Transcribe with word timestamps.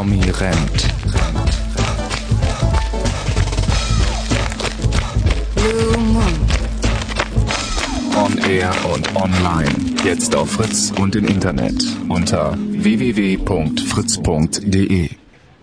Tommy 0.00 0.24
rennt. 0.30 0.88
Blue 5.54 5.98
Moon. 5.98 6.32
On 8.16 8.38
Air 8.48 8.72
und 8.94 9.14
online. 9.14 9.68
Jetzt 10.02 10.34
auf 10.34 10.52
Fritz 10.52 10.90
und 10.98 11.14
im 11.16 11.28
Internet 11.28 11.84
unter 12.08 12.56
www.fritz.de. 12.56 15.10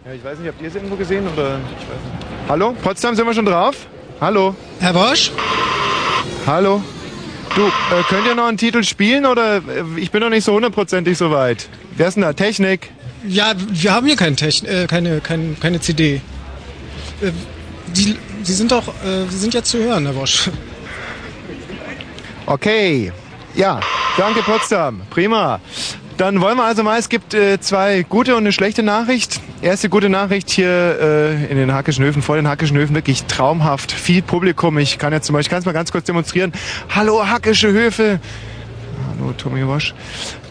Ja, 0.05 0.13
ich 0.13 0.23
weiß 0.23 0.37
nicht, 0.37 0.49
habt 0.49 0.61
ihr 0.61 0.67
es 0.67 0.75
irgendwo 0.75 0.97
gesehen 0.97 1.27
oder? 1.33 1.57
Ich 1.57 1.87
weiß 1.87 1.87
nicht. 1.87 2.47
Hallo? 2.47 2.75
Potsdam, 2.83 3.15
sind 3.15 3.25
wir 3.25 3.33
schon 3.33 3.47
drauf? 3.47 3.87
Hallo? 4.21 4.53
Herr 4.79 4.93
Bosch? 4.93 5.31
Hallo? 6.45 6.83
Du, 7.55 7.65
äh, 7.65 8.03
könnt 8.07 8.27
ihr 8.27 8.35
noch 8.35 8.45
einen 8.45 8.59
Titel 8.59 8.83
spielen 8.83 9.25
oder 9.25 9.55
äh, 9.55 9.61
ich 9.95 10.11
bin 10.11 10.21
noch 10.21 10.29
nicht 10.29 10.43
so 10.43 10.53
hundertprozentig 10.53 11.17
so 11.17 11.31
weit? 11.31 11.69
Wer 11.95 12.09
ist 12.09 12.13
denn 12.13 12.21
da? 12.21 12.33
Technik? 12.33 12.91
Ja, 13.27 13.53
wir 13.57 13.93
haben 13.93 14.07
hier 14.07 14.15
kein 14.15 14.35
Techn 14.35 14.65
äh, 14.65 14.87
keine, 14.87 15.19
keine, 15.19 15.53
keine 15.59 15.79
CD. 15.81 16.21
Äh, 17.21 17.31
die, 17.87 18.17
Sie 18.43 18.53
sind 18.53 18.71
doch, 18.71 18.87
äh, 18.87 19.25
sind 19.29 19.53
ja 19.53 19.63
zu 19.63 19.77
hören, 19.79 20.05
Herr 20.05 20.13
Bosch. 20.13 20.49
Okay. 22.45 23.11
Ja, 23.55 23.81
danke 24.15 24.41
Potsdam. 24.41 25.01
Prima. 25.09 25.59
Dann 26.17 26.39
wollen 26.41 26.57
wir 26.57 26.63
also 26.63 26.81
mal, 26.81 26.97
es 26.97 27.09
gibt 27.09 27.33
äh, 27.33 27.59
zwei 27.59 28.03
gute 28.03 28.35
und 28.35 28.43
eine 28.43 28.51
schlechte 28.51 28.83
Nachricht. 28.83 29.41
Erste 29.61 29.89
gute 29.89 30.09
Nachricht 30.09 30.49
hier 30.49 30.97
äh, 30.99 31.51
in 31.51 31.57
den 31.57 31.73
Hackischen 31.73 32.05
Höfen, 32.05 32.21
vor 32.21 32.37
den 32.37 32.47
Hackischen 32.47 32.77
Höfen, 32.77 32.95
wirklich 32.95 33.25
traumhaft. 33.25 33.91
Viel 33.91 34.21
Publikum. 34.21 34.77
Ich 34.77 34.97
kann 34.97 35.11
jetzt 35.11 35.27
zum 35.27 35.33
Beispiel, 35.33 35.47
ich 35.47 35.49
kann 35.49 35.59
es 35.59 35.65
mal 35.65 35.73
ganz 35.73 35.91
kurz 35.91 36.05
demonstrieren. 36.05 36.53
Hallo 36.95 37.27
Hackische 37.27 37.71
Höfe. 37.71 38.19
Hallo 39.09 39.33
Tommy 39.37 39.67
Wasch. 39.67 39.93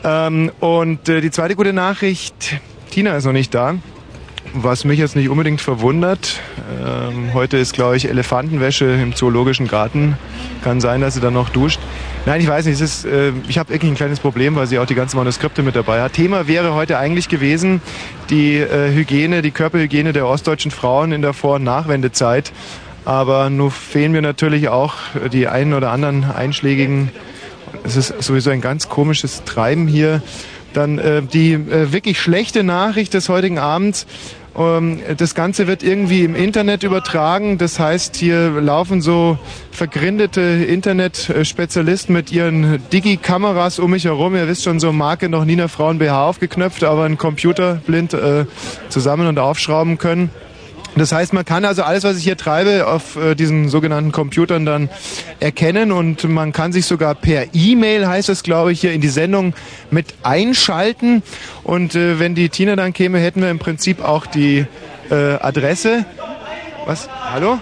Ähm, 0.06 0.52
und 0.60 1.08
äh, 1.08 1.20
die 1.20 1.32
zweite 1.32 1.56
gute 1.56 1.72
Nachricht, 1.72 2.60
Tina 2.90 3.16
ist 3.16 3.24
noch 3.24 3.32
nicht 3.32 3.52
da. 3.52 3.74
Was 4.54 4.84
mich 4.84 5.00
jetzt 5.00 5.16
nicht 5.16 5.28
unbedingt 5.28 5.60
verwundert, 5.60 6.40
ähm, 6.80 7.34
heute 7.34 7.56
ist, 7.56 7.74
glaube 7.74 7.96
ich, 7.96 8.08
Elefantenwäsche 8.08 8.84
im 8.84 9.16
Zoologischen 9.16 9.66
Garten. 9.66 10.16
Kann 10.62 10.80
sein, 10.80 11.00
dass 11.00 11.14
sie 11.14 11.20
dann 11.20 11.34
noch 11.34 11.48
duscht. 11.48 11.80
Nein, 12.24 12.40
ich 12.40 12.46
weiß 12.46 12.66
nicht, 12.66 12.76
es 12.76 12.80
ist, 12.80 13.04
äh, 13.04 13.32
ich 13.48 13.58
habe 13.58 13.70
wirklich 13.70 13.90
ein 13.90 13.96
kleines 13.96 14.20
Problem, 14.20 14.54
weil 14.54 14.68
sie 14.68 14.78
auch 14.78 14.86
die 14.86 14.94
ganzen 14.94 15.16
Manuskripte 15.16 15.64
mit 15.64 15.74
dabei 15.74 16.00
hat. 16.00 16.12
Thema 16.12 16.46
wäre 16.46 16.74
heute 16.74 16.98
eigentlich 16.98 17.28
gewesen 17.28 17.82
die 18.30 18.58
äh, 18.58 18.94
Hygiene, 18.94 19.42
die 19.42 19.50
Körperhygiene 19.50 20.12
der 20.12 20.28
ostdeutschen 20.28 20.70
Frauen 20.70 21.10
in 21.10 21.20
der 21.20 21.32
Vor- 21.32 21.56
und 21.56 21.64
Nachwendezeit. 21.64 22.52
Aber 23.04 23.50
nun 23.50 23.72
fehlen 23.72 24.12
mir 24.12 24.22
natürlich 24.22 24.68
auch 24.68 24.94
die 25.32 25.48
einen 25.48 25.74
oder 25.74 25.90
anderen 25.90 26.24
einschlägigen 26.24 27.10
es 27.84 27.96
ist 27.96 28.22
sowieso 28.22 28.50
ein 28.50 28.60
ganz 28.60 28.88
komisches 28.88 29.44
Treiben 29.44 29.86
hier. 29.86 30.22
Dann 30.72 30.98
äh, 30.98 31.22
die 31.22 31.52
äh, 31.54 31.92
wirklich 31.92 32.20
schlechte 32.20 32.62
Nachricht 32.62 33.14
des 33.14 33.28
heutigen 33.28 33.58
Abends. 33.58 34.06
Ähm, 34.56 35.00
das 35.16 35.34
Ganze 35.34 35.66
wird 35.66 35.82
irgendwie 35.82 36.24
im 36.24 36.34
Internet 36.34 36.82
übertragen. 36.82 37.58
Das 37.58 37.78
heißt, 37.78 38.16
hier 38.16 38.50
laufen 38.60 39.00
so 39.00 39.38
vergrindete 39.70 40.40
Internet-Spezialisten 40.40 42.12
mit 42.12 42.32
ihren 42.32 42.82
Digi-Kameras 42.92 43.78
um 43.78 43.90
mich 43.90 44.04
herum. 44.04 44.34
Ihr 44.34 44.48
wisst 44.48 44.64
schon, 44.64 44.80
so 44.80 44.92
Marke 44.92 45.28
noch 45.28 45.44
nie 45.44 45.54
einer 45.54 45.68
Frauen 45.68 45.98
BH 45.98 46.26
aufgeknöpft, 46.26 46.84
aber 46.84 47.04
einen 47.04 47.18
Computer 47.18 47.80
blind 47.86 48.14
äh, 48.14 48.46
zusammen 48.88 49.26
und 49.26 49.38
aufschrauben 49.38 49.98
können. 49.98 50.30
Das 50.96 51.12
heißt, 51.12 51.34
man 51.34 51.44
kann 51.44 51.66
also 51.66 51.82
alles, 51.82 52.04
was 52.04 52.16
ich 52.16 52.24
hier 52.24 52.38
treibe, 52.38 52.86
auf 52.86 53.16
äh, 53.16 53.34
diesen 53.34 53.68
sogenannten 53.68 54.12
Computern 54.12 54.64
dann 54.64 54.88
erkennen 55.40 55.92
und 55.92 56.24
man 56.24 56.52
kann 56.52 56.72
sich 56.72 56.86
sogar 56.86 57.14
per 57.14 57.54
E-Mail, 57.54 58.08
heißt 58.08 58.30
es 58.30 58.42
glaube 58.42 58.72
ich, 58.72 58.80
hier 58.80 58.92
in 58.92 59.02
die 59.02 59.08
Sendung 59.08 59.52
mit 59.90 60.14
einschalten. 60.22 61.22
Und 61.62 61.94
äh, 61.94 62.18
wenn 62.18 62.34
die 62.34 62.48
Tina 62.48 62.76
dann 62.76 62.94
käme, 62.94 63.18
hätten 63.18 63.42
wir 63.42 63.50
im 63.50 63.58
Prinzip 63.58 64.02
auch 64.02 64.24
die 64.24 64.64
äh, 65.10 65.14
Adresse. 65.14 66.06
Was? 66.86 67.08
Hallo? 67.30 67.58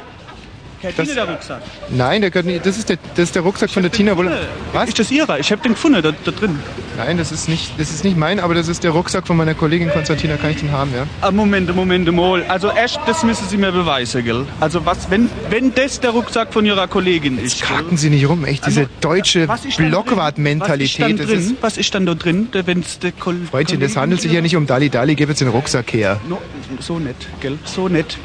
Ihnen 0.91 1.15
der 1.15 1.28
Rucksack? 1.28 1.62
Nein, 1.91 2.21
der 2.21 2.31
gehört 2.31 2.47
nicht, 2.47 2.65
das, 2.67 2.78
ist 2.78 2.89
der, 2.89 2.99
das 3.15 3.25
ist 3.25 3.34
der 3.34 3.43
Rucksack 3.43 3.71
von 3.71 3.83
der 3.83 3.93
Tina. 3.93 4.17
Wohl, 4.17 4.31
was? 4.72 4.89
Ist 4.89 4.99
das 4.99 5.11
Ihrer? 5.11 5.39
Ich 5.39 5.50
habe 5.53 5.62
den 5.62 5.72
gefunden 5.72 6.03
da, 6.03 6.12
da 6.12 6.31
drin. 6.31 6.59
Nein, 6.97 7.19
das 7.19 7.33
ist, 7.33 7.49
nicht, 7.49 7.72
das 7.78 7.91
ist 7.91 8.05
nicht 8.05 8.17
mein, 8.17 8.39
aber 8.39 8.55
das 8.55 8.69
ist 8.69 8.84
der 8.84 8.93
Rucksack 8.93 9.27
von 9.27 9.37
meiner 9.37 9.55
Kollegin 9.55 9.91
Konstantina. 9.91 10.37
Kann 10.37 10.50
ich 10.50 10.59
den 10.59 10.71
haben, 10.71 10.93
ja? 10.94 11.06
Ah, 11.23 11.31
Moment, 11.33 11.75
Moment, 11.75 12.12
mal. 12.15 12.44
Also 12.49 12.71
erst, 12.71 13.00
das 13.06 13.25
müssen 13.25 13.49
Sie 13.49 13.56
mir 13.56 13.73
beweisen, 13.73 14.25
gell? 14.25 14.47
Also 14.61 14.87
was, 14.87 15.11
wenn, 15.11 15.28
wenn 15.50 15.75
das 15.75 15.99
der 16.00 16.11
Rucksack 16.11 16.53
von 16.53 16.65
Ihrer 16.65 16.87
Kollegin 16.87 17.39
ist? 17.39 17.62
Kacken 17.62 17.97
Sie 17.97 18.11
nicht 18.11 18.28
rum, 18.28 18.44
echt, 18.44 18.65
diese 18.67 18.89
deutsche 19.00 19.47
dann 19.47 19.59
drin? 19.59 19.89
Blockwart-Mentalität. 19.91 21.00
Was 21.00 21.21
ist 21.21 21.28
dann 21.28 21.37
ist- 21.39 21.49
drin? 21.49 21.56
Was 21.61 21.77
ist 21.77 21.94
dann 21.94 22.06
da 22.06 22.15
drin, 22.15 22.49
wenn 22.53 22.81
es 22.81 22.99
der 22.99 23.12
Kol 23.12 23.37
Freundchen, 23.50 23.81
das 23.81 23.97
handelt 23.97 24.21
sich 24.21 24.33
ja 24.33 24.41
nicht 24.41 24.56
um 24.56 24.67
Dali 24.67 24.89
Dali, 24.91 25.15
gib 25.15 25.28
jetzt 25.28 25.41
den 25.41 25.49
Rucksack 25.49 25.93
her. 25.93 26.21
No, 26.28 26.39
so 26.81 26.99
nett, 26.99 27.17
gell? 27.41 27.59
So 27.65 27.89
nett. 27.89 28.17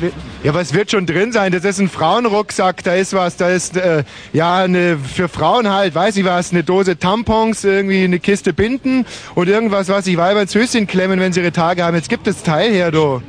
Ja, 0.44 0.54
was 0.54 0.74
wird 0.74 0.92
schon 0.92 1.06
drin 1.06 1.32
sein? 1.32 1.52
Das 1.52 1.64
ist 1.66 1.80
ein 1.80 1.90
Frauenrucksack, 1.90 2.49
da 2.58 2.94
ist 2.94 3.14
was, 3.14 3.38
da 3.38 3.50
ist, 3.50 3.78
äh, 3.78 4.04
ja, 4.34 4.58
eine, 4.64 4.98
für 4.98 5.28
Frauen 5.30 5.70
halt, 5.70 5.96
weiß 5.96 6.18
ich 6.18 6.26
was, 6.26 6.52
eine 6.52 6.64
Dose 6.64 6.98
Tampons, 6.98 7.64
irgendwie 7.64 8.04
eine 8.04 8.20
Kiste 8.20 8.54
Binden 8.54 9.06
und 9.36 9.48
irgendwas, 9.50 9.90
was 9.90 10.06
sich 10.06 10.18
Weiber 10.18 10.42
ins 10.42 10.56
Höschen 10.56 10.88
klemmen, 10.88 11.20
wenn 11.20 11.34
sie 11.34 11.42
ihre 11.42 11.52
Tage 11.52 11.84
haben. 11.84 11.96
Jetzt 11.96 12.10
gibt 12.10 12.28
das 12.28 12.44
Teil 12.44 12.72
her, 12.72 12.92
du. 12.92 13.22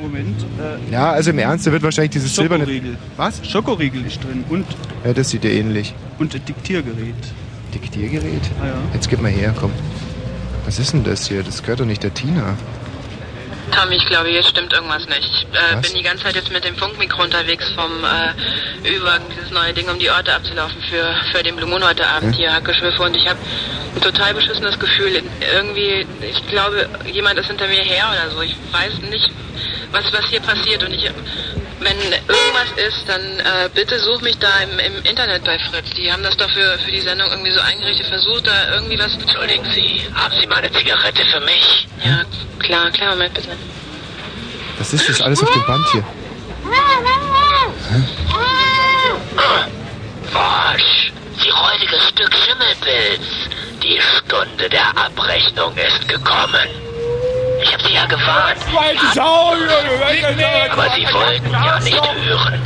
Moment. 0.00 0.42
Äh, 0.60 0.92
Ja, 0.92 1.12
also 1.12 1.30
im 1.30 1.38
Ernst, 1.38 1.66
da 1.66 1.72
wird 1.72 1.82
wahrscheinlich 1.82 2.10
dieses 2.12 2.34
silberne... 2.34 2.64
Schokoriegel. 2.64 2.96
Was? 3.16 3.40
Schokoriegel 3.48 4.04
ist 4.06 4.22
drin 4.22 4.44
und, 4.50 4.66
Ja, 5.04 5.12
das 5.14 5.30
sieht 5.30 5.44
ja 5.44 5.50
ähnlich. 5.50 5.94
und 6.18 6.34
ein 6.34 6.44
Diktiergerät. 6.44 7.14
Diktiergerät? 7.74 8.42
Ah, 8.62 8.66
ja. 8.66 8.74
Jetzt 8.92 9.08
gib 9.08 9.22
mal 9.22 9.30
her, 9.30 9.54
komm. 9.58 9.70
Was 10.66 10.78
ist 10.78 10.92
denn 10.92 11.04
das 11.04 11.26
hier? 11.28 11.42
Das 11.42 11.62
gehört 11.62 11.80
doch 11.80 11.86
nicht 11.86 12.02
der 12.02 12.12
Tina. 12.14 12.54
Tommy, 13.74 13.96
ich 13.96 14.06
glaube, 14.06 14.30
jetzt 14.30 14.50
stimmt 14.50 14.72
irgendwas 14.72 15.04
nicht. 15.06 15.24
Ich 15.24 15.46
äh, 15.52 15.80
bin 15.80 15.94
die 15.94 16.02
ganze 16.02 16.24
Zeit 16.24 16.36
jetzt 16.36 16.52
mit 16.52 16.64
dem 16.64 16.76
Funkmikro 16.76 17.22
unterwegs 17.22 17.68
vom 17.74 17.90
äh, 18.04 18.88
Ü-Wagen, 18.88 19.24
dieses 19.34 19.50
neue 19.50 19.72
Ding, 19.72 19.88
um 19.88 19.98
die 19.98 20.10
Orte 20.10 20.32
abzulaufen 20.32 20.80
für, 20.82 21.14
für 21.32 21.42
den 21.42 21.56
Blue 21.56 21.68
Moon 21.68 21.84
heute 21.84 22.06
Abend 22.06 22.36
hier, 22.36 22.52
Hackeschwiffe. 22.52 23.02
Und 23.02 23.16
ich 23.16 23.26
habe 23.26 23.38
ein 23.94 24.00
total 24.00 24.34
beschissenes 24.34 24.78
Gefühl. 24.78 25.22
Irgendwie, 25.54 26.06
ich 26.20 26.46
glaube, 26.48 26.88
jemand 27.12 27.38
ist 27.40 27.48
hinter 27.48 27.66
mir 27.66 27.82
her 27.82 28.06
oder 28.12 28.30
so. 28.30 28.42
Ich 28.42 28.54
weiß 28.70 29.10
nicht, 29.10 29.30
was, 29.94 30.12
was 30.12 30.26
hier 30.26 30.40
passiert. 30.40 30.82
Und 30.82 30.92
ich, 30.92 31.10
wenn 31.80 31.96
irgendwas 31.96 32.70
ist, 32.76 33.08
dann 33.08 33.22
äh, 33.40 33.68
bitte 33.74 33.98
such 34.00 34.20
mich 34.20 34.38
da 34.38 34.50
im, 34.60 34.78
im 34.78 35.02
Internet 35.04 35.44
bei 35.44 35.58
Fritz. 35.58 35.90
Die 35.96 36.12
haben 36.12 36.22
das 36.22 36.36
doch 36.36 36.50
für, 36.50 36.78
für 36.78 36.90
die 36.90 37.00
Sendung 37.00 37.30
irgendwie 37.30 37.52
so 37.52 37.60
eingerichtet. 37.60 38.06
Versucht 38.06 38.46
da 38.46 38.74
irgendwie 38.74 38.98
was... 38.98 39.14
Entschuldigen 39.14 39.64
Sie, 39.72 40.02
haben 40.14 40.34
Sie 40.40 40.46
mal 40.46 40.56
eine 40.56 40.72
Zigarette 40.72 41.24
für 41.26 41.40
mich? 41.40 41.86
Ja, 42.04 42.22
klar, 42.58 42.90
klar, 42.90 43.10
Moment 43.10 43.34
bitte. 43.34 43.50
Was 44.78 44.92
ist 44.92 45.08
das 45.08 45.20
alles 45.22 45.42
auf 45.42 45.50
dem 45.50 45.64
Band 45.66 45.86
hier? 45.92 46.04
Wasch, 50.32 51.12
Sie 51.40 51.50
räudiges 51.50 52.08
Stück 52.08 52.34
Schimmelpilz. 52.34 53.22
Die 53.82 54.00
Stunde 54.00 54.68
der 54.68 54.88
Abrechnung 54.96 55.76
ist 55.76 56.08
gekommen. 56.08 56.68
Ich 57.64 57.72
habe 57.72 57.82
Sie 57.82 57.94
ja 57.94 58.04
gewarnt. 58.04 58.58
Aber 60.70 60.90
Sie 60.94 61.06
wollten 61.14 61.50
ja 61.50 61.80
nicht 61.80 62.02
hören. 62.26 62.62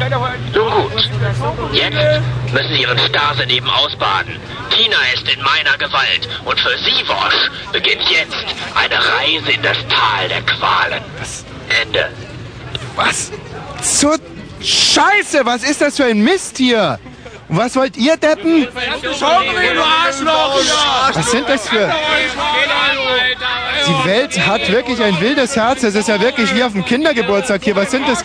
Nun 0.53 0.71
gut. 0.73 1.11
Jetzt 1.73 2.53
müssen 2.53 2.75
Sie 2.75 2.83
Ihren 2.83 2.99
Starrsinn 2.99 3.49
eben 3.49 3.71
ausbaden. 3.71 4.41
Tina 4.71 4.97
ist 5.15 5.29
in 5.33 5.41
meiner 5.43 5.79
Gewalt. 5.79 6.29
Und 6.45 6.59
für 6.59 6.77
Sie, 6.79 7.07
Wosch, 7.07 7.51
beginnt 7.73 8.03
jetzt 8.11 8.35
eine 8.75 8.97
Reise 8.97 9.53
in 9.53 9.63
das 9.63 9.79
Tal 9.89 10.29
der 10.29 10.43
Qualen. 10.43 11.03
Ende. 11.81 12.09
Was? 12.97 13.31
Zur 13.81 14.19
Scheiße, 14.61 15.47
was 15.47 15.63
ist 15.63 15.81
das 15.81 15.97
für 15.97 16.07
ein 16.07 16.21
Mist 16.25 16.59
hier? 16.59 16.99
Und 17.49 17.57
was 17.57 17.75
wollt 17.77 17.97
ihr, 17.97 18.17
Deppen? 18.17 18.69
Was 21.15 21.31
sind 21.31 21.49
das 21.49 21.69
für... 21.69 21.91
Die 23.87 24.05
Welt 24.07 24.47
hat 24.47 24.71
wirklich 24.71 25.03
ein 25.03 25.19
wildes 25.19 25.57
Herz. 25.57 25.81
Das 25.81 25.95
ist 25.95 26.09
ja 26.09 26.21
wirklich 26.21 26.55
wie 26.55 26.63
auf 26.63 26.73
dem 26.73 26.85
Kindergeburtstag 26.85 27.65
hier. 27.65 27.75
Was 27.75 27.91
sind 27.91 28.07
das? 28.07 28.23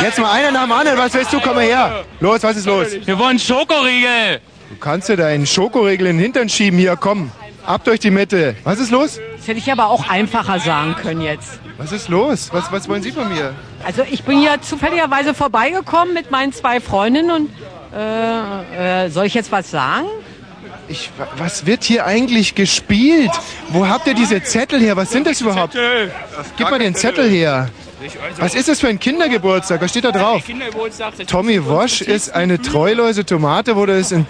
Jetzt 0.00 0.18
mal 0.18 0.32
einer 0.32 0.50
nach 0.50 0.62
dem 0.62 0.72
anderen. 0.72 0.98
Was 0.98 1.12
willst 1.12 1.32
du? 1.32 1.40
Komm 1.40 1.56
mal 1.56 1.64
her. 1.64 2.04
Los, 2.20 2.42
was 2.42 2.56
ist 2.56 2.66
los? 2.66 2.86
Wir 3.04 3.18
wollen 3.18 3.38
Schokoriegel. 3.38 4.40
Du 4.70 4.76
kannst 4.80 5.10
dir 5.10 5.16
deinen 5.16 5.46
Schokoriegel 5.46 6.06
in 6.06 6.16
den 6.16 6.22
Hintern 6.22 6.48
schieben. 6.48 6.78
Hier, 6.78 6.96
komm. 6.96 7.30
Ab 7.66 7.84
durch 7.84 8.00
die 8.00 8.10
Mitte. 8.10 8.56
Was 8.64 8.78
ist 8.78 8.90
los? 8.90 9.20
Das 9.36 9.46
hätte 9.46 9.58
ich 9.58 9.70
aber 9.70 9.88
auch 9.88 10.08
einfacher 10.08 10.58
sagen 10.58 10.94
können 10.94 11.20
jetzt. 11.20 11.60
Was 11.76 11.92
ist 11.92 12.08
los? 12.08 12.48
Was, 12.50 12.72
was 12.72 12.88
wollen 12.88 13.02
Sie 13.02 13.12
von 13.12 13.28
mir? 13.28 13.54
Also 13.84 14.04
ich 14.10 14.24
bin 14.24 14.40
hier 14.40 14.60
zufälligerweise 14.62 15.34
vorbeigekommen 15.34 16.14
mit 16.14 16.30
meinen 16.30 16.54
zwei 16.54 16.80
Freundinnen 16.80 17.30
und 17.30 17.50
äh, 17.94 19.04
äh, 19.06 19.10
soll 19.10 19.26
ich 19.26 19.34
jetzt 19.34 19.50
was 19.52 19.70
sagen? 19.70 20.06
Ich, 20.88 21.10
wa- 21.18 21.28
was 21.36 21.66
wird 21.66 21.84
hier 21.84 22.06
eigentlich 22.06 22.54
gespielt? 22.54 23.30
Wo 23.70 23.86
habt 23.86 24.06
ihr 24.06 24.14
diese 24.14 24.42
Zettel 24.42 24.80
her? 24.80 24.96
Was 24.96 25.10
sind 25.10 25.26
das 25.26 25.40
überhaupt? 25.40 25.76
Gib 26.56 26.70
mal 26.70 26.78
den 26.78 26.94
Zettel 26.94 27.28
her. 27.28 27.68
Was 28.38 28.54
ist 28.54 28.68
das 28.68 28.80
für 28.80 28.88
ein 28.88 28.98
Kindergeburtstag? 29.00 29.80
Was 29.82 29.90
steht 29.90 30.04
da 30.04 30.12
drauf? 30.12 30.42
Tommy 31.26 31.64
Wosch 31.66 32.00
ist 32.00 32.30
eine 32.34 32.60
treulose 32.62 33.24
Tomate, 33.26 33.74
wurde 33.76 33.98
es 33.98 34.12
in 34.12 34.24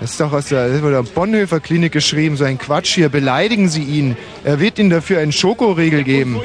Das 0.00 0.10
ist 0.12 0.20
doch 0.20 0.32
aus 0.32 0.46
der, 0.46 0.66
ist 0.66 0.82
der 0.84 1.02
Bonhoeffer 1.02 1.60
Klinik 1.60 1.92
geschrieben, 1.92 2.36
so 2.36 2.44
ein 2.44 2.58
Quatsch 2.58 2.94
hier. 2.94 3.08
Beleidigen 3.08 3.68
Sie 3.68 3.82
ihn. 3.82 4.16
Er 4.44 4.60
wird 4.60 4.78
Ihnen 4.78 4.90
dafür 4.90 5.20
einen 5.20 5.32
Schokoriegel 5.32 6.04
geben. 6.04 6.40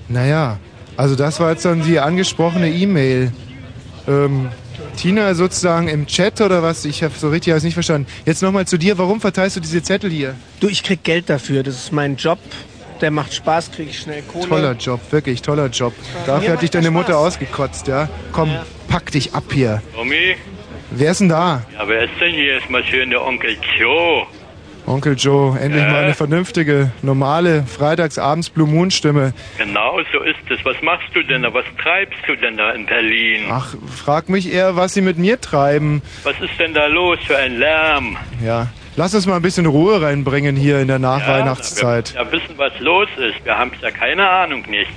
Naja. 0.07 0.59
Also 0.97 1.15
das 1.15 1.39
war 1.39 1.51
jetzt 1.51 1.63
dann 1.65 1.83
die 1.83 1.99
angesprochene 1.99 2.69
E-Mail. 2.69 3.31
Ähm, 4.07 4.49
Tina 4.95 5.33
sozusagen 5.35 5.88
im 5.88 6.07
Chat 6.07 6.41
oder 6.41 6.63
was? 6.63 6.83
Ich 6.85 7.03
habe 7.03 7.13
so 7.17 7.29
richtig 7.29 7.53
alles 7.53 7.63
nicht 7.63 7.75
verstanden. 7.75 8.07
Jetzt 8.25 8.41
nochmal 8.41 8.65
zu 8.65 8.77
dir. 8.77 8.97
Warum 8.97 9.21
verteilst 9.21 9.55
du 9.55 9.59
diese 9.59 9.83
Zettel 9.83 10.09
hier? 10.09 10.33
Du, 10.59 10.67
ich 10.67 10.83
krieg 10.83 11.03
Geld 11.03 11.29
dafür. 11.29 11.61
Das 11.63 11.75
ist 11.75 11.91
mein 11.91 12.15
Job. 12.15 12.39
Der 13.01 13.11
macht 13.11 13.31
Spaß, 13.31 13.71
krieg 13.73 13.89
ich 13.91 13.99
schnell 13.99 14.23
Kohle. 14.23 14.47
Toller 14.47 14.71
Job, 14.73 14.99
wirklich 15.11 15.44
toller 15.44 15.67
Job. 15.67 15.94
Dafür 16.25 16.53
hat 16.53 16.63
dich 16.63 16.71
deine 16.71 16.89
Mutter 16.89 17.09
Spaß. 17.13 17.27
ausgekotzt, 17.35 17.88
ja? 17.88 18.09
Komm, 18.31 18.49
pack 18.88 19.11
dich 19.11 19.35
ab 19.35 19.44
hier. 19.53 19.83
Tommy, 19.94 20.35
Wer 20.89 21.11
ist 21.11 21.19
denn 21.19 21.29
da? 21.29 21.63
ja, 21.77 21.88
wer 21.88 22.05
ist 22.05 22.13
denn 22.19 22.33
hier? 22.33 22.57
Ist 22.57 22.69
mal 22.71 22.83
schön 22.85 23.11
der 23.11 23.23
Onkel 23.23 23.55
Joe. 23.77 24.25
Onkel 24.88 25.16
Joe, 25.18 25.60
endlich 25.60 25.84
Ja. 25.84 25.89
mal 25.92 26.04
eine 26.06 26.13
vernünftige, 26.13 26.92
normale, 27.01 27.63
freitagsabends 27.63 28.50
Blue 28.50 28.68
Moon 28.68 28.89
Stimme. 28.89 29.34
Genau 29.57 30.00
so 30.13 30.22
ist 30.22 30.38
es. 30.50 30.63
Was 30.63 30.81
machst 30.81 31.07
du 31.13 31.22
denn 31.24 31.44
da? 31.44 31.54
Was 31.54 31.66
treibst 31.81 32.18
du 32.25 32.36
denn 32.38 32.56
da 32.56 32.72
in 32.72 32.86
Berlin? 32.86 33.42
Ach, 33.51 33.75
frag 33.94 34.30
mich 34.30 34.51
eher, 34.51 34.78
was 34.78 34.94
sie 34.94 35.01
mit 35.01 35.18
mir 35.18 35.42
treiben. 35.42 36.01
Was 36.24 36.39
ist 36.39 36.57
denn 36.57 36.74
da 36.74 36.88
los 36.88 37.19
für 37.28 37.38
ein 37.38 37.57
Lärm? 37.60 38.16
Ja, 38.44 38.68
lass 38.95 39.13
uns 39.13 39.25
mal 39.28 39.36
ein 39.36 39.42
bisschen 39.42 39.66
Ruhe 39.66 40.01
reinbringen 40.01 40.56
hier 40.56 40.80
in 40.80 40.88
der 40.88 41.00
Nachweihnachtszeit. 41.00 42.13
Ja, 42.16 42.19
wir 42.22 42.40
müssen 42.40 42.40
ja 42.40 42.48
wissen, 42.48 42.57
was 42.57 42.80
los 42.80 43.10
ist. 43.18 43.44
Wir 43.45 43.57
haben 43.57 43.72
ja 43.81 43.92
keine 43.92 44.28
Ahnung 44.30 44.63
nicht. 44.69 44.90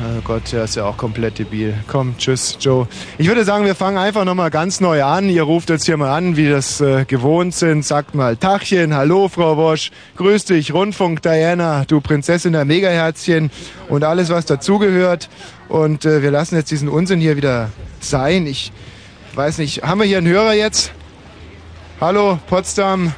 Oh 0.00 0.20
Gott, 0.22 0.52
der 0.52 0.62
ist 0.62 0.76
ja 0.76 0.84
auch 0.84 0.96
komplett 0.96 1.40
debil. 1.40 1.74
Komm, 1.88 2.16
tschüss, 2.18 2.56
Joe. 2.60 2.86
Ich 3.18 3.26
würde 3.26 3.42
sagen, 3.42 3.64
wir 3.64 3.74
fangen 3.74 3.98
einfach 3.98 4.24
nochmal 4.24 4.50
ganz 4.50 4.80
neu 4.80 5.02
an. 5.02 5.28
Ihr 5.28 5.42
ruft 5.42 5.70
jetzt 5.70 5.86
hier 5.86 5.96
mal 5.96 6.16
an, 6.16 6.36
wie 6.36 6.48
das 6.48 6.80
äh, 6.80 7.04
gewohnt 7.04 7.52
sind. 7.52 7.84
Sagt 7.84 8.14
mal 8.14 8.36
Tachchen, 8.36 8.94
hallo 8.94 9.26
Frau 9.28 9.56
Wosch, 9.56 9.90
grüß 10.16 10.44
dich, 10.44 10.72
Rundfunk 10.72 11.22
Diana, 11.22 11.84
du 11.84 12.00
Prinzessin 12.00 12.52
der 12.52 12.64
Megaherzchen 12.64 13.50
und 13.88 14.04
alles, 14.04 14.30
was 14.30 14.46
dazugehört. 14.46 15.28
Und 15.68 16.04
äh, 16.04 16.22
wir 16.22 16.30
lassen 16.30 16.54
jetzt 16.54 16.70
diesen 16.70 16.88
Unsinn 16.88 17.20
hier 17.20 17.36
wieder 17.36 17.70
sein. 17.98 18.46
Ich 18.46 18.70
weiß 19.34 19.58
nicht, 19.58 19.82
haben 19.82 19.98
wir 19.98 20.06
hier 20.06 20.18
einen 20.18 20.28
Hörer 20.28 20.54
jetzt? 20.54 20.92
Hallo, 22.00 22.38
Potsdam. 22.46 23.12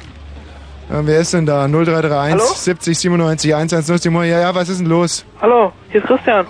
Äh, 0.89 1.01
wer 1.03 1.19
ist 1.19 1.33
denn 1.33 1.45
da? 1.45 1.67
0331 1.67 2.31
Hallo? 2.33 2.43
70 2.43 2.97
97 2.97 3.53
110. 3.55 4.13
Ja, 4.15 4.23
ja, 4.23 4.55
was 4.55 4.67
ist 4.67 4.79
denn 4.79 4.87
los? 4.87 5.25
Hallo, 5.39 5.71
hier 5.89 6.01
ist 6.01 6.07
Christian. 6.07 6.47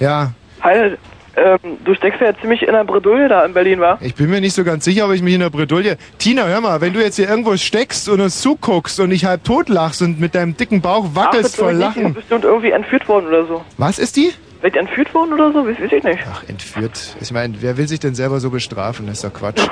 Ja, 0.00 0.32
Hi, 0.62 0.96
ähm, 1.36 1.58
du 1.84 1.94
steckst 1.94 2.20
ja 2.20 2.32
ziemlich 2.38 2.62
in 2.62 2.72
der 2.72 2.84
Bredouille 2.84 3.28
da 3.28 3.44
in 3.44 3.54
Berlin, 3.54 3.80
wa? 3.80 3.98
Ich 4.00 4.14
bin 4.14 4.28
mir 4.28 4.40
nicht 4.40 4.54
so 4.54 4.64
ganz 4.64 4.84
sicher, 4.84 5.06
ob 5.06 5.12
ich 5.12 5.22
mich 5.22 5.34
in 5.34 5.40
der 5.40 5.48
Bredouille. 5.50 5.96
Tina, 6.18 6.44
hör 6.46 6.60
mal, 6.60 6.80
wenn 6.80 6.92
du 6.92 7.00
jetzt 7.00 7.16
hier 7.16 7.28
irgendwo 7.28 7.56
steckst 7.56 8.08
und 8.08 8.20
uns 8.20 8.40
zuguckst 8.40 9.00
und 9.00 9.10
ich 9.10 9.24
halb 9.24 9.44
tot 9.44 9.68
lachst 9.68 10.02
und 10.02 10.20
mit 10.20 10.34
deinem 10.34 10.56
dicken 10.56 10.80
Bauch 10.80 11.06
wackelst 11.14 11.54
Ach, 11.54 11.64
vor 11.64 11.70
ich 11.72 11.78
nicht. 11.78 11.96
Du 11.96 12.00
Lachen. 12.00 12.14
bist 12.14 12.28
bestimmt 12.28 12.44
irgendwie 12.44 12.70
entführt 12.70 13.08
worden 13.08 13.26
oder 13.28 13.46
so. 13.46 13.64
Was 13.78 13.98
ist 13.98 14.16
die? 14.16 14.32
Wird 14.60 14.76
entführt 14.76 15.14
worden 15.14 15.32
oder 15.32 15.52
so? 15.52 15.66
Weiß 15.66 15.76
ich 15.80 16.02
nicht. 16.04 16.18
Ach, 16.30 16.42
entführt. 16.48 17.16
Ich 17.20 17.32
meine, 17.32 17.54
wer 17.60 17.78
will 17.78 17.88
sich 17.88 18.00
denn 18.00 18.14
selber 18.14 18.40
so 18.40 18.50
bestrafen? 18.50 19.06
Das 19.06 19.16
ist 19.16 19.24
doch 19.24 19.32
Quatsch. 19.32 19.60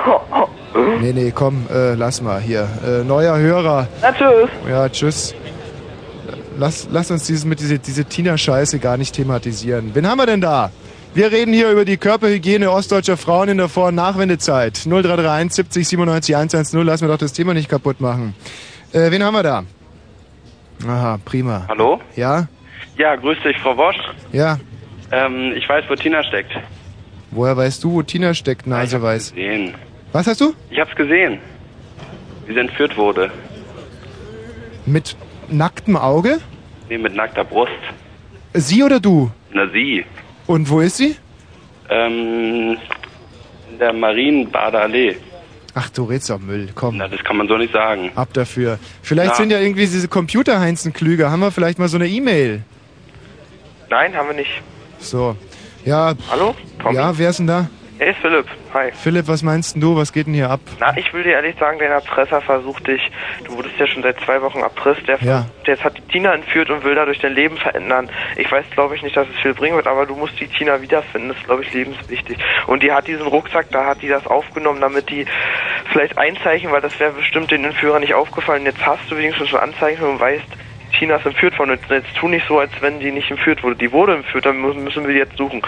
Nee, 1.01 1.13
nee, 1.13 1.31
komm, 1.33 1.65
äh, 1.73 1.95
lass 1.95 2.21
mal 2.21 2.39
hier. 2.39 2.67
Äh, 2.85 3.03
neuer 3.03 3.37
Hörer. 3.37 3.87
Na, 4.01 4.11
tschüss. 4.11 4.49
Ja, 4.69 4.87
tschüss. 4.87 5.33
Lass, 6.59 6.89
lass 6.91 7.09
uns 7.09 7.25
dieses, 7.25 7.45
mit 7.45 7.61
diese, 7.61 7.79
diese 7.79 8.03
Tina-Scheiße 8.03 8.79
gar 8.79 8.97
nicht 8.97 9.15
thematisieren. 9.15 9.91
Wen 9.95 10.05
haben 10.05 10.17
wir 10.17 10.25
denn 10.25 10.41
da? 10.41 10.71
Wir 11.13 11.31
reden 11.31 11.53
hier 11.53 11.71
über 11.71 11.85
die 11.85 11.95
Körperhygiene 11.95 12.69
ostdeutscher 12.69 13.15
Frauen 13.15 13.47
in 13.47 13.57
der 13.57 13.69
Vor- 13.69 13.87
und 13.87 13.95
Nachwendezeit. 13.95 14.73
0331 14.85 15.53
70 15.53 15.87
97 15.87 16.35
110. 16.35 16.85
Lass 16.85 17.01
mir 17.01 17.07
doch 17.07 17.17
das 17.17 17.31
Thema 17.31 17.53
nicht 17.53 17.69
kaputt 17.69 18.01
machen. 18.01 18.35
Äh, 18.91 19.09
wen 19.09 19.23
haben 19.23 19.35
wir 19.35 19.43
da? 19.43 19.63
Aha, 20.85 21.17
prima. 21.23 21.65
Hallo? 21.69 22.01
Ja? 22.17 22.49
Ja, 22.97 23.15
grüß 23.15 23.37
dich, 23.41 23.57
Frau 23.59 23.77
Wosch. 23.77 23.95
Ja. 24.33 24.59
Ähm, 25.13 25.53
ich 25.55 25.67
weiß, 25.67 25.85
wo 25.87 25.95
Tina 25.95 26.21
steckt. 26.25 26.51
Woher 27.31 27.55
weißt 27.55 27.81
du, 27.85 27.93
wo 27.93 28.01
Tina 28.01 28.33
steckt, 28.33 28.67
Naseweiß? 28.67 29.29
Gesehen. 29.29 29.75
Was 30.11 30.27
hast 30.27 30.41
du? 30.41 30.53
Ich 30.69 30.79
hab's 30.79 30.93
gesehen. 30.97 31.39
Wie 32.47 32.53
sie 32.53 32.59
entführt 32.59 32.97
wurde. 32.97 33.31
Mit 34.85 35.15
nacktem 35.51 35.95
Auge? 35.97 36.39
Nee, 36.89 36.97
mit 36.97 37.15
nackter 37.15 37.43
Brust. 37.43 37.71
Sie 38.53 38.83
oder 38.83 38.99
du? 38.99 39.31
Na, 39.51 39.67
sie. 39.69 40.05
Und 40.47 40.69
wo 40.69 40.79
ist 40.81 40.97
sie? 40.97 41.15
Ähm, 41.89 42.77
in 43.71 43.79
der 43.79 43.93
Marienbader 43.93 44.81
Allee. 44.81 45.15
Ach, 45.75 45.89
du 45.91 46.03
redst 46.05 46.29
doch 46.29 46.39
Müll. 46.39 46.69
Komm. 46.73 46.97
Na, 46.97 47.07
das 47.07 47.23
kann 47.23 47.37
man 47.37 47.47
so 47.47 47.55
nicht 47.57 47.71
sagen. 47.73 48.11
Ab 48.15 48.29
dafür. 48.33 48.79
Vielleicht 49.03 49.31
Ja. 49.31 49.35
sind 49.35 49.51
ja 49.51 49.59
irgendwie 49.59 49.81
diese 49.81 50.07
Computerheinzen 50.07 50.93
klüger. 50.93 51.29
Haben 51.31 51.41
wir 51.41 51.51
vielleicht 51.51 51.77
mal 51.79 51.87
so 51.87 51.97
eine 51.97 52.07
E-Mail? 52.07 52.63
Nein, 53.89 54.15
haben 54.15 54.27
wir 54.29 54.35
nicht. 54.35 54.51
So. 54.99 55.35
Ja. 55.85 56.13
Hallo? 56.29 56.55
Tommy? 56.81 56.95
Ja, 56.95 57.17
wer 57.17 57.29
ist 57.29 57.39
denn 57.39 57.47
da? 57.47 57.69
Hey, 57.99 58.11
ist 58.11 58.19
Philipp. 58.21 58.45
Hi. 58.73 58.91
Philipp, 58.93 59.27
was 59.27 59.43
meinst 59.43 59.75
denn 59.75 59.81
du? 59.81 59.97
Was 59.97 60.13
geht 60.13 60.25
denn 60.25 60.33
hier 60.33 60.49
ab? 60.49 60.61
Na, 60.79 60.95
ich 60.95 61.13
will 61.13 61.21
dir 61.23 61.33
ehrlich 61.33 61.57
sagen, 61.59 61.79
dein 61.79 61.91
Erpresser 61.91 62.39
versucht 62.39 62.87
dich. 62.87 63.11
Du 63.43 63.57
wurdest 63.57 63.77
ja 63.77 63.87
schon 63.87 64.03
seit 64.03 64.17
zwei 64.21 64.41
Wochen 64.41 64.59
erpresst. 64.59 65.05
Der, 65.05 65.17
Ja. 65.21 65.45
der 65.67 65.73
jetzt 65.73 65.83
hat 65.83 65.97
die 65.97 66.01
Tina 66.03 66.33
entführt 66.33 66.69
und 66.69 66.85
will 66.85 66.95
dadurch 66.95 67.19
dein 67.19 67.33
Leben 67.33 67.57
verändern. 67.57 68.09
Ich 68.37 68.49
weiß, 68.49 68.63
glaube 68.71 68.95
ich, 68.95 69.03
nicht, 69.03 69.17
dass 69.17 69.27
es 69.27 69.35
viel 69.41 69.53
bringen 69.53 69.75
wird, 69.75 69.85
aber 69.87 70.05
du 70.05 70.15
musst 70.15 70.39
die 70.39 70.47
Tina 70.47 70.81
wiederfinden. 70.81 71.27
Das 71.27 71.37
ist, 71.39 71.45
glaube 71.45 71.63
ich, 71.63 71.73
lebenswichtig. 71.73 72.37
Und 72.67 72.83
die 72.83 72.93
hat 72.93 73.05
diesen 73.05 73.27
Rucksack, 73.27 73.69
da 73.71 73.85
hat 73.85 74.01
die 74.01 74.07
das 74.07 74.25
aufgenommen, 74.27 74.79
damit 74.79 75.09
die 75.09 75.25
vielleicht 75.91 76.17
Einzeichen, 76.17 76.71
weil 76.71 76.79
das 76.81 76.97
wäre 77.01 77.11
bestimmt 77.11 77.51
den 77.51 77.65
Entführer 77.65 77.99
nicht 77.99 78.13
aufgefallen. 78.13 78.63
Jetzt 78.63 78.85
hast 78.85 79.11
du 79.11 79.17
wenigstens 79.17 79.49
schon 79.49 79.59
Anzeichen 79.59 80.05
und 80.05 80.21
weißt, 80.21 80.45
Tina 80.99 81.15
ist 81.15 81.25
entführt 81.25 81.57
worden. 81.57 81.79
Jetzt 81.89 82.07
tu 82.19 82.27
nicht 82.27 82.45
so, 82.47 82.59
als 82.59 82.71
wenn 82.81 82.99
die 82.99 83.11
nicht 83.11 83.31
entführt 83.31 83.63
wurde. 83.63 83.75
Die 83.77 83.91
wurde 83.91 84.15
entführt, 84.15 84.45
dann 84.45 84.61
müssen, 84.61 84.85
wir 85.07 85.13
die 85.13 85.17
jetzt 85.17 85.37
suchen. 85.37 85.61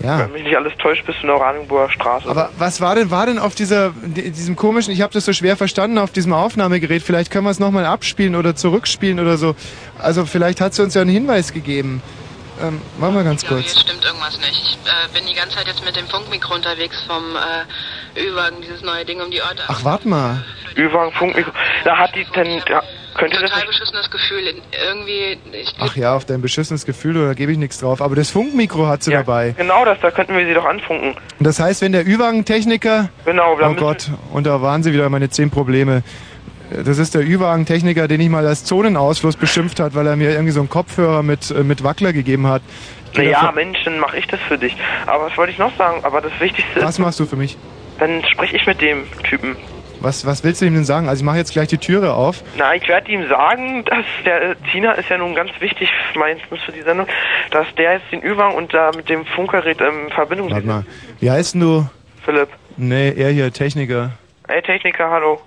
Ja. 0.00 0.20
Wenn 0.20 0.32
mich 0.32 0.42
nicht 0.44 0.56
alles 0.56 0.72
täuscht, 0.78 1.04
bist 1.06 1.18
du 1.18 1.22
in 1.22 1.26
der 1.28 1.36
Oranienburger 1.36 1.92
Straße. 1.92 2.28
Aber 2.28 2.50
was 2.58 2.80
war 2.80 2.94
denn, 2.94 3.10
war 3.10 3.26
denn 3.26 3.38
auf 3.38 3.54
dieser, 3.54 3.90
di- 3.90 4.30
diesem 4.30 4.56
komischen, 4.56 4.92
ich 4.92 5.02
habe 5.02 5.12
das 5.12 5.24
so 5.24 5.32
schwer 5.32 5.56
verstanden, 5.56 5.98
auf 5.98 6.10
diesem 6.10 6.32
Aufnahmegerät, 6.32 7.02
vielleicht 7.02 7.30
können 7.30 7.44
wir 7.44 7.50
es 7.50 7.60
nochmal 7.60 7.84
abspielen 7.86 8.34
oder 8.34 8.56
zurückspielen 8.56 9.20
oder 9.20 9.36
so. 9.36 9.54
Also 9.98 10.24
vielleicht 10.26 10.60
hat 10.60 10.74
sie 10.74 10.82
uns 10.82 10.94
ja 10.94 11.02
einen 11.02 11.10
Hinweis 11.10 11.52
gegeben. 11.52 12.02
Ähm, 12.60 12.80
machen 12.98 13.14
wir 13.14 13.22
ganz 13.22 13.46
kurz. 13.46 13.70
Hier 13.72 13.80
stimmt 13.82 14.04
irgendwas 14.04 14.36
nicht. 14.38 14.50
Ich 14.50 14.78
äh, 14.90 15.16
bin 15.16 15.24
die 15.28 15.34
ganze 15.34 15.56
Zeit 15.56 15.68
jetzt 15.68 15.84
mit 15.84 15.94
dem 15.94 16.08
Funkmikro 16.08 16.54
unterwegs 16.56 16.96
vom 17.06 17.22
äh, 17.36 18.20
Ü-Wagen, 18.20 18.56
dieses 18.62 18.82
neue 18.82 19.04
Ding 19.04 19.20
um 19.20 19.30
die 19.30 19.40
Orte. 19.40 19.62
Ach, 19.68 19.84
warte 19.84 20.08
mal. 20.08 20.44
Ü-Wagen, 20.76 21.12
Funkmikro. 21.12 21.52
Da 21.84 21.96
hat 21.98 22.14
die 22.16 22.24
denn, 22.34 22.60
ja, 22.68 22.82
könnte 23.18 23.36
das 23.40 23.50
Total 23.50 23.66
nicht, 23.66 23.68
beschissenes 23.78 24.10
Gefühl. 24.10 24.54
Irgendwie, 24.86 25.38
Ach 25.80 25.96
ja, 25.96 26.14
auf 26.14 26.24
dein 26.24 26.40
beschissenes 26.40 26.86
Gefühl, 26.86 27.14
da 27.14 27.34
gebe 27.34 27.52
ich 27.52 27.58
nichts 27.58 27.78
drauf. 27.78 28.00
Aber 28.00 28.16
das 28.16 28.30
Funkmikro 28.30 28.86
hat 28.86 29.02
sie 29.02 29.10
dabei. 29.10 29.54
genau 29.56 29.84
das, 29.84 29.98
da 30.00 30.10
könnten 30.10 30.36
wir 30.36 30.46
sie 30.46 30.54
doch 30.54 30.64
anfunken. 30.64 31.10
Und 31.38 31.46
das 31.46 31.60
heißt, 31.60 31.82
wenn 31.82 31.92
der 31.92 32.06
Ü-Wagen-Techniker... 32.06 33.10
Genau, 33.24 33.58
Oh 33.60 33.74
Gott, 33.74 34.08
und 34.32 34.46
da 34.46 34.62
waren 34.62 34.82
sie 34.82 34.92
wieder 34.92 35.08
meine 35.10 35.28
zehn 35.28 35.50
Probleme. 35.50 36.02
Das 36.70 36.98
ist 36.98 37.14
der 37.14 37.22
Ü-Wagen-Techniker, 37.22 38.08
den 38.08 38.20
ich 38.20 38.28
mal 38.28 38.46
als 38.46 38.64
Zonenausfluss 38.64 39.36
beschimpft 39.36 39.80
hat, 39.80 39.94
weil 39.94 40.06
er 40.06 40.16
mir 40.16 40.30
irgendwie 40.30 40.52
so 40.52 40.60
einen 40.60 40.68
Kopfhörer 40.68 41.22
mit, 41.22 41.50
äh, 41.50 41.64
mit 41.64 41.82
Wackler 41.82 42.12
gegeben 42.12 42.46
hat. 42.46 42.62
Naja, 43.14 43.50
Mensch, 43.54 43.82
dann 43.84 43.98
mache 43.98 44.18
ich 44.18 44.26
das 44.26 44.38
für 44.48 44.58
dich. 44.58 44.76
Aber 45.06 45.26
was 45.26 45.36
wollte 45.36 45.52
ich 45.52 45.58
noch 45.58 45.74
sagen? 45.76 46.04
Aber 46.04 46.20
das 46.20 46.32
Wichtigste 46.40 46.82
Was 46.82 46.90
ist, 46.90 46.98
machst 46.98 47.18
du 47.20 47.26
für 47.26 47.36
mich? 47.36 47.56
dann 47.98 48.22
spreche 48.30 48.56
ich 48.56 48.66
mit 48.66 48.80
dem 48.80 49.04
Typen. 49.24 49.56
Was, 50.00 50.24
was 50.26 50.44
willst 50.44 50.60
du 50.62 50.66
ihm 50.66 50.74
denn 50.74 50.84
sagen? 50.84 51.08
Also 51.08 51.20
ich 51.22 51.24
mache 51.24 51.38
jetzt 51.38 51.52
gleich 51.52 51.68
die 51.68 51.78
Türe 51.78 52.14
auf. 52.14 52.42
Na, 52.56 52.74
ich 52.74 52.86
werde 52.88 53.10
ihm 53.10 53.28
sagen, 53.28 53.84
dass 53.84 54.04
der 54.24 54.50
äh, 54.50 54.54
Tina 54.70 54.92
ist 54.92 55.08
ja 55.08 55.18
nun 55.18 55.34
ganz 55.34 55.50
wichtig, 55.60 55.90
meistens 56.14 56.62
für 56.62 56.72
die 56.72 56.82
Sendung, 56.82 57.06
dass 57.50 57.66
der 57.76 57.94
jetzt 57.94 58.12
den 58.12 58.22
Ü-Wagen 58.22 58.54
und 58.54 58.72
da 58.72 58.90
mit 58.94 59.08
dem 59.08 59.26
Funkgerät 59.26 59.80
in 59.80 60.10
Verbindung 60.10 60.50
Warte 60.50 60.66
mal. 60.66 60.84
Wie 61.20 61.30
heißt 61.30 61.54
denn 61.54 61.60
du? 61.62 61.86
Philipp. 62.24 62.48
Nee, 62.76 63.12
er 63.16 63.30
hier, 63.30 63.52
Techniker. 63.52 64.12
Ey, 64.46 64.62
Techniker, 64.62 65.10
hallo. 65.10 65.40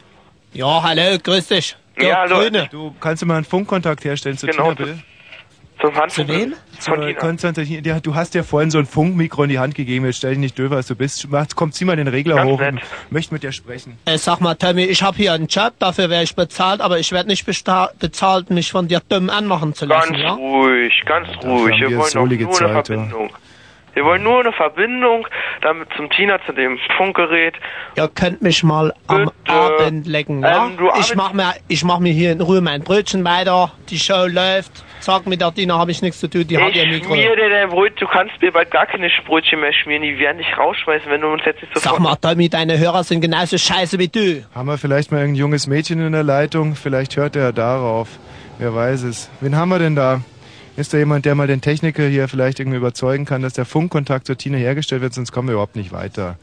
Ja, 0.53 0.83
hallo, 0.83 1.17
grüß 1.23 1.47
dich. 1.47 1.77
Ja, 1.99 2.19
hallo. 2.19 2.39
Grüne. 2.39 2.67
Du 2.71 2.93
kannst 2.99 3.21
du 3.21 3.25
mal 3.25 3.35
einen 3.35 3.45
Funkkontakt 3.45 4.03
herstellen 4.03 4.37
zu 4.37 4.47
Genau, 4.47 4.73
Tina, 4.73 4.75
bitte? 4.75 4.99
Zum. 5.81 6.09
Zu 6.09 6.27
wem? 6.27 6.53
Zur 6.79 7.13
Konstantin, 7.15 7.83
ja, 7.83 7.99
du 7.99 8.15
hast 8.15 8.33
ja 8.33 8.43
vorhin 8.43 8.71
so 8.71 8.79
ein 8.79 8.85
Funkmikro 8.85 9.43
in 9.43 9.49
die 9.49 9.59
Hand 9.59 9.75
gegeben, 9.75 10.05
jetzt 10.05 10.17
stell 10.17 10.31
dich 10.31 10.39
nicht 10.39 10.57
döver, 10.57 10.77
als 10.77 10.87
du 10.87 10.95
bist. 10.95 11.27
Mach, 11.29 11.45
komm, 11.55 11.71
zieh 11.71 11.85
mal 11.85 11.95
den 11.95 12.07
Regler 12.07 12.35
Ganz 12.35 12.49
hoch 12.49 12.59
nett. 12.59 12.73
und 12.73 12.81
möchte 13.11 13.33
mit 13.33 13.43
dir 13.43 13.51
sprechen. 13.51 13.97
Äh, 14.05 14.17
sag 14.17 14.41
mal, 14.41 14.55
Tommy, 14.55 14.83
ich 14.83 15.03
habe 15.03 15.17
hier 15.17 15.33
einen 15.33 15.47
Job, 15.47 15.73
dafür 15.79 16.09
werde 16.09 16.23
ich 16.23 16.35
bezahlt, 16.35 16.81
aber 16.81 16.99
ich 16.99 17.11
werde 17.11 17.29
nicht 17.29 17.45
bezahlt, 17.45 18.49
mich 18.49 18.71
von 18.71 18.87
dir 18.87 19.01
dumm 19.09 19.29
anmachen 19.29 19.73
zu 19.73 19.85
lassen, 19.85 20.13
Ganz 20.13 20.23
ja? 20.23 20.33
ruhig, 20.33 20.93
ganz 21.05 21.27
ruhig. 21.43 21.79
Wir 21.81 21.89
wir 21.89 21.97
wollen 21.97 22.11
doch 22.13 22.25
nur 22.25 22.31
eine 22.31 22.49
Zeit, 22.49 22.89
ja. 22.89 22.95
Verbindung. 22.95 23.29
Wir 23.93 24.05
wollen 24.05 24.23
nur 24.23 24.39
eine 24.39 24.53
Verbindung, 24.53 25.27
damit 25.61 25.89
zum 25.97 26.09
Tina, 26.09 26.39
zu 26.45 26.53
dem 26.53 26.79
Funkgerät. 26.97 27.55
Ihr 27.97 28.07
könnt 28.07 28.41
mich 28.41 28.63
mal 28.63 28.93
am 29.07 29.29
Abend 29.47 30.07
lecken, 30.07 30.41
ja? 30.41 30.67
Ähm, 30.67 30.77
du 30.77 30.89
ich 30.97 31.13
mach 31.15 31.33
mir, 31.33 31.53
ich 31.67 31.83
mach 31.83 31.99
mir 31.99 32.13
hier 32.13 32.31
in 32.31 32.39
Ruhe 32.41 32.61
mein 32.61 32.83
Brötchen 32.83 33.25
weiter, 33.25 33.73
die 33.89 33.99
Show 33.99 34.27
läuft. 34.27 34.85
Sag 35.01 35.25
mit 35.25 35.41
der 35.41 35.51
Dina 35.51 35.77
habe 35.77 35.91
ich 35.91 36.01
nichts 36.01 36.19
zu 36.19 36.29
tun, 36.29 36.47
die 36.47 36.57
hat 36.57 36.75
ihr 36.75 36.83
ich 36.83 36.91
Mikro. 37.01 37.15
schmier 37.15 37.35
dir 37.35 37.49
dein 37.49 37.69
Brot, 37.69 37.91
du 37.99 38.05
kannst 38.07 38.39
mir 38.41 38.51
bald 38.51 38.69
gar 38.71 38.85
keine 38.85 39.09
Brötchen 39.25 39.59
mehr 39.59 39.73
schmieren, 39.73 40.03
die 40.03 40.17
werden 40.19 40.37
dich 40.37 40.57
rausschmeißen, 40.57 41.09
wenn 41.11 41.21
du 41.21 41.27
uns 41.27 41.41
jetzt 41.45 41.61
nicht 41.61 41.73
sofort... 41.73 41.95
Sag 41.95 41.99
mal, 41.99 42.15
Tommy, 42.17 42.49
deine 42.49 42.77
Hörer 42.77 43.03
sind 43.03 43.21
genauso 43.21 43.57
scheiße 43.57 43.97
wie 43.99 44.07
du. 44.07 44.43
Haben 44.53 44.67
wir 44.67 44.77
vielleicht 44.77 45.11
mal 45.11 45.17
irgendein 45.19 45.39
junges 45.39 45.65
Mädchen 45.67 45.99
in 46.05 46.11
der 46.11 46.23
Leitung? 46.23 46.75
Vielleicht 46.75 47.17
hört 47.17 47.35
er 47.35 47.51
darauf. 47.51 48.07
Wer 48.59 48.75
weiß 48.75 49.03
es. 49.03 49.29
Wen 49.41 49.55
haben 49.55 49.69
wir 49.69 49.79
denn 49.79 49.95
da? 49.95 50.21
Ist 50.77 50.93
da 50.93 50.97
jemand, 50.99 51.25
der 51.25 51.35
mal 51.35 51.47
den 51.47 51.61
Techniker 51.61 52.03
hier 52.07 52.27
vielleicht 52.27 52.59
irgendwie 52.59 52.77
überzeugen 52.77 53.25
kann, 53.25 53.41
dass 53.41 53.53
der 53.53 53.65
Funkkontakt 53.65 54.25
zur 54.27 54.37
Tina 54.37 54.57
hergestellt 54.57 55.01
wird, 55.01 55.13
sonst 55.13 55.31
kommen 55.31 55.47
wir 55.49 55.53
überhaupt 55.53 55.75
nicht 55.75 55.91
weiter. 55.91 56.37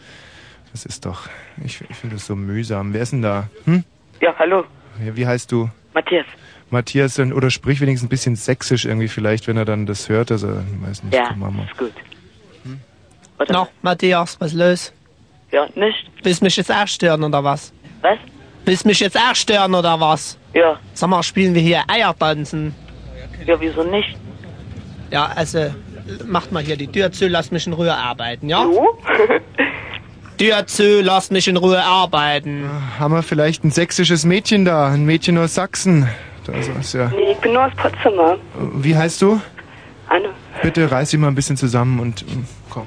Das 0.73 0.85
ist 0.85 1.07
doch, 1.07 1.29
ich, 1.65 1.81
ich 1.89 1.97
finde 1.97 2.17
das 2.17 2.27
so 2.27 2.37
mühsam. 2.37 2.93
Wer 2.93 3.03
ist 3.03 3.13
denn 3.13 3.23
da? 3.23 3.49
Hm? 3.65 3.85
Ja, 4.21 4.35
hallo, 4.39 4.65
Ja, 5.05 5.17
Wie 5.17 5.27
heißt 5.27 5.51
du? 5.53 5.71
Matthias. 5.95 6.27
Matthias, 6.71 7.15
dann- 7.15 7.33
oder 7.33 7.51
sprich 7.51 7.81
wenigstens 7.81 8.07
ein 8.07 8.11
bisschen 8.11 8.37
sächsisch 8.37 8.85
irgendwie 8.85 9.09
vielleicht, 9.09 9.47
wenn 9.47 9.57
er 9.57 9.65
dann 9.65 9.87
das 9.87 10.09
hört. 10.09 10.31
Also, 10.31 10.49
ich 10.49 10.89
weiß 10.89 11.03
nicht, 11.05 11.15
Ja, 11.15 11.29
komm, 11.29 11.41
Mama. 11.41 11.65
ist 11.65 11.77
gut. 11.79 11.93
Na, 13.49 13.69
Matthias, 13.83 14.37
was 14.41 14.53
los? 14.53 14.93
Ja, 15.53 15.67
nicht. 15.75 16.11
Willst 16.23 16.43
mich 16.43 16.57
jetzt 16.57 16.71
auch 16.73 16.87
stören 16.89 17.23
oder 17.23 17.43
was? 17.45 17.73
Was? 18.03 18.19
Willst 18.65 18.85
mich 18.85 19.01
jetzt 19.01 19.17
auch 19.17 19.35
stören 19.35 19.75
oder 19.75 19.99
was? 20.01 20.37
Ja. 20.55 20.79
Sag 20.93 21.09
mal, 21.09 21.23
spielen 21.23 21.55
wir 21.55 21.63
hier 21.63 21.83
Eiertanzen? 21.89 22.75
Ja, 23.47 23.59
wieso 23.61 23.83
nicht? 23.85 24.17
Ja, 25.11 25.27
also, 25.27 25.73
macht 26.27 26.53
mal 26.53 26.63
hier 26.63 26.77
die 26.77 26.89
Tür 26.89 27.13
zu, 27.13 27.29
lasst 27.29 27.53
mich 27.53 27.67
in 27.67 27.73
Ruhe 27.73 27.95
arbeiten, 27.95 28.49
ja? 28.49 28.67
Tür 30.39 30.67
zu, 30.67 31.01
lasst 31.01 31.33
mich 31.33 31.49
in 31.49 31.57
Ruhe 31.57 31.83
arbeiten. 31.83 32.69
Haben 32.99 33.15
wir 33.15 33.23
vielleicht 33.23 33.65
ein 33.65 33.71
sächsisches 33.71 34.25
Mädchen 34.25 34.65
da? 34.65 34.89
Ein 34.89 35.05
Mädchen 35.05 35.39
aus 35.39 35.55
Sachsen? 35.55 36.09
Das 36.53 36.69
ist 36.69 36.93
ja. 36.95 37.09
Nee, 37.15 37.33
ich 37.33 37.39
bin 37.39 37.53
nur 37.53 37.65
aus 37.67 37.73
Potsdamer. 37.77 38.37
Wie 38.75 38.97
heißt 38.97 39.21
du? 39.23 39.41
Anne. 40.09 40.31
Bitte 40.63 40.91
reiß 40.91 41.11
dich 41.11 41.21
mal 41.21 41.29
ein 41.29 41.35
bisschen 41.35 41.57
zusammen 41.57 42.01
und 42.01 42.23
ähm, 42.23 42.47
komm. 42.71 42.87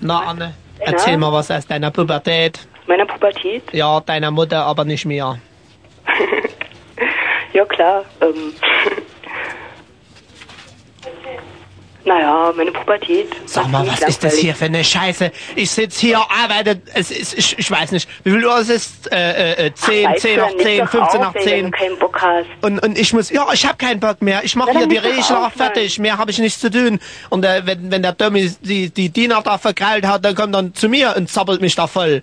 Na, 0.00 0.20
Anne, 0.20 0.54
erzähl 0.80 1.14
Ja? 1.14 1.18
mal 1.18 1.32
was 1.32 1.50
aus 1.50 1.66
deiner 1.66 1.90
Pubertät. 1.90 2.66
Meiner 2.86 3.06
Pubertät? 3.06 3.62
Ja, 3.72 4.00
deiner 4.00 4.30
Mutter, 4.30 4.64
aber 4.64 4.84
nicht 4.84 5.04
mir. 5.06 5.38
Ja, 7.52 7.64
klar. 7.64 8.04
Ähm. 8.20 8.52
Naja, 12.06 12.52
meine 12.56 12.70
Pubertät. 12.70 13.28
Sag 13.46 13.68
mal, 13.68 13.86
was 13.86 14.00
ist 14.02 14.22
das 14.22 14.36
hier 14.36 14.54
für 14.54 14.66
eine 14.66 14.84
Scheiße? 14.84 15.32
Ich 15.56 15.70
sitz 15.70 15.98
hier, 15.98 16.18
arbeite, 16.18 16.80
es 16.94 17.10
ist, 17.10 17.36
ich, 17.36 17.58
ich 17.58 17.70
weiß 17.70 17.90
nicht, 17.90 18.08
wie 18.22 18.30
viel 18.30 18.46
Uhr 18.46 18.58
es 18.58 18.68
ist? 18.68 19.12
Äh, 19.12 19.66
äh, 19.66 19.74
10, 19.74 20.10
Weißt 20.10 20.22
10 20.22 20.34
du, 20.34 20.40
nach 20.40 20.48
dann 20.48 20.56
leg 20.58 20.66
10, 20.66 20.78
doch 20.78 20.90
15 20.90 21.20
auf, 21.20 21.26
nach 21.26 21.34
ey, 21.34 21.42
10. 21.42 21.50
Wenn 21.50 21.64
du 21.64 21.78
keinen 21.78 21.98
Bock 21.98 22.22
hast. 22.22 22.46
Und, 22.62 22.78
und 22.78 22.98
ich 22.98 23.12
muss, 23.12 23.30
ja, 23.30 23.46
ich 23.52 23.66
habe 23.66 23.76
keinen 23.76 23.98
Bock 23.98 24.22
mehr. 24.22 24.44
Ich 24.44 24.54
mache 24.54 24.70
hier 24.70 24.86
die 24.86 24.98
Regler 24.98 25.50
fertig. 25.54 25.98
Mehr 25.98 26.16
habe 26.16 26.30
ich 26.30 26.38
nichts 26.38 26.60
zu 26.60 26.70
tun. 26.70 27.00
Und 27.28 27.44
äh, 27.44 27.62
wenn, 27.64 27.90
wenn 27.90 28.02
der 28.02 28.12
Dummy 28.12 28.52
die, 28.60 28.90
die 28.90 29.08
Diener 29.08 29.42
da 29.42 29.58
verkrallt 29.58 30.06
hat, 30.06 30.24
dann 30.24 30.36
kommt 30.36 30.54
dann 30.54 30.74
zu 30.74 30.88
mir 30.88 31.14
und 31.16 31.28
zappelt 31.28 31.60
mich 31.60 31.74
da 31.74 31.88
voll. 31.88 32.22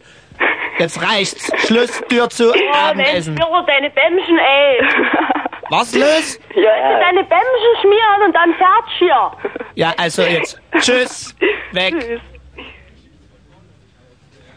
Jetzt 0.80 1.02
reicht's. 1.02 1.52
Schluss, 1.68 2.02
Tür 2.10 2.30
zu, 2.30 2.54
Abendessen. 2.74 3.38
Spiro, 3.38 3.62
deine 3.68 3.90
Bämschen, 3.92 4.38
ey. 4.40 5.43
Was 5.74 5.96
los? 5.96 6.40
Ja, 6.56 6.62
ja. 6.62 7.00
Deine 7.00 7.24
Bämschen 7.24 7.74
schmieren 7.82 8.22
und 8.28 8.34
dann 8.34 8.54
fertig 8.54 8.94
hier. 9.00 9.32
Ja, 9.74 9.94
also 9.98 10.22
jetzt. 10.22 10.62
Tschüss. 10.80 11.36
Weg. 11.72 12.22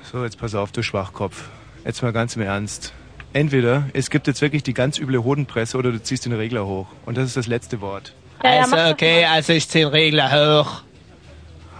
So, 0.03 0.23
jetzt 0.25 0.39
pass 0.39 0.55
auf, 0.55 0.73
du 0.73 0.83
Schwachkopf. 0.83 1.45
Jetzt 1.87 2.03
mal 2.03 2.13
ganz 2.13 2.37
im 2.37 2.43
Ernst. 2.43 2.93
Entweder 3.33 3.85
es 3.95 4.11
gibt 4.11 4.27
jetzt 4.27 4.43
wirklich 4.43 4.63
die 4.63 4.75
ganz 4.75 4.99
üble 4.99 5.25
Hodenpresse 5.25 5.79
oder 5.79 5.91
du 5.91 6.03
ziehst 6.03 6.27
den 6.27 6.35
Regler 6.35 6.67
hoch. 6.67 6.87
Und 7.07 7.17
das 7.17 7.25
ist 7.25 7.37
das 7.39 7.47
letzte 7.47 7.81
Wort. 7.81 8.13
Also 8.41 8.77
okay, 8.77 9.25
also 9.25 9.55
ich 9.55 9.67
zieh 9.69 9.81
den 9.81 9.89
Regler 9.89 10.31
hoch. 10.31 10.83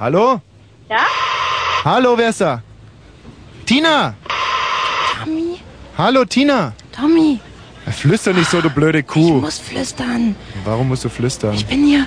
Hallo? 0.01 0.41
Ja? 0.89 1.05
Hallo, 1.85 2.17
wer 2.17 2.31
ist 2.31 2.41
da? 2.41 2.63
Tina! 3.67 4.15
Tommy, 5.19 5.61
Hallo, 5.99 6.25
Tina! 6.25 6.73
Tommy, 6.93 7.39
Flüster 7.93 8.33
nicht 8.33 8.51
so, 8.51 8.61
du 8.61 8.71
blöde 8.71 9.01
ich 9.01 9.07
Kuh. 9.07 9.41
muss 9.41 9.59
flüstern. 9.59 10.35
Warum 10.65 10.89
musst 10.89 11.05
du 11.05 11.09
flüstern? 11.09 11.55
Ich 11.55 11.67
bin 11.67 11.85
hier. 11.87 12.07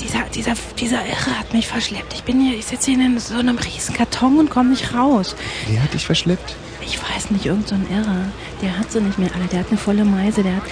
Dieser, 0.00 0.22
dieser, 0.34 0.52
dieser 0.78 0.96
Irre 1.06 1.38
hat 1.38 1.52
mich 1.52 1.68
verschleppt. 1.68 2.14
Ich 2.14 2.24
bin 2.24 2.40
hier, 2.40 2.58
ich 2.58 2.66
sitze 2.66 2.90
hier 2.90 3.00
in 3.04 3.18
so 3.18 3.34
einem 3.38 3.58
riesen 3.58 3.94
Karton 3.94 4.38
und 4.38 4.50
komme 4.50 4.70
nicht 4.70 4.94
raus. 4.94 5.36
Wer 5.68 5.82
hat 5.82 5.92
dich 5.94 6.04
verschleppt? 6.06 6.54
Ich 6.82 6.98
weiß 6.98 7.30
nicht, 7.30 7.44
irgend 7.46 7.68
so 7.68 7.74
ein 7.74 7.86
Irre. 7.90 8.24
Der 8.62 8.76
hat 8.78 8.90
sie 8.90 9.00
nicht 9.00 9.18
mehr 9.18 9.30
alle. 9.34 9.44
Der 9.46 9.60
hat 9.60 9.68
eine 9.68 9.78
volle 9.78 10.04
Meise. 10.04 10.42
Der 10.42 10.56
hat, 10.56 10.62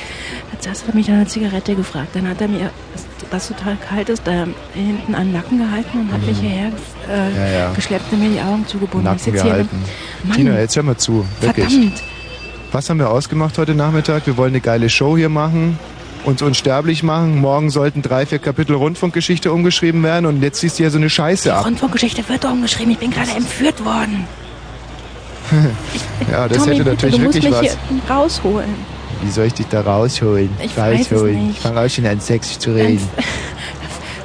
erst 0.66 0.82
hat 0.82 0.88
er 0.90 0.94
mich 0.96 1.06
nach 1.08 1.14
einer 1.16 1.28
Zigarette 1.28 1.74
gefragt. 1.76 2.08
Dann 2.14 2.26
hat 2.26 2.40
er 2.40 2.48
mir, 2.48 2.70
was 3.30 3.48
total 3.48 3.76
kalt 3.76 4.08
ist, 4.08 4.22
da 4.26 4.46
hinten 4.74 5.14
an 5.14 5.26
den 5.26 5.32
Nacken 5.34 5.58
gehalten 5.58 6.00
und 6.00 6.12
hat 6.12 6.26
mich 6.26 6.38
hierher 6.38 6.68
äh, 7.08 7.30
Mhm. 7.30 7.36
Ja, 7.36 7.46
ja. 7.48 7.72
geschleppt 7.74 8.12
und 8.12 8.20
mir 8.20 8.30
die 8.30 8.40
Augen 8.40 8.66
zugebunden. 8.66 9.14
ich 9.14 9.26
Nacken 9.26 9.32
gehalten. 9.34 9.82
Mann, 10.24 10.36
Tina, 10.36 10.58
jetzt 10.58 10.74
hör 10.76 10.82
mal 10.82 10.96
zu. 10.96 11.24
Wirklich. 11.40 11.66
verdammt. 11.68 12.02
Was 12.70 12.90
haben 12.90 12.98
wir 12.98 13.08
ausgemacht 13.10 13.56
heute 13.56 13.74
Nachmittag? 13.74 14.26
Wir 14.26 14.36
wollen 14.36 14.50
eine 14.52 14.60
geile 14.60 14.90
Show 14.90 15.16
hier 15.16 15.30
machen, 15.30 15.78
uns 16.24 16.42
unsterblich 16.42 17.02
machen. 17.02 17.40
Morgen 17.40 17.70
sollten 17.70 18.02
drei, 18.02 18.26
vier 18.26 18.38
Kapitel 18.38 18.76
Rundfunkgeschichte 18.76 19.50
umgeschrieben 19.52 20.02
werden 20.02 20.26
und 20.26 20.42
jetzt 20.42 20.60
siehst 20.60 20.78
du 20.78 20.82
ja 20.82 20.90
so 20.90 20.98
eine 20.98 21.08
Scheiße 21.08 21.54
ab. 21.54 21.64
Rundfunkgeschichte 21.64 22.28
wird 22.28 22.44
umgeschrieben. 22.44 22.92
Ich 22.92 22.98
bin 22.98 23.10
gerade 23.10 23.30
entführt 23.30 23.82
worden. 23.84 24.26
ja, 26.30 26.46
das 26.46 26.58
Tommy, 26.58 26.76
hätte 26.76 26.84
bitte, 26.84 26.90
natürlich 26.90 27.16
du 27.16 27.22
musst 27.22 27.34
wirklich 27.36 27.60
mich 27.60 27.70
was. 27.70 27.78
hier 27.88 28.14
rausholen. 28.14 28.74
Wie 29.22 29.30
soll 29.30 29.46
ich 29.46 29.54
dich 29.54 29.66
da 29.68 29.80
rausholen? 29.80 30.50
Ich 30.62 30.76
weiß 30.76 31.00
es 31.00 31.12
rausholen. 31.12 31.46
nicht. 31.46 31.56
Ich 31.56 31.62
fange 31.62 31.80
auch 31.80 31.88
schon 31.88 32.06
an, 32.06 32.20
Sex 32.20 32.58
zu 32.58 32.74
reden. 32.74 33.08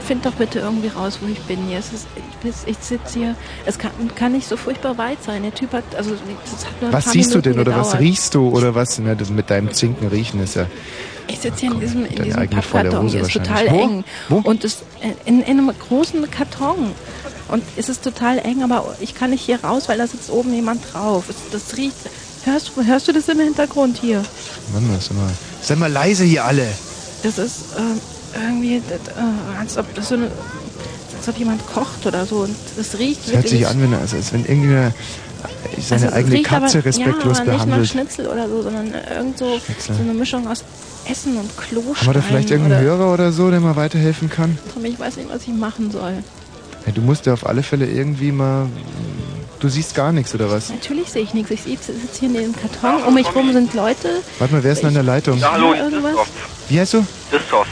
Find 0.05 0.25
doch 0.25 0.33
bitte 0.33 0.60
irgendwie 0.60 0.89
raus, 0.89 1.19
wo 1.22 1.27
ich 1.31 1.39
bin 1.43 1.65
hier. 1.67 1.79
Es 1.79 1.93
ist, 1.93 2.07
ich, 2.43 2.53
ich 2.65 2.77
sitze 2.77 3.19
hier. 3.19 3.36
Es 3.65 3.77
kann, 3.77 3.91
kann 4.15 4.33
nicht 4.33 4.48
so 4.48 4.57
furchtbar 4.57 4.98
weit 4.98 5.24
sein. 5.24 5.43
Der 5.43 5.53
Typ 5.55 5.72
hat, 5.74 5.83
also 5.95 6.12
das 6.12 6.65
hat 6.65 6.81
nur 6.81 6.91
Was 6.91 7.12
siehst 7.12 7.33
du 7.33 7.41
denn 7.41 7.57
oder 7.60 7.72
was 7.75 7.88
gedauert. 7.91 8.00
riechst 8.01 8.36
du 8.36 8.50
oder 8.50 8.75
was? 8.75 9.00
Na, 9.00 9.15
das 9.15 9.29
mit 9.29 9.50
deinem 9.50 9.72
Zinken 9.72 10.07
riechen 10.10 10.41
ist 10.43 10.55
ja. 10.55 10.67
Ich 11.29 11.39
sitze 11.39 11.62
hier 11.62 11.72
in 11.72 11.79
diesem, 11.79 12.05
in 12.05 12.22
diesem 12.24 12.50
Pappkarton. 12.50 13.07
Hier 13.07 13.22
ist 13.22 13.31
total 13.31 13.65
wahrscheinlich. 13.67 14.03
eng. 14.29 14.41
Und 14.43 14.63
es, 14.65 14.83
in, 15.25 15.41
in 15.41 15.60
einem 15.60 15.72
großen 15.88 16.29
Karton. 16.29 16.91
Und 17.48 17.63
es 17.77 17.88
ist 17.88 18.03
total 18.03 18.39
eng, 18.39 18.62
aber 18.63 18.95
ich 19.00 19.15
kann 19.15 19.29
nicht 19.29 19.41
hier 19.45 19.63
raus, 19.63 19.88
weil 19.88 19.98
da 19.98 20.05
sitzt 20.07 20.29
oben 20.29 20.53
jemand 20.53 20.81
drauf. 20.93 21.25
Es, 21.29 21.36
das 21.51 21.77
riecht. 21.77 21.95
Hörst, 22.45 22.72
du- 22.75 22.83
hörst 22.83 23.07
du 23.07 23.13
das 23.13 23.29
im 23.29 23.39
Hintergrund 23.39 23.98
hier? 24.01 24.22
Mann, 24.74 24.89
was 24.93 25.12
mal. 25.12 25.31
Seid 25.62 25.77
mal 25.79 25.89
leise 25.89 26.25
hier 26.25 26.43
alle. 26.43 26.67
Das 27.24 27.38
ist 27.38 27.67
ähm, 27.77 28.01
irgendwie, 28.36 28.75
äh, 28.78 29.60
als 29.60 29.78
ob 29.78 29.94
das 29.96 30.10
so 30.10 30.16
eine, 30.16 30.32
als 31.18 31.28
ob 31.28 31.38
jemand 31.38 31.66
kocht 31.68 32.06
oder 32.06 32.25
so. 32.25 32.38
Und 32.38 32.56
das 32.78 32.98
riecht 32.98 33.28
Es 33.28 33.34
hört 33.34 33.48
sich 33.48 33.68
an, 33.68 33.82
wenn, 33.82 33.94
also, 33.94 34.16
als 34.16 34.34
wenn 34.34 34.46
irgendwie 34.46 34.92
seine 35.82 36.08
es 36.08 36.13
eigene 36.13 36.42
Katze 36.42 36.80
aber, 36.80 36.86
respektlos 36.88 37.38
ja, 37.38 37.44
aber 37.44 37.52
nicht 37.52 37.60
nach 37.60 37.66
behandelt. 37.66 37.90
Schnitzel 37.90 38.28
oder 38.28 38.48
so, 38.48 38.62
sondern 38.62 38.94
irgend 39.16 39.38
so, 39.38 39.60
so 39.80 40.02
eine 40.02 40.13
Mischung 40.13 40.48
aus 40.48 40.63
Essen 41.10 41.38
und 41.38 41.58
Klostein. 41.58 41.96
Haben 41.96 42.08
wir 42.08 42.13
da 42.13 42.22
vielleicht 42.22 42.52
irgendeinen 42.52 42.82
oder, 42.86 42.98
Hörer 42.98 43.13
oder 43.13 43.32
so, 43.32 43.50
der 43.50 43.60
mal 43.60 43.75
weiterhelfen 43.75 44.30
kann? 44.30 44.58
Tommy, 44.74 44.90
Ich 44.90 45.00
weiß 45.00 45.18
nicht, 45.18 45.30
was 45.30 45.42
ich 45.44 45.50
machen 45.50 45.92
soll. 45.92 46.13
Ja, 46.86 46.92
du 46.94 47.02
musst 47.02 47.25
ja 47.25 47.34
auf 47.34 47.46
alle 47.46 47.63
Fälle 47.63 47.86
irgendwie 47.86 48.32
mal. 48.32 48.68
Du 49.60 49.70
siehst 49.70 49.96
gar 49.96 50.12
nichts, 50.12 50.36
oder 50.36 50.52
was? 50.52 50.70
Natürlich 50.70 51.10
sehe 51.10 51.24
ich 51.24 51.34
nichts. 51.34 51.52
Ich 51.52 51.62
sitze 51.62 51.94
hier 52.20 52.28
in 52.28 52.34
dem 52.34 52.54
Karton. 52.56 53.04
Um 53.08 53.13
mich 53.13 53.34
rum 53.34 53.54
sind 53.54 53.74
Leute. 53.74 54.10
Warte 54.40 54.54
mal, 54.54 54.63
wer 54.63 54.74
ist 54.74 54.80
denn 54.80 54.90
an 54.90 54.94
der 54.94 55.04
Leitung? 55.04 55.40
Ja, 55.40 55.54
hallo, 55.54 55.74
irgendwas. 55.74 56.16
Wie 56.68 56.80
heißt 56.80 56.96
du? 56.96 57.06
Christoph. 57.32 57.62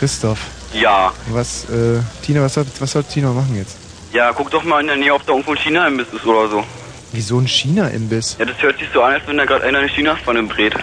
Christoph. 0.00 0.40
Ja. 0.72 1.12
Was, 1.28 1.64
äh, 1.64 2.00
Tina, 2.24 2.40
was 2.40 2.54
soll, 2.54 2.64
was 2.78 2.90
soll 2.90 3.04
Tina 3.04 3.32
machen 3.32 3.54
jetzt? 3.54 3.76
Ja, 4.14 4.32
guck 4.32 4.50
doch 4.50 4.64
mal 4.64 4.80
in 4.80 4.86
der 4.86 4.96
Nähe, 4.96 5.12
ob 5.12 5.24
da 5.26 5.32
irgendwo 5.32 5.50
ein 5.50 5.58
China-Imbiss 5.58 6.06
ist 6.14 6.24
oder 6.24 6.48
so. 6.48 6.64
Wieso 7.12 7.38
ein 7.38 7.46
China-Imbiss? 7.46 8.36
Ja, 8.38 8.46
das 8.46 8.62
hört 8.62 8.78
sich 8.78 8.88
so 8.94 9.02
an, 9.02 9.12
als 9.12 9.26
wenn 9.26 9.36
da 9.36 9.44
gerade 9.44 9.62
einer 9.64 9.80
eine 9.80 9.88
China-Pfanne 9.88 10.44
brät. 10.44 10.74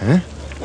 Hä? 0.00 0.20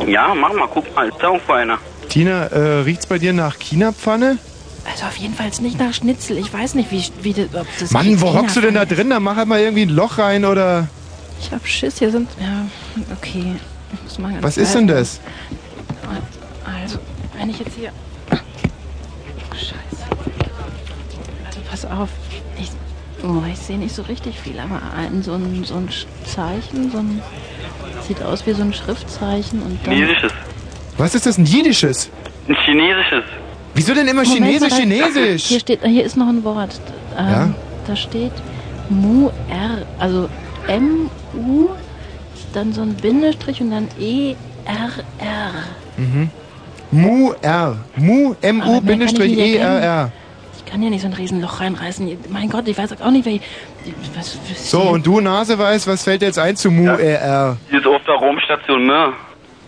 Ja, 0.05 0.36
mach 0.36 0.53
mal, 0.53 0.67
guck 0.72 0.96
mal, 0.96 1.10
ist 1.10 1.17
da 1.20 1.27
irgendwo 1.29 1.53
einer. 1.53 1.79
Tina, 2.08 2.46
äh, 2.46 2.81
riecht's 2.81 3.08
bei 3.08 3.17
dir 3.17 3.34
nach 3.34 3.58
China-Pfanne? 3.58 4.38
Also 4.86 5.05
auf 5.05 5.15
jeden 5.17 5.34
Fall 5.34 5.50
nicht 5.62 5.79
nach 5.79 5.93
Schnitzel. 5.96 6.38
Ich 6.38 6.53
weiß 6.53 6.75
nicht, 6.75 6.91
wie, 6.91 7.03
wie 7.24 7.34
das, 7.34 7.46
ob 7.60 7.67
das 7.79 7.91
Mann, 7.91 8.22
wo 8.22 8.31
hockst 8.34 8.58
du 8.58 8.62
denn 8.62 8.75
da 8.75 8.86
drin? 8.86 9.10
Da 9.10 9.20
mach 9.20 9.38
halt 9.38 9.48
mal 9.48 9.60
irgendwie 9.60 9.84
ein 9.84 9.89
Loch 9.89 10.20
rein 10.20 10.46
oder. 10.46 10.88
Ich 11.39 11.51
hab 11.51 11.65
Schiss. 11.67 11.98
Hier 11.98 12.12
sind. 12.12 12.29
Ja, 12.39 12.67
okay. 13.15 13.55
Ich 13.93 14.03
muss 14.03 14.20
mal 14.20 14.31
ganz 14.31 14.43
Was 14.43 14.58
ist 14.58 14.75
denn 14.75 14.88
das? 14.88 15.20
Wenn 17.41 17.50
ich 17.50 17.60
jetzt 17.60 17.75
hier. 17.75 17.91
Scheiße. 19.51 20.03
Also 21.48 21.60
pass 21.69 21.86
auf. 21.86 22.10
Ich, 22.60 22.69
oh, 23.24 23.41
ich 23.51 23.57
sehe 23.57 23.79
nicht 23.79 23.95
so 23.95 24.03
richtig 24.03 24.39
viel, 24.39 24.60
aber 24.60 24.79
ein, 24.95 25.24
so, 25.24 25.33
ein, 25.33 25.63
so 25.63 25.74
ein 25.74 25.89
Zeichen, 26.24 26.91
so 26.91 27.00
ein. 27.00 27.19
Sieht 28.07 28.21
aus 28.21 28.45
wie 28.45 28.53
so 28.53 28.62
ein 28.62 28.71
Schriftzeichen 28.74 29.63
und 29.63 29.79
dann. 29.83 29.95
Chinesisches. 29.95 30.31
Was 30.98 31.15
ist 31.15 31.25
das? 31.25 31.39
Ein 31.39 31.45
jiddisches? 31.45 32.12
Ein 32.48 32.55
chinesisches. 32.63 33.24
Wieso 33.74 33.95
denn 33.95 34.07
immer 34.07 34.24
Moment, 34.24 34.45
Chinesisch, 34.45 34.71
warte. 34.71 34.83
Chinesisch? 34.83 35.45
Hier 35.45 35.60
steht, 35.60 35.83
hier 35.83 36.03
ist 36.03 36.17
noch 36.17 36.27
ein 36.27 36.43
Wort. 36.43 36.79
Ähm, 37.17 37.27
Ja? 37.27 37.53
Da 37.88 37.95
steht 37.95 38.33
Mu 38.89 39.31
R, 39.50 39.88
also 39.98 40.29
M 40.67 41.10
U, 41.33 41.69
dann 42.53 42.71
so 42.71 42.81
ein 42.81 42.93
Bindestrich 42.93 43.62
und 43.62 43.71
dann 43.71 43.88
E 44.00 44.36
R 44.65 44.91
R. 45.17 45.51
Mhm. 45.98 46.29
Mu 46.91 47.33
R. 47.41 47.77
Mu 47.95 48.36
M 48.41 48.62
U 48.62 48.81
Bindestrich 48.81 49.38
E 49.38 49.55
R 49.55 49.79
R. 49.81 50.12
Ich 50.57 50.65
kann 50.65 50.81
hier 50.81 50.89
nicht 50.89 51.01
so 51.01 51.07
ein 51.07 51.13
Riesenloch 51.13 51.60
reinreißen. 51.60 52.17
Mein 52.29 52.50
Gott, 52.50 52.67
ich 52.67 52.77
weiß 52.77 53.01
auch 53.01 53.12
nicht, 53.12 53.25
wer. 53.25 53.39
Was, 54.15 54.38
was 54.50 54.69
So, 54.71 54.81
und 54.81 55.05
du 55.05 55.19
Nase 55.19 55.57
weiß, 55.57 55.88
was 55.88 56.03
fällt 56.03 56.21
jetzt 56.21 56.38
ein 56.38 56.55
zu 56.55 56.69
Mu 56.69 56.88
R 56.88 57.00
R? 57.00 57.57
Hier 57.69 57.79
ist 57.79 57.88
auf 57.88 58.01
der 58.05 58.15
Raumstation 58.15 58.86
Mir. 58.86 59.13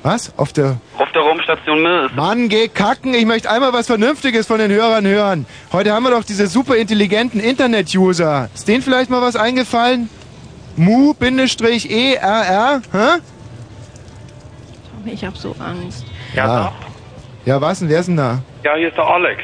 Was? 0.04 0.34
Auf 0.38 0.52
der. 0.52 0.78
Auf 0.98 1.10
der 1.14 1.22
Raumstation 1.22 1.82
Mir 1.82 2.10
Mann, 2.14 2.50
geh 2.50 2.68
kacken. 2.68 3.14
Ich 3.14 3.26
möchte 3.26 3.50
einmal 3.50 3.72
was 3.72 3.88
Vernünftiges 3.88 4.48
von 4.48 4.60
den 4.60 4.72
Hörern 4.72 5.06
hören. 5.08 5.46
Heute 5.72 5.94
haben 5.94 6.04
wir 6.04 6.12
doch 6.12 6.26
diese 6.26 6.48
super 6.48 6.76
intelligenten 6.76 7.40
Internet-User. 7.40 8.50
Ist 8.54 8.68
denen 8.68 8.82
vielleicht 8.82 9.10
mal 9.10 9.22
was 9.22 9.38
eingefallen? 9.38 10.10
Mu 10.76 11.14
Bindestrich 11.14 11.90
E 11.90 12.16
R 12.16 12.46
R? 12.46 12.82
Hä? 12.92 13.20
Ich 15.06 15.24
hab 15.24 15.38
so 15.38 15.56
Angst. 15.60 16.06
Ja. 16.34 16.46
Ja, 16.46 16.74
was 17.62 17.80
denn? 17.80 17.90
Wer 17.90 18.00
ist 18.00 18.08
denn 18.08 18.18
da? 18.18 18.40
Ja, 18.64 18.76
hier 18.76 18.88
ist 18.90 18.98
der 18.98 19.06
Alex. 19.08 19.42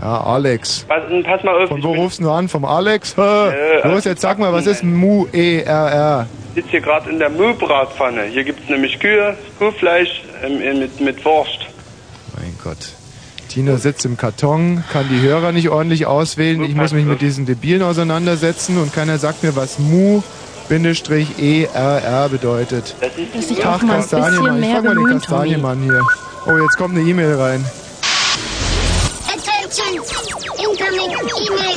Ja, 0.00 0.20
Alex. 0.20 0.84
Pass, 0.88 1.02
pass 1.24 1.42
mal 1.42 1.62
auf, 1.62 1.68
Von 1.68 1.82
wo 1.82 1.92
rufst 1.94 2.20
du 2.20 2.30
an? 2.30 2.48
Vom 2.48 2.64
Alex? 2.64 3.16
Hä? 3.16 3.48
Äh, 3.84 3.88
Los, 3.88 4.04
jetzt 4.04 4.20
sag 4.22 4.38
mal, 4.38 4.52
was 4.52 4.66
ist 4.66 4.82
Mu 4.84 5.26
E 5.32 5.60
R 5.62 5.90
R? 5.90 6.26
ich 6.50 6.54
sitze 6.62 6.70
hier 6.70 6.80
gerade 6.80 7.10
in 7.10 7.18
der 7.18 7.30
Müllbratpfanne. 7.30 8.24
Hier 8.24 8.44
gibt 8.44 8.62
es 8.64 8.68
nämlich 8.68 8.98
Kühe, 8.98 9.36
Kuhfleisch 9.58 10.22
ähm, 10.44 10.60
äh, 10.60 10.74
mit, 10.74 11.00
mit 11.00 11.24
Wurst. 11.24 11.58
Mein 12.36 12.56
Gott. 12.62 12.78
Tina 13.48 13.76
sitzt 13.76 14.04
im 14.04 14.16
Karton, 14.16 14.84
kann 14.92 15.06
die 15.08 15.20
Hörer 15.20 15.52
nicht 15.52 15.68
ordentlich 15.70 16.06
auswählen. 16.06 16.62
Ich 16.64 16.74
muss 16.74 16.92
mich 16.92 17.04
mit 17.06 17.20
diesen 17.20 17.46
Debilen 17.46 17.82
auseinandersetzen 17.82 18.76
und 18.80 18.92
keiner 18.94 19.18
sagt 19.18 19.42
mir, 19.42 19.56
was 19.56 19.78
Mu 19.78 20.22
Bindestrich 20.68 21.38
E 21.38 21.64
R 21.72 22.02
R 22.04 22.28
bedeutet. 22.28 22.94
Dass 23.00 23.50
ich 23.50 23.64
Ach, 23.64 23.76
auch 23.76 23.82
mal 23.82 23.94
ein 23.94 24.00
Kastanienmann. 24.00 24.60
bisschen 24.60 24.62
Ich 24.62 24.68
mehr 24.68 24.82
frag 24.82 24.84
mal 24.84 24.94
den. 24.94 25.18
Kastanienmann 25.18 25.82
hier. 25.82 26.02
Oh, 26.50 26.56
jetzt 26.56 26.78
kommt 26.78 26.96
eine 26.96 27.06
E-Mail 27.06 27.34
rein. 27.34 27.62
Attention! 29.26 30.02
Incoming 30.56 31.10
email! 31.46 31.76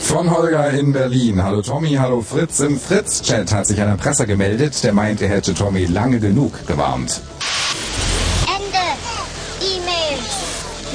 Von 0.00 0.30
Holger 0.30 0.70
in 0.70 0.90
Berlin. 0.90 1.42
Hallo 1.42 1.60
Tommy, 1.60 1.96
hallo 1.96 2.22
Fritz. 2.22 2.60
Im 2.60 2.80
Fritz-Chat 2.80 3.52
hat 3.52 3.66
sich 3.66 3.78
ein 3.78 3.88
Erpresser 3.88 4.24
gemeldet, 4.24 4.82
der 4.82 4.94
meint, 4.94 5.20
er 5.20 5.28
hätte 5.28 5.52
Tommy 5.52 5.84
lange 5.84 6.18
genug 6.18 6.66
gewarnt. 6.66 7.20
Ende! 8.46 8.78
E-Mail! 9.60 10.18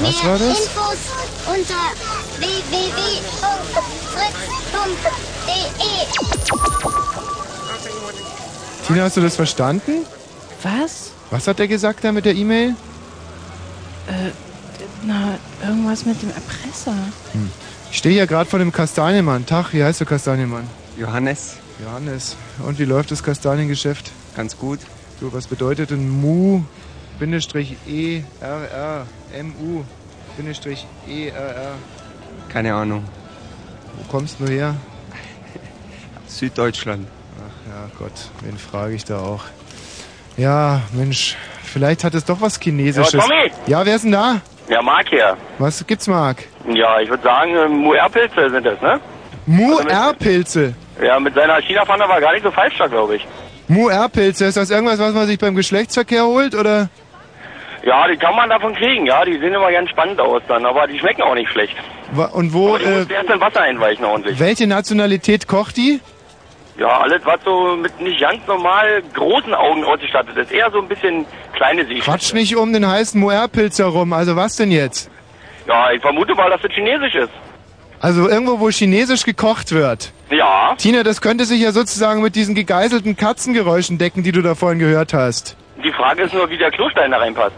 Mehr 0.00 0.32
war 0.32 0.38
das? 0.40 0.58
Infos 0.58 0.98
unter 1.46 1.92
www.fritz.de 2.40 2.88
Tina, 8.84 9.02
hast 9.04 9.16
du 9.16 9.20
das 9.20 9.36
verstanden? 9.36 10.04
Was? 10.64 11.12
Was 11.30 11.46
hat 11.46 11.60
er 11.60 11.68
gesagt 11.68 12.04
da 12.04 12.12
mit 12.12 12.24
der 12.24 12.34
E-Mail? 12.34 12.74
Äh, 14.06 14.30
na, 15.04 15.38
irgendwas 15.62 16.06
mit 16.06 16.20
dem 16.22 16.30
Erpresser. 16.30 16.94
Hm. 17.32 17.50
Ich 17.90 17.98
stehe 17.98 18.14
hier 18.14 18.26
gerade 18.26 18.48
vor 18.48 18.58
dem 18.58 18.72
Kastanienmann. 18.72 19.46
Tag, 19.46 19.72
wie 19.72 19.82
heißt 19.84 20.00
du 20.00 20.04
Kastanienmann? 20.04 20.64
Johannes. 20.98 21.56
Johannes. 21.82 22.36
Und 22.64 22.78
wie 22.78 22.84
läuft 22.84 23.10
das 23.10 23.22
Kastaniengeschäft? 23.22 24.10
Ganz 24.36 24.56
gut. 24.56 24.80
So, 25.20 25.32
was 25.32 25.46
bedeutet 25.46 25.90
denn 25.90 26.08
Mu 26.08 26.62
Bindestrich 27.18 27.76
E 27.86 28.22
R 28.40 28.70
R 28.70 29.06
M 29.32 29.52
U 29.60 29.84
Bindestrich 30.36 30.86
E 31.08 31.28
R 31.28 31.54
R? 31.56 31.74
Keine 32.48 32.74
Ahnung. 32.74 33.04
Wo 33.96 34.10
kommst 34.10 34.40
du 34.40 34.46
her? 34.46 34.76
Süddeutschland. 36.26 37.06
Ach 37.38 37.68
ja, 37.68 37.90
Gott, 37.98 38.30
wen 38.42 38.56
frage 38.58 38.94
ich 38.94 39.04
da 39.04 39.18
auch? 39.20 39.44
Ja, 40.38 40.80
Mensch, 40.92 41.36
vielleicht 41.64 42.04
hat 42.04 42.14
es 42.14 42.24
doch 42.24 42.40
was 42.40 42.58
Chinesisches. 42.58 43.12
Ja, 43.12 43.20
Tommy! 43.20 43.52
Ja, 43.66 43.84
wer 43.84 43.96
ist 43.96 44.04
denn 44.04 44.12
da? 44.12 44.40
Ja, 44.68 44.80
Marc 44.82 45.08
hier. 45.10 45.36
Was 45.58 45.86
gibt's, 45.86 46.06
Marc? 46.06 46.44
Ja, 46.68 47.00
ich 47.00 47.08
würde 47.10 47.22
sagen, 47.22 47.54
äh, 47.56 47.68
Muer-Pilze 47.68 48.50
sind 48.50 48.64
das, 48.64 48.80
ne? 48.80 49.00
Mu-R-Pilze. 49.46 50.74
Ja, 51.02 51.18
mit 51.20 51.34
seiner 51.34 51.60
China-Pfanne 51.62 52.08
war 52.08 52.20
gar 52.20 52.32
nicht 52.32 52.42
so 52.44 52.50
falsch 52.50 52.74
da, 52.78 52.86
glaube 52.86 53.16
ich. 53.16 53.26
Mu-R-Pilze, 53.68 54.46
ist 54.46 54.56
das 54.56 54.70
irgendwas, 54.70 54.98
was 54.98 55.14
man 55.14 55.26
sich 55.26 55.38
beim 55.38 55.54
Geschlechtsverkehr 55.54 56.24
holt, 56.24 56.54
oder? 56.54 56.88
Ja, 57.84 58.06
die 58.08 58.16
kann 58.16 58.34
man 58.36 58.50
davon 58.50 58.74
kriegen, 58.74 59.06
ja. 59.06 59.24
Die 59.24 59.38
sehen 59.38 59.54
immer 59.54 59.70
ganz 59.72 59.88
spannend 59.90 60.20
aus 60.20 60.42
dann, 60.48 60.66
aber 60.66 60.86
die 60.86 60.98
schmecken 60.98 61.22
auch 61.22 61.34
nicht 61.34 61.50
schlecht. 61.50 61.76
Wa- 62.12 62.26
Und 62.26 62.52
wo, 62.52 62.70
Aber 62.70 62.78
die 62.78 62.84
äh, 62.84 62.98
musst 62.98 63.10
du 63.10 63.14
erst 63.14 63.30
in 63.30 63.40
Wasser 63.40 63.60
einweichen 63.62 64.04
ordentlich. 64.04 64.38
welche 64.38 64.66
Nationalität 64.66 65.46
kocht 65.48 65.76
die? 65.76 66.00
Ja, 66.78 67.00
alles, 67.00 67.24
was 67.24 67.40
so 67.44 67.76
mit 67.76 68.00
nicht 68.00 68.20
ganz 68.20 68.46
normal 68.46 69.02
großen 69.12 69.52
Augen 69.52 69.84
ausgestattet 69.84 70.36
ist. 70.36 70.52
Eher 70.52 70.70
so 70.70 70.78
ein 70.78 70.86
bisschen 70.86 71.26
kleine 71.54 71.84
Seeschiffe. 71.84 72.10
Quatsch 72.10 72.32
nicht 72.32 72.56
um 72.56 72.72
den 72.72 72.86
heißen 72.86 73.20
Mu-R-Pilz 73.20 73.80
herum, 73.80 74.12
also 74.12 74.36
was 74.36 74.54
denn 74.56 74.70
jetzt? 74.70 75.10
Ja, 75.66 75.90
ich 75.90 76.00
vermute 76.00 76.34
mal, 76.36 76.48
dass 76.48 76.62
das 76.62 76.70
chinesisch 76.72 77.16
ist. 77.16 77.32
Also 78.00 78.28
irgendwo, 78.28 78.60
wo 78.60 78.70
chinesisch 78.70 79.24
gekocht 79.24 79.72
wird. 79.72 80.12
Ja. 80.30 80.74
Tina, 80.78 81.02
das 81.02 81.20
könnte 81.20 81.46
sich 81.46 81.60
ja 81.60 81.72
sozusagen 81.72 82.22
mit 82.22 82.36
diesen 82.36 82.54
gegeißelten 82.54 83.16
Katzengeräuschen 83.16 83.98
decken, 83.98 84.22
die 84.22 84.30
du 84.30 84.40
da 84.40 84.54
vorhin 84.54 84.78
gehört 84.78 85.12
hast. 85.12 85.56
Die 85.82 85.92
Frage 85.92 86.22
ist 86.22 86.34
nur, 86.34 86.48
wie 86.48 86.58
der 86.58 86.70
Klostein 86.70 87.10
da 87.10 87.18
reinpasst. 87.18 87.56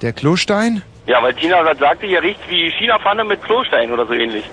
Der 0.00 0.14
Klostein? 0.14 0.82
Ja, 1.06 1.22
weil 1.22 1.34
Tina 1.34 1.60
gerade 1.62 1.78
sagte, 1.78 2.06
hier 2.06 2.22
riecht 2.22 2.40
wie 2.48 2.70
China-Pfanne 2.70 3.24
mit 3.24 3.42
Klostein 3.42 3.92
oder 3.92 4.06
so 4.06 4.14
ähnlich. 4.14 4.44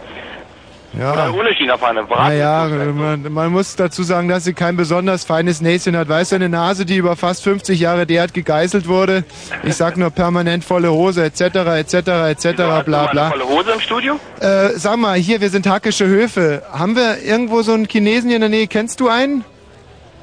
Ja. 0.99 1.29
Oder 1.33 1.53
mit 1.93 2.09
Naja, 2.09 2.67
man, 2.93 3.31
man 3.31 3.51
muss 3.51 3.75
dazu 3.75 4.03
sagen, 4.03 4.27
dass 4.29 4.45
sie 4.45 4.53
kein 4.53 4.75
besonders 4.77 5.25
feines 5.25 5.61
Näschen 5.61 5.95
hat. 5.95 6.09
Weißt 6.09 6.31
du, 6.31 6.37
eine 6.37 6.49
Nase, 6.49 6.85
die 6.85 6.97
über 6.97 7.15
fast 7.15 7.43
50 7.43 7.79
Jahre 7.79 8.05
derart 8.05 8.33
gegeißelt 8.33 8.87
wurde. 8.87 9.23
Ich 9.63 9.75
sag 9.75 9.97
nur 9.97 10.09
permanent 10.09 10.63
volle 10.63 10.91
Hose, 10.91 11.23
etc., 11.23 11.41
etc., 11.41 11.93
etc., 12.29 12.53
bla 12.85 13.07
bla. 13.07 13.29
volle 13.29 13.47
Hose 13.47 13.71
im 13.71 13.79
Studio? 13.79 14.19
Äh, 14.39 14.69
sag 14.75 14.97
mal, 14.97 15.17
hier, 15.17 15.39
wir 15.41 15.49
sind 15.49 15.67
Hackische 15.67 16.07
Höfe. 16.07 16.63
Haben 16.71 16.95
wir 16.95 17.21
irgendwo 17.23 17.61
so 17.61 17.73
einen 17.73 17.87
Chinesen 17.87 18.29
hier 18.29 18.37
in 18.37 18.41
der 18.41 18.49
Nähe? 18.49 18.67
Kennst 18.67 18.99
du 18.99 19.07
einen? 19.07 19.43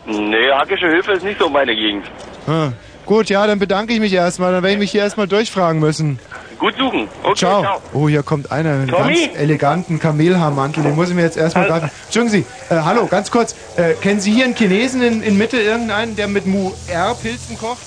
Nee, 0.07 0.51
Hackische 0.51 0.89
Höfe 0.89 1.13
ist 1.13 1.25
nicht 1.25 1.39
so 1.39 1.49
meine 1.49 1.75
Gegend. 1.75 2.07
Ah, 2.47 2.73
gut, 3.07 3.31
ja, 3.31 3.47
dann 3.47 3.59
bedanke 3.59 3.93
ich 3.93 4.01
mich 4.01 4.13
erstmal. 4.13 4.53
Dann 4.53 4.63
werde 4.63 4.75
ich 4.75 4.81
mich 4.81 4.91
hier 4.91 5.03
erstmal 5.03 5.29
durchfragen 5.29 5.81
müssen. 5.81 6.19
Gut 6.59 6.75
suchen. 6.79 7.09
Okay, 7.23 7.35
ciao. 7.37 7.63
ciao. 7.63 7.83
Oh, 7.93 8.09
hier 8.09 8.23
kommt 8.23 8.53
einer 8.53 8.77
mit 8.77 8.95
einem 8.95 9.09
ganz 9.09 9.37
eleganten 9.37 9.99
Kamelhaarmantel. 9.99 10.83
Den 10.83 10.95
muss 10.95 11.09
ich 11.09 11.15
mir 11.15 11.23
jetzt 11.23 11.37
erstmal 11.37 11.67
greifen. 11.67 11.91
Entschuldigen 12.05 12.45
Sie, 12.69 12.75
äh, 12.75 12.81
hallo, 12.81 13.07
ganz 13.07 13.31
kurz. 13.31 13.55
Äh, 13.77 13.95
kennen 13.95 14.21
Sie 14.21 14.33
hier 14.33 14.45
einen 14.45 14.55
Chinesen 14.55 15.03
in, 15.03 15.23
in 15.23 15.37
Mitte, 15.39 15.59
irgendeinen, 15.59 16.17
der 16.17 16.29
mit 16.29 16.47
Mu-R-Pilzen 16.47 17.59
kocht? 17.59 17.83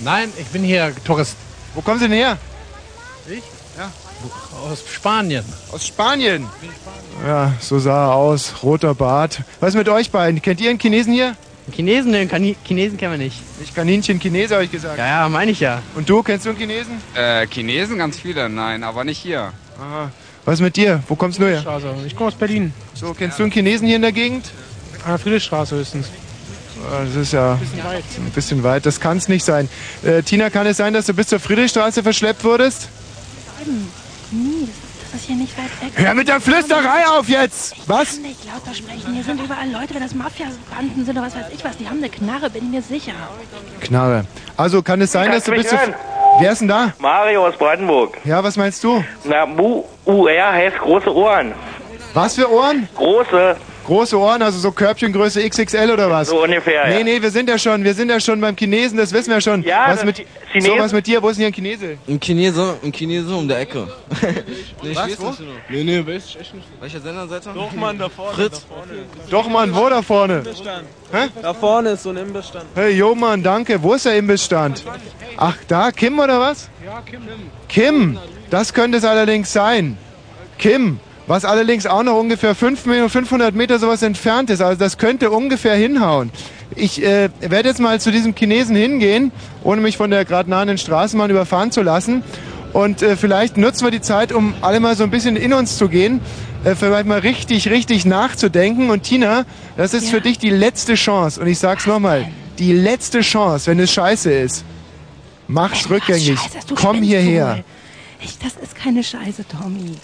Nein, 0.00 0.32
ich 0.38 0.46
bin 0.48 0.62
hier 0.62 0.92
Tourist. 1.04 1.36
Wo 1.74 1.80
kommen 1.80 1.98
Sie 1.98 2.08
denn 2.08 2.16
her? 2.16 2.38
Ich? 3.28 3.42
Ja. 3.78 3.90
Aus 4.70 4.84
Spanien. 4.88 5.44
Aus 5.72 5.86
Spanien? 5.86 6.48
Ja, 7.26 7.52
so 7.60 7.78
sah 7.78 8.08
er 8.08 8.14
aus. 8.14 8.62
Roter 8.62 8.94
Bart. 8.94 9.42
Was 9.60 9.70
ist 9.70 9.76
mit 9.76 9.88
euch 9.88 10.10
beiden? 10.10 10.40
Kennt 10.42 10.60
ihr 10.60 10.70
einen 10.70 10.78
Chinesen 10.78 11.12
hier? 11.12 11.36
Chinesen, 11.70 12.12
den 12.12 12.28
Kani 12.28 12.56
Chinesen 12.64 12.98
kennen 12.98 13.12
wir 13.12 13.18
nicht. 13.24 13.40
Ich 13.62 13.72
Kaninchen 13.74 14.18
Chinese, 14.18 14.54
habe 14.54 14.64
ich 14.64 14.70
gesagt. 14.72 14.98
Ja, 14.98 15.06
ja, 15.06 15.28
meine 15.28 15.52
ich 15.52 15.60
ja. 15.60 15.80
Und 15.94 16.08
du, 16.08 16.22
kennst 16.22 16.44
du 16.44 16.50
einen 16.50 16.58
Chinesen? 16.58 16.94
Äh, 17.14 17.46
Chinesen 17.46 17.98
ganz 17.98 18.18
viele, 18.18 18.48
nein, 18.48 18.82
aber 18.82 19.04
nicht 19.04 19.18
hier. 19.18 19.52
Aha. 19.80 20.10
Was 20.44 20.54
ist 20.54 20.60
mit 20.60 20.76
dir? 20.76 21.02
Wo 21.06 21.14
kommst 21.14 21.38
du 21.38 21.44
her? 21.46 21.62
Also, 21.66 21.94
ich 22.04 22.16
komme 22.16 22.28
aus 22.28 22.34
Berlin. 22.34 22.72
So, 22.94 23.14
kennst 23.14 23.38
du 23.38 23.44
einen 23.44 23.52
Chinesen 23.52 23.86
hier 23.86 23.96
in 23.96 24.02
der 24.02 24.10
Gegend? 24.12 24.46
An 25.04 25.10
der 25.12 25.18
Friedrichstraße 25.18 25.76
höchstens. 25.76 26.06
Ah, 26.90 27.04
Das 27.04 27.14
ist 27.14 27.32
ja 27.32 27.54
Bisschen 27.54 27.84
weit. 27.84 28.04
ein 28.18 28.30
bisschen 28.34 28.62
weit. 28.64 28.84
Das 28.86 28.98
kann 28.98 29.18
es 29.18 29.28
nicht 29.28 29.44
sein. 29.44 29.68
Äh, 30.02 30.22
Tina, 30.22 30.50
kann 30.50 30.66
es 30.66 30.78
sein, 30.78 30.92
dass 30.92 31.06
du 31.06 31.14
bis 31.14 31.28
zur 31.28 31.38
Friedrichstraße 31.38 32.02
verschleppt 32.02 32.42
wurdest? 32.42 32.88
Eben. 33.60 33.88
Nie, 34.32 34.68
das 35.12 35.20
ist 35.20 35.26
hier 35.26 35.36
nicht 35.36 35.56
weit 35.58 35.82
weg. 35.82 35.92
Hör 35.94 36.14
mit 36.14 36.26
der 36.26 36.40
Flüsterei 36.40 37.06
auf 37.06 37.28
jetzt! 37.28 37.76
Was? 37.86 38.14
Ich 38.14 38.14
kann 38.14 38.22
nicht 38.22 38.44
lauter 38.46 38.74
sprechen. 38.74 39.12
Hier 39.12 39.22
sind 39.22 39.40
überall 39.42 39.70
Leute, 39.70 39.94
wenn 39.94 40.02
das 40.02 40.14
Mafia-Banden 40.14 41.04
sind 41.04 41.16
oder 41.16 41.26
was 41.26 41.36
weiß 41.36 41.46
ich 41.52 41.62
was. 41.64 41.76
Die 41.76 41.86
haben 41.86 41.98
eine 41.98 42.08
Knarre, 42.08 42.48
bin 42.48 42.64
ich 42.64 42.70
mir 42.70 42.82
sicher. 42.82 43.12
Knarre. 43.80 44.24
Also 44.56 44.82
kann 44.82 45.00
es 45.02 45.12
sein, 45.12 45.30
dass 45.30 45.44
du 45.44 45.50
mich 45.50 45.62
bis 45.62 45.70
zur... 45.70 45.78
hören? 45.78 45.94
Wer 46.40 46.52
ist 46.52 46.60
denn 46.60 46.68
da? 46.68 46.94
Mario 46.98 47.46
aus 47.46 47.56
Brandenburg. 47.56 48.16
Ja, 48.24 48.42
was 48.42 48.56
meinst 48.56 48.82
du? 48.82 49.04
Na, 49.24 49.44
MU-UR 49.44 50.52
heißt 50.52 50.78
große 50.78 51.14
Ohren. 51.14 51.52
Was 52.14 52.36
für 52.36 52.50
Ohren? 52.50 52.88
Große. 52.96 53.56
Große 53.84 54.16
Ohren, 54.18 54.42
also 54.42 54.58
so 54.58 54.70
Körbchengröße 54.70 55.42
XXL 55.48 55.90
oder 55.92 56.08
was? 56.08 56.28
So 56.28 56.42
ungefähr, 56.42 56.86
Nee, 56.88 56.98
ja. 56.98 57.04
nee, 57.04 57.20
wir 57.22 57.30
sind 57.30 57.48
ja 57.48 57.58
schon, 57.58 57.82
wir 57.82 57.94
sind 57.94 58.10
ja 58.10 58.20
schon 58.20 58.40
beim 58.40 58.56
Chinesen, 58.56 58.96
das 58.96 59.12
wissen 59.12 59.30
wir 59.30 59.40
schon. 59.40 59.62
Ja, 59.64 59.86
was 59.88 59.96
das 59.96 60.04
mit, 60.04 60.16
Chi- 60.16 60.26
Chinesen- 60.52 60.76
so, 60.76 60.78
was 60.78 60.92
mit 60.92 61.06
dir? 61.06 61.20
Wo 61.22 61.28
ist 61.28 61.36
denn 61.36 61.42
hier 61.42 61.48
ein 61.48 61.52
Chinese? 61.76 61.98
Ein 62.08 62.20
Chinese, 62.20 62.76
ein 62.84 62.92
Chinese 62.92 63.34
um 63.34 63.48
der 63.48 63.58
Ecke. 63.60 63.88
nee, 64.82 64.94
Was, 64.94 65.08
ich 65.08 65.12
weiß 65.12 65.20
wo? 65.20 65.26
nicht 65.28 65.38
genau. 65.38 65.50
Nee, 65.68 65.84
nee, 65.84 66.06
weiß 66.06 66.24
ich 66.26 66.40
echt 66.40 66.54
nicht. 66.54 66.66
Welcher 66.80 67.00
Sender 67.00 67.26
seid 67.26 67.44
ihr? 67.46 67.52
Doch, 67.54 67.72
Mann, 67.72 67.98
da 67.98 68.08
vorne. 68.08 68.34
Fritz. 68.34 68.60
Da 68.68 68.74
vorne. 68.74 68.92
Doch, 69.30 69.48
Mann, 69.48 69.74
wo 69.74 69.88
da 69.88 70.02
vorne? 70.02 70.42
Hä? 71.12 71.28
Da 71.42 71.52
vorne 71.52 71.90
ist 71.90 72.04
so 72.04 72.10
ein 72.10 72.16
Imbissstand. 72.18 72.66
Hey, 72.76 72.92
Jo, 72.92 73.14
Mann, 73.16 73.42
danke. 73.42 73.82
Wo 73.82 73.94
ist 73.94 74.06
der 74.06 74.16
Imbissstand? 74.16 74.84
Ach, 75.36 75.56
da, 75.66 75.90
Kim 75.90 76.18
oder 76.20 76.38
was? 76.38 76.68
Ja, 76.86 77.00
Kim. 77.02 77.20
Kim, 77.68 78.18
das 78.48 78.72
könnte 78.72 78.98
es 78.98 79.04
allerdings 79.04 79.52
sein. 79.52 79.98
Kim, 80.58 81.00
was 81.26 81.44
allerdings 81.44 81.86
auch 81.86 82.02
noch 82.02 82.18
ungefähr 82.18 82.54
5 82.54 82.86
Meter, 82.86 83.08
500 83.08 83.54
Meter 83.54 83.78
sowas 83.78 84.02
entfernt 84.02 84.50
ist. 84.50 84.60
Also 84.60 84.78
das 84.78 84.98
könnte 84.98 85.30
ungefähr 85.30 85.74
hinhauen. 85.74 86.30
Ich 86.74 87.02
äh, 87.02 87.28
werde 87.40 87.68
jetzt 87.68 87.80
mal 87.80 88.00
zu 88.00 88.10
diesem 88.10 88.34
Chinesen 88.34 88.74
hingehen, 88.74 89.30
ohne 89.62 89.80
mich 89.80 89.96
von 89.96 90.10
der 90.10 90.24
gerade 90.24 90.50
nahenden 90.50 90.78
Straßenbahn 90.78 91.30
überfahren 91.30 91.70
zu 91.70 91.82
lassen. 91.82 92.24
Und 92.72 93.02
äh, 93.02 93.16
vielleicht 93.16 93.56
nutzen 93.56 93.84
wir 93.84 93.90
die 93.90 94.00
Zeit, 94.00 94.32
um 94.32 94.54
alle 94.62 94.80
mal 94.80 94.96
so 94.96 95.04
ein 95.04 95.10
bisschen 95.10 95.36
in 95.36 95.52
uns 95.52 95.76
zu 95.76 95.88
gehen. 95.88 96.20
Äh, 96.64 96.74
vielleicht 96.74 97.06
mal 97.06 97.18
richtig, 97.18 97.68
richtig 97.70 98.04
nachzudenken. 98.04 98.90
Und 98.90 99.02
Tina, 99.02 99.44
das 99.76 99.94
ist 99.94 100.08
für 100.08 100.20
dich 100.20 100.38
die 100.38 100.50
letzte 100.50 100.94
Chance. 100.94 101.40
Und 101.40 101.46
ich 101.46 101.58
sag's 101.58 101.86
nochmal, 101.86 102.26
die 102.58 102.72
letzte 102.72 103.20
Chance, 103.20 103.70
wenn 103.70 103.78
es 103.80 103.92
scheiße 103.92 104.32
ist. 104.32 104.64
Mach's 105.48 105.90
rückgängig. 105.90 106.38
Scheiße, 106.38 106.74
Komm 106.74 107.02
hierher. 107.02 107.62
Ich, 108.20 108.38
das 108.38 108.54
ist 108.62 108.74
keine 108.74 109.02
Scheiße, 109.02 109.44
Tommy. 109.48 109.96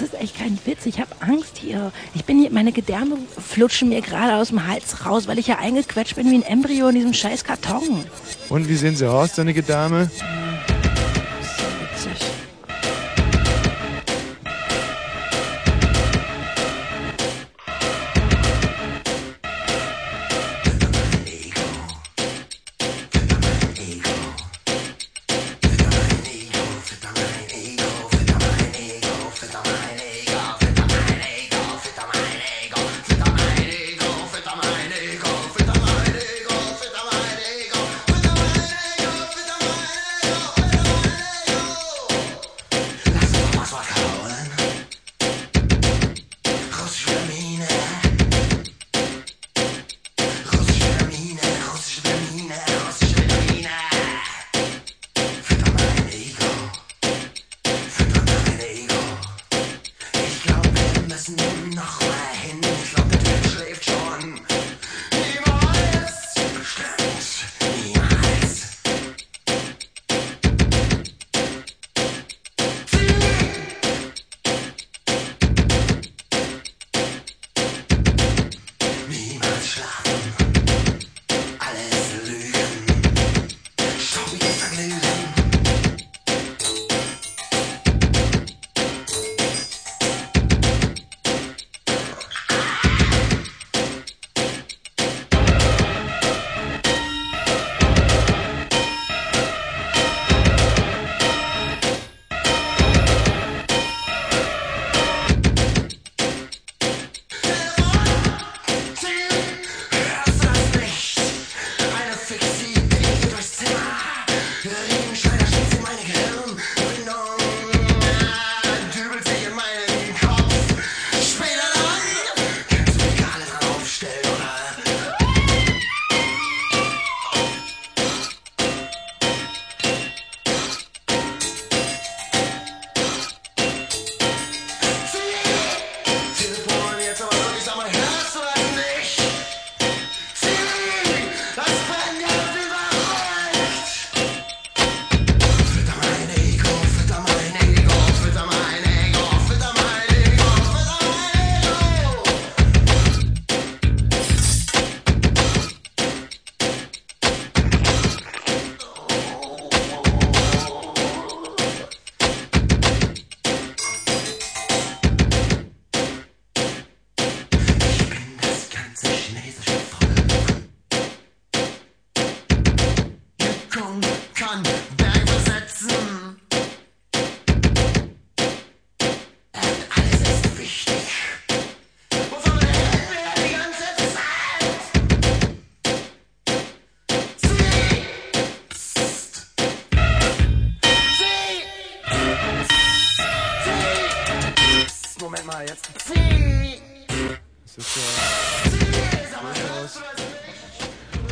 Das 0.00 0.14
ist 0.14 0.20
echt 0.20 0.38
kein 0.38 0.58
Witz. 0.64 0.86
Ich 0.86 0.98
habe 0.98 1.10
Angst 1.20 1.58
hier. 1.58 1.92
Ich 2.14 2.24
bin 2.24 2.38
hier, 2.38 2.50
meine 2.50 2.72
Gedärme 2.72 3.18
flutschen 3.38 3.90
mir 3.90 4.00
gerade 4.00 4.36
aus 4.36 4.48
dem 4.48 4.66
Hals 4.66 5.04
raus, 5.04 5.28
weil 5.28 5.38
ich 5.38 5.46
ja 5.46 5.58
eingequetscht 5.58 6.16
bin 6.16 6.30
wie 6.30 6.36
ein 6.36 6.42
Embryo 6.42 6.88
in 6.88 6.94
diesem 6.94 7.12
scheiß 7.12 7.44
Karton. 7.44 8.04
Und 8.48 8.68
wie 8.68 8.76
sehen 8.76 8.96
sie 8.96 9.10
aus, 9.10 9.34
deine 9.34 9.52
Dame? 9.62 10.10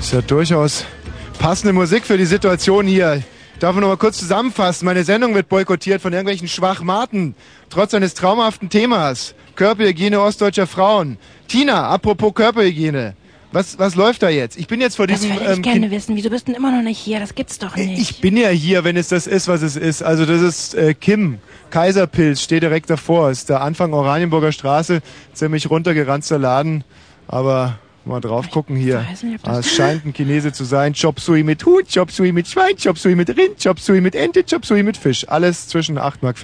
Ist 0.09 0.15
ja 0.15 0.23
durchaus 0.23 0.87
passende 1.39 1.75
Musik 1.75 2.07
für 2.07 2.17
die 2.17 2.25
Situation 2.25 2.87
hier. 2.87 3.17
Ich 3.53 3.59
darf 3.59 3.77
noch 3.77 3.89
mal 3.89 3.99
kurz 3.99 4.17
zusammenfassen. 4.19 4.87
Meine 4.87 5.05
Sendung 5.05 5.35
wird 5.35 5.51
boykottiert 5.51 6.01
von 6.01 6.15
irgendwelchen 6.15 6.49
Schwachmaten. 6.49 7.35
Trotz 7.69 7.93
eines 7.93 8.15
traumhaften 8.15 8.71
Themas. 8.71 9.35
Körperhygiene 9.55 10.19
ostdeutscher 10.19 10.67
Frauen. 10.67 11.19
Tina, 11.47 11.89
apropos 11.89 12.33
Körperhygiene. 12.33 13.17
Was, 13.53 13.79
was 13.79 13.97
läuft 13.97 14.23
da 14.23 14.31
jetzt? 14.31 14.57
Ich 14.57 14.67
bin 14.67 14.81
jetzt 14.81 14.97
vor 14.97 15.07
Das 15.07 15.21
diesem... 15.21 15.37
würde 15.37 15.45
ich 15.45 15.57
ähm, 15.59 15.63
gerne 15.63 15.91
wissen. 15.91 16.17
Wieso 16.17 16.31
bist 16.31 16.49
du 16.49 16.53
denn 16.53 16.59
immer 16.59 16.75
noch 16.75 16.83
nicht 16.83 16.99
hier? 16.99 17.21
Das 17.21 17.35
gibt's 17.35 17.59
doch 17.59 17.77
nicht. 17.77 18.01
ich 18.01 18.23
bin 18.23 18.39
ja 18.39 18.49
hier, 18.49 18.85
wenn 18.85 18.97
es 18.97 19.09
das 19.09 19.27
ist, 19.27 19.47
was 19.47 19.61
es 19.61 19.77
ist. 19.77 20.03
Also 20.03 20.25
das 20.25 20.41
ist 20.41 20.75
äh, 20.75 20.95
Kim, 20.95 21.37
Kaiserpilz, 21.69 22.41
steht 22.41 22.63
direkt 22.63 22.89
davor. 22.89 23.31
Ist 23.31 23.51
der 23.51 23.61
Anfang 23.61 23.93
Oranienburger 23.93 24.53
Straße, 24.53 25.03
ziemlich 25.35 25.69
runtergeranzter 25.69 26.39
Laden. 26.39 26.83
Aber 27.27 27.79
mal 28.09 28.21
drauf 28.21 28.51
gucken 28.51 28.77
hier. 28.77 29.05
nicht, 29.23 29.47
Ah, 29.47 29.59
es 29.59 29.73
scheint 29.77 30.05
ein 30.05 30.13
Chinese 30.13 30.53
zu 30.53 30.65
sein. 30.65 30.95
Chop 30.95 31.21
Suey 31.21 31.43
mit 31.43 31.65
Huhn, 31.65 31.83
Chop 31.93 32.11
Suey 32.11 32.33
mit 32.33 32.49
Schwein, 32.49 32.77
Chop 32.83 32.99
Suey 32.99 33.15
mit 33.15 33.29
Rind, 33.31 33.63
Chop 33.63 33.79
Suey 33.79 34.01
mit 34.01 34.15
Ente, 34.15 34.45
Chop 34.45 34.65
Suey 34.67 34.83
mit 34.83 34.97
Fisch. 34.97 35.29
Alles 35.29 35.69
zwischen 35.69 35.99
8,50 35.99 36.21
Mark 36.23 36.37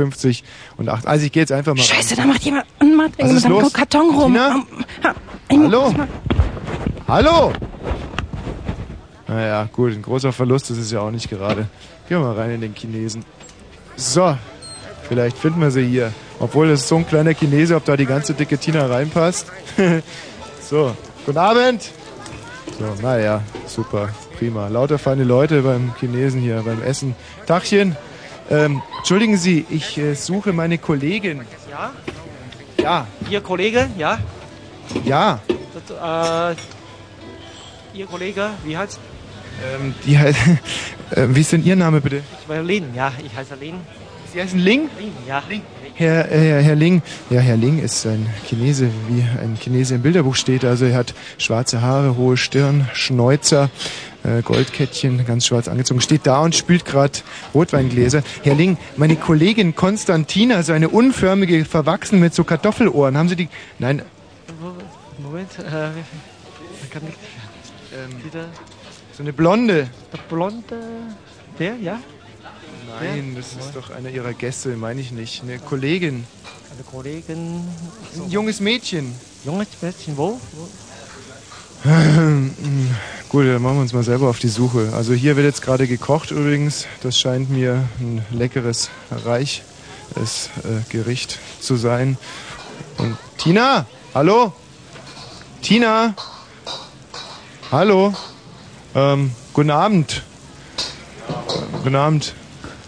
und 0.77 0.88
8. 0.88 1.07
Also 1.07 1.27
ich 1.27 1.33
gehe 1.33 1.42
jetzt 1.42 1.53
einfach 1.53 1.74
mal 1.74 1.83
Scheiße, 1.83 2.14
da 2.16 2.22
rein. 2.22 2.29
macht 2.31 2.42
jemand 2.42 2.66
ein 2.79 2.94
Mann 2.96 3.11
Was 3.18 3.33
ist 3.33 3.48
mit 3.48 3.59
einem? 3.59 3.72
Karton 3.72 4.14
rum. 4.14 4.37
Ich 5.48 5.57
muss 5.59 5.72
Hallo? 5.72 5.94
Hallo! 7.09 7.53
Naja, 9.27 9.68
gut, 9.72 9.92
ein 9.92 10.03
großer 10.03 10.33
Verlust 10.33 10.70
ist 10.70 10.79
es 10.79 10.90
ja 10.90 11.00
auch 11.00 11.11
nicht 11.11 11.29
gerade. 11.31 11.66
Gehen 12.09 12.18
wir 12.18 12.20
mal 12.20 12.35
rein 12.35 12.50
in 12.50 12.61
den 12.61 12.74
Chinesen. 12.74 13.24
So, 13.96 14.37
vielleicht 15.09 15.38
finden 15.38 15.61
wir 15.61 15.70
sie 15.70 15.85
hier. 15.87 16.12
Obwohl 16.40 16.68
es 16.70 16.81
ist 16.81 16.88
so 16.88 16.96
ein 16.96 17.07
kleiner 17.07 17.33
Chinese, 17.35 17.77
ob 17.77 17.85
da 17.85 17.96
die 17.96 18.07
ganze 18.07 18.35
dicke 18.35 18.59
Tina 18.59 18.87
reinpasst. 18.87 19.46
so, 20.61 20.94
guten 21.24 21.38
Abend! 21.38 21.90
So, 22.78 23.02
naja, 23.02 23.42
super, 23.66 24.08
prima. 24.37 24.68
Lauter 24.68 24.98
feine 24.98 25.24
Leute 25.24 25.62
beim 25.62 25.94
Chinesen 25.98 26.40
hier, 26.40 26.62
beim 26.64 26.82
Essen. 26.82 27.14
Tachchen, 27.46 27.96
ähm, 28.50 28.82
entschuldigen 28.98 29.37
Sie, 29.37 29.64
ich 29.70 29.96
äh, 29.96 30.14
suche 30.14 30.52
meine 30.52 30.78
Kollegin. 30.78 31.42
Ja? 31.70 31.92
Ja, 32.78 33.06
Ihr 33.30 33.40
Kollege, 33.40 33.88
ja? 33.96 34.18
ja. 35.04 35.40
Das, 35.88 36.54
äh, 36.54 36.56
Ihr 37.94 38.06
Kollege, 38.06 38.50
wie 38.64 38.76
heißt? 38.76 38.98
Ähm, 39.64 39.94
die 40.04 40.18
heißt, 40.18 40.38
äh, 41.10 41.26
wie 41.28 41.40
ist 41.40 41.52
denn 41.52 41.64
Ihr 41.64 41.76
Name 41.76 42.00
bitte? 42.00 42.22
Ich 42.40 42.46
bin 42.46 42.66
Lin, 42.66 42.94
ja, 42.94 43.12
ich 43.24 43.34
heiße 43.34 43.54
Lin. 43.54 43.80
Sie 44.34 44.42
heißen 44.42 44.58
Ling? 44.58 44.90
Lin, 44.98 45.12
ja. 45.28 45.44
Herr, 45.94 46.32
äh, 46.32 46.60
Herr 46.60 46.74
Ling, 46.74 47.02
ja, 47.30 47.38
Herr 47.38 47.56
Ling 47.56 47.78
ist 47.78 48.04
ein 48.04 48.26
Chinese, 48.44 48.90
wie 49.06 49.22
ein 49.22 49.56
Chinese 49.60 49.94
im 49.94 50.02
Bilderbuch 50.02 50.34
steht. 50.34 50.64
Also 50.64 50.86
er 50.86 50.96
hat 50.96 51.14
schwarze 51.38 51.82
Haare, 51.82 52.16
hohe 52.16 52.36
Stirn, 52.36 52.88
Schnäuzer, 52.94 53.70
äh, 54.24 54.42
Goldkettchen, 54.42 55.24
ganz 55.24 55.46
schwarz 55.46 55.68
angezogen, 55.68 56.00
steht 56.00 56.26
da 56.26 56.40
und 56.40 56.56
spült 56.56 56.84
gerade 56.84 57.20
Rotweingläser. 57.54 58.24
Herr 58.42 58.56
Ling, 58.56 58.76
meine 58.96 59.14
Kollegin 59.14 59.76
Konstantina, 59.76 60.64
so 60.64 60.72
eine 60.72 60.88
unförmige, 60.88 61.64
verwachsen 61.64 62.18
mit 62.18 62.34
so 62.34 62.42
Kartoffelohren. 62.42 63.16
Haben 63.16 63.28
Sie 63.28 63.36
die? 63.36 63.48
Nein, 63.78 64.02
Moment, 65.18 65.50
äh, 65.60 66.90
kann 66.90 67.02
ich 67.08 68.24
wieder. 68.24 68.46
so 69.12 69.22
eine 69.22 69.32
blonde. 69.32 69.88
Der 70.12 70.18
blonde, 70.28 70.80
der, 71.56 71.76
ja? 71.76 72.00
Nein, 72.88 73.34
das 73.36 73.52
ist 73.52 73.74
doch 73.74 73.90
einer 73.90 74.10
Ihrer 74.10 74.32
Gäste, 74.32 74.76
meine 74.76 75.00
ich 75.00 75.12
nicht. 75.12 75.42
Eine 75.42 75.58
Kollegin. 75.58 76.24
Eine 76.72 76.84
Kollegin. 76.90 77.64
Ein 78.16 78.30
junges 78.30 78.60
Mädchen. 78.60 79.14
Junges 79.44 79.68
Mädchen, 79.80 80.16
wo? 80.16 80.40
wo? 80.52 80.68
Gut, 83.28 83.46
dann 83.46 83.62
machen 83.62 83.76
wir 83.76 83.82
uns 83.82 83.92
mal 83.92 84.02
selber 84.02 84.28
auf 84.28 84.38
die 84.38 84.48
Suche. 84.48 84.92
Also 84.94 85.12
hier 85.12 85.36
wird 85.36 85.46
jetzt 85.46 85.62
gerade 85.62 85.86
gekocht 85.86 86.30
übrigens. 86.30 86.86
Das 87.02 87.18
scheint 87.18 87.50
mir 87.50 87.88
ein 88.00 88.24
leckeres, 88.30 88.90
reiches 89.10 90.50
äh, 90.62 90.80
Gericht 90.88 91.38
zu 91.60 91.76
sein. 91.76 92.16
Und 92.98 93.16
Tina, 93.38 93.86
hallo? 94.14 94.52
Tina? 95.62 96.14
Hallo? 97.70 98.14
Ähm, 98.94 99.32
guten 99.52 99.70
Abend. 99.70 100.22
Guten 101.82 101.96
Abend. 101.96 102.34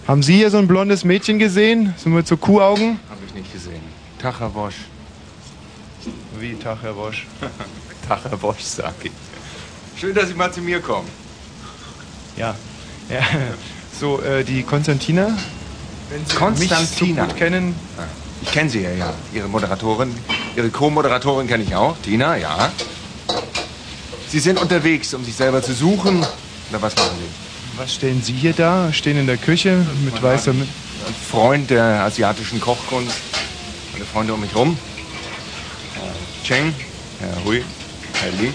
Haben 0.06 0.22
Sie 0.22 0.36
hier 0.36 0.50
so 0.50 0.58
ein 0.58 0.68
blondes 0.68 1.02
Mädchen 1.02 1.40
gesehen? 1.40 1.92
So 1.96 2.08
mit 2.10 2.28
so 2.28 2.36
Kuhaugen? 2.36 3.00
Habe 3.10 3.20
ich 3.26 3.34
nicht 3.34 3.52
gesehen. 3.52 3.80
Tag, 4.20 4.38
Herr 4.38 4.50
Bosch. 4.50 4.76
Wie 6.38 6.54
Tag, 6.54 6.78
Herr 6.82 6.92
Bosch? 6.92 7.26
Tag, 8.08 8.20
Herr 8.22 8.36
Bosch, 8.36 8.60
sag 8.60 8.94
ich. 9.02 9.10
Schön, 9.98 10.14
dass 10.14 10.28
Sie 10.28 10.34
mal 10.34 10.52
zu 10.52 10.60
mir 10.60 10.80
kommen. 10.80 11.08
Ja. 12.36 12.54
ja. 13.10 13.20
So, 13.98 14.20
äh, 14.20 14.44
die 14.44 14.62
Konstantina? 14.62 15.36
Wenn 16.10 16.24
Sie 16.24 16.36
Konstantina. 16.36 17.24
mich 17.24 17.32
so 17.32 17.38
kennen. 17.38 17.74
Ich 18.42 18.52
kenne 18.52 18.70
Sie 18.70 18.82
ja, 18.82 18.92
ja. 18.92 19.12
Ihre 19.32 19.48
Moderatorin, 19.48 20.14
Ihre 20.54 20.68
Co-Moderatorin 20.68 21.48
kenne 21.48 21.64
ich 21.64 21.74
auch. 21.74 21.96
Tina, 22.02 22.36
ja. 22.36 22.70
Sie 24.28 24.38
sind 24.38 24.60
unterwegs, 24.60 25.14
um 25.14 25.24
sich 25.24 25.34
selber 25.34 25.62
zu 25.62 25.72
suchen. 25.72 26.18
Oder 26.70 26.82
was 26.82 26.94
machen 26.94 27.16
Sie? 27.18 27.45
Was 27.76 27.94
stellen 27.94 28.22
Sie 28.22 28.32
hier 28.32 28.52
da? 28.52 28.92
Stehen 28.92 29.18
in 29.18 29.26
der 29.26 29.36
Küche 29.36 29.84
mit 30.04 30.22
weißer... 30.22 30.52
Mi- 30.52 30.62
Ein 31.06 31.14
Freund 31.30 31.70
der 31.70 31.82
asiatischen 32.02 32.60
Kochkunst. 32.60 33.16
Meine 33.92 34.04
Freunde 34.04 34.34
um 34.34 34.40
mich 34.40 34.54
rum. 34.56 34.76
Herr 35.94 36.12
Cheng, 36.44 36.74
Herr 37.20 37.44
Hui, 37.44 37.62
Herr 38.14 38.30
Li. 38.40 38.48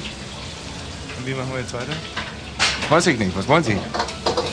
Und 1.18 1.26
wie 1.28 1.34
machen 1.34 1.50
wir 1.54 1.60
jetzt 1.62 1.74
weiter? 1.74 1.94
Weiß 2.90 3.08
ich 3.08 3.18
nicht, 3.20 3.36
was 3.38 3.48
wollen 3.48 3.64
Sie? 3.64 3.78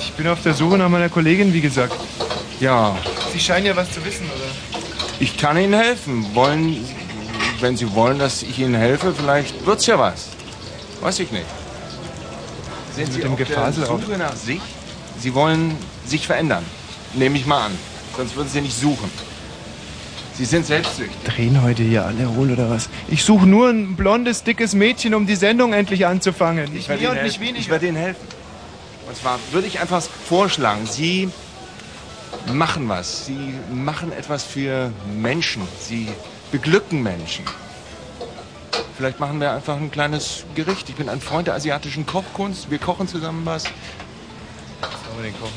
Ich 0.01 0.13
bin 0.13 0.29
auf 0.29 0.43
der 0.43 0.55
Suche 0.55 0.77
nach 0.79 0.89
meiner 0.89 1.09
Kollegin, 1.09 1.53
wie 1.53 1.61
gesagt. 1.61 1.95
Ja, 2.61 2.97
Sie 3.33 3.41
scheinen 3.41 3.67
ja 3.67 3.75
was 3.77 3.91
zu 3.93 4.05
wissen, 4.05 4.27
oder? 4.27 4.79
ich 5.21 5.37
kann 5.37 5.57
Ihnen 5.57 5.75
helfen. 5.75 6.27
Wollen, 6.35 6.85
wenn 7.61 7.77
Sie 7.77 7.93
wollen, 7.95 8.19
dass 8.19 8.43
ich 8.43 8.59
Ihnen 8.59 8.75
helfe, 8.75 9.13
vielleicht 9.15 9.65
wird's 9.67 9.87
ja 9.87 9.99
was. 9.99 10.29
Weiß 11.01 11.19
ich 11.21 11.31
nicht. 11.33 11.47
Sind 12.99 13.07
Mit 13.11 13.15
Sie 13.15 13.21
dem 13.23 13.33
auf 13.35 13.39
Gefasel 13.39 13.85
der 13.85 13.93
auf- 13.93 14.05
Suche 14.05 14.19
nach 14.19 14.35
sich? 14.35 14.61
Sie 15.21 15.33
wollen 15.33 15.77
sich 16.05 16.27
verändern. 16.27 16.65
Nehme 17.15 17.39
ich 17.39 17.47
mal 17.47 17.67
an. 17.67 17.73
Sonst 18.17 18.35
würden 18.35 18.49
Sie 18.49 18.61
nicht 18.61 18.77
suchen. 18.77 19.09
Sie 20.35 20.45
sind 20.45 20.67
selbstsüchtig. 20.67 21.17
Drehen 21.25 21.63
heute 21.63 21.85
hier 21.85 22.05
alle 22.05 22.29
hohl, 22.29 22.51
oder 22.51 22.69
was? 22.71 22.89
Ich 23.07 23.23
suche 23.25 23.47
nur 23.47 23.69
ein 23.71 23.95
blondes, 23.95 24.43
dickes 24.43 24.75
Mädchen, 24.75 25.15
um 25.15 25.29
die 25.29 25.37
Sendung 25.37 25.73
endlich 25.75 26.07
anzufangen. 26.07 26.73
Nicht 26.73 26.89
werde 26.89 27.03
mehr 27.03 27.11
Ihnen 27.13 27.19
und 27.21 27.25
nicht 27.25 27.35
helfen. 27.39 27.47
weniger. 27.47 27.61
Ich 27.61 27.71
werde 27.71 27.87
Ihnen 27.87 27.97
helfen. 27.97 28.27
Und 29.09 29.17
zwar 29.17 29.39
würde 29.53 29.69
ich 29.69 29.79
einfach 29.81 30.03
vorschlagen, 30.03 30.85
Sie 30.87 31.29
machen 32.53 32.89
was. 32.89 33.27
Sie 33.27 33.55
machen 33.73 34.11
etwas 34.11 34.43
für 34.43 34.91
Menschen. 35.17 35.63
Sie 35.81 36.09
beglücken 36.51 37.01
Menschen. 37.05 37.45
Vielleicht 38.99 39.21
machen 39.21 39.41
wir 39.41 39.53
einfach 39.53 39.77
ein 39.77 39.93
kleines 39.93 40.45
Gericht. 40.57 40.89
Ich 40.89 40.97
bin 40.97 41.09
ein 41.09 41.21
Freund 41.21 41.47
der 41.47 41.55
asiatischen 41.55 42.05
Kochkunst. 42.05 42.69
Wir 42.69 42.79
kochen 42.79 43.07
zusammen 43.07 43.43
was. 43.45 43.63
Was 43.63 44.91
wollen 44.91 45.23
wir 45.23 45.31
denn 45.31 45.41
kochen? 45.41 45.53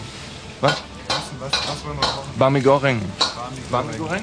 Was? 0.61 0.83
Was, 1.39 1.51
was 1.51 1.83
wollen 1.83 1.97
wir 1.97 2.01
kochen? 2.01 2.29
Bami 2.37 2.61
Goreng. 2.61 3.01
Bami 3.71 3.97
Goreng? 3.97 4.21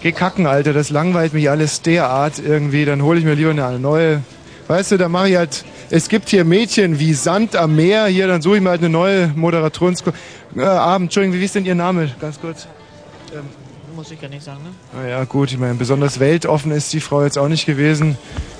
Geh 0.00 0.12
kacken, 0.12 0.46
Alter, 0.46 0.72
das 0.72 0.88
langweilt 0.88 1.34
mich 1.34 1.50
alles 1.50 1.82
derart 1.82 2.38
irgendwie. 2.38 2.86
Dann 2.86 3.02
hole 3.02 3.18
ich 3.18 3.26
mir 3.26 3.34
lieber 3.34 3.50
eine 3.50 3.78
neue. 3.78 4.22
Weißt 4.66 4.92
du, 4.92 4.96
da 4.96 5.10
mache 5.10 5.28
ich 5.28 5.36
halt. 5.36 5.66
Es 5.90 6.08
gibt 6.08 6.30
hier 6.30 6.46
Mädchen 6.46 6.98
wie 6.98 7.12
Sand 7.12 7.54
am 7.54 7.76
Meer. 7.76 8.06
Hier, 8.06 8.28
dann 8.28 8.40
suche 8.40 8.56
ich 8.56 8.62
mir 8.62 8.70
halt 8.70 8.80
eine 8.80 8.88
neue 8.88 9.28
Moderations. 9.36 10.02
Äh, 10.56 10.62
Abend, 10.62 11.08
Entschuldigung, 11.08 11.38
wie 11.38 11.44
ist 11.44 11.54
denn 11.54 11.66
Ihr 11.66 11.74
Name? 11.74 12.14
Ganz 12.18 12.40
kurz. 12.40 12.66
Muss 13.98 14.12
ich 14.12 14.20
gar 14.20 14.28
nicht 14.28 14.44
sagen, 14.44 14.60
ne? 14.62 14.70
Naja, 14.92 15.24
gut, 15.24 15.50
ich 15.50 15.58
meine, 15.58 15.74
besonders 15.74 16.20
weltoffen 16.20 16.70
ist 16.70 16.92
die 16.92 17.00
Frau 17.00 17.24
jetzt 17.24 17.36
auch 17.36 17.48
nicht 17.48 17.66
gewesen. 17.66 18.16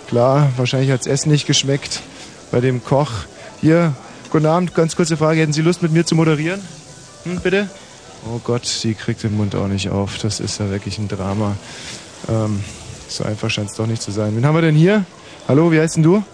Klar, 0.08 0.50
wahrscheinlich 0.56 0.90
hat 0.90 0.98
das 0.98 1.06
Essen 1.06 1.30
nicht 1.30 1.46
geschmeckt 1.46 2.02
bei 2.50 2.60
dem 2.60 2.82
Koch. 2.82 3.12
Hier, 3.60 3.94
guten 4.30 4.46
Abend, 4.46 4.74
ganz 4.74 4.96
kurze 4.96 5.16
Frage. 5.16 5.40
Hätten 5.40 5.52
Sie 5.52 5.62
Lust, 5.62 5.80
mit 5.80 5.92
mir 5.92 6.04
zu 6.04 6.16
moderieren? 6.16 6.60
Hm, 7.22 7.38
bitte? 7.38 7.70
Oh 8.26 8.40
Gott, 8.42 8.66
sie 8.66 8.94
kriegt 8.94 9.22
den 9.22 9.36
Mund 9.36 9.54
auch 9.54 9.68
nicht 9.68 9.90
auf. 9.90 10.18
Das 10.18 10.40
ist 10.40 10.58
ja 10.58 10.70
wirklich 10.70 10.98
ein 10.98 11.06
Drama. 11.06 11.54
Ähm, 12.28 12.64
so 13.06 13.22
einfach 13.22 13.48
scheint 13.48 13.70
es 13.70 13.76
doch 13.76 13.86
nicht 13.86 14.02
zu 14.02 14.10
sein. 14.10 14.34
Wen 14.34 14.44
haben 14.44 14.56
wir 14.56 14.62
denn 14.62 14.74
hier? 14.74 15.04
Hallo, 15.46 15.70
wie 15.70 15.78
heißt 15.78 15.98
denn 15.98 16.02
du? 16.02 16.24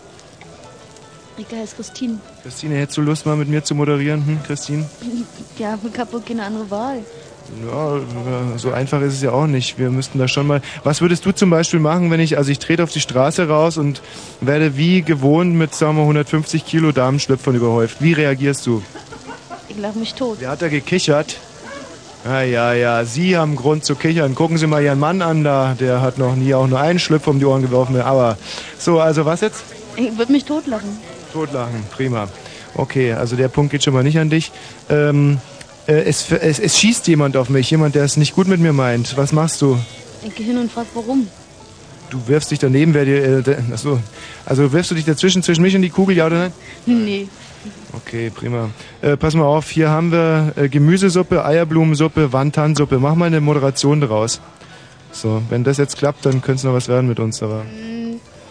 Rika 1.36 1.56
heißt 1.56 1.76
Christine. 1.76 2.20
Christine, 2.42 2.76
hättest 2.76 2.96
du 2.96 3.02
Lust, 3.02 3.26
mal 3.26 3.36
mit 3.36 3.50
mir 3.50 3.62
zu 3.62 3.74
moderieren? 3.74 4.24
Hm, 4.24 4.42
Christine? 4.44 4.88
Ja, 5.58 5.78
ich 5.84 5.98
habe 5.98 6.22
keine 6.22 6.44
andere 6.44 6.70
Wahl. 6.70 7.04
Ja, 7.62 8.00
so 8.58 8.72
einfach 8.72 9.00
ist 9.00 9.14
es 9.14 9.22
ja 9.22 9.32
auch 9.32 9.46
nicht. 9.46 9.78
Wir 9.78 9.90
müssten 9.90 10.18
da 10.18 10.28
schon 10.28 10.46
mal. 10.46 10.60
Was 10.82 11.00
würdest 11.00 11.24
du 11.24 11.32
zum 11.32 11.50
Beispiel 11.50 11.80
machen, 11.80 12.10
wenn 12.10 12.20
ich, 12.20 12.36
also 12.36 12.50
ich 12.50 12.58
trete 12.58 12.82
auf 12.82 12.90
die 12.90 13.00
Straße 13.00 13.48
raus 13.48 13.78
und 13.78 14.02
werde 14.40 14.76
wie 14.76 15.02
gewohnt 15.02 15.54
mit, 15.54 15.74
sagen 15.74 15.96
wir, 15.96 16.02
150 16.02 16.66
Kilo 16.66 16.92
Damenschlüpfern 16.92 17.54
überhäuft? 17.54 17.98
Wie 18.00 18.12
reagierst 18.12 18.66
du? 18.66 18.82
Ich 19.68 19.78
lache 19.78 19.98
mich 19.98 20.14
tot. 20.14 20.38
Wer 20.40 20.50
hat 20.50 20.62
da 20.62 20.68
gekichert? 20.68 21.36
Ja, 22.24 22.42
ja, 22.42 22.72
ja, 22.72 23.04
Sie 23.04 23.36
haben 23.36 23.54
Grund 23.54 23.84
zu 23.84 23.96
kichern. 23.96 24.34
Gucken 24.34 24.56
Sie 24.56 24.66
mal 24.66 24.82
Ihren 24.82 24.98
Mann 24.98 25.20
an 25.20 25.44
da. 25.44 25.76
Der 25.78 26.00
hat 26.00 26.18
noch 26.18 26.34
nie 26.36 26.54
auch 26.54 26.66
nur 26.66 26.80
einen 26.80 26.98
Schlüpfer 26.98 27.30
um 27.30 27.38
die 27.38 27.44
Ohren 27.44 27.62
geworfen. 27.62 28.00
Aber 28.00 28.38
so, 28.78 28.98
also 28.98 29.26
was 29.26 29.42
jetzt? 29.42 29.62
Ich 29.96 30.16
würde 30.16 30.32
mich 30.32 30.44
totlachen. 30.44 30.88
Totlachen, 31.32 31.84
prima. 31.94 32.28
Okay, 32.76 33.12
also 33.12 33.36
der 33.36 33.48
Punkt 33.48 33.70
geht 33.70 33.84
schon 33.84 33.94
mal 33.94 34.02
nicht 34.02 34.18
an 34.18 34.30
dich. 34.30 34.50
Ähm, 34.88 35.38
äh, 35.53 35.53
es, 35.86 36.30
es, 36.30 36.58
es 36.58 36.78
schießt 36.78 37.06
jemand 37.08 37.36
auf 37.36 37.48
mich, 37.48 37.70
jemand, 37.70 37.94
der 37.94 38.04
es 38.04 38.16
nicht 38.16 38.34
gut 38.34 38.48
mit 38.48 38.60
mir 38.60 38.72
meint. 38.72 39.16
Was 39.16 39.32
machst 39.32 39.60
du? 39.62 39.78
Ich 40.26 40.34
gehe 40.34 40.46
hin 40.46 40.58
und 40.58 40.72
frage, 40.72 40.88
warum. 40.94 41.26
Du 42.10 42.26
wirfst 42.26 42.50
dich 42.50 42.58
daneben, 42.58 42.94
wer 42.94 43.04
dir. 43.04 43.46
Äh, 43.46 43.56
achso. 43.72 43.98
Also 44.46 44.72
wirfst 44.72 44.90
du 44.90 44.94
dich 44.94 45.04
dazwischen 45.04 45.42
zwischen 45.42 45.62
mich 45.62 45.74
und 45.74 45.82
die 45.82 45.90
Kugel, 45.90 46.16
ja 46.16 46.26
oder 46.26 46.38
nein? 46.38 46.52
Nee. 46.86 47.28
Okay, 47.92 48.30
prima. 48.30 48.70
Äh, 49.02 49.16
pass 49.16 49.34
mal 49.34 49.44
auf, 49.44 49.70
hier 49.70 49.88
haben 49.90 50.12
wir 50.12 50.52
äh, 50.56 50.68
Gemüsesuppe, 50.68 51.44
Eierblumensuppe, 51.44 52.32
Wantansuppe. 52.32 52.98
Mach 52.98 53.14
mal 53.14 53.26
eine 53.26 53.40
Moderation 53.40 54.00
daraus. 54.00 54.40
So, 55.12 55.42
wenn 55.48 55.64
das 55.64 55.76
jetzt 55.76 55.96
klappt, 55.96 56.26
dann 56.26 56.42
könnte 56.42 56.58
es 56.58 56.64
noch 56.64 56.72
was 56.72 56.88
werden 56.88 57.08
mit 57.08 57.20
uns, 57.20 57.42
aber. 57.42 57.62
Hm, 57.62 57.93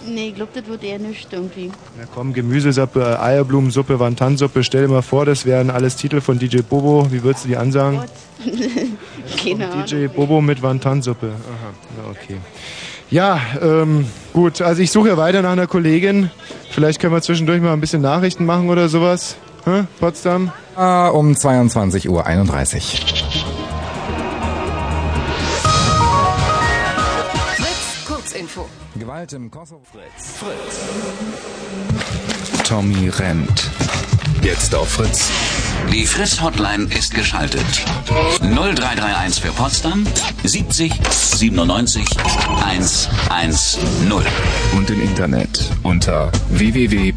Nee, 0.08 0.30
ich 0.30 0.36
glaube, 0.36 0.52
das 0.54 0.68
wird 0.68 0.84
eher 0.84 1.00
nicht 1.00 1.32
irgendwie. 1.32 1.72
Na 1.98 2.06
komm, 2.14 2.34
Gemüsesuppe, 2.34 3.20
Eierblumensuppe, 3.22 4.00
Wantansuppe, 4.00 4.64
stell 4.64 4.84
dir 4.84 4.88
mal 4.90 5.02
vor, 5.02 5.26
das 5.26 5.46
wären 5.46 5.70
alles 5.70 5.96
Titel 5.96 6.22
von 6.22 6.40
DJ 6.40 6.58
Bobo. 6.62 7.08
Wie 7.12 7.24
würdest 7.24 7.46
du 7.46 7.50
die 7.50 7.58
ansagen? 7.58 8.02
Keine 9.44 9.72
Ahnung. 9.72 9.86
DJ 9.86 10.08
Bobo 10.08 10.42
mit 10.42 10.62
Wantansuppe. 10.62 11.28
Aha, 11.28 11.74
na 11.98 12.12
okay. 12.12 12.38
Ja, 13.10 13.40
ähm, 13.62 14.08
gut, 14.34 14.62
also 14.62 14.82
ich 14.82 14.92
suche 14.92 15.10
ja 15.10 15.18
weiter 15.18 15.42
nach 15.42 15.52
einer 15.52 15.68
Kollegin. 15.68 16.32
Vielleicht 16.72 17.00
können 17.00 17.14
wir 17.14 17.22
zwischendurch 17.22 17.62
mal 17.62 17.74
ein 17.74 17.80
bisschen 17.80 18.02
Nachrichten 18.02 18.46
machen 18.46 18.70
oder 18.70 18.90
sowas. 18.90 19.36
Hä? 19.66 19.84
Potsdam? 20.00 20.52
Ah, 20.76 21.10
um 21.10 21.34
22.31 21.34 22.10
Uhr. 22.10 22.24
Gewalt 29.04 29.34
im 29.34 29.52
Kosovo. 29.52 29.82
Fritz. 29.92 30.38
Fritz. 30.40 30.80
Tommy 32.66 33.10
rennt. 33.10 33.70
Jetzt 34.42 34.74
auf 34.74 34.88
Fritz. 34.88 35.30
Die 35.92 36.06
Fritz-Hotline 36.06 36.86
ist 36.86 37.14
geschaltet. 37.14 37.66
0331 38.40 39.44
für 39.44 39.52
Potsdam 39.52 40.08
70 40.46 40.94
97 41.12 42.06
110. 42.64 43.52
Und 44.78 44.90
im 44.90 45.02
Internet 45.02 45.70
unter 45.84 46.32
www.fritz.de. 46.52 47.14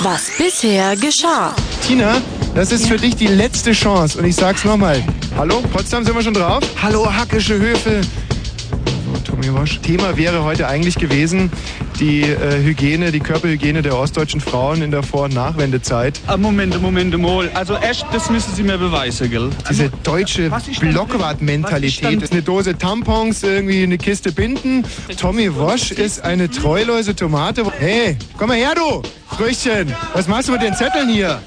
Was 0.00 0.30
bisher 0.38 0.96
geschah. 0.96 1.54
Tina, 1.86 2.22
das 2.54 2.72
ist 2.72 2.88
für 2.88 2.96
dich 2.96 3.16
die 3.16 3.26
letzte 3.26 3.72
Chance. 3.72 4.18
Und 4.18 4.24
ich 4.24 4.36
sag's 4.36 4.64
nochmal. 4.64 5.04
Hallo, 5.36 5.60
Potsdam 5.70 6.02
sind 6.02 6.14
wir 6.14 6.22
schon 6.22 6.32
drauf? 6.32 6.64
Hallo, 6.82 7.12
Hackische 7.12 7.58
Höfe. 7.58 8.00
So, 8.00 9.32
Tommy 9.32 9.52
Wosch. 9.52 9.80
Thema 9.80 10.16
wäre 10.16 10.42
heute 10.44 10.66
eigentlich 10.66 10.96
gewesen, 10.96 11.52
die 12.00 12.22
äh, 12.22 12.62
Hygiene, 12.62 13.12
die 13.12 13.20
Körperhygiene 13.20 13.82
der 13.82 13.98
ostdeutschen 13.98 14.40
Frauen 14.40 14.80
in 14.80 14.90
der 14.90 15.02
Vor- 15.02 15.24
und 15.24 15.34
Nachwendezeit. 15.34 16.18
Ah, 16.26 16.38
Moment, 16.38 16.80
Moment 16.80 17.18
mal. 17.20 17.50
Also 17.52 17.76
echt, 17.76 18.06
das 18.12 18.30
müssen 18.30 18.54
Sie 18.54 18.62
mir 18.62 18.78
beweisen, 18.78 19.30
gell? 19.30 19.50
Diese 19.68 19.90
deutsche 20.02 20.50
Blockwart-Mentalität. 20.80 22.16
Das 22.16 22.22
ist 22.24 22.32
eine 22.32 22.42
Dose 22.42 22.78
Tampons, 22.78 23.42
irgendwie 23.42 23.82
eine 23.82 23.98
Kiste 23.98 24.32
Binden. 24.32 24.86
Tommy 25.20 25.54
Wosch 25.54 25.90
ist 25.90 26.24
eine 26.24 26.50
treulose 26.50 27.14
Tomate. 27.14 27.70
Hey, 27.78 28.16
komm 28.38 28.48
mal 28.48 28.56
her, 28.56 28.72
du! 28.74 29.02
Früchtchen, 29.36 29.94
was 30.14 30.28
machst 30.28 30.48
du 30.48 30.52
mit 30.52 30.62
den 30.62 30.74
Zetteln 30.74 31.10
hier? 31.10 31.42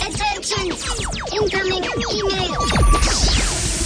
Attention! 0.00 1.13
Incoming 1.36 1.82
email! 2.12 2.83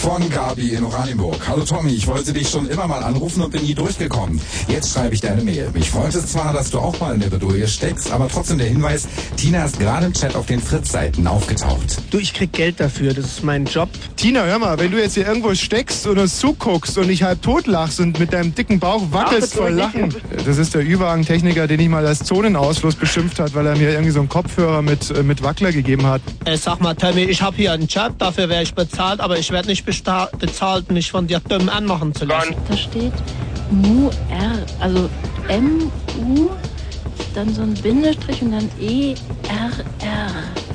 Von 0.01 0.31
Gabi 0.31 0.75
in 0.75 0.85
Oranienburg. 0.85 1.37
Hallo 1.49 1.65
Tommy, 1.65 1.91
ich 1.91 2.07
wollte 2.07 2.33
dich 2.33 2.49
schon 2.49 2.69
immer 2.69 2.87
mal 2.87 3.03
anrufen 3.03 3.43
und 3.43 3.51
bin 3.51 3.63
nie 3.63 3.75
durchgekommen. 3.75 4.41
Jetzt 4.69 4.93
schreibe 4.95 5.13
ich 5.13 5.21
deine 5.21 5.43
Mail. 5.43 5.71
Mich 5.75 5.91
freut 5.91 6.15
es 6.15 6.29
zwar, 6.29 6.53
dass 6.53 6.71
du 6.71 6.79
auch 6.79 6.99
mal 7.01 7.15
in 7.15 7.21
der 7.21 7.31
Bedouille 7.31 7.67
steckst, 7.67 8.13
aber 8.13 8.29
trotzdem 8.29 8.59
der 8.59 8.69
Hinweis, 8.69 9.09
Tina 9.37 9.65
ist 9.65 9.81
gerade 9.81 10.07
im 10.07 10.13
Chat 10.13 10.37
auf 10.37 10.47
den 10.47 10.61
Fritz-Seiten 10.61 11.27
aufgetaucht. 11.27 12.01
Du, 12.13 12.19
ich 12.19 12.33
krieg 12.33 12.53
Geld 12.53 12.79
dafür, 12.79 13.13
das 13.13 13.25
ist 13.25 13.45
mein 13.45 13.65
Job. 13.65 13.89
Tina, 14.15 14.45
hör 14.45 14.61
mal, 14.61 14.79
wenn 14.79 14.93
du 14.93 14.99
jetzt 14.99 15.15
hier 15.15 15.27
irgendwo 15.27 15.53
steckst 15.55 16.07
und 16.07 16.19
uns 16.19 16.39
zuguckst 16.39 16.97
und 16.97 17.09
nicht 17.09 17.25
halb 17.25 17.43
tot 17.43 17.67
lachst 17.67 17.99
und 17.99 18.21
mit 18.21 18.33
deinem 18.33 18.55
dicken 18.55 18.79
Bauch 18.79 19.03
wackelst 19.11 19.55
vor 19.55 19.69
Lachen. 19.69 20.15
Das 20.47 20.59
ist 20.59 20.75
der 20.75 20.83
Überwagen-Techniker, 20.83 21.67
den 21.67 21.81
ich 21.81 21.89
mal 21.89 22.07
als 22.07 22.21
Zonenausfluss 22.21 22.95
beschimpft 22.95 23.41
hat, 23.41 23.53
weil 23.55 23.67
er 23.67 23.77
mir 23.77 23.91
irgendwie 23.91 24.13
so 24.13 24.21
einen 24.21 24.29
Kopfhörer 24.29 24.81
mit, 24.81 25.11
äh, 25.11 25.25
mit 25.25 25.43
Wackler 25.43 25.73
gegeben 25.73 26.07
hat. 26.07 26.23
Äh, 26.45 26.57
sag 26.57 26.81
mal, 26.81 26.95
Tommy, 26.95 27.23
ich 27.23 27.43
habe 27.43 27.57
hier 27.57 27.73
einen 27.73 27.89
Job, 27.89 28.15
dafür 28.19 28.49
werde 28.49 28.63
ich 28.63 28.75
bezahlt, 28.75 29.19
aber 29.19 29.39
ich 29.39 29.51
werde 29.51 29.67
nicht 29.67 29.88
bezahlt, 30.39 30.91
mich 30.91 31.11
von 31.11 31.27
dir 31.27 31.41
dumm 31.49 31.69
anmachen 31.69 32.15
zu 32.15 32.25
lassen. 32.25 32.55
Da 32.69 32.77
steht 32.77 33.13
MU 33.71 34.11
R, 34.31 34.67
also 34.81 35.09
M 35.49 35.91
U, 36.21 36.51
dann 37.35 37.55
so 37.55 37.63
ein 37.63 37.75
Bindestrich 37.75 38.43
und 38.43 38.53
dann 38.53 38.69
E 38.81 39.15
R 39.49 39.71
R. 40.05 40.29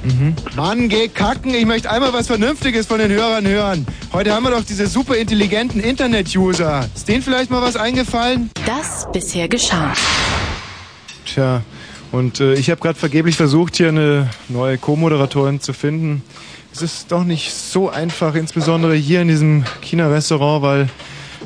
Mhm. 0.04 0.36
Mann, 0.56 0.90
geh 0.90 1.08
kacken. 1.08 1.54
Ich 1.54 1.66
möchte 1.66 1.90
einmal 1.90 2.12
was 2.12 2.28
Vernünftiges 2.28 2.88
von 2.88 3.00
den 3.00 3.12
Hörern 3.12 3.48
hören. 3.48 3.86
Heute 4.12 4.34
haben 4.34 4.44
wir 4.44 4.52
doch 4.52 4.64
diese 4.64 4.88
super 4.88 5.16
intelligenten 5.16 5.80
Internet-User. 5.80 6.88
Ist 6.94 7.08
denen 7.08 7.22
vielleicht 7.22 7.50
mal 7.50 7.62
was 7.62 7.78
eingefallen? 7.78 8.50
Das 8.66 9.08
bisher 9.14 9.48
geschah. 9.48 9.94
Tja, 11.26 11.62
und 12.12 12.42
äh, 12.42 12.54
ich 12.56 12.70
habe 12.70 12.82
gerade 12.82 13.00
vergeblich 13.00 13.38
versucht, 13.38 13.78
hier 13.78 13.88
eine 13.88 14.30
neue 14.50 14.78
Co-Moderatorin 14.78 15.62
zu 15.62 15.72
finden. 15.74 16.22
Es 16.76 16.82
ist 16.82 17.12
doch 17.12 17.24
nicht 17.24 17.54
so 17.54 17.92
einfach, 17.92 18.34
insbesondere 18.34 18.96
hier 18.96 19.22
in 19.22 19.28
diesem 19.28 19.64
China-Restaurant, 19.82 20.64
weil 20.64 20.90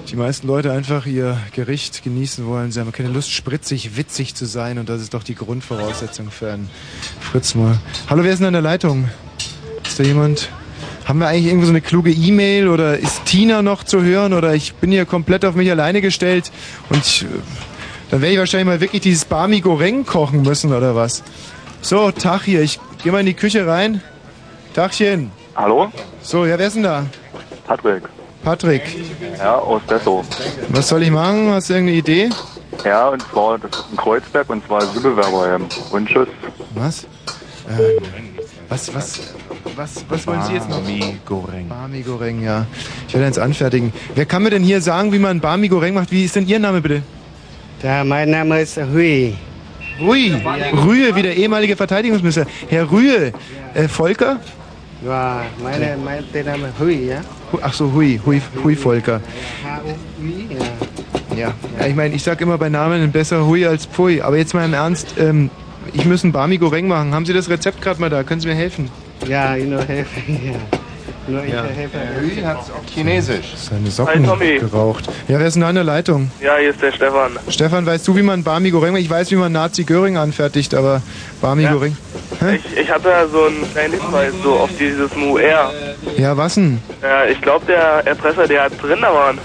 die 0.09 0.15
meisten 0.15 0.47
Leute 0.47 0.71
einfach 0.71 1.05
ihr 1.05 1.37
Gericht 1.53 2.01
genießen 2.01 2.45
wollen. 2.45 2.71
Sie 2.71 2.79
haben 2.79 2.93
keine 2.93 3.09
Lust, 3.09 3.29
spritzig, 3.31 3.97
witzig 3.97 4.35
zu 4.35 4.45
sein 4.45 4.79
und 4.79 4.87
das 4.87 5.01
ist 5.01 5.13
doch 5.13 5.23
die 5.23 5.35
Grundvoraussetzung 5.35 6.31
für 6.31 6.53
einen 6.53 6.69
Fritz 7.19 7.55
mal. 7.55 7.77
Hallo, 8.09 8.23
wer 8.23 8.31
ist 8.31 8.39
denn 8.39 8.47
an 8.47 8.53
der 8.53 8.61
Leitung? 8.61 9.09
Ist 9.85 9.99
da 9.99 10.03
jemand? 10.03 10.47
Haben 11.03 11.19
wir 11.19 11.27
eigentlich 11.27 11.47
irgendwo 11.47 11.65
so 11.65 11.73
eine 11.73 11.81
kluge 11.81 12.11
E-Mail 12.11 12.69
oder 12.69 12.97
ist 12.97 13.25
Tina 13.25 13.61
noch 13.61 13.83
zu 13.83 14.01
hören 14.01 14.31
oder 14.31 14.55
ich 14.55 14.75
bin 14.75 14.91
hier 14.91 15.05
komplett 15.05 15.43
auf 15.43 15.55
mich 15.55 15.69
alleine 15.69 15.99
gestellt 15.99 16.53
und 16.89 17.05
ich, 17.05 17.23
äh, 17.23 17.27
dann 18.11 18.21
werde 18.21 18.33
ich 18.33 18.39
wahrscheinlich 18.39 18.67
mal 18.67 18.79
wirklich 18.79 19.01
dieses 19.01 19.25
Barmi 19.25 19.59
Goreng 19.59 20.05
kochen 20.05 20.43
müssen 20.43 20.73
oder 20.73 20.95
was. 20.95 21.21
So, 21.81 22.11
Tag 22.11 22.43
hier, 22.43 22.61
ich 22.61 22.79
gehe 23.03 23.11
mal 23.11 23.19
in 23.19 23.25
die 23.25 23.33
Küche 23.33 23.67
rein. 23.67 24.01
Tagchen. 24.77 25.31
Hallo? 25.55 25.91
So, 26.21 26.45
ja, 26.45 26.55
wer 26.59 26.67
ist 26.67 26.75
denn 26.75 26.83
da? 26.83 27.03
Patrick. 27.65 28.03
Patrick. 28.43 28.83
Ja, 29.39 29.55
aus 29.55 29.81
Dessau. 29.89 30.23
Was 30.69 30.87
soll 30.87 31.01
ich 31.01 31.09
machen? 31.09 31.49
Hast 31.49 31.71
du 31.71 31.73
irgendeine 31.73 31.97
Idee? 31.97 32.29
Ja, 32.85 33.07
und 33.07 33.23
zwar, 33.23 33.57
das 33.57 33.71
ist 33.71 33.85
in 33.89 33.97
Kreuzberg 33.97 34.47
und 34.51 34.63
zwar 34.67 34.83
Asylbewerberheim. 34.83 35.65
Und 35.89 36.07
tschüss. 36.07 36.27
Was? 36.75 37.05
Äh, 37.05 37.99
was, 38.69 38.93
was, 38.93 39.19
was, 39.75 40.05
was 40.09 40.27
wollen 40.27 40.43
Sie 40.43 40.53
jetzt 40.53 40.69
noch? 40.69 40.77
Barmi 40.77 41.17
Goreng. 41.25 41.69
Barmi 41.69 42.01
Goreng, 42.01 42.43
ja. 42.43 42.67
Ich 43.07 43.15
werde 43.15 43.25
eins 43.25 43.39
anfertigen. 43.39 43.91
Wer 44.13 44.27
kann 44.27 44.43
mir 44.43 44.51
denn 44.51 44.63
hier 44.63 44.79
sagen, 44.79 45.11
wie 45.11 45.17
man 45.17 45.39
Barmi 45.39 45.69
Goreng 45.69 45.95
macht? 45.95 46.11
Wie 46.11 46.23
ist 46.23 46.35
denn 46.35 46.47
Ihr 46.47 46.59
Name 46.59 46.81
bitte? 46.81 47.01
Ja, 47.81 48.03
mein 48.03 48.29
Name 48.29 48.61
ist 48.61 48.77
Hui. 48.77 49.33
Rui. 49.99 50.35
Rühe, 50.85 51.15
wie 51.15 51.23
der 51.23 51.35
ehemalige 51.35 51.75
Verteidigungsminister. 51.75 52.45
Herr 52.69 52.91
Rühe. 52.91 53.33
Äh, 53.73 53.87
Volker? 53.87 54.39
Ja, 55.05 55.43
meine, 55.61 55.97
mein, 56.03 56.23
der 56.33 56.43
Name 56.43 56.71
Hui, 56.79 57.07
ja? 57.09 57.21
Ach 57.61 57.73
so, 57.73 57.91
Hui. 57.93 58.19
Hui, 58.25 58.41
Hui 58.63 58.75
Volker. 58.75 59.21
H-U-I, 59.63 60.55
ja. 60.55 61.37
Ja. 61.37 61.53
ja 61.79 61.85
ich 61.85 61.95
meine, 61.95 62.15
ich 62.15 62.23
sag 62.23 62.41
immer 62.41 62.57
bei 62.57 62.69
Namen 62.69 63.11
besser 63.11 63.45
Hui 63.45 63.65
als 63.65 63.85
Pfui. 63.85 64.21
Aber 64.21 64.37
jetzt 64.37 64.53
mal 64.53 64.65
im 64.65 64.73
Ernst. 64.73 65.15
Ähm, 65.19 65.49
ich 65.93 66.05
muss 66.05 66.23
ein 66.23 66.31
Barmi 66.31 66.57
Goreng 66.57 66.87
machen. 66.87 67.13
Haben 67.13 67.25
Sie 67.25 67.33
das 67.33 67.49
Rezept 67.49 67.81
gerade 67.81 68.01
mal 68.01 68.09
da? 68.09 68.23
Können 68.23 68.41
Sie 68.41 68.47
mir 68.47 68.55
helfen? 68.55 68.89
Ja, 69.27 69.55
ich 69.55 69.65
nur 69.65 69.83
helfen, 69.83 70.39
ja. 70.43 70.79
Ja. 71.27 71.63
Hui 72.21 72.41
hat 72.43 72.61
es 72.63 72.71
auch 72.71 72.89
chinesisch. 72.93 73.53
Seine 73.57 73.91
Socken 73.91 74.21
Hi, 74.21 74.27
Tommy. 74.27 74.59
geraucht. 74.59 75.07
Ja, 75.27 75.39
wer 75.39 75.47
ist 75.47 75.55
denn 75.55 75.61
da 75.61 75.69
an 75.69 75.75
der 75.75 75.83
Leitung? 75.83 76.31
Ja, 76.41 76.57
hier 76.57 76.69
ist 76.69 76.81
der 76.81 76.91
Stefan. 76.91 77.31
Stefan, 77.49 77.85
weißt 77.85 78.07
du, 78.07 78.15
wie 78.15 78.21
man 78.21 78.43
Barmi 78.43 78.71
Goreng 78.71 78.93
macht? 78.93 79.01
Ich 79.01 79.09
weiß, 79.09 79.29
wie 79.31 79.35
man 79.35 79.51
Nazi 79.51 79.83
Göring 79.83 80.17
anfertigt, 80.17 80.73
aber 80.73 81.01
Barmi 81.41 81.63
Ja. 81.63 81.73
Goreng. 81.73 81.97
Ich, 82.55 82.77
ich 82.81 82.89
hatte 82.91 83.09
ja 83.09 83.27
so 83.27 83.45
einen 83.45 83.69
kleinen 83.73 83.93
Hinweis 83.99 84.33
so 84.43 84.53
auf 84.53 84.69
dieses 84.79 85.15
MUR. 85.15 85.71
Ja, 86.17 86.37
was 86.37 86.55
denn? 86.55 86.79
Ja, 87.01 87.25
ich 87.25 87.41
glaube, 87.41 87.65
der 87.65 88.05
Erpresser, 88.05 88.47
der 88.47 88.63
hat 88.63 88.73
drin 88.81 88.99
da 89.01 89.13
waren. 89.13 89.37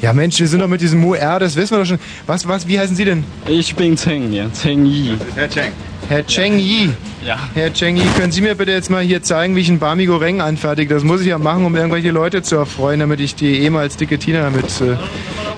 Ja, 0.00 0.12
Mensch, 0.14 0.40
wir 0.40 0.48
sind 0.48 0.60
doch 0.60 0.68
mit 0.68 0.80
diesem 0.80 1.04
UR, 1.04 1.38
das 1.38 1.54
wissen 1.54 1.72
wir 1.72 1.80
doch 1.80 1.86
schon. 1.86 1.98
Was, 2.26 2.48
was, 2.48 2.66
wie 2.66 2.78
heißen 2.78 2.96
Sie 2.96 3.04
denn? 3.04 3.24
Ich 3.46 3.74
bin 3.76 3.96
Zeng, 3.96 4.32
ja. 4.32 4.50
Zeng 4.52 4.86
Yi. 4.86 5.18
Herr 5.34 5.48
Cheng. 5.50 5.72
Herr 6.08 6.26
Cheng 6.26 6.58
Yi. 6.58 6.90
Ja. 7.28 7.38
Herr 7.52 7.70
Cheng 7.74 7.98
Yi, 7.98 8.04
können 8.16 8.32
Sie 8.32 8.40
mir 8.40 8.54
bitte 8.54 8.72
jetzt 8.72 8.88
mal 8.88 9.02
hier 9.02 9.22
zeigen, 9.22 9.54
wie 9.54 9.60
ich 9.60 9.68
ein 9.68 9.78
Barmi 9.78 10.06
Goreng 10.06 10.40
anfertige? 10.40 10.94
Das 10.94 11.04
muss 11.04 11.20
ich 11.20 11.26
ja 11.26 11.36
machen, 11.36 11.66
um 11.66 11.76
irgendwelche 11.76 12.10
Leute 12.10 12.40
zu 12.42 12.56
erfreuen, 12.56 13.00
damit 13.00 13.20
ich 13.20 13.34
die 13.34 13.58
ehemals 13.58 13.98
dicke 13.98 14.18
Tina 14.18 14.48
mit 14.48 14.80
äh, 14.80 14.96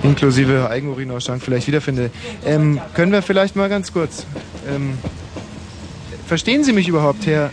inklusive 0.03 0.69
Eigenurinausschank 0.69 1.41
vielleicht 1.41 1.67
wiederfinde. 1.67 2.11
Ähm, 2.45 2.81
können 2.93 3.13
wir 3.13 3.21
vielleicht 3.21 3.55
mal 3.55 3.69
ganz 3.69 3.93
kurz. 3.93 4.25
Ähm, 4.69 4.97
verstehen 6.27 6.65
Sie 6.65 6.73
mich 6.73 6.89
überhaupt, 6.89 7.25
Herr 7.25 7.51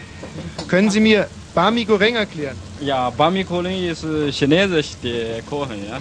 Können 0.66 0.90
Sie 0.90 0.98
mir 0.98 1.28
Bami 1.54 1.84
Goreng 1.84 2.16
erklären? 2.16 2.56
Ja, 2.80 3.10
Bami 3.10 3.44
Goreng 3.44 3.84
ist 3.84 4.02
äh, 4.02 4.32
chinesisch, 4.32 4.96
der 5.00 5.42
Kuchen, 5.42 5.76
ja. 5.88 6.00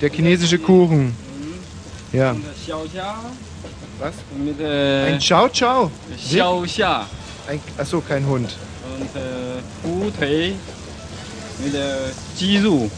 Der 0.00 0.10
chinesische 0.10 0.58
Kuchen. 0.58 1.14
Ja. 2.10 2.30
Und 2.30 2.42
Xiaoxia. 2.64 3.16
Was? 3.98 4.14
Mit 4.42 4.58
äh, 4.60 5.12
Ein 5.12 5.18
Chow 5.18 5.50
Chow. 5.52 5.90
Xiaoxia. 6.16 7.06
Ein, 7.48 7.60
achso, 7.78 8.00
kein 8.00 8.26
Hund. 8.26 8.54
Und 8.98 9.16
äh, 9.16 10.06
Hutei 10.06 10.52
mit 11.64 11.74
der 11.74 11.96
Jizu 12.36 12.90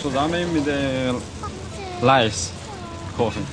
zusammen 0.00 0.52
mit 0.52 0.66
der 0.66 1.14
Reis 2.02 2.50
kochen. 3.16 3.46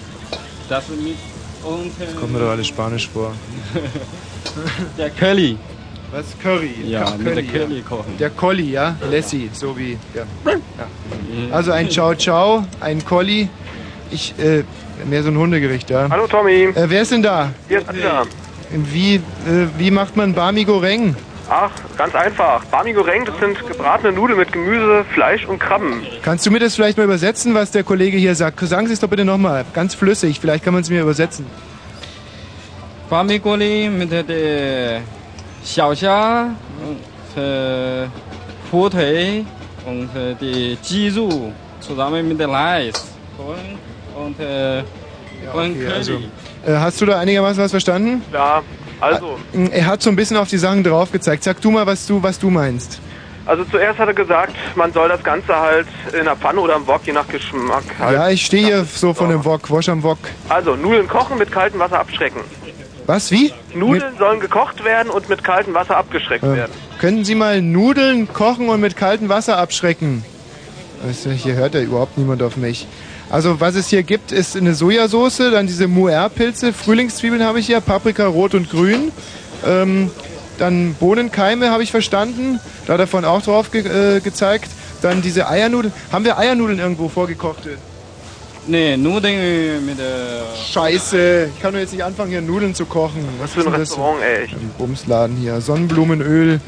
Das 0.69 0.87
mit 0.89 1.15
und 1.63 1.87
äh, 2.01 2.13
Kommt 2.19 2.33
mir 2.33 2.39
doch 2.39 2.49
alles 2.49 2.67
Spanisch 2.67 3.07
vor. 3.09 3.33
der 4.97 5.09
Curry. 5.11 5.57
Was? 6.11 6.25
Curry? 6.41 6.75
Ja, 6.85 7.03
Ka- 7.03 7.15
mit 7.17 7.27
der 7.35 7.43
ja. 7.43 7.51
Curry 7.51 7.81
kochen. 7.81 8.17
Der 8.17 8.29
Colli, 8.31 8.71
ja? 8.71 8.95
Lassie, 9.09 9.49
so 9.53 9.77
wie. 9.77 9.97
Ja. 10.13 10.23
ja. 10.45 10.55
Also 11.55 11.71
ein 11.71 11.87
Chow 11.87 12.15
Chow, 12.17 12.63
ein 12.81 13.03
Colli. 13.05 13.47
Ich, 14.09 14.33
äh, 14.37 14.63
mehr 15.05 15.23
so 15.23 15.29
ein 15.29 15.37
Hundegericht, 15.37 15.89
ja. 15.89 16.07
Hallo 16.09 16.27
Tommy. 16.27 16.63
Äh, 16.75 16.89
wer 16.89 17.01
ist 17.03 17.11
denn 17.11 17.21
da? 17.23 17.53
Hier 17.69 17.79
ist 17.79 17.87
Attila. 17.87 18.23
Wie, 18.74 19.15
äh, 19.15 19.19
wie 19.78 19.91
macht 19.91 20.15
man 20.15 20.34
Bami 20.34 20.63
Goreng? 20.63 21.15
Ach, 21.49 21.72
ganz 21.97 22.15
einfach. 22.15 22.63
Bami 22.65 22.93
Goreng, 22.93 23.26
das 23.26 23.38
sind 23.39 23.67
gebratene 23.67 24.13
Nudeln 24.13 24.39
mit 24.39 24.51
Gemüse, 24.53 25.03
Fleisch 25.13 25.45
und 25.45 25.59
Krabben. 25.59 26.05
Kannst 26.22 26.45
du 26.45 26.51
mir 26.51 26.59
das 26.59 26.76
vielleicht 26.76 26.97
mal 26.97 27.03
übersetzen, 27.03 27.53
was 27.53 27.72
der 27.72 27.84
Kollege 27.84 28.17
hier 28.17 28.36
sagt? 28.36 28.59
Sagen 28.61 28.88
Sie 28.88 28.93
es 28.93 28.99
doch 29.01 29.09
bitte 29.09 29.26
nochmal, 29.26 29.65
ganz 29.74 29.93
flüssig. 29.95 30.39
Vielleicht 30.39 30.63
kann 30.63 30.74
man 30.74 30.82
es 30.84 30.89
mir 30.89 31.01
übersetzen. 31.01 31.45
Bami 33.09 33.39
Goreng 33.39 33.97
mit 33.97 34.11
der 34.11 35.01
Xiaoxia 35.63 36.55
und 36.88 37.41
äh, 37.41 38.07
Hutei 38.72 39.43
und 39.86 40.15
äh, 40.15 40.36
die 40.39 40.78
Jizu 40.82 41.51
zusammen 41.82 42.28
mit 42.28 42.39
der 42.39 42.47
Reis 42.49 42.93
und 43.38 44.39
äh, 44.39 44.84
und 45.53 45.72
okay, 45.72 45.86
Curry. 45.86 45.93
also, 45.93 46.13
Äh, 46.13 46.19
hast 46.68 47.01
du 47.01 47.05
da 47.05 47.20
einigermaßen 47.20 47.64
was 47.64 47.72
verstanden? 47.72 48.24
Ja, 48.32 48.62
also. 48.99 49.38
Er 49.72 49.86
hat 49.88 50.01
so 50.01 50.09
ein 50.09 50.16
bisschen 50.16 50.38
auf 50.38 50.47
die 50.49 50.57
Sachen 50.57 50.84
drauf 50.84 51.12
gezeigt. 51.12 51.43
Sag 51.43 51.59
du 51.62 51.72
mal, 51.72 51.86
was 51.86 52.05
du, 52.05 52.22
was 52.22 52.38
du 52.39 52.49
meinst. 52.49 52.99
Also 53.47 53.64
zuerst 53.66 53.97
hat 53.97 54.07
er 54.07 54.14
gesagt, 54.14 54.53
man 54.76 54.93
soll 54.93 55.09
das 55.09 55.24
Ganze 55.24 55.55
halt 55.55 55.88
in 56.18 56.26
der 56.26 56.36
Pfanne 56.36 56.59
oder 56.62 56.76
im 56.76 56.86
Wok, 56.86 57.01
je 57.05 57.12
nach 57.14 57.28
Geschmack 57.28 57.84
halt. 57.99 58.14
Ja, 58.16 58.30
ich 58.30 58.45
stehe 58.45 58.66
hier 58.68 58.86
so 58.86 59.16
von 59.16 59.30
dem 59.30 59.43
Wok, 59.43 59.70
Wosch 59.72 59.89
am 59.89 60.03
Wok. 60.03 60.20
Also 60.47 60.76
Nudeln 60.76 61.07
kochen, 61.07 61.39
mit 61.39 61.51
kaltem 61.51 61.80
Wasser 61.80 61.99
abschrecken. 61.99 62.41
Was, 63.07 63.32
wie? 63.32 63.51
Nudeln 63.74 64.14
sollen 64.20 64.39
gekocht 64.39 64.84
werden 64.86 65.09
und 65.09 65.28
mit 65.28 65.43
kaltem 65.43 65.74
Wasser 65.74 65.97
abgeschreckt 65.97 66.43
Äh, 66.43 66.55
werden. 66.55 66.72
können 66.99 67.26
Sie 67.26 67.34
mal 67.34 67.62
Nudeln 67.64 68.32
kochen 68.32 68.70
und 68.70 68.80
mit 68.80 68.95
kaltem 68.95 69.28
Wasser 69.28 69.57
abschrecken? 69.57 70.24
Hier 71.36 71.55
hört 71.55 71.74
ja 71.74 71.82
überhaupt 71.82 72.20
niemand 72.20 72.43
auf 72.43 72.57
mich. 72.57 72.88
Also 73.32 73.61
was 73.61 73.75
es 73.75 73.88
hier 73.88 74.03
gibt, 74.03 74.34
ist 74.34 74.57
eine 74.57 74.75
Sojasauce, 74.75 75.38
dann 75.51 75.65
diese 75.65 75.88
Muer-Pilze, 75.88 76.73
Frühlingszwiebeln 76.73 77.43
habe 77.43 77.61
ich 77.61 77.65
hier, 77.65 77.79
Paprika 77.79 78.27
rot 78.27 78.53
und 78.55 78.69
grün. 78.69 79.13
Ähm, 79.65 80.11
dann 80.57 80.93
Bohnenkeime 80.95 81.71
habe 81.71 81.82
ich 81.82 81.91
verstanden, 81.91 82.59
da 82.86 82.93
hat 82.93 82.99
er 82.99 83.07
vorhin 83.07 83.27
auch 83.27 83.41
drauf 83.41 83.71
ge 83.71 83.88
äh, 83.88 84.19
gezeigt. 84.19 84.69
Dann 85.01 85.21
diese 85.21 85.47
Eiernudeln. 85.47 85.93
Haben 86.11 86.25
wir 86.25 86.38
Eiernudeln 86.38 86.77
irgendwo 86.77 87.09
vorgekochte? 87.09 87.77
Nee, 88.67 88.95
Nudeln 88.97 89.84
mit 89.86 89.97
der. 89.97 90.43
Scheiße, 90.71 91.49
ich 91.55 91.61
kann 91.61 91.73
doch 91.73 91.79
jetzt 91.79 91.93
nicht 91.93 92.03
anfangen, 92.03 92.29
hier 92.29 92.41
Nudeln 92.41 92.75
zu 92.75 92.86
kochen. 92.86 93.25
Was 93.39 93.53
für 93.53 93.61
ein? 93.61 93.73
Restaurant, 93.73 94.21
ey. 94.21 94.43
Ein 94.43 94.71
Bumsladen 94.77 95.38
hier. 95.38 95.59
Sonnenblumenöl, 95.61 96.59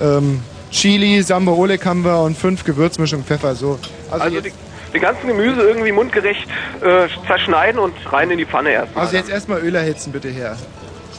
ähm, 0.00 0.40
Chili, 0.70 1.22
Samba 1.22 1.52
Oleg 1.52 1.84
haben 1.84 2.04
wir 2.04 2.20
und 2.20 2.38
fünf 2.38 2.62
Gewürzmischungen 2.62 3.26
Pfeffer. 3.26 3.56
So. 3.56 3.80
Also, 4.10 4.24
Also 4.24 4.40
die, 4.40 4.52
die 4.94 5.00
ganzen 5.00 5.26
Gemüse 5.26 5.62
irgendwie 5.62 5.92
mundgerecht 5.92 6.48
äh, 6.80 7.08
zerschneiden 7.26 7.80
und 7.80 7.94
rein 8.12 8.30
in 8.30 8.38
die 8.38 8.46
Pfanne 8.46 8.70
erstmal. 8.70 9.04
also 9.04 9.16
jetzt 9.16 9.30
erstmal 9.30 9.60
Öl 9.60 9.74
erhitzen, 9.74 10.12
bitte 10.12 10.28
her. 10.28 10.56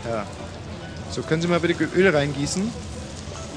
Ja. 0.09 0.25
So, 1.11 1.21
können 1.21 1.41
Sie 1.41 1.47
mal 1.47 1.59
bitte 1.59 1.83
Öl 1.95 2.09
reingießen? 2.09 2.71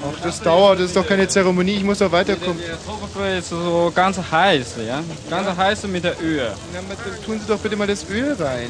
Ach, 0.03 0.21
das 0.21 0.41
dauert, 0.41 0.79
das 0.79 0.87
ist 0.87 0.95
doch 0.95 1.07
keine 1.07 1.27
Zeremonie, 1.27 1.77
ich 1.77 1.83
muss 1.83 1.97
doch 1.99 2.11
weiterkommen. 2.11 2.59
Der 2.59 2.75
Kartoffel 2.75 3.37
ist 3.39 3.49
so 3.49 3.91
ganz 3.95 4.17
heiß, 4.31 4.75
ja. 4.87 5.01
Ganz 5.29 5.57
heiß 5.57 5.87
mit 5.87 6.03
der 6.03 6.21
Öl. 6.21 6.51
Na, 6.71 6.79
tun 7.25 7.39
Sie 7.39 7.47
doch 7.47 7.57
bitte 7.59 7.75
mal 7.75 7.87
das 7.87 8.07
Öl 8.09 8.35
rein. 8.39 8.69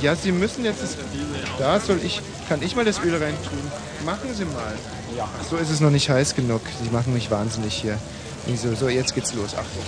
Ja, 0.00 0.14
Sie 0.14 0.30
müssen 0.30 0.64
jetzt 0.64 0.82
das. 0.82 0.96
Da 1.58 1.80
soll 1.80 1.98
ich. 2.04 2.22
Kann 2.48 2.62
ich 2.62 2.76
mal 2.76 2.84
das 2.84 3.00
Öl 3.00 3.12
rein 3.12 3.34
tun? 3.42 3.58
Machen 4.06 4.32
Sie 4.32 4.44
mal. 4.44 4.72
Ja. 5.16 5.28
So 5.50 5.56
ist 5.56 5.70
es 5.70 5.80
noch 5.80 5.90
nicht 5.90 6.08
heiß 6.08 6.36
genug. 6.36 6.60
Sie 6.82 6.90
machen 6.90 7.12
mich 7.12 7.30
wahnsinnig 7.30 7.74
hier. 7.74 7.98
So, 8.56 8.74
so 8.74 8.88
jetzt 8.88 9.14
geht's 9.14 9.34
los. 9.34 9.54
Achtung. 9.54 9.82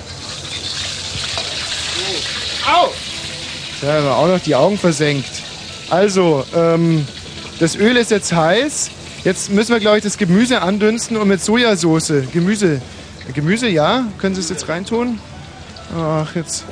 Au! 2.67 2.89
Da 3.81 3.95
haben 3.95 4.05
wir 4.05 4.17
auch 4.17 4.29
noch 4.29 4.41
die 4.41 4.55
Augen 4.55 4.77
versenkt. 4.77 5.31
Also, 5.89 6.45
ähm, 6.55 7.07
das 7.59 7.77
Öl 7.77 7.97
ist 7.97 8.11
jetzt 8.11 8.33
heiß. 8.33 8.91
Jetzt 9.25 9.51
müssen 9.51 9.73
wir, 9.73 9.81
glaube 9.81 9.99
ich, 9.99 10.05
das 10.05 10.19
Gemüse 10.19 10.63
andünsten 10.63 11.17
und 11.17 11.29
mit 11.29 11.41
Sojasauce. 11.41 12.13
Gemüse. 12.33 12.81
Gemüse, 13.35 13.69
ja? 13.69 14.05
Können 14.19 14.35
Sie 14.35 14.41
es 14.41 14.51
jetzt 14.51 14.69
reintun? 14.69 15.19
Ach, 15.97 16.35
jetzt. 16.35 16.65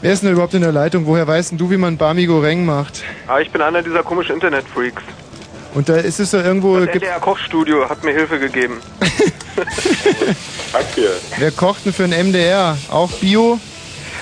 Wer 0.00 0.12
ist 0.12 0.22
denn 0.22 0.32
überhaupt 0.32 0.54
in 0.54 0.62
der 0.62 0.72
Leitung? 0.72 1.06
Woher 1.06 1.26
weißt 1.26 1.52
denn 1.52 1.58
du, 1.58 1.70
wie 1.70 1.76
man 1.76 1.96
Bami 1.96 2.26
Goreng 2.26 2.64
macht? 2.64 3.02
Aber 3.26 3.40
ich 3.40 3.50
bin 3.50 3.60
einer 3.60 3.82
dieser 3.82 4.02
komischen 4.02 4.34
Internet-Freaks. 4.34 5.02
Und 5.74 5.88
da 5.88 5.96
ist 5.96 6.20
es 6.20 6.30
doch 6.30 6.42
irgendwo. 6.42 6.76
Das 6.78 6.86
Gibt, 6.86 7.04
NDR 7.04 7.20
Kochstudio 7.20 7.88
hat 7.88 8.02
mir 8.02 8.12
Hilfe 8.12 8.38
gegeben. 8.38 8.80
Danke. 10.72 11.10
wer 11.38 11.50
kocht 11.50 11.84
denn 11.84 11.92
für 11.92 12.04
ein 12.04 12.10
MDR? 12.28 12.76
Auch 12.90 13.10
Bio? 13.12 13.58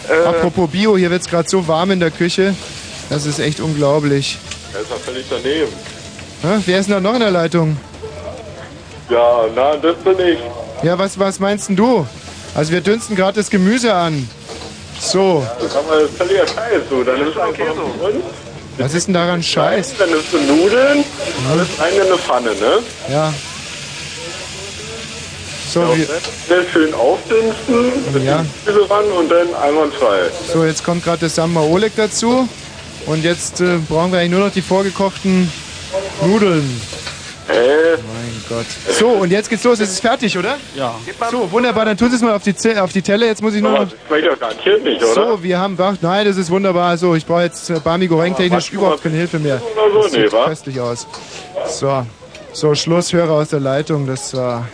Äh. 0.09 0.27
Apropos 0.27 0.71
Bio, 0.71 0.97
hier 0.97 1.11
wird 1.11 1.23
es 1.23 1.29
gerade 1.29 1.49
so 1.49 1.67
warm 1.67 1.91
in 1.91 2.01
der 2.01 2.11
Küche. 2.11 2.55
Das 3.11 3.27
ist 3.27 3.39
echt 3.39 3.61
unglaublich. 3.61 4.39
Er 4.73 4.81
ist 4.81 4.91
ja 4.91 4.97
völlig 4.97 5.27
daneben. 5.29 5.73
Hä? 6.43 6.63
Wer 6.67 6.79
ist 6.81 6.87
denn 6.87 6.95
da 6.95 7.01
noch 7.01 7.15
in 7.15 7.21
der 7.21 7.31
Leitung? 7.31 7.77
Ja, 9.11 9.45
na, 9.55 9.77
das 9.77 9.97
bin 9.97 10.19
ich. 10.19 10.39
Ja, 10.83 10.99
was, 10.99 11.19
was 11.19 11.39
meinst 11.39 11.69
denn 11.69 11.77
du? 11.77 12.07
Also 12.55 12.73
wir 12.73 12.81
dünsten 12.81 13.17
gerade 13.17 13.39
das 13.39 13.51
Gemüse 13.51 13.93
an. 13.93 14.29
So, 15.01 15.45
Das 15.61 15.75
haben 15.75 15.87
wir 15.89 16.09
völliger 16.09 16.47
Scheiß, 16.47 16.83
so. 16.89 17.03
Dann 17.03 17.21
ist 17.21 17.37
einfach 17.37 17.77
und 17.77 18.23
was 18.77 18.93
ist 18.95 19.07
denn 19.07 19.15
daran 19.15 19.43
scheiß? 19.43 19.95
dann 19.99 20.11
nimmst 20.11 20.33
du 20.33 20.39
Nudeln, 20.39 21.05
alles 21.51 21.69
rein 21.79 21.95
in 21.95 22.03
eine 22.03 22.19
Pfanne, 22.19 22.51
ne? 22.51 22.79
Ja. 23.09 23.33
So, 25.75 25.81
Sehr 26.49 26.63
schön 26.73 26.95
aufdünsten, 26.95 28.25
Ja. 28.25 28.45
Gemüse 28.65 28.89
ran 28.89 29.05
und 29.19 29.29
dann 29.29 29.49
einwandfrei. 29.61 30.21
so 30.53 30.65
jetzt 30.65 30.85
kommt 30.85 31.03
gerade 31.05 31.19
das 31.23 31.35
Samba 31.35 31.63
Oleg 31.63 31.93
dazu. 31.97 32.49
Und 33.07 33.25
jetzt 33.25 33.61
äh, 33.61 33.79
brauchen 33.89 34.13
wir 34.13 34.21
eigentlich 34.21 34.31
nur 34.31 34.41
noch 34.47 34.53
die 34.53 34.63
vorgekochten 34.63 35.51
Nudeln. 36.25 36.81
Äh, 37.49 37.97
Mein 37.97 38.45
Gott. 38.49 38.65
So, 38.99 39.09
und 39.09 39.31
jetzt 39.33 39.51
geht's 39.51 39.65
los. 39.65 39.79
Es 39.81 39.91
ist 39.91 40.01
fertig, 40.01 40.39
oder? 40.39 40.57
Ja. 40.75 40.95
So, 41.31 41.51
wunderbar. 41.53 41.85
Dann 41.85 41.97
tun 41.99 42.09
Sie 42.09 42.17
es 42.17 42.23
mal 42.23 42.33
auf 42.35 42.43
die, 42.45 42.55
auf 42.79 42.93
die 42.93 43.03
Telle. 43.03 43.27
Jetzt 43.27 43.43
muss 43.43 43.53
ich 43.55 43.61
nur 43.61 43.73
noch... 43.73 43.81
das 43.81 43.91
schmeckt 44.07 44.27
doch 44.29 44.39
garantiert 44.39 44.83
nicht, 44.85 45.03
oder? 45.03 45.13
So, 45.13 45.43
wir 45.43 45.59
haben... 45.59 45.77
Ach, 45.79 45.97
nein, 46.01 46.25
das 46.25 46.37
ist 46.39 46.51
wunderbar. 46.51 46.97
So, 46.97 47.15
ich 47.17 47.27
brauche 47.27 47.43
jetzt 47.43 47.69
äh, 47.69 47.81
Bami 47.81 48.07
Goreng 48.07 48.35
technisch 48.35 48.71
überhaupt 48.73 49.03
keine 49.03 49.17
Hilfe 49.17 49.39
mehr. 49.41 49.59
so? 49.93 50.03
Das 50.03 50.13
Nee, 50.13 50.23
sieht 50.23 50.33
wa? 50.33 50.45
köstlich 50.47 50.81
aus. 50.81 51.07
So, 51.69 52.07
so 52.55 52.75
Schluss, 52.77 53.13
Hörer 53.13 53.33
aus 53.33 53.49
der 53.49 53.61
Leitung. 53.61 54.07
Das 54.07 54.33
war 54.35 54.67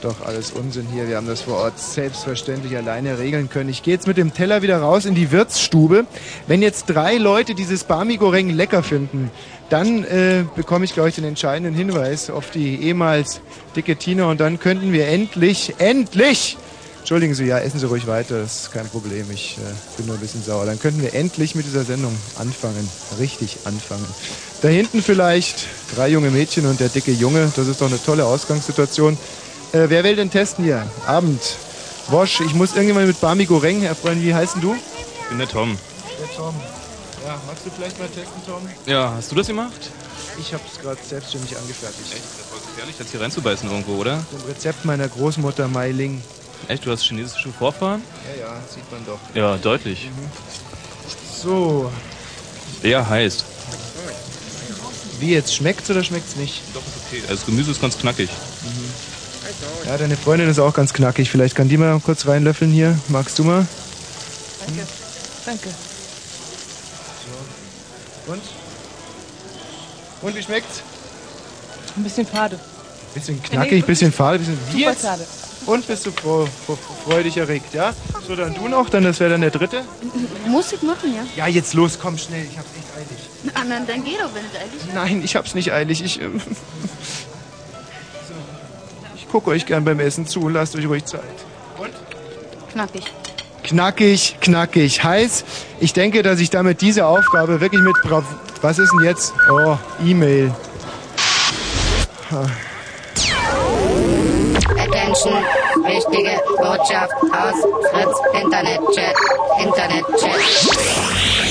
doch 0.00 0.24
alles 0.24 0.50
Unsinn 0.50 0.86
hier. 0.92 1.08
Wir 1.08 1.16
haben 1.16 1.26
das 1.26 1.42
vor 1.42 1.58
Ort 1.58 1.78
selbstverständlich 1.78 2.76
alleine 2.76 3.18
regeln 3.18 3.48
können. 3.48 3.70
Ich 3.70 3.82
gehe 3.82 3.94
jetzt 3.94 4.06
mit 4.06 4.16
dem 4.16 4.34
Teller 4.34 4.62
wieder 4.62 4.78
raus 4.78 5.04
in 5.04 5.14
die 5.14 5.30
Wirtsstube. 5.30 6.06
Wenn 6.46 6.62
jetzt 6.62 6.86
drei 6.86 7.16
Leute 7.16 7.54
dieses 7.54 7.84
Bami 7.84 8.16
Goreng 8.16 8.50
lecker 8.50 8.82
finden, 8.82 9.30
dann 9.68 10.04
äh, 10.04 10.44
bekomme 10.54 10.84
ich, 10.84 10.94
glaube 10.94 11.08
ich, 11.08 11.16
den 11.16 11.24
entscheidenden 11.24 11.74
Hinweis 11.74 12.30
auf 12.30 12.50
die 12.50 12.82
ehemals 12.82 13.40
dicke 13.74 13.96
Tina 13.96 14.30
und 14.30 14.40
dann 14.40 14.60
könnten 14.60 14.92
wir 14.92 15.08
endlich, 15.08 15.74
endlich, 15.78 16.56
entschuldigen 16.98 17.34
Sie, 17.34 17.46
ja, 17.46 17.58
essen 17.58 17.80
Sie 17.80 17.86
ruhig 17.86 18.06
weiter, 18.06 18.38
das 18.38 18.62
ist 18.62 18.72
kein 18.72 18.88
Problem, 18.88 19.26
ich 19.32 19.58
äh, 19.58 19.96
bin 19.96 20.06
nur 20.06 20.16
ein 20.16 20.20
bisschen 20.20 20.42
sauer. 20.42 20.66
Dann 20.66 20.78
könnten 20.78 21.02
wir 21.02 21.14
endlich 21.14 21.54
mit 21.54 21.66
dieser 21.66 21.84
Sendung 21.84 22.16
anfangen, 22.38 22.88
richtig 23.18 23.58
anfangen. 23.64 24.06
Da 24.62 24.68
hinten 24.68 25.02
vielleicht 25.02 25.66
drei 25.94 26.08
junge 26.08 26.30
Mädchen 26.30 26.66
und 26.66 26.78
der 26.78 26.88
dicke 26.88 27.12
Junge, 27.12 27.50
das 27.56 27.66
ist 27.66 27.80
doch 27.80 27.88
eine 27.88 28.02
tolle 28.02 28.24
Ausgangssituation. 28.24 29.18
Äh, 29.76 29.90
wer 29.90 30.04
will 30.04 30.16
denn 30.16 30.30
testen 30.30 30.64
hier? 30.64 30.86
Abend. 31.06 31.42
Wosch, 32.08 32.40
ich 32.40 32.54
muss 32.54 32.70
irgendjemand 32.70 33.08
mit 33.08 33.20
Bami 33.20 33.44
Goreng 33.44 33.82
erfreuen. 33.82 34.22
Wie 34.22 34.34
heißen 34.34 34.60
du? 34.60 34.74
Ich 34.74 35.28
bin 35.28 35.38
der 35.38 35.48
Tom. 35.48 35.76
Der 36.18 36.34
Tom. 36.34 36.54
Ja, 37.26 37.38
magst 37.46 37.66
du 37.66 37.70
vielleicht 37.70 37.98
mal 37.98 38.08
testen, 38.08 38.40
Tom? 38.46 38.62
Ja, 38.86 39.12
hast 39.14 39.30
du 39.30 39.36
das 39.36 39.48
gemacht? 39.48 39.90
Ich 40.40 40.54
habe 40.54 40.62
es 40.72 40.80
gerade 40.80 40.98
selbstständig 41.06 41.56
angefertigt. 41.58 42.10
Echt? 42.10 42.22
Das 42.38 42.52
war 42.52 42.58
gefährlich, 42.66 42.96
das 42.98 43.10
hier 43.10 43.20
reinzubeißen 43.20 43.68
irgendwo, 43.68 43.96
oder? 43.96 44.24
Dem 44.32 44.48
Rezept 44.48 44.84
meiner 44.86 45.08
Großmutter 45.08 45.68
Mai 45.68 45.90
Ling. 45.90 46.22
Echt, 46.68 46.86
du 46.86 46.90
hast 46.90 47.02
chinesische 47.02 47.50
Vorfahren? 47.50 48.00
Ja, 48.38 48.46
ja, 48.46 48.52
sieht 48.72 48.90
man 48.90 49.04
doch. 49.04 49.18
Ja, 49.34 49.58
deutlich. 49.58 50.08
So, 51.42 51.92
Der 52.82 53.06
heißt. 53.06 53.44
Wie 55.18 55.32
jetzt, 55.32 55.54
schmeckt's 55.54 55.90
oder 55.90 56.02
schmeckt's 56.02 56.36
nicht? 56.36 56.62
Doch, 56.72 56.80
ist 56.80 56.94
okay. 57.06 57.20
Also 57.22 57.34
das 57.34 57.46
Gemüse 57.46 57.70
ist 57.72 57.80
ganz 57.80 57.98
knackig. 57.98 58.30
Ja, 59.86 59.96
deine 59.96 60.16
Freundin 60.16 60.48
ist 60.48 60.58
auch 60.58 60.74
ganz 60.74 60.92
knackig. 60.92 61.30
Vielleicht 61.30 61.54
kann 61.54 61.68
die 61.68 61.76
mal 61.76 62.00
kurz 62.00 62.26
reinlöffeln 62.26 62.70
hier. 62.70 62.98
Magst 63.08 63.38
du 63.38 63.44
mal? 63.44 63.66
Danke. 64.66 64.86
Danke. 65.44 65.68
Und? 68.26 68.42
Und 70.22 70.36
wie 70.36 70.42
schmeckt's? 70.42 70.82
Ein 71.96 72.02
bisschen 72.02 72.26
fade. 72.26 72.58
Bisschen 73.14 73.42
knackig, 73.42 73.86
bisschen 73.86 74.12
fade, 74.12 74.38
bisschen 74.38 74.58
wie 74.72 74.84
Super 74.84 74.96
schade. 75.00 75.26
Und 75.66 75.86
bist 75.86 76.06
du 76.06 76.10
froh, 76.12 76.46
froh, 76.66 76.78
freudig 77.04 77.36
erregt, 77.38 77.74
ja? 77.74 77.92
So, 78.26 78.36
dann 78.36 78.54
du 78.54 78.68
noch, 78.68 78.88
dann 78.88 79.04
das 79.04 79.18
wäre 79.18 79.30
dann 79.30 79.40
der 79.40 79.50
dritte. 79.50 79.82
Muss 80.46 80.72
ich 80.72 80.82
machen, 80.82 81.12
ja? 81.14 81.22
Ja, 81.36 81.46
jetzt 81.48 81.74
los, 81.74 81.98
komm 82.00 82.18
schnell, 82.18 82.44
ich 82.44 82.58
hab's 82.58 82.68
echt 82.76 82.86
eilig. 82.96 83.18
Na, 83.44 83.64
dann, 83.74 83.86
dann 83.86 84.04
geh 84.04 84.12
doch, 84.12 84.32
wenn 84.34 84.44
es 84.44 84.60
eigentlich 84.60 84.94
Nein, 84.94 85.22
ich 85.24 85.34
hab's 85.34 85.54
nicht 85.54 85.72
eilig. 85.72 86.02
Ich, 86.04 86.20
ähm, 86.20 86.40
ich 89.26 89.32
gucke 89.32 89.50
euch 89.50 89.66
gern 89.66 89.84
beim 89.84 89.98
Essen 90.00 90.26
zu. 90.26 90.48
Lasst 90.48 90.76
euch 90.76 90.86
ruhig 90.86 91.04
Zeit. 91.04 91.20
knackig. 92.72 93.04
Knackig, 93.64 94.36
knackig. 94.40 95.02
Heiß. 95.02 95.44
Ich 95.80 95.92
denke, 95.92 96.22
dass 96.22 96.38
ich 96.38 96.50
damit 96.50 96.80
diese 96.80 97.06
Aufgabe 97.06 97.60
wirklich 97.60 97.82
mit 97.82 97.96
Brav 98.02 98.24
Was 98.62 98.78
ist 98.78 98.92
denn 98.92 99.04
jetzt? 99.04 99.34
Oh, 99.50 99.76
E-Mail. 100.04 100.54
Attention, 104.78 105.42
wichtige 105.84 106.40
Botschaft 106.56 107.12
aus 107.32 107.54
Fritz 107.90 108.42
Internetchat. 108.42 109.14
Internetchat. 109.60 111.05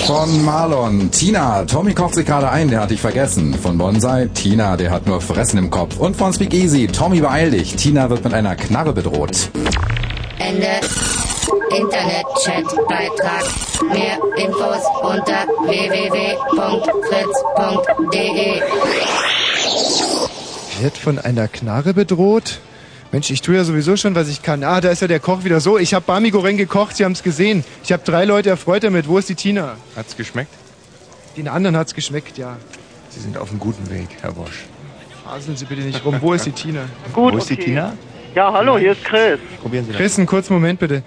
Von 0.06 0.46
Marlon. 0.46 1.10
Tina, 1.10 1.66
Tommy 1.66 1.96
kocht 1.96 2.14
sich 2.14 2.28
gerade 2.28 2.52
ein, 2.52 2.70
der 2.70 2.82
hat 2.82 2.92
dich 2.92 3.02
vergessen. 3.02 3.56
Von 3.56 3.80
Bonsai, 3.80 4.28
Tina, 4.28 4.78
der 4.78 4.92
hat 4.92 5.08
nur 5.08 5.20
Fressen 5.20 5.58
im 5.58 5.72
Kopf. 5.72 5.98
Und 5.98 6.16
von 6.16 6.32
Speak 6.32 6.54
Easy, 6.54 6.86
Tommy 6.86 7.22
beeil 7.22 7.50
dich. 7.50 7.76
Tina 7.76 8.08
wird 8.12 8.24
mit 8.24 8.32
einer 8.36 8.56
Knarre 8.56 8.94
bedroht. 8.94 9.50
Ende. 10.38 10.68
Internetchat-Beitrag. 11.76 13.46
Mehr 13.92 14.20
Infos 14.38 14.84
unter 15.02 15.48
www.fritz.de. 15.66 16.92
Wird 20.82 20.98
von 20.98 21.18
einer 21.18 21.48
Knarre 21.48 21.96
bedroht? 21.96 22.60
Mensch, 23.16 23.32
ich 23.32 23.42
tue 23.42 23.56
ja 23.56 23.64
sowieso 23.64 23.96
schon, 23.96 24.14
was 24.14 24.28
ich 24.28 24.42
kann. 24.42 24.62
Ah, 24.66 24.82
da 24.82 24.90
ist 24.90 25.02
ja 25.02 25.08
der 25.08 25.22
Koch 25.22 25.46
wieder 25.46 25.62
so. 25.62 25.78
Ich 25.78 25.94
habe 25.94 26.04
Bami 26.06 26.32
Goreng 26.32 26.58
gekocht, 26.58 26.98
Sie 26.98 27.06
haben 27.06 27.14
es 27.14 27.24
gesehen. 27.24 27.64
Ich 27.82 27.94
habe 27.94 28.04
drei 28.04 28.26
Leute 28.26 28.50
erfreut 28.50 28.84
damit. 28.84 29.08
Wo 29.08 29.18
ist 29.18 29.30
die 29.30 29.36
Tina? 29.36 29.78
Hat's 29.96 30.18
geschmeckt? 30.18 30.54
Den 31.38 31.48
anderen 31.48 31.78
hat's 31.78 31.94
geschmeckt, 31.94 32.38
ja. 32.38 32.58
Sie 33.12 33.22
sind 33.22 33.38
auf 33.38 33.52
einem 33.52 33.62
guten 33.62 33.90
Weg, 33.90 34.10
Herr 34.20 34.34
Bosch. 34.34 34.66
Faseln 35.24 35.56
Sie 35.56 35.64
bitte 35.64 35.84
nicht 35.84 36.04
rum. 36.04 36.18
Wo 36.20 36.34
ist 36.34 36.46
die 36.46 36.52
Tina? 36.52 36.90
Gut, 37.14 37.32
Wo 37.32 37.38
ist 37.38 37.50
die 37.50 37.54
okay. 37.54 37.64
Tina? 37.64 37.94
Ja, 38.36 38.52
hallo, 38.52 38.78
hier 38.78 38.92
ist 38.92 39.06
Chris. 39.06 39.40
Probieren 39.62 39.86
Sie 39.86 39.94
das. 39.94 40.02
Chris, 40.02 40.18
einen 40.18 40.28
kurzen 40.28 40.54
Moment 40.54 40.82
bitte. 40.82 41.02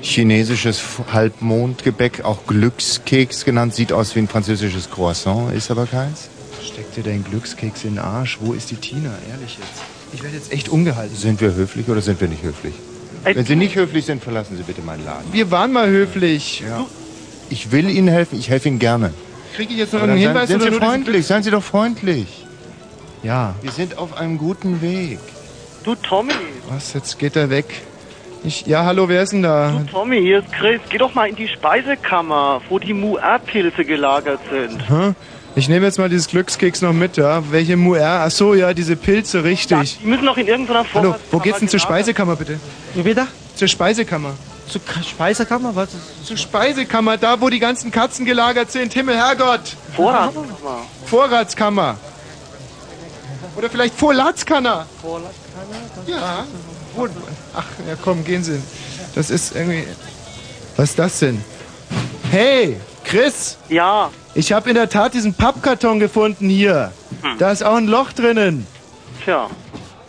Chinesisches 0.00 0.82
Halbmondgebäck, 1.12 2.24
auch 2.24 2.46
Glückskeks 2.46 3.44
genannt, 3.44 3.74
sieht 3.74 3.92
aus 3.92 4.16
wie 4.16 4.20
ein 4.20 4.28
französisches 4.28 4.90
Croissant, 4.90 5.52
ist 5.52 5.70
aber 5.70 5.84
keins. 5.84 6.30
Steck 6.64 6.90
dir 6.94 7.02
deinen 7.02 7.22
Glückskeks 7.22 7.84
in 7.84 7.96
den 7.96 7.98
Arsch. 7.98 8.38
Wo 8.40 8.54
ist 8.54 8.70
die 8.70 8.76
Tina? 8.76 9.12
Ehrlich 9.30 9.58
jetzt. 9.58 9.89
Ich 10.12 10.22
werde 10.22 10.36
jetzt 10.36 10.52
echt 10.52 10.68
ungehalten. 10.68 11.14
Sind 11.14 11.40
wir 11.40 11.54
höflich 11.54 11.88
oder 11.88 12.00
sind 12.00 12.20
wir 12.20 12.28
nicht 12.28 12.42
höflich? 12.42 12.74
Ey, 13.24 13.36
Wenn 13.36 13.44
Sie 13.44 13.56
nicht 13.56 13.74
höflich 13.76 14.06
sind, 14.06 14.22
verlassen 14.22 14.56
Sie 14.56 14.62
bitte 14.62 14.82
meinen 14.82 15.04
Laden. 15.04 15.32
Wir 15.32 15.50
waren 15.50 15.72
mal 15.72 15.88
höflich. 15.88 16.60
Ja. 16.66 16.86
Ich 17.50 17.70
will 17.72 17.88
Ihnen 17.90 18.08
helfen, 18.08 18.38
ich 18.38 18.48
helfe 18.48 18.68
Ihnen 18.68 18.78
gerne. 18.78 19.12
Kriege 19.54 19.72
ich 19.72 19.78
jetzt 19.78 19.92
noch 19.92 20.00
dann 20.00 20.10
irgendeinen 20.10 20.46
seien, 20.46 20.48
Hinweis 20.48 20.48
sind 20.48 20.62
oder 20.62 20.72
Sie 20.72 20.78
freundlich, 20.92 21.26
seien 21.26 21.42
Sie 21.42 21.50
doch 21.50 21.62
freundlich. 21.62 22.46
Ja. 23.22 23.54
Wir 23.60 23.72
sind 23.72 23.98
auf 23.98 24.16
einem 24.16 24.38
guten 24.38 24.80
Weg. 24.80 25.18
Du 25.84 25.94
Tommy, 25.94 26.32
Was, 26.68 26.92
jetzt 26.94 27.18
geht 27.18 27.36
er 27.36 27.50
weg. 27.50 27.66
Ich, 28.42 28.66
ja, 28.66 28.84
hallo, 28.84 29.08
wer 29.08 29.22
ist 29.22 29.32
denn 29.32 29.42
da? 29.42 29.70
du 29.70 29.84
Tommy, 29.90 30.20
hier 30.20 30.38
ist 30.38 30.50
Chris. 30.52 30.80
Geh 30.88 30.96
doch 30.96 31.14
mal 31.14 31.28
in 31.28 31.36
die 31.36 31.48
Speisekammer, 31.48 32.62
wo 32.70 32.78
die 32.78 32.94
Muer-Pilze 32.94 33.84
gelagert 33.84 34.40
sind. 34.50 34.80
Hä? 34.88 35.12
Ich 35.56 35.68
nehme 35.68 35.84
jetzt 35.86 35.98
mal 35.98 36.08
dieses 36.08 36.28
Glückskeks 36.28 36.80
noch 36.80 36.92
mit, 36.92 37.16
ja? 37.16 37.42
Welche 37.50 37.76
Muer? 37.76 38.22
Ach 38.24 38.30
so, 38.30 38.54
ja, 38.54 38.72
diese 38.72 38.94
Pilze, 38.96 39.42
richtig. 39.44 39.98
Die 40.02 40.06
müssen 40.06 40.24
noch 40.24 40.36
in 40.36 40.46
irgendeiner 40.46 40.84
Form. 40.84 41.04
Hallo, 41.04 41.16
wo 41.30 41.38
geht's 41.38 41.58
denn 41.58 41.68
zur 41.68 41.80
Speisekammer, 41.80 42.36
bitte? 42.36 42.60
Wie 42.94 43.04
wieder? 43.04 43.26
Zur 43.56 43.66
Speisekammer. 43.68 44.34
Zur 44.68 44.80
Speisekammer? 45.04 45.74
Was 45.74 45.88
ist 45.92 46.26
Zur 46.26 46.36
Speisekammer, 46.36 47.16
da 47.16 47.40
wo 47.40 47.48
die 47.48 47.58
ganzen 47.58 47.90
Katzen 47.90 48.24
gelagert 48.24 48.70
sind. 48.70 48.92
Himmel, 48.92 49.16
Herrgott. 49.16 49.60
Vorratskammer. 49.96 50.46
Vorratskammer. 51.06 51.96
Oder 53.56 53.68
vielleicht 53.68 53.94
Vorratskammer. 53.94 54.86
Vorratskammer? 55.02 55.34
Ja. 56.06 56.46
Wo- 56.94 57.08
Ach, 57.56 57.64
ja 57.88 57.96
komm, 58.02 58.24
gehen 58.24 58.44
Sie. 58.44 58.60
Das 59.16 59.30
ist 59.30 59.56
irgendwie... 59.56 59.84
Was 60.76 60.90
ist 60.90 60.98
das 61.00 61.18
denn? 61.18 61.44
Hey, 62.30 62.76
Chris. 63.04 63.56
Ja. 63.68 64.10
Ich 64.34 64.52
habe 64.52 64.68
in 64.70 64.74
der 64.76 64.88
Tat 64.88 65.14
diesen 65.14 65.34
Pappkarton 65.34 65.98
gefunden 66.00 66.48
hier. 66.48 66.92
Hm. 67.22 67.38
Da 67.38 67.50
ist 67.50 67.62
auch 67.64 67.76
ein 67.76 67.86
Loch 67.88 68.12
drinnen. 68.12 68.66
Tja, 69.24 69.48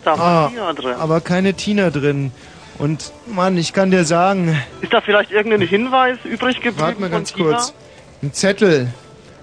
da 0.04 0.14
Ah, 0.14 0.18
war 0.18 0.50
Tina 0.50 0.72
drin. 0.72 0.94
aber 0.98 1.20
keine 1.20 1.54
Tina 1.54 1.90
drin. 1.90 2.32
Und 2.78 3.12
Mann, 3.26 3.56
ich 3.58 3.72
kann 3.72 3.90
dir 3.90 4.04
sagen, 4.04 4.56
Ist 4.80 4.92
da 4.92 5.00
vielleicht 5.00 5.30
irgendein 5.30 5.60
Hinweis 5.66 6.18
übrig 6.24 6.56
geblieben? 6.56 6.78
warte 6.78 7.00
mal 7.00 7.10
ganz 7.10 7.32
Tina? 7.32 7.50
kurz. 7.50 7.74
Ein 8.22 8.32
Zettel 8.32 8.88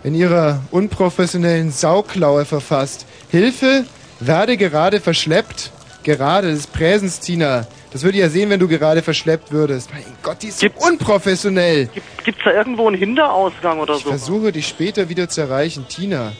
in 0.04 0.16
ihrer 0.16 0.62
unprofessionellen 0.72 1.72
Sauklaue 1.72 2.46
verfasst. 2.46 3.06
Hilfe, 3.30 3.86
werde 4.22 4.58
gerade 4.58 5.00
verschleppt. 5.02 5.72
Gerade, 6.04 6.50
das 6.52 6.60
ist 6.60 6.74
Präsens, 6.74 7.20
Tina. 7.20 7.68
Das 7.92 8.04
würde 8.04 8.18
ich 8.18 8.22
ja 8.24 8.30
sehen, 8.30 8.50
wenn 8.52 8.60
du 8.60 8.68
gerade 8.68 9.02
verschleppt 9.02 9.52
würdest. 9.52 9.92
Mein 9.92 10.04
Gott, 10.22 10.44
die 10.44 10.48
ist 10.48 10.60
so 10.60 10.68
unprofessionell. 10.88 11.90
Gibt's 12.24 12.42
da 12.44 12.52
irgendwo 12.52 12.88
einen 12.88 12.98
Hinterausgang 12.98 13.80
oder 13.80 13.96
Ich 13.96 14.04
so? 14.04 14.10
versuche 14.10 14.52
dich 14.52 14.68
später 14.68 15.10
wieder 15.10 15.28
zu 15.28 15.42
erreichen. 15.42 15.86
Tina. 15.90 16.34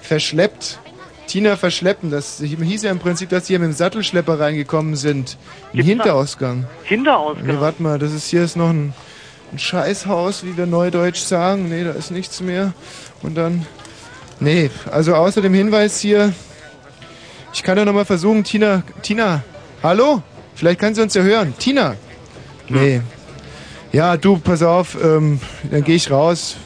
Verschleppt. 0.00 0.78
Tina 1.26 1.56
verschleppen. 1.56 2.10
Das 2.10 2.38
hieß 2.40 2.82
ja 2.84 2.90
im 2.90 2.98
Prinzip, 2.98 3.28
dass 3.28 3.44
die 3.44 3.48
hier 3.54 3.58
mit 3.58 3.68
dem 3.68 3.74
Sattelschlepper 3.74 4.38
reingekommen 4.40 4.96
sind. 4.96 5.36
Ein 5.36 5.72
Gibt's 5.72 5.88
Hinterausgang. 5.88 6.66
Hinterausgang? 6.84 7.46
Nee, 7.46 7.60
warte 7.60 7.82
mal, 7.82 7.98
das 7.98 8.12
ist 8.12 8.28
hier 8.28 8.42
ist 8.44 8.56
noch 8.56 8.70
ein, 8.70 8.94
ein 9.52 9.58
Scheißhaus, 9.58 10.44
wie 10.44 10.56
wir 10.56 10.66
neudeutsch 10.66 11.18
sagen. 11.20 11.68
Nee, 11.68 11.84
da 11.84 11.90
ist 11.90 12.10
nichts 12.10 12.40
mehr. 12.40 12.72
Und 13.22 13.34
dann. 13.34 13.66
Nee, 14.40 14.70
also 14.90 15.14
außer 15.14 15.42
dem 15.42 15.52
Hinweis 15.54 16.00
hier. 16.00 16.32
Ich 17.52 17.62
kann 17.62 17.76
ja 17.76 17.84
noch 17.84 17.92
mal 17.94 18.04
versuchen, 18.04 18.44
Tina. 18.44 18.82
Tina, 19.02 19.42
hallo? 19.82 20.22
Vielleicht 20.56 20.80
kann 20.80 20.94
sie 20.94 21.02
uns 21.02 21.14
ja 21.14 21.22
hören. 21.22 21.54
Tina. 21.58 21.94
Nee. 22.68 23.00
Ja, 23.92 24.16
du, 24.16 24.38
pass 24.38 24.62
auf, 24.62 24.96
ähm, 25.00 25.40
dann 25.70 25.84
gehe 25.84 25.94
ich 25.94 26.10
raus. 26.10 26.56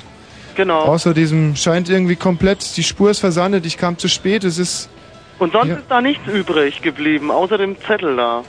Genau. 0.55 0.81
Außer 0.81 1.13
diesem 1.15 1.55
scheint 1.57 1.89
irgendwie 1.89 2.17
komplett, 2.17 2.77
die 2.77 2.83
Spur 2.83 3.11
ist 3.11 3.19
versandet, 3.21 3.67
ich 3.67 3.77
kam 3.77 3.99
zu 3.99 4.09
spät, 4.09 4.45
es 4.45 4.59
ist. 4.59 4.89
Und 5.39 5.53
sonst 5.53 5.69
Ja. 5.69 5.77
ist 5.77 5.85
da 5.89 6.01
nichts 6.01 6.27
übrig 6.27 6.83
geblieben, 6.83 7.31
außer 7.31 7.59
dem 7.59 7.77
Zettel 7.87 8.17
da. 8.17 8.43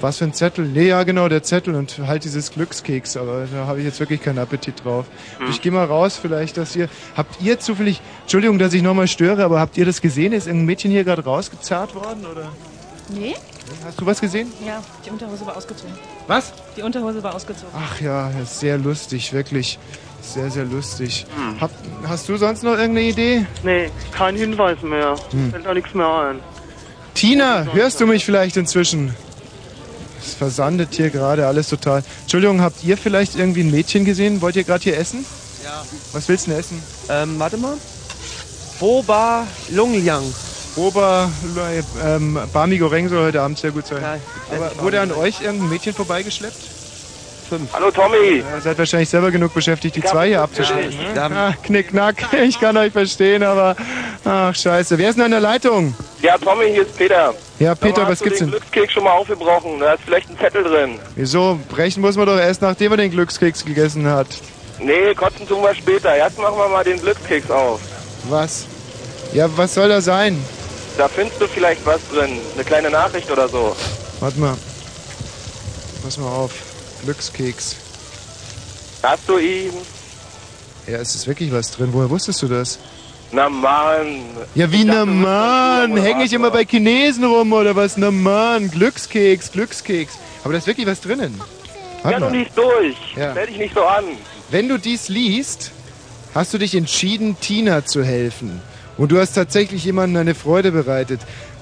Was 0.00 0.18
für 0.18 0.24
ein 0.26 0.32
Zettel? 0.32 0.64
Nee, 0.66 0.86
ja, 0.88 1.02
genau, 1.02 1.28
der 1.28 1.42
Zettel 1.42 1.74
und 1.74 1.98
halt 2.06 2.22
dieses 2.22 2.52
Glückskeks, 2.52 3.16
aber 3.16 3.46
da 3.52 3.66
habe 3.66 3.80
ich 3.80 3.84
jetzt 3.84 3.98
wirklich 3.98 4.22
keinen 4.22 4.38
Appetit 4.38 4.84
drauf. 4.84 5.06
Hm. 5.38 5.48
Ich 5.50 5.60
gehe 5.60 5.72
mal 5.72 5.84
raus, 5.86 6.16
vielleicht, 6.22 6.56
dass 6.56 6.76
ihr. 6.76 6.88
Habt 7.16 7.42
ihr 7.42 7.58
zufällig. 7.58 8.00
Entschuldigung, 8.22 8.60
dass 8.60 8.72
ich 8.74 8.82
nochmal 8.82 9.08
störe, 9.08 9.42
aber 9.42 9.58
habt 9.58 9.76
ihr 9.76 9.84
das 9.84 10.00
gesehen? 10.00 10.32
Ist 10.32 10.46
irgendein 10.46 10.66
Mädchen 10.66 10.92
hier 10.92 11.02
gerade 11.02 11.24
rausgezerrt 11.24 11.96
worden? 11.96 12.24
Oder? 12.30 12.52
Nee? 13.08 13.34
Hast 13.84 14.00
du 14.00 14.06
was 14.06 14.20
gesehen? 14.20 14.52
Ja, 14.66 14.82
die 15.04 15.10
Unterhose 15.10 15.46
war 15.46 15.56
ausgezogen. 15.56 15.94
Was? 16.26 16.52
Die 16.76 16.82
Unterhose 16.82 17.22
war 17.22 17.34
ausgezogen. 17.34 17.70
Ach 17.76 18.00
ja, 18.00 18.30
das 18.30 18.52
ist 18.52 18.60
sehr 18.60 18.78
lustig, 18.78 19.32
wirklich. 19.32 19.78
Sehr, 20.22 20.50
sehr 20.50 20.64
lustig. 20.64 21.26
Hm. 21.34 21.60
Hab, 21.60 21.70
hast 22.06 22.28
du 22.28 22.36
sonst 22.36 22.62
noch 22.62 22.72
irgendeine 22.72 23.08
Idee? 23.08 23.46
Nee, 23.64 23.90
kein 24.12 24.36
Hinweis 24.36 24.80
mehr. 24.82 25.16
Hm. 25.30 25.50
Fällt 25.50 25.66
da 25.66 25.74
nichts 25.74 25.92
mehr 25.94 26.06
ein. 26.06 26.40
Tina, 27.14 27.66
hörst 27.72 28.00
du 28.00 28.06
mich 28.06 28.24
vielleicht 28.24 28.56
inzwischen? 28.56 29.14
Es 30.24 30.34
versandet 30.34 30.94
hier 30.94 31.10
gerade 31.10 31.46
alles 31.46 31.68
total. 31.68 32.04
Entschuldigung, 32.22 32.62
habt 32.62 32.84
ihr 32.84 32.96
vielleicht 32.96 33.34
irgendwie 33.34 33.62
ein 33.62 33.70
Mädchen 33.70 34.04
gesehen? 34.04 34.40
Wollt 34.40 34.54
ihr 34.54 34.64
gerade 34.64 34.84
hier 34.84 34.96
essen? 34.96 35.24
Ja. 35.64 35.84
Was 36.12 36.28
willst 36.28 36.46
du 36.46 36.50
denn 36.50 36.60
essen? 36.60 36.82
Ähm, 37.08 37.38
warte 37.38 37.56
mal. 37.56 37.76
Boba 38.78 39.46
Longliang. 39.70 40.22
Boba, 40.74 41.30
ähm, 42.02 42.38
Goreng 42.78 43.08
soll 43.08 43.26
heute 43.26 43.42
Abend 43.42 43.58
sehr 43.58 43.72
gut 43.72 43.86
sein. 43.86 44.00
Ja, 44.00 44.16
Aber 44.56 44.70
wurde 44.82 45.00
an 45.00 45.12
euch 45.12 45.42
irgendein 45.42 45.68
Mädchen 45.68 45.92
vorbeigeschleppt? 45.92 46.56
Fünf. 47.48 47.70
Hallo 47.74 47.90
Tommy. 47.90 48.36
Ihr 48.38 48.60
seid 48.62 48.78
wahrscheinlich 48.78 49.10
selber 49.10 49.30
genug 49.30 49.52
beschäftigt, 49.52 49.96
die 49.96 50.02
zwei 50.02 50.28
hier 50.28 50.40
abzuschleppen. 50.40 50.94
Ja. 51.14 51.28
Ne? 51.28 51.36
Ah, 51.36 51.54
knickknack, 51.62 52.14
ich 52.42 52.58
kann 52.58 52.78
euch 52.78 52.92
verstehen, 52.92 53.42
aber 53.42 53.76
ach 54.24 54.54
scheiße. 54.54 54.96
Wer 54.96 55.10
ist 55.10 55.16
denn 55.16 55.26
an 55.26 55.32
der 55.32 55.40
Leitung? 55.40 55.94
Ja, 56.22 56.38
Tommy, 56.38 56.70
hier 56.70 56.82
ist 56.82 56.96
Peter. 56.96 57.34
Ja, 57.58 57.74
Peter, 57.74 58.02
was 58.02 58.12
hast 58.12 58.20
du 58.20 58.24
gibt's 58.24 58.38
den 58.38 58.50
denn? 58.50 58.58
Glückskeks 58.58 58.92
schon 58.94 59.04
mal 59.04 59.12
aufgebrochen. 59.12 59.78
Da 59.78 59.92
ist 59.92 60.04
vielleicht 60.04 60.30
ein 60.30 60.38
Zettel 60.38 60.64
drin. 60.64 60.98
Wieso? 61.16 61.58
Brechen 61.68 62.00
muss 62.00 62.16
man 62.16 62.26
doch 62.26 62.38
erst, 62.38 62.62
nachdem 62.62 62.88
man 62.90 62.98
den 62.98 63.10
Glückskeks 63.10 63.62
gegessen 63.66 64.06
hat. 64.06 64.28
Nee, 64.78 65.14
kotzen 65.14 65.46
tun 65.46 65.62
wir 65.62 65.74
später. 65.74 66.14
Erst 66.14 66.38
machen 66.38 66.56
wir 66.56 66.68
mal 66.68 66.82
den 66.82 66.98
Glückskeks 66.98 67.50
auf. 67.50 67.80
Was? 68.30 68.64
Ja, 69.34 69.46
was 69.56 69.74
soll 69.74 69.90
da 69.90 70.00
sein? 70.00 70.42
Da 70.96 71.08
findest 71.08 71.40
du 71.40 71.46
vielleicht 71.48 71.84
was 71.86 72.00
drin. 72.12 72.38
Eine 72.54 72.64
kleine 72.64 72.90
Nachricht 72.90 73.30
oder 73.30 73.48
so. 73.48 73.74
Warte 74.20 74.38
mal. 74.38 74.56
Pass 76.02 76.18
mal 76.18 76.28
auf. 76.28 76.52
Glückskeks. 77.04 77.76
Hast 79.02 79.22
du 79.28 79.38
ihn? 79.38 79.72
Ja, 80.86 80.98
es 80.98 81.14
ist 81.14 81.26
wirklich 81.26 81.52
was 81.52 81.70
drin. 81.70 81.88
Woher 81.92 82.10
wusstest 82.10 82.42
du 82.42 82.48
das? 82.48 82.78
Na 83.32 83.48
Mann. 83.48 84.20
Ja, 84.54 84.70
wie 84.70 84.84
na 84.84 85.04
Mann? 85.06 85.96
Hänge 85.96 86.24
ich 86.24 86.32
immer 86.32 86.50
bei 86.50 86.64
Chinesen 86.64 87.24
rum 87.24 87.52
oder 87.52 87.74
was? 87.74 87.96
Na 87.96 88.10
Mann, 88.10 88.70
Glückskeks, 88.70 89.52
Glückskeks. 89.52 90.14
Aber 90.44 90.52
da 90.52 90.58
ist 90.58 90.66
wirklich 90.66 90.86
was 90.86 91.00
drinnen. 91.00 91.40
Ja, 91.40 92.04
Warte 92.04 92.18
du 92.18 92.24
mal. 92.26 92.36
liest 92.36 92.50
durch. 92.56 92.96
Ja. 93.16 93.30
Stell 93.32 93.46
dich 93.46 93.56
nicht 93.58 93.74
so 93.74 93.84
an. 93.84 94.04
Wenn 94.50 94.68
du 94.68 94.78
dies 94.78 95.08
liest, 95.08 95.70
hast 96.34 96.52
du 96.52 96.58
dich 96.58 96.74
entschieden, 96.74 97.36
Tina 97.40 97.84
zu 97.86 98.04
helfen. 98.04 98.60
Und 98.96 99.12
du 99.12 99.18
hast 99.18 99.32
tatsächlich 99.34 99.84
jemandem 99.84 100.20
eine 100.20 100.34
Freude 100.34 100.72
bereitet. 100.72 101.20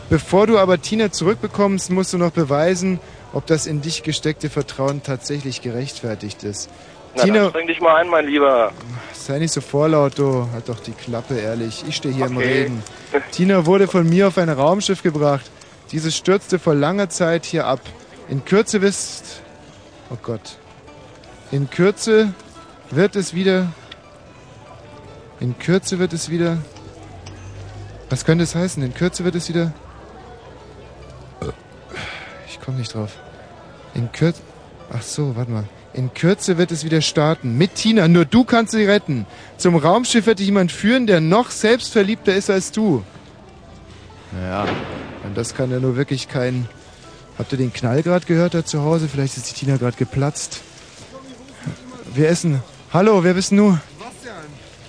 Bevor 0.08 0.46
du 0.46 0.58
aber 0.58 0.80
Tina 0.80 1.12
zurückbekommst, 1.12 1.90
musst 1.90 2.12
du 2.12 2.18
noch 2.18 2.32
beweisen, 2.32 2.98
ob 3.32 3.46
das 3.46 3.66
in 3.66 3.80
dich 3.80 4.02
gesteckte 4.02 4.50
Vertrauen 4.50 5.02
tatsächlich 5.02 5.62
gerechtfertigt 5.62 6.42
ist. 6.42 6.68
Na, 7.14 7.22
dann 7.22 7.32
Tina, 7.34 7.48
streng 7.50 7.66
dich 7.66 7.80
mal 7.80 7.96
ein, 7.96 8.08
mein 8.08 8.26
Lieber. 8.26 8.72
sei 9.12 9.38
nicht 9.38 9.52
so 9.52 9.60
vorlaut, 9.60 10.18
du. 10.18 10.48
Halt 10.52 10.68
doch 10.68 10.80
die 10.80 10.92
Klappe, 10.92 11.38
ehrlich. 11.38 11.84
Ich 11.88 11.96
stehe 11.96 12.14
hier 12.14 12.26
im 12.26 12.36
Okay. 12.36 12.62
Reden. 12.62 12.82
Tina 13.32 13.66
wurde 13.66 13.86
von 13.86 14.08
mir 14.08 14.28
auf 14.28 14.38
ein 14.38 14.48
Raumschiff 14.48 15.02
gebracht. 15.02 15.48
Dieses 15.92 16.16
stürzte 16.16 16.58
vor 16.58 16.74
langer 16.74 17.08
Zeit 17.08 17.44
hier 17.44 17.66
ab. 17.66 17.80
In 18.28 18.44
Kürze 18.44 18.82
wisst... 18.82 19.42
Oh 20.10 20.18
Gott. 20.22 20.58
In 21.50 21.70
Kürze 21.70 22.32
wird 22.90 23.16
es 23.16 23.34
wieder... 23.34 23.72
In 25.40 25.58
Kürze 25.58 25.98
wird 25.98 26.12
es 26.12 26.30
wieder... 26.30 26.58
Was 28.10 28.24
könnte 28.24 28.42
es 28.44 28.56
heißen? 28.56 28.82
In 28.82 28.92
Kürze 28.92 29.24
wird 29.24 29.36
es 29.36 29.48
wieder... 29.48 29.72
Ich 32.48 32.60
komme 32.60 32.78
nicht 32.78 32.92
drauf. 32.92 33.16
In 33.94 34.10
Kürze... 34.10 34.42
Ach 34.92 35.02
so, 35.02 35.36
warte 35.36 35.52
mal. 35.52 35.64
In 35.92 36.12
Kürze 36.12 36.58
wird 36.58 36.72
es 36.72 36.84
wieder 36.84 37.00
starten. 37.00 37.56
Mit 37.56 37.76
Tina. 37.76 38.08
Nur 38.08 38.24
du 38.24 38.44
kannst 38.44 38.72
sie 38.72 38.84
retten. 38.84 39.26
Zum 39.56 39.76
Raumschiff 39.76 40.26
wird 40.26 40.40
dich 40.40 40.46
jemand 40.46 40.72
führen, 40.72 41.06
der 41.06 41.20
noch 41.20 41.50
selbstverliebter 41.50 42.34
ist 42.34 42.50
als 42.50 42.72
du. 42.72 43.04
Naja, 44.32 44.66
und 45.24 45.36
das 45.36 45.54
kann 45.54 45.70
ja 45.70 45.78
nur 45.78 45.96
wirklich 45.96 46.28
kein... 46.28 46.68
Habt 47.38 47.52
ihr 47.52 47.58
den 47.58 47.72
Knall 47.72 48.02
gerade 48.02 48.26
gehört 48.26 48.54
da 48.54 48.64
zu 48.64 48.82
Hause? 48.82 49.08
Vielleicht 49.08 49.36
ist 49.36 49.48
die 49.50 49.54
Tina 49.54 49.76
gerade 49.76 49.96
geplatzt. 49.96 50.60
Wir 52.12 52.28
essen. 52.28 52.60
Hallo, 52.92 53.22
wer 53.22 53.34
bist 53.34 53.52
du? 53.52 53.78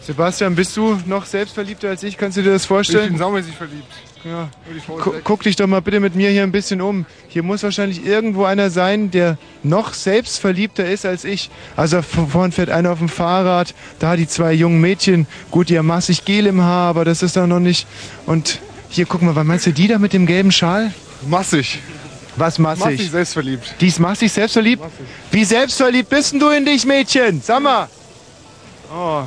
Sebastian. 0.01 0.55
Bist 0.55 0.75
du 0.75 0.99
noch 1.05 1.25
selbstverliebter 1.25 1.89
als 1.89 2.03
ich? 2.03 2.17
Kannst 2.17 2.37
du 2.37 2.41
dir 2.41 2.51
das 2.51 2.65
vorstellen? 2.65 3.05
Ich 3.05 3.09
bin 3.09 3.19
saumäßig 3.19 3.55
verliebt. 3.55 3.91
Ja. 4.23 4.49
Guck 5.23 5.43
dich 5.43 5.55
doch 5.55 5.65
mal 5.67 5.81
bitte 5.81 5.99
mit 5.99 6.15
mir 6.15 6.29
hier 6.29 6.43
ein 6.43 6.51
bisschen 6.51 6.81
um. 6.81 7.05
Hier 7.27 7.41
muss 7.41 7.63
wahrscheinlich 7.63 8.05
irgendwo 8.05 8.43
einer 8.43 8.69
sein, 8.69 9.09
der 9.09 9.37
noch 9.63 9.93
selbstverliebter 9.93 10.85
ist 10.85 11.05
als 11.05 11.23
ich. 11.23 11.49
Also 11.75 12.01
von 12.01 12.27
vorn 12.27 12.51
fährt 12.51 12.69
einer 12.69 12.91
auf 12.91 12.99
dem 12.99 13.09
Fahrrad, 13.09 13.73
da 13.99 14.15
die 14.15 14.27
zwei 14.27 14.53
jungen 14.53 14.79
Mädchen. 14.79 15.25
Gut, 15.49 15.69
die 15.69 15.77
haben 15.77 15.87
massig 15.87 16.23
Gel 16.23 16.45
im 16.45 16.61
Haar, 16.61 16.89
aber 16.89 17.05
das 17.05 17.23
ist 17.23 17.35
doch 17.35 17.47
noch 17.47 17.59
nicht. 17.59 17.87
Und 18.27 18.59
hier, 18.89 19.05
guck 19.05 19.21
mal, 19.23 19.35
was 19.35 19.45
meinst 19.45 19.65
du 19.65 19.71
die 19.71 19.87
da 19.87 19.97
mit 19.97 20.13
dem 20.13 20.27
gelben 20.27 20.51
Schal? 20.51 20.93
Massig. 21.27 21.79
Was 22.35 22.59
massig? 22.59 22.85
Massig 22.85 23.11
selbstverliebt. 23.11 23.75
Die 23.81 23.87
ist 23.87 23.99
massig 23.99 24.31
selbstverliebt? 24.31 24.83
Wie 25.31 25.43
selbstverliebt 25.43 26.09
bist 26.09 26.33
denn 26.33 26.39
du 26.39 26.49
in 26.49 26.65
dich, 26.65 26.85
Mädchen? 26.85 27.41
Sag 27.41 27.61
mal. 27.61 27.89
Oh. 28.93 29.23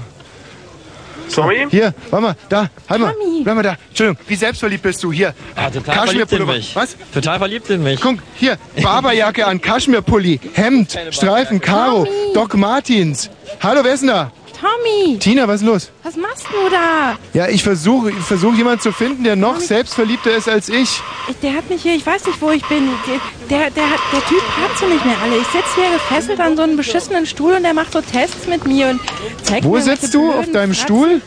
Tommy? 1.33 1.67
Hier, 1.71 1.95
warte 2.11 2.27
mal, 2.27 2.37
da, 2.49 2.71
halt 2.89 3.01
mal. 3.01 3.15
Bleib 3.43 3.57
mal 3.57 3.63
da. 3.63 3.77
Entschuldigung, 3.89 4.25
wie 4.27 4.35
selbstverliebt 4.37 4.83
bist 4.83 5.03
du? 5.03 5.13
Hier. 5.13 5.35
Ah, 5.55 5.71
total 5.71 6.07
verliebt 6.07 6.33
in 6.33 6.47
mich. 6.47 6.77
Was? 6.77 6.97
Total 7.13 7.39
verliebt 7.39 7.71
in 7.71 7.83
mich. 7.83 8.01
Guck, 8.01 8.19
hier, 8.37 8.57
Barberjacke 8.83 9.47
an, 9.47 9.61
Kaschmirpulli, 9.61 10.41
Hemd, 10.55 10.99
Streifen, 11.11 11.61
Karo, 11.61 12.07
Doc 12.35 12.55
Martins. 12.55 13.31
Hallo, 13.63 13.81
wer 13.83 13.95
ist 13.95 14.01
denn 14.01 14.09
da? 14.09 14.33
Tommy, 14.65 15.19
Tina, 15.19 15.47
was 15.47 15.61
ist 15.61 15.67
los? 15.67 15.91
was 16.03 16.17
machst 16.17 16.47
du 16.51 16.71
da? 16.71 17.19
Ja, 17.35 17.49
ich 17.49 17.63
versuche 17.63 18.11
ich 18.11 18.17
versuch 18.25 18.55
jemanden 18.55 18.81
zu 18.81 18.93
finden, 18.93 19.23
der 19.23 19.37
noch 19.37 19.61
selbstverliebter 19.61 20.35
ist 20.35 20.49
als 20.49 20.69
ich. 20.71 21.01
Ich- 21.29 21.37
Der 21.43 21.53
hat 21.55 21.69
mich 21.69 21.83
hier, 21.83 21.95
ich 21.95 22.07
weiß 22.07 22.25
nicht, 22.27 22.41
wo 22.41 22.51
ich 22.51 22.65
bin. 22.67 22.89
Der, 23.07 23.19
der, 23.59 23.71
der, 23.71 23.85
der 24.13 24.25
Typ 24.27 24.43
hat 24.57 24.79
sie 24.79 24.87
nicht 24.87 25.05
mehr 25.05 25.17
alle. 25.23 25.37
Ich 25.37 25.47
sitze 25.49 25.69
hier 25.75 25.91
gefesselt 25.93 26.41
an 26.41 26.57
so 26.57 26.63
einem 26.63 26.77
beschissenen 26.79 27.27
Stuhl 27.27 27.53
und 27.53 27.63
der 27.63 27.75
macht 27.75 27.93
so 27.93 28.01
Tests 28.01 28.47
mit 28.47 28.67
mir 28.67 28.89
und 28.89 29.01
zeigt 29.43 29.65
Wo 29.65 29.71
mir 29.73 29.79
irgendwelche 29.81 30.01
sitzt 30.03 30.15
du? 30.15 30.33
Auf 30.33 30.51
deinem 30.51 30.73
Fratzen. 30.73 30.75
Stuhl? 30.75 31.21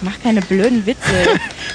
Mach 0.00 0.20
keine 0.22 0.40
blöden 0.42 0.84
Witze. 0.84 1.00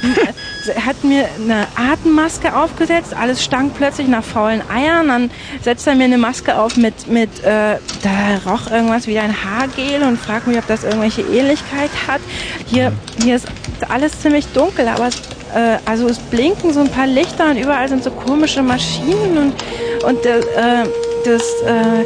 er 0.72 0.86
hat 0.86 1.04
mir 1.04 1.26
eine 1.44 1.68
Atemmaske 1.76 2.56
aufgesetzt, 2.56 3.14
alles 3.20 3.44
stank 3.44 3.74
plötzlich 3.76 4.08
nach 4.08 4.24
faulen 4.24 4.62
Eiern. 4.74 5.08
Dann 5.08 5.32
setzt 5.64 5.88
er 5.88 5.96
mir 5.96 6.06
eine 6.06 6.18
Maske 6.18 6.58
auf 6.58 6.78
mit, 6.78 7.08
mit 7.08 7.30
äh, 7.44 7.78
da 8.04 8.50
roch 8.52 8.70
irgendwas 8.72 9.08
wie 9.08 9.18
ein 9.20 9.34
Haargel 9.44 10.04
und 10.08 10.18
fragt 10.20 10.48
mich, 10.48 10.58
ob 10.58 10.68
das 10.68 10.84
irgendwelche 10.84 11.22
Ähnlichkeit 11.22 11.90
hat. 12.08 12.22
Hier, 12.66 12.92
hier 13.24 13.36
ist 13.36 13.48
alles 13.90 14.20
ziemlich 14.22 14.46
dunkel, 14.48 14.88
aber 14.88 15.08
es, 15.08 15.16
äh, 15.56 15.78
also 15.86 16.08
es 16.08 16.18
blinken 16.18 16.74
so 16.74 16.80
ein 16.82 16.90
paar 16.92 17.08
Lichter 17.08 17.50
und 17.52 17.58
überall 17.58 17.88
sind 17.90 18.04
so 18.04 18.12
komische 18.12 18.62
Maschinen 18.64 19.38
und, 19.38 19.54
und 20.04 20.26
äh, 20.26 20.42
das 21.26 21.42
äh, 21.66 22.06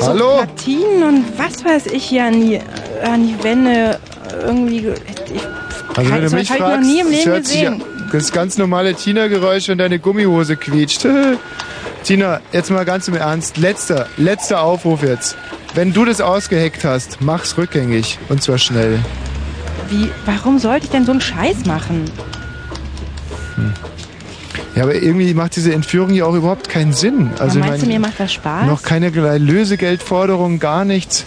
so 0.00 0.06
Hallo? 0.08 0.36
Platinen 0.36 1.02
und 1.02 1.24
was 1.38 1.64
weiß 1.64 1.86
ich 1.86 2.04
hier 2.04 2.24
an 2.24 2.40
die, 2.40 2.60
an 3.04 3.26
die 3.26 3.42
Wände 3.42 3.98
irgendwie. 4.46 4.82
ge- 4.82 4.94
Ich, 5.34 5.42
Also 5.96 6.10
wenn 6.12 6.24
du 6.24 6.30
mich 6.36 6.42
ich 6.44 6.50
noch 6.50 6.56
fragst, 6.68 6.88
nie 6.88 7.00
im 7.00 7.10
Leben 7.10 7.34
gesehen. 7.34 7.82
an- 7.82 7.97
das 8.12 8.32
ganz 8.32 8.58
normale 8.58 8.94
Tina-Geräusch, 8.94 9.68
wenn 9.68 9.78
deine 9.78 9.98
Gummihose 9.98 10.56
quietscht. 10.56 11.06
Tina, 12.04 12.40
jetzt 12.52 12.70
mal 12.70 12.84
ganz 12.84 13.08
im 13.08 13.14
Ernst. 13.14 13.56
Letzter, 13.56 14.06
letzter 14.16 14.62
Aufruf 14.62 15.02
jetzt. 15.02 15.36
Wenn 15.74 15.92
du 15.92 16.04
das 16.04 16.20
ausgeheckt 16.20 16.84
hast, 16.84 17.20
mach's 17.20 17.56
rückgängig. 17.58 18.18
Und 18.28 18.42
zwar 18.42 18.58
schnell. 18.58 18.98
Wie, 19.90 20.10
warum 20.24 20.58
sollte 20.58 20.86
ich 20.86 20.90
denn 20.90 21.04
so 21.04 21.12
einen 21.12 21.20
Scheiß 21.20 21.64
machen? 21.66 22.10
Ja, 24.74 24.84
aber 24.84 24.94
irgendwie 24.94 25.34
macht 25.34 25.56
diese 25.56 25.72
Entführung 25.74 26.14
ja 26.14 26.24
auch 26.24 26.34
überhaupt 26.34 26.68
keinen 26.68 26.92
Sinn. 26.92 27.30
Also 27.38 27.58
ja, 27.58 27.64
ich 27.64 27.70
meinst 27.70 27.84
du, 27.84 27.88
mir 27.88 28.00
macht 28.00 28.20
das 28.20 28.32
Spaß? 28.32 28.66
noch 28.66 28.82
keinerlei 28.82 29.38
Lösegeldforderung, 29.38 30.60
gar 30.60 30.84
nichts. 30.84 31.24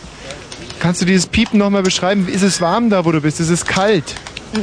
Kannst 0.80 1.02
du 1.02 1.06
dieses 1.06 1.28
Piepen 1.28 1.60
nochmal 1.60 1.84
beschreiben? 1.84 2.28
Ist 2.28 2.44
es 2.44 2.62
warm 2.62 2.90
da, 2.90 3.06
wo 3.06 3.12
du 3.12 3.22
bist? 3.22 3.40
Ist 3.40 3.50
es 3.50 3.66
kalt? 3.66 4.16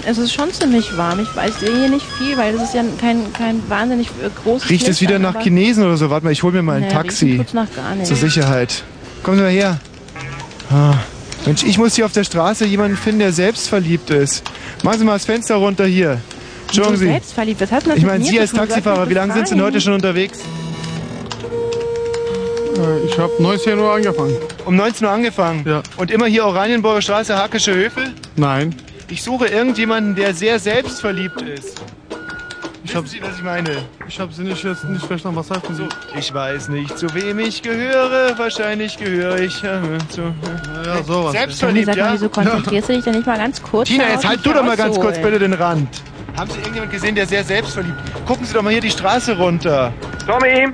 Es 0.06 0.18
ist 0.18 0.32
schon 0.34 0.52
ziemlich 0.52 0.96
warm. 0.98 1.20
Ich 1.20 1.34
weiß 1.34 1.60
sehe 1.60 1.74
hier 1.74 1.88
nicht 1.88 2.04
viel, 2.18 2.36
weil 2.36 2.54
es 2.54 2.62
ist 2.62 2.74
ja 2.74 2.84
kein, 3.00 3.32
kein 3.32 3.62
wahnsinnig 3.70 4.08
äh, 4.22 4.28
großes 4.44 4.68
Riecht 4.68 4.86
es 4.88 5.00
wieder 5.00 5.18
Licht, 5.18 5.22
nach 5.34 5.42
Chinesen 5.42 5.84
oder 5.84 5.96
so? 5.96 6.10
Warte 6.10 6.24
mal, 6.26 6.30
ich 6.32 6.42
hol 6.42 6.52
mir 6.52 6.62
mal 6.62 6.76
ein 6.76 6.82
Nee, 6.82 6.88
Taxi. 6.90 7.40
nach 7.54 7.66
gar 7.74 7.94
nichts. 7.94 8.08
Zur 8.08 8.18
Sicherheit. 8.18 8.82
Kommen 9.22 9.38
Sie 9.38 9.42
mal 9.44 9.50
her. 9.52 9.80
Ah. 10.70 10.94
Mensch, 11.46 11.62
ich 11.64 11.78
muss 11.78 11.94
hier 11.94 12.04
auf 12.04 12.12
der 12.12 12.24
Straße 12.24 12.66
jemanden 12.66 12.96
finden, 12.98 13.20
der 13.20 13.32
selbstverliebt 13.32 14.10
ist. 14.10 14.42
Machen 14.82 14.98
Sie 14.98 15.04
mal 15.06 15.14
das 15.14 15.24
Fenster 15.24 15.54
runter 15.54 15.86
hier. 15.86 16.20
Entschuldigen 16.66 16.94
Du 16.94 17.00
Sie. 17.00 17.06
selbstverliebt, 17.06 17.60
was 17.62 17.72
hat 17.72 17.82
denn 17.84 17.90
das 17.90 17.98
Ich 17.98 18.04
meine, 18.04 18.24
Sie 18.24 18.38
als 18.38 18.52
Taxifahrer, 18.52 19.08
wie 19.08 19.14
lange 19.14 19.32
sind 19.32 19.48
Sie 19.48 19.54
denn 19.54 19.64
heute 19.64 19.80
schon 19.80 19.94
unterwegs? 19.94 20.40
Äh, 22.76 23.06
Ich 23.06 23.18
habe 23.18 23.32
19 23.38 23.78
Uhr 23.78 23.90
angefangen. 23.92 24.36
Um 24.66 24.76
19 24.76 25.06
Uhr 25.06 25.12
angefangen? 25.12 25.64
Ja. 25.66 25.82
Und 25.96 26.10
immer 26.10 26.26
hier 26.26 26.44
Oranienburger 26.44 27.00
Straße, 27.00 27.34
Hackische 27.36 27.74
Höfe? 27.74 28.12
Nein. 28.36 28.74
Ich 29.10 29.22
suche 29.22 29.46
irgendjemanden, 29.46 30.14
der 30.14 30.34
sehr 30.34 30.58
selbstverliebt 30.58 31.40
ist. 31.40 31.80
Ich 32.84 32.94
hab, 32.94 33.06
Sie, 33.06 33.22
was 33.22 33.36
ich 33.36 33.42
meine? 33.42 33.70
Ich 34.06 34.20
habe 34.20 34.32
Sie 34.32 34.42
nicht 34.42 34.62
jetzt 34.62 34.84
nicht 34.84 35.04
verstanden. 35.04 35.38
Was 35.38 35.50
heißt 35.50 35.68
denn 35.68 35.76
so? 35.76 35.88
Ich 36.18 36.32
weiß 36.32 36.68
nicht, 36.68 36.96
zu 36.96 37.12
wem 37.14 37.38
ich 37.38 37.62
gehöre. 37.62 38.38
Wahrscheinlich 38.38 38.96
gehöre 38.96 39.38
ich 39.40 39.62
äh, 39.64 39.80
zu. 40.08 40.34
Ja, 40.84 41.02
sowas. 41.02 41.32
Selbstverliebt, 41.32 41.94
ja? 41.94 42.12
wieso 42.12 42.28
konzentrierst 42.28 42.88
du 42.88 42.92
dich 42.94 43.04
denn 43.04 43.14
nicht 43.14 43.26
mal 43.26 43.38
ganz 43.38 43.62
kurz? 43.62 43.88
Tina, 43.88 44.08
jetzt 44.10 44.26
halt 44.26 44.44
du 44.44 44.52
doch 44.52 44.62
mal 44.62 44.76
ganz 44.76 44.94
kurz 44.96 45.16
auszuholen? 45.16 45.32
bitte 45.32 45.38
den 45.38 45.52
Rand. 45.54 45.88
Haben 46.36 46.50
Sie 46.50 46.58
irgendjemanden 46.58 46.90
gesehen, 46.90 47.14
der 47.14 47.26
sehr 47.26 47.44
selbstverliebt 47.44 47.96
Gucken 48.26 48.46
Sie 48.46 48.54
doch 48.54 48.62
mal 48.62 48.72
hier 48.72 48.80
die 48.80 48.90
Straße 48.90 49.36
runter. 49.36 49.92
Tommy! 50.26 50.68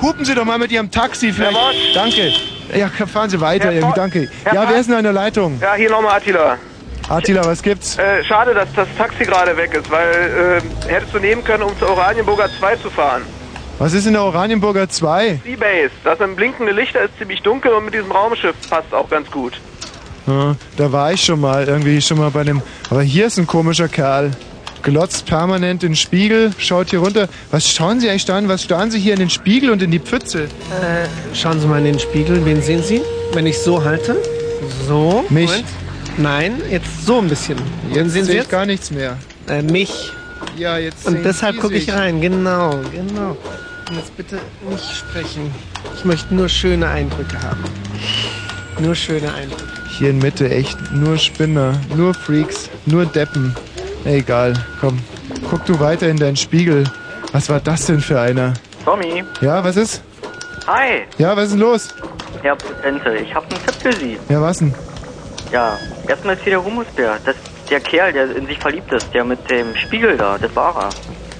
Hupen 0.00 0.24
Sie 0.24 0.34
doch 0.34 0.44
mal 0.44 0.58
mit 0.58 0.70
Ihrem 0.72 0.90
Taxi 0.90 1.32
vielleicht. 1.32 1.94
Danke. 1.94 2.32
Ja, 2.74 2.88
fahren 2.88 3.28
Sie 3.28 3.40
weiter 3.40 3.66
Herr 3.66 3.72
irgendwie, 3.72 3.94
danke. 3.94 4.28
Herr 4.44 4.54
Ja, 4.54 4.70
wer 4.70 4.80
ist 4.80 4.88
denn 4.88 4.98
in 4.98 5.04
der 5.04 5.12
Leitung? 5.12 5.58
Ja, 5.60 5.74
hier 5.74 5.90
nochmal 5.90 6.16
Attila. 6.16 6.56
Attila, 7.08 7.44
was 7.44 7.62
gibt's? 7.62 7.98
Äh, 7.98 8.24
schade, 8.24 8.54
dass 8.54 8.72
das 8.74 8.88
Taxi 8.96 9.24
gerade 9.24 9.56
weg 9.56 9.74
ist, 9.74 9.90
weil 9.90 10.60
äh, 10.86 10.88
hättest 10.90 11.14
du 11.14 11.18
nehmen 11.18 11.44
können, 11.44 11.64
um 11.64 11.78
zur 11.78 11.90
Oranienburger 11.90 12.48
2 12.58 12.76
zu 12.76 12.90
fahren. 12.90 13.22
Was 13.78 13.92
ist 13.94 14.06
in 14.06 14.12
der 14.12 14.22
Oranienburger 14.22 14.88
2? 14.88 15.40
Seabase. 15.44 15.90
Das 16.04 16.18
sind 16.18 16.36
blinkende 16.36 16.72
Lichter, 16.72 17.02
ist 17.02 17.18
ziemlich 17.18 17.42
dunkel 17.42 17.72
und 17.72 17.86
mit 17.86 17.94
diesem 17.94 18.12
Raumschiff 18.12 18.54
passt 18.70 18.94
auch 18.94 19.08
ganz 19.08 19.30
gut. 19.30 19.60
Ja, 20.26 20.54
da 20.76 20.92
war 20.92 21.12
ich 21.12 21.24
schon 21.24 21.40
mal, 21.40 21.66
irgendwie 21.66 22.00
schon 22.00 22.18
mal 22.18 22.30
bei 22.30 22.44
dem. 22.44 22.62
Aber 22.90 23.02
hier 23.02 23.26
ist 23.26 23.38
ein 23.38 23.46
komischer 23.46 23.88
Kerl. 23.88 24.30
Glotzt 24.82 25.26
permanent 25.26 25.82
in 25.84 25.90
den 25.90 25.96
Spiegel, 25.96 26.52
schaut 26.58 26.90
hier 26.90 27.00
runter. 27.00 27.28
Was 27.50 27.68
schauen 27.68 28.00
Sie 28.00 28.08
eigentlich 28.08 28.24
da 28.24 28.36
an? 28.36 28.48
Was 28.48 28.64
starren 28.64 28.90
Sie 28.90 28.98
hier 28.98 29.14
in 29.14 29.20
den 29.20 29.30
Spiegel 29.30 29.70
und 29.70 29.82
in 29.82 29.90
die 29.90 30.00
Pfütze? 30.00 30.44
Äh, 30.44 31.06
schauen 31.34 31.60
Sie 31.60 31.66
mal 31.66 31.78
in 31.78 31.84
den 31.84 31.98
Spiegel. 31.98 32.44
Wen 32.44 32.62
sehen 32.62 32.82
Sie? 32.82 33.00
Wenn 33.32 33.46
ich 33.46 33.58
so 33.58 33.82
halte? 33.82 34.16
So. 34.86 35.24
Mich. 35.28 35.50
Moment. 35.50 35.66
Nein, 36.18 36.60
jetzt 36.70 37.06
so 37.06 37.18
ein 37.18 37.28
bisschen. 37.28 37.56
Jetzt 37.92 38.10
sehen 38.12 38.24
Sie 38.24 38.34
jetzt? 38.34 38.50
gar 38.50 38.66
nichts 38.66 38.90
mehr. 38.90 39.16
Äh, 39.48 39.62
mich. 39.62 40.12
Ja, 40.56 40.76
jetzt 40.78 41.06
Und 41.06 41.24
deshalb 41.24 41.58
gucke 41.58 41.74
ich 41.74 41.90
rein. 41.92 42.20
Genau, 42.20 42.80
genau. 42.92 43.36
Und 43.88 43.96
jetzt 43.96 44.16
bitte 44.16 44.38
nicht 44.68 44.96
sprechen. 44.96 45.50
Ich 45.96 46.04
möchte 46.04 46.34
nur 46.34 46.48
schöne 46.48 46.88
Eindrücke 46.88 47.40
haben. 47.42 47.64
Nur 48.78 48.94
schöne 48.94 49.32
Eindrücke. 49.32 49.64
Hier 49.98 50.10
in 50.10 50.18
Mitte 50.18 50.48
echt 50.50 50.76
nur 50.92 51.16
Spinner, 51.18 51.78
nur 51.96 52.14
Freaks, 52.14 52.68
nur 52.86 53.04
Deppen. 53.06 53.54
Egal, 54.04 54.54
komm. 54.80 54.98
Guck 55.50 55.64
du 55.66 55.78
weiter 55.80 56.08
in 56.08 56.16
deinen 56.16 56.36
Spiegel. 56.36 56.84
Was 57.32 57.48
war 57.48 57.60
das 57.60 57.86
denn 57.86 58.00
für 58.00 58.20
einer? 58.20 58.54
Tommy, 58.84 59.24
Ja, 59.40 59.62
was 59.62 59.76
ist? 59.76 60.02
hi, 60.66 61.02
Ja, 61.18 61.36
was 61.36 61.44
ist 61.46 61.52
denn 61.52 61.60
los? 61.60 61.88
Herr 62.42 62.56
Potente, 62.56 63.14
ich 63.16 63.34
habe 63.34 63.46
einen 63.54 63.64
Tipp 63.64 63.74
für 63.80 63.92
Sie. 63.92 64.18
Ja, 64.28 64.40
was 64.40 64.58
denn? 64.58 64.74
Ja, 65.52 65.78
erstmal 66.08 66.34
ist 66.36 66.42
hier 66.44 66.52
der 66.52 66.64
Humusbär. 66.64 67.18
Das 67.24 67.36
ist 67.36 67.70
der 67.70 67.80
Kerl, 67.80 68.12
der 68.12 68.34
in 68.34 68.46
sich 68.46 68.58
verliebt 68.58 68.90
ist, 68.92 69.12
der 69.12 69.24
mit 69.24 69.50
dem 69.50 69.76
Spiegel 69.76 70.16
da, 70.16 70.38
das 70.38 70.54
war 70.56 70.74
er, 70.76 70.90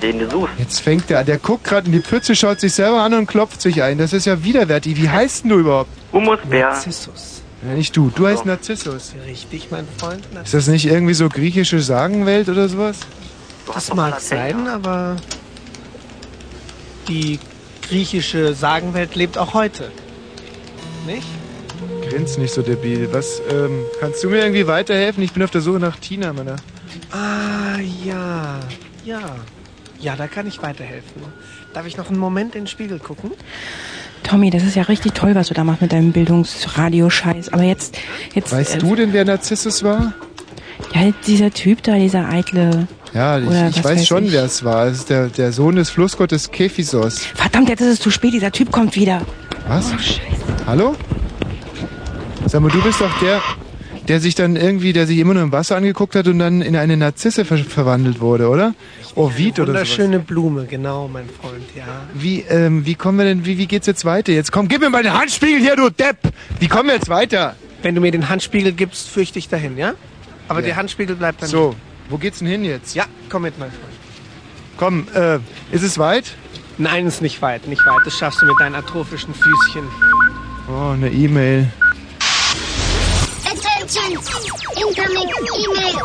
den 0.03 0.19
du 0.19 0.31
suchst. 0.31 0.53
Jetzt 0.59 0.81
fängt 0.81 1.09
der, 1.09 1.25
der 1.25 1.39
guckt 1.39 1.65
gerade 1.65 1.87
in 1.87 1.93
die 1.93 2.01
Pfütze, 2.01 2.37
schaut 2.37 2.61
sich 2.61 2.75
selber 2.75 3.01
an 3.01 3.15
und 3.15 3.27
klopft 3.27 3.63
sich 3.63 3.83
ein. 3.83 3.97
Das 3.97 4.13
ist 4.13 4.27
ja 4.27 4.45
widerwärtig. 4.45 4.97
Wie 4.97 5.09
heißt 5.09 5.45
denn 5.45 5.51
du 5.51 5.59
überhaupt? 5.61 5.91
Humusbär. 6.13 6.69
Narzissus. 6.69 7.43
Ja, 7.67 7.75
nicht 7.75 7.97
du. 7.97 8.11
Du 8.15 8.27
heißt 8.27 8.45
Narzissus. 8.45 9.15
Richtig, 9.27 9.69
mein 9.71 9.87
Freund. 9.97 10.25
Ist 10.45 10.53
das 10.53 10.67
nicht 10.67 10.85
irgendwie 10.87 11.15
so 11.15 11.29
griechische 11.29 11.81
Sagenwelt 11.81 12.49
oder 12.49 12.69
sowas? 12.69 12.99
Das 13.73 13.95
mag 13.95 14.21
sein, 14.21 14.67
aber 14.67 15.17
die 17.09 17.39
griechische 17.89 18.53
Sagenwelt 18.55 19.15
lebt 19.15 19.39
auch 19.39 19.55
heute. 19.55 19.91
Nicht? 21.07 21.27
Grins 22.13 22.37
nicht 22.37 22.53
so 22.53 22.61
debil. 22.61 23.11
Was, 23.13 23.41
ähm, 23.51 23.85
kannst 23.99 24.23
du 24.23 24.29
mir 24.29 24.41
irgendwie 24.41 24.67
weiterhelfen? 24.67 25.23
Ich 25.23 25.33
bin 25.33 25.43
auf 25.43 25.51
der 25.51 25.63
Suche 25.63 25.79
nach 25.79 25.97
Tina, 25.97 26.35
Mann. 26.35 26.57
Ah, 27.11 27.79
ja. 28.05 28.61
Ja. 29.03 29.21
Ja, 29.99 30.17
da 30.17 30.27
kann 30.27 30.47
ich 30.47 30.61
weiterhelfen. 30.63 31.23
Darf 31.73 31.87
ich 31.87 31.97
noch 31.97 32.11
einen 32.11 32.19
Moment 32.19 32.55
in 32.55 32.63
den 32.63 32.67
Spiegel 32.67 32.99
gucken? 32.99 33.31
Tommy, 34.25 34.51
das 34.51 34.63
ist 34.63 34.77
ja 34.77 34.83
richtig 34.83 35.15
toll, 35.15 35.35
was 35.35 35.49
du 35.49 35.55
da 35.55 35.65
machst 35.65 35.81
mit 35.81 35.93
deinem 35.93 36.13
Bildungsradio-Scheiß. 36.13 37.51
Aber 37.55 37.63
jetzt, 37.63 37.97
jetzt. 38.35 38.53
Weißt 38.53 38.75
äh, 38.75 38.79
du 38.79 38.95
denn, 38.95 39.15
wer 39.15 39.25
Narzissus 39.25 39.83
war? 39.83 40.13
Ja, 40.95 41.13
dieser 41.27 41.51
Typ 41.51 41.83
da, 41.83 41.95
dieser 41.95 42.29
eitle. 42.29 42.89
Ja, 43.15 43.39
ich, 43.39 43.45
ich 43.47 43.51
weiß 43.51 43.85
weiß 43.85 44.07
schon, 44.07 44.27
ich. 44.27 44.33
wer 44.33 44.45
es 44.45 44.63
war. 44.65 44.87
Es 44.87 44.99
ist 44.99 45.09
der, 45.09 45.29
der 45.29 45.51
Sohn 45.53 45.77
des 45.77 45.89
Flussgottes 45.89 46.51
Kephisos. 46.51 47.21
Verdammt, 47.35 47.71
jetzt 47.71 47.81
ist 47.81 47.89
es 47.89 48.01
zu 48.01 48.11
spät. 48.11 48.35
Dieser 48.35 48.53
Typ 48.53 48.71
kommt 48.71 48.97
wieder. 48.97 49.23
Was? 49.67 49.93
Oh, 49.95 49.99
Scheiße. 49.99 50.21
Hallo? 50.67 50.95
Sag 52.47 52.61
mal, 52.61 52.71
du 52.71 52.83
bist 52.83 53.01
doch 53.01 53.19
der, 53.21 53.41
der 54.09 54.21
sich 54.21 54.35
dann 54.35 54.57
irgendwie, 54.57 54.93
der 54.93 55.07
sich 55.07 55.19
immer 55.19 55.35
nur 55.35 55.43
im 55.43 55.53
Wasser 55.53 55.77
angeguckt 55.77 56.15
hat 56.15 56.27
und 56.27 56.39
dann 56.39 56.61
in 56.61 56.77
eine 56.77 56.97
Narzisse 56.97 57.45
ver 57.45 57.59
verwandelt 57.59 58.21
wurde, 58.21 58.49
oder? 58.49 58.75
Ovid 59.15 59.59
oder 59.59 59.67
so. 59.67 59.73
Wunderschöne 59.73 60.19
Blume, 60.19 60.67
genau, 60.67 61.09
mein 61.09 61.29
Freund, 61.29 61.65
ja. 61.77 61.85
Wie, 62.15 62.41
ähm, 62.43 62.85
wie 62.85 62.95
kommen 62.95 63.19
wir 63.19 63.25
denn, 63.25 63.45
wie, 63.47 63.59
wie 63.59 63.67
geht's 63.67 63.87
jetzt 63.87 64.05
weiter? 64.05 64.33
Jetzt 64.33 64.53
komm, 64.53 64.69
gib 64.69 64.81
mir 64.81 64.91
mal 64.91 65.03
den 65.03 65.13
Handspiegel 65.15 65.61
hier, 65.61 65.77
du 65.77 65.89
Depp! 65.91 66.19
Wie 66.59 66.69
kommen 66.69 66.89
wir 66.89 66.95
jetzt 66.95 67.09
weiter? 67.09 67.57
Wenn 67.83 67.95
du 67.95 68.01
mir 68.01 68.11
den 68.11 68.29
Handspiegel 68.29 68.73
gibst, 68.73 69.09
fürchte 69.09 69.39
ich 69.39 69.49
dahin, 69.49 69.77
ja? 69.79 69.95
Aber 70.49 70.61
Ja. 70.61 70.67
der 70.67 70.77
Handspiegel 70.77 71.17
bleibt 71.17 71.43
dann. 71.43 71.49
So, 71.49 71.75
wo 72.09 72.19
geht's 72.19 72.39
denn 72.41 72.49
hin 72.49 72.65
jetzt? 72.65 72.95
Ja, 72.95 73.05
komm 73.29 73.43
mit, 73.43 73.59
mein 73.59 73.71
Freund. 73.71 73.93
Komm, 74.77 75.07
äh, 75.15 75.39
ist 75.75 75.83
es 75.83 75.99
weit? 75.99 76.33
Nein, 76.79 77.07
ist 77.07 77.23
nicht 77.23 77.41
weit, 77.43 77.69
nicht 77.69 77.85
weit. 77.87 78.01
Das 78.05 78.17
schaffst 78.19 78.41
du 78.43 78.47
mit 78.47 78.57
deinen 78.59 78.75
atrophischen 78.75 79.35
Füßchen. 79.35 79.85
Oh, 80.69 80.91
eine 80.93 81.11
E-Mail. 81.11 81.69
Attention! 83.93 84.25
Incoming 84.75 85.29
email! 85.55 85.97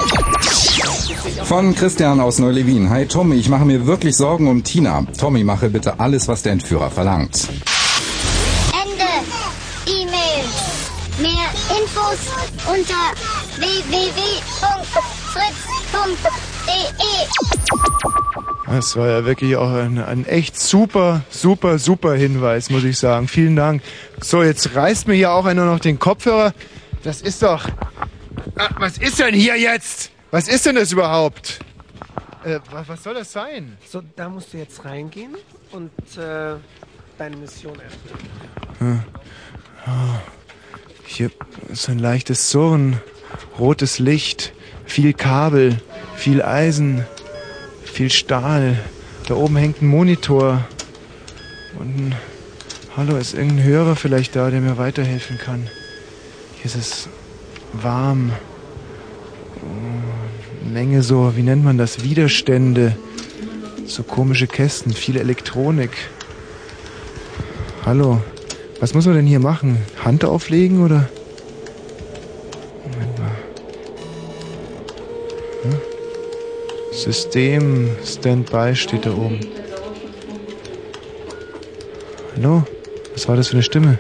Von 1.46 1.74
Christian 1.74 2.20
aus 2.20 2.38
Neulewin. 2.38 2.90
Hi 2.90 3.06
Tommy, 3.06 3.38
ich 3.38 3.48
mache 3.48 3.64
mir 3.64 3.88
wirklich 3.88 4.18
Sorgen 4.18 4.50
um 4.50 4.62
Tina. 4.62 5.06
Tommy, 5.18 5.46
mache 5.46 5.70
bitte 5.70 5.98
alles, 5.98 6.28
was 6.28 6.44
der 6.44 6.52
Entführer 6.52 6.92
verlangt. 6.92 7.48
Ende! 8.74 9.06
E-Mail! 9.86 10.44
Mehr 11.20 11.50
Infos 11.80 12.20
unter 12.68 13.14
www.fritz.de 13.56 14.36
Das 18.68 18.98
war 18.98 19.08
ja 19.08 19.24
wirklich 19.24 19.56
auch 19.56 19.72
ein, 19.72 19.98
ein 19.98 20.26
echt 20.26 20.60
super, 20.60 21.22
super, 21.30 21.80
super 21.80 22.16
Hinweis, 22.16 22.70
muss 22.70 22.84
ich 22.84 23.00
sagen. 23.00 23.30
Vielen 23.30 23.56
Dank. 23.56 23.82
So, 24.20 24.44
jetzt 24.44 24.76
reißt 24.76 25.08
mir 25.08 25.14
hier 25.14 25.32
auch 25.32 25.46
einer 25.46 25.64
noch 25.64 25.80
den 25.80 26.00
Kopfhörer. 26.00 26.54
Das 27.04 27.22
ist 27.22 27.42
doch... 27.44 27.68
Ah, 28.56 28.70
was 28.80 28.98
ist 28.98 29.20
denn 29.20 29.34
hier 29.34 29.56
jetzt? 29.56 30.12
Was 30.32 30.48
ist 30.48 30.66
denn 30.66 30.76
das 30.76 30.92
überhaupt? 30.92 31.60
Äh, 32.44 32.60
was, 32.72 32.88
was 32.88 33.04
soll 33.04 33.14
das 33.14 33.32
sein? 33.32 33.78
So, 33.88 34.02
da 34.16 34.30
musst 34.30 34.54
du 34.54 34.58
jetzt 34.58 34.84
reingehen 34.84 35.36
und 35.72 35.92
äh, 36.18 36.56
deine 37.18 37.38
Mission 37.38 37.80
erfüllen. 37.80 38.30
Hm. 38.80 39.04
Ah, 39.86 40.20
Hier 41.06 41.32
ist 41.70 41.88
ein 41.90 42.00
leichtes 42.00 42.52
Surren, 42.52 43.00
rotes 43.58 44.00
Licht, 44.00 44.54
viel 44.86 45.14
Kabel, 45.14 45.82
viel 46.16 46.42
Eisen, 46.42 47.06
viel 47.84 48.10
Stahl. 48.10 48.78
Da 49.28 49.36
oben 49.36 49.56
hängt 49.58 49.82
ein 49.82 49.88
Monitor. 49.88 50.66
Und 51.80 51.96
ein 51.98 52.16
Hallo, 52.98 53.16
ist 53.18 53.36
irgendein 53.36 53.64
Hörer 53.64 53.96
vielleicht 53.96 54.36
da, 54.36 54.50
der 54.50 54.60
mir 54.60 54.80
weiterhelfen 54.80 55.38
kann? 55.38 55.70
Hier 56.58 56.66
ist 56.66 56.76
es 56.76 57.10
warm. 57.74 58.32
Menge 60.72 61.02
so, 61.02 61.34
wie 61.36 61.44
nennt 61.44 61.64
man 61.64 61.78
das? 61.78 62.04
Widerstände. 62.04 62.96
So 63.86 64.04
komische 64.04 64.48
Kästen, 64.48 64.92
viel 64.94 65.18
Elektronik. 65.18 65.92
Hallo, 67.86 68.22
was 68.82 68.94
muss 68.94 69.06
man 69.06 69.16
denn 69.16 69.26
hier 69.26 69.40
machen? 69.40 69.78
Hand 70.04 70.26
auflegen 70.26 70.84
oder? 70.84 71.08
Moment 72.84 73.18
mal. 73.18 73.32
Hm? 75.64 75.80
System 76.92 77.90
Standby 78.04 78.76
steht 78.76 79.06
da 79.06 79.12
oben. 79.12 79.40
Hallo? 82.36 82.64
Was 83.14 83.28
war 83.28 83.36
das 83.36 83.48
für 83.48 83.54
eine 83.54 83.64
Stimme? 83.64 83.98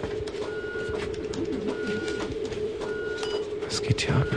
Was 3.66 3.82
geht 3.82 4.01
hier 4.01 4.16
ab? 4.16 4.28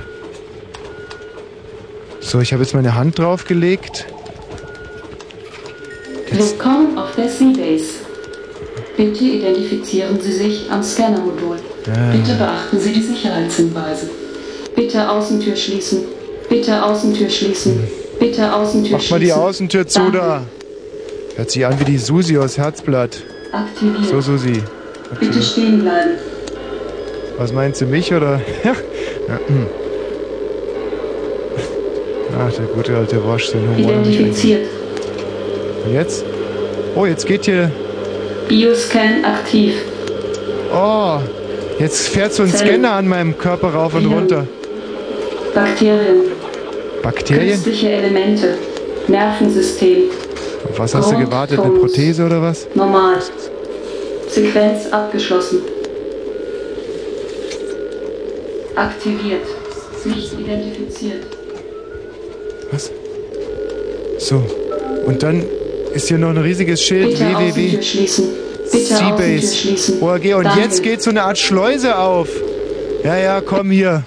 So, 2.31 2.39
ich 2.39 2.53
habe 2.53 2.63
jetzt 2.63 2.75
meine 2.75 2.95
Hand 2.95 3.19
draufgelegt. 3.19 4.07
Willkommen 6.31 6.97
auf 6.97 7.17
der 7.17 7.29
Seabase. 7.29 7.95
Bitte 8.97 9.25
identifizieren 9.25 10.21
Sie 10.21 10.35
sich 10.35 10.71
am 10.71 10.81
Scannermodul. 10.81 11.57
Ja. 11.89 12.13
Bitte 12.13 12.35
beachten 12.37 12.79
Sie 12.79 12.93
die 12.93 13.03
Sicherheitshinweise. 13.03 14.11
Bitte 14.77 15.11
Außentür 15.11 15.57
schließen. 15.57 16.05
Bitte 16.49 16.81
Außentür 16.81 17.29
schließen. 17.29 17.83
Bitte 18.21 18.55
Außentür 18.55 18.93
Mach 18.93 19.01
schließen. 19.01 19.15
mal 19.17 19.25
die 19.25 19.33
Außentür 19.33 19.89
zu 19.89 19.99
Danke. 19.99 20.19
da. 20.19 20.43
Hört 21.35 21.51
sich 21.51 21.67
an 21.67 21.81
wie 21.81 21.85
die 21.85 21.99
Susi 21.99 22.39
aus 22.39 22.57
Herzblatt. 22.57 23.25
Aktiviert. 23.51 24.09
So, 24.09 24.21
Susi. 24.21 24.63
Bitte 25.19 25.43
stehen 25.43 25.83
bleiben. 25.83 26.11
Was 27.39 27.53
meinst 27.53 27.81
du, 27.81 27.87
mich 27.87 28.15
oder? 28.15 28.41
ja. 28.65 28.77
Ach, 32.43 32.53
der 32.53 32.67
gute 32.67 32.97
alte 32.97 33.23
Wosch, 33.25 33.51
den 33.51 33.61
Humor. 33.69 33.93
Identifiziert. 33.93 34.67
Und 35.85 35.93
jetzt? 35.93 36.25
Oh, 36.95 37.05
jetzt 37.05 37.27
geht 37.27 37.45
hier. 37.45 37.71
Bioscan 38.49 39.25
aktiv. 39.25 39.75
Oh, 40.75 41.19
jetzt 41.79 42.09
fährt 42.09 42.33
so 42.33 42.43
ein 42.45 42.51
Zellen. 42.51 42.81
Scanner 42.81 42.93
an 42.93 43.09
meinem 43.09 43.37
Körper 43.37 43.69
rauf 43.75 43.95
und 43.95 44.05
Viren. 44.05 44.19
runter. 44.19 44.47
Bakterien. 45.55 46.23
Bakterien? 47.03 47.51
Künstliche 47.51 47.91
Elemente. 47.91 48.57
Nervensystem. 49.09 50.05
Auf 50.71 50.79
was 50.79 50.95
hast 50.95 51.13
du 51.13 51.19
gewartet? 51.19 51.59
Eine. 51.59 51.71
Prothese 51.79 52.25
oder 52.25 52.41
was? 52.41 52.67
Normal. 52.75 53.17
Sequenz 54.29 54.87
abgeschlossen. 54.91 55.59
Aktiviert. 58.77 59.47
Nicht 60.05 60.33
identifiziert. 60.33 61.40
Was? 62.73 62.91
So. 64.19 64.45
Und 65.07 65.23
dann 65.23 65.45
ist 65.95 66.09
hier 66.09 66.19
noch 66.19 66.31
ein 66.31 66.37
riesiges 66.39 66.83
Schild 66.83 67.11
Bitte 67.11 67.25
www. 67.37 67.83
schließen. 67.83 68.29
ORG. 70.01 70.35
Und 70.35 70.45
Danke. 70.45 70.61
jetzt 70.61 70.83
geht 70.83 71.03
so 71.03 71.11
eine 71.11 71.23
Art 71.23 71.39
Schleuse 71.39 71.99
auf. 71.99 72.29
Ja, 73.03 73.17
ja, 73.19 73.41
komm 73.41 73.71
hier. 73.71 74.05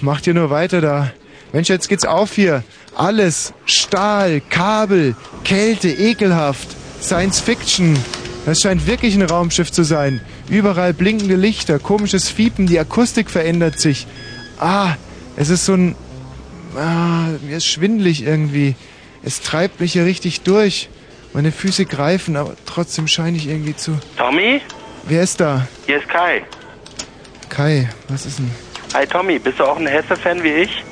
Macht 0.00 0.26
ihr 0.26 0.34
nur 0.34 0.50
weiter 0.50 0.80
da. 0.80 1.12
Mensch, 1.52 1.68
jetzt 1.68 1.88
geht's 1.88 2.04
auf 2.04 2.32
hier. 2.34 2.62
Alles. 2.96 3.52
Stahl, 3.66 4.40
Kabel, 4.50 5.14
Kälte, 5.44 5.88
ekelhaft. 5.88 6.68
Science 7.00 7.40
Fiction. 7.40 7.96
Das 8.46 8.60
scheint 8.60 8.86
wirklich 8.86 9.14
ein 9.14 9.22
Raumschiff 9.22 9.70
zu 9.70 9.84
sein. 9.84 10.20
Überall 10.48 10.94
blinkende 10.94 11.36
Lichter, 11.36 11.78
komisches 11.78 12.28
Fiepen, 12.28 12.66
die 12.66 12.78
Akustik 12.78 13.30
verändert 13.30 13.78
sich. 13.78 14.06
Ah, 14.58 14.94
Es 15.36 15.50
ist 15.50 15.64
so 15.66 15.74
ein... 15.74 15.94
Ah, 16.76 17.28
mir 17.42 17.56
ist 17.56 17.66
schwindelig 17.66 18.22
irgendwie. 18.24 18.74
Es 19.22 19.40
treibt 19.40 19.80
mich 19.80 19.92
hier 19.92 20.04
richtig 20.04 20.42
durch. 20.42 20.88
Meine 21.34 21.52
Füße 21.52 21.84
greifen, 21.84 22.36
aber 22.36 22.54
trotzdem 22.66 23.06
scheine 23.06 23.36
ich 23.36 23.46
irgendwie 23.48 23.76
zu... 23.76 23.98
Tommy, 24.16 24.60
Wer 25.04 25.22
ist 25.22 25.40
da? 25.40 25.66
hier 25.86 25.98
ist 25.98 26.08
Kai. 26.08 26.42
Kai, 27.48 27.88
was 28.08 28.26
ist 28.26 28.38
denn? 28.38 28.50
Hi 28.94 29.06
Tommy, 29.06 29.38
bist 29.38 29.58
du 29.58 29.64
auch 29.64 29.76
ein 29.78 29.86
Hesse-Fan 29.86 30.42
wie 30.42 30.48
ich? 30.52 30.84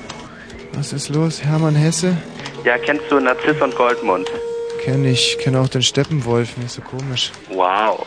Was 0.74 0.92
ist 0.92 1.08
los? 1.08 1.42
Hermann 1.42 1.74
Hesse? 1.74 2.16
Ja, 2.64 2.76
kennst 2.78 3.04
du 3.10 3.18
Narziss 3.20 3.60
und 3.60 3.74
Goldmund? 3.76 4.28
Kenn 4.84 5.04
ich, 5.04 5.38
kenne 5.40 5.60
auch 5.60 5.68
den 5.68 5.82
Steppenwolf, 5.82 6.56
nicht 6.58 6.70
so 6.70 6.82
komisch. 6.82 7.32
Wow. 7.50 8.06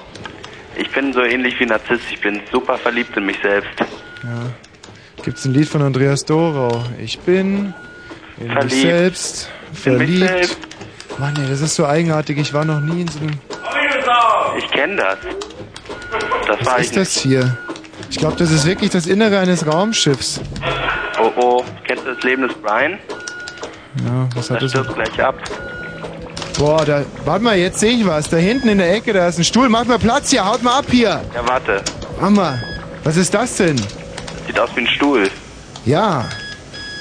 Ich 0.76 0.90
bin 0.92 1.12
so 1.14 1.22
ähnlich 1.24 1.60
wie 1.60 1.66
Narziss, 1.66 2.00
ich 2.12 2.22
bin 2.22 2.40
super 2.52 2.78
verliebt 2.78 3.16
in 3.18 3.26
mich 3.26 3.38
selbst. 3.42 3.80
Ja. 4.24 4.52
Gibt's 5.24 5.46
ein 5.46 5.54
Lied 5.54 5.68
von 5.68 5.82
Andreas 5.82 6.26
Dorau? 6.26 6.84
Ich 7.02 7.20
bin 7.20 7.74
in 8.40 8.46
mich 8.48 8.54
Verliebt. 8.54 8.82
selbst 8.82 9.50
mich 9.72 9.80
verliebt. 9.80 10.28
selbst. 10.28 10.58
Mann, 11.18 11.36
ey, 11.42 11.50
das 11.50 11.62
ist 11.62 11.76
so 11.76 11.86
eigenartig. 11.86 12.38
Ich 12.38 12.54
war 12.54 12.64
noch 12.66 12.80
nie 12.80 13.02
in 13.02 13.08
so 13.08 13.20
einem. 13.20 13.32
Ich 14.58 14.72
kenne 14.72 14.96
das. 14.96 15.18
Das 16.48 16.66
war 16.66 16.76
Was 16.78 16.82
ist 16.86 16.98
das 16.98 17.12
hier? 17.12 17.58
Ich 18.10 18.18
glaube, 18.18 18.38
das 18.38 18.50
ist 18.52 18.66
wirklich 18.66 18.90
das 18.90 19.06
Innere 19.06 19.40
eines 19.40 19.68
Raumschiffs. 19.68 20.40
Oh 21.22 21.32
oh, 21.36 21.64
kennst 21.86 22.06
du 22.06 22.16
das 22.16 22.24
Leben 22.24 22.48
des 22.48 22.54
Brian? 22.58 22.98
Ja, 24.06 24.28
was 24.36 24.50
hat 24.50 24.62
Das 24.62 24.72
das? 24.72 24.88
gleich 24.94 25.22
ab. 25.22 25.36
Boah, 26.58 26.84
da. 26.86 27.04
Warte 27.26 27.44
mal, 27.44 27.58
jetzt 27.58 27.80
sehe 27.80 27.92
ich 27.92 28.06
was. 28.08 28.30
Da 28.30 28.38
hinten 28.38 28.70
in 28.70 28.78
der 28.80 28.94
Ecke, 28.96 29.14
da 29.14 29.28
ist 29.28 29.38
ein 29.38 29.44
Stuhl. 29.44 29.70
Macht 29.70 29.88
mal 29.88 30.00
Platz 30.00 30.30
hier, 30.32 30.46
haut 30.46 30.64
mal 30.64 30.80
ab 30.80 30.86
hier. 30.90 31.22
Ja, 31.36 31.48
warte. 31.48 31.82
Mach 32.20 32.30
mal. 32.30 32.62
Was 33.04 33.18
ist 33.18 33.34
das 33.34 33.56
denn? 33.58 33.80
Sieht 34.50 34.60
aus 34.60 34.72
wie 34.74 34.80
ein 34.80 34.88
Stuhl. 34.88 35.30
Ja. 35.86 36.28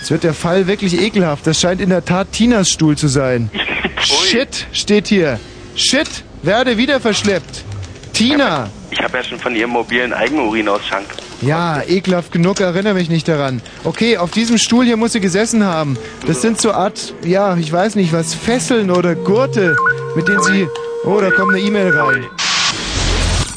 Jetzt 0.01 0.11
wird 0.11 0.23
der 0.23 0.35
Fall 0.35 0.67
wirklich 0.67 1.01
ekelhaft. 1.01 1.47
Das 1.47 1.59
scheint 1.59 1.81
in 1.81 1.89
der 1.89 2.05
Tat 2.05 2.31
Tinas 2.31 2.69
Stuhl 2.69 2.95
zu 2.95 3.09
sein. 3.09 3.51
Shit, 4.03 4.67
steht 4.75 5.09
hier. 5.09 5.41
Shit, 5.75 6.25
werde 6.43 6.77
wieder 6.77 7.01
verschleppt. 7.01 7.65
Tina. 8.13 8.69
Ich 8.91 9.01
habe 9.01 9.17
ja 9.17 9.25
schon 9.25 9.39
von 9.39 9.57
ihrem 9.57 9.71
mobilen 9.71 10.13
Eigenurinausschank. 10.13 11.07
Ja, 11.41 11.81
ekelhaft 11.83 12.33
genug, 12.33 12.61
erinnere 12.61 12.93
mich 12.93 13.09
nicht 13.09 13.27
daran. 13.29 13.63
Okay, 13.83 14.19
auf 14.19 14.31
diesem 14.31 14.59
Stuhl 14.59 14.85
hier 14.85 14.99
muss 14.99 15.13
sie 15.13 15.21
gesessen 15.21 15.65
haben. 15.65 15.97
Das 16.27 16.43
sind 16.43 16.61
so 16.61 16.73
Art, 16.73 17.15
ja, 17.25 17.57
ich 17.57 17.73
weiß 17.73 17.95
nicht 17.95 18.13
was, 18.13 18.35
Fesseln 18.35 18.91
oder 18.91 19.15
Gurte, 19.15 19.75
mit 20.15 20.29
denen 20.29 20.43
sie... 20.43 20.69
Oh, 21.05 21.19
da 21.19 21.31
kommt 21.31 21.55
eine 21.55 21.63
E-Mail 21.63 21.97
rein. 21.97 22.27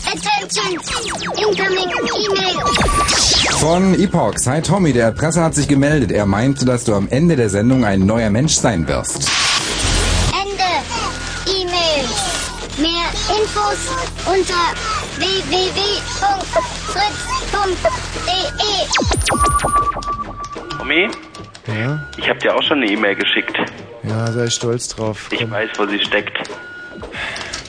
Attention! 0.05 0.79
Incoming 1.37 1.89
E-Mail! 1.89 3.20
Von 3.61 3.93
Epoch. 3.93 4.33
Hi 4.47 4.59
Tommy, 4.59 4.91
der 4.91 5.05
Erpresser 5.05 5.43
hat 5.43 5.53
sich 5.53 5.67
gemeldet. 5.67 6.11
Er 6.11 6.25
meinte, 6.25 6.65
dass 6.65 6.83
du 6.83 6.95
am 6.95 7.07
Ende 7.09 7.35
der 7.35 7.47
Sendung 7.51 7.85
ein 7.85 7.99
neuer 8.07 8.31
Mensch 8.31 8.53
sein 8.53 8.87
wirst. 8.87 9.29
Ende. 10.33 10.63
E-Mail. 11.45 12.05
Mehr 12.79 13.05
Infos 13.29 13.77
unter 14.25 14.73
www.fritz.de. 15.19 15.91
Tommy, 20.79 21.09
Ja? 21.67 22.07
ich 22.17 22.27
habe 22.27 22.39
dir 22.39 22.55
auch 22.55 22.63
schon 22.63 22.81
eine 22.81 22.91
E-Mail 22.91 23.13
geschickt. 23.15 23.55
Ja, 24.01 24.31
sei 24.31 24.49
stolz 24.49 24.87
drauf. 24.87 25.29
Ich 25.29 25.51
weiß, 25.51 25.69
wo 25.77 25.85
sie 25.85 25.99
steckt. 25.99 26.35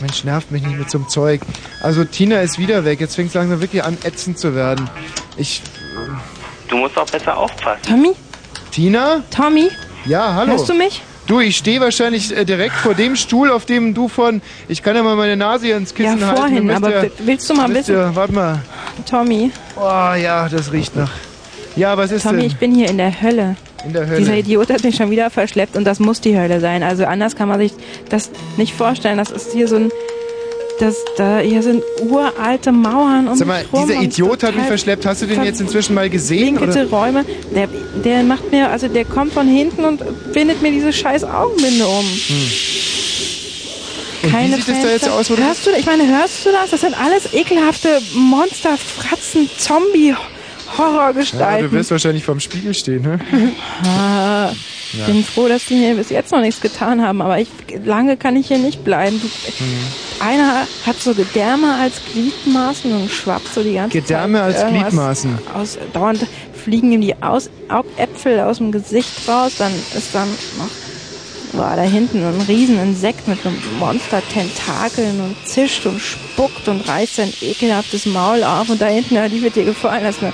Mensch, 0.00 0.24
nervt 0.24 0.50
mich 0.50 0.62
nicht 0.62 0.78
mit 0.78 0.90
so 0.90 0.96
einem 0.98 1.10
Zeug. 1.10 1.42
Also 1.82 2.02
Tina 2.06 2.40
ist 2.40 2.58
wieder 2.58 2.86
weg. 2.86 2.98
Jetzt 3.00 3.14
fängt 3.16 3.28
es 3.28 3.34
langsam 3.34 3.60
wirklich 3.60 3.84
an, 3.84 3.98
ätzend 4.04 4.38
zu 4.38 4.54
werden. 4.54 4.88
Ich... 5.36 5.60
Du 6.68 6.76
musst 6.76 6.96
auch 6.98 7.06
besser 7.10 7.36
aufpassen. 7.36 7.82
Tommy? 7.88 8.12
Tina? 8.70 9.22
Tommy? 9.34 9.68
Ja, 10.06 10.34
hallo. 10.34 10.52
Hörst 10.52 10.68
du 10.68 10.74
mich? 10.74 11.02
Du, 11.26 11.38
ich 11.40 11.56
stehe 11.56 11.80
wahrscheinlich 11.80 12.36
äh, 12.36 12.44
direkt 12.44 12.74
vor 12.74 12.94
dem 12.94 13.14
Stuhl, 13.14 13.50
auf 13.50 13.64
dem 13.64 13.94
du 13.94 14.08
von... 14.08 14.42
Ich 14.68 14.82
kann 14.82 14.96
ja 14.96 15.02
mal 15.02 15.14
meine 15.14 15.36
Nase 15.36 15.66
hier 15.66 15.76
ins 15.76 15.94
Kissen 15.94 16.18
Ja, 16.18 16.26
halten. 16.28 16.40
vorhin, 16.40 16.64
müsst 16.66 16.76
aber 16.78 17.04
ja- 17.04 17.10
willst 17.20 17.48
du 17.48 17.54
mal 17.54 17.68
wisst 17.68 17.88
wissen- 17.88 17.94
ihr- 17.94 18.16
warte 18.16 18.32
mal. 18.32 18.58
Tommy. 19.08 19.50
Oh 19.76 19.80
ja, 19.80 20.48
das 20.48 20.72
riecht 20.72 20.96
nach... 20.96 21.10
Ja, 21.76 21.96
was 21.96 22.10
ist 22.10 22.24
Tommy, 22.24 22.38
denn? 22.38 22.46
ich 22.46 22.56
bin 22.56 22.74
hier 22.74 22.88
in 22.88 22.98
der 22.98 23.22
Hölle. 23.22 23.56
In 23.84 23.92
der 23.92 24.06
Hölle. 24.06 24.18
Dieser 24.18 24.34
Idiot 24.36 24.68
hat 24.70 24.82
mich 24.82 24.96
schon 24.96 25.10
wieder 25.10 25.30
verschleppt 25.30 25.76
und 25.76 25.84
das 25.84 26.00
muss 26.00 26.20
die 26.20 26.36
Hölle 26.38 26.60
sein. 26.60 26.82
Also 26.82 27.04
anders 27.06 27.36
kann 27.36 27.48
man 27.48 27.58
sich 27.60 27.72
das 28.10 28.30
nicht 28.56 28.74
vorstellen. 28.74 29.16
Das 29.18 29.30
ist 29.30 29.52
hier 29.52 29.68
so 29.68 29.76
ein... 29.76 29.90
Das, 30.82 30.96
da, 31.16 31.38
hier 31.38 31.62
sind 31.62 31.80
uralte 32.00 32.72
Mauern 32.72 33.28
um 33.28 33.36
Sag 33.36 33.46
mal, 33.46 33.64
rum 33.72 33.86
dieser 33.86 33.98
und 34.00 34.04
Idiot 34.04 34.42
hat 34.42 34.56
mich 34.56 34.64
verschleppt. 34.66 35.06
Hast 35.06 35.22
du 35.22 35.26
den 35.26 35.44
jetzt 35.44 35.60
inzwischen 35.60 35.94
mal 35.94 36.10
gesehen? 36.10 36.58
Oder? 36.58 36.86
Räume. 36.90 37.24
Der, 37.54 37.68
der 38.04 38.24
macht 38.24 38.50
mir, 38.50 38.68
also 38.68 38.88
der 38.88 39.04
kommt 39.04 39.32
von 39.32 39.46
hinten 39.46 39.84
und 39.84 40.02
bindet 40.32 40.60
mir 40.60 40.72
diese 40.72 40.92
scheiß 40.92 41.22
Augenbinde 41.22 41.86
um. 41.86 42.04
Hm. 42.04 42.36
Und 44.24 44.30
Keine 44.32 44.56
wie 44.56 44.60
sieht 44.62 44.74
es 44.74 44.82
da 44.82 44.88
jetzt 44.88 45.04
Fenster. 45.04 45.12
aus? 45.14 45.30
Wo 45.30 45.36
hörst 45.36 45.66
du, 45.66 45.70
ich 45.78 45.86
meine, 45.86 46.04
hörst 46.18 46.44
du 46.46 46.50
das? 46.50 46.70
Das 46.70 46.80
sind 46.80 47.00
alles 47.00 47.32
ekelhafte 47.32 48.00
Monster, 48.14 48.76
Fratzen, 48.76 49.48
Zombie, 49.58 50.08
ja, 50.10 50.18
Horrorgestalten. 50.78 51.70
du 51.70 51.76
wirst 51.76 51.92
wahrscheinlich 51.92 52.24
vorm 52.24 52.40
Spiegel 52.40 52.74
stehen, 52.74 53.02
ne? 53.02 53.20
Ah, 53.84 54.50
ich 54.92 54.98
Ja. 54.98 55.06
bin 55.06 55.24
froh, 55.24 55.46
dass 55.48 55.64
die 55.66 55.74
mir 55.74 55.94
bis 55.94 56.10
jetzt 56.10 56.32
noch 56.32 56.40
nichts 56.40 56.60
getan 56.60 57.02
haben, 57.02 57.22
aber 57.22 57.38
ich 57.38 57.48
lange 57.84 58.16
kann 58.16 58.34
ich 58.36 58.48
hier 58.48 58.58
nicht 58.58 58.82
bleiben. 58.84 59.20
Du, 59.20 59.26
Mhm. 59.64 59.78
Einer 60.22 60.68
hat 60.86 61.00
so 61.00 61.14
Gedärme 61.14 61.74
als 61.74 61.94
Gliedmaßen 62.12 62.92
und 62.92 63.10
schwappt 63.10 63.52
so 63.52 63.62
die 63.62 63.74
ganze 63.74 64.00
Gedärme 64.00 64.38
Zeit 64.38 64.44
als 64.44 64.62
irgendwas 64.62 64.88
Gliedmaßen. 64.88 65.38
Aus, 65.54 65.78
dauernd 65.92 66.26
fliegen 66.52 66.92
ihm 66.92 67.00
die 67.00 67.20
aus, 67.20 67.50
Augäpfel 67.68 68.38
aus 68.40 68.58
dem 68.58 68.70
Gesicht 68.70 69.28
raus, 69.28 69.54
dann 69.58 69.72
ist 69.96 70.14
dann 70.14 70.28
noch 70.58 70.68
war 71.54 71.76
da 71.76 71.82
hinten 71.82 72.24
ein 72.24 72.40
Rieseninsekt 72.48 73.28
mit 73.28 73.44
einem 73.44 73.58
Monster-Tentakeln 73.78 75.20
und 75.20 75.36
zischt 75.46 75.84
und 75.84 76.00
spuckt 76.00 76.66
und 76.68 76.88
reißt 76.88 77.16
sein 77.16 77.32
ekelhaftes 77.42 78.06
Maul 78.06 78.42
auf 78.42 78.70
und 78.70 78.80
da 78.80 78.86
hinten, 78.86 79.16
ja, 79.16 79.28
die 79.28 79.42
wird 79.42 79.56
dir 79.56 79.64
gefallen, 79.64 80.04
das 80.04 80.16
ist 80.16 80.22
eine 80.22 80.32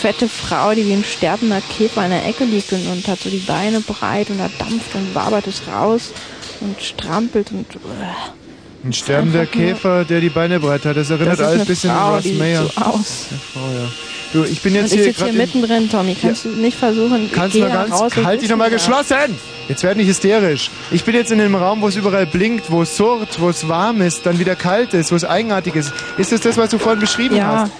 fette 0.00 0.28
Frau, 0.28 0.74
die 0.74 0.86
wie 0.86 0.92
ein 0.92 1.04
sterbender 1.04 1.60
Käfer 1.60 2.04
in 2.04 2.10
der 2.10 2.26
Ecke 2.26 2.44
liegt 2.44 2.72
und, 2.72 2.86
und 2.86 3.06
hat 3.08 3.20
so 3.20 3.30
die 3.30 3.38
Beine 3.38 3.80
breit 3.80 4.30
und 4.30 4.38
da 4.38 4.48
dampft 4.58 4.94
und 4.94 5.14
wabert 5.14 5.46
es 5.46 5.62
raus 5.66 6.12
und 6.60 6.80
strampelt 6.80 7.50
und 7.50 7.66
äh, 7.74 8.41
Ein 8.84 8.92
sterbender 8.92 9.46
Käfer, 9.46 10.04
der 10.04 10.20
die 10.20 10.28
Beine 10.28 10.58
breit 10.58 10.84
hat. 10.84 10.96
Das 10.96 11.08
erinnert 11.10 11.38
Das 11.38 11.46
alles 11.46 11.60
ein 11.60 11.66
bisschen 11.66 11.90
Frau, 11.90 12.08
an 12.08 12.14
Ross 12.14 12.24
Mayer. 12.32 12.64
so 12.64 12.80
aus. 12.80 13.26
Eine 13.30 13.40
Frau, 13.52 13.60
ja. 13.80 13.88
Du, 14.32 14.44
ich 14.44 14.60
bin 14.62 14.74
jetzt 14.74 14.92
und 14.92 14.98
ich 14.98 15.04
hier 15.04 15.12
sitze 15.12 15.24
hier 15.26 15.32
mittendrin, 15.34 15.88
Tommy. 15.90 16.16
Kannst 16.20 16.44
du 16.46 16.48
nicht 16.48 16.76
versuchen, 16.76 17.30
Kannst 17.32 17.54
du 17.54 17.62
raus 17.62 18.00
ganz... 18.00 18.16
und 18.16 18.24
Halt 18.26 18.42
dich 18.42 18.48
nochmal 18.48 18.70
geschlossen! 18.70 19.36
Jetzt 19.68 19.84
werd 19.84 19.96
nicht 19.96 20.08
hysterisch. 20.08 20.70
Ich 20.90 21.04
bin 21.04 21.14
jetzt 21.14 21.30
in 21.30 21.40
einem 21.40 21.54
Raum, 21.54 21.80
wo 21.82 21.88
es 21.88 21.94
überall 21.96 22.26
blinkt, 22.26 22.70
wo 22.70 22.82
es 22.82 22.96
surrt, 22.96 23.38
wo 23.40 23.50
es 23.50 23.68
warm 23.68 24.00
ist, 24.00 24.26
dann 24.26 24.38
wieder 24.40 24.56
kalt 24.56 24.94
ist, 24.94 25.12
wo 25.12 25.16
es 25.16 25.24
eigenartig 25.24 25.76
ist. 25.76 25.92
Ist 26.18 26.32
das 26.32 26.40
das, 26.40 26.56
was 26.56 26.70
du 26.70 26.78
vorhin 26.78 26.98
beschrieben 27.00 27.36
Ja, 27.36 27.60
hast? 27.64 27.72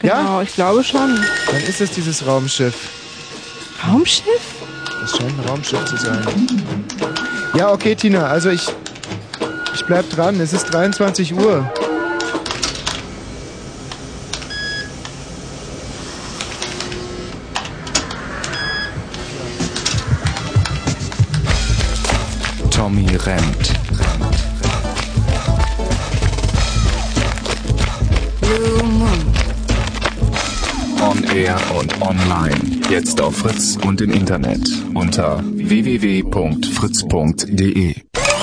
genau, 0.00 0.40
ich 0.40 0.54
glaube 0.54 0.82
schon. 0.82 1.16
Dann 1.50 1.60
ist 1.68 1.80
es 1.82 1.90
dieses 1.90 2.26
Raumschiff. 2.26 2.74
Raumschiff? 3.86 4.24
Das 5.02 5.10
scheint 5.16 5.32
ein 5.38 5.48
Raumschiff 5.48 5.84
zu 5.84 5.96
sein. 5.98 6.24
Ja, 7.54 7.70
okay, 7.72 7.94
Tina, 7.94 8.26
also 8.26 8.48
ich... 8.48 8.66
Ich 9.78 9.84
bleib 9.84 10.08
dran, 10.08 10.40
es 10.40 10.54
ist 10.54 10.72
23 10.72 11.34
Uhr. 11.34 11.70
Tommy 22.70 23.06
rennt. 23.16 23.74
Blue 28.40 28.82
Moon. 28.82 29.10
On 31.02 31.22
Air 31.36 31.60
und 31.78 32.00
online. 32.00 32.80
Jetzt 32.88 33.20
auf 33.20 33.36
Fritz 33.36 33.76
und 33.84 34.00
im 34.00 34.12
Internet 34.12 34.66
unter 34.94 35.44
www.fritz.de. 35.44 36.24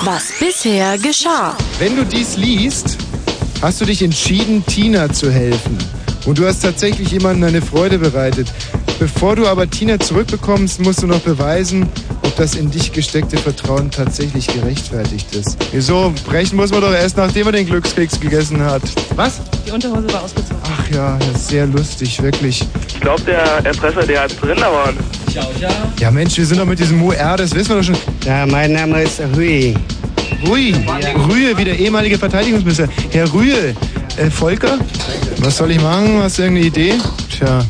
Was 0.04 0.32
bisher 0.38 0.98
geschah. 0.98 1.56
Wenn 1.78 1.96
du 1.96 2.04
dies 2.04 2.36
liest, 2.36 2.98
hast 3.62 3.80
du 3.80 3.86
dich 3.86 4.02
entschieden, 4.02 4.62
Tina 4.66 5.10
zu 5.10 5.32
helfen. 5.32 5.78
Und 6.26 6.38
du 6.38 6.46
hast 6.46 6.60
tatsächlich 6.60 7.10
jemandem 7.10 7.48
eine 7.48 7.62
Freude 7.62 7.98
bereitet. 7.98 8.48
Bevor 8.98 9.34
du 9.34 9.46
aber 9.46 9.68
Tina 9.68 9.98
zurückbekommst, 9.98 10.80
musst 10.80 11.02
du 11.02 11.06
noch 11.06 11.20
beweisen, 11.20 11.88
ob 12.22 12.36
das 12.36 12.54
in 12.54 12.70
dich 12.70 12.92
gesteckte 12.92 13.38
Vertrauen 13.38 13.90
tatsächlich 13.90 14.46
gerechtfertigt 14.46 15.34
ist. 15.34 15.56
Wieso? 15.72 16.12
Brechen 16.26 16.56
muss 16.56 16.70
man 16.70 16.82
doch 16.82 16.92
erst, 16.92 17.16
nachdem 17.16 17.46
man 17.46 17.54
den 17.54 17.64
Glückskeks 17.64 18.20
gegessen 18.20 18.62
hat. 18.62 18.82
Was? 19.16 19.40
Die 19.66 19.70
Unterhose 19.70 20.12
war 20.12 20.22
ausgezogen. 20.22 20.58
Ach 20.64 20.94
ja, 20.94 21.16
das 21.18 21.40
ist 21.40 21.48
sehr 21.48 21.66
lustig, 21.66 22.22
wirklich. 22.22 22.62
Ich 22.88 23.00
glaube, 23.00 23.22
der 23.22 23.64
Erpresser, 23.64 24.06
der 24.06 24.24
hat 24.24 24.42
drin, 24.42 24.62
aber. 24.62 24.92
Ja 25.98 26.10
Mensch, 26.12 26.36
wir 26.36 26.46
sind 26.46 26.60
doch 26.60 26.66
mit 26.66 26.78
diesem 26.78 27.02
UR, 27.02 27.36
das 27.36 27.54
wissen 27.54 27.70
wir 27.70 27.76
doch 27.76 27.84
schon. 27.84 27.96
Ja, 28.24 28.46
mein 28.46 28.72
Name 28.72 29.02
ist 29.02 29.20
Hui. 29.34 29.74
Rui, 30.46 30.74
Rühe, 31.28 31.56
wie 31.56 31.64
der 31.64 31.78
ehemalige 31.78 32.18
Verteidigungsminister. 32.18 32.88
Herr 33.10 33.32
Rühe, 33.32 33.74
äh, 34.16 34.30
Volker, 34.30 34.78
was 35.38 35.56
soll 35.56 35.70
ich 35.70 35.80
machen? 35.80 36.20
Hast 36.22 36.38
du 36.38 36.42
irgendeine 36.42 36.66
Idee? 36.66 36.94
Tja, 37.30 37.64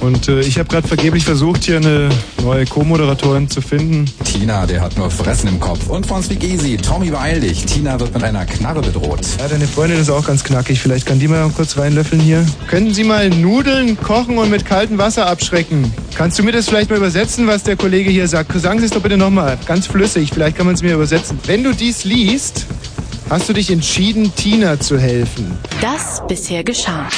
Und 0.00 0.28
äh, 0.28 0.40
ich 0.40 0.58
habe 0.58 0.68
gerade 0.68 0.86
vergeblich 0.86 1.24
versucht, 1.24 1.64
hier 1.64 1.76
eine 1.76 2.08
neue 2.42 2.64
Co-Moderatorin 2.66 3.48
zu 3.50 3.60
finden. 3.60 4.06
Tina, 4.24 4.66
der 4.66 4.80
hat 4.80 4.96
nur 4.96 5.10
Fressen 5.10 5.48
im 5.48 5.60
Kopf. 5.60 5.88
Und 5.88 6.06
von 6.06 6.22
Speak 6.22 6.44
Easy, 6.44 6.76
Tommy 6.76 7.10
beeil 7.10 7.40
dich. 7.40 7.66
Tina 7.66 7.98
wird 7.98 8.14
mit 8.14 8.22
einer 8.22 8.46
Knarre 8.46 8.80
bedroht. 8.80 9.20
Ja, 9.38 9.48
deine 9.48 9.66
Freundin 9.66 9.98
ist 9.98 10.10
auch 10.10 10.26
ganz 10.26 10.44
knackig. 10.44 10.80
Vielleicht 10.80 11.06
kann 11.06 11.18
die 11.18 11.28
mal 11.28 11.50
kurz 11.50 11.76
reinlöffeln 11.76 12.20
hier. 12.20 12.44
Können 12.68 12.94
Sie 12.94 13.04
mal 13.04 13.28
Nudeln 13.30 14.00
kochen 14.00 14.38
und 14.38 14.50
mit 14.50 14.64
kaltem 14.64 14.98
Wasser 14.98 15.26
abschrecken? 15.26 15.92
Kannst 16.14 16.38
du 16.38 16.42
mir 16.42 16.52
das 16.52 16.68
vielleicht 16.68 16.90
mal 16.90 16.96
übersetzen, 16.96 17.46
was 17.46 17.64
der 17.64 17.76
Kollege 17.76 18.10
hier 18.10 18.28
sagt? 18.28 18.52
Sagen 18.60 18.78
Sie 18.78 18.86
es 18.86 18.92
doch 18.92 19.02
bitte 19.02 19.16
nochmal. 19.16 19.58
Ganz 19.66 19.86
flüssig. 19.86 20.30
Vielleicht 20.32 20.56
kann 20.56 20.66
man 20.66 20.74
es 20.74 20.82
mir 20.82 20.94
übersetzen. 20.94 21.38
Wenn 21.46 21.64
du 21.64 21.72
dies 21.72 22.04
liest, 22.04 22.66
hast 23.30 23.48
du 23.48 23.52
dich 23.52 23.70
entschieden, 23.70 24.32
Tina 24.34 24.78
zu 24.78 24.98
helfen. 24.98 25.58
Das 25.80 26.22
bisher 26.28 26.62
geschah. 26.62 27.08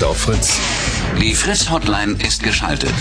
Jetzt 0.00 0.08
auf 0.08 0.16
Fritz. 0.16 0.58
Die 1.20 1.34
Fritz-Hotline 1.34 2.16
ist 2.26 2.42
geschaltet. 2.42 2.94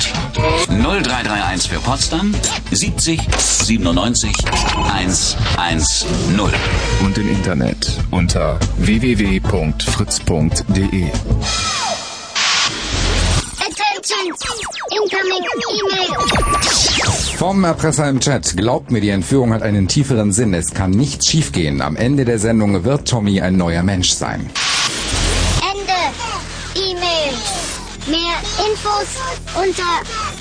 0331 0.68 1.72
für 1.72 1.80
Potsdam 1.80 2.36
70 2.72 3.22
97 3.38 4.36
110. 4.76 5.82
Und 7.02 7.18
im 7.18 7.30
Internet 7.30 7.94
unter 8.12 8.60
www.fritz.de. 8.80 9.40
Attention! 13.62 14.34
Incoming 14.92 15.46
email! 15.72 16.10
Vom 17.38 17.64
Erpresser 17.64 18.10
im 18.10 18.20
Chat. 18.20 18.58
Glaubt 18.58 18.92
mir, 18.92 19.00
die 19.00 19.08
Entführung 19.08 19.54
hat 19.54 19.62
einen 19.62 19.88
tieferen 19.88 20.34
Sinn. 20.34 20.54
Es 20.54 20.74
kann 20.74 20.92
nichts 20.92 21.28
schiefgehen. 21.28 21.80
Am 21.80 21.96
Ende 21.96 22.26
der 22.26 22.40
Sendung 22.40 22.84
wird 22.84 23.08
Tommy 23.08 23.40
ein 23.40 23.56
neuer 23.56 23.84
Mensch 23.84 24.10
sein. 24.10 24.50
Infos 28.40 29.20
unter 29.56 29.84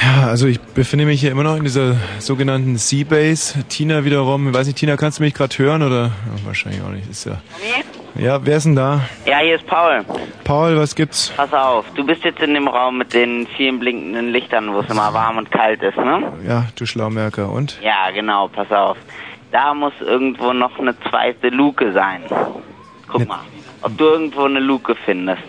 Ja, 0.00 0.28
also 0.28 0.46
ich 0.46 0.60
befinde 0.60 1.06
mich 1.06 1.20
hier 1.20 1.32
immer 1.32 1.42
noch 1.42 1.56
in 1.56 1.64
dieser 1.64 1.96
sogenannten 2.18 2.76
Seabase. 2.76 3.64
Tina 3.68 4.04
wiederum, 4.04 4.48
ich 4.48 4.54
weiß 4.54 4.66
nicht, 4.68 4.78
Tina, 4.78 4.96
kannst 4.96 5.18
du 5.18 5.24
mich 5.24 5.34
gerade 5.34 5.56
hören 5.58 5.82
oder? 5.82 6.12
Ach, 6.34 6.46
wahrscheinlich 6.46 6.82
auch 6.82 6.90
nicht. 6.90 7.08
Ist 7.10 7.24
ja. 7.24 7.40
Ja, 8.16 8.44
wer 8.44 8.56
ist 8.56 8.64
denn 8.64 8.76
da? 8.76 9.02
Ja, 9.26 9.38
hier 9.38 9.56
ist 9.56 9.66
Paul. 9.66 10.04
Paul, 10.44 10.76
was 10.76 10.94
gibt's? 10.94 11.32
Pass 11.36 11.52
auf, 11.52 11.84
du 11.94 12.04
bist 12.04 12.24
jetzt 12.24 12.40
in 12.40 12.54
dem 12.54 12.66
Raum 12.66 12.98
mit 12.98 13.12
den 13.12 13.46
vielen 13.56 13.78
blinkenden 13.78 14.30
Lichtern, 14.30 14.72
wo 14.72 14.80
es 14.80 14.90
immer 14.90 15.12
warm 15.14 15.38
und 15.38 15.50
kalt 15.50 15.82
ist, 15.82 15.96
ne? 15.96 16.32
Ja, 16.46 16.66
du 16.76 16.86
Schlaumerker. 16.86 17.50
Und? 17.50 17.78
Ja, 17.82 18.10
genau, 18.12 18.48
pass 18.48 18.70
auf. 18.72 18.96
Da 19.50 19.72
muss 19.74 19.92
irgendwo 20.00 20.52
noch 20.52 20.78
eine 20.78 20.94
zweite 21.08 21.48
Luke 21.48 21.92
sein. 21.92 22.22
Guck 23.08 23.26
mal, 23.26 23.40
ob 23.82 23.96
du 23.96 24.04
irgendwo 24.04 24.44
eine 24.44 24.60
Luke 24.60 24.94
findest. 25.04 25.42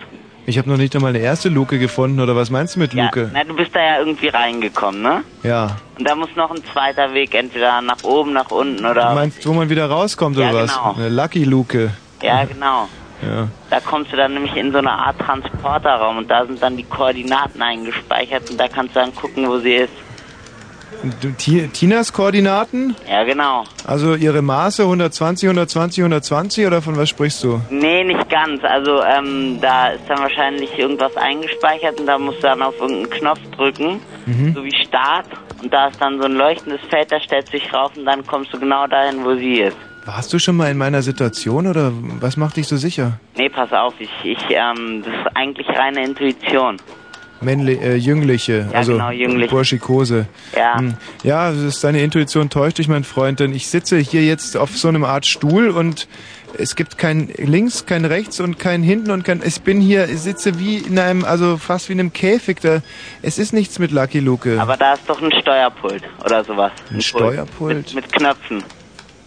Ich 0.45 0.57
habe 0.57 0.67
noch 0.69 0.77
nicht 0.77 0.95
einmal 0.95 1.09
eine 1.09 1.19
erste 1.19 1.49
Luke 1.49 1.77
gefunden, 1.77 2.19
oder 2.19 2.35
was 2.35 2.49
meinst 2.49 2.75
du 2.75 2.79
mit 2.79 2.93
Luke? 2.93 3.21
Ja, 3.21 3.29
na, 3.33 3.43
du 3.43 3.55
bist 3.55 3.75
da 3.75 3.81
ja 3.83 3.99
irgendwie 3.99 4.29
reingekommen, 4.29 5.01
ne? 5.01 5.23
Ja. 5.43 5.75
Und 5.99 6.07
da 6.09 6.15
muss 6.15 6.29
noch 6.35 6.49
ein 6.49 6.63
zweiter 6.73 7.13
Weg, 7.13 7.35
entweder 7.35 7.81
nach 7.81 8.01
oben, 8.03 8.33
nach 8.33 8.49
unten 8.49 8.81
Du 8.81 8.89
oder... 8.89 9.13
meinst, 9.13 9.45
wo 9.45 9.53
man 9.53 9.69
wieder 9.69 9.87
rauskommt, 9.87 10.37
Ja, 10.37 10.49
oder 10.49 10.63
was? 10.63 10.75
genau. 10.75 10.93
Eine 10.95 11.09
Lucky 11.09 11.43
Luke. 11.43 11.91
Ja, 12.21 12.45
genau. 12.45 12.87
Ja. 13.21 13.49
Da 13.69 13.81
kommst 13.81 14.13
du 14.13 14.15
dann 14.15 14.33
nämlich 14.33 14.55
in 14.55 14.71
so 14.71 14.77
eine 14.77 14.91
Art 14.93 15.19
Transporterraum 15.19 16.19
und 16.19 16.31
da 16.31 16.45
sind 16.45 16.63
dann 16.63 16.77
die 16.77 16.85
Koordinaten 16.85 17.61
eingespeichert 17.61 18.49
und 18.49 18.57
da 18.57 18.69
kannst 18.69 18.95
du 18.95 19.01
dann 19.01 19.13
gucken, 19.13 19.45
wo 19.49 19.57
sie 19.57 19.73
ist. 19.73 19.91
Tinas 21.73 22.11
Koordinaten? 22.13 22.95
Ja, 23.09 23.23
genau. 23.23 23.63
Also 23.85 24.15
ihre 24.15 24.41
Maße 24.41 24.83
120, 24.83 25.47
120, 25.49 26.03
120 26.03 26.65
oder 26.67 26.81
von 26.81 26.97
was 26.97 27.09
sprichst 27.09 27.43
du? 27.43 27.61
Nee, 27.69 28.03
nicht 28.03 28.29
ganz. 28.29 28.63
Also 28.63 29.01
ähm, 29.03 29.59
da 29.61 29.89
ist 29.89 30.03
dann 30.07 30.19
wahrscheinlich 30.19 30.77
irgendwas 30.77 31.15
eingespeichert 31.15 31.99
und 31.99 32.05
da 32.05 32.17
musst 32.17 32.39
du 32.39 32.43
dann 32.43 32.61
auf 32.61 32.75
irgendeinen 32.79 33.09
Knopf 33.09 33.39
drücken, 33.55 33.99
Mhm. 34.25 34.53
so 34.53 34.63
wie 34.63 34.75
Start. 34.85 35.25
Und 35.63 35.73
da 35.73 35.87
ist 35.87 35.99
dann 36.01 36.19
so 36.19 36.25
ein 36.25 36.33
leuchtendes 36.33 36.81
Feld, 36.89 37.11
da 37.11 37.19
stellst 37.19 37.53
du 37.53 37.57
dich 37.57 37.73
rauf 37.73 37.91
und 37.97 38.05
dann 38.05 38.25
kommst 38.25 38.53
du 38.53 38.59
genau 38.59 38.85
dahin, 38.87 39.23
wo 39.25 39.35
sie 39.35 39.59
ist. 39.61 39.75
Warst 40.05 40.31
du 40.33 40.39
schon 40.39 40.55
mal 40.55 40.71
in 40.71 40.77
meiner 40.77 41.01
Situation 41.01 41.67
oder 41.67 41.91
was 42.19 42.37
macht 42.37 42.57
dich 42.57 42.67
so 42.67 42.77
sicher? 42.77 43.19
Nee, 43.35 43.49
pass 43.49 43.71
auf, 43.73 43.93
ich, 43.99 44.09
ich, 44.23 44.37
ähm, 44.49 45.03
das 45.05 45.13
ist 45.13 45.35
eigentlich 45.35 45.67
reine 45.69 46.03
Intuition. 46.03 46.77
Männli 47.41 47.73
äh, 47.73 47.95
Jüngliche, 47.95 48.67
Ja, 48.71 48.77
also 48.79 48.93
genau, 48.93 49.11
jünglich. 49.11 49.49
Burschikose. 49.49 50.25
Ja. 50.55 50.77
Hm. 50.77 50.95
Ja, 51.23 51.49
ist 51.49 51.83
deine 51.83 52.01
Intuition 52.01 52.49
täuscht 52.49 52.77
dich, 52.77 52.87
mein 52.87 53.03
Freund, 53.03 53.39
denn 53.39 53.53
ich 53.53 53.67
sitze 53.67 53.97
hier 53.97 54.23
jetzt 54.23 54.57
auf 54.57 54.77
so 54.77 54.87
einem 54.87 55.03
Art 55.03 55.25
Stuhl 55.25 55.69
und 55.69 56.07
es 56.57 56.75
gibt 56.75 56.97
kein 56.97 57.29
links, 57.37 57.85
kein 57.85 58.05
rechts 58.05 58.39
und 58.39 58.57
kein 58.59 58.81
hinten 58.83 59.11
und 59.11 59.23
kein. 59.23 59.41
Ich 59.45 59.61
bin 59.61 59.79
hier, 59.81 60.05
ich 60.09 60.19
sitze 60.19 60.59
wie 60.59 60.77
in 60.77 60.97
einem, 60.97 61.23
also 61.23 61.57
fast 61.57 61.89
wie 61.89 61.93
in 61.93 61.99
einem 61.99 62.13
Käfig. 62.13 62.59
Da, 62.61 62.81
es 63.21 63.37
ist 63.37 63.53
nichts 63.53 63.79
mit 63.79 63.91
Lucky 63.91 64.19
Luke. 64.19 64.59
Aber 64.59 64.75
da 64.75 64.93
ist 64.93 65.07
doch 65.07 65.21
ein 65.21 65.31
Steuerpult 65.31 66.03
oder 66.25 66.43
sowas. 66.43 66.71
Ein 66.87 66.93
Pult. 66.93 67.03
Steuerpult? 67.03 67.75
Mit, 67.75 67.93
mit 67.95 68.11
Knöpfen. 68.13 68.63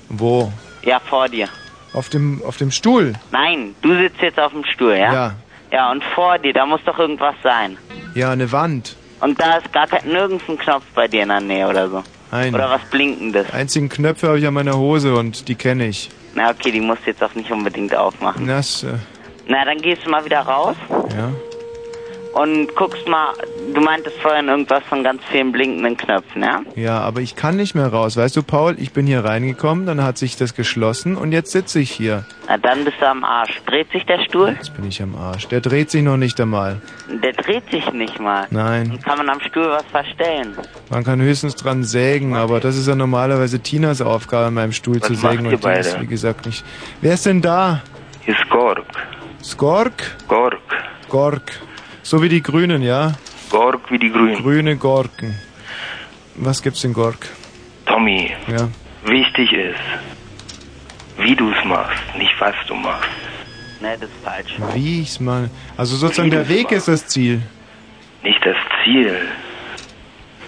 Wo? 0.08 0.52
Ja, 0.82 1.00
vor 1.00 1.28
dir. 1.28 1.48
Auf 1.92 2.08
dem, 2.08 2.42
auf 2.44 2.56
dem 2.56 2.70
Stuhl. 2.70 3.12
Nein, 3.30 3.74
du 3.82 3.94
sitzt 3.94 4.20
jetzt 4.20 4.38
auf 4.38 4.52
dem 4.52 4.64
Stuhl, 4.64 4.96
ja? 4.96 5.12
Ja. 5.12 5.34
Ja, 5.72 5.90
und 5.90 6.04
vor 6.14 6.38
dir, 6.38 6.52
da 6.52 6.66
muss 6.66 6.80
doch 6.84 6.98
irgendwas 6.98 7.34
sein. 7.42 7.78
Ja, 8.14 8.30
eine 8.30 8.52
Wand. 8.52 8.94
Und 9.20 9.40
da 9.40 9.56
ist 9.56 9.72
gar 9.72 9.86
kein, 9.86 10.06
nirgends 10.06 10.44
ein 10.48 10.58
Knopf 10.58 10.84
bei 10.94 11.08
dir 11.08 11.22
in 11.22 11.30
der 11.30 11.40
Nähe 11.40 11.66
oder 11.66 11.88
so. 11.88 12.02
Ein. 12.30 12.54
Oder 12.54 12.70
was 12.70 12.82
Blinkendes. 12.90 13.50
Einzigen 13.52 13.88
Knöpfe 13.88 14.28
habe 14.28 14.38
ich 14.38 14.46
an 14.46 14.54
meiner 14.54 14.76
Hose 14.76 15.14
und 15.14 15.48
die 15.48 15.54
kenne 15.54 15.86
ich. 15.86 16.10
Na, 16.34 16.50
okay, 16.50 16.70
die 16.70 16.80
musst 16.80 17.02
du 17.04 17.10
jetzt 17.10 17.22
auch 17.22 17.34
nicht 17.34 17.50
unbedingt 17.50 17.94
aufmachen. 17.94 18.46
Das, 18.46 18.82
äh, 18.82 18.94
Na, 19.46 19.64
dann 19.64 19.78
gehst 19.78 20.04
du 20.04 20.10
mal 20.10 20.24
wieder 20.24 20.40
raus 20.40 20.76
ja. 21.16 21.30
Und 22.32 22.74
guckst 22.76 23.06
mal, 23.08 23.32
du 23.74 23.80
meintest 23.80 24.16
vorhin 24.18 24.48
irgendwas 24.48 24.82
von 24.84 25.04
ganz 25.04 25.22
vielen 25.30 25.52
blinkenden 25.52 25.96
Knöpfen, 25.96 26.42
ja? 26.42 26.60
Ja, 26.76 27.00
aber 27.00 27.20
ich 27.20 27.36
kann 27.36 27.56
nicht 27.56 27.74
mehr 27.74 27.88
raus. 27.88 28.16
Weißt 28.16 28.36
du, 28.36 28.42
Paul, 28.42 28.76
ich 28.78 28.92
bin 28.92 29.06
hier 29.06 29.24
reingekommen, 29.24 29.86
dann 29.86 30.02
hat 30.02 30.18
sich 30.18 30.36
das 30.36 30.54
geschlossen 30.54 31.16
und 31.16 31.32
jetzt 31.32 31.52
sitze 31.52 31.80
ich 31.80 31.90
hier. 31.90 32.24
Na, 32.48 32.56
dann 32.58 32.84
bist 32.84 32.96
du 33.00 33.06
am 33.06 33.24
Arsch. 33.24 33.60
Dreht 33.66 33.90
sich 33.92 34.04
der 34.06 34.20
Stuhl? 34.24 34.50
Jetzt 34.58 34.74
bin 34.74 34.86
ich 34.88 35.02
am 35.02 35.14
Arsch. 35.14 35.46
Der 35.48 35.60
dreht 35.60 35.90
sich 35.90 36.02
noch 36.02 36.16
nicht 36.16 36.40
einmal. 36.40 36.80
Der 37.22 37.32
dreht 37.32 37.70
sich 37.70 37.92
nicht 37.92 38.18
mal. 38.18 38.46
Nein. 38.50 38.98
Kann 39.04 39.18
man 39.18 39.28
am 39.28 39.40
Stuhl 39.40 39.68
was 39.68 39.84
verstellen? 39.86 40.56
Man 40.90 41.04
kann 41.04 41.20
höchstens 41.20 41.54
dran 41.56 41.84
sägen, 41.84 42.34
aber 42.34 42.60
das 42.60 42.76
ist 42.76 42.88
ja 42.88 42.94
normalerweise 42.94 43.60
Tinas 43.60 44.00
Aufgabe, 44.00 44.46
an 44.46 44.54
meinem 44.54 44.72
Stuhl 44.72 45.00
Was 45.00 45.08
zu 45.08 45.14
sägen 45.14 45.46
und 45.46 45.50
die 45.50 45.54
ist, 45.54 45.62
beide? 45.62 46.00
wie 46.00 46.06
gesagt, 46.06 46.46
nicht. 46.46 46.64
Wer 47.00 47.14
ist 47.14 47.26
denn 47.26 47.42
da? 47.42 47.82
Hier 48.24 48.34
ist 48.34 48.48
Gork. 48.50 48.84
Skork? 49.42 50.16
Gork. 50.28 50.58
Gork. 51.08 51.52
So 52.02 52.22
wie 52.22 52.28
die 52.28 52.42
Grünen, 52.42 52.82
ja? 52.82 53.12
Gork 53.50 53.90
wie 53.90 53.98
die 53.98 54.10
Grünen. 54.10 54.36
Grüne 54.42 54.76
Gorken. 54.76 55.38
Was 56.36 56.62
gibt's 56.62 56.82
in 56.84 56.92
Gork? 56.92 57.28
Tommy, 57.86 58.32
Ja. 58.48 58.68
wichtig 59.04 59.52
ist, 59.52 59.80
wie 61.18 61.36
du 61.36 61.50
es 61.52 61.64
machst, 61.64 62.02
nicht 62.16 62.32
was 62.38 62.54
du 62.66 62.74
machst. 62.74 63.08
Ne, 63.80 63.96
das 64.00 64.08
ist 64.08 64.24
falsch. 64.24 64.52
Wie 64.74 65.00
ich's 65.02 65.20
mal. 65.20 65.50
Also 65.76 65.96
sozusagen 65.96 66.30
der 66.30 66.48
Weg 66.48 66.70
ist 66.72 66.88
das 66.88 67.06
Ziel. 67.08 67.42
Nicht 68.22 68.40
das 68.44 68.56
Ziel. 68.84 69.18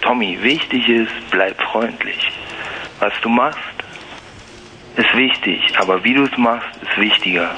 Tommy, 0.01 0.37
wichtig 0.41 0.87
ist, 0.87 1.11
bleib 1.31 1.61
freundlich. 1.71 2.31
Was 2.99 3.13
du 3.21 3.29
machst, 3.29 3.59
ist 4.95 5.13
wichtig, 5.15 5.61
aber 5.77 6.01
wie 6.03 6.13
du 6.13 6.23
es 6.23 6.37
machst, 6.37 6.67
ist 6.81 6.97
wichtiger. 6.97 7.51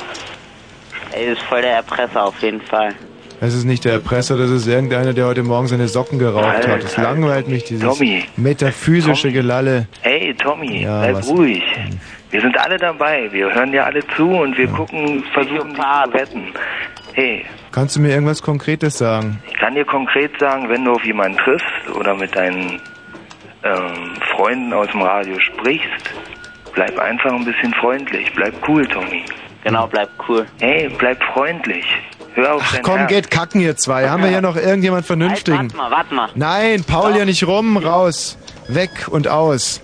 Ey, 1.11 1.29
das 1.29 1.37
ist 1.37 1.45
voll 1.47 1.61
der 1.61 1.73
Erpresser 1.75 2.23
auf 2.23 2.41
jeden 2.41 2.61
Fall. 2.61 2.95
Das 3.39 3.53
ist 3.53 3.65
nicht 3.65 3.85
der 3.85 3.93
Erpresser, 3.93 4.35
das 4.35 4.49
ist 4.49 4.65
irgendeiner, 4.67 5.13
der 5.13 5.27
heute 5.27 5.43
Morgen 5.43 5.67
seine 5.67 5.87
Socken 5.87 6.17
geraucht 6.17 6.67
hat. 6.67 6.83
Das 6.83 6.97
langweilt 6.97 7.47
mich, 7.47 7.65
dieses 7.65 7.83
Tommy. 7.83 8.23
metaphysische 8.35 9.31
Gelalle. 9.31 9.87
Hey, 10.01 10.33
Tommy, 10.33 10.81
Ja, 10.83 11.01
bleib 11.01 11.15
was- 11.17 11.29
ruhig. 11.29 11.63
Wir 12.31 12.41
sind 12.41 12.57
alle 12.59 12.77
dabei. 12.77 13.29
Wir 13.31 13.53
hören 13.53 13.71
dir 13.71 13.85
alle 13.85 14.05
zu 14.15 14.27
und 14.27 14.57
wir 14.57 14.67
gucken, 14.67 15.23
versuchen 15.33 15.75
zu 15.75 15.81
retten. 16.13 16.45
Hey, 17.13 17.45
Kannst 17.71 17.95
du 17.95 18.01
mir 18.01 18.09
irgendwas 18.09 18.41
Konkretes 18.41 18.97
sagen? 18.97 19.39
ich 19.47 19.57
kann 19.59 19.75
dir 19.75 19.85
konkret 19.85 20.31
sagen, 20.39 20.67
wenn 20.69 20.83
du 20.83 20.93
auf 20.93 21.03
jemanden 21.05 21.37
triffst 21.37 21.89
oder 21.95 22.15
mit 22.15 22.35
deinen 22.35 22.81
ähm, 23.63 24.13
Freunden 24.35 24.73
aus 24.73 24.87
dem 24.91 25.01
Radio 25.03 25.39
sprichst, 25.39 25.87
bleib 26.73 26.97
einfach 26.99 27.31
ein 27.33 27.45
bisschen 27.45 27.73
freundlich. 27.75 28.31
Bleib 28.35 28.53
cool, 28.67 28.85
Tommy. 28.87 29.23
Genau, 29.63 29.87
bleib 29.87 30.09
cool. 30.27 30.45
Hey, 30.59 30.89
bleib 30.97 31.21
freundlich. 31.33 31.85
Hör 32.37 32.53
auf 32.53 32.61
Ach 32.63 32.81
komm, 32.83 32.97
Herz. 32.97 33.09
geht 33.09 33.31
kacken 33.31 33.61
ihr 33.61 33.75
zwei. 33.77 34.09
Haben 34.09 34.21
wir 34.21 34.29
hier 34.29 34.41
noch 34.41 34.55
irgendjemand 34.55 35.07
Vernünftigen? 35.07 35.71
Warte 35.73 35.75
mal, 35.75 35.89
warte 35.89 36.13
mal. 36.13 36.29
Nein, 36.35 36.83
Paul 36.83 37.17
ja 37.17 37.25
nicht 37.25 37.47
rum, 37.47 37.77
raus. 37.77 38.37
Weg 38.67 39.07
und 39.09 39.27
aus. 39.27 39.81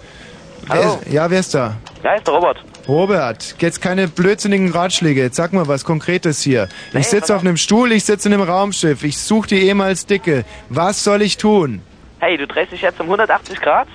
Wer 0.67 0.75
Hallo? 0.75 0.99
ist, 1.03 1.11
ja, 1.11 1.31
wer 1.31 1.39
ist 1.39 1.55
da? 1.55 1.73
Ja, 2.03 2.13
ist 2.13 2.27
der 2.27 2.33
Robert. 2.35 2.63
Robert, 2.87 3.55
jetzt 3.59 3.81
keine 3.81 4.07
blödsinnigen 4.07 4.71
Ratschläge. 4.71 5.21
Jetzt 5.23 5.35
sag 5.35 5.51
mal 5.51 5.67
was 5.67 5.83
Konkretes 5.83 6.41
hier. 6.43 6.69
Ich 6.93 7.07
sitze 7.07 7.35
auf 7.35 7.41
einem 7.41 7.57
Stuhl, 7.57 7.91
ich 7.91 8.05
sitze 8.05 8.27
in 8.29 8.35
einem 8.35 8.43
Raumschiff. 8.43 9.03
Ich 9.03 9.17
suche 9.17 9.47
die 9.47 9.63
ehemals 9.67 10.05
Dicke. 10.05 10.45
Was 10.69 11.03
soll 11.03 11.23
ich 11.23 11.37
tun? 11.37 11.81
Hey, 12.19 12.37
du 12.37 12.45
drehst 12.45 12.71
dich 12.71 12.81
jetzt 12.81 12.99
um 12.99 13.07
180 13.07 13.59
Grad 13.61 13.87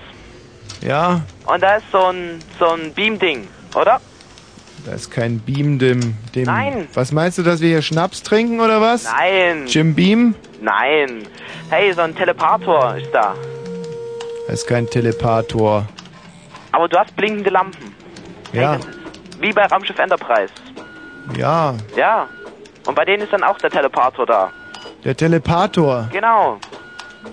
Ja, 0.81 1.21
und 1.47 1.63
da 1.63 1.77
ist 1.77 1.87
so 1.93 2.07
ein, 2.07 2.41
so 2.59 2.71
ein 2.71 2.93
Beam-Ding, 2.93 3.47
oder? 3.77 4.01
Da 4.87 4.93
ist 4.93 5.11
kein 5.11 5.39
Beam 5.41 5.79
dem, 5.79 6.15
dem... 6.35 6.45
Nein. 6.45 6.89
Was 6.95 7.13
meinst 7.13 7.39
du, 7.39 7.43
dass 7.43 7.61
wir 7.61 7.69
hier 7.69 7.83
Schnaps 7.83 8.23
trinken 8.23 8.61
oder 8.61 8.81
was? 8.81 9.05
Nein. 9.05 9.67
Jim 9.67 9.95
Beam? 9.95 10.35
Nein. 10.61 11.25
Hey, 11.71 11.93
so 11.93 12.01
ein 12.03 12.15
Telepator 12.15 12.97
ist 12.97 13.11
da. 13.13 13.35
Das 14.47 14.61
ist 14.61 14.67
kein 14.67 14.87
Telepator. 14.89 15.87
Aber 16.73 16.89
du 16.89 16.99
hast 16.99 17.15
blinkende 17.17 17.51
Lampen. 17.51 17.95
Ja, 18.53 18.79
Wie 19.41 19.53
bei 19.53 19.67
Raumschiff 19.67 19.99
Enterprise. 19.99 20.53
ja, 21.37 21.75
Ja. 21.97 22.27
Und 22.87 22.95
bei 22.95 23.05
denen 23.05 23.23
ist 23.23 23.33
dann 23.33 23.45
auch 23.45 23.59
der 23.59 23.69
Telepator 23.71 24.25
da. 24.25 24.51
der 25.05 25.15
Telepator. 25.15 26.09
Genau. 26.11 26.59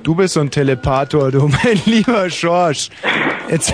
Du 0.04 0.16
bist 0.16 0.36
so 0.36 0.40
ein 0.40 0.52
Telepator, 0.52 1.32
du 1.32 1.48
mein 1.64 1.82
lieber 1.86 2.30
Schorsch. 2.30 2.90
Jetzt, 3.50 3.74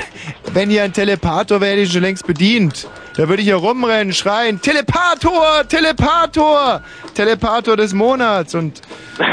wenn 0.54 0.70
hier 0.70 0.84
ein 0.84 0.94
Telepator 0.94 1.60
wäre, 1.62 1.72
hätte 1.72 1.82
ich 1.82 1.92
schon 1.92 2.02
längst 2.02 2.26
bedient. 2.26 2.88
Da 3.18 3.28
würde 3.28 3.42
ich 3.42 3.48
hier 3.48 3.56
rumrennen, 3.56 4.14
schreien, 4.14 4.62
Telepator, 4.62 5.68
Telepator, 5.68 6.82
Telepator 7.14 7.76
des 7.76 7.94
Monats. 7.94 8.56
Und 8.56 8.82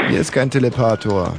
hier 0.09 0.19
ist 0.19 0.31
kein 0.31 0.49
Telepator. 0.49 1.33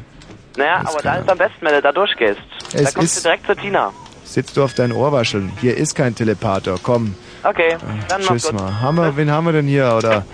Naja, 0.56 0.82
aber 0.84 1.02
da 1.02 1.16
ist 1.16 1.28
am 1.28 1.38
besten, 1.38 1.56
wenn 1.60 1.72
du 1.74 1.82
da 1.82 1.92
durchgehst. 1.92 2.40
Es 2.72 2.84
da 2.84 2.90
kommst 2.92 3.18
du 3.18 3.22
direkt 3.22 3.46
zu 3.46 3.54
Tina. 3.54 3.92
Sitzt 4.24 4.56
du 4.56 4.62
auf 4.62 4.74
deinen 4.74 4.92
Ohrwascheln. 4.92 5.52
Hier 5.60 5.76
ist 5.76 5.94
kein 5.94 6.14
Telepator, 6.14 6.78
komm. 6.82 7.14
Okay, 7.42 7.76
dann 8.08 8.20
mach's 8.20 8.26
Tschüss 8.28 8.50
gut. 8.50 8.60
mal. 8.60 8.80
Haben 8.80 8.96
wir, 8.96 9.16
wen 9.16 9.30
haben 9.30 9.44
wir 9.46 9.52
denn 9.52 9.66
hier? 9.66 9.94
Oder 9.96 10.24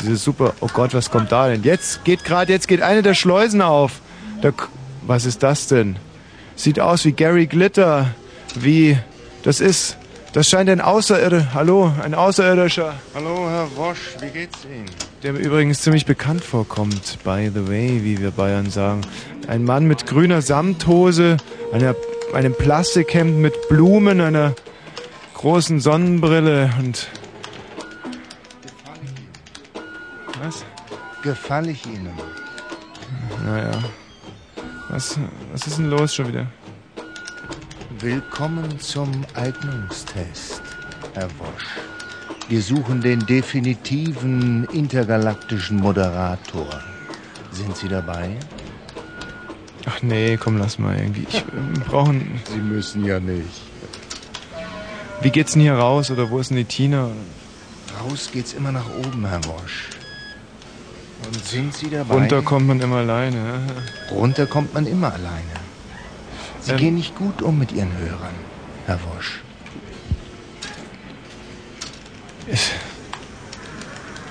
diese 0.00 0.16
super, 0.16 0.54
oh 0.60 0.68
Gott, 0.72 0.94
was 0.94 1.10
kommt 1.10 1.32
da 1.32 1.48
denn? 1.48 1.62
Jetzt 1.62 2.04
geht 2.04 2.24
gerade, 2.24 2.52
jetzt 2.52 2.68
geht 2.68 2.82
eine 2.82 3.02
der 3.02 3.14
Schleusen 3.14 3.62
auf. 3.62 4.00
Da, 4.42 4.50
k- 4.52 4.68
was 5.06 5.24
ist 5.26 5.42
das 5.42 5.66
denn? 5.66 5.96
Sieht 6.56 6.80
aus 6.80 7.04
wie 7.04 7.12
Gary 7.12 7.46
Glitter. 7.46 8.10
Wie, 8.54 8.96
das 9.42 9.60
ist, 9.60 9.96
das 10.32 10.48
scheint 10.48 10.68
ein 10.70 10.80
Außerirdischer, 10.80 11.54
hallo, 11.54 11.92
ein 12.02 12.14
Außerirdischer. 12.14 12.94
Hallo, 13.14 13.48
Herr 13.48 13.68
Wosch, 13.76 14.16
wie 14.20 14.28
geht's 14.30 14.64
Ihnen? 14.64 14.86
Der 15.22 15.34
mir 15.34 15.40
übrigens 15.40 15.82
ziemlich 15.82 16.06
bekannt 16.06 16.42
vorkommt. 16.42 17.18
By 17.24 17.50
the 17.52 17.68
way, 17.68 18.00
wie 18.02 18.18
wir 18.20 18.30
Bayern 18.30 18.70
sagen. 18.70 19.02
Ein 19.46 19.64
Mann 19.64 19.84
mit 19.86 20.06
grüner 20.06 20.42
Samthose, 20.42 21.36
einer, 21.72 21.94
einem 22.32 22.54
Plastikhemd 22.54 23.36
mit 23.38 23.68
Blumen, 23.68 24.20
einer 24.20 24.54
großen 25.34 25.80
Sonnenbrille 25.80 26.70
und... 26.78 27.08
Was? 30.42 30.64
Gefalle 31.22 31.72
ich 31.72 31.84
Ihnen? 31.84 32.10
Naja. 33.44 33.72
Was, 34.92 35.16
was 35.52 35.68
ist 35.68 35.78
denn 35.78 35.88
los 35.88 36.16
schon 36.16 36.26
wieder? 36.28 36.46
Willkommen 38.00 38.80
zum 38.80 39.24
Eignungstest, 39.34 40.62
Herr 41.14 41.28
Wosch. 41.38 41.66
Wir 42.48 42.60
suchen 42.60 43.00
den 43.00 43.24
definitiven 43.24 44.64
intergalaktischen 44.72 45.76
Moderator. 45.76 46.66
Sind 47.52 47.76
Sie 47.76 47.86
dabei? 47.86 48.36
Ach 49.86 50.02
nee, 50.02 50.36
komm, 50.36 50.58
lass 50.58 50.76
mal 50.80 50.96
irgendwie. 50.96 51.24
Ich, 51.30 51.44
wir 51.52 51.84
brauchen. 51.84 52.40
Sie 52.52 52.58
müssen 52.58 53.04
ja 53.04 53.20
nicht. 53.20 53.62
Wie 55.20 55.30
geht's 55.30 55.52
denn 55.52 55.62
hier 55.62 55.74
raus 55.74 56.10
oder 56.10 56.30
wo 56.30 56.40
ist 56.40 56.50
denn 56.50 56.56
die 56.56 56.64
Tina? 56.64 57.10
Raus 58.00 58.30
geht's 58.32 58.54
immer 58.54 58.72
nach 58.72 58.88
oben, 59.04 59.24
Herr 59.24 59.44
Wosch. 59.44 59.99
Und 61.26 61.44
sind 61.44 61.74
Sie 61.74 61.90
dabei? 61.90 62.14
Runter 62.14 62.42
kommt 62.42 62.66
man 62.66 62.80
immer 62.80 62.96
alleine. 62.96 63.60
Runter 64.10 64.46
kommt 64.46 64.74
man 64.74 64.86
immer 64.86 65.12
alleine. 65.12 65.60
Sie 66.60 66.72
Ähm. 66.72 66.76
gehen 66.78 66.94
nicht 66.94 67.14
gut 67.14 67.42
um 67.42 67.58
mit 67.58 67.72
Ihren 67.72 67.92
Hörern, 67.98 68.34
Herr 68.86 68.98
Wosch. 69.14 69.40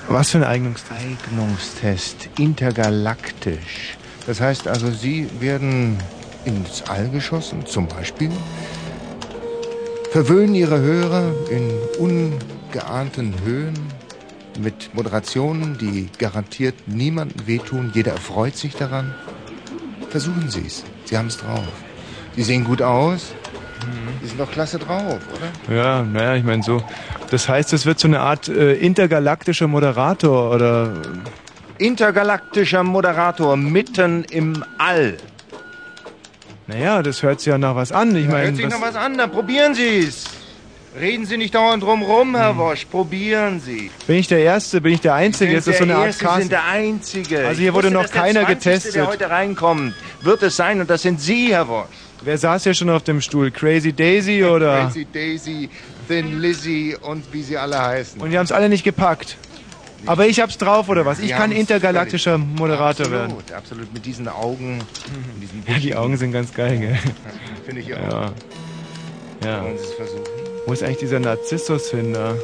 Was 0.08 0.30
für 0.30 0.38
ein 0.38 0.44
Eignungstest? 0.44 0.92
Eignungstest, 0.92 2.28
intergalaktisch. 2.38 3.96
Das 4.26 4.40
heißt 4.40 4.66
also, 4.68 4.90
Sie 4.90 5.28
werden 5.40 5.98
ins 6.44 6.82
All 6.88 7.08
geschossen, 7.08 7.64
zum 7.66 7.86
Beispiel. 7.86 8.30
Verwöhnen 10.10 10.54
Ihre 10.56 10.80
Hörer 10.80 11.32
in 11.50 11.70
ungeahnten 11.98 13.34
Höhen 13.44 13.78
mit 14.58 14.94
Moderationen, 14.94 15.78
die 15.78 16.08
garantiert 16.18 16.74
niemandem 16.86 17.46
wehtun. 17.46 17.90
Jeder 17.94 18.12
erfreut 18.12 18.56
sich 18.56 18.74
daran. 18.76 19.14
Versuchen 20.08 20.48
Sie 20.50 20.64
es. 20.66 20.84
Sie 21.04 21.16
haben 21.16 21.28
es 21.28 21.36
drauf. 21.36 21.64
Sie 22.36 22.42
sehen 22.42 22.64
gut 22.64 22.82
aus. 22.82 23.32
Sie 24.22 24.28
sind 24.28 24.38
doch 24.40 24.50
klasse 24.50 24.78
drauf, 24.78 25.18
oder? 25.68 25.74
Ja, 25.74 26.02
naja, 26.02 26.34
ich 26.36 26.44
meine 26.44 26.62
so. 26.62 26.82
Das 27.30 27.48
heißt, 27.48 27.72
es 27.72 27.86
wird 27.86 27.98
so 27.98 28.08
eine 28.08 28.20
Art 28.20 28.48
äh, 28.48 28.74
intergalaktischer 28.74 29.68
Moderator 29.68 30.50
oder. 30.54 30.92
Intergalaktischer 31.78 32.82
Moderator 32.82 33.56
mitten 33.56 34.24
im 34.24 34.62
All. 34.76 35.16
Naja, 36.66 37.02
das 37.02 37.22
hört 37.22 37.40
sich 37.40 37.46
ja 37.48 37.56
nach 37.58 37.74
was 37.74 37.90
an. 37.90 38.14
Ich 38.14 38.26
Da 38.26 38.32
meine. 38.32 38.44
hört 38.48 38.56
sich 38.56 38.66
was- 38.66 38.72
noch 38.74 38.82
was 38.82 38.96
an, 38.96 39.16
dann 39.16 39.30
probieren 39.30 39.74
Sie 39.74 40.00
es. 40.00 40.24
Reden 40.98 41.24
Sie 41.24 41.36
nicht 41.36 41.54
dauernd 41.54 41.84
drum 41.84 42.02
rum, 42.02 42.34
Herr 42.34 42.56
Wosch. 42.56 42.84
Probieren 42.84 43.60
Sie. 43.60 43.90
Bin 44.08 44.16
ich 44.16 44.26
der 44.26 44.40
Erste? 44.40 44.80
Bin 44.80 44.92
ich 44.92 45.00
der 45.00 45.14
Einzige? 45.14 45.54
Ist 45.54 45.68
das 45.68 45.78
so 45.78 45.84
eine 45.84 45.94
Art 45.94 46.06
Erste, 46.06 46.24
Casting? 46.24 46.40
sind 46.42 46.52
der 46.52 46.64
Einzige. 46.66 47.46
Also 47.46 47.60
hier 47.60 47.74
wurde 47.74 47.92
noch 47.92 48.10
keiner 48.10 48.44
20., 48.44 48.48
getestet. 48.48 48.94
der 48.96 49.06
heute 49.06 49.30
reinkommt, 49.30 49.94
wird 50.22 50.42
es 50.42 50.56
sein 50.56 50.80
und 50.80 50.90
das 50.90 51.02
sind 51.02 51.20
Sie, 51.20 51.52
Herr 51.52 51.68
Wosch. 51.68 51.86
Wer 52.22 52.36
saß 52.36 52.64
hier 52.64 52.74
schon 52.74 52.90
auf 52.90 53.04
dem 53.04 53.20
Stuhl? 53.20 53.50
Crazy 53.50 53.92
Daisy 53.92 54.44
oder? 54.44 54.86
Crazy 54.86 55.06
Daisy, 55.10 55.70
Thin 56.08 56.40
Lizzy 56.40 56.96
und 57.00 57.32
wie 57.32 57.42
sie 57.42 57.56
alle 57.56 57.80
heißen. 57.80 58.20
Und 58.20 58.30
die 58.30 58.36
haben 58.36 58.44
es 58.44 58.52
alle 58.52 58.68
nicht 58.68 58.84
gepackt. 58.84 59.36
Aber 60.06 60.26
ich 60.26 60.40
hab's 60.40 60.58
drauf 60.58 60.88
oder 60.88 61.06
was? 61.06 61.20
Ich 61.20 61.30
kann 61.30 61.42
haben's 61.42 61.56
intergalaktischer 61.60 62.36
Moderator 62.36 63.06
absolut, 63.06 63.12
werden. 63.12 63.54
Absolut, 63.56 63.94
mit 63.94 64.04
diesen 64.04 64.28
Augen, 64.28 64.78
mit 64.78 65.42
diesen 65.42 65.64
Ja, 65.66 65.78
die 65.78 65.94
Augen 65.94 66.16
sind 66.16 66.32
ganz 66.32 66.52
geil, 66.52 66.78
gell? 66.78 66.98
Finde 67.64 67.80
ich 67.80 67.94
auch. 67.94 67.98
Ja. 67.98 68.32
Ja. 69.44 69.62
Wollen 69.62 69.78
Sie 69.78 69.84
es 69.84 69.92
versuchen? 69.94 70.39
Wo 70.66 70.72
ist 70.72 70.82
eigentlich 70.82 70.98
dieser 70.98 71.20
Narzissus 71.20 71.90
hin 71.90 72.12
da? 72.12 72.34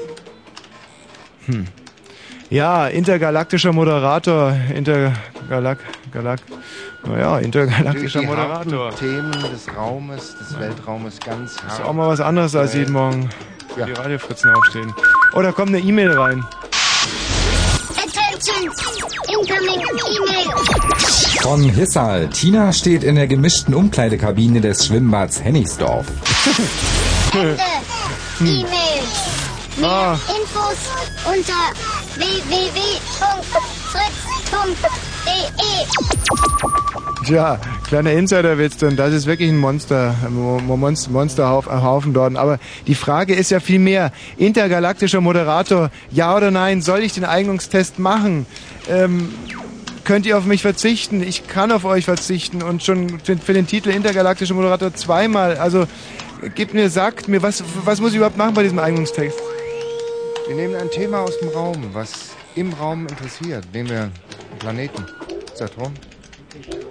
Hm. 1.46 1.66
Ja, 2.50 2.86
intergalaktischer 2.88 3.72
Moderator. 3.72 4.56
Intergalak... 4.74 5.78
Galak... 6.12 6.40
Naja, 7.04 7.38
intergalaktischer 7.38 8.22
Moderator. 8.22 8.90
Themen 8.96 9.30
des 9.32 9.66
Raumes, 9.76 10.34
des 10.38 10.58
Weltraumes 10.58 11.18
ganz 11.20 11.56
hart. 11.62 11.78
Ist 11.80 11.84
auch 11.84 11.92
mal 11.92 12.08
was 12.08 12.20
anderes 12.20 12.54
als 12.56 12.74
jeden 12.74 12.92
Morgen 12.92 13.28
Ja. 13.76 13.86
die 13.86 13.92
Radiofritzen 13.92 14.50
aufstehen. 14.54 14.92
Oh, 15.34 15.42
da 15.42 15.52
kommt 15.52 15.68
eine 15.68 15.78
E-Mail 15.78 16.12
rein. 16.18 16.44
Attention! 17.90 18.70
Incoming 19.28 19.80
email! 19.80 20.54
Von 21.42 21.62
Hissal. 21.62 22.28
Tina 22.30 22.72
steht 22.72 23.04
in 23.04 23.14
der 23.14 23.28
gemischten 23.28 23.74
Umkleidekabine 23.74 24.60
des 24.60 24.86
Schwimmbads 24.86 25.42
Hennigsdorf. 25.44 26.06
Hm. 28.38 28.46
E-Mail. 28.46 29.02
Mehr 29.78 29.88
Ah. 29.90 30.18
Infos 30.28 30.78
unter 31.26 31.72
www.fritz.de. 34.76 37.26
Tja, 37.26 37.58
kleiner 37.88 38.12
Insiderwitz, 38.12 38.76
denn 38.78 38.96
das 38.96 39.12
ist 39.12 39.26
wirklich 39.26 39.50
ein 39.50 39.58
Monster, 39.58 40.14
Mo- 40.30 40.60
Mo- 40.60 40.76
Monster 40.76 41.10
Monsterhaufen 41.10 41.82
Haufen 41.82 42.14
dort. 42.14 42.36
Aber 42.36 42.58
die 42.86 42.94
Frage 42.94 43.34
ist 43.34 43.50
ja 43.50 43.60
viel 43.60 43.78
mehr. 43.80 44.12
Intergalaktischer 44.38 45.20
Moderator, 45.20 45.90
ja 46.10 46.34
oder 46.36 46.50
nein, 46.50 46.80
soll 46.82 47.00
ich 47.00 47.12
den 47.12 47.24
Eignungstest 47.24 47.98
machen? 47.98 48.46
Ähm, 48.88 49.34
könnt 50.04 50.24
ihr 50.24 50.38
auf 50.38 50.44
mich 50.44 50.62
verzichten? 50.62 51.22
Ich 51.22 51.48
kann 51.48 51.72
auf 51.72 51.84
euch 51.84 52.04
verzichten 52.04 52.62
und 52.62 52.84
schon 52.84 53.18
für 53.20 53.52
den 53.52 53.66
Titel 53.66 53.90
Intergalaktischer 53.90 54.54
Moderator 54.54 54.94
zweimal. 54.94 55.56
Also, 55.58 55.86
gebt 56.54 56.74
mir, 56.74 56.88
sagt 56.90 57.28
mir, 57.28 57.42
was, 57.42 57.62
was 57.84 58.00
muss 58.00 58.10
ich 58.10 58.16
überhaupt 58.16 58.36
machen 58.36 58.54
bei 58.54 58.62
diesem 58.62 58.78
Eignungstext? 58.78 59.38
Wir 60.46 60.56
nehmen 60.56 60.76
ein 60.76 60.90
Thema 60.90 61.20
aus 61.20 61.38
dem 61.40 61.48
Raum, 61.48 61.76
was 61.92 62.30
im 62.54 62.72
Raum 62.72 63.06
interessiert. 63.06 63.64
Nehmen 63.72 63.90
wir 63.90 64.02
einen 64.02 64.12
Planeten. 64.58 65.04
Saturn. 65.54 65.92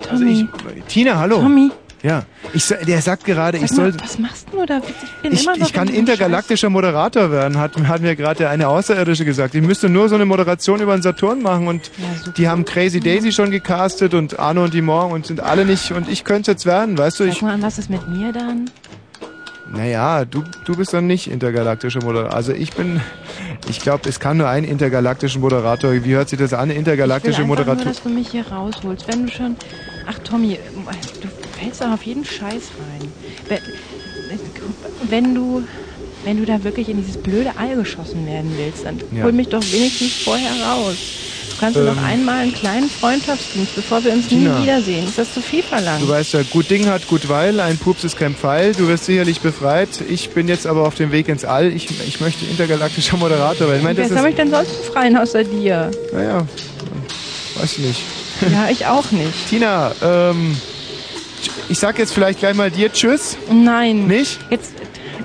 Also 0.09 0.25
ich, 0.25 0.45
Tina, 0.87 1.17
hallo. 1.17 1.37
Tommy. 1.37 1.71
Ja, 2.03 2.23
ich, 2.53 2.67
der 2.67 3.01
sagt 3.01 3.25
gerade, 3.25 3.57
ich 3.57 3.67
Sag 3.69 3.77
mal, 3.77 3.91
soll... 3.91 4.01
was 4.01 4.19
machst 4.19 4.47
du 4.51 4.63
da? 4.63 4.77
Ich 4.77 5.21
bin 5.23 5.31
Ich, 5.31 5.43
immer 5.43 5.57
ich 5.57 5.73
kann 5.73 5.87
intergalaktischer 5.87 6.69
Moderator 6.69 7.31
werden, 7.31 7.57
hat, 7.57 7.75
hat 7.87 8.01
mir 8.01 8.15
gerade 8.15 8.47
eine 8.47 8.67
Außerirdische 8.67 9.25
gesagt. 9.25 9.55
Ich 9.55 9.63
müsste 9.63 9.89
nur 9.89 10.07
so 10.07 10.13
eine 10.13 10.25
Moderation 10.25 10.81
über 10.81 10.95
den 10.95 11.01
Saturn 11.01 11.41
machen 11.41 11.67
und 11.67 11.89
die 12.37 12.47
haben 12.47 12.63
Crazy 12.63 12.99
Daisy 12.99 13.31
schon 13.31 13.49
gecastet 13.49 14.13
und 14.13 14.37
Arno 14.37 14.65
und 14.65 14.75
die 14.75 14.83
Morgen 14.83 15.13
und 15.13 15.25
sind 15.25 15.39
alle 15.39 15.65
nicht 15.65 15.93
und 15.93 16.07
ich 16.07 16.23
könnte 16.23 16.41
es 16.41 16.47
jetzt 16.57 16.65
werden, 16.67 16.95
weißt 16.95 17.21
du? 17.21 17.23
Scheiß. 17.23 17.33
Ich, 17.33 17.39
Sag 17.39 17.57
mal, 17.57 17.61
was 17.63 17.79
ist 17.79 17.89
mit 17.89 18.07
mir 18.07 18.31
dann? 18.31 18.69
Naja, 19.71 20.25
du, 20.25 20.43
du 20.65 20.75
bist 20.75 20.93
dann 20.93 21.07
nicht 21.07 21.29
intergalaktischer 21.29 22.01
Moderator. 22.01 22.33
Also 22.33 22.53
ich 22.53 22.71
bin, 22.71 23.01
ich 23.69 23.81
glaube, 23.81 24.07
es 24.07 24.19
kann 24.19 24.37
nur 24.37 24.47
einen 24.47 24.65
intergalaktischen 24.67 25.41
Moderator. 25.41 25.91
Wie 26.03 26.13
hört 26.13 26.29
sich 26.29 26.39
das 26.39 26.53
an? 26.53 26.69
Intergalaktische 26.69 27.33
ich 27.33 27.39
will 27.39 27.45
Moderator. 27.47 27.75
nur, 27.75 27.85
dass 27.85 28.03
du 28.03 28.09
mich 28.09 28.29
hier 28.29 28.47
rausholst. 28.47 29.07
Wenn 29.07 29.25
du 29.25 29.31
schon... 29.31 29.55
Ach, 30.07 30.19
Tommy, 30.19 30.59
du 31.21 31.27
fällst 31.59 31.81
doch 31.81 31.91
auf 31.91 32.03
jeden 32.03 32.23
Scheiß 32.25 32.71
rein. 32.79 33.11
Wenn, 33.49 33.59
wenn 35.09 35.35
du... 35.35 35.63
Wenn 36.23 36.37
du 36.37 36.45
da 36.45 36.63
wirklich 36.63 36.89
in 36.89 36.97
dieses 36.97 37.17
blöde 37.17 37.55
All 37.55 37.75
geschossen 37.75 38.25
werden 38.25 38.51
willst, 38.57 38.83
dann 38.83 38.97
Ja. 39.11 39.25
hol 39.25 39.31
mich 39.31 39.47
doch 39.49 39.61
wenigstens 39.61 40.23
vorher 40.23 40.59
raus. 40.59 40.97
Kannst 41.59 41.77
Ähm. 41.77 41.85
doch 41.85 42.03
einmal 42.03 42.39
einen 42.39 42.53
kleinen 42.53 42.89
Freundschaftsdienst, 42.89 43.75
bevor 43.75 44.03
wir 44.03 44.11
uns 44.13 44.27
Tina. 44.27 44.57
nie 44.57 44.63
wiedersehen. 44.63 45.05
Ist 45.07 45.17
das 45.17 45.33
zu 45.33 45.41
viel 45.41 45.63
verlangt? 45.63 46.01
Du 46.01 46.07
weißt 46.09 46.33
ja, 46.33 46.41
gut 46.43 46.69
Ding 46.69 46.87
hat 46.89 47.07
gut 47.07 47.29
Weil, 47.29 47.59
ein 47.59 47.77
Pups 47.77 48.03
ist 48.03 48.17
kein 48.17 48.35
Pfeil. 48.35 48.73
Du 48.73 48.87
wirst 48.87 49.05
sicherlich 49.05 49.39
befreit. 49.41 49.89
Ich 50.07 50.29
bin 50.31 50.47
jetzt 50.47 50.67
aber 50.67 50.85
auf 50.85 50.95
dem 50.95 51.11
Weg 51.11 51.27
ins 51.29 51.45
All. 51.45 51.71
Ich, 51.71 51.87
ich 52.07 52.19
möchte 52.19 52.45
intergalaktischer 52.45 53.17
Moderator 53.17 53.67
werden. 53.67 53.77
Ich 53.79 53.83
meine, 53.83 53.99
das 54.01 54.09
Wer 54.09 54.17
habe 54.17 54.29
ich 54.29 54.33
ist, 54.35 54.39
denn 54.39 54.51
sonst 54.51 54.85
befreien 54.87 55.17
außer 55.17 55.43
dir? 55.43 55.91
naja, 56.13 56.45
weiß 57.59 57.73
ich 57.73 57.79
nicht. 57.79 58.01
Ja, 58.51 58.67
ich 58.69 58.85
auch 58.85 59.11
nicht. 59.11 59.33
Tina, 59.49 59.91
ähm, 60.03 60.57
ich 61.69 61.79
sag 61.79 61.97
jetzt 61.97 62.13
vielleicht 62.13 62.39
gleich 62.39 62.55
mal 62.55 62.69
dir 62.69 62.91
Tschüss. 62.91 63.37
Nein. 63.51 64.07
Nicht? 64.07 64.39
Jetzt 64.49 64.73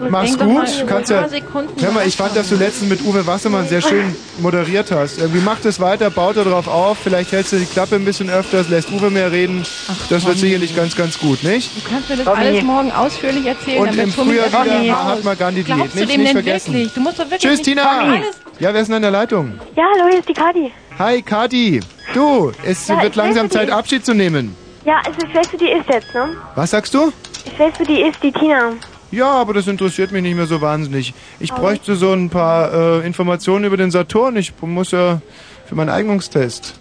Mach's 0.08 0.36
denk 0.36 0.50
gut. 0.50 0.84
kannst 0.86 1.10
paar 1.12 1.22
ja. 1.22 1.28
Sekunden 1.28 1.82
Hör 1.82 1.92
mal, 1.92 2.06
ich 2.06 2.16
fand, 2.16 2.34
dass 2.36 2.48
du 2.48 2.56
letztens 2.56 2.88
mit 2.88 3.02
Uwe 3.02 3.26
Wassermann 3.26 3.68
sehr 3.68 3.82
schön 3.82 4.14
moderiert 4.38 4.90
hast. 4.90 5.18
Irgendwie 5.18 5.40
mach 5.40 5.60
das 5.60 5.78
weiter, 5.80 6.08
baut 6.10 6.36
da 6.36 6.44
drauf 6.44 6.68
auf. 6.68 6.98
Vielleicht 7.02 7.32
hältst 7.32 7.52
du 7.52 7.56
die 7.58 7.66
Klappe 7.66 7.96
ein 7.96 8.04
bisschen 8.04 8.30
öfters, 8.30 8.68
lässt 8.68 8.90
Uwe 8.90 9.10
mehr 9.10 9.30
reden. 9.30 9.64
das 10.08 10.24
wird 10.24 10.38
sicherlich 10.38 10.74
ganz, 10.74 10.96
ganz 10.96 11.18
gut, 11.18 11.42
nicht? 11.42 11.70
Du 11.76 11.90
kannst 11.90 12.08
mir 12.08 12.16
das 12.16 12.24
Tommy. 12.24 12.38
alles 12.38 12.62
morgen 12.62 12.92
ausführlich 12.92 13.46
erzählen. 13.46 13.78
Und 13.80 13.86
damit 13.88 14.04
im 14.04 14.14
Tommy 14.14 14.34
Frühjahr 14.34 14.64
wieder. 14.64 14.92
Mahatma 14.92 15.34
Gandhi 15.34 15.62
Diät. 15.64 15.76
Glaubst 15.76 15.94
du 15.94 16.00
Nicht, 16.00 16.16
nicht 16.18 16.32
vergessen. 16.32 16.72
wirklich? 16.74 16.92
Du 16.94 17.00
musst 17.00 17.18
doch 17.18 17.24
wirklich 17.24 17.40
Tschüss, 17.40 17.58
nicht 17.58 17.64
Tina. 17.64 17.82
Alles 18.00 18.26
Ja, 18.58 18.72
wer 18.72 18.80
ist 18.80 18.86
denn 18.88 18.96
an 18.96 19.02
der 19.02 19.10
Leitung? 19.10 19.58
Ja, 19.76 19.84
hallo, 19.94 20.08
hier 20.10 20.20
ist 20.20 20.28
die 20.28 20.32
Kadi. 20.34 20.72
Hi, 20.98 21.22
Kati. 21.22 21.80
Du, 22.14 22.52
es 22.64 22.88
Ja, 22.88 23.02
wird 23.02 23.16
langsam 23.16 23.48
die 23.48 23.54
Zeit, 23.54 23.68
ist. 23.68 23.74
Abschied 23.74 24.04
zu 24.04 24.14
nehmen. 24.14 24.56
Ja, 24.84 24.94
also 25.06 25.18
ich 25.26 25.34
weiß, 25.34 25.46
wer 25.52 25.58
die 25.58 25.78
ist 25.78 25.88
jetzt, 25.92 26.14
ne? 26.14 26.36
Was 26.54 26.70
sagst 26.70 26.94
du? 26.94 27.12
Ich 27.44 27.58
weiß, 27.58 27.72
wer 27.78 27.86
die 27.86 28.00
ist, 28.02 28.22
die 28.22 28.32
Tina. 28.32 28.72
Ja, 29.10 29.30
aber 29.32 29.54
das 29.54 29.66
interessiert 29.66 30.12
mich 30.12 30.22
nicht 30.22 30.36
mehr 30.36 30.46
so 30.46 30.60
wahnsinnig. 30.60 31.14
Ich 31.40 31.52
Aber- 31.52 31.62
bräuchte 31.62 31.96
so 31.96 32.12
ein 32.12 32.30
paar 32.30 32.72
äh, 33.02 33.06
Informationen 33.06 33.64
über 33.64 33.76
den 33.76 33.90
Saturn. 33.90 34.36
Ich 34.36 34.52
muss 34.60 34.92
ja 34.92 35.20
für 35.66 35.74
meinen 35.74 35.88
Eignungstest. 35.90 36.74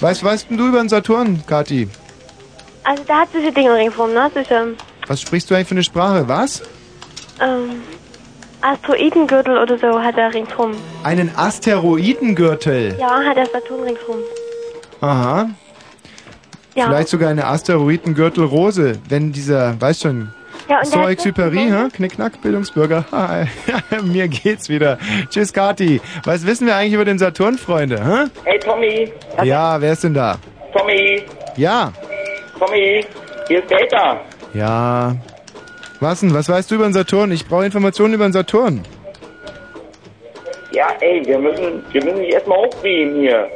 Weißt, 0.00 0.24
weißt 0.24 0.50
denn 0.50 0.56
du 0.58 0.66
über 0.68 0.78
den 0.78 0.88
Saturn, 0.88 1.42
Kathi? 1.46 1.88
Also 2.84 3.04
da 3.06 3.20
hat 3.20 3.28
solche 3.32 3.52
Dinge 3.52 3.72
ringsrum, 3.74 4.12
ne? 4.12 4.28
Solche, 4.34 4.74
Was 5.06 5.20
sprichst 5.20 5.48
du 5.50 5.54
eigentlich 5.54 5.68
für 5.68 5.74
eine 5.74 5.84
Sprache? 5.84 6.26
Was? 6.28 6.62
ähm, 7.40 7.82
Asteroidengürtel 8.60 9.58
oder 9.58 9.76
so 9.78 10.00
hat 10.00 10.16
er 10.16 10.32
ringsrum. 10.34 10.72
Einen 11.02 11.34
Asteroidengürtel. 11.36 12.96
Ja, 12.98 13.20
hat 13.24 13.36
der 13.36 13.46
Saturn 13.46 13.82
ringsrum. 13.84 14.16
Aha. 15.00 15.50
Ja. 16.74 16.86
Vielleicht 16.86 17.08
sogar 17.08 17.30
eine 17.30 17.46
Asteroidengürtelrose, 17.46 18.98
wenn 19.08 19.32
dieser, 19.32 19.80
weißt 19.80 20.02
schon, 20.02 20.32
Ja, 20.72 20.78
und 20.78 20.86
so 20.86 21.00
Exupéry, 21.00 21.68
hä? 21.70 21.88
Knickknack, 21.92 22.40
Bildungsbürger. 22.40 23.04
Hi. 23.12 23.44
Mir 24.02 24.26
geht's 24.28 24.70
wieder. 24.70 24.96
Tschüss, 25.28 25.52
Kati. 25.52 26.00
Was 26.24 26.46
wissen 26.46 26.66
wir 26.66 26.74
eigentlich 26.76 26.94
über 26.94 27.04
den 27.04 27.18
Saturn, 27.18 27.58
Freunde? 27.58 27.96
Hä? 28.02 28.30
Hey 28.44 28.58
Tommy, 28.58 29.12
Ja, 29.44 29.78
wer 29.78 29.92
ist 29.92 30.02
denn 30.04 30.14
da? 30.14 30.38
Tommy, 30.74 31.24
Ja. 31.58 31.92
Tommy, 32.58 33.04
hier 33.48 33.58
ist 33.58 33.68
Peter. 33.68 34.20
Ja. 34.54 35.14
Was 36.00 36.20
denn? 36.20 36.32
Was 36.32 36.48
weißt 36.48 36.70
du 36.70 36.76
über 36.76 36.84
den 36.84 36.94
Saturn? 36.94 37.30
Ich 37.32 37.46
brauche 37.46 37.66
Informationen 37.66 38.14
über 38.14 38.24
den 38.24 38.32
Saturn. 38.32 38.80
Ja, 40.72 40.86
ey, 41.00 41.20
wir 41.26 41.38
müssen, 41.38 41.84
wir 41.92 42.02
müssen 42.02 42.20
dich 42.20 42.32
erstmal 42.32 42.56
hochbeamen 42.60 43.20
hier. 43.20 43.46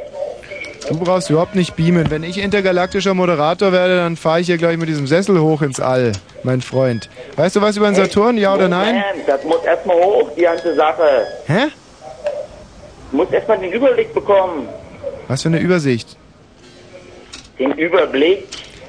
Du 0.89 0.97
brauchst 0.97 1.29
überhaupt 1.29 1.55
nicht 1.55 1.75
beamen. 1.75 2.09
Wenn 2.09 2.23
ich 2.23 2.41
intergalaktischer 2.41 3.13
Moderator 3.13 3.71
werde, 3.71 3.97
dann 3.97 4.15
fahre 4.15 4.39
ich 4.39 4.47
hier 4.47 4.57
gleich 4.57 4.77
mit 4.77 4.87
diesem 4.87 5.05
Sessel 5.05 5.39
hoch 5.39 5.61
ins 5.61 5.79
All, 5.79 6.13
mein 6.43 6.61
Freund. 6.61 7.09
Weißt 7.35 7.55
du 7.55 7.61
was 7.61 7.75
über 7.75 7.87
den 7.87 7.95
Saturn? 7.95 8.37
Ja 8.37 8.53
oder 8.53 8.69
nein? 8.69 9.03
Das 9.25 9.43
muss 9.43 9.63
erstmal 9.63 9.97
hoch, 9.97 10.31
die 10.37 10.43
ganze 10.43 10.75
Sache. 10.75 11.27
Hä? 11.45 11.67
Du 13.11 13.17
musst 13.17 13.33
erstmal 13.33 13.57
den 13.59 13.71
Überblick 13.71 14.13
bekommen. 14.13 14.67
Was 15.27 15.41
für 15.41 15.49
eine 15.49 15.59
Übersicht. 15.59 16.15
Den 17.59 17.73
Überblick. 17.73 18.45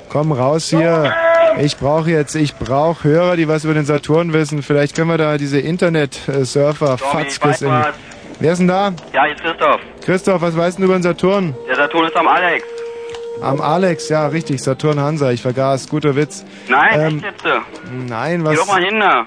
Komm 0.08 0.32
raus 0.32 0.68
hier. 0.70 1.12
Ich 1.60 1.76
brauche 1.76 2.10
jetzt, 2.10 2.36
ich 2.36 2.54
brauche 2.54 3.04
Hörer, 3.08 3.36
die 3.36 3.48
was 3.48 3.64
über 3.64 3.74
den 3.74 3.84
Saturn 3.84 4.32
wissen. 4.32 4.62
Vielleicht 4.62 4.94
können 4.94 5.10
wir 5.10 5.18
da 5.18 5.36
diese 5.36 5.58
Internet-Surfer, 5.58 6.98
Fatzkes 6.98 7.62
in... 7.62 7.72
Wer 8.40 8.52
ist 8.52 8.58
denn 8.58 8.68
da? 8.68 8.92
Ja, 9.12 9.24
hier 9.24 9.34
ist 9.34 9.42
Christoph. 9.42 9.80
Christoph, 10.04 10.40
was 10.42 10.56
weißt 10.56 10.78
du 10.78 10.84
über 10.84 10.94
den 10.94 11.02
Saturn? 11.02 11.54
Der 11.68 11.74
Saturn 11.74 12.06
ist 12.06 12.16
am 12.16 12.28
Alex. 12.28 12.64
Am 13.40 13.60
Alex, 13.60 14.08
ja, 14.08 14.26
richtig, 14.26 14.62
Saturn 14.62 14.98
Hansa, 15.00 15.30
ich 15.30 15.42
vergaß, 15.42 15.88
guter 15.88 16.16
Witz. 16.16 16.44
Nein, 16.68 17.00
Ähm, 17.00 17.16
echt 17.18 17.24
jetzt. 17.24 17.44
äh. 17.46 17.60
Nein, 18.08 18.44
was... 18.44 18.52
Geh 18.52 18.56
doch 18.58 18.66
mal 18.66 18.82
hin 18.82 18.98
da. 19.00 19.26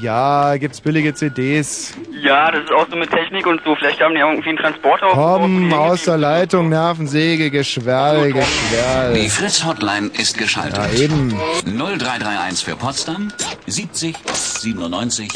Ja, 0.00 0.56
gibt's 0.56 0.80
billige 0.80 1.14
CDs. 1.14 1.92
Ja, 2.22 2.50
das 2.50 2.64
ist 2.64 2.72
auch 2.72 2.86
so 2.90 2.96
mit 2.96 3.10
Technik 3.10 3.46
und 3.46 3.60
so. 3.64 3.74
Vielleicht 3.76 4.00
haben 4.00 4.14
die 4.14 4.20
irgendwie 4.20 4.48
einen 4.48 4.58
Transporter 4.58 5.06
Komm, 5.12 5.72
aus 5.72 6.04
der 6.04 6.16
Leitung, 6.16 6.68
Nervensäge, 6.70 7.50
Geschwerl, 7.50 8.32
Geschwerl. 8.32 9.14
Die 9.14 9.28
Fritz 9.28 9.64
Hotline 9.64 10.10
ist 10.18 10.38
geschaltet. 10.38 10.78
Ja, 10.78 10.98
eben. 10.98 11.34
0331 11.66 12.64
für 12.64 12.76
Potsdam 12.76 13.32
70 13.66 14.16
97 14.60 15.30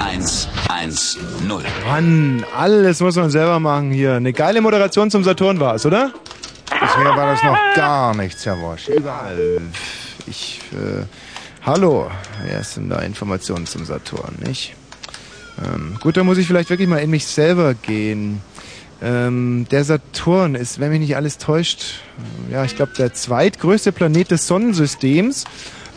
110. 0.00 1.22
Mann, 1.86 2.44
alles 2.56 3.00
muss 3.00 3.16
man 3.16 3.30
selber 3.30 3.60
machen 3.60 3.90
hier. 3.90 4.14
Eine 4.14 4.32
geile 4.32 4.60
Moderation 4.60 5.10
zum 5.10 5.22
Saturn 5.22 5.60
war 5.60 5.74
es, 5.74 5.86
oder? 5.86 6.12
Bisher 6.80 7.16
war 7.16 7.32
das 7.32 7.42
noch 7.42 7.58
gar 7.74 8.14
nichts, 8.14 8.46
Herr 8.46 8.60
Wosch. 8.60 8.88
Überall. 8.88 9.60
Ich, 10.26 10.60
äh, 10.72 11.04
hallo. 11.66 12.10
Wer 12.44 12.60
ist 12.60 12.76
denn 12.76 12.88
da 12.88 13.00
Informationen 13.00 13.66
zum 13.66 13.84
Saturn, 13.84 14.36
nicht? 14.46 14.74
Ähm, 15.64 15.98
gut, 16.00 16.16
dann 16.16 16.26
muss 16.26 16.38
ich 16.38 16.46
vielleicht 16.46 16.70
wirklich 16.70 16.88
mal 16.88 16.98
in 16.98 17.10
mich 17.10 17.26
selber 17.26 17.74
gehen. 17.74 18.40
Ähm, 19.02 19.66
der 19.70 19.84
Saturn 19.84 20.54
ist, 20.54 20.78
wenn 20.78 20.90
mich 20.90 21.00
nicht 21.00 21.16
alles 21.16 21.38
täuscht, 21.38 22.02
äh, 22.48 22.52
ja, 22.52 22.64
ich 22.64 22.76
glaube, 22.76 22.92
der 22.96 23.12
zweitgrößte 23.12 23.90
Planet 23.90 24.30
des 24.30 24.46
Sonnensystems 24.46 25.44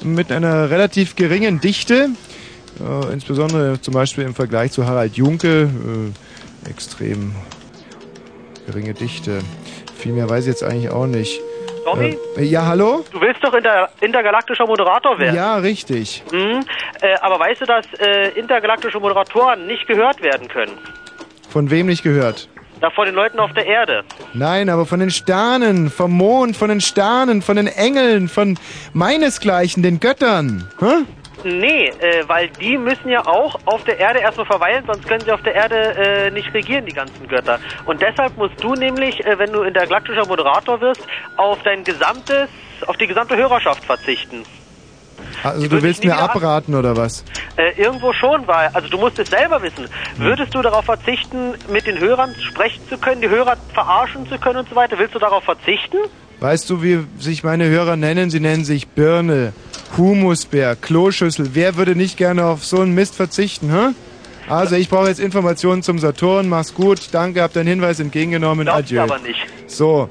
mit 0.03 0.31
einer 0.31 0.71
relativ 0.71 1.15
geringen 1.15 1.59
Dichte. 1.59 2.09
Äh, 2.79 3.13
insbesondere 3.13 3.79
zum 3.81 3.93
Beispiel 3.93 4.23
im 4.23 4.33
Vergleich 4.33 4.71
zu 4.71 4.87
Harald 4.87 5.15
Junke. 5.15 5.69
Äh, 6.65 6.69
extrem 6.69 7.35
geringe 8.65 8.93
Dichte. 8.93 9.41
Viel 10.01 10.13
mehr 10.13 10.27
weiß 10.27 10.45
ich 10.45 10.47
jetzt 10.47 10.63
eigentlich 10.63 10.89
auch 10.89 11.05
nicht. 11.05 11.39
Tommy? 11.85 12.17
Äh, 12.35 12.43
ja, 12.45 12.65
hallo? 12.65 13.05
Du 13.11 13.21
willst 13.21 13.43
doch 13.43 13.53
inter 13.53 13.87
intergalaktischer 14.01 14.65
Moderator 14.65 15.19
werden. 15.19 15.35
Ja, 15.35 15.57
richtig. 15.57 16.23
Mhm. 16.31 16.61
Äh, 17.01 17.15
aber 17.21 17.39
weißt 17.39 17.61
du, 17.61 17.65
dass 17.65 17.85
äh, 17.99 18.29
intergalaktische 18.29 18.99
Moderatoren 18.99 19.67
nicht 19.67 19.85
gehört 19.87 20.21
werden 20.23 20.47
können? 20.47 20.73
Von 21.49 21.69
wem 21.69 21.85
nicht 21.85 22.01
gehört? 22.01 22.49
Da 22.79 22.89
vor 22.89 23.05
den 23.05 23.13
Leuten 23.13 23.39
auf 23.39 23.51
der 23.53 23.67
Erde. 23.67 24.03
Nein, 24.33 24.69
aber 24.69 24.87
von 24.87 24.99
den 24.99 25.11
Sternen, 25.11 25.91
vom 25.91 26.11
Mond, 26.11 26.57
von 26.57 26.69
den 26.69 26.81
Sternen, 26.81 27.43
von 27.43 27.55
den 27.57 27.67
Engeln, 27.67 28.27
von 28.27 28.57
meinesgleichen, 28.93 29.83
den 29.83 29.99
Göttern. 29.99 30.67
Hä? 30.79 31.05
Nee, 31.43 31.87
äh, 31.87 32.27
weil 32.27 32.49
die 32.49 32.77
müssen 32.77 33.09
ja 33.09 33.25
auch 33.25 33.55
auf 33.65 33.83
der 33.83 33.99
Erde 33.99 34.19
erstmal 34.19 34.45
verweilen, 34.45 34.83
sonst 34.85 35.07
können 35.07 35.23
sie 35.25 35.31
auf 35.31 35.41
der 35.41 35.55
Erde 35.55 35.75
äh, 35.75 36.31
nicht 36.31 36.53
regieren, 36.53 36.85
die 36.85 36.93
ganzen 36.93 37.27
Götter. 37.27 37.59
Und 37.85 38.01
deshalb 38.01 38.37
musst 38.37 38.61
du 38.63 38.75
nämlich, 38.75 39.25
äh, 39.25 39.37
wenn 39.39 39.51
du 39.51 39.63
intergalaktischer 39.63 40.25
Moderator 40.25 40.79
wirst, 40.81 41.01
auf 41.37 41.61
dein 41.63 41.83
gesamtes, 41.83 42.49
auf 42.85 42.97
die 42.97 43.07
gesamte 43.07 43.35
Hörerschaft 43.35 43.83
verzichten. 43.85 44.43
Also 45.43 45.67
du 45.67 45.81
willst 45.81 46.03
mir 46.03 46.17
abraten 46.17 46.75
oder 46.75 46.95
was? 46.95 47.25
Äh, 47.55 47.71
irgendwo 47.81 48.13
schon, 48.13 48.47
weil, 48.47 48.69
also 48.73 48.87
du 48.87 48.97
musst 48.97 49.17
es 49.17 49.29
selber 49.29 49.61
wissen. 49.61 49.87
Würdest 50.17 50.53
du 50.53 50.61
darauf 50.61 50.85
verzichten, 50.85 51.55
mit 51.69 51.87
den 51.87 51.99
Hörern 51.99 52.35
sprechen 52.35 52.87
zu 52.87 52.97
können, 52.97 53.21
die 53.21 53.29
Hörer 53.29 53.55
verarschen 53.73 54.27
zu 54.27 54.37
können 54.37 54.57
und 54.57 54.69
so 54.69 54.75
weiter? 54.75 54.97
Willst 54.99 55.15
du 55.15 55.19
darauf 55.19 55.43
verzichten? 55.43 55.97
Weißt 56.41 56.67
du, 56.71 56.81
wie 56.81 57.05
sich 57.19 57.43
meine 57.43 57.69
Hörer 57.69 57.95
nennen? 57.95 58.31
Sie 58.31 58.39
nennen 58.39 58.65
sich 58.65 58.87
Birne, 58.87 59.53
Humusbär, 59.95 60.75
Kloschüssel. 60.75 61.51
Wer 61.53 61.77
würde 61.77 61.95
nicht 61.95 62.17
gerne 62.17 62.45
auf 62.45 62.65
so 62.65 62.81
einen 62.81 62.95
Mist 62.95 63.15
verzichten, 63.15 63.71
hä? 63.71 63.93
Also 64.49 64.75
ich 64.75 64.89
brauche 64.89 65.07
jetzt 65.07 65.19
Informationen 65.19 65.83
zum 65.83 65.99
Saturn. 65.99 66.49
Mach's 66.49 66.73
gut. 66.73 67.09
Danke, 67.11 67.43
hab 67.43 67.53
deinen 67.53 67.67
Hinweis 67.67 67.99
entgegengenommen. 67.99 68.65
Glaubst 68.65 68.85
Adieu. 68.85 69.01
aber 69.03 69.19
nicht. 69.19 69.39
So. 69.67 70.09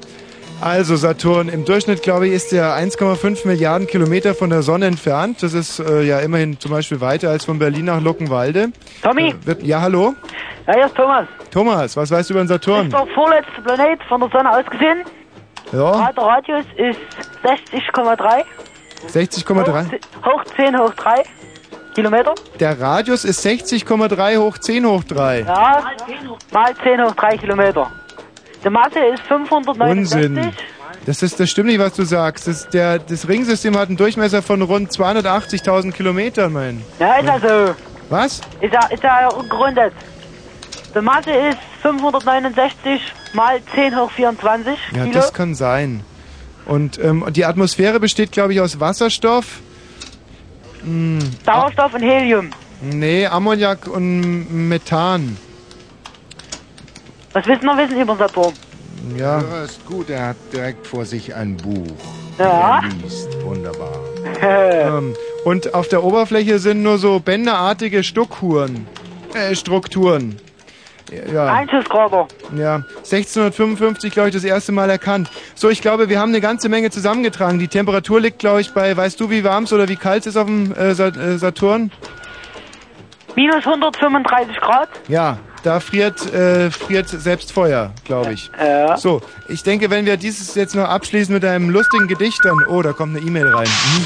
Also 0.61 0.95
Saturn, 0.95 1.49
im 1.49 1.65
Durchschnitt 1.65 2.01
glaube 2.01 2.27
ich 2.27 2.33
ist 2.33 2.53
der 2.53 2.77
1,5 2.77 3.45
Milliarden 3.45 3.87
Kilometer 3.87 4.33
von 4.33 4.49
der 4.49 4.61
Sonne 4.61 4.85
entfernt. 4.85 5.43
Das 5.43 5.53
ist 5.53 5.79
äh, 5.79 6.03
ja 6.03 6.19
immerhin 6.19 6.59
zum 6.61 6.71
Beispiel 6.71 7.01
weiter 7.01 7.29
als 7.29 7.43
von 7.43 7.59
Berlin 7.59 7.85
nach 7.85 7.99
Luckenwalde. 8.01 8.69
Tommy? 9.01 9.31
Äh, 9.31 9.45
wird, 9.45 9.63
ja, 9.63 9.81
hallo? 9.81 10.13
Ja, 10.65 10.75
hier 10.75 10.85
ist 10.85 10.95
Thomas. 10.95 11.27
Thomas, 11.51 11.97
was 11.97 12.09
weißt 12.09 12.29
du 12.29 12.35
über 12.35 12.43
den 12.43 12.47
Saturn? 12.47 12.85
Ist 12.85 12.93
der 12.93 13.07
vorletzte 13.07 13.61
Planet 13.63 13.99
von 14.07 14.21
der 14.21 14.29
Sonne 14.29 14.49
aus 14.49 14.65
gesehen. 14.67 15.03
Ja, 15.71 16.11
Der 16.11 16.23
Radius 16.23 16.65
ist 16.75 16.99
60,3. 17.43 18.43
60,3. 19.07 19.99
Hoch 20.25 20.43
10 20.55 20.77
hoch 20.77 20.93
3 20.93 21.23
Kilometer. 21.95 22.35
Der 22.59 22.79
Radius 22.79 23.25
ist 23.25 23.45
60,3 23.45 24.37
hoch 24.37 24.57
10 24.57 24.85
hoch 24.85 25.03
3. 25.03 25.39
Ja, 25.41 25.83
mal 26.51 26.75
10 26.75 27.01
hoch 27.03 27.13
3 27.13 27.37
Kilometer. 27.37 27.91
Die 28.63 28.69
Masse 28.69 28.99
ist 28.99 29.23
569. 29.23 30.29
Unsinn. 30.37 30.53
Das, 31.05 31.23
ist, 31.23 31.39
das 31.39 31.49
stimmt 31.49 31.67
nicht, 31.67 31.79
was 31.79 31.93
du 31.93 32.03
sagst. 32.03 32.47
Das, 32.47 32.69
der, 32.69 32.99
das 32.99 33.27
Ringsystem 33.27 33.75
hat 33.77 33.87
einen 33.87 33.97
Durchmesser 33.97 34.41
von 34.41 34.61
rund 34.61 34.91
280.000 34.91 35.91
Kilometern, 35.93 36.53
mein. 36.53 36.83
Ja, 36.99 37.15
ist 37.15 37.29
also. 37.29 37.75
Was? 38.09 38.41
Ist 38.59 38.73
ja, 38.73 38.85
ist 38.91 39.01
ja 39.01 39.29
gerundet. 39.49 39.93
Die 40.93 41.01
Masse 41.01 41.31
ist 41.31 41.57
569 41.81 43.01
mal 43.33 43.59
10 43.75 43.95
hoch 43.97 44.11
24 44.11 44.77
Ja, 44.93 45.03
Kilo. 45.03 45.13
das 45.13 45.33
kann 45.33 45.55
sein. 45.55 46.01
Und 46.65 46.99
ähm, 46.99 47.25
die 47.31 47.45
Atmosphäre 47.45 47.99
besteht, 47.99 48.31
glaube 48.31 48.53
ich, 48.53 48.61
aus 48.61 48.79
Wasserstoff. 48.79 49.59
Hm, 50.83 51.19
Sauerstoff 51.45 51.93
und 51.93 52.01
Helium. 52.01 52.51
nee, 52.81 53.25
Ammoniak 53.25 53.87
und 53.87 54.69
Methan. 54.69 55.37
Was 57.33 57.45
willst 57.47 57.63
du 57.63 57.67
noch 57.67 57.77
wissen 57.77 57.99
über 57.99 58.15
Saturn? 58.17 58.53
Ja. 59.17 59.41
Hörer 59.41 59.63
ist 59.63 59.85
gut, 59.85 60.09
er 60.09 60.27
hat 60.29 60.37
direkt 60.53 60.85
vor 60.85 61.05
sich 61.05 61.33
ein 61.33 61.57
Buch. 61.57 61.87
Ja. 62.37 62.81
Er 62.83 62.89
liest. 63.03 63.29
Wunderbar. 63.43 63.99
ähm, 64.41 65.15
und 65.45 65.73
auf 65.73 65.87
der 65.87 66.03
Oberfläche 66.03 66.59
sind 66.59 66.83
nur 66.83 66.97
so 66.97 67.19
bänderartige 67.19 68.03
Stuckhuren. 68.03 68.85
Äh, 69.33 69.55
Strukturen. 69.55 70.37
Ja. 71.11 71.47
Einschusskrater. 71.47 72.27
Ja, 72.55 72.75
1655, 72.97 74.13
glaube 74.13 74.29
ich, 74.29 74.35
das 74.35 74.43
erste 74.43 74.71
Mal 74.71 74.89
erkannt. 74.89 75.29
So, 75.55 75.69
ich 75.69 75.81
glaube, 75.81 76.09
wir 76.09 76.19
haben 76.19 76.29
eine 76.29 76.41
ganze 76.41 76.69
Menge 76.69 76.89
zusammengetragen. 76.89 77.59
Die 77.59 77.67
Temperatur 77.67 78.21
liegt, 78.21 78.39
glaube 78.39 78.61
ich, 78.61 78.73
bei, 78.73 78.95
weißt 78.95 79.19
du, 79.19 79.29
wie 79.29 79.43
warm 79.43 79.65
es 79.65 79.73
oder 79.73 79.87
wie 79.87 79.95
kalt 79.95 80.21
es 80.21 80.27
ist 80.27 80.37
auf 80.37 80.47
dem 80.47 80.73
äh, 80.73 80.91
äh, 80.91 81.37
Saturn? 81.37 81.91
Minus 83.35 83.65
135 83.65 84.57
Grad. 84.57 84.89
Ja, 85.07 85.37
da 85.63 85.79
friert, 85.79 86.33
äh, 86.33 86.69
friert 86.71 87.07
selbst 87.07 87.51
Feuer, 87.51 87.91
glaube 88.03 88.33
ich. 88.33 88.51
Ja. 88.59 88.97
So, 88.97 89.21
ich 89.47 89.63
denke, 89.63 89.89
wenn 89.89 90.05
wir 90.05 90.17
dieses 90.17 90.55
jetzt 90.55 90.75
noch 90.75 90.89
abschließen 90.89 91.33
mit 91.33 91.45
einem 91.45 91.69
lustigen 91.69 92.07
Gedicht, 92.07 92.39
dann... 92.43 92.57
Oh, 92.67 92.81
da 92.81 92.93
kommt 92.93 93.15
eine 93.15 93.25
E-Mail 93.25 93.47
rein. 93.47 93.67
Mhm. 93.67 94.05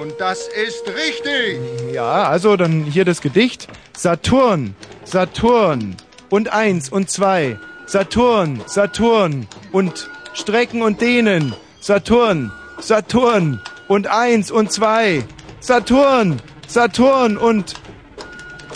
Und 0.00 0.14
das 0.20 0.46
ist 0.46 0.84
richtig. 0.86 1.58
Ja, 1.92 2.28
also 2.28 2.56
dann 2.56 2.84
hier 2.84 3.04
das 3.04 3.20
Gedicht. 3.20 3.66
Saturn, 3.96 4.76
Saturn 5.04 5.96
und 6.28 6.52
eins 6.52 6.88
und 6.88 7.10
zwei. 7.10 7.58
Saturn, 7.86 8.60
Saturn 8.66 9.48
und 9.72 10.08
Strecken 10.34 10.82
und 10.82 11.00
Dehnen. 11.00 11.52
Saturn, 11.80 12.52
Saturn 12.78 13.60
und 13.88 14.06
eins 14.06 14.52
und 14.52 14.70
zwei. 14.70 15.24
Saturn, 15.58 16.40
Saturn 16.68 17.36
und 17.36 17.74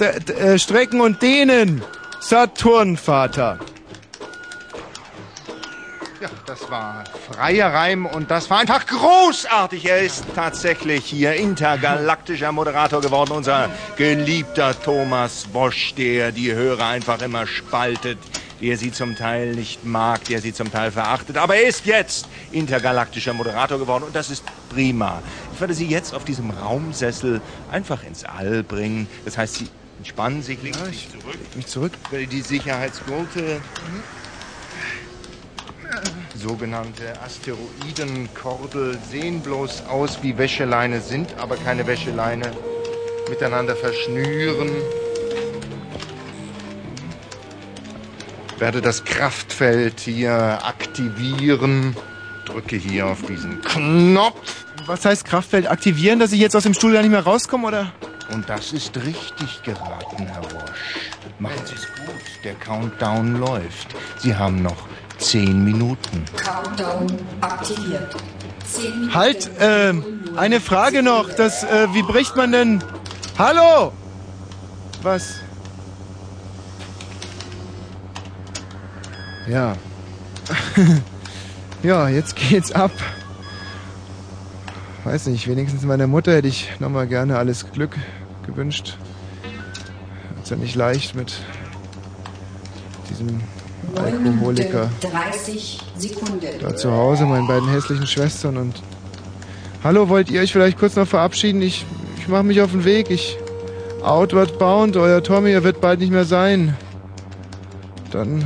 äh, 0.00 0.58
Strecken 0.58 1.00
und 1.00 1.22
Dehnen. 1.22 1.82
Saturn, 2.20 2.96
Vater. 2.96 3.60
Ja, 6.24 6.30
das 6.46 6.70
war 6.70 7.04
freier 7.30 7.74
Reim 7.74 8.06
und 8.06 8.30
das 8.30 8.48
war 8.48 8.60
einfach 8.60 8.86
großartig. 8.86 9.84
Er 9.84 10.00
ist 10.00 10.24
tatsächlich 10.34 11.04
hier 11.04 11.34
intergalaktischer 11.34 12.50
Moderator 12.50 13.02
geworden, 13.02 13.32
unser 13.32 13.68
geliebter 13.98 14.74
Thomas 14.80 15.44
Bosch, 15.52 15.92
der 15.96 16.32
die 16.32 16.50
Hörer 16.50 16.86
einfach 16.86 17.20
immer 17.20 17.46
spaltet, 17.46 18.16
der 18.62 18.78
sie 18.78 18.90
zum 18.90 19.16
Teil 19.16 19.54
nicht 19.54 19.84
mag, 19.84 20.24
der 20.24 20.40
sie 20.40 20.54
zum 20.54 20.72
Teil 20.72 20.92
verachtet. 20.92 21.36
Aber 21.36 21.56
er 21.56 21.68
ist 21.68 21.84
jetzt 21.84 22.26
intergalaktischer 22.52 23.34
Moderator 23.34 23.78
geworden 23.78 24.04
und 24.04 24.16
das 24.16 24.30
ist 24.30 24.44
prima. 24.70 25.22
Ich 25.52 25.60
werde 25.60 25.74
Sie 25.74 25.88
jetzt 25.88 26.14
auf 26.14 26.24
diesem 26.24 26.48
Raumsessel 26.52 27.42
einfach 27.70 28.02
ins 28.02 28.24
All 28.24 28.62
bringen. 28.62 29.08
Das 29.26 29.36
heißt, 29.36 29.56
Sie 29.56 29.68
entspannen 29.98 30.42
sich, 30.42 30.62
legen 30.62 30.82
sich 30.86 31.06
zurück. 31.10 31.38
Mich 31.54 31.66
zurück. 31.66 31.92
Die 32.30 32.40
Sicherheitsgurte 32.40 33.60
Sogenannte 36.34 37.20
Asteroidenkordel 37.22 38.98
sehen 39.10 39.40
bloß 39.40 39.84
aus 39.88 40.18
wie 40.22 40.36
Wäscheleine, 40.36 41.00
sind 41.00 41.34
aber 41.38 41.56
keine 41.56 41.86
Wäscheleine. 41.86 42.50
Miteinander 43.30 43.74
verschnüren. 43.74 44.70
Werde 48.58 48.80
das 48.80 49.04
Kraftfeld 49.04 50.00
hier 50.00 50.58
aktivieren. 50.62 51.96
Drücke 52.44 52.76
hier 52.76 53.06
auf 53.06 53.22
diesen 53.22 53.62
Knopf. 53.62 54.66
Was 54.86 55.04
heißt 55.04 55.24
Kraftfeld 55.24 55.70
aktivieren, 55.70 56.18
dass 56.18 56.32
ich 56.32 56.40
jetzt 56.40 56.54
aus 56.54 56.64
dem 56.64 56.74
Stuhl 56.74 56.94
ja 56.94 57.00
nicht 57.00 57.10
mehr 57.10 57.24
rauskomme, 57.24 57.66
oder? 57.66 57.92
Und 58.32 58.48
das 58.48 58.72
ist 58.72 58.96
richtig 58.96 59.62
geraten, 59.62 60.26
Herr 60.26 60.44
Wosch. 60.44 61.10
Machen 61.38 61.60
Sie 61.64 61.74
es 61.74 61.86
gut. 61.86 62.44
Der 62.44 62.54
Countdown 62.54 63.36
läuft. 63.36 63.94
Sie 64.18 64.34
haben 64.34 64.62
noch 64.62 64.88
zehn 65.18 65.64
Minuten. 65.64 66.24
Countdown 66.36 67.06
aktiviert. 67.40 68.14
10 68.64 68.90
Minuten. 68.90 69.14
Halt, 69.14 69.50
ähm, 69.60 70.04
eine 70.36 70.60
Frage 70.60 71.02
noch. 71.02 71.30
Das, 71.30 71.64
äh, 71.64 71.88
wie 71.92 72.02
bricht 72.02 72.36
man 72.36 72.52
denn... 72.52 72.82
Hallo! 73.38 73.92
Was? 75.02 75.34
Ja. 79.48 79.76
ja, 81.82 82.08
jetzt 82.08 82.36
geht's 82.36 82.72
ab. 82.72 82.92
Weiß 85.04 85.26
nicht, 85.26 85.46
wenigstens 85.46 85.82
meiner 85.82 86.06
Mutter 86.06 86.32
hätte 86.32 86.48
ich 86.48 86.72
nochmal 86.80 87.06
gerne 87.06 87.36
alles 87.36 87.70
Glück 87.72 87.96
gewünscht. 88.46 88.96
Hat's 90.38 90.50
ja 90.50 90.56
nicht 90.56 90.74
leicht 90.74 91.14
mit 91.14 91.34
diesem 93.10 93.40
Alkoholiker. 93.96 94.90
Minuten 95.02 95.32
30 95.32 95.80
Sekunden. 95.96 96.46
da 96.60 96.76
zu 96.76 96.90
Hause, 96.90 97.24
meinen 97.24 97.46
beiden 97.46 97.68
hässlichen 97.68 98.06
Schwestern 98.06 98.56
und. 98.56 98.82
Hallo, 99.82 100.08
wollt 100.08 100.30
ihr 100.30 100.40
euch 100.40 100.52
vielleicht 100.52 100.78
kurz 100.78 100.96
noch 100.96 101.06
verabschieden? 101.06 101.60
Ich, 101.62 101.84
ich 102.18 102.28
mache 102.28 102.42
mich 102.44 102.60
auf 102.60 102.70
den 102.70 102.84
Weg. 102.84 103.10
Ich. 103.10 103.38
Outward 104.02 104.58
bound, 104.58 104.96
euer 104.96 105.22
Tommy, 105.22 105.52
er 105.52 105.64
wird 105.64 105.80
bald 105.80 106.00
nicht 106.00 106.12
mehr 106.12 106.26
sein. 106.26 106.76
Dann 108.10 108.44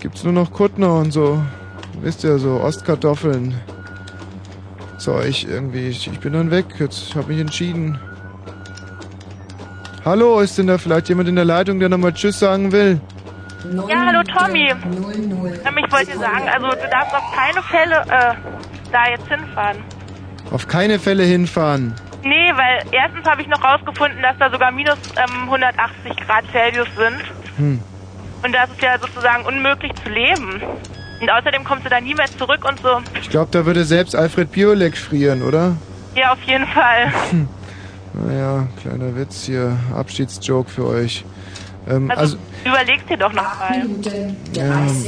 gibt's 0.00 0.22
nur 0.22 0.32
noch 0.32 0.52
Kuttner 0.52 0.94
und 0.94 1.12
so. 1.12 1.42
Wisst 2.02 2.24
ihr, 2.24 2.38
so 2.38 2.60
Ostkartoffeln. 2.60 3.54
Zeug 4.98 5.46
irgendwie. 5.48 5.88
Ich, 5.88 6.08
ich 6.08 6.20
bin 6.20 6.34
dann 6.34 6.50
weg. 6.50 6.66
Jetzt 6.78 7.08
ich 7.08 7.16
hab 7.16 7.28
mich 7.28 7.40
entschieden. 7.40 7.98
Hallo, 10.04 10.40
ist 10.40 10.58
denn 10.58 10.66
da 10.66 10.78
vielleicht 10.78 11.08
jemand 11.08 11.28
in 11.28 11.36
der 11.36 11.44
Leitung, 11.44 11.80
der 11.80 11.88
nochmal 11.88 12.12
Tschüss 12.12 12.38
sagen 12.38 12.72
will? 12.72 13.00
Ja, 13.88 14.06
hallo 14.06 14.22
Tommy. 14.22 14.72
Ich 14.72 15.92
wollte 15.92 16.12
dir 16.12 16.18
sagen, 16.18 16.48
also 16.48 16.68
du 16.68 16.88
darfst 16.90 17.14
auf 17.14 17.32
keine 17.34 17.62
Fälle 17.62 18.04
äh, 18.08 18.34
da 18.92 19.10
jetzt 19.10 19.26
hinfahren. 19.28 19.78
Auf 20.50 20.68
keine 20.68 20.98
Fälle 20.98 21.24
hinfahren. 21.24 21.94
Nee, 22.22 22.52
weil 22.54 22.82
erstens 22.92 23.26
habe 23.26 23.42
ich 23.42 23.48
noch 23.48 23.62
rausgefunden, 23.62 24.22
dass 24.22 24.38
da 24.38 24.50
sogar 24.50 24.70
minus 24.70 24.98
ähm, 25.16 25.44
180 25.44 26.16
Grad 26.26 26.44
Celsius 26.52 26.88
sind. 26.96 27.22
Hm. 27.56 27.80
Und 28.44 28.52
das 28.52 28.70
ist 28.70 28.80
ja 28.80 28.98
sozusagen 28.98 29.44
unmöglich 29.44 29.92
zu 30.04 30.08
leben. 30.08 30.62
Und 31.20 31.30
außerdem 31.30 31.64
kommst 31.64 31.84
du 31.84 31.90
da 31.90 32.00
nie 32.00 32.14
mehr 32.14 32.26
zurück 32.26 32.64
und 32.64 32.80
so. 32.80 33.00
Ich 33.20 33.28
glaube, 33.28 33.48
da 33.50 33.66
würde 33.66 33.84
selbst 33.84 34.14
Alfred 34.14 34.52
Biolek 34.52 34.96
frieren, 34.96 35.42
oder? 35.42 35.76
Ja, 36.14 36.32
auf 36.32 36.42
jeden 36.42 36.66
Fall. 36.66 37.12
Naja, 38.14 38.66
kleiner 38.80 39.14
Witz 39.16 39.44
hier. 39.44 39.76
Abschiedsjoke 39.94 40.70
für 40.70 40.86
euch. 40.86 41.24
Ähm, 41.88 42.10
Also, 42.10 42.20
also, 42.22 42.38
überlegst 42.64 43.08
dir 43.08 43.16
doch 43.16 43.32
noch 43.32 43.42
mal. 43.42 43.82
ja, 44.52 44.64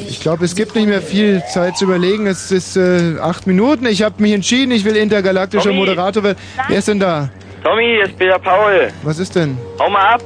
ich 0.09 0.21
glaube, 0.21 0.45
es 0.45 0.55
gibt 0.55 0.75
nicht 0.75 0.87
mehr 0.89 1.03
viel 1.03 1.43
Zeit 1.53 1.77
zu 1.77 1.85
überlegen. 1.85 2.27
Es 2.27 2.51
ist 2.51 2.77
äh, 2.77 3.17
acht 3.21 3.47
Minuten. 3.47 3.87
Ich 3.87 4.03
habe 4.03 4.15
mich 4.23 4.33
entschieden, 4.33 4.73
ich 4.73 4.85
will 4.85 4.97
intergalaktischer 4.97 5.65
Tommy. 5.65 5.77
Moderator 5.77 6.23
werden. 6.23 6.39
Wer 6.69 6.79
ist 6.79 6.89
denn 6.89 7.01
da? 7.01 7.29
Tommy, 7.63 7.83
hier 7.85 8.05
ist 8.05 8.19
Peter 8.19 8.39
Paul. 8.39 8.89
Was 9.03 9.19
ist 9.19 9.35
denn? 9.37 9.59
Hau 9.79 9.91
mal 9.91 10.15
ab. 10.15 10.23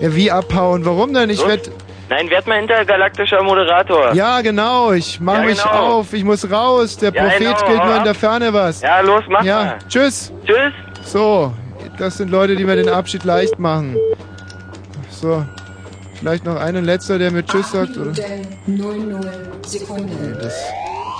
Ja, 0.00 0.14
wie 0.14 0.30
abhauen? 0.30 0.84
Warum 0.84 1.14
denn? 1.14 1.30
Ich 1.30 1.38
Los. 1.38 1.48
werd. 1.48 1.70
Nein, 2.10 2.28
werd 2.28 2.46
mal 2.46 2.60
intergalaktischer 2.60 3.42
Moderator. 3.42 4.12
Ja, 4.12 4.42
genau. 4.42 4.92
Ich 4.92 5.18
mache 5.20 5.38
Ja, 5.38 5.44
mich 5.46 5.62
genau. 5.62 5.98
auf. 6.00 6.12
Ich 6.12 6.22
muss 6.22 6.48
raus. 6.50 6.98
Der 6.98 7.12
Ja, 7.14 7.22
Prophet 7.22 7.38
genau, 7.40 7.66
gilt 7.66 7.84
nur 7.86 7.96
in 7.96 8.04
der 8.04 8.14
Ferne 8.14 8.52
was. 8.52 8.82
Ja, 8.82 9.00
los, 9.00 9.22
mach 9.28 9.42
Ja, 9.42 9.56
mal. 9.64 9.78
tschüss. 9.88 10.30
Tschüss. 10.44 10.72
So, 11.06 11.54
das 11.98 12.18
sind 12.18 12.30
Leute, 12.30 12.56
die 12.56 12.64
mir 12.64 12.76
den 12.76 12.90
Abschied 12.90 13.24
leicht 13.24 13.58
machen. 13.58 13.96
So, 15.10 15.44
vielleicht 16.24 16.46
noch 16.46 16.56
einen 16.56 16.86
letzter, 16.86 17.18
der 17.18 17.30
mir 17.30 17.44
Tschüss 17.44 17.70
sagt. 17.70 17.98
Oder? 17.98 18.12
Minuten 18.64 19.10
00 19.10 19.30
Sekunden. 19.66 20.38
Das, 20.40 20.54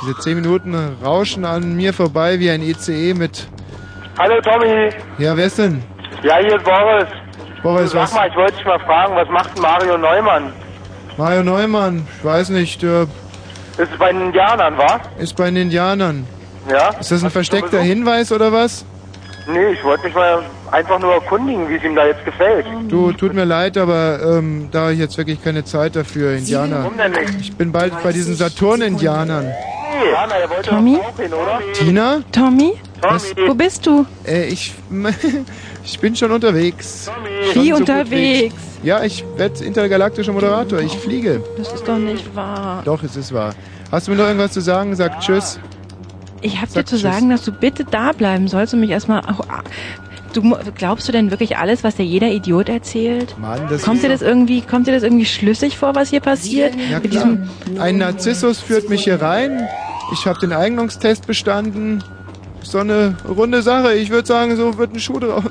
diese 0.02 0.18
10 0.18 0.36
Minuten 0.40 0.74
rauschen 1.04 1.44
an 1.44 1.76
mir 1.76 1.92
vorbei 1.92 2.40
wie 2.40 2.48
ein 2.50 2.62
ECE 2.62 3.12
mit. 3.12 3.46
Hallo 4.18 4.40
Tommy, 4.40 4.88
Ja, 5.18 5.36
wer 5.36 5.44
ist 5.44 5.58
denn? 5.58 5.82
ja 6.22 6.38
hier 6.38 6.56
ist 6.56 6.64
Boris. 6.64 7.06
Boris, 7.62 7.90
Sag 7.90 8.02
was? 8.04 8.14
mal, 8.14 8.28
ich 8.30 8.34
wollte 8.36 8.54
dich 8.56 8.64
mal 8.64 8.78
fragen, 8.80 9.14
was 9.14 9.28
macht 9.28 9.54
denn 9.54 9.62
Mario 9.62 9.98
Neumann? 9.98 10.52
Mario 11.18 11.42
Neumann, 11.42 12.06
ich 12.18 12.24
weiß 12.24 12.48
nicht, 12.50 12.80
der 12.82 13.02
Ist 13.76 13.92
es 13.92 13.98
bei 13.98 14.10
den 14.10 14.22
Indianern, 14.22 14.78
wa? 14.78 15.00
ist 15.18 15.36
bei 15.36 15.46
den 15.46 15.56
Indianern. 15.56 16.26
Ja? 16.70 16.88
Ist 16.98 17.10
das 17.10 17.10
ein 17.10 17.12
Hast 17.16 17.22
du 17.24 17.30
versteckter? 17.30 17.80
Hinweis 17.80 18.32
oder 18.32 18.52
was? 18.52 18.86
Nee, 19.52 19.72
ich 19.72 19.84
wollte 19.84 20.04
mich 20.06 20.14
mal 20.14 20.42
einfach 20.74 20.98
nur 20.98 21.14
erkundigen, 21.14 21.68
wie 21.68 21.76
es 21.76 21.84
ihm 21.84 21.94
da 21.94 22.06
jetzt 22.06 22.24
gefällt. 22.24 22.66
Du, 22.88 23.12
tut 23.12 23.32
mir 23.32 23.44
leid, 23.44 23.78
aber 23.78 24.38
ähm, 24.38 24.68
da 24.72 24.82
habe 24.82 24.92
ich 24.92 24.98
jetzt 24.98 25.16
wirklich 25.16 25.42
keine 25.42 25.64
Zeit 25.64 25.96
dafür, 25.96 26.32
Indianer. 26.32 26.82
Warum 26.82 26.96
denn 26.98 27.12
nicht? 27.12 27.40
Ich 27.40 27.56
bin 27.56 27.72
bald 27.72 27.92
bei 28.02 28.12
diesen 28.12 28.34
Saturn-Indianern. 28.34 29.52
Tommy? 30.64 30.98
Tina? 31.74 32.22
Tommy? 32.32 32.74
Was? 33.00 33.32
Wo 33.46 33.54
bist 33.54 33.86
du? 33.86 34.04
Äh, 34.26 34.46
ich, 34.46 34.74
ich 35.84 36.00
bin 36.00 36.16
schon 36.16 36.32
unterwegs. 36.32 37.10
Schon 37.52 37.62
Wie 37.62 37.70
so 37.70 37.76
unterwegs? 37.76 38.54
Ja, 38.82 39.04
ich 39.04 39.24
werde 39.36 39.64
intergalaktischer 39.64 40.32
Moderator. 40.32 40.80
Ich 40.80 40.96
fliege. 40.98 41.42
Das 41.56 41.72
ist 41.72 41.86
doch 41.86 41.98
nicht 41.98 42.34
wahr. 42.34 42.82
Doch, 42.84 43.02
es 43.02 43.16
ist 43.16 43.32
wahr. 43.32 43.54
Hast 43.92 44.08
du 44.08 44.10
mir 44.10 44.16
noch 44.16 44.26
irgendwas 44.26 44.52
zu 44.52 44.60
sagen? 44.60 44.96
Sag 44.96 45.20
Tschüss. 45.20 45.60
Ich 46.44 46.60
habe 46.60 46.66
dir 46.66 46.84
zu 46.84 46.96
tschüss. 46.96 47.02
sagen, 47.02 47.30
dass 47.30 47.42
du 47.42 47.52
bitte 47.52 47.84
da 47.84 48.12
bleiben 48.12 48.48
sollst 48.48 48.74
und 48.74 48.80
mich 48.80 48.90
erstmal. 48.90 49.22
Du 50.34 50.42
glaubst 50.76 51.06
du 51.08 51.12
denn 51.12 51.30
wirklich 51.30 51.56
alles, 51.56 51.84
was 51.84 51.94
dir 51.96 52.04
jeder 52.04 52.28
Idiot 52.28 52.68
erzählt? 52.68 53.36
Mann, 53.38 53.60
das 53.70 53.82
kommt 53.82 54.02
dir 54.02 54.08
das 54.08 54.20
irgendwie, 54.20 54.60
kommt 54.60 54.86
dir 54.86 54.92
das 54.92 55.04
irgendwie 55.04 55.24
schlüssig 55.24 55.78
vor, 55.78 55.94
was 55.94 56.10
hier 56.10 56.20
passiert? 56.20 56.74
Ja, 56.90 56.98
klar. 57.00 57.38
Ein 57.78 57.98
Narzissus 57.98 58.60
führt 58.60 58.90
mich 58.90 59.04
hier 59.04 59.22
rein. 59.22 59.66
Ich 60.12 60.26
habe 60.26 60.38
den 60.40 60.52
Eignungstest 60.52 61.26
bestanden. 61.26 62.02
So 62.62 62.78
eine 62.78 63.14
runde 63.28 63.62
Sache. 63.62 63.94
Ich 63.94 64.10
würde 64.10 64.26
sagen, 64.26 64.56
so 64.56 64.76
wird 64.78 64.94
ein 64.94 64.98
Schuh 64.98 65.20
draus. 65.20 65.44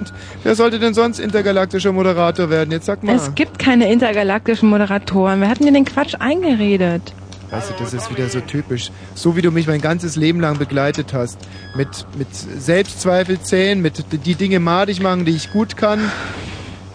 Wer 0.43 0.55
sollte 0.55 0.79
denn 0.79 0.93
sonst 0.93 1.19
intergalaktischer 1.19 1.91
Moderator 1.91 2.49
werden? 2.49 2.71
Jetzt 2.71 2.87
sag 2.87 3.03
mal. 3.03 3.15
Es 3.15 3.33
gibt 3.35 3.59
keine 3.59 3.91
intergalaktischen 3.91 4.69
Moderatoren. 4.69 5.39
Wir 5.39 5.47
hatten 5.47 5.65
dir 5.65 5.71
den 5.71 5.85
Quatsch 5.85 6.15
eingeredet. 6.19 7.13
Weißt 7.53 7.69
du, 7.69 7.75
das 7.77 7.93
ist 7.93 8.09
wieder 8.09 8.27
so 8.29 8.39
typisch. 8.39 8.89
So 9.13 9.35
wie 9.35 9.43
du 9.43 9.51
mich 9.51 9.67
mein 9.67 9.79
ganzes 9.79 10.15
Leben 10.15 10.39
lang 10.39 10.57
begleitet 10.57 11.13
hast. 11.13 11.37
Mit, 11.75 11.87
mit 12.17 12.27
Selbstzweifelzählen, 12.33 13.79
mit 13.79 14.03
die 14.25 14.33
Dinge 14.33 14.59
madig 14.59 15.03
machen, 15.03 15.23
die 15.23 15.35
ich 15.35 15.51
gut 15.51 15.77
kann. 15.77 15.99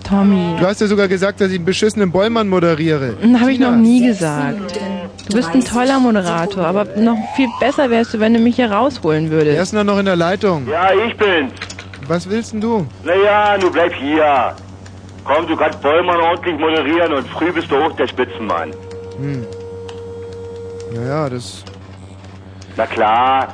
Tommy. 0.03 0.57
Du 0.59 0.67
hast 0.67 0.81
ja 0.81 0.89
sogar 0.89 1.07
gesagt, 1.07 1.41
dass 1.41 1.51
ich 1.51 1.59
einen 1.59 1.65
beschissenen 1.65 2.11
Bollmann 2.11 2.49
moderiere. 2.49 3.17
Habe 3.39 3.53
ich 3.53 3.61
noch 3.61 3.77
nie 3.77 4.05
gesagt. 4.05 4.81
Du 5.29 5.37
bist 5.37 5.51
ein 5.55 5.65
toller 5.65 6.01
Moderator, 6.01 6.67
aber 6.67 6.87
noch 6.97 7.19
viel 7.37 7.49
besser 7.61 7.89
wärst 7.89 8.15
du, 8.15 8.19
wenn 8.19 8.35
du 8.35 8.41
mich 8.41 8.57
hier 8.57 8.73
rausholen 8.73 9.31
würdest. 9.31 9.61
ist 9.61 9.73
denn 9.73 9.77
da 9.77 9.85
noch 9.85 10.01
in 10.01 10.07
der 10.07 10.17
Leitung? 10.17 10.67
Ja, 10.67 10.89
ich 10.93 11.17
bin's. 11.17 11.53
Was 12.09 12.29
willst 12.29 12.53
denn 12.53 12.61
du? 12.61 12.85
Naja, 13.05 13.59
du 13.59 13.71
bleib 13.71 13.95
hier. 13.95 14.57
Komm, 15.25 15.47
du 15.47 15.55
kannst 15.55 15.81
Bollmann 15.83 16.19
ordentlich 16.19 16.59
moderieren 16.59 17.13
und 17.13 17.29
früh 17.29 17.53
bist 17.53 17.71
du 17.71 17.77
auch 17.77 17.95
der 17.95 18.09
Spitzenmann. 18.09 18.71
Hm. 19.19 19.47
Naja, 20.93 21.29
das. 21.29 21.65
Na 22.77 22.87
klar. 22.87 23.49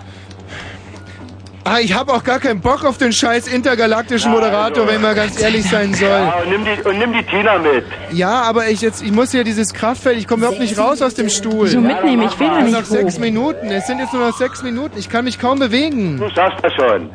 Ah, 1.67 1.79
ich 1.81 1.95
habe 1.95 2.13
auch 2.13 2.23
gar 2.23 2.41
keinen 2.41 2.61
Bock 2.61 2.85
auf 2.85 2.99
den 2.99 3.11
scheiß 3.11 3.49
intergalaktischen 3.49 4.31
Moderator, 4.31 4.87
wenn 4.87 5.01
man 5.01 5.15
ganz 5.17 5.41
ehrlich 5.41 5.65
sein 5.65 5.95
soll. 5.95 6.09
Ja, 6.11 6.35
und 6.43 6.51
nimm 6.51 6.63
die, 6.63 6.83
und 6.87 6.99
nimm 6.99 7.13
die 7.15 7.23
Tina 7.23 7.57
mit. 7.57 7.87
Ja, 8.13 8.43
aber 8.43 8.69
ich 8.69 8.83
jetzt, 8.83 9.03
ich 9.03 9.11
muss 9.11 9.33
ja 9.33 9.43
dieses 9.45 9.73
Kraftfeld, 9.73 10.19
ich 10.19 10.29
komme 10.29 10.41
überhaupt 10.43 10.61
nicht 10.61 10.79
raus 10.79 11.01
aus 11.01 11.15
dem 11.15 11.31
Stuhl. 11.31 11.69
Wieso 11.69 11.81
mitnehmen? 11.81 12.29
Ich 12.29 12.39
will 12.39 12.49
ja 12.49 12.59
Es 12.59 12.65
nicht 12.65 12.75
sind 12.75 12.81
noch 12.81 12.85
sechs. 12.85 13.19
Minuten. 13.19 13.71
Es 13.71 13.87
sind 13.87 13.99
jetzt 13.99 14.13
nur 14.13 14.29
noch 14.29 14.37
sechs 14.37 14.63
Minuten. 14.63 14.99
Ich 14.99 15.09
kann 15.09 15.25
mich 15.25 15.39
kaum 15.39 15.59
bewegen. 15.59 16.19
Du 16.19 16.29
schaffst 16.29 16.63
das 16.63 16.75
schon. 16.75 17.09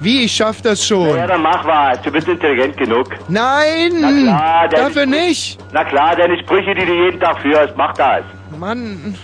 Wie, 0.00 0.22
ich 0.22 0.32
schaff 0.32 0.62
das 0.62 0.86
schon? 0.86 1.16
Ja, 1.16 1.26
dann 1.26 1.42
mach 1.42 1.64
was. 1.66 2.00
Du 2.02 2.12
bist 2.12 2.28
intelligent 2.28 2.76
genug. 2.76 3.08
Nein! 3.28 3.94
Na 4.00 4.12
klar, 4.12 4.68
dafür 4.68 5.06
nicht. 5.06 5.58
Na 5.72 5.82
klar, 5.84 6.14
deine 6.14 6.38
Sprüche, 6.38 6.72
die 6.72 6.86
du 6.86 6.92
jeden 6.94 7.18
Tag 7.18 7.40
führst, 7.42 7.74
mach 7.76 7.94
das. 7.94 8.22
Mann. 8.60 9.16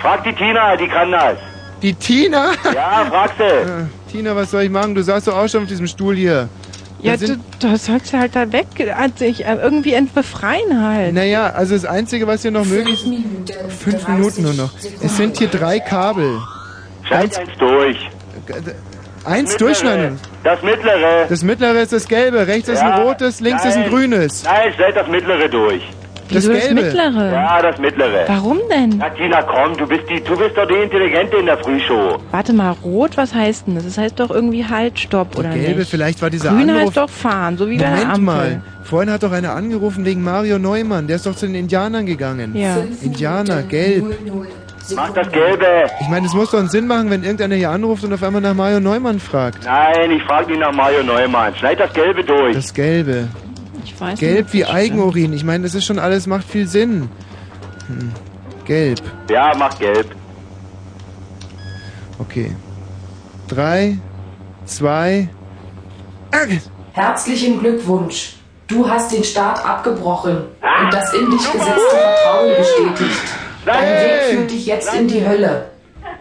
Frag 0.00 0.24
die 0.24 0.32
Tina, 0.34 0.76
die 0.76 0.88
kann 0.88 1.10
das. 1.12 1.36
Die 1.82 1.94
Tina? 1.94 2.52
Ja, 2.74 3.04
frag 3.08 3.30
sie. 3.38 3.44
Äh, 4.08 4.10
Tina, 4.10 4.34
was 4.34 4.50
soll 4.50 4.62
ich 4.62 4.70
machen? 4.70 4.94
Du 4.94 5.02
saßt 5.02 5.28
doch 5.28 5.36
auch 5.36 5.48
schon 5.48 5.62
auf 5.64 5.68
diesem 5.68 5.86
Stuhl 5.86 6.14
hier. 6.16 6.48
Ja, 7.00 7.16
Da 7.16 7.26
du, 7.26 7.36
du 7.60 7.76
sollst 7.76 8.12
ja 8.12 8.20
halt 8.20 8.34
da 8.34 8.50
weg, 8.52 8.66
also 8.98 9.24
ich, 9.24 9.44
äh, 9.44 9.54
irgendwie 9.62 9.92
ent- 9.92 10.14
befreien 10.14 10.82
halt. 10.84 11.12
Naja, 11.14 11.50
also 11.54 11.74
das 11.74 11.84
Einzige, 11.84 12.26
was 12.26 12.42
hier 12.42 12.50
noch 12.50 12.64
möglich 12.64 13.04
ist... 13.04 13.54
Fünf 13.82 14.08
Minuten 14.08 14.42
nur 14.42 14.54
noch. 14.54 14.70
Es 15.02 15.16
sind 15.16 15.36
hier 15.36 15.48
drei 15.48 15.78
Kabel. 15.78 16.38
Schneid 17.06 17.38
eins 17.38 17.50
durch. 17.58 17.98
Eins 19.24 19.56
durchschneiden. 19.58 20.18
Das 20.42 20.62
mittlere. 20.62 21.26
Das 21.28 21.42
mittlere 21.42 21.80
ist 21.82 21.92
das 21.92 22.08
gelbe, 22.08 22.46
rechts 22.46 22.68
ist 22.68 22.80
Ja, 22.80 22.94
ein 22.96 23.02
rotes, 23.02 23.40
links 23.40 23.64
ist 23.64 23.74
ein 23.76 23.82
nein. 23.82 23.90
grünes. 23.90 24.42
Nein, 24.44 24.72
schneid 24.74 24.96
das 24.96 25.06
mittlere 25.06 25.48
durch. 25.48 25.82
Das 26.28 26.44
Wieso 26.44 26.52
das 26.52 26.66
gelbe. 26.66 26.82
mittlere? 26.82 27.32
Ja, 27.32 27.62
das 27.62 27.78
mittlere. 27.78 28.24
Warum 28.26 28.58
denn? 28.70 28.94
Na, 28.98 29.08
Tina, 29.10 29.42
komm, 29.42 29.76
du 29.76 29.86
bist, 29.86 30.02
die, 30.10 30.22
du 30.22 30.36
bist 30.36 30.56
doch 30.56 30.66
die 30.66 30.74
Intelligente 30.74 31.36
in 31.38 31.46
der 31.46 31.58
Frühshow. 31.58 32.18
Warte 32.30 32.52
mal, 32.52 32.72
rot, 32.84 33.16
was 33.16 33.34
heißt 33.34 33.66
denn 33.66 33.76
das? 33.76 33.84
Das 33.84 33.98
heißt 33.98 34.20
doch 34.20 34.30
irgendwie 34.30 34.66
halt, 34.66 34.98
stopp, 34.98 35.38
oder 35.38 35.50
Gelbe, 35.50 35.80
nicht? 35.80 35.90
vielleicht 35.90 36.20
war 36.20 36.30
dieser 36.30 36.50
Grün 36.50 36.68
Anruf... 36.70 36.86
heißt 36.88 36.96
doch 36.98 37.10
fahren, 37.10 37.56
so 37.56 37.68
wie 37.70 37.78
bei 37.78 37.84
der 37.84 38.06
Moment 38.06 38.22
mal, 38.24 38.62
vorhin 38.82 39.10
hat 39.10 39.22
doch 39.22 39.32
einer 39.32 39.54
angerufen 39.54 40.04
wegen 40.04 40.22
Mario 40.22 40.58
Neumann. 40.58 41.06
Der 41.06 41.16
ist 41.16 41.26
doch 41.26 41.34
zu 41.34 41.46
den 41.46 41.54
Indianern 41.54 42.04
gegangen. 42.06 42.54
Ja. 42.54 42.76
Indianer, 43.02 43.62
gelb. 43.62 44.04
Mach 44.94 45.10
das 45.12 45.30
Gelbe. 45.32 45.66
Ich 46.00 46.08
meine, 46.08 46.26
es 46.26 46.32
muss 46.34 46.50
doch 46.50 46.58
einen 46.58 46.68
Sinn 46.68 46.86
machen, 46.86 47.10
wenn 47.10 47.22
irgendeiner 47.22 47.56
hier 47.56 47.70
anruft 47.70 48.04
und 48.04 48.12
auf 48.12 48.22
einmal 48.22 48.40
nach 48.40 48.54
Mario 48.54 48.80
Neumann 48.80 49.20
fragt. 49.20 49.64
Nein, 49.64 50.10
ich 50.12 50.22
frag 50.22 50.48
nicht 50.48 50.60
nach 50.60 50.72
Mario 50.72 51.02
Neumann. 51.02 51.54
Schneid 51.56 51.78
das 51.78 51.92
Gelbe 51.92 52.24
durch. 52.24 52.54
Das 52.54 52.72
Gelbe. 52.72 53.28
Ich 53.84 54.00
weiß 54.00 54.18
Gelb 54.18 54.46
nicht, 54.46 54.52
wie 54.54 54.60
das 54.60 54.68
stimmt. 54.68 54.80
Eigenurin. 54.80 55.32
Ich 55.32 55.44
meine, 55.44 55.64
das 55.64 55.74
ist 55.74 55.84
schon 55.84 55.98
alles, 55.98 56.26
macht 56.26 56.44
viel 56.48 56.66
Sinn. 56.66 57.08
Hm. 57.86 58.12
Gelb. 58.64 59.00
Ja, 59.30 59.52
mach 59.56 59.78
Gelb. 59.78 60.14
Okay. 62.18 62.54
Drei, 63.48 63.96
zwei. 64.66 65.28
Herzlichen 66.92 67.60
Glückwunsch. 67.60 68.34
Du 68.66 68.88
hast 68.88 69.12
den 69.12 69.24
Start 69.24 69.64
abgebrochen 69.64 70.36
und 70.36 70.92
das 70.92 71.14
in 71.14 71.30
dich 71.30 71.40
gesetzte 71.50 71.80
Vertrauen 71.90 72.50
bestätigt. 72.58 73.22
Dein 73.64 73.82
Weg 73.82 74.22
führt 74.30 74.50
dich 74.50 74.66
jetzt 74.66 74.92
in 74.92 75.08
die 75.08 75.26
Hölle. 75.26 75.70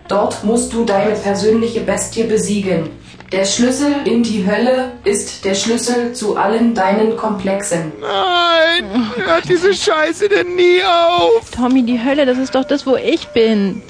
Dort 0.08 0.44
musst 0.46 0.72
du 0.72 0.86
deine 0.86 1.16
persönliche 1.16 1.82
Bestie 1.82 2.24
besiegen. 2.24 2.90
Der 3.32 3.44
Schlüssel 3.44 3.94
in 4.06 4.24
die 4.24 4.48
Hölle 4.50 4.94
ist 5.04 5.44
der 5.44 5.54
Schlüssel 5.54 6.14
zu 6.14 6.38
allen 6.38 6.74
deinen 6.74 7.18
Komplexen. 7.18 7.92
Nein! 8.00 9.12
Hört 9.18 9.50
diese 9.50 9.74
Scheiße 9.74 10.30
denn 10.30 10.56
nie 10.56 10.82
auf? 10.82 11.52
Tommy, 11.52 11.84
die 11.84 12.02
Hölle, 12.02 12.26
das 12.26 12.38
ist 12.38 12.56
doch 12.56 12.64
das, 12.64 12.86
wo 12.86 12.96
ich 12.96 13.28
bin. 13.30 13.82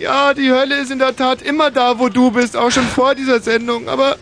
Ja, 0.00 0.34
die 0.34 0.50
Hölle 0.50 0.76
ist 0.76 0.90
in 0.90 0.98
der 0.98 1.14
Tat 1.14 1.40
immer 1.40 1.70
da, 1.70 2.00
wo 2.00 2.08
du 2.08 2.32
bist, 2.32 2.56
auch 2.56 2.70
schon 2.70 2.84
vor 2.84 3.14
dieser 3.14 3.38
Sendung, 3.38 3.88
aber. 3.88 4.16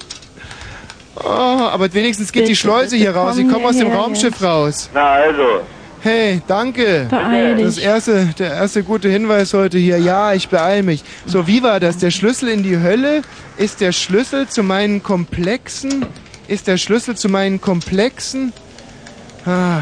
Oh, 1.17 1.29
aber 1.29 1.93
wenigstens 1.95 2.31
geht 2.31 2.43
die 2.43 2.49
Bitte, 2.49 2.61
Schleuse 2.61 2.97
hier 2.97 3.17
raus. 3.17 3.39
Ich 3.39 3.49
komme 3.49 3.69
aus 3.69 3.77
dem 3.77 3.91
Raumschiff 3.91 4.43
raus. 4.43 4.91
Na 4.93 5.13
also. 5.13 5.63
Hey, 6.01 6.41
danke. 6.47 7.07
Beeil 7.11 7.57
dich. 7.57 7.65
Das 7.67 7.79
erste, 7.79 8.27
der 8.39 8.53
erste 8.53 8.85
gute 8.85 9.09
Hinweis 9.09 9.53
heute 9.53 9.79
hier. 9.79 9.99
Ja, 9.99 10.33
ich 10.33 10.49
beeil 10.49 10.83
mich. 10.83 11.03
So, 11.27 11.47
wie 11.47 11.63
war 11.63 11.81
das? 11.81 11.99
Der 11.99 12.11
Schlüssel 12.11 12.49
in 12.49 12.63
die 12.63 12.79
Hölle 12.79 13.23
ist 13.57 13.81
der 13.81 13.93
Schlüssel 13.93 14.47
zu 14.49 14.63
meinen 14.63 15.03
Komplexen? 15.03 16.07
Ist 16.47 16.67
der 16.69 16.77
Schlüssel 16.77 17.17
zu 17.17 17.29
meinen 17.29 17.61
Komplexen? 17.61 18.53
Ah, 19.45 19.81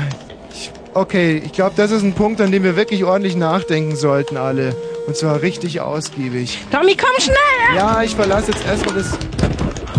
ich, 0.51 0.73
okay, 0.95 1.43
ich 1.45 1.53
glaube, 1.53 1.75
das 1.77 1.91
ist 1.91 2.03
ein 2.03 2.15
Punkt, 2.15 2.41
an 2.41 2.51
dem 2.51 2.63
wir 2.63 2.77
wirklich 2.77 3.05
ordentlich 3.05 3.37
nachdenken 3.37 3.95
sollten, 3.97 4.37
alle. 4.37 4.75
Und 5.07 5.17
zwar 5.17 5.43
richtig 5.43 5.81
ausgiebig. 5.81 6.59
Tommy, 6.73 6.97
komm 6.97 7.11
schnell! 7.21 7.77
Ja, 7.77 8.03
ich 8.03 8.15
verlasse 8.15 8.53
jetzt 8.53 8.67
erstmal 8.67 8.95
das 8.97 9.19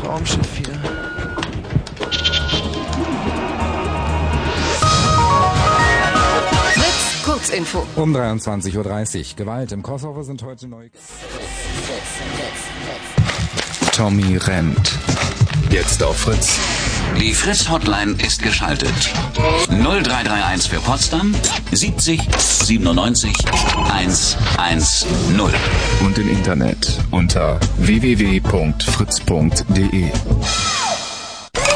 Raumschiff 0.06 0.48
hier. 0.58 0.74
Kurzinfo. 7.58 7.86
Um 7.96 8.16
23.30 8.16 8.76
Uhr. 8.78 9.36
Gewalt 9.36 9.72
im 9.72 9.82
Kosovo 9.82 10.22
sind 10.22 10.44
heute 10.44 10.68
neu. 10.68 10.90
Tommy 13.92 14.38
rennt. 14.38 15.00
Jetzt 15.72 16.04
auf 16.04 16.18
Fritz. 16.18 16.60
Die 17.20 17.34
Fritz-Hotline 17.34 18.16
ist 18.24 18.44
geschaltet. 18.44 18.94
0331 19.70 20.70
für 20.70 20.80
Potsdam 20.80 21.34
70 21.72 22.22
97 22.38 23.34
110. 23.92 24.84
Und 26.06 26.18
im 26.18 26.30
Internet 26.30 27.00
unter 27.12 27.60
www.fritz.de. 27.78 28.78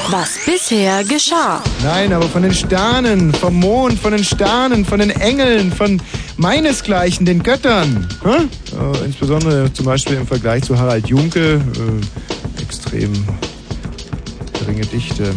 Was 0.10 0.38
bisher 0.46 1.04
geschah. 1.04 1.62
Nein, 1.84 2.12
aber 2.12 2.28
von 2.28 2.42
den 2.42 2.54
Sternen, 2.54 3.34
vom 3.34 3.56
Mond, 3.60 3.98
von 4.00 4.12
den 4.12 4.24
Sternen, 4.24 4.84
von 4.84 5.00
den 5.00 5.10
Engeln, 5.10 5.72
von 5.72 6.02
meinesgleichen, 6.38 7.26
den 7.26 7.42
Göttern. 7.44 8.08
Hä? 8.24 8.30
Äh, 8.76 9.06
insbesondere 9.06 9.72
zum 9.72 9.86
Beispiel 9.86 10.18
im 10.18 10.28
Vergleich 10.28 10.64
zu 10.64 10.78
Harald 10.78 11.08
Junke, 11.08 11.56
äh, 11.56 12.62
extrem 12.62 13.12
geringe 14.60 14.86
Dichte. 14.86 15.34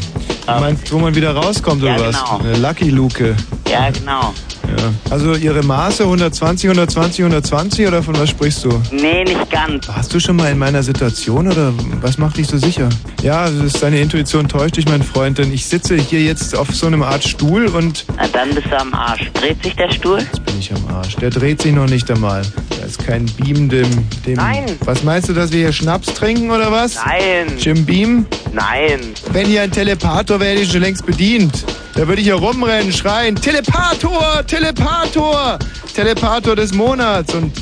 Du 0.47 0.53
meinst, 0.61 0.91
wo 0.93 0.99
man 0.99 1.15
wieder 1.15 1.35
rauskommt 1.35 1.83
Ja, 1.83 1.95
oder 1.95 2.07
genau. 2.07 2.19
was? 2.39 2.41
Eine 2.41 2.59
Lucky 2.59 2.91
Luke. 2.91 3.37
Ja, 3.71 3.91
genau. 3.91 4.35
Ja. 4.69 4.93
Also 5.11 5.35
ihre 5.35 5.63
Maße 5.63 6.03
120, 6.05 6.69
120, 6.71 7.25
120 7.25 7.87
oder 7.87 8.03
von 8.03 8.19
was 8.19 8.31
sprichst 8.31 8.65
du? 8.65 8.81
Nee, 8.91 9.25
nicht 9.25 9.51
ganz. 9.51 9.89
Warst 9.89 10.13
du 10.15 10.21
schon 10.21 10.37
mal 10.37 10.51
in 10.51 10.59
meiner 10.59 10.83
Situation 10.83 11.47
oder 11.49 11.73
was 12.01 12.19
macht 12.19 12.37
dich 12.37 12.47
so 12.49 12.59
sicher? 12.59 12.89
Ja, 13.23 13.47
es 13.47 13.55
ist 13.75 13.83
deine 13.83 14.01
Intuition 14.01 14.49
täuscht 14.49 14.77
dich, 14.77 14.89
mein 14.89 15.03
Freund, 15.03 15.39
denn 15.39 15.53
ich 15.53 15.67
sitze 15.67 15.97
hier 15.97 16.21
jetzt 16.23 16.57
auf 16.57 16.75
so 16.75 16.87
einem 16.87 17.03
Art 17.03 17.25
Stuhl 17.25 17.67
und 17.67 18.05
Na, 18.17 18.27
dann 18.29 18.55
bist 18.55 18.67
du 18.71 18.79
am 18.79 18.93
Arsch. 18.95 19.31
Dreht 19.35 19.63
sich 19.63 19.75
der 19.77 19.91
Stuhl? 19.93 20.19
jetzt 20.19 20.45
bin 20.45 20.59
ich 20.59 20.73
am 20.73 20.87
Arsch. 20.95 21.17
Der 21.17 21.31
dreht 21.31 21.63
sich 21.63 21.73
noch 21.73 21.89
nicht 21.89 22.11
einmal. 22.11 22.43
Da 22.79 22.87
ist 22.87 23.05
kein 23.05 23.27
Beam 23.27 23.69
dem, 23.69 23.89
dem. 24.27 24.35
Nein. 24.35 24.65
Was 24.85 25.03
meinst 25.05 25.29
du, 25.29 25.33
dass 25.33 25.53
wir 25.53 25.61
hier 25.61 25.73
Schnaps 25.73 26.13
trinken 26.15 26.51
oder 26.51 26.71
was? 26.73 26.97
Nein. 26.97 27.59
Jim 27.59 27.85
Beam? 27.85 28.27
Nein. 28.53 29.01
Wenn 29.33 29.47
hier 29.47 29.63
ein 29.63 29.71
Telepator 29.71 30.41
wäre, 30.41 30.53
hätte 30.53 30.63
ich 30.63 30.73
schon 30.73 30.81
längst 30.83 31.05
bedient. 31.07 31.65
Da 31.95 32.09
würde 32.09 32.21
ich 32.21 32.27
hier 32.27 32.35
rumrennen, 32.35 32.93
schreien, 32.93 33.37
Telepator, 33.37 34.45
Telepator, 34.47 35.59
Telepator 35.95 36.57
des 36.57 36.75
Monats. 36.75 37.33
Und 37.35 37.53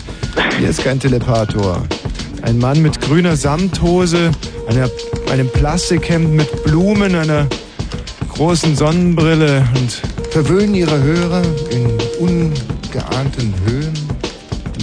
hier 0.58 0.70
ist 0.70 0.82
kein 0.82 0.98
Telepator. 0.98 1.82
Ein 2.40 2.58
Mann 2.58 2.80
mit 2.80 3.00
grüner 3.00 3.36
Samthose, 3.36 4.30
einer, 4.68 4.88
einem 5.30 5.50
Plastikhemd 5.50 6.32
mit 6.32 6.64
Blumen, 6.64 7.14
einer 7.14 7.46
großen 8.34 8.74
Sonnenbrille 8.74 9.68
und 9.74 10.00
Verwöhnen 10.30 10.74
Ihre 10.74 11.02
Hörer 11.02 11.42
in 11.68 11.98
ungeahnten 12.18 13.54
Höhen 13.66 14.01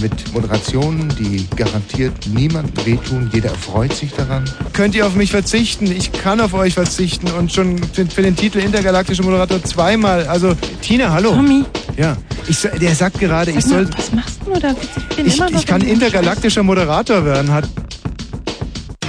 mit 0.00 0.32
Moderationen, 0.32 1.08
die 1.18 1.46
garantiert 1.56 2.12
niemandem 2.26 2.86
wehtun. 2.86 3.30
Jeder 3.32 3.50
erfreut 3.50 3.92
sich 3.94 4.12
daran. 4.12 4.44
könnt 4.72 4.94
ihr 4.94 5.06
auf 5.06 5.14
mich 5.14 5.30
verzichten? 5.30 5.86
Ich 5.86 6.12
kann 6.12 6.40
auf 6.40 6.54
euch 6.54 6.74
verzichten 6.74 7.28
und 7.32 7.52
schon 7.52 7.78
für 7.92 8.22
den 8.22 8.36
Titel 8.36 8.58
intergalaktischer 8.58 9.22
Moderator 9.22 9.62
zweimal. 9.62 10.26
Also 10.26 10.54
Tina, 10.82 11.10
hallo. 11.10 11.30
Tommy. 11.30 11.64
Ja, 11.96 12.16
ich, 12.48 12.60
der 12.60 12.94
sagt 12.94 13.18
gerade, 13.20 13.50
ich 13.50 13.64
Sag 13.64 13.72
mal, 13.72 13.84
soll, 13.84 13.94
was 13.96 14.12
machst 14.12 14.40
du 14.44 14.58
da? 14.58 14.74
Ich 14.80 15.16
bin 15.16 15.26
ich, 15.26 15.36
immer 15.36 15.50
noch 15.50 15.60
ich 15.60 15.66
kann 15.66 15.82
intergalaktischer 15.82 16.62
Moderator 16.62 17.24
werden. 17.24 17.52
Hat 17.52 17.68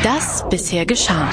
Das 0.04 0.44
bisher 0.50 0.86
geschah. 0.86 1.30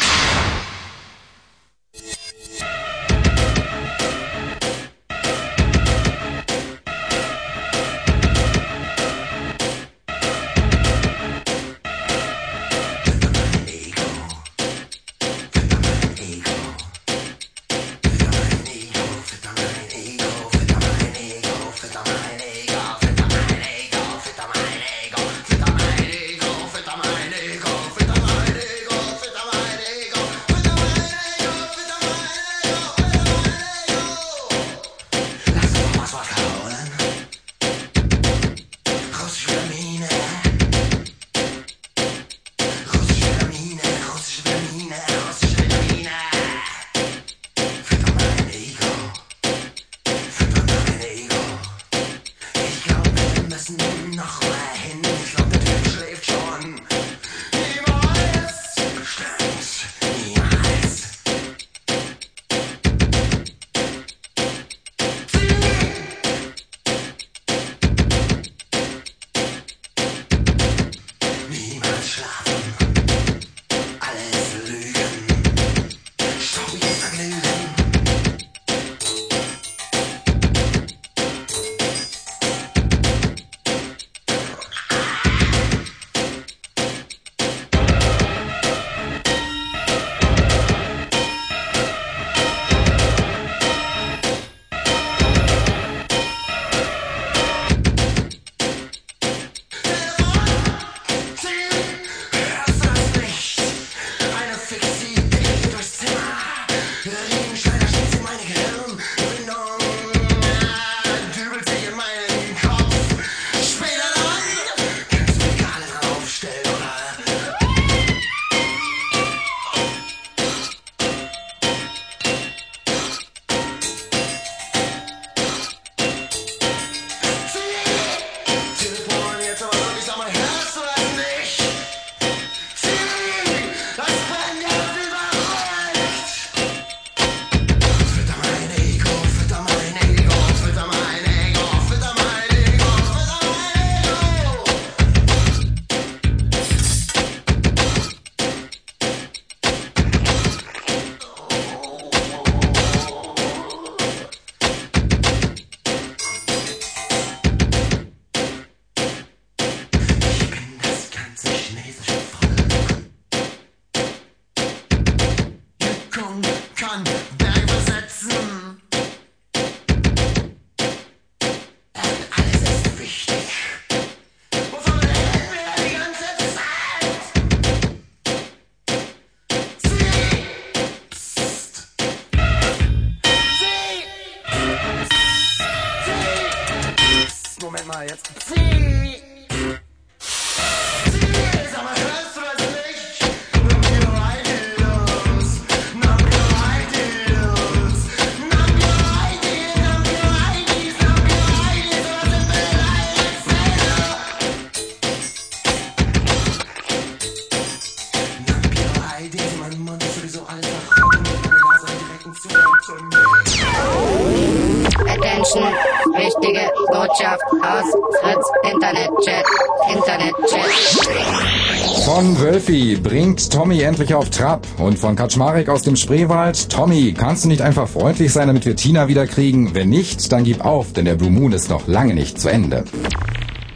Tommy 223.59 223.83
endlich 223.83 224.15
auf 224.15 224.31
Trab. 224.31 224.65
Und 224.79 225.01
von 225.01 225.17
Kaczmarek 225.17 225.69
aus 225.69 225.83
dem 225.83 225.97
Spreewald. 225.97 226.71
Tommy, 226.71 227.13
kannst 227.13 227.43
du 227.43 227.49
nicht 227.49 227.61
einfach 227.61 227.89
freundlich 227.89 228.33
sein, 228.33 228.47
damit 228.47 228.65
wir 228.65 228.77
Tina 228.77 229.09
wieder 229.09 229.27
kriegen? 229.27 229.75
Wenn 229.75 229.89
nicht, 229.89 230.31
dann 230.31 230.45
gib 230.45 230.65
auf, 230.65 230.93
denn 230.93 231.07
der 231.07 231.17
Blue 231.17 231.29
Moon 231.29 231.51
ist 231.51 231.69
noch 231.69 231.89
lange 231.89 232.15
nicht 232.15 232.41
zu 232.41 232.49
Ende. 232.51 232.85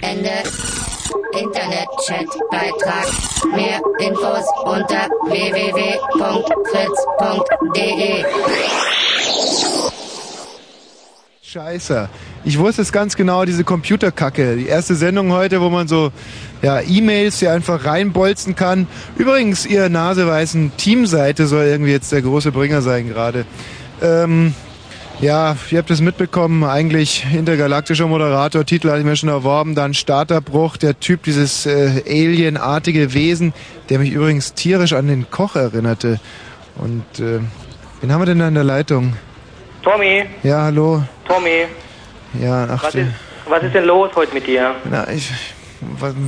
Ende. 0.00 0.30
Internetchat-Beitrag. 1.36 3.09
Mehr 3.56 3.80
Infos 3.98 4.44
unter 4.66 5.09
www.fritz.de. 5.26 5.82
Scheiße. 11.42 12.09
Ich 12.44 12.59
wusste 12.59 12.82
es 12.82 12.90
ganz 12.90 13.16
genau, 13.16 13.44
diese 13.44 13.62
Computerkacke. 13.62 14.56
Die 14.56 14.66
erste 14.66 14.97
Sendung 14.97 15.31
heute, 15.32 15.60
wo 15.60 15.70
man 15.70 15.86
so 15.86 16.10
ja, 16.60 16.81
E-Mails 16.81 17.39
hier 17.39 17.52
einfach 17.52 17.85
reinbolzen 17.85 18.56
kann. 18.56 18.89
Übrigens, 19.16 19.64
ihr 19.64 19.89
naseweißen 19.89 20.73
Teamseite 20.77 21.47
soll 21.47 21.66
irgendwie 21.66 21.93
jetzt 21.93 22.10
der 22.10 22.23
große 22.23 22.51
Bringer 22.51 22.82
sein 22.82 23.09
gerade. 23.09 23.44
Ähm, 24.02 24.55
ja, 25.20 25.56
ihr 25.70 25.78
habt 25.78 25.90
es 25.93 26.01
mitbekommen, 26.01 26.64
eigentlich 26.64 27.24
intergalaktischer 27.32 28.09
Moderator, 28.09 28.66
Titel 28.66 28.89
hatte 28.89 28.98
ich 28.98 29.05
mir 29.05 29.14
schon 29.14 29.28
erworben, 29.28 29.77
dann 29.77 29.94
Starterbruch, 29.94 30.77
der 30.77 30.98
Typ, 30.98 31.23
dieses 31.23 31.64
äh, 31.64 32.02
alienartige 32.09 33.14
Wesen, 33.14 33.52
der 33.89 34.01
mich 34.01 34.10
übrigens 34.10 34.55
tierisch 34.55 34.94
an 34.94 35.06
den 35.06 35.31
Koch 35.31 35.55
erinnerte. 35.55 36.19
Und 36.74 37.05
äh, 37.20 37.39
wen 38.01 38.12
haben 38.12 38.20
wir 38.20 38.27
denn 38.27 38.40
da 38.40 38.48
in 38.48 38.55
der 38.55 38.64
Leitung? 38.64 39.12
Tommy, 39.85 40.24
Ja, 40.43 40.62
hallo. 40.62 41.05
Tommy, 41.28 41.66
Ja, 42.40 42.66
ach, 42.70 42.82
was 42.84 42.94
ist, 42.94 43.09
was 43.48 43.62
ist 43.62 43.74
denn 43.74 43.84
los 43.84 44.10
heute 44.14 44.34
mit 44.34 44.46
dir? 44.46 44.74
Na, 44.90 45.06
ich, 45.10 45.30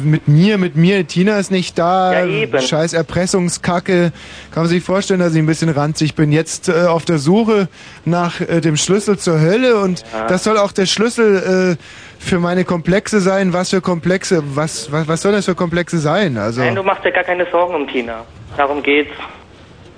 mit 0.02 0.26
mir, 0.26 0.58
mit 0.58 0.74
mir, 0.76 1.06
Tina 1.06 1.38
ist 1.38 1.50
nicht 1.52 1.78
da. 1.78 2.12
Ja, 2.12 2.26
eben. 2.26 2.60
Scheiß 2.60 2.92
Erpressungskacke. 2.92 4.12
Kann 4.52 4.62
man 4.64 4.68
sich 4.68 4.82
vorstellen, 4.82 5.20
dass 5.20 5.32
ich 5.32 5.38
ein 5.38 5.46
bisschen 5.46 5.68
ranzig 5.68 6.14
bin. 6.16 6.32
Jetzt 6.32 6.68
äh, 6.68 6.86
auf 6.86 7.04
der 7.04 7.18
Suche 7.18 7.68
nach 8.04 8.40
äh, 8.40 8.60
dem 8.60 8.76
Schlüssel 8.76 9.16
zur 9.18 9.40
Hölle 9.40 9.78
und 9.78 10.04
Ja. 10.12 10.26
das 10.26 10.42
soll 10.44 10.58
auch 10.58 10.72
der 10.72 10.86
Schlüssel 10.86 11.76
äh, 11.78 12.22
für 12.22 12.40
meine 12.40 12.64
Komplexe 12.64 13.20
sein. 13.20 13.52
Was 13.52 13.70
für 13.70 13.80
Komplexe? 13.80 14.42
Was, 14.56 14.90
was, 14.90 15.06
was 15.06 15.22
soll 15.22 15.32
das 15.32 15.44
für 15.44 15.54
Komplexe 15.54 15.98
sein? 15.98 16.36
Also, 16.36 16.60
Nein, 16.60 16.74
du 16.74 16.82
machst 16.82 17.04
dir 17.04 17.12
gar 17.12 17.24
keine 17.24 17.46
Sorgen 17.50 17.74
um 17.76 17.86
Tina. 17.86 18.24
Darum 18.56 18.82
geht's. 18.82 19.10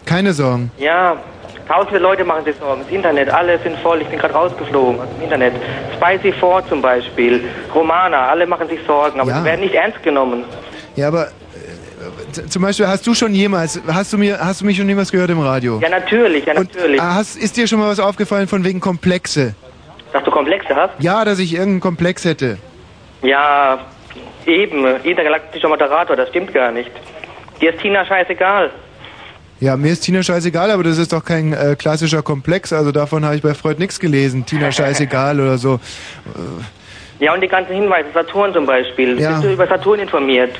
keine 0.04 0.32
Sorgen. 0.34 0.70
Ja, 0.78 1.16
tausende 1.68 1.98
Leute 1.98 2.24
machen 2.24 2.44
sich 2.44 2.56
Sorgen. 2.56 2.82
Das 2.82 2.90
Internet, 2.90 3.30
alle 3.30 3.58
sind 3.58 3.76
voll. 3.78 4.00
Ich 4.02 4.08
bin 4.08 4.18
gerade 4.18 4.34
rausgeflogen 4.34 5.00
aus 5.00 5.08
dem 5.16 5.22
Internet. 5.22 5.52
Spicy 5.94 6.32
4 6.32 6.62
zum 6.68 6.82
Beispiel, 6.82 7.44
Romana, 7.74 8.28
alle 8.28 8.46
machen 8.46 8.68
sich 8.68 8.80
Sorgen, 8.86 9.20
aber 9.20 9.30
Ja. 9.30 9.38
sie 9.38 9.44
werden 9.44 9.60
nicht 9.60 9.74
ernst 9.74 10.02
genommen. 10.02 10.44
Ja, 10.94 11.08
aber 11.08 11.26
äh, 11.26 12.46
zum 12.48 12.62
Beispiel, 12.62 12.86
hast 12.86 13.06
du 13.06 13.14
schon 13.14 13.34
jemals, 13.34 13.80
hast 13.92 14.12
du 14.12 14.18
mir, 14.18 14.38
hast 14.38 14.60
du 14.60 14.66
mich 14.66 14.76
schon 14.76 14.88
jemals 14.88 15.10
gehört 15.10 15.30
im 15.30 15.40
Radio? 15.40 15.78
Ja, 15.82 15.88
natürlich, 15.88 16.44
ja, 16.46 16.54
natürlich. 16.54 17.00
Äh, 17.00 17.02
Hast, 17.04 17.36
ist 17.36 17.56
dir 17.56 17.66
schon 17.66 17.78
mal 17.80 17.88
was 17.90 18.00
aufgefallen 18.00 18.46
von 18.48 18.64
wegen 18.64 18.80
Komplexe? 18.80 19.54
Dass 20.12 20.22
du 20.24 20.30
Komplexe 20.30 20.74
hast? 20.74 20.92
Ja, 20.98 21.24
dass 21.24 21.38
ich 21.38 21.52
irgendeinen 21.52 21.80
Komplex 21.80 22.24
hätte. 22.24 22.58
Ja, 23.22 23.78
eben, 24.46 24.86
intergalaktischer 25.02 25.68
Moderator, 25.68 26.16
das 26.16 26.28
stimmt 26.28 26.54
gar 26.54 26.70
nicht. 26.70 26.90
Dir 27.60 27.72
ist 27.74 27.80
Tina 27.80 28.04
scheißegal. 28.04 28.70
Ja, 29.58 29.76
mir 29.76 29.92
ist 29.92 30.00
Tina 30.00 30.22
scheißegal, 30.22 30.70
aber 30.70 30.82
das 30.82 30.98
ist 30.98 31.12
doch 31.12 31.24
kein 31.24 31.52
äh, 31.52 31.76
klassischer 31.78 32.22
Komplex. 32.22 32.72
Also 32.72 32.92
davon 32.92 33.24
habe 33.24 33.36
ich 33.36 33.42
bei 33.42 33.54
Freud 33.54 33.78
nichts 33.78 33.98
gelesen. 33.98 34.44
Tina 34.44 34.70
scheißegal 34.70 35.40
oder 35.40 35.56
so. 35.56 35.80
Ja, 37.18 37.32
und 37.32 37.40
die 37.40 37.48
ganzen 37.48 37.74
Hinweise, 37.74 38.08
Saturn 38.12 38.52
zum 38.52 38.66
Beispiel. 38.66 39.18
Ja. 39.18 39.32
Bist 39.32 39.44
du 39.44 39.52
über 39.52 39.66
Saturn 39.66 40.00
informiert? 40.00 40.50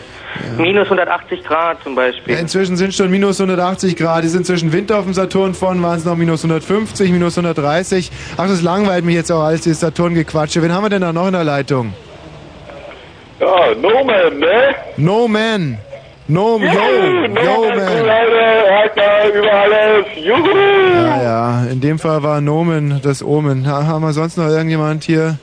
Minus 0.56 0.84
180 0.84 1.44
Grad 1.44 1.82
zum 1.82 1.94
Beispiel. 1.94 2.34
Ja, 2.34 2.40
inzwischen 2.40 2.76
sind 2.76 2.94
schon 2.94 3.10
minus 3.10 3.40
180 3.40 3.96
Grad. 3.96 4.24
Es 4.24 4.32
ist 4.32 4.36
inzwischen 4.36 4.72
Winter 4.72 4.98
auf 4.98 5.04
dem 5.04 5.14
Saturn. 5.14 5.54
Vorhin 5.54 5.82
waren 5.82 5.98
es 5.98 6.04
noch 6.04 6.16
minus 6.16 6.44
150, 6.44 7.10
minus 7.10 7.36
130. 7.36 8.10
Ach, 8.36 8.46
das 8.46 8.62
langweilt 8.62 9.04
mich 9.04 9.14
jetzt 9.14 9.30
auch 9.30 9.42
alles, 9.42 9.62
dieses 9.62 9.80
Saturn-Gequatsche. 9.80 10.62
Wen 10.62 10.72
haben 10.72 10.84
wir 10.84 10.90
denn 10.90 11.02
da 11.02 11.12
noch 11.12 11.26
in 11.26 11.32
der 11.32 11.44
Leitung? 11.44 11.92
Ja, 13.40 13.74
No 13.80 14.04
Man, 14.04 14.38
ne? 14.38 14.74
No 14.96 15.28
Man. 15.28 15.78
No, 16.28 16.58
yo, 16.58 16.66
yo, 16.66 17.68
Man, 17.68 18.06
über 19.32 19.52
alles. 19.52 20.06
Ja, 20.24 21.22
ja, 21.22 21.64
in 21.66 21.80
dem 21.80 21.98
Fall 21.98 22.22
war 22.22 22.40
Nomen 22.40 23.00
das 23.02 23.22
Omen. 23.22 23.66
Ha, 23.68 23.86
haben 23.86 24.02
wir 24.02 24.12
sonst 24.12 24.36
noch 24.36 24.48
irgendjemand 24.48 25.04
hier? 25.04 25.38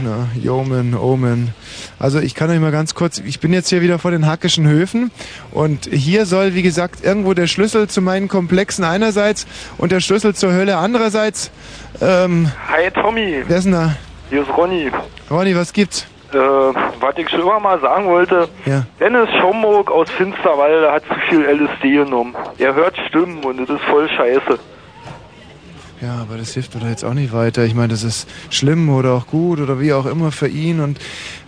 Na, 0.00 0.28
Yomen, 0.40 0.94
Omen. 0.94 1.52
Also 1.98 2.20
ich 2.20 2.36
kann 2.36 2.48
euch 2.50 2.60
mal 2.60 2.70
ganz 2.70 2.94
kurz, 2.94 3.18
ich 3.18 3.40
bin 3.40 3.52
jetzt 3.52 3.68
hier 3.70 3.82
wieder 3.82 3.98
vor 3.98 4.12
den 4.12 4.26
Hackischen 4.26 4.68
Höfen 4.68 5.10
und 5.50 5.86
hier 5.90 6.26
soll, 6.26 6.54
wie 6.54 6.62
gesagt, 6.62 7.02
irgendwo 7.02 7.34
der 7.34 7.48
Schlüssel 7.48 7.88
zu 7.88 8.00
meinen 8.00 8.28
Komplexen 8.28 8.84
einerseits 8.84 9.48
und 9.78 9.90
der 9.90 9.98
Schlüssel 9.98 10.34
zur 10.34 10.52
Hölle 10.52 10.76
andererseits. 10.76 11.50
Ähm, 12.00 12.52
Hi 12.68 12.88
Tommy, 12.92 13.42
wer 13.48 13.58
ist 13.58 13.64
denn 13.64 13.72
da? 13.72 13.96
hier 14.30 14.42
ist 14.42 14.56
Ronny. 14.56 14.90
Ronny, 15.30 15.56
was 15.56 15.72
gibt's? 15.72 16.06
Äh, 16.32 16.36
was 16.36 17.16
ich 17.16 17.28
schon 17.30 17.40
immer 17.40 17.58
mal 17.58 17.80
sagen 17.80 18.06
wollte, 18.06 18.48
Ja. 18.66 18.84
Dennis 19.00 19.28
Schomburg 19.40 19.90
aus 19.90 20.10
Finsterwalde 20.10 20.90
hat 20.92 21.02
zu 21.06 21.14
viel 21.28 21.40
LSD 21.44 21.90
genommen. 22.04 22.34
Er 22.58 22.74
hört 22.74 22.96
Stimmen 23.08 23.42
und 23.44 23.58
das 23.58 23.70
ist 23.70 23.84
voll 23.84 24.08
scheiße. 24.10 24.58
Ja, 26.00 26.18
aber 26.22 26.36
das 26.38 26.54
hilft 26.54 26.74
mir 26.74 26.80
doch 26.82 26.88
jetzt 26.88 27.02
auch 27.04 27.14
nicht 27.14 27.32
weiter. 27.32 27.64
Ich 27.64 27.74
meine, 27.74 27.88
das 27.88 28.04
ist 28.04 28.28
schlimm 28.50 28.88
oder 28.88 29.14
auch 29.14 29.26
gut 29.26 29.58
oder 29.58 29.80
wie 29.80 29.92
auch 29.92 30.06
immer 30.06 30.30
für 30.30 30.46
ihn. 30.46 30.78
Und 30.80 30.98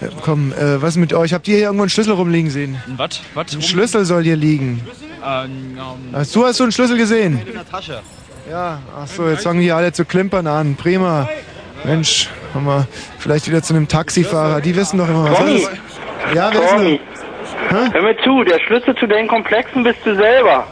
äh, 0.01 0.09
komm, 0.25 0.53
äh, 0.53 0.83
was 0.83 0.91
ist 0.91 0.97
mit 0.97 1.13
euch? 1.13 1.35
Habt 1.35 1.47
ihr 1.47 1.55
hier 1.57 1.65
irgendwo 1.67 1.83
einen 1.85 1.91
Schlüssel 1.91 2.15
rumliegen 2.15 2.51
sehen? 2.51 2.83
Was? 2.97 3.21
Was? 3.35 3.55
Ein 3.55 3.63
Schlüssel 3.63 4.05
soll 4.05 4.25
hier 4.25 4.35
liegen. 4.37 4.81
Ähm, 5.25 5.79
Hast 6.13 6.35
du, 6.35 6.45
hast 6.47 6.59
du 6.59 6.65
einen 6.65 6.73
Schlüssel 6.73 6.97
gesehen? 6.97 7.41
in 7.47 7.53
der 7.53 7.69
Tasche. 7.69 8.01
Ja, 8.51 8.81
ach 8.99 9.07
so, 9.07 9.29
jetzt 9.29 9.45
fangen 9.45 9.61
hier 9.61 9.77
alle 9.77 9.93
zu 9.93 10.05
klimpern 10.05 10.47
an. 10.49 10.75
Prima. 10.75 11.29
Mensch, 11.85 12.29
haben 12.55 12.67
wir 12.67 12.87
vielleicht 13.19 13.49
wieder 13.49 13.63
zu 13.63 13.75
einem 13.75 13.89
Taxifahrer. 13.89 14.61
Die 14.61 14.75
wissen 14.77 14.99
doch 14.99 15.09
immer 15.09 15.31
was. 15.31 15.39
Tommy. 15.39 15.67
Ja, 16.35 16.51
wer 16.53 16.63
ist 16.63 16.71
Tommy. 16.71 17.01
Hör 17.71 18.03
mir 18.03 18.17
zu, 18.23 18.45
der 18.45 18.59
Schlüssel 18.61 18.95
zu 18.97 19.07
deinen 19.07 19.29
Komplexen 19.29 19.83
bist 19.83 19.99
du 20.05 20.15
selber. 20.15 20.67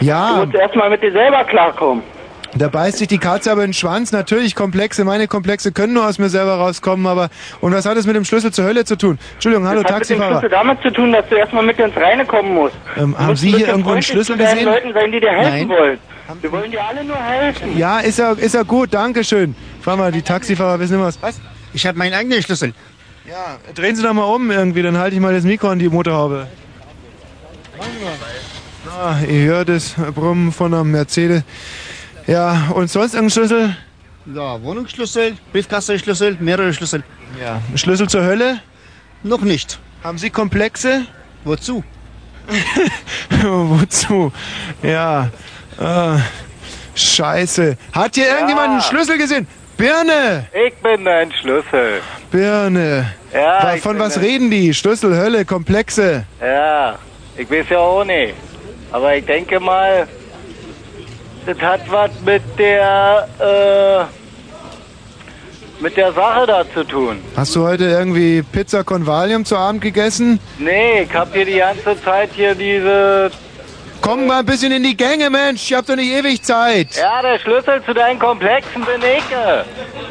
Du 0.00 0.06
Ja, 0.06 0.42
musst 0.44 0.54
erstmal 0.54 0.90
mit 0.90 1.02
dir 1.02 1.12
selber 1.12 1.44
klarkommen. 1.44 2.02
da 2.54 2.68
beißt 2.68 2.98
sich 2.98 3.08
die 3.08 3.18
Katze 3.18 3.52
aber 3.52 3.62
in 3.62 3.68
den 3.68 3.74
Schwanz. 3.74 4.12
Natürlich 4.12 4.54
Komplexe, 4.54 5.04
meine 5.04 5.28
Komplexe 5.28 5.72
können 5.72 5.92
nur 5.94 6.06
aus 6.06 6.18
mir 6.18 6.28
selber 6.28 6.54
rauskommen, 6.56 7.06
aber 7.06 7.28
und 7.60 7.72
was 7.74 7.86
hat 7.86 7.96
es 7.96 8.06
mit 8.06 8.16
dem 8.16 8.24
Schlüssel 8.24 8.50
zur 8.52 8.64
Hölle 8.64 8.84
zu 8.84 8.96
tun? 8.96 9.18
Entschuldigung, 9.34 9.68
hallo 9.68 9.82
das 9.82 9.92
hat 9.92 10.00
mit 10.00 10.10
dem 10.10 10.18
Taxifahrer. 10.18 10.40
Schlüssel 10.40 10.50
damit 10.50 10.82
zu 10.82 10.90
tun, 10.90 11.12
dass 11.12 11.28
du 11.28 11.36
erstmal 11.36 11.62
mit 11.64 11.78
dir 11.78 11.84
ins 11.86 11.96
Reine 11.96 12.24
kommen 12.26 12.52
musst. 12.54 12.74
Ähm, 12.96 13.14
Du 13.16 13.24
haben 13.24 13.36
Sie 13.36 13.50
hier 13.54 13.68
irgendwo 13.68 13.90
einen 13.92 14.02
Schlüssel 14.02 14.36
gesehen? 14.36 14.64
Leuten 14.64 14.92
sein, 14.92 15.12
die 15.12 15.20
dir 15.20 15.30
helfen 15.30 15.68
Nein. 15.68 15.78
wollen. 15.78 15.98
Wir 16.40 16.50
wollen 16.52 16.70
dir 16.70 16.82
alle 16.82 17.04
nur 17.04 17.16
helfen. 17.16 17.76
Ja, 17.76 17.98
ist 18.00 18.18
ja, 18.18 18.32
ist 18.32 18.54
ja 18.54 18.62
gut, 18.62 18.94
danke 18.94 19.22
schön. 19.22 19.54
Fahr 19.82 19.96
mal, 19.96 20.12
die 20.12 20.22
Taxifahrer 20.22 20.78
wissen 20.78 20.94
immer 20.94 21.06
was. 21.06 21.20
Was? 21.20 21.40
Ich 21.74 21.86
habe 21.86 21.98
meinen 21.98 22.14
eigenen 22.14 22.42
Schlüssel. 22.42 22.72
Ja, 23.28 23.58
drehen 23.74 23.96
Sie 23.96 24.02
doch 24.02 24.12
mal 24.12 24.24
um 24.24 24.50
irgendwie, 24.50 24.82
dann 24.82 24.96
halte 24.96 25.14
ich 25.14 25.20
mal 25.20 25.34
das 25.34 25.44
Mikro 25.44 25.68
an 25.68 25.78
die 25.78 25.88
Motorhaube. 25.88 26.46
Ah, 28.88 29.16
ihr 29.28 29.44
hört 29.44 29.68
das 29.68 29.94
Brummen 30.14 30.52
von 30.52 30.72
einem 30.72 30.90
Mercedes. 30.90 31.42
Ja, 32.26 32.70
und 32.74 32.90
sonst 32.90 33.14
irgendein 33.14 33.30
Schlüssel? 33.30 33.76
Ja, 34.26 34.62
Wohnungsschlüssel, 34.62 35.36
Briefkastenschlüssel, 35.52 36.36
mehrere 36.38 36.72
Schlüssel. 36.72 37.02
Ja. 37.40 37.60
Schlüssel 37.74 38.08
zur 38.08 38.22
Hölle? 38.22 38.60
Noch 39.24 39.40
nicht. 39.40 39.80
Haben 40.04 40.18
Sie 40.18 40.30
Komplexe? 40.30 41.06
Wozu? 41.44 41.82
Wozu? 43.42 44.32
Ja. 44.82 45.30
Ah, 45.78 46.18
scheiße. 46.94 47.76
Hat 47.92 48.14
hier 48.14 48.28
irgendjemand 48.28 48.68
einen 48.68 48.82
Schlüssel 48.82 49.18
gesehen? 49.18 49.46
Birne! 49.82 50.46
Ich 50.52 50.74
bin 50.76 51.04
dein 51.04 51.32
Schlüssel. 51.32 52.00
Birne. 52.30 53.14
Ja, 53.34 53.74
Von 53.82 53.98
was 53.98 54.20
reden 54.20 54.48
die? 54.48 54.72
Schlüssel, 54.72 55.16
Hölle, 55.16 55.44
Komplexe. 55.44 56.24
Ja, 56.40 56.96
ich 57.36 57.50
weiß 57.50 57.66
ja 57.68 57.78
auch 57.78 58.04
nicht. 58.04 58.34
Aber 58.92 59.16
ich 59.16 59.26
denke 59.26 59.58
mal, 59.58 60.06
das 61.46 61.58
hat 61.58 61.80
was 61.90 62.12
mit 62.24 62.42
der, 62.56 63.28
äh, 63.40 64.04
mit 65.82 65.96
der 65.96 66.12
Sache 66.12 66.46
da 66.46 66.64
zu 66.72 66.84
tun. 66.84 67.18
Hast 67.36 67.56
du 67.56 67.64
heute 67.64 67.86
irgendwie 67.86 68.42
Pizza 68.42 68.84
con 68.84 69.04
Valium 69.04 69.44
zu 69.44 69.56
Abend 69.56 69.80
gegessen? 69.80 70.38
Nee, 70.60 71.02
ich 71.02 71.12
hab 71.12 71.34
hier 71.34 71.44
die 71.44 71.58
ganze 71.58 72.00
Zeit 72.04 72.30
hier 72.36 72.54
diese... 72.54 73.32
Komm 74.02 74.26
mal 74.26 74.40
ein 74.40 74.46
bisschen 74.46 74.72
in 74.72 74.82
die 74.82 74.96
Gänge, 74.96 75.30
Mensch. 75.30 75.62
Ich 75.70 75.72
hab 75.74 75.86
doch 75.86 75.94
nicht 75.94 76.10
ewig 76.10 76.42
Zeit. 76.42 76.96
Ja, 76.96 77.22
der 77.22 77.38
Schlüssel 77.38 77.80
zu 77.86 77.94
deinen 77.94 78.18
Komplexen 78.18 78.84
bin 78.84 79.00
ich. 79.00 79.22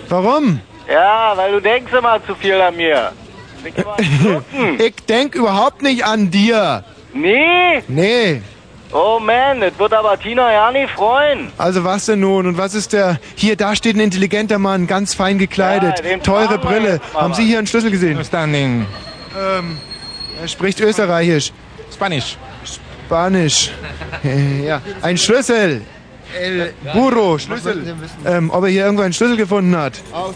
Warum? 0.07 0.61
Ja, 0.89 1.33
weil 1.35 1.51
du 1.51 1.59
denkst 1.59 1.91
immer 1.91 2.25
zu 2.25 2.33
viel 2.35 2.59
an 2.59 2.75
mir. 2.75 3.11
Ich 4.79 4.95
denk 5.07 5.35
überhaupt 5.35 5.83
nicht 5.83 6.03
an 6.03 6.31
dir. 6.31 6.83
Nee? 7.13 7.83
Nee. 7.87 8.41
Oh 8.91 9.19
man, 9.19 9.61
das 9.61 9.77
wird 9.77 9.93
aber 9.93 10.17
Tina 10.19 10.51
ja 10.51 10.71
nicht 10.71 10.89
freuen. 10.91 11.51
Also 11.57 11.83
was 11.83 12.07
denn 12.07 12.21
nun? 12.21 12.47
Und 12.47 12.57
was 12.57 12.73
ist 12.73 12.93
der... 12.93 13.19
Hier, 13.35 13.55
da 13.55 13.75
steht 13.75 13.95
ein 13.97 13.99
intelligenter 13.99 14.57
Mann, 14.57 14.87
ganz 14.87 15.13
fein 15.13 15.37
gekleidet. 15.37 16.03
Ja, 16.03 16.17
teure 16.17 16.57
Brille. 16.57 16.99
Haben 17.13 17.33
Sie 17.33 17.43
hier 17.43 17.59
einen 17.59 17.67
Schlüssel 17.67 17.91
gesehen? 17.91 18.23
Standing. 18.25 18.87
Ähm, 19.39 19.77
er 20.41 20.47
spricht 20.47 20.79
Österreichisch. 20.79 21.53
Spanisch. 21.93 22.37
Spanisch. 23.11 23.71
ja, 24.65 24.81
ein 25.01 25.17
Schlüssel. 25.17 25.81
El 26.39 26.73
Burro, 26.93 27.37
Schlüssel. 27.37 27.93
Ähm, 28.25 28.49
ob 28.51 28.63
er 28.63 28.69
hier 28.69 28.85
irgendwo 28.85 29.03
einen 29.03 29.11
Schlüssel 29.11 29.35
gefunden 29.35 29.75
hat. 29.75 30.01
Ah, 30.13 30.27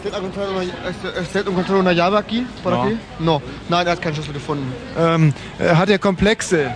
No. 3.20 3.42
Nein, 3.70 3.88
er 3.88 3.92
hat 3.94 4.02
keinen 4.02 4.16
Schlüssel 4.16 4.34
gefunden. 4.34 4.74
Ähm, 5.00 5.34
äh, 5.58 5.74
hat 5.74 5.90
er 5.90 6.00
Komplexe? 6.00 6.70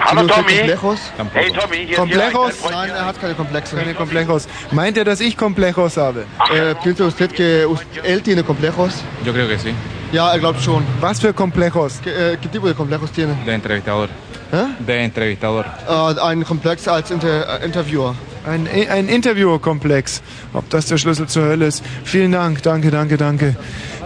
Hallo, 0.00 0.26
Tommy. 0.26 0.56
Complejos? 0.56 1.00
Hey, 1.34 1.52
Tommy, 1.52 1.86
hier 1.86 1.96
Complejos? 1.96 2.54
Nein, 2.70 2.90
er 2.90 3.04
hat 3.04 3.20
keine 3.20 3.34
Komplexe. 3.34 3.76
Keine 3.76 3.92
Complejos. 3.92 4.48
Meint 4.70 4.96
er, 4.96 5.04
dass 5.04 5.20
ich 5.20 5.36
Complejos 5.36 5.98
habe? 5.98 6.24
Eh, 6.50 6.74
¿Piensa 6.82 7.04
usted 7.04 7.30
que 7.32 7.66
él 8.04 8.22
tiene 8.22 8.42
complejos? 8.42 9.04
Yo 9.22 9.34
creo 9.34 9.46
que 9.48 9.58
sí. 9.58 9.74
Ja, 10.12 10.32
er 10.32 10.38
glaubt 10.38 10.62
schon. 10.62 10.82
Was 11.00 11.20
für 11.20 11.34
Complejos? 11.34 12.00
¿Qué, 12.02 12.38
qué 12.40 12.48
tipo 12.48 12.68
de 12.68 12.74
complejos 12.74 13.10
tiene? 13.10 13.34
De 13.44 13.52
entrevistador. 13.52 14.08
¿Eh? 14.52 14.66
De 14.78 15.04
entrevistador. 15.04 15.64
Äh, 15.88 16.20
ein 16.20 16.44
Komplex 16.44 16.86
als 16.86 17.10
Inter 17.10 17.60
äh, 17.60 17.64
Interviewer. 17.64 18.14
Ein, 18.46 18.68
ein 18.88 19.08
Interviewkomplex. 19.08 20.22
Ob 20.52 20.70
das 20.70 20.86
der 20.86 20.98
Schlüssel 20.98 21.26
zur 21.26 21.46
Hölle 21.46 21.66
ist. 21.66 21.84
Vielen 22.04 22.30
Dank, 22.30 22.62
danke, 22.62 22.92
danke, 22.92 23.16
danke. 23.16 23.56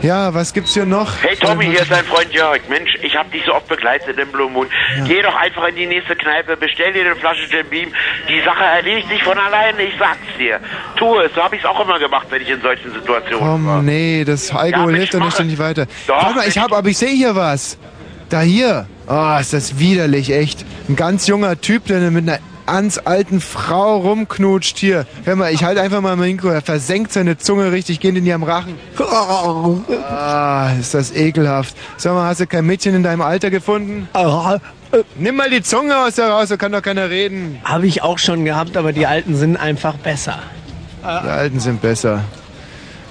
Ja, 0.00 0.32
was 0.32 0.54
gibt's 0.54 0.72
hier 0.72 0.86
noch? 0.86 1.12
Hey 1.22 1.36
Tommy, 1.36 1.66
hier 1.66 1.82
ist 1.82 1.90
dein 1.90 2.04
Freund 2.06 2.32
Jörg. 2.32 2.60
Mensch, 2.70 2.90
ich 3.02 3.14
hab 3.14 3.30
dich 3.32 3.44
so 3.44 3.52
oft 3.52 3.68
begleitet 3.68 4.18
im 4.18 4.32
Blue 4.32 4.50
Moon. 4.50 4.66
Geh 5.06 5.20
doch 5.20 5.36
einfach 5.36 5.68
in 5.68 5.76
die 5.76 5.86
nächste 5.86 6.16
Kneipe, 6.16 6.56
bestell 6.56 6.94
dir 6.94 7.04
eine 7.04 7.16
Flasche 7.16 7.44
Jim 7.50 7.68
Beam. 7.68 7.92
Die 8.30 8.40
Sache 8.42 8.64
erledigt 8.64 9.10
sich 9.10 9.22
von 9.22 9.36
alleine, 9.36 9.82
ich 9.82 9.94
sag's 9.98 10.18
dir. 10.38 10.58
Tu 10.96 11.18
es, 11.18 11.34
so 11.34 11.42
hab 11.42 11.52
ich's 11.52 11.66
auch 11.66 11.78
immer 11.78 11.98
gemacht, 11.98 12.28
wenn 12.30 12.40
ich 12.40 12.48
in 12.48 12.62
solchen 12.62 12.94
Situationen 12.94 13.66
war. 13.66 13.76
Komm, 13.76 13.84
nee, 13.84 14.24
das 14.24 14.54
Alkohol 14.54 14.86
Mensch, 14.86 14.98
hilft 14.98 15.14
doch 15.14 15.24
nicht, 15.24 15.44
nicht 15.44 15.58
weiter. 15.58 15.86
Doch, 16.06 16.16
Warte 16.16 16.34
mal, 16.36 16.48
ich 16.48 16.56
hab, 16.56 16.72
aber 16.72 16.88
ich 16.88 16.96
sehe 16.96 17.14
hier 17.14 17.36
was. 17.36 17.76
Da 18.30 18.40
hier. 18.40 18.86
Oh, 19.12 19.36
ist 19.40 19.52
das 19.52 19.80
widerlich, 19.80 20.32
echt. 20.32 20.64
Ein 20.88 20.94
ganz 20.94 21.26
junger 21.26 21.60
Typ, 21.60 21.86
der 21.86 22.12
mit 22.12 22.28
einer 22.28 22.38
ganz 22.66 23.00
alten 23.04 23.40
Frau 23.40 23.96
rumknutscht 23.96 24.78
hier. 24.78 25.04
Hör 25.24 25.34
mal, 25.34 25.52
ich 25.52 25.64
halte 25.64 25.80
einfach 25.80 26.00
mal 26.00 26.14
mein 26.14 26.30
Mikro. 26.30 26.48
Er 26.50 26.62
versenkt 26.62 27.12
seine 27.12 27.36
Zunge 27.36 27.72
richtig, 27.72 27.98
geht 27.98 28.14
in 28.14 28.24
ihrem 28.24 28.44
Rachen. 28.44 28.76
Ah, 30.08 30.70
ist 30.78 30.94
das 30.94 31.12
ekelhaft. 31.12 31.76
Sag 31.96 32.14
mal, 32.14 32.28
hast 32.28 32.40
du 32.40 32.46
kein 32.46 32.64
Mädchen 32.64 32.94
in 32.94 33.02
deinem 33.02 33.22
Alter 33.22 33.50
gefunden? 33.50 34.08
Nimm 35.16 35.34
mal 35.34 35.50
die 35.50 35.62
Zunge 35.62 35.96
aus 35.96 36.14
der 36.14 36.28
raus, 36.28 36.48
so 36.48 36.56
kann 36.56 36.70
doch 36.70 36.82
keiner 36.82 37.10
reden. 37.10 37.58
Habe 37.64 37.88
ich 37.88 38.02
auch 38.02 38.18
schon 38.18 38.44
gehabt, 38.44 38.76
aber 38.76 38.92
die 38.92 39.06
alten 39.08 39.34
sind 39.34 39.56
einfach 39.56 39.96
besser. 39.96 40.38
Die 41.02 41.06
Alten 41.06 41.58
sind 41.58 41.82
besser. 41.82 42.22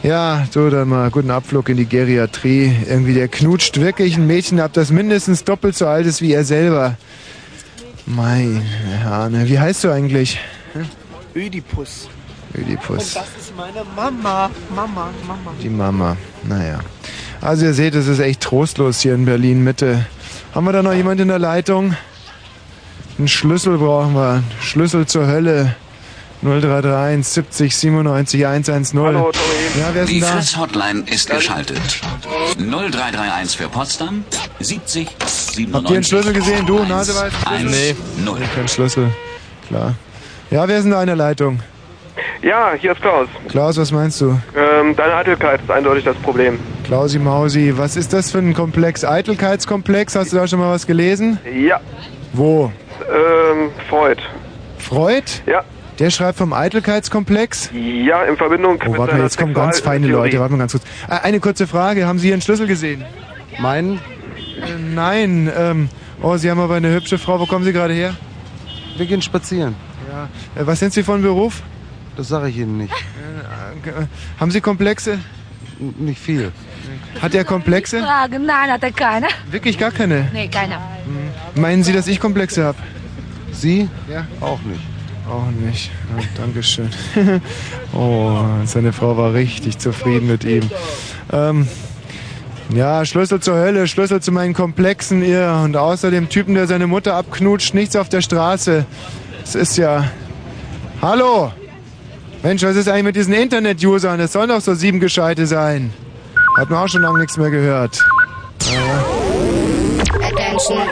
Ja, 0.01 0.47
so 0.49 0.69
dann 0.69 0.88
mal 0.88 1.09
guten 1.09 1.30
Abflug 1.30 1.67
in 1.67 1.77
die 1.77 1.85
Geriatrie. 1.85 2.73
Irgendwie, 2.88 3.13
der 3.13 3.27
knutscht 3.27 3.80
wirklich 3.80 4.15
ein 4.15 4.27
Mädchen 4.27 4.59
ab, 4.61 4.71
das 4.73 4.91
mindestens 4.91 5.43
doppelt 5.43 5.76
so 5.76 5.88
alt 5.88 6.05
ist 6.05 6.21
wie 6.21 6.34
er 6.34 6.45
selber. 6.45 6.95
Mein 8.05 8.63
Hane, 9.03 9.49
wie 9.49 9.59
heißt 9.59 9.84
du 9.84 9.91
eigentlich? 9.91 10.39
Ödipus. 11.35 12.07
Ödipus. 12.57 13.15
Und 13.15 13.15
das 13.15 13.27
ist 13.39 13.55
meine 13.55 13.85
Mama. 13.95 14.49
Mama, 14.73 15.09
Mama. 15.27 15.51
Die 15.61 15.69
Mama. 15.69 16.17
Naja. 16.43 16.80
Also 17.41 17.65
ihr 17.65 17.73
seht, 17.73 17.93
es 17.93 18.07
ist 18.07 18.19
echt 18.19 18.41
trostlos 18.41 19.01
hier 19.01 19.15
in 19.15 19.26
Berlin 19.26 19.63
Mitte. 19.63 20.05
Haben 20.55 20.65
wir 20.65 20.71
da 20.71 20.81
noch 20.81 20.93
jemand 20.93 21.19
in 21.21 21.27
der 21.27 21.39
Leitung? 21.39 21.95
Einen 23.17 23.27
Schlüssel 23.27 23.77
brauchen 23.77 24.13
wir. 24.15 24.30
Einen 24.30 24.51
Schlüssel 24.61 25.05
zur 25.05 25.27
Hölle. 25.27 25.76
0331 26.41 27.27
70 27.27 27.76
97 27.76 28.47
110. 28.47 28.99
Hallo, 28.99 29.31
Ja, 29.77 29.89
wer 29.93 30.03
ist 30.03 30.09
Die 30.09 30.19
denn 30.19 30.29
da? 30.29 30.35
Fritz 30.35 30.57
Hotline 30.57 31.03
ist 31.11 31.29
geschaltet. 31.29 31.79
0331 32.57 33.57
für 33.57 33.69
Potsdam 33.69 34.23
70 34.59 35.07
97 35.25 35.73
Habt 35.73 35.89
ihr 35.89 35.95
einen 35.95 36.03
Schlüssel 36.03 36.33
gesehen? 36.33 36.65
Du, 36.65 36.83
Naseweiß? 36.83 37.33
1 37.45 37.95
0. 38.25 38.39
Kein 38.55 38.67
Schlüssel. 38.67 39.11
Klar. 39.67 39.93
Ja, 40.49 40.67
wer 40.67 40.77
ist 40.77 40.83
denn 40.83 40.91
da 40.91 41.01
in 41.01 41.07
der 41.07 41.15
Leitung? 41.15 41.59
Ja, 42.41 42.73
hier 42.79 42.93
ist 42.93 43.01
Klaus. 43.01 43.27
Klaus, 43.49 43.77
was 43.77 43.91
meinst 43.91 44.19
du? 44.21 44.39
Ähm, 44.57 44.95
deine 44.95 45.13
Eitelkeit 45.15 45.61
ist 45.61 45.69
eindeutig 45.69 46.03
das 46.03 46.15
Problem. 46.17 46.59
Klausi 46.85 47.19
Mausi, 47.19 47.73
was 47.77 47.95
ist 47.95 48.11
das 48.13 48.31
für 48.31 48.39
ein 48.39 48.53
Komplex? 48.53 49.05
Eitelkeitskomplex? 49.05 50.15
Hast 50.15 50.33
du 50.33 50.37
da 50.37 50.47
schon 50.47 50.59
mal 50.59 50.71
was 50.73 50.87
gelesen? 50.87 51.37
Ja, 51.53 51.79
Wo? 52.33 52.71
ähm, 53.09 53.69
Freud. 53.89 54.21
Freud? 54.79 55.23
Ja. 55.45 55.63
Der 55.99 56.09
schreibt 56.09 56.38
vom 56.38 56.53
Eitelkeitskomplex? 56.53 57.71
Ja, 57.73 58.23
in 58.23 58.38
Verbindung 58.38 58.80
Oh, 58.85 58.89
mit 58.91 58.99
warte 58.99 59.15
mal, 59.15 59.23
jetzt 59.23 59.38
kommen 59.38 59.53
ganz 59.53 59.81
feine. 59.81 60.07
Leute. 60.07 60.39
Warte 60.39 60.53
mal 60.53 60.59
ganz 60.59 60.71
kurz. 60.71 60.84
Äh, 61.09 61.19
Eine 61.23 61.41
kurze 61.41 61.67
Frage. 61.67 62.07
Haben 62.07 62.19
Sie 62.19 62.27
hier 62.27 62.35
einen 62.35 62.41
Schlüssel 62.41 62.67
gesehen? 62.67 63.03
Meinen? 63.59 63.97
Äh, 63.97 63.99
nein. 64.95 65.51
Ähm, 65.55 65.89
oh, 66.21 66.38
Sie 66.38 66.49
haben 66.49 66.59
aber 66.61 66.76
eine 66.76 66.93
hübsche 66.93 67.17
Frau. 67.17 67.38
Wo 67.39 67.45
kommen 67.45 67.65
Sie 67.65 67.73
gerade 67.73 67.93
her? 67.93 68.15
Wir 68.95 69.05
gehen 69.05 69.21
spazieren. 69.21 69.76
Ja. 70.09 70.30
Äh, 70.61 70.65
was 70.65 70.80
sind 70.80 70.93
Sie 70.93 71.03
von 71.03 71.21
Beruf? 71.21 71.61
Das 72.15 72.30
sage 72.30 72.47
ich 72.47 72.57
Ihnen 72.57 72.77
nicht. 72.77 72.93
Äh, 72.93 73.89
äh, 73.89 73.93
haben 74.39 74.51
Sie 74.51 74.61
Komplexe? 74.61 75.19
Nicht 75.97 76.21
viel. 76.21 76.51
Hat 77.21 77.35
er 77.35 77.43
Komplexe? 77.43 78.01
Fragen, 78.01 78.45
nein, 78.45 78.71
hat 78.71 78.84
er 78.84 78.91
keine. 78.91 79.27
Wirklich 79.51 79.77
gar 79.77 79.91
keine? 79.91 80.30
Nee, 80.31 80.47
keiner. 80.47 80.81
Meinen 81.55 81.84
Sie, 81.84 81.91
dass 81.93 82.07
ich 82.07 82.19
Komplexe 82.21 82.63
habe? 82.63 82.77
Sie? 83.51 83.89
Ja. 84.09 84.26
Auch 84.41 84.59
nicht. 84.61 84.81
Auch 85.30 85.51
nicht. 85.51 85.91
Ja, 86.18 86.23
Dankeschön. 86.38 86.89
oh, 87.93 88.39
seine 88.65 88.93
Frau 88.93 89.15
war 89.15 89.34
richtig 89.34 89.77
zufrieden 89.77 90.27
mit 90.27 90.43
ihm. 90.43 90.69
Ähm, 91.31 91.68
ja, 92.73 93.06
Schlüssel 93.06 93.39
zur 93.39 93.56
Hölle, 93.56 93.88
Schlüssel 93.88 94.22
zu 94.22 94.31
meinen 94.31 94.53
Komplexen, 94.53 95.23
ihr. 95.23 95.61
Und 95.64 95.77
außer 95.77 96.10
dem 96.10 96.30
Typen, 96.30 96.56
der 96.56 96.68
seine 96.68 96.88
Mutter 96.88 97.15
abknutscht, 97.15 97.73
nichts 97.73 97.95
auf 97.95 98.10
der 98.10 98.22
Straße. 98.22 98.85
Es 99.43 99.56
ist 99.56 99.77
ja. 99.77 100.10
Hallo! 101.01 101.51
Mensch, 102.41 102.64
was 102.64 102.76
ist 102.76 102.88
eigentlich 102.88 103.03
mit 103.03 103.15
diesen 103.15 103.34
Internet-Usern? 103.34 104.18
Das 104.18 104.34
sollen 104.34 104.49
doch 104.49 104.61
so 104.61 104.73
sieben 104.73 104.99
Gescheite 104.99 105.45
sein. 105.45 105.93
Hat 106.57 106.69
man 106.69 106.80
auch 106.84 106.88
schon 106.88 107.01
lange 107.01 107.19
nichts 107.19 107.38
mehr 107.38 107.49
gehört. 107.49 108.03
Naja. 108.65 109.06
Attention, 110.26 110.84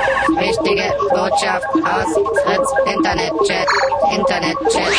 wichtige 0.48 0.84
Botschaft 1.10 1.68
aus 1.84 2.08
Fritz 2.44 2.70
Internetchat. 2.96 3.68
Internetchat. 4.16 4.94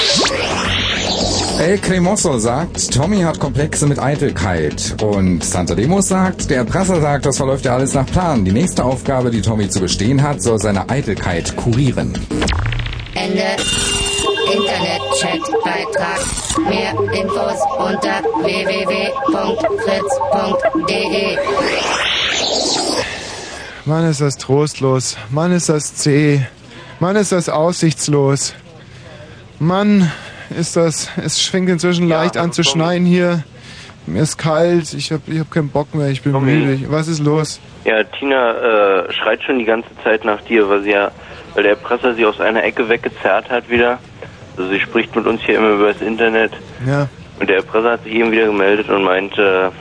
El 1.58 1.78
Cremoso 1.78 2.38
sagt, 2.38 2.92
Tommy 2.92 3.22
hat 3.22 3.40
Komplexe 3.40 3.86
mit 3.86 3.98
Eitelkeit. 3.98 4.96
Und 5.02 5.42
Santa 5.42 5.74
Demos 5.74 6.08
sagt, 6.08 6.50
der 6.50 6.64
Prasser 6.64 7.00
sagt, 7.00 7.24
das 7.26 7.38
verläuft 7.38 7.64
ja 7.64 7.74
alles 7.74 7.94
nach 7.94 8.06
Plan. 8.06 8.44
Die 8.44 8.52
nächste 8.52 8.84
Aufgabe, 8.84 9.30
die 9.30 9.40
Tommy 9.40 9.68
zu 9.68 9.80
bestehen 9.80 10.22
hat, 10.22 10.42
soll 10.42 10.58
seine 10.58 10.88
Eitelkeit 10.90 11.56
kurieren. 11.56 12.12
Ende. 13.14 13.42
Internetchat-Beitrag. 14.52 16.20
Mehr 16.68 16.92
Infos 17.12 17.58
unter 17.78 18.22
www.fritz.de. 18.42 18.98
Mann, 23.88 24.04
ist 24.04 24.20
das 24.20 24.36
trostlos. 24.36 25.16
Mann, 25.30 25.50
ist 25.50 25.70
das 25.70 25.94
zäh. 25.94 26.42
Mann, 27.00 27.16
ist 27.16 27.32
das 27.32 27.48
aussichtslos. 27.48 28.54
Mann, 29.58 30.12
ist 30.50 30.76
das. 30.76 31.10
Es 31.16 31.40
fängt 31.40 31.70
inzwischen 31.70 32.06
leicht 32.06 32.36
an 32.36 32.52
zu 32.52 32.62
schneien 32.62 33.06
hier. 33.06 33.44
Mir 34.04 34.22
ist 34.22 34.36
kalt. 34.36 34.92
Ich 34.92 35.10
hab, 35.10 35.26
ich 35.26 35.40
hab 35.40 35.50
keinen 35.50 35.70
Bock 35.70 35.94
mehr. 35.94 36.08
Ich 36.08 36.20
bin 36.20 36.38
müde. 36.38 36.80
Was 36.90 37.08
ist 37.08 37.20
los? 37.20 37.60
Ja, 37.86 38.04
Tina 38.04 39.06
äh, 39.06 39.12
schreit 39.14 39.42
schon 39.42 39.58
die 39.58 39.64
ganze 39.64 39.88
Zeit 40.04 40.22
nach 40.22 40.42
dir, 40.42 40.68
weil 40.68 40.82
sie 40.82 40.90
ja, 40.90 41.10
weil 41.54 41.62
der 41.62 41.72
Erpresser 41.72 42.14
sie 42.14 42.26
aus 42.26 42.42
einer 42.42 42.62
Ecke 42.62 42.90
weggezerrt 42.90 43.48
hat 43.48 43.70
wieder. 43.70 43.98
Also 44.58 44.68
sie 44.70 44.80
spricht 44.80 45.16
mit 45.16 45.26
uns 45.26 45.40
hier 45.40 45.56
immer 45.56 45.70
über 45.70 45.94
das 45.94 46.02
Internet. 46.02 46.52
Ja. 46.86 47.08
Und 47.40 47.48
der 47.48 47.56
Erpresser 47.56 47.92
hat 47.92 48.04
sich 48.04 48.12
eben 48.12 48.32
wieder 48.32 48.48
gemeldet 48.48 48.90
und 48.90 49.02
meinte, 49.02 49.72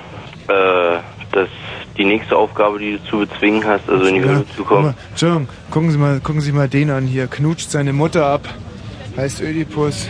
äh, 0.48 0.98
dass 1.34 1.50
die 1.98 2.06
nächste 2.06 2.36
Aufgabe, 2.36 2.80
die 2.80 2.98
du 2.98 3.10
zu 3.10 3.18
bezwingen 3.20 3.64
hast, 3.66 3.90
also 3.90 4.06
in 4.06 4.16
die 4.16 4.22
Höhle 4.22 4.46
zu 4.56 4.64
kommen. 4.64 4.84
mal, 4.88 4.94
Entschuldigung, 5.12 5.48
gucken 5.72 5.92
Sie 5.92 5.98
mal, 5.98 6.20
gucken 6.20 6.42
Sie 6.42 6.52
mal 6.52 6.68
den 6.68 6.90
an 6.92 7.06
hier. 7.06 7.28
Knutscht 7.28 7.72
seine 7.72 7.94
Mutter 7.94 8.26
ab. 8.26 8.48
Heißt 9.18 9.42
Ödipus. 9.42 10.08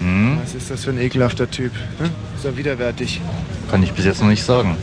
Hm? 0.00 0.38
Was 0.42 0.54
ist 0.54 0.70
das 0.70 0.84
für 0.84 0.90
ein 0.90 1.00
ekelhafter 1.00 1.50
Typ? 1.50 1.72
Hm? 1.98 2.10
Ist 2.36 2.44
er 2.44 2.56
widerwärtig? 2.56 3.20
Kann 3.70 3.82
ich 3.82 3.92
bis 3.92 4.04
jetzt 4.04 4.20
noch 4.20 4.28
nicht 4.28 4.44
sagen. 4.44 4.76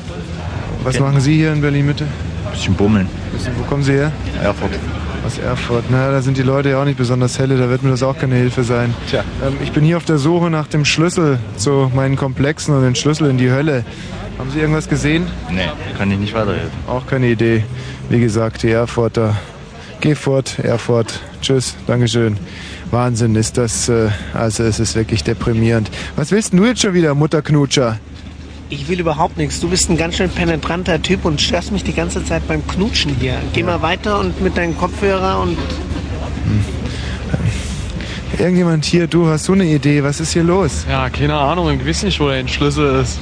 Was 0.83 0.99
machen 0.99 1.21
Sie 1.21 1.35
hier 1.35 1.53
in 1.53 1.61
Berlin-Mitte? 1.61 2.05
Bisschen 2.51 2.73
bummeln. 2.75 3.07
Bisschen- 3.31 3.53
Wo 3.57 3.63
kommen 3.63 3.83
Sie 3.83 3.93
her? 3.93 4.11
Erfurt. 4.43 4.71
Aus 5.25 5.37
Erfurt. 5.37 5.85
Na, 5.89 6.11
da 6.11 6.21
sind 6.21 6.35
die 6.37 6.41
Leute 6.41 6.71
ja 6.71 6.81
auch 6.81 6.85
nicht 6.85 6.97
besonders 6.97 7.39
helle, 7.39 7.55
da 7.57 7.69
wird 7.69 7.83
mir 7.83 7.91
das 7.91 8.03
auch 8.03 8.17
keine 8.17 8.35
Hilfe 8.35 8.63
sein. 8.65 8.93
Tja. 9.09 9.23
Ähm, 9.41 9.53
ich 9.63 9.71
bin 9.71 9.85
hier 9.85 9.95
auf 9.95 10.03
der 10.03 10.17
Suche 10.17 10.49
nach 10.49 10.67
dem 10.67 10.83
Schlüssel 10.83 11.39
zu 11.55 11.89
meinen 11.95 12.17
Komplexen 12.17 12.75
und 12.75 12.83
den 12.83 12.95
Schlüssel 12.95 13.29
in 13.29 13.37
die 13.37 13.49
Hölle. 13.49 13.85
Haben 14.37 14.49
Sie 14.51 14.59
irgendwas 14.59 14.89
gesehen? 14.89 15.27
Nee, 15.51 15.69
kann 15.97 16.11
ich 16.11 16.17
nicht 16.17 16.33
weiterhelfen. 16.33 16.71
Auch 16.87 17.05
keine 17.05 17.27
Idee. 17.27 17.63
Wie 18.09 18.19
gesagt, 18.19 18.63
die 18.63 18.71
Erfurter. 18.71 19.35
Geh 20.01 20.15
fort, 20.15 20.59
Erfurt. 20.59 21.21
Tschüss, 21.41 21.75
Dankeschön. 21.87 22.37
Wahnsinn 22.91 23.35
ist 23.35 23.57
das, 23.57 23.89
äh, 23.89 24.09
also 24.33 24.63
es 24.63 24.79
ist 24.79 24.95
wirklich 24.95 25.23
deprimierend. 25.23 25.89
Was 26.15 26.31
willst 26.31 26.51
denn 26.51 26.59
du 26.59 26.65
jetzt 26.65 26.81
schon 26.81 26.93
wieder, 26.93 27.15
Mutterknutscher? 27.15 27.99
Ich 28.69 28.89
will 28.89 28.99
überhaupt 28.99 29.37
nichts. 29.37 29.59
Du 29.59 29.69
bist 29.69 29.89
ein 29.89 29.97
ganz 29.97 30.15
schön 30.15 30.29
penetranter 30.29 31.01
Typ 31.01 31.25
und 31.25 31.39
störst 31.39 31.71
mich 31.71 31.83
die 31.83 31.93
ganze 31.93 32.25
Zeit 32.25 32.47
beim 32.47 32.67
Knutschen 32.67 33.15
hier. 33.19 33.35
Geh 33.53 33.63
mal 33.63 33.81
weiter 33.81 34.19
und 34.19 34.41
mit 34.41 34.57
deinem 34.57 34.77
Kopfhörer 34.77 35.39
und 35.39 35.57
Irgendjemand 38.39 38.83
hier, 38.83 39.07
du, 39.07 39.27
hast 39.27 39.47
du 39.47 39.53
eine 39.53 39.65
Idee? 39.65 40.03
Was 40.03 40.19
ist 40.19 40.33
hier 40.33 40.43
los? 40.43 40.85
Ja, 40.89 41.09
keine 41.09 41.35
Ahnung, 41.35 41.79
ich 41.79 41.85
weiß 41.85 42.03
nicht, 42.03 42.19
wo 42.19 42.29
der 42.29 42.47
Schlüssel 42.47 43.01
ist. 43.01 43.19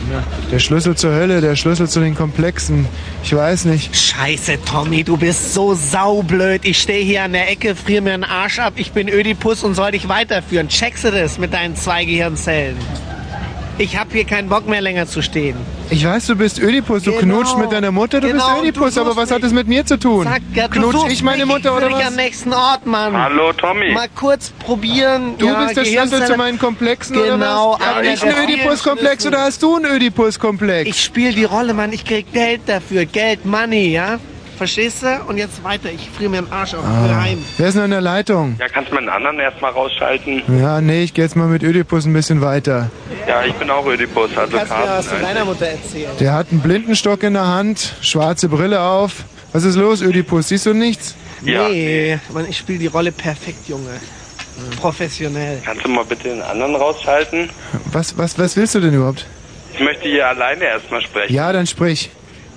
Der 0.52 0.60
Schlüssel 0.60 0.96
zur 0.96 1.14
Hölle, 1.14 1.42
der 1.42 1.56
Schlüssel 1.56 1.90
zu 1.90 2.00
den 2.00 2.16
Komplexen. 2.16 2.88
Ich 3.24 3.36
weiß 3.36 3.66
nicht. 3.66 3.96
Scheiße, 3.96 4.60
Tommy, 4.66 5.04
du 5.04 5.18
bist 5.18 5.54
so 5.54 5.74
saublöd. 5.74 6.64
Ich 6.64 6.80
stehe 6.80 7.04
hier 7.04 7.24
an 7.24 7.34
der 7.34 7.52
Ecke, 7.52 7.76
friere 7.76 8.02
mir 8.02 8.14
einen 8.14 8.24
Arsch 8.24 8.60
ab. 8.60 8.74
Ich 8.78 8.94
bin 8.94 9.10
Ödipus 9.10 9.64
und 9.64 9.76
soll 9.76 9.92
dich 9.92 10.08
weiterführen. 10.08 10.70
Checkst 10.70 11.04
du 11.04 11.12
das 11.12 11.38
mit 11.38 11.54
deinen 11.54 11.76
zwei 11.76 12.06
Gehirnzellen? 12.06 12.78
Ich 13.82 13.98
hab 13.98 14.12
hier 14.14 14.26
keinen 14.26 14.48
Bock 14.48 14.68
mehr 14.68 14.80
länger 14.80 15.08
zu 15.08 15.24
stehen. 15.24 15.58
Ich 15.90 16.06
weiß, 16.06 16.28
du 16.28 16.36
bist 16.36 16.60
Ödipus, 16.62 17.02
du 17.02 17.14
Genau. 17.14 17.38
knutscht 17.38 17.58
mit 17.58 17.72
deiner 17.72 17.90
Mutter, 17.90 18.22
du 18.22 18.28
Genau, 18.28 18.46
bist 18.46 18.58
du 18.58 18.62
Ödipus, 18.62 18.96
aber 19.00 19.14
suchst 19.14 19.18
was 19.24 19.32
hat 19.32 19.42
das 19.42 19.54
mit 19.54 19.68
mir 19.68 19.84
zu 19.84 19.98
tun? 19.98 20.24
Sag, 20.26 20.44
ja, 20.54 20.68
du 20.68 20.80
Knutsch 20.80 21.10
ich 21.12 21.24
meine 21.24 21.48
mich, 21.48 21.56
Mutter 21.56 21.76
ich 21.80 21.84
oder 21.86 21.96
was? 21.96 22.06
am 22.06 22.16
nächsten 22.16 22.54
Ort, 22.54 22.86
Mann. 22.86 23.18
Hallo, 23.18 23.52
Tommy. 23.54 23.92
Mal 23.92 24.08
kurz 24.14 24.52
probieren. 24.52 25.34
Du 25.40 25.48
ja, 25.48 25.64
bist 25.64 25.78
der 25.78 25.86
Schlüssel 25.86 26.28
zu 26.28 26.38
meinen 26.38 26.60
Komplexen 26.60 27.16
Genau, 27.16 27.72
oder 27.74 27.80
was? 27.80 27.88
Hab 27.88 27.98
einer 27.98 28.14
ich 28.14 28.22
einen 28.24 28.50
Ödipus-Komplex 28.50 29.26
oder 29.26 29.42
hast 29.42 29.64
du 29.64 29.78
einen 29.78 29.86
Ödipus-Komplex? 29.86 30.88
Ich 30.88 31.02
spiele 31.04 31.34
die 31.34 31.46
Rolle, 31.46 31.74
Mann. 31.74 31.92
Ich 31.92 32.06
krieg 32.06 32.32
Geld 32.32 32.62
dafür. 32.68 33.06
Geld, 33.06 33.46
Money, 33.46 33.94
ja? 33.94 34.20
Verstehst 34.62 35.02
du? 35.02 35.08
Und 35.28 35.38
jetzt 35.40 35.64
weiter. 35.64 35.90
Ich 35.92 36.08
friere 36.12 36.30
mir 36.30 36.38
einen 36.38 36.52
Arsch 36.52 36.76
auf. 36.76 36.84
Ich 36.84 37.04
will 37.10 37.16
Ah. 37.18 37.22
heim. 37.24 37.44
Wer 37.58 37.68
ist 37.70 37.74
denn 37.74 37.82
an 37.86 37.90
der 37.90 38.02
Leitung? 38.02 38.58
Ja, 38.60 38.68
kannst 38.70 38.92
du 38.92 38.96
meinen 38.96 39.10
anderen 39.10 39.40
erstmal 39.40 39.72
rausschalten? 39.72 40.44
Ja, 40.60 40.80
nee, 40.82 41.02
ich 41.02 41.16
gehe 41.16 41.24
jetzt 41.26 41.36
mal 41.36 41.48
mit 41.48 41.64
Ödipus 41.64 42.06
ein 42.06 42.14
bisschen 42.14 42.42
weiter. 42.42 42.92
Ja, 43.28 43.44
ich 43.44 43.54
bin 43.56 43.72
auch 43.72 43.84
Ödipus, 43.88 44.30
also 44.38 44.56
Kannst 44.56 44.72
mir 44.72 44.78
was 44.86 45.08
von 45.08 45.18
Karten. 45.20 45.34
deiner 45.34 45.46
Mutter 45.46 45.66
erzählen? 45.66 46.12
Der 46.20 46.34
hat 46.34 46.52
einen 46.52 46.60
Blindenstock 46.62 47.24
in 47.24 47.34
der 47.34 47.48
Hand, 47.48 47.96
schwarze 48.02 48.50
Brille 48.50 48.80
auf. 48.82 49.24
Was 49.52 49.64
ist 49.64 49.78
los, 49.78 50.04
Ödipus? 50.04 50.50
Siehst 50.50 50.68
du 50.68 50.74
nichts? 50.76 51.16
Ja. 51.44 51.68
Nee, 51.68 52.20
Mann, 52.32 52.46
ich 52.48 52.60
spiele 52.60 52.78
die 52.78 52.86
Rolle 52.86 53.12
perfekt, 53.12 53.68
Junge. 53.68 53.90
Professionell. 54.80 55.60
Kannst 55.66 55.84
du 55.86 55.90
mal 55.90 56.06
bitte 56.06 56.30
den 56.30 56.44
anderen 56.44 56.76
rausschalten? 56.76 57.50
Was, 57.92 58.16
was, 58.16 58.38
was 58.38 58.56
willst 58.56 58.76
du 58.76 58.80
denn 58.80 58.94
überhaupt? 58.94 59.26
Ich 59.74 59.80
möchte 59.80 60.08
hier 60.08 60.28
alleine 60.28 60.66
erstmal 60.66 61.02
sprechen. 61.02 61.34
Ja, 61.34 61.52
dann 61.52 61.66
sprich. 61.66 62.12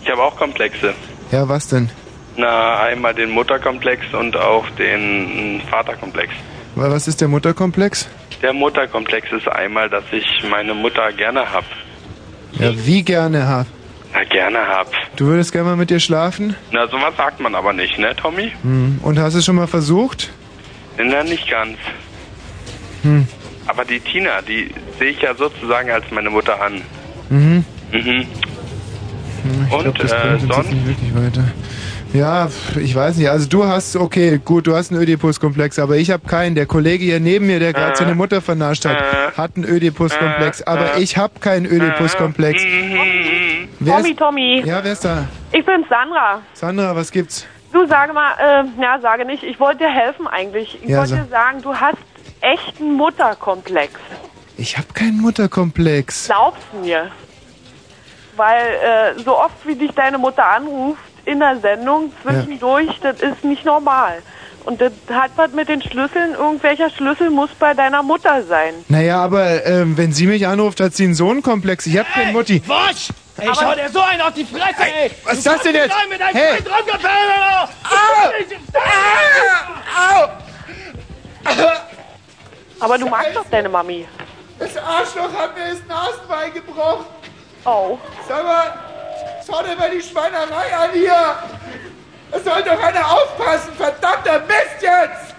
Ich 0.05 0.11
habe 0.11 0.23
auch 0.23 0.37
Komplexe. 0.37 0.93
Ja, 1.35 1.49
was 1.49 1.67
denn? 1.67 1.91
Na, 2.37 2.79
einmal 2.83 3.13
den 3.13 3.31
Mutterkomplex 3.31 4.05
und 4.15 4.37
auch 4.37 4.65
den 4.79 5.61
Vaterkomplex. 5.69 6.33
Wa- 6.77 6.89
Was 6.93 7.09
ist 7.09 7.21
der 7.21 7.27
Mutterkomplex? 7.27 8.09
Der 8.41 8.53
Mutterkomplex 8.53 9.33
ist 9.33 9.49
einmal, 9.49 9.91
dass 9.91 10.05
ich 10.13 10.25
meine 10.49 10.75
Mutter 10.75 11.11
gerne 11.13 11.53
hab. 11.53 11.65
Ja, 12.53 12.71
wie 12.87 13.03
gerne 13.03 13.49
hab. 13.49 13.67
Na, 14.13 14.23
gerne 14.23 14.59
hab. 14.69 14.93
Du 15.17 15.27
würdest 15.27 15.51
gerne 15.51 15.71
mal 15.71 15.77
mit 15.77 15.91
ihr 15.91 15.99
schlafen? 15.99 16.55
Na, 16.71 16.87
sowas 16.87 17.15
sagt 17.17 17.41
man 17.41 17.57
aber 17.57 17.73
nicht, 17.73 17.99
ne, 17.99 18.15
Tommy? 18.15 18.53
Hm. 18.63 19.01
Und 19.03 19.19
hast 19.19 19.33
du 19.35 19.41
es 19.41 19.45
schon 19.45 19.57
mal 19.57 19.67
versucht? 19.67 20.31
Na, 20.97 21.25
nicht 21.25 21.51
ganz. 21.51 21.77
Hm. 23.03 23.27
Aber 23.67 23.85
die 23.85 23.99
Tina, 23.99 24.41
die 24.43 24.73
sehe 25.01 25.11
ich 25.11 25.21
ja 25.21 25.35
sozusagen 25.35 25.91
als 25.91 26.05
meine 26.13 26.31
Mutter 26.31 26.63
an. 26.63 26.83
Mhm. 27.29 27.65
Mhm. 27.91 28.27
Hm, 29.45 29.67
Ich 29.69 29.73
Und, 29.75 29.83
glaub, 29.85 29.99
das 29.99 30.13
äh, 30.13 30.17
bringt 30.17 30.33
uns 30.35 30.43
jetzt 30.43 30.55
sonst? 30.57 30.71
nicht 30.73 30.87
wirklich 30.87 31.15
weiter. 31.15 31.45
Ja, 32.13 32.49
ich 32.81 32.95
weiß 32.95 33.17
nicht. 33.17 33.29
Also 33.29 33.49
du 33.49 33.65
hast, 33.67 33.97
okay, 33.97 34.41
gut, 34.45 34.69
du 34.69 34.77
hast 34.77 34.93
einen 34.93 35.01
Ödipus-Komplex, 35.03 35.79
aber 35.81 35.97
ich 35.97 36.11
habe 36.13 36.27
keinen. 36.29 36.55
Der 36.55 36.67
Kollege 36.67 37.05
hier 37.05 37.19
neben 37.19 37.47
mir, 37.47 37.59
der 37.59 37.73
gerade 37.73 37.93
Äh. 37.93 37.97
seine 37.97 38.15
Mutter 38.15 38.41
vernascht 38.41 38.85
hat, 38.85 38.97
hat 39.37 39.53
einen 39.57 39.65
Ödipus-Komplex, 39.65 40.63
aber 40.63 40.99
ich 40.99 41.17
habe 41.17 41.41
keinen 41.41 41.67
Ödipus-Komplex. 41.67 42.63
Wer 43.81 43.97
Tommy, 43.97 44.11
ist, 44.11 44.19
Tommy. 44.19 44.63
ja, 44.65 44.85
wer 44.85 44.93
ist 44.93 45.05
da? 45.05 45.27
Ich 45.53 45.65
bin 45.67 45.85
Sandra. 45.89 46.41
Sandra, 46.53 46.95
was 46.95 47.11
gibt's? 47.11 47.47
Du 47.73 47.85
sage 47.89 48.13
mal, 48.13 48.31
äh, 48.39 48.81
ja, 48.81 49.01
sage 49.01 49.25
nicht, 49.25 49.43
ich 49.43 49.59
wollte 49.59 49.79
dir 49.79 49.91
helfen 49.91 50.29
eigentlich. 50.29 50.79
Ich 50.83 50.89
Ja, 50.91 50.99
wollte 50.99 51.11
so. 51.11 51.17
dir 51.17 51.27
sagen, 51.29 51.61
du 51.63 51.75
hast 51.75 51.97
echten 52.41 52.93
Mutterkomplex. 52.95 53.93
Ich 54.57 54.77
habe 54.79 54.87
keinen 54.95 55.21
Mutterkomplex. 55.21 56.27
Glaubst 56.27 56.63
du 56.73 56.79
mir? 56.87 57.09
Weil 58.37 59.17
äh, 59.17 59.23
so 59.23 59.39
oft 59.39 59.55
wie 59.65 59.75
dich 59.75 59.93
deine 59.93 60.19
Mutter 60.19 60.45
anruft 60.45 61.01
in 61.25 61.41
der 61.41 61.57
Sendung 61.61 62.13
zwischendurch, 62.23 62.99
das 63.01 63.21
ist 63.21 63.45
nicht 63.45 63.65
normal. 63.65 64.23
Und 64.65 64.81
das 64.81 64.93
hat 65.13 65.33
was 65.37 65.53
mit 65.53 65.69
den 65.69 65.83
Schlüsseln, 65.83 66.33
irgendwelcher 66.35 66.89
Schlüssel 66.89 67.29
muss 67.31 67.51
bei 67.59 67.75
deiner 67.75 68.03
Mutter 68.03 68.43
sein. 68.45 68.75
Naja, 68.89 69.23
aber 69.23 69.65
ähm, 69.67 69.97
wenn 69.97 70.13
sie 70.13 70.27
mich 70.27 70.47
anruft, 70.47 70.81
hat 70.81 70.95
sie 70.95 71.05
einen 71.05 71.15
Sohnkomplex. 71.15 71.87
Ich 71.87 71.99
hab 71.99 72.11
keine 72.13 72.33
Mutti. 72.33 72.63
Wasch! 72.67 73.09
Ey, 73.37 73.51
schau 73.53 73.75
dir 73.75 73.89
so 73.91 74.01
einen 74.01 74.21
auf 74.23 74.33
die 74.33 74.45
Fresse, 74.45 74.75
ey! 74.79 75.11
was 75.25 75.39
ist 75.39 75.47
Du 75.47 75.51
das 75.51 75.63
denn 75.63 75.75
jetzt? 75.75 75.95
Mit 76.09 76.21
deinem 76.21 76.35
Hey! 76.35 76.53
hey. 76.53 76.63
Drumgefälle! 76.63 77.69
Aber 82.81 82.99
du 82.99 83.07
magst 83.07 83.35
doch 83.35 83.45
deine 83.51 83.69
Mami. 83.69 84.07
Das 84.59 84.77
Arschloch 84.77 85.33
hat 85.37 85.57
mir 85.57 85.71
das 85.71 85.87
Nasenbein 85.89 86.53
gebrochen. 86.55 87.07
Oh. 87.65 87.99
Sag 88.29 88.45
mal, 88.45 88.75
schau 89.47 89.63
dir 89.63 89.77
mal 89.77 89.91
die 89.91 90.03
Schweinerei 90.03 90.77
an 90.77 90.91
hier. 90.93 91.37
Es 92.31 92.45
soll 92.45 92.63
doch 92.63 92.83
einer 92.83 93.11
aufpassen, 93.11 93.73
verdammter 93.75 94.41
Mist 94.41 94.83
jetzt! 94.83 95.35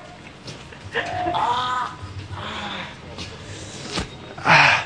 Ah. 1.34 1.89
Ah. 4.43 4.84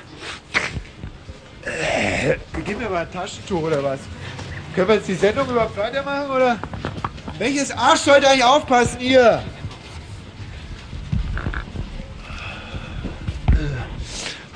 Äh, 1.65 2.37
gib 2.65 2.79
mir 2.79 2.89
mal 2.89 3.03
ein 3.03 3.11
Taschentuch 3.11 3.61
oder 3.61 3.83
was? 3.83 3.99
Können 4.75 4.87
wir 4.87 4.95
jetzt 4.95 5.07
die 5.07 5.15
Sendung 5.15 5.47
überhaupt 5.49 5.77
weitermachen 5.77 6.31
oder? 6.31 6.59
Welches 7.37 7.71
Arsch 7.71 8.01
sollte 8.01 8.27
eigentlich 8.27 8.43
aufpassen 8.43 8.99
hier? 8.99 9.41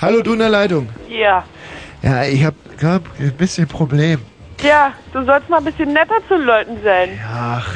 Hallo, 0.01 0.21
du 0.21 0.33
in 0.33 0.39
der 0.39 0.49
Leitung. 0.49 0.89
Ja. 1.07 1.45
Ja, 2.01 2.23
ich 2.23 2.43
hab, 2.43 2.55
glaub, 2.77 3.03
ein 3.19 3.31
bisschen 3.33 3.67
Problem. 3.67 4.19
Ja, 4.63 4.93
du 5.11 5.23
sollst 5.25 5.49
mal 5.49 5.57
ein 5.57 5.65
bisschen 5.65 5.93
netter 5.93 6.15
zu 6.27 6.35
Leuten 6.35 6.77
sein. 6.83 7.19
Ach. 7.27 7.67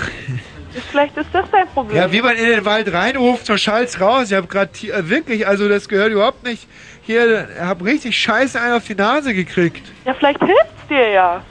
Vielleicht 0.91 1.18
ist 1.18 1.28
das 1.34 1.45
dein 1.52 1.68
Problem. 1.69 1.98
Ja, 1.98 2.11
wie 2.11 2.22
man 2.22 2.36
in 2.38 2.45
den 2.45 2.64
Wald 2.65 2.94
reinruft, 2.94 3.45
so 3.48 3.57
schallt's 3.57 3.99
raus. 3.99 4.30
Ich 4.30 4.38
hab 4.38 4.48
grad 4.48 4.74
ti- 4.74 4.91
äh, 4.91 5.10
wirklich, 5.10 5.48
also 5.48 5.68
das 5.68 5.90
gehört 5.90 6.11
überhaupt 6.11 6.44
nicht. 6.45 6.68
Hier, 7.02 7.48
ich 7.56 7.60
hab 7.61 7.84
richtig 7.84 8.18
scheiße 8.18 8.61
einen 8.61 8.74
auf 8.76 8.86
die 8.86 8.94
Nase 8.95 9.34
gekriegt. 9.34 9.82
Ja, 10.06 10.14
vielleicht 10.14 10.40
hilft's 10.40 10.88
dir 10.88 11.10
ja. 11.10 11.41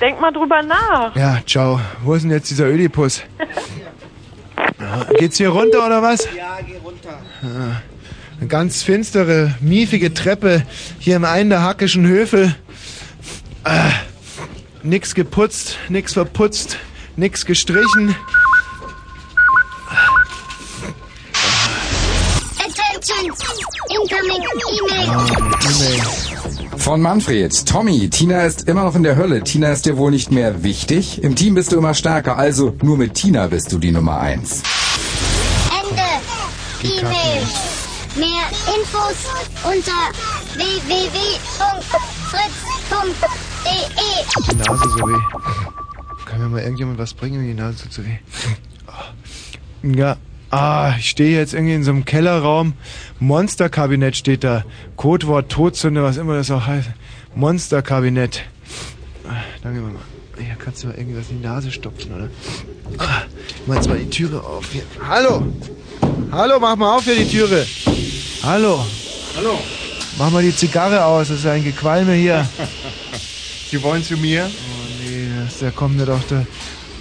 Denk 0.00 0.20
mal 0.20 0.30
drüber 0.32 0.62
nach. 0.62 1.14
Ja, 1.16 1.38
ciao. 1.46 1.80
Wo 2.02 2.14
ist 2.14 2.22
denn 2.22 2.30
jetzt 2.32 2.50
dieser 2.50 2.66
Ödipus? 2.66 3.22
Ja, 4.78 5.04
Geht's 5.18 5.36
hier 5.38 5.50
runter 5.50 5.86
oder 5.86 6.02
was? 6.02 6.24
Ja, 6.36 6.58
geh 6.66 6.76
runter. 6.82 7.18
Ja, 7.42 7.80
Eine 8.38 8.48
ganz 8.48 8.82
finstere, 8.82 9.54
miefige 9.60 10.12
Treppe 10.12 10.62
hier 10.98 11.16
im 11.16 11.24
einen 11.24 11.50
der 11.50 11.62
hackischen 11.62 12.06
Höfe. 12.06 12.54
Äh, 13.64 13.90
nix 14.82 15.14
geputzt, 15.14 15.76
nix 15.88 16.14
verputzt, 16.14 16.78
nix 17.16 17.44
gestrichen. 17.44 18.16
Attention! 22.58 23.32
Incoming 23.90 24.42
email! 24.72 25.10
E-Mail. 25.60 26.02
Von 26.78 27.02
Manfred. 27.02 27.66
Tommy, 27.66 28.08
Tina 28.08 28.44
ist 28.44 28.66
immer 28.66 28.84
noch 28.84 28.94
in 28.94 29.02
der 29.02 29.16
Hölle. 29.16 29.42
Tina 29.42 29.70
ist 29.72 29.84
dir 29.84 29.98
wohl 29.98 30.10
nicht 30.10 30.30
mehr 30.30 30.62
wichtig. 30.62 31.22
Im 31.22 31.36
Team 31.36 31.54
bist 31.54 31.72
du 31.72 31.76
immer 31.76 31.92
stärker, 31.92 32.38
also 32.38 32.74
nur 32.82 32.96
mit 32.96 33.14
Tina 33.14 33.48
bist 33.48 33.70
du 33.72 33.78
die 33.78 33.90
Nummer 33.90 34.20
eins. 34.20 34.62
Ende! 35.82 36.00
E-Mail! 36.82 37.42
Mehr 38.16 38.48
Infos 38.74 39.28
unter 39.64 40.10
www.fritz.de 40.56 42.10
Die 44.50 44.56
Nase 44.56 44.88
so 44.90 44.98
weh. 45.08 45.20
Kann 46.26 46.40
mir 46.40 46.48
mal 46.48 46.60
irgendjemand 46.60 46.98
was 46.98 47.14
bringen, 47.14 47.40
wenn 47.40 47.46
die 47.48 47.54
Nase 47.54 47.82
tut 47.84 47.92
so 47.92 48.04
weh? 48.04 48.18
Ja. 49.82 50.16
Ah, 50.50 50.94
ich 50.98 51.08
stehe 51.08 51.38
jetzt 51.38 51.54
irgendwie 51.54 51.74
in 51.74 51.84
so 51.84 51.90
einem 51.90 52.04
Kellerraum. 52.04 52.74
Monsterkabinett 53.18 54.14
steht 54.16 54.44
da. 54.44 54.64
Codewort 54.96 55.50
Todsünde, 55.50 56.02
was 56.02 56.18
immer 56.18 56.34
das 56.34 56.50
auch 56.50 56.66
heißt. 56.66 56.90
Monsterkabinett. 57.34 58.42
Ah, 59.26 59.36
Danke, 59.62 59.80
Mama. 59.80 60.00
Hier 60.36 60.56
kannst 60.58 60.82
du 60.82 60.88
mal 60.88 60.96
irgendwie 60.98 61.18
was 61.18 61.30
in 61.30 61.40
die 61.40 61.46
Nase 61.46 61.70
stopfen, 61.70 62.12
oder? 62.12 62.28
Ah, 62.98 63.22
mach 63.66 63.76
jetzt 63.76 63.88
mal 63.88 63.98
die 63.98 64.10
Türe 64.10 64.42
auf 64.42 64.66
hier. 64.72 64.82
Hallo! 65.06 65.46
Hallo, 66.32 66.58
mach 66.60 66.76
mal 66.76 66.96
auf 66.96 67.04
hier 67.04 67.16
die 67.16 67.28
Türe. 67.30 67.64
Hallo. 68.42 68.84
Hallo. 69.36 69.58
Mach 70.18 70.30
mal 70.30 70.42
die 70.42 70.54
Zigarre 70.54 71.04
aus, 71.04 71.28
das 71.28 71.38
ist 71.38 71.46
ein 71.46 71.62
Gequalme 71.64 72.12
hier. 72.14 72.46
Sie 73.70 73.82
wollen 73.82 74.02
zu 74.02 74.16
mir? 74.16 74.50
Oh 74.50 75.04
nee, 75.04 75.26
das, 75.44 75.58
da 75.60 75.70
kommt 75.70 75.96
mir 75.96 76.06
doch 76.06 76.22
der. 76.24 76.46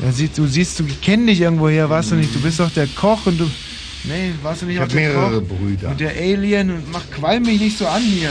der 0.03 0.13
sieht, 0.13 0.37
du 0.37 0.45
siehst, 0.45 0.79
du 0.79 0.85
kenn 1.01 1.25
dich 1.25 1.41
irgendwoher, 1.41 1.89
warst 1.89 2.11
du 2.11 2.15
nicht? 2.15 2.33
Du 2.33 2.39
bist 2.39 2.59
doch 2.59 2.71
der 2.71 2.87
Koch 2.87 3.25
und 3.25 3.39
du. 3.39 3.49
Nee, 4.03 4.31
warst 4.43 4.61
du 4.61 4.65
nicht 4.67 4.75
Ich 4.75 4.79
auch 4.79 4.83
hab 4.83 4.89
der 4.89 5.01
mehrere 5.01 5.41
Koch? 5.41 5.57
Brüder. 5.57 5.89
Und 5.89 5.99
der 5.99 6.11
Alien 6.11 6.69
und 6.71 6.91
mach 6.91 7.09
qualm 7.11 7.43
mich 7.43 7.59
nicht 7.59 7.77
so 7.77 7.87
an 7.87 8.01
hier. 8.03 8.29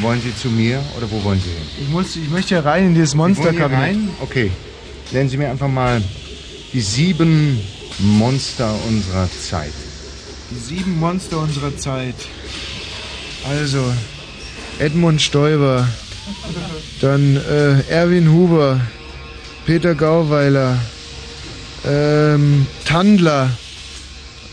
Wollen 0.00 0.20
Sie 0.22 0.34
zu 0.36 0.48
mir 0.48 0.82
oder 0.96 1.10
wo 1.10 1.22
wollen 1.24 1.40
Sie 1.40 1.50
hin? 1.50 1.62
Ich 1.82 1.88
muss, 1.88 2.16
ich 2.16 2.28
möchte 2.30 2.54
hier 2.56 2.64
rein 2.64 2.86
in 2.88 2.94
dieses 2.94 3.14
Monsterkabinett. 3.14 3.72
rein? 3.72 4.08
Okay. 4.20 4.50
Nennen 5.10 5.28
Sie 5.28 5.36
mir 5.36 5.50
einfach 5.50 5.68
mal 5.68 6.02
die 6.72 6.80
sieben 6.80 7.60
Monster 7.98 8.74
unserer 8.88 9.28
Zeit. 9.30 9.72
Die 10.50 10.58
sieben 10.58 10.98
Monster 10.98 11.38
unserer 11.38 11.76
Zeit. 11.76 12.14
Also, 13.48 13.92
Edmund 14.78 15.20
Stoiber, 15.20 15.86
dann 17.00 17.36
äh, 17.36 17.80
Erwin 17.88 18.30
Huber, 18.30 18.80
Peter 19.66 19.94
Gauweiler, 19.94 20.78
ähm, 21.84 22.66
Tandler, 22.84 23.50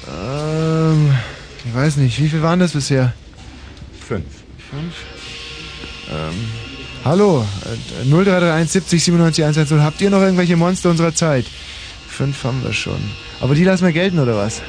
ähm, 0.07 1.13
ich 1.65 1.75
weiß 1.75 1.97
nicht, 1.97 2.19
wie 2.19 2.29
viel 2.29 2.41
waren 2.41 2.59
das 2.59 2.73
bisher? 2.73 3.13
Fünf. 4.07 4.25
Fünf? 4.69 4.93
Ähm, 6.09 6.49
hallo, 7.05 7.45
äh, 7.65 8.05
0331 8.05 8.71
70 8.71 9.03
97 9.03 9.43
110. 9.43 9.83
Habt 9.83 10.01
ihr 10.01 10.09
noch 10.09 10.21
irgendwelche 10.21 10.55
Monster 10.55 10.89
unserer 10.89 11.13
Zeit? 11.13 11.45
Fünf 12.07 12.43
haben 12.43 12.63
wir 12.63 12.73
schon. 12.73 12.99
Aber 13.39 13.55
die 13.55 13.63
lassen 13.63 13.85
wir 13.85 13.93
gelten, 13.93 14.19
oder 14.19 14.35
was? 14.35 14.61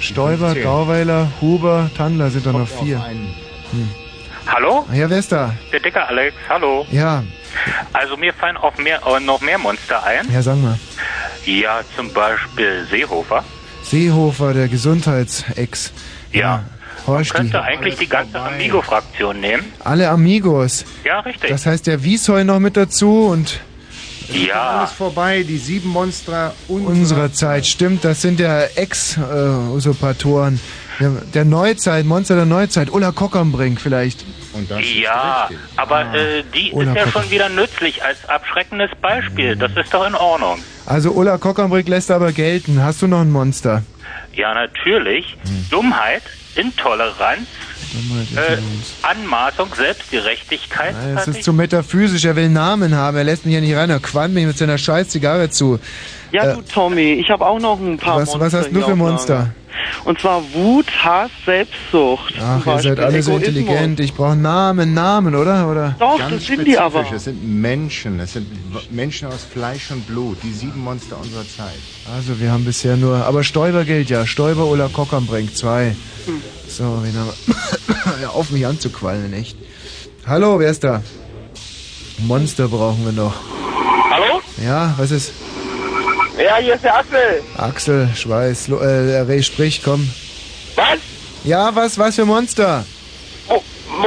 Stoiber. 0.00 0.54
Gauweiler, 0.54 1.32
Huber, 1.40 1.90
Tandler 1.96 2.30
sind 2.30 2.46
doch 2.46 2.52
noch 2.52 2.68
vier. 2.68 3.04
Hm. 3.06 4.05
Hallo? 4.46 4.86
Ja, 4.92 5.10
wer 5.10 5.18
ist 5.18 5.32
da? 5.32 5.52
Der 5.72 5.80
dicke 5.80 6.06
Alex, 6.06 6.34
hallo. 6.48 6.86
Ja, 6.90 7.22
Also 7.92 8.16
mir 8.16 8.32
fallen 8.34 8.56
auch 8.56 8.76
mehr, 8.78 9.00
äh, 9.06 9.20
noch 9.20 9.40
mehr 9.40 9.58
Monster 9.58 10.02
ein. 10.04 10.30
ja, 10.32 10.42
sag 10.42 10.56
mal. 10.58 10.78
Ja, 11.44 11.80
zum 11.96 12.12
Beispiel 12.12 12.86
Seehofer. 12.90 13.44
Seehofer, 13.82 14.52
der 14.54 14.68
Gesundheitsex. 14.68 15.92
Ja. 16.32 16.64
Horsti. 17.06 17.34
Könnte 17.36 17.62
eigentlich 17.62 17.96
die 17.96 18.08
ganze 18.08 18.40
Amigo-Fraktion 18.40 19.38
nehmen. 19.40 19.64
Alle 19.84 20.08
Amigos. 20.10 20.84
Ja, 21.04 21.20
richtig. 21.20 21.50
Das 21.50 21.64
heißt, 21.66 21.86
der 21.86 22.02
Wiesheu 22.02 22.42
noch 22.44 22.58
mit 22.58 22.76
dazu 22.76 23.28
und 23.28 23.60
ja. 24.28 24.78
Alles 24.80 24.90
vorbei, 24.90 25.44
die 25.44 25.56
sieben 25.56 25.88
Monster 25.90 26.52
unserer, 26.66 26.90
unserer 26.90 27.32
Zeit. 27.32 27.64
Stimmt, 27.64 28.04
das 28.04 28.22
sind 28.22 28.40
ja 28.40 28.62
Ex-Usurpatoren. 28.74 30.58
Der, 31.00 31.10
der 31.34 31.44
Neuzeit, 31.44 32.06
Monster 32.06 32.36
der 32.36 32.46
Neuzeit. 32.46 32.90
Ulla 32.90 33.12
Kockernbrink 33.12 33.80
vielleicht. 33.80 34.24
Und 34.54 34.70
das 34.70 34.80
Ja, 34.94 35.48
aber 35.76 36.14
äh, 36.14 36.42
die 36.54 36.72
Oder 36.72 36.90
ist 36.90 36.96
ja 36.96 37.08
schon 37.10 37.30
wieder 37.30 37.48
nützlich 37.48 38.02
als 38.02 38.26
abschreckendes 38.28 38.90
Beispiel. 39.02 39.56
Das 39.56 39.72
ist 39.76 39.92
doch 39.92 40.06
in 40.06 40.14
Ordnung. 40.14 40.58
Also 40.86 41.10
Ulla 41.12 41.36
Kockernbrink 41.36 41.88
lässt 41.88 42.10
aber 42.10 42.32
gelten. 42.32 42.82
Hast 42.82 43.02
du 43.02 43.06
noch 43.08 43.20
ein 43.20 43.30
Monster? 43.30 43.82
Ja, 44.32 44.54
natürlich. 44.54 45.36
Dummheit, 45.70 46.22
Intoleranz, 46.54 47.46
äh, 48.34 48.56
Anmaßung, 49.02 49.68
Selbstgerechtigkeit. 49.74 50.94
Es 51.16 51.28
ist 51.28 51.42
zu 51.44 51.52
metaphysisch, 51.52 52.24
er 52.24 52.36
will 52.36 52.48
Namen 52.48 52.94
haben, 52.94 53.16
er 53.16 53.24
lässt 53.24 53.44
mich 53.46 53.54
ja 53.54 53.60
nicht 53.60 53.74
rein, 53.74 53.90
er 53.90 53.98
qualmt 54.00 54.34
mich 54.34 54.46
mit 54.46 54.56
seiner 54.58 54.78
scheiß 54.78 55.08
Zigarre 55.08 55.50
zu. 55.50 55.78
Ja, 56.32 56.44
Äh, 56.44 56.54
du 56.56 56.62
Tommy, 56.62 57.14
ich 57.14 57.30
habe 57.30 57.46
auch 57.46 57.58
noch 57.58 57.78
ein 57.80 57.96
paar 57.98 58.16
was, 58.20 58.28
Monster 58.28 58.40
was 58.40 58.54
hast 58.54 58.70
du 58.74 58.82
für 58.82 58.96
Monster? 58.96 59.34
Lager. 59.34 59.54
Und 60.04 60.20
zwar 60.20 60.42
Wut, 60.52 60.86
Hass, 61.02 61.30
Selbstsucht. 61.44 62.34
Ach, 62.40 62.66
ihr 62.66 62.78
seid 62.78 63.00
alle 63.00 63.22
so 63.22 63.36
intelligent. 63.36 64.00
Ich 64.00 64.14
brauche 64.14 64.36
Namen, 64.36 64.94
Namen, 64.94 65.34
oder? 65.34 65.68
oder? 65.68 65.96
Doch, 65.98 66.18
Ganz 66.18 66.34
das 66.34 66.46
sind 66.46 66.66
die 66.66 66.78
aber. 66.78 67.04
Es 67.12 67.24
sind 67.24 67.42
Menschen, 67.60 68.20
es 68.20 68.34
sind 68.34 68.46
Menschen 68.92 69.28
aus 69.28 69.44
Fleisch 69.44 69.90
und 69.90 70.06
Blut, 70.06 70.38
die 70.42 70.52
sieben 70.52 70.82
Monster 70.82 71.18
unserer 71.20 71.46
Zeit. 71.46 71.78
Also 72.14 72.38
wir 72.40 72.52
haben 72.52 72.64
bisher 72.64 72.96
nur, 72.96 73.24
aber 73.24 73.42
Stoiber 73.44 73.84
gilt 73.84 74.10
ja. 74.10 74.26
Stoiber 74.26 74.66
oder 74.66 74.88
Kockernbrink, 74.88 75.56
zwei. 75.56 75.96
So, 76.68 77.02
wen 77.02 77.14
haben 77.14 77.30
wir? 78.20 78.30
Auf 78.34 78.50
mich 78.50 78.66
anzuquallen, 78.66 79.32
echt. 79.32 79.56
Hallo, 80.26 80.58
wer 80.58 80.70
ist 80.70 80.84
da? 80.84 81.02
Monster 82.18 82.68
brauchen 82.68 83.04
wir 83.04 83.12
noch. 83.12 83.34
Hallo? 84.10 84.40
Ja, 84.64 84.94
was 84.96 85.10
ist? 85.10 85.32
Ja, 86.38 86.56
hier 86.58 86.74
ist 86.74 86.84
der 86.84 86.96
Axel. 86.96 87.42
Axel, 87.56 88.08
Schweiß, 88.14 88.68
Lo- 88.68 88.78
äh, 88.78 89.20
Ray, 89.20 89.42
sprich, 89.42 89.80
komm. 89.82 90.08
Was? 90.74 90.98
Ja, 91.44 91.74
was, 91.74 91.98
was 91.98 92.14
für 92.16 92.24
Monster? 92.26 92.84
Oh, 93.48 93.60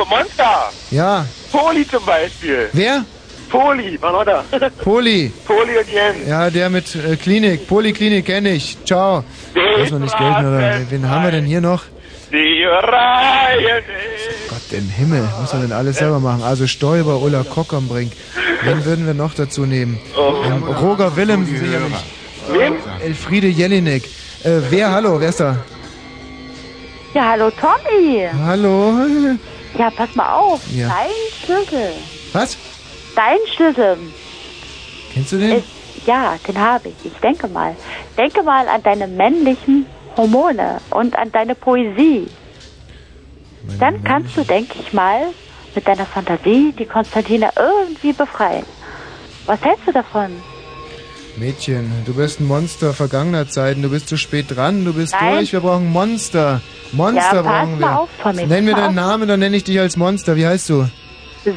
Monster. 0.10 0.70
Ja, 0.92 1.26
Poli 1.52 1.88
zum 1.88 2.06
Beispiel. 2.06 2.70
Wer? 2.74 3.04
Poli, 3.50 4.00
war 4.00 4.24
da. 4.24 4.44
Poli. 4.84 5.32
Poli 5.46 5.78
und 5.78 5.90
Jens. 5.92 6.28
Ja, 6.28 6.50
der 6.52 6.70
mit 6.70 6.94
äh, 6.96 7.16
Klinik. 7.16 7.68
Poliklinik 7.68 8.26
kenne 8.28 8.52
ich. 8.52 8.78
Ciao. 8.86 9.24
Muss 9.80 9.90
man 9.90 10.02
nicht 10.04 10.18
gelten, 10.18 10.46
oder? 10.46 10.82
Wen 10.90 11.10
haben 11.10 11.24
wir 11.24 11.32
denn 11.32 11.46
hier 11.46 11.62
noch? 11.62 11.82
Die 12.32 12.64
Reihe. 12.64 13.82
Gott 14.50 14.72
im 14.78 14.88
Himmel, 14.90 15.28
muss 15.42 15.52
man 15.52 15.64
denn 15.64 15.72
alles 15.72 15.98
selber 15.98 16.20
machen? 16.20 16.44
Also 16.44 16.68
Stoiber, 16.68 17.20
Ulla 17.20 17.44
Kockernbrink. 17.44 18.12
Wen 18.62 18.86
würden 18.86 19.08
wir 19.08 19.16
noch 19.16 19.34
dazu 19.34 19.66
nehmen? 19.66 20.00
Ähm, 20.46 20.62
Roger 20.64 21.16
Willem, 21.16 21.44
sicherlich. 21.48 21.96
Wen? 22.52 22.74
Elfriede 23.02 23.48
Jelinek. 23.48 24.04
Äh, 24.44 24.62
wer, 24.70 24.92
hallo, 24.92 25.20
wer 25.20 25.30
ist 25.30 25.40
da? 25.40 25.58
Ja, 27.14 27.30
hallo 27.30 27.52
Tommy. 27.52 28.28
Hallo. 28.46 28.94
Ja, 29.78 29.90
pass 29.90 30.16
mal 30.16 30.34
auf. 30.36 30.62
Ja. 30.74 30.88
Dein 30.88 31.10
Schlüssel. 31.44 31.92
Was? 32.34 32.58
Dein 33.16 33.38
Schlüssel. 33.56 33.98
Kennst 35.14 35.32
du 35.32 35.38
den? 35.38 35.58
Ist, 35.58 35.68
ja, 36.06 36.36
den 36.48 36.58
habe 36.58 36.90
ich. 36.90 37.12
Ich 37.12 37.20
denke 37.20 37.48
mal. 37.48 37.76
Denke 38.18 38.44
mal 38.44 38.68
an 38.68 38.84
deine 38.84 39.08
männlichen 39.08 39.86
Hormone 40.18 40.80
und 40.92 41.16
an 41.18 41.32
deine 41.32 41.56
Poesie. 41.56 42.28
Dann 43.80 44.04
kannst 44.04 44.36
du, 44.38 44.44
denke 44.44 44.76
ich 44.80 44.94
mal, 44.94 45.28
mit 45.76 45.88
deiner 45.88 46.06
Fantasie 46.06 46.74
die 46.78 46.86
Konstantina 46.86 47.52
irgendwie 47.56 48.14
befreien. 48.14 48.66
Was 49.46 49.62
hältst 49.62 49.88
du 49.88 49.92
davon? 49.92 50.32
Mädchen, 51.40 51.92
du 52.06 52.14
bist 52.14 52.40
ein 52.40 52.48
Monster 52.48 52.94
vergangener 52.94 53.48
Zeiten. 53.48 53.82
Du 53.82 53.90
bist 53.90 54.10
zu 54.10 54.18
spät 54.18 54.46
dran. 54.56 54.84
Du 54.86 54.94
bist 54.94 55.14
Nein. 55.20 55.36
durch. 55.36 55.54
Wir 55.54 55.62
brauchen 55.62 55.90
Monster. 55.92 56.62
Monster 56.92 57.36
Ja, 57.38 57.44
pass 57.44 57.44
brauchen 57.68 57.80
wir. 57.80 58.00
auf, 58.00 58.10
Tommy, 58.22 58.46
Nenn 58.46 58.66
mir 58.66 58.76
deinen 58.76 58.90
auf. 59.00 59.08
Namen, 59.08 59.28
dann 59.28 59.40
nenne 59.40 59.56
ich 59.56 59.64
dich 59.64 59.80
als 59.80 59.96
Monster. 59.98 60.36
Wie 60.36 60.46
heißt 60.46 60.70
du? 60.70 60.88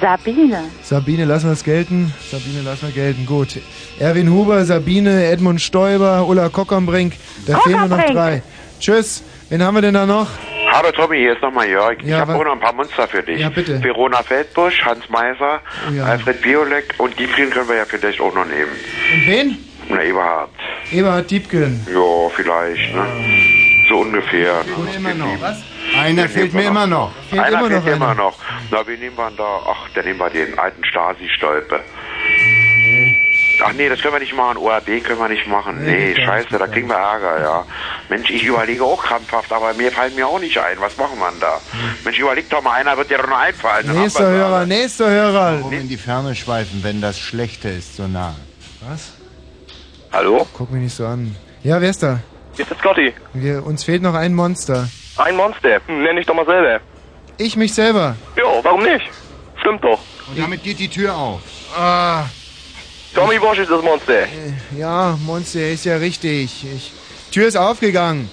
Sabine. 0.01 0.65
Sabine, 0.83 1.25
lassen 1.25 1.47
wir 1.47 1.53
es 1.53 1.65
gelten. 1.65 2.15
Sabine, 2.31 2.63
lassen 2.63 2.87
wir 2.87 2.93
gelten. 2.95 3.27
Gut. 3.27 3.59
Erwin 3.99 4.31
Huber, 4.31 4.65
Sabine, 4.65 5.25
Edmund 5.27 5.61
Stoiber, 5.61 6.27
Ulla 6.27 6.49
Kockernbrink. 6.49 7.15
Da 7.47 7.59
fehlen 7.59 7.81
nur 7.89 7.89
noch 7.99 8.05
drei. 8.07 8.43
Tschüss. 8.79 9.23
Wen 9.49 9.63
haben 9.63 9.75
wir 9.75 9.83
denn 9.83 9.95
da 9.95 10.07
noch? 10.07 10.29
Hallo 10.71 10.91
Tommy, 10.93 11.19
hier 11.19 11.35
ist 11.35 11.43
nochmal 11.43 11.69
Jörg. 11.69 11.99
ich 12.01 12.09
Ja, 12.09 12.21
habe 12.21 12.33
wa- 12.33 12.39
auch 12.39 12.45
noch 12.45 12.53
ein 12.53 12.61
paar 12.61 12.73
Monster 12.73 13.07
für 13.07 13.23
dich. 13.23 13.41
Ja, 13.41 13.51
bitte. 13.51 13.83
Verona 13.83 14.23
Feldbusch, 14.23 14.83
Hans 14.83 15.07
Meiser, 15.11 15.61
Oh, 15.91 15.93
ja. 15.93 16.05
Alfred 16.05 16.41
Biolek 16.41 16.95
und 16.97 17.19
Diebken 17.19 17.51
können 17.51 17.69
wir 17.69 17.77
ja 17.77 17.85
vielleicht 17.85 18.21
auch 18.23 18.35
noch 18.35 18.47
nehmen. 18.47 18.71
Und 19.15 19.27
wen? 19.27 19.59
Na, 19.89 20.03
Eberhard. 20.03 20.51
Eberhard 20.91 21.31
Diebken. 21.31 21.87
Ja, 21.93 22.29
vielleicht, 22.35 22.95
ne? 22.95 23.07
So 23.89 23.99
ungefähr. 23.99 24.63
immer 24.97 25.15
noch. 25.15 25.41
Was? 25.41 25.59
Einer 25.99 26.23
Den 26.23 26.31
fehlt 26.31 26.55
mir 26.55 26.65
immer 26.65 26.87
noch. 26.87 27.13
Fehlt 27.29 27.43
einer 27.43 27.59
immer 27.59 27.69
fehlt 27.69 27.85
noch 27.85 27.93
immer 27.93 28.07
einer. 28.11 28.15
noch. 28.15 28.39
Na, 28.71 28.87
wen 28.87 29.01
nehmen 29.01 29.17
wir 29.17 29.29
denn 29.29 29.37
da? 29.37 29.61
Ach, 29.67 29.89
dann 29.95 30.05
nehmen 30.05 30.19
wir 30.19 30.31
den 30.31 30.59
alten 30.59 30.85
Stasi-Stolpe. 30.85 31.81
Ach 33.65 33.73
nee, 33.75 33.89
das 33.89 34.01
können 34.01 34.15
wir 34.15 34.21
nicht 34.21 34.35
machen. 34.35 34.57
ORB 34.57 34.87
können 35.05 35.19
wir 35.21 35.29
nicht 35.29 35.47
machen. 35.47 35.85
Nee, 35.85 36.15
Nee, 36.17 36.25
scheiße, 36.25 36.59
da 36.59 36.67
kriegen 36.67 36.89
wir 36.89 36.97
Ärger, 36.97 37.41
ja. 37.43 37.65
Mensch, 38.09 38.31
ich 38.31 38.45
überlege 38.45 38.83
auch 38.83 39.01
krampfhaft, 39.05 39.53
aber 39.53 39.73
mir 39.75 39.93
fallen 39.93 40.15
mir 40.17 40.27
auch 40.27 40.41
nicht 40.41 40.59
ein. 40.59 40.81
Was 40.81 40.97
machen 40.97 41.19
wir 41.19 41.31
denn 41.31 41.41
da? 41.41 41.61
Mensch, 42.05 42.19
überleg 42.19 42.49
doch 42.51 42.63
mal, 42.63 42.73
einer 42.73 42.97
wird 42.97 43.11
dir 43.11 43.19
doch 43.19 43.29
noch 43.29 43.39
einfallen. 43.39 43.87
Nächster 43.95 44.27
Hörer, 44.29 44.67
nächster 44.67 45.09
Hörer. 45.11 45.59
Warum 45.61 45.73
in 45.75 45.89
die 45.89 45.97
Ferne 45.97 46.35
schweifen, 46.35 46.81
wenn 46.83 47.01
das 47.01 47.21
Schlechte 47.21 47.69
ist 47.69 47.97
so 47.97 48.09
nah? 48.09 48.35
Was? 48.89 49.13
Hallo? 50.13 50.47
Guck 50.53 50.71
mich 50.71 50.83
nicht 50.83 50.95
so 50.95 51.07
an. 51.07 51.35
Ja, 51.63 51.81
wer 51.81 51.89
ist 51.91 52.03
da? 52.03 52.21
Hier 52.55 52.65
ist 52.65 52.71
der 52.71 52.79
Scotty. 52.79 53.15
Wir, 53.33 53.65
uns 53.65 53.83
fehlt 53.83 54.03
noch 54.03 54.15
ein 54.15 54.35
Monster. 54.35 54.89
Ein 55.17 55.37
Monster. 55.37 55.81
Hm, 55.87 56.03
nenn 56.03 56.17
dich 56.17 56.27
doch 56.27 56.35
mal 56.35 56.45
selber. 56.45 56.81
Ich 57.39 57.57
mich 57.57 57.73
selber. 57.73 58.15
Jo, 58.37 58.61
warum 58.63 58.83
nicht? 58.83 59.09
Stimmt 59.61 59.83
doch. 59.83 60.01
Und 60.29 60.39
damit 60.39 60.63
geht 60.63 60.79
die 60.79 60.89
Tür 60.89 61.17
auf. 61.17 61.41
Ah. 61.75 62.25
Tommy 63.15 63.39
Bosch 63.39 63.59
ist 63.59 63.71
das 63.71 63.83
Monster. 63.83 64.27
Ja, 64.77 65.19
Monster 65.25 65.71
ist 65.71 65.87
ja 65.87 65.97
richtig. 65.97 66.65
Ich, 66.75 66.93
Tür 67.31 67.47
ist 67.47 67.57
aufgegangen. 67.57 68.31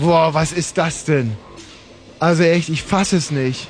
Boah, 0.00 0.34
was 0.34 0.52
ist 0.52 0.78
das 0.78 1.04
denn? 1.04 1.36
Also 2.18 2.42
echt, 2.42 2.68
ich 2.68 2.82
fasse 2.82 3.16
es 3.16 3.30
nicht. 3.30 3.68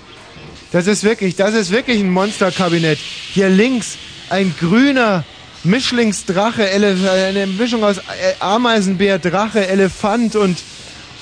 Das 0.72 0.86
ist 0.86 1.04
wirklich, 1.04 1.36
das 1.36 1.54
ist 1.54 1.70
wirklich 1.72 2.00
ein 2.00 2.10
Monsterkabinett. 2.10 2.98
Hier 2.98 3.48
links 3.48 3.98
ein 4.30 4.54
grüner 4.58 5.24
Mischlingsdrache, 5.64 6.70
Elef 6.70 6.98
eine 7.08 7.46
Mischung 7.46 7.84
aus 7.84 7.98
äh, 7.98 8.00
Ameisenbär, 8.40 9.18
Drache, 9.18 9.66
Elefant 9.66 10.36
und 10.36 10.58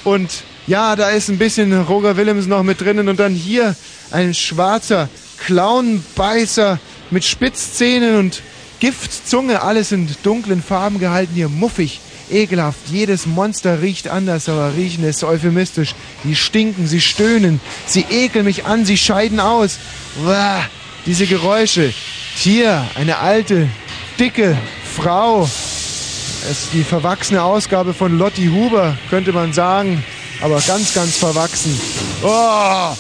und 0.05 0.31
ja, 0.67 0.97
da 0.97 1.11
ist 1.11 1.29
ein 1.29 1.39
bisschen 1.39 1.79
Roger 1.83 2.17
Willems 2.17 2.47
noch 2.47 2.63
mit 2.63 2.81
drinnen 2.81 3.09
und 3.09 3.19
dann 3.19 3.35
hier 3.35 3.75
ein 4.11 4.35
schwarzer 4.35 5.09
Clownbeißer 5.39 6.79
mit 7.11 7.25
Spitzzähnen 7.25 8.17
und 8.17 8.43
Giftzunge, 8.81 9.63
alles 9.63 9.93
in 9.93 10.09
dunklen 10.23 10.63
Farben 10.63 11.01
gehalten, 11.01 11.35
hier 11.35 11.49
muffig, 11.49 12.01
ekelhaft. 12.31 12.79
Jedes 12.91 13.27
Monster 13.27 13.83
riecht 13.83 14.09
anders, 14.09 14.49
aber 14.49 14.75
riechen 14.77 15.05
ist 15.05 15.25
euphemistisch. 15.25 15.95
Die 16.25 16.37
stinken, 16.37 16.87
sie 16.87 17.01
stöhnen, 17.01 17.61
sie 17.87 18.05
ekeln 18.11 18.45
mich 18.45 18.67
an, 18.67 18.85
sie 18.85 18.97
scheiden 18.97 19.41
aus. 19.41 19.79
Uah, 20.25 20.63
diese 21.07 21.27
Geräusche. 21.27 21.93
Hier 22.37 22.87
eine 22.95 23.19
alte, 23.19 23.69
dicke 24.19 24.57
Frau. 24.97 25.45
Es 25.45 26.51
ist 26.51 26.73
die 26.73 26.85
verwachsene 26.85 27.43
Ausgabe 27.43 27.95
von 27.95 28.19
Lotti 28.19 28.47
Huber, 28.47 28.97
könnte 29.11 29.33
man 29.33 29.53
sagen. 29.53 30.05
Aber 30.41 30.61
ganz, 30.61 30.95
ganz 30.95 31.17
verwachsen. 31.17 31.79
Oh, 32.23 32.97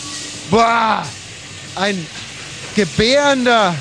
boah, 0.50 1.06
ein 1.76 2.06
gebärender 2.74 3.74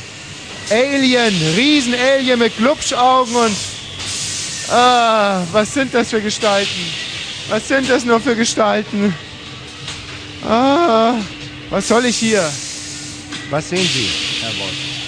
Alien, 0.70 1.34
Riesenalien 1.56 2.40
mit 2.40 2.58
Glubschaugen 2.58 3.36
und 3.36 3.56
ah, 4.70 5.44
was 5.52 5.74
sind 5.74 5.94
das 5.94 6.10
für 6.10 6.22
Gestalten? 6.22 6.92
Was 7.50 7.68
sind 7.68 7.90
das 7.90 8.04
nur 8.04 8.20
für 8.20 8.36
Gestalten? 8.36 9.14
Ah, 10.48 11.16
was 11.70 11.88
soll 11.88 12.06
ich 12.06 12.18
hier? 12.18 12.48
Was 13.50 13.70
sehen 13.70 13.88
Sie, 13.88 14.10
Herr 14.42 14.50
Wolf? 14.60 15.07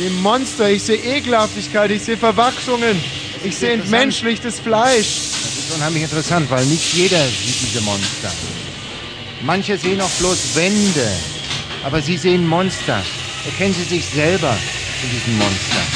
Ich 0.00 0.06
sehe 0.06 0.16
Monster, 0.16 0.70
ich 0.70 0.82
sehe 0.82 0.96
Ekelhaftigkeit, 0.96 1.90
ich 1.90 2.00
sehe 2.00 2.16
Verwachsungen, 2.16 2.96
ich 3.44 3.54
sehe 3.54 3.72
entmenschlichtes 3.72 4.58
Fleisch. 4.58 5.20
Das 5.44 5.58
ist 5.58 5.76
unheimlich 5.76 6.04
interessant, 6.04 6.50
weil 6.50 6.64
nicht 6.64 6.94
jeder 6.94 7.18
sieht 7.18 7.60
diese 7.60 7.82
Monster. 7.82 8.32
Manche 9.42 9.76
sehen 9.76 10.00
auch 10.00 10.08
bloß 10.18 10.56
Wände, 10.56 11.06
aber 11.84 12.00
Sie 12.00 12.16
sehen 12.16 12.46
Monster. 12.46 13.02
Erkennen 13.44 13.74
Sie 13.74 13.94
sich 13.94 14.06
selber 14.06 14.56
in 15.02 15.10
diesen 15.10 15.36
Monstern. 15.36 15.86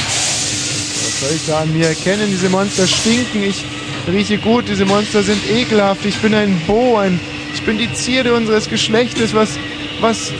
Was 1.06 1.20
soll 1.20 1.36
ich 1.36 1.42
sagen? 1.42 1.74
Wir 1.74 1.88
erkennen, 1.88 2.30
diese 2.30 2.50
Monster 2.50 2.86
stinken. 2.86 3.42
Ich 3.42 3.64
rieche 4.06 4.36
gut, 4.36 4.68
diese 4.68 4.84
Monster 4.84 5.22
sind 5.22 5.40
ekelhaft. 5.50 6.04
Ich 6.04 6.18
bin 6.18 6.34
ein 6.34 6.60
Bo, 6.66 6.98
ein, 6.98 7.18
ich 7.54 7.62
bin 7.62 7.78
die 7.78 7.90
Zierde 7.94 8.34
unseres 8.34 8.68
Geschlechtes. 8.68 9.32
Was, 9.32 9.56
was, 10.02 10.30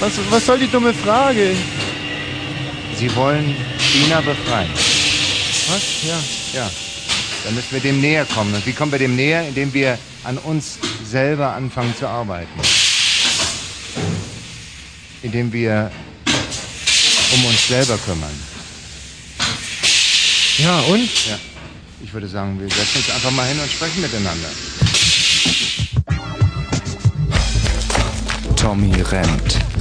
was, 0.00 0.12
was 0.28 0.44
soll 0.44 0.58
die 0.58 0.66
dumme 0.66 0.92
Frage? 0.92 1.54
Sie 2.98 3.14
wollen 3.14 3.54
China 3.78 4.20
befreien. 4.22 4.70
Was? 4.72 5.82
Ja. 6.06 6.18
Ja. 6.54 6.70
Dann 7.44 7.54
müssen 7.54 7.72
wir 7.72 7.80
dem 7.80 8.00
näher 8.00 8.24
kommen. 8.24 8.54
Und 8.54 8.64
wie 8.64 8.72
kommen 8.72 8.90
wir 8.90 8.98
dem 8.98 9.16
näher? 9.16 9.46
Indem 9.46 9.72
wir 9.74 9.98
an 10.24 10.38
uns 10.38 10.78
selber 11.04 11.52
anfangen 11.52 11.94
zu 11.96 12.08
arbeiten. 12.08 12.60
Indem 15.22 15.52
wir 15.52 15.90
um 17.34 17.44
uns 17.44 17.68
selber 17.68 17.98
kümmern. 17.98 18.30
Ja, 20.58 20.80
und? 20.80 21.26
Ja. 21.26 21.38
Ich 22.02 22.12
würde 22.12 22.28
sagen, 22.28 22.58
wir 22.58 22.68
setzen 22.68 22.96
uns 22.96 23.10
einfach 23.10 23.30
mal 23.30 23.46
hin 23.46 23.60
und 23.60 23.70
sprechen 23.70 24.00
miteinander. 24.00 24.48
Tommy 28.56 29.02
rennt. 29.02 29.75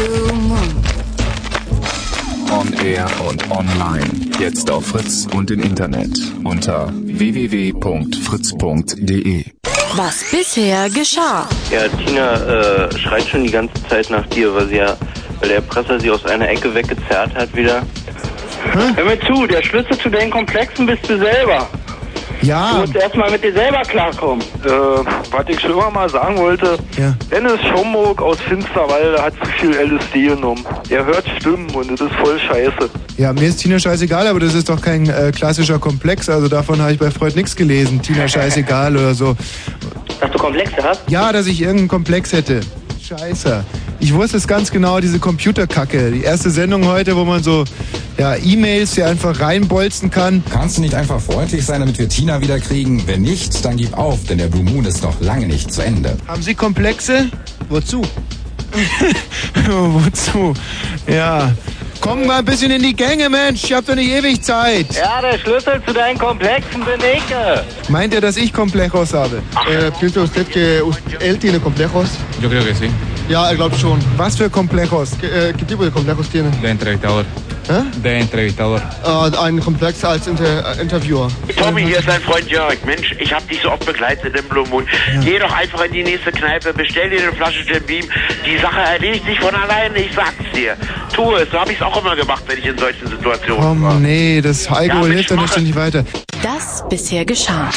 Blue 0.00 0.32
Moon. 0.32 0.82
On 2.50 2.72
Air 2.82 3.06
und 3.28 3.50
online. 3.50 4.08
Jetzt 4.38 4.70
auf 4.70 4.86
Fritz 4.86 5.26
und 5.34 5.50
im 5.50 5.60
Internet 5.60 6.18
unter 6.42 6.90
www.fritz.de. 6.94 8.14
Was 9.96 10.24
bisher 10.30 10.88
geschah. 10.88 11.46
Ja, 11.70 11.86
Tina 11.88 12.86
äh, 12.86 12.98
schreit 12.98 13.28
schon 13.28 13.44
die 13.44 13.50
ganze 13.50 13.74
Zeit 13.88 14.08
nach 14.08 14.26
dir, 14.28 14.54
weil 14.54 14.68
sie 14.68 14.76
ja, 14.76 14.96
weil 15.40 15.50
der 15.50 15.58
Erpresser 15.58 16.00
sie 16.00 16.10
aus 16.10 16.24
einer 16.24 16.48
Ecke 16.48 16.74
weggezerrt 16.74 17.34
hat 17.34 17.54
wieder. 17.54 17.82
Hör 18.72 19.04
mir 19.04 19.20
zu, 19.20 19.46
der 19.46 19.62
Schlüssel 19.62 19.98
zu 19.98 20.08
den 20.08 20.30
Komplexen 20.30 20.86
bist 20.86 21.06
du 21.10 21.18
selber. 21.18 21.68
Ja. 22.42 22.72
Du 22.72 22.80
musst 22.80 22.94
erstmal 22.96 23.30
mit 23.30 23.44
dir 23.44 23.52
selber 23.52 23.82
klarkommen. 23.82 24.42
Äh, 24.64 24.68
was 24.68 25.44
ich 25.48 25.60
schon 25.60 25.72
immer 25.72 25.90
mal 25.90 26.08
sagen 26.08 26.36
wollte, 26.38 26.78
Ja. 26.96 27.14
Dennis 27.30 27.60
Schomburg 27.68 28.20
aus 28.22 28.38
Finsterwalde 28.48 29.22
hat 29.22 29.34
zu 29.34 29.50
viel 29.58 29.70
LSD 29.74 30.28
genommen. 30.34 30.64
Er 30.88 31.04
hört 31.04 31.24
Stimmen 31.38 31.68
und 31.70 31.90
das 31.90 32.00
ist 32.00 32.16
voll 32.16 32.38
scheiße. 32.38 32.90
Ja, 33.18 33.32
mir 33.32 33.48
ist 33.48 33.58
Tina 33.58 33.78
scheißegal, 33.78 34.26
aber 34.26 34.40
das 34.40 34.54
ist 34.54 34.68
doch 34.68 34.80
kein 34.80 35.08
äh, 35.08 35.32
klassischer 35.34 35.78
Komplex. 35.78 36.28
Also 36.28 36.48
davon 36.48 36.80
habe 36.80 36.92
ich 36.92 36.98
bei 36.98 37.10
Freud 37.10 37.34
nichts 37.36 37.54
gelesen. 37.54 38.00
Tina 38.00 38.26
scheißegal 38.26 38.96
oder 38.96 39.14
so. 39.14 39.36
Dass 40.20 40.30
du 40.30 40.38
Komplexe 40.38 40.76
hast? 40.82 41.02
Ja, 41.08 41.32
dass 41.32 41.46
ich 41.46 41.60
irgendeinen 41.60 41.88
Komplex 41.88 42.32
hätte. 42.32 42.60
Scheiße. 43.02 43.64
Ich 44.02 44.14
wusste 44.14 44.38
es 44.38 44.48
ganz 44.48 44.70
genau, 44.70 44.98
diese 45.00 45.18
Computerkacke. 45.18 46.10
Die 46.10 46.22
erste 46.22 46.50
Sendung 46.50 46.86
heute, 46.86 47.16
wo 47.16 47.24
man 47.24 47.42
so 47.42 47.64
ja, 48.18 48.34
E-Mails 48.36 48.94
hier 48.94 49.06
einfach 49.06 49.38
reinbolzen 49.40 50.10
kann. 50.10 50.42
Kannst 50.50 50.78
du 50.78 50.80
nicht 50.80 50.94
einfach 50.94 51.20
freundlich 51.20 51.64
sein, 51.64 51.80
damit 51.80 51.98
wir 51.98 52.08
Tina 52.08 52.40
wieder 52.40 52.58
kriegen? 52.58 53.02
Wenn 53.06 53.22
nicht, 53.22 53.62
dann 53.64 53.76
gib 53.76 53.96
auf, 53.96 54.24
denn 54.24 54.38
der 54.38 54.46
Blue 54.48 54.64
Moon 54.64 54.84
ist 54.86 55.02
noch 55.02 55.20
lange 55.20 55.46
nicht 55.46 55.72
zu 55.72 55.82
Ende. 55.82 56.16
Haben 56.26 56.42
Sie 56.42 56.54
Komplexe? 56.54 57.28
Wozu? 57.68 58.02
Wozu? 59.68 60.54
Ja. 61.06 61.52
Komm 62.00 62.26
mal 62.26 62.38
ein 62.38 62.44
bisschen 62.46 62.70
in 62.70 62.82
die 62.82 62.94
Gänge, 62.96 63.28
Mensch. 63.28 63.64
Ich 63.64 63.72
hab 63.74 63.84
doch 63.84 63.94
nicht 63.94 64.10
ewig 64.10 64.42
Zeit. 64.42 64.86
Ja, 64.94 65.20
der 65.20 65.36
Schlüssel 65.38 65.82
zu 65.86 65.92
deinen 65.92 66.18
Komplexen 66.18 66.80
bin 66.80 66.98
ich. 67.00 67.30
äh. 67.30 67.60
Meint 67.90 68.14
ihr, 68.14 68.22
dass 68.22 68.38
ich 68.38 68.52
Complejos 68.54 69.12
habe? 69.12 69.42
Eh, 69.70 69.90
¿Piensa 69.98 70.22
usted 70.22 70.48
que 70.48 70.82
us- 70.82 70.96
él 71.20 71.38
tiene 71.38 71.58
complejos? 71.60 72.08
Yo 72.40 72.48
creo 72.48 72.64
que 72.64 72.74
sí. 72.74 72.88
Ja, 73.30 73.48
er 73.48 73.54
glaubt 73.54 73.78
schon. 73.78 74.00
Was 74.16 74.36
für 74.36 74.50
Complejos? 74.50 75.10
¿Qué, 75.20 75.26
eh, 75.28 75.54
¿qué 75.56 75.64
tipo 75.64 75.84
de 75.84 75.92
complejos 75.92 76.28
tiene? 76.28 76.50
De 76.60 76.68
entrevistador. 76.68 77.24
¿Eh? 77.68 77.98
De 78.02 78.18
entrevistador. 78.18 78.82
Äh, 79.04 79.36
ein 79.38 79.60
Komplex 79.60 80.04
als 80.04 80.26
Inter 80.26 80.76
äh, 80.76 80.82
Interviewer. 80.82 81.28
Tommy, 81.56 81.84
hier 81.84 82.00
ist 82.00 82.08
dein 82.08 82.20
Freund 82.22 82.50
Jörg. 82.50 82.76
Mensch, 82.84 83.14
ich 83.20 83.32
hab 83.32 83.48
dich 83.48 83.60
so 83.62 83.70
oft 83.70 83.86
begleitet 83.86 84.36
im 84.36 84.44
Blue 84.48 84.66
Moon. 84.66 84.84
Geh 85.22 85.38
doch 85.38 85.52
einfach 85.52 85.84
in 85.84 85.92
die 85.92 86.02
nächste 86.02 86.32
Kneipe, 86.32 86.72
bestell 86.72 87.08
dir 87.08 87.22
eine 87.22 87.32
Flasche 87.32 87.60
Jim 87.60 87.84
Beam. 87.86 88.04
Die 88.44 88.58
Sache 88.58 88.80
erledigt 88.80 89.24
sich 89.24 89.38
von 89.38 89.54
alleine, 89.54 89.96
ich 90.00 90.12
sag's 90.12 90.50
dir. 90.52 90.76
Tu 91.14 91.36
es, 91.36 91.48
so 91.52 91.60
hab 91.60 91.70
ich's 91.70 91.82
auch 91.82 91.96
immer 92.02 92.16
gemacht, 92.16 92.42
wenn 92.48 92.58
ich 92.58 92.66
in 92.66 92.78
solchen 92.78 93.06
Situationen 93.06 93.62
war. 93.80 93.92
Komm, 93.92 94.02
nee, 94.02 94.40
das 94.40 94.66
Alkohol 94.66 95.08
Ja, 95.08 95.14
hilft 95.14 95.30
nicht, 95.30 95.58
nicht 95.58 95.76
weiter. 95.76 96.04
Das 96.42 96.82
bisher 96.88 97.24
geschah. 97.24 97.70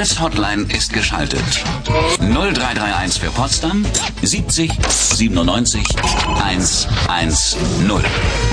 Die 0.00 0.06
Fritz-Hotline 0.06 0.66
ist 0.74 0.94
geschaltet. 0.94 1.44
0331 2.20 3.20
für 3.20 3.28
Potsdam 3.32 3.84
70 4.22 4.72
97 4.88 5.84
110. 6.36 7.90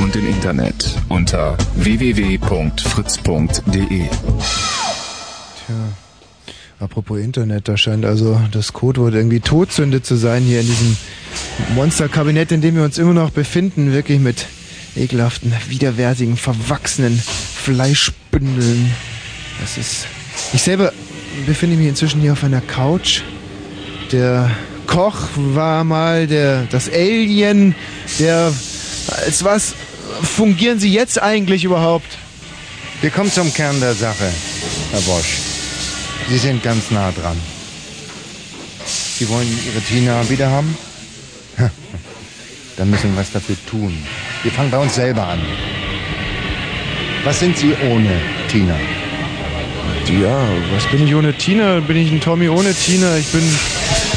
Und 0.03 0.13
im 0.17 0.27
Internet 0.27 0.93
unter 1.07 1.57
www.fritz.de. 1.75 2.41
Apropos 6.81 7.17
Internet, 7.17 7.69
da 7.69 7.77
scheint 7.77 8.03
also 8.03 8.41
das 8.51 8.73
Codewort 8.73 9.13
irgendwie 9.13 9.39
Todsünde 9.39 10.01
zu 10.01 10.17
sein 10.17 10.43
hier 10.43 10.59
in 10.59 10.67
diesem 10.67 10.97
Monsterkabinett, 11.75 12.51
in 12.51 12.59
dem 12.59 12.75
wir 12.75 12.83
uns 12.83 12.97
immer 12.97 13.13
noch 13.13 13.29
befinden. 13.29 13.93
Wirklich 13.93 14.19
mit 14.19 14.47
ekelhaften, 14.97 15.53
widerwärtigen, 15.69 16.35
verwachsenen 16.35 17.17
Fleischbündeln. 17.17 18.91
Das 19.61 19.77
ist. 19.77 20.07
Ich 20.53 20.61
selber 20.61 20.93
befinde 21.45 21.77
mich 21.77 21.87
inzwischen 21.87 22.21
hier 22.21 22.33
auf 22.33 22.43
einer 22.43 22.61
Couch. 22.61 23.21
Der 24.11 24.49
Koch 24.85 25.27
war 25.35 25.83
mal 25.83 26.27
der, 26.27 26.63
das 26.63 26.89
Alien. 26.89 27.75
Der. 28.19 28.53
Als 29.25 29.43
was 29.43 29.73
fungieren 30.21 30.79
Sie 30.79 30.91
jetzt 30.91 31.21
eigentlich 31.21 31.63
überhaupt? 31.63 32.17
Wir 33.01 33.09
kommen 33.09 33.31
zum 33.31 33.53
Kern 33.53 33.79
der 33.79 33.93
Sache, 33.93 34.31
Herr 34.91 35.01
Bosch. 35.01 35.37
Sie 36.29 36.37
sind 36.37 36.63
ganz 36.63 36.91
nah 36.91 37.11
dran. 37.11 37.37
Sie 39.17 39.29
wollen 39.29 39.47
Ihre 39.47 39.81
Tina 39.81 40.29
wieder 40.29 40.49
haben? 40.49 40.75
Dann 42.77 42.89
müssen 42.89 43.11
wir 43.11 43.21
was 43.21 43.31
dafür 43.31 43.55
tun. 43.69 43.97
Wir 44.43 44.51
fangen 44.51 44.69
bei 44.69 44.77
uns 44.77 44.95
selber 44.95 45.25
an. 45.25 45.41
Was 47.23 47.39
sind 47.39 47.57
Sie 47.57 47.73
ohne 47.89 48.21
Tina? 48.49 48.75
Ja, 50.09 50.47
was 50.73 50.87
bin 50.87 51.05
ich 51.05 51.13
ohne 51.13 51.33
Tina? 51.33 51.81
Bin 51.81 51.97
ich 51.97 52.09
ein 52.11 52.21
Tommy 52.21 52.47
ohne 52.47 52.73
Tina? 52.73 53.17
Ich 53.17 53.27
bin. 53.27 53.43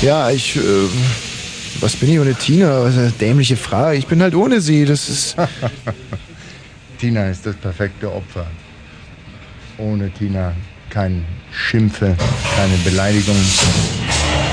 Ja, 0.03 0.31
ich. 0.31 0.57
Äh, 0.57 0.61
was 1.81 1.97
bin 1.97 2.11
ich 2.11 2.21
ohne 2.21 2.35
Tina? 2.35 2.85
Was 2.85 2.97
eine 2.97 3.11
dämliche 3.11 3.57
Frage. 3.57 3.99
Ich 3.99 4.07
bin 4.07 4.23
halt 4.23 4.37
ohne 4.37 4.61
sie. 4.61 4.85
Das 4.85 5.09
ist. 5.09 5.37
Tina 7.01 7.29
ist 7.29 7.45
das 7.45 7.57
perfekte 7.57 8.13
Opfer. 8.13 8.47
Ohne 9.79 10.11
Tina 10.11 10.53
kein 10.91 11.25
Schimpfe, 11.51 12.17
keine 12.57 12.77
Beleidigung. 12.85 13.37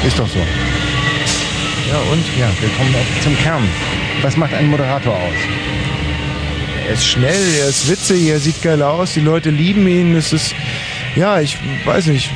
Ist 0.05 0.17
doch 0.17 0.27
so. 0.27 0.39
Ja, 0.39 1.99
und? 2.11 2.23
Ja, 2.39 2.49
wir 2.59 2.69
kommen 2.69 2.95
zum 3.21 3.37
Kern. 3.37 3.63
Was 4.21 4.37
macht 4.37 4.53
einen 4.53 4.69
Moderator 4.69 5.13
aus? 5.13 5.33
Er 6.87 6.93
ist 6.93 7.05
schnell, 7.05 7.53
er 7.59 7.67
ist 7.67 7.89
witzig, 7.89 8.29
er 8.29 8.39
sieht 8.39 8.61
geil 8.61 8.81
aus, 8.81 9.13
die 9.13 9.19
Leute 9.19 9.49
lieben 9.49 9.87
ihn. 9.87 10.15
Es 10.15 10.31
ist, 10.31 10.55
ja, 11.15 11.39
ich 11.39 11.57
weiß 11.85 12.07
nicht. 12.07 12.31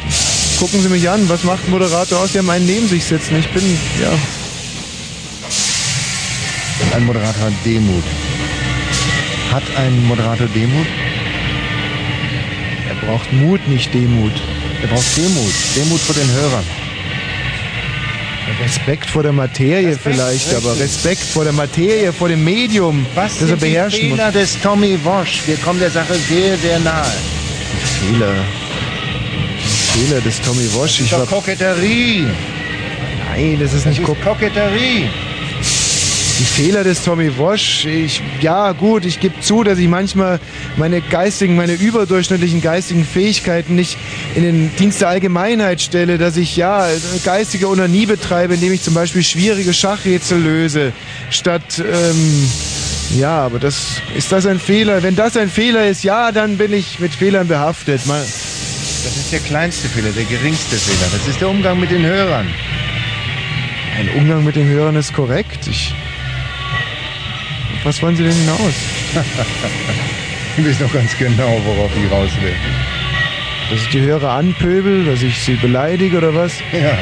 Gucken 0.59 0.81
Sie 0.81 0.89
mich 0.89 1.09
an, 1.09 1.27
was 1.27 1.43
macht 1.43 1.65
ein 1.67 1.71
Moderator 1.71 2.19
aus? 2.19 2.31
Die 2.33 2.37
haben 2.37 2.49
einen 2.49 2.65
neben 2.65 2.87
sich 2.87 3.03
sitzen. 3.03 3.37
Ich 3.39 3.49
bin, 3.49 3.63
ja. 4.01 4.11
Ein 6.95 7.05
Moderator 7.05 7.45
hat 7.45 7.53
Demut. 7.65 8.03
Hat 9.51 9.63
ein 9.77 10.05
Moderator 10.07 10.47
Demut? 10.47 10.85
Er 12.89 13.07
braucht 13.07 13.31
Mut, 13.33 13.67
nicht 13.67 13.93
Demut. 13.93 14.33
Er 14.81 14.87
braucht 14.87 15.17
Demut. 15.17 15.53
Demut 15.75 15.99
vor 15.99 16.15
den 16.15 16.31
Hörern. 16.31 16.63
Respekt 18.61 19.09
vor 19.09 19.23
der 19.23 19.31
Materie 19.31 19.97
vielleicht, 19.97 20.53
aber 20.53 20.77
Respekt 20.77 21.21
vor 21.23 21.43
der 21.43 21.53
Materie, 21.53 22.11
vor 22.11 22.27
dem 22.27 22.43
Medium, 22.43 23.05
Was 23.15 23.33
das 23.33 23.41
er 23.41 23.47
sind 23.47 23.61
die 23.61 23.65
beherrschen 23.65 24.09
muss. 24.09 24.17
Fehler 24.17 24.31
des 24.31 24.61
Tommy 24.61 24.99
Walsh? 25.03 25.41
Wir 25.45 25.57
kommen 25.57 25.79
der 25.79 25.89
Sache 25.91 26.15
sehr, 26.29 26.57
sehr 26.57 26.79
nahe. 26.79 27.11
Fehler. 27.99 28.33
Fehler 29.93 30.21
des 30.21 30.41
Tommy 30.41 30.73
Walsh. 30.73 30.99
Das 30.99 31.05
ist 31.05 31.11
doch 31.11 31.27
Koketterie. 31.27 32.25
Nein, 33.29 33.57
das 33.59 33.73
ist 33.73 33.85
nicht 33.85 34.01
Ko 34.03 34.15
Koketterie. 34.23 35.09
Die 36.39 36.45
Fehler 36.45 36.85
des 36.85 37.03
Tommy 37.03 37.29
Walsh, 37.37 37.85
ich, 37.85 38.21
ja 38.39 38.71
gut, 38.71 39.05
ich 39.05 39.19
gebe 39.19 39.41
zu, 39.41 39.63
dass 39.63 39.77
ich 39.77 39.89
manchmal 39.89 40.39
meine 40.77 41.01
geistigen, 41.01 41.57
meine 41.57 41.73
überdurchschnittlichen 41.73 42.61
geistigen 42.61 43.05
Fähigkeiten 43.05 43.75
nicht 43.75 43.97
in 44.33 44.43
den 44.43 44.75
Dienst 44.77 45.01
der 45.01 45.09
Allgemeinheit 45.09 45.81
stelle, 45.81 46.17
dass 46.17 46.37
ich 46.37 46.55
ja 46.55 46.87
geistige 47.25 47.67
Onanie 47.67 48.05
betreibe, 48.05 48.53
indem 48.53 48.71
ich 48.71 48.81
zum 48.81 48.93
Beispiel 48.93 49.23
schwierige 49.23 49.73
Schachrätsel 49.73 50.39
löse, 50.39 50.93
statt, 51.29 51.79
ähm, 51.79 52.49
ja, 53.19 53.41
aber 53.41 53.59
das, 53.59 54.01
ist 54.15 54.31
das 54.31 54.45
ein 54.45 54.59
Fehler? 54.59 55.03
Wenn 55.03 55.17
das 55.17 55.35
ein 55.35 55.49
Fehler 55.49 55.87
ist, 55.87 56.03
ja, 56.03 56.31
dann 56.31 56.57
bin 56.57 56.71
ich 56.71 56.99
mit 56.99 57.13
Fehlern 57.13 57.47
behaftet. 57.47 58.05
Mal, 58.07 58.25
Das 59.03 59.17
ist 59.17 59.31
der 59.31 59.39
kleinste 59.39 59.89
Fehler, 59.89 60.11
der 60.11 60.25
geringste 60.25 60.75
Fehler. 60.75 61.09
Das 61.11 61.27
ist 61.27 61.41
der 61.41 61.49
Umgang 61.49 61.79
mit 61.79 61.89
den 61.91 62.05
Hörern. 62.05 62.47
ein 63.97 64.09
Umgang 64.09 64.43
mit 64.43 64.55
den 64.55 64.67
Hörern 64.67 64.95
ist 64.95 65.13
korrekt. 65.13 65.67
Ich, 65.67 65.93
was 67.83 68.01
wollen 68.01 68.15
Sie 68.15 68.23
denn 68.23 68.33
hinaus? 68.33 68.73
Ich 70.57 70.65
weiß 70.67 70.81
noch 70.81 70.91
ganz 70.91 71.17
genau, 71.17 71.61
worauf 71.65 71.91
ich 71.95 72.11
raus 72.11 72.29
will. 72.41 72.53
Dass 73.69 73.83
ich 73.83 73.89
die 73.89 74.01
Hörer 74.01 74.31
anpöbel, 74.31 75.05
dass 75.05 75.21
ich 75.21 75.39
sie 75.39 75.53
beleidige 75.53 76.17
oder 76.17 76.35
was? 76.35 76.59
Ja. 76.73 76.97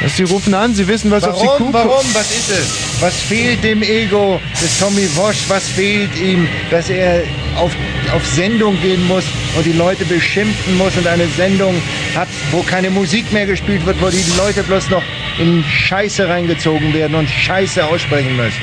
Dass 0.00 0.16
sie 0.16 0.22
rufen 0.22 0.54
an, 0.54 0.72
sie 0.72 0.86
wissen, 0.86 1.10
was 1.10 1.24
auf 1.24 1.36
sie 1.36 1.46
Warum? 1.46 1.66
Kuh 1.66 1.72
Warum? 1.72 2.04
Was 2.12 2.30
ist 2.30 2.50
es? 2.50 3.00
Was 3.00 3.14
fehlt 3.20 3.64
dem 3.64 3.82
Ego 3.82 4.40
des 4.62 4.78
Tommy 4.78 5.08
Walsh? 5.16 5.44
Was 5.48 5.68
fehlt 5.68 6.16
ihm, 6.16 6.48
dass 6.70 6.90
er 6.90 7.24
auf, 7.56 7.72
auf 8.12 8.26
Sendung 8.26 8.80
gehen 8.80 9.06
muss 9.06 9.24
und 9.56 9.64
die 9.66 9.72
Leute 9.72 10.04
beschimpfen 10.04 10.76
muss 10.78 10.96
und 10.96 11.06
eine 11.06 11.26
Sendung 11.28 11.74
hat, 12.14 12.28
wo 12.50 12.62
keine 12.62 12.90
Musik 12.90 13.32
mehr 13.32 13.46
gespielt 13.46 13.84
wird, 13.86 14.00
wo 14.00 14.08
die 14.08 14.24
Leute 14.36 14.62
bloß 14.62 14.90
noch 14.90 15.02
in 15.38 15.64
Scheiße 15.64 16.28
reingezogen 16.28 16.92
werden 16.92 17.14
und 17.14 17.28
Scheiße 17.28 17.84
aussprechen 17.84 18.36
müssen? 18.36 18.60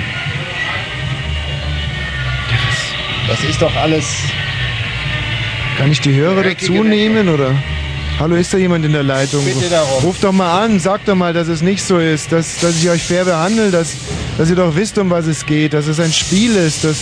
Das 3.28 3.44
ist 3.44 3.61
doch 3.61 3.76
alles. 3.76 4.06
Kann 5.78 5.91
ich 5.91 6.02
die 6.02 6.14
Hörer 6.14 6.44
dazu 6.44 6.84
nehmen 6.84 7.30
oder? 7.30 7.56
Hallo, 8.20 8.36
ist 8.36 8.53
da 8.53 8.57
jemand 8.57 8.84
in 8.84 8.91
der 8.91 9.03
Leitung? 9.03 9.45
Bitte 9.45 9.70
darum. 9.70 10.03
Ruft 10.03 10.26
doch 10.26 10.34
mal 10.34 10.66
an, 10.66 10.78
sagt 10.78 11.07
doch 11.07 11.16
mal, 11.16 11.32
dass 11.32 11.48
es 11.48 11.61
nicht 11.61 11.82
so 11.82 11.99
ist, 11.99 12.34
dass, 12.34 12.60
dass 12.60 12.76
ich 12.76 12.90
euch 12.90 13.02
fair 13.02 13.24
behandle, 13.24 13.72
dass, 13.72 13.95
dass 14.38 14.49
ihr 14.49 14.57
doch 14.57 14.76
wisst, 14.76 14.98
um 14.98 15.10
was 15.10 15.26
es 15.26 15.45
geht, 15.45 15.74
dass 15.74 15.88
es 15.88 16.02
ein 16.02 16.11
Spiel 16.11 16.53
ist, 16.57 16.84
dass 16.84 16.98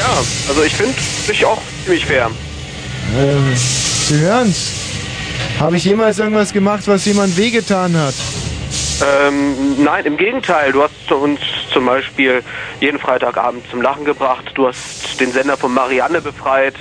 Ja, 0.00 0.16
also 0.48 0.62
ich 0.62 0.74
finde 0.74 0.94
dich 1.28 1.44
auch 1.44 1.60
ziemlich 1.84 2.06
fair. 2.06 2.30
äh, 3.18 3.54
Sie 3.54 4.18
hören's. 4.18 4.72
Habe 5.58 5.76
ich 5.76 5.84
jemals 5.84 6.18
irgendwas 6.18 6.54
gemacht, 6.54 6.84
was 6.86 7.04
jemand 7.04 7.36
wehgetan 7.36 7.94
hat? 7.94 8.14
Ähm, 9.02 9.82
nein, 9.84 10.06
im 10.06 10.16
Gegenteil. 10.16 10.72
Du 10.72 10.82
hast 10.82 11.12
uns 11.12 11.38
zum 11.70 11.84
Beispiel 11.84 12.42
jeden 12.80 12.98
Freitagabend 12.98 13.62
zum 13.70 13.82
Lachen 13.82 14.06
gebracht. 14.06 14.50
Du 14.54 14.68
hast 14.68 15.20
den 15.20 15.32
Sender 15.32 15.58
von 15.58 15.74
Marianne 15.74 16.22
befreit. 16.22 16.76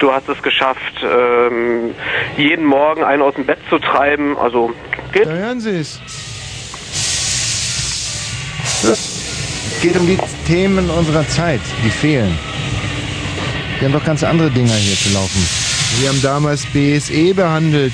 Du 0.00 0.10
hast 0.12 0.28
es 0.28 0.42
geschafft, 0.42 0.94
ähm, 1.04 1.94
jeden 2.36 2.64
Morgen 2.64 3.04
einen 3.04 3.22
aus 3.22 3.34
dem 3.36 3.46
Bett 3.46 3.60
zu 3.70 3.78
treiben. 3.78 4.36
Also 4.36 4.72
geht. 5.12 5.26
Da 5.26 5.30
hören 5.30 5.60
Sie 5.60 5.78
es. 5.78 6.00
Es 8.82 9.80
geht 9.80 9.96
um 9.96 10.08
die 10.08 10.18
Themen 10.48 10.90
unserer 10.90 11.26
Zeit, 11.28 11.60
die 11.84 11.90
fehlen. 11.90 12.36
Wir 13.78 13.88
haben 13.88 13.92
doch 13.92 14.04
ganz 14.04 14.22
andere 14.22 14.50
Dinger 14.50 14.74
hier 14.74 14.96
zu 14.96 15.10
laufen. 15.12 15.46
Wir 16.00 16.08
haben 16.08 16.22
damals 16.22 16.66
BSE 16.66 17.34
behandelt. 17.34 17.92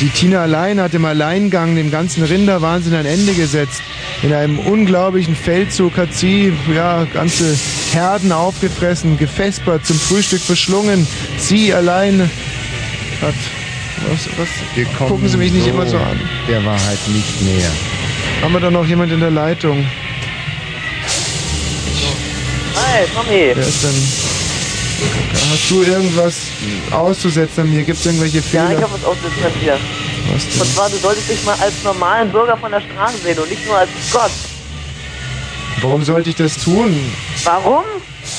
Die 0.00 0.08
Tina 0.08 0.42
allein 0.42 0.80
hat 0.80 0.94
im 0.94 1.04
Alleingang 1.04 1.74
dem 1.74 1.90
ganzen 1.90 2.22
Rinderwahnsinn 2.22 2.94
ein 2.94 3.06
Ende 3.06 3.32
gesetzt. 3.32 3.82
In 4.22 4.32
einem 4.32 4.58
unglaublichen 4.58 5.34
Feldzug 5.34 5.96
hat 5.96 6.14
sie 6.14 6.52
ja, 6.74 7.04
ganze 7.12 7.56
Herden 7.92 8.32
aufgefressen, 8.32 9.18
gefespert, 9.18 9.86
zum 9.86 9.98
Frühstück 9.98 10.40
verschlungen. 10.40 11.06
Sie 11.38 11.72
allein 11.72 12.30
hat... 13.20 13.34
Was, 14.08 14.28
was? 14.38 14.48
Wir 14.76 14.84
kommen 14.84 15.10
Gucken 15.10 15.28
Sie 15.28 15.36
mich 15.36 15.52
nicht 15.52 15.66
immer 15.66 15.86
so 15.86 15.96
an. 15.96 16.20
Der 16.48 16.64
Wahrheit 16.64 16.98
nicht 17.08 17.42
näher. 17.42 17.70
Haben 18.42 18.52
wir 18.52 18.60
da 18.60 18.70
noch 18.70 18.86
jemand 18.86 19.10
in 19.10 19.18
der 19.18 19.32
Leitung? 19.32 19.84
Hi, 22.76 23.04
Tommy. 23.14 23.52
Wer 23.54 23.66
ist 23.66 23.82
denn... 23.82 24.27
Hast 25.52 25.70
du 25.70 25.82
irgendwas 25.82 26.34
auszusetzen 26.90 27.62
an 27.64 27.70
mir? 27.70 27.84
Gibt 27.84 27.98
es 27.98 28.06
irgendwelche 28.06 28.42
Fehler? 28.42 28.64
Ja, 28.72 28.76
ich 28.78 28.82
habe 28.82 28.92
was 28.94 29.04
aussetzen 29.04 29.44
an 29.44 29.60
dir. 29.60 29.76
Was 30.32 30.48
denn? 30.48 30.60
Und 30.60 30.74
zwar, 30.74 30.90
du 30.90 30.96
solltest 30.96 31.30
dich 31.30 31.44
mal 31.44 31.56
als 31.60 31.72
normalen 31.84 32.30
Bürger 32.30 32.56
von 32.56 32.70
der 32.70 32.80
Straße 32.80 33.18
sehen 33.18 33.38
und 33.38 33.48
nicht 33.50 33.66
nur 33.66 33.76
als 33.78 33.88
Gott. 34.12 34.30
Warum 35.80 36.02
sollte 36.04 36.30
ich 36.30 36.36
das 36.36 36.56
tun? 36.62 37.12
Warum? 37.44 37.84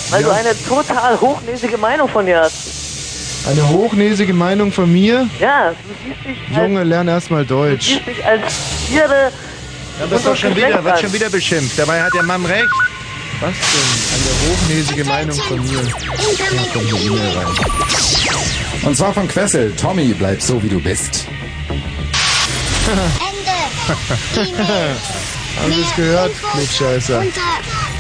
Weil 0.10 0.22
Ja. 0.22 0.28
du 0.28 0.34
eine 0.36 0.64
total 0.68 1.20
hochnäsige 1.20 1.78
Meinung 1.78 2.10
von 2.10 2.26
dir 2.26 2.42
hast. 2.42 3.48
Eine 3.48 3.68
hochnäsige 3.70 4.34
Meinung 4.34 4.72
von 4.72 4.92
mir? 4.92 5.28
Ja, 5.40 5.70
du 5.72 5.76
siehst 6.04 6.26
dich 6.26 6.38
als, 6.56 6.58
Junge, 6.58 6.84
lern 6.84 7.08
erstmal 7.08 7.46
du 7.46 7.56
Deutsch. 7.56 7.88
siehst 7.88 8.06
dich 8.06 8.26
als 8.26 8.42
Tiere. 8.86 9.32
Ja, 10.00 10.06
das 10.10 10.20
ist 10.20 10.28
doch 10.28 10.36
schon 10.36 10.56
wieder, 10.56 10.84
wird 10.84 11.00
schon 11.00 11.14
wieder 11.14 11.30
beschimpft. 11.30 11.80
Dabei 11.80 12.02
hat 12.04 12.14
der 12.14 12.24
Mann 12.24 12.46
recht. 12.46 12.68
Was 13.42 13.54
denn? 13.54 13.90
Eine 14.16 14.32
hochnäsige 14.52 15.06
Meinung 15.06 15.38
von 15.38 15.64
mir. 15.66 15.82
Ja, 15.82 15.92
kommt 16.74 16.88
eine 16.88 17.00
E-Mail 17.00 17.38
rein. 17.38 17.48
Und 18.84 18.98
zwar 18.98 19.14
von 19.14 19.28
Quessel. 19.28 19.74
Tommy, 19.76 20.14
bleib 20.14 20.42
so, 20.42 20.62
wie 20.62 20.70
du 20.70 20.80
bist. 20.80 21.26
Ende. 22.88 23.58
Haben 25.60 25.74
Sie 25.74 25.82
es 25.82 25.96
gehört? 25.96 26.32
Unter 27.22 27.42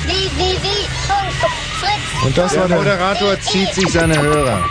www.fritz. 0.05 0.69
Und 2.25 2.37
das 2.37 2.51
Der 2.51 2.61
war 2.61 2.67
der... 2.67 2.77
Moderator 2.77 3.39
zieht 3.41 3.73
sich 3.73 3.89
seine 3.91 4.21
Hörer. 4.21 4.63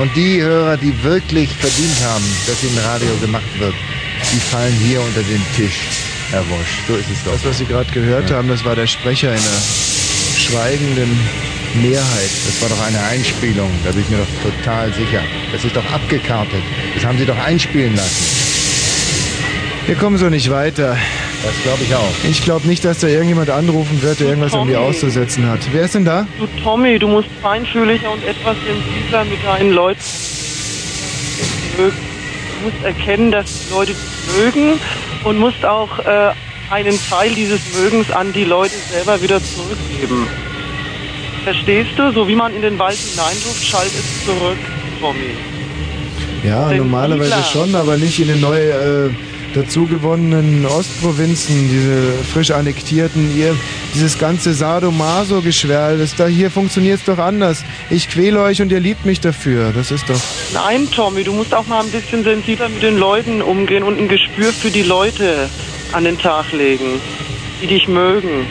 Und 0.00 0.14
die 0.16 0.40
Hörer, 0.40 0.76
die 0.76 1.02
wirklich 1.02 1.50
verdient 1.56 2.00
haben, 2.04 2.24
dass 2.46 2.62
ihnen 2.62 2.78
Radio 2.78 3.14
gemacht 3.20 3.58
wird, 3.58 3.74
die 4.32 4.38
fallen 4.38 4.72
hier 4.74 5.00
unter 5.00 5.22
den 5.22 5.44
Tisch, 5.56 5.88
Herr 6.30 6.48
Wosch. 6.48 6.78
So 6.86 6.94
ist 6.94 7.10
es 7.10 7.24
doch. 7.24 7.32
Das, 7.32 7.44
was 7.44 7.58
Sie 7.58 7.64
gerade 7.64 7.90
gehört 7.92 8.30
haben, 8.30 8.48
das 8.48 8.64
war 8.64 8.76
der 8.76 8.86
Sprecher 8.86 9.30
einer 9.30 9.60
schweigenden 10.36 11.18
Mehrheit. 11.82 12.30
Das 12.46 12.62
war 12.62 12.68
doch 12.68 12.80
eine 12.86 13.00
Einspielung, 13.02 13.70
da 13.84 13.90
bin 13.90 14.02
ich 14.02 14.08
mir 14.10 14.18
doch 14.18 14.50
total 14.50 14.92
sicher. 14.92 15.22
Das 15.52 15.64
ist 15.64 15.74
doch 15.74 15.92
abgekartet. 15.92 16.62
Das 16.94 17.04
haben 17.04 17.18
Sie 17.18 17.26
doch 17.26 17.38
einspielen 17.38 17.96
lassen. 17.96 18.40
Wir 19.86 19.96
kommen 19.96 20.18
so 20.18 20.28
nicht 20.28 20.50
weiter. 20.50 20.96
Das 21.42 21.62
glaube 21.62 21.82
ich 21.82 21.94
auch. 21.94 22.12
Ich 22.28 22.44
glaube 22.44 22.68
nicht, 22.68 22.84
dass 22.84 22.98
da 22.98 23.08
irgendjemand 23.08 23.50
anrufen 23.50 24.02
wird, 24.02 24.20
der 24.20 24.28
irgendwas 24.28 24.52
an 24.52 24.66
mir 24.66 24.74
Tommy. 24.74 24.88
auszusetzen 24.88 25.48
hat. 25.48 25.60
Wer 25.72 25.82
ist 25.82 25.94
denn 25.94 26.04
da? 26.04 26.26
Du 26.38 26.46
Tommy, 26.62 26.98
du 26.98 27.08
musst 27.08 27.28
feinfühliger 27.42 28.12
und 28.12 28.22
etwas 28.24 28.56
sensibler 28.64 29.24
mit 29.24 29.44
deinen 29.44 29.72
Leuten 29.72 30.00
mögen. 31.76 31.96
Du 31.96 32.66
musst 32.66 32.84
erkennen, 32.84 33.32
dass 33.32 33.66
die 33.66 33.72
Leute 33.72 33.92
dich 33.92 34.36
mögen 34.38 34.78
und 35.24 35.38
musst 35.38 35.64
auch 35.64 35.98
äh, 36.00 36.32
einen 36.70 36.98
Teil 37.08 37.34
dieses 37.34 37.60
Mögens 37.74 38.10
an 38.10 38.32
die 38.32 38.44
Leute 38.44 38.74
selber 38.90 39.20
wieder 39.22 39.40
zurückgeben. 39.42 40.26
Verstehst 41.44 41.90
du? 41.96 42.12
So 42.12 42.28
wie 42.28 42.36
man 42.36 42.54
in 42.54 42.62
den 42.62 42.78
Wald 42.78 42.96
hineinruft, 42.96 43.64
schallt 43.64 43.92
es 43.92 44.24
zurück, 44.24 44.58
Tommy. 45.00 45.34
Ja, 46.44 46.72
normalerweise 46.72 47.42
schon, 47.52 47.74
aber 47.74 47.96
nicht 47.96 48.18
in 48.18 48.28
den 48.28 48.40
neu 48.40 48.58
äh, 48.58 49.10
dazugewonnenen 49.54 50.64
Ostprovinzen, 50.66 51.68
diese 51.68 52.12
frisch 52.32 52.50
annektierten, 52.50 53.36
ihr, 53.36 53.56
dieses 53.94 54.18
ganze 54.18 54.54
Sadomaso-Geschwärl, 54.54 55.98
das 55.98 56.14
da 56.14 56.26
hier 56.26 56.50
funktioniert 56.50 57.00
doch 57.06 57.18
anders. 57.18 57.64
Ich 57.90 58.08
quäle 58.08 58.40
euch 58.42 58.62
und 58.62 58.72
ihr 58.72 58.80
liebt 58.80 59.04
mich 59.04 59.20
dafür. 59.20 59.72
Das 59.72 59.90
ist 59.90 60.08
doch. 60.08 60.20
Nein, 60.52 60.88
Tommy, 60.90 61.24
du 61.24 61.32
musst 61.32 61.54
auch 61.54 61.66
mal 61.66 61.80
ein 61.80 61.90
bisschen 61.90 62.24
sensibler 62.24 62.68
mit 62.68 62.82
den 62.82 62.96
Leuten 62.96 63.42
umgehen 63.42 63.82
und 63.82 63.98
ein 63.98 64.08
Gespür 64.08 64.52
für 64.52 64.70
die 64.70 64.82
Leute 64.82 65.48
an 65.92 66.04
den 66.04 66.18
Tag 66.18 66.52
legen, 66.52 67.00
die 67.62 67.66
dich 67.66 67.88
mögen. 67.88 68.46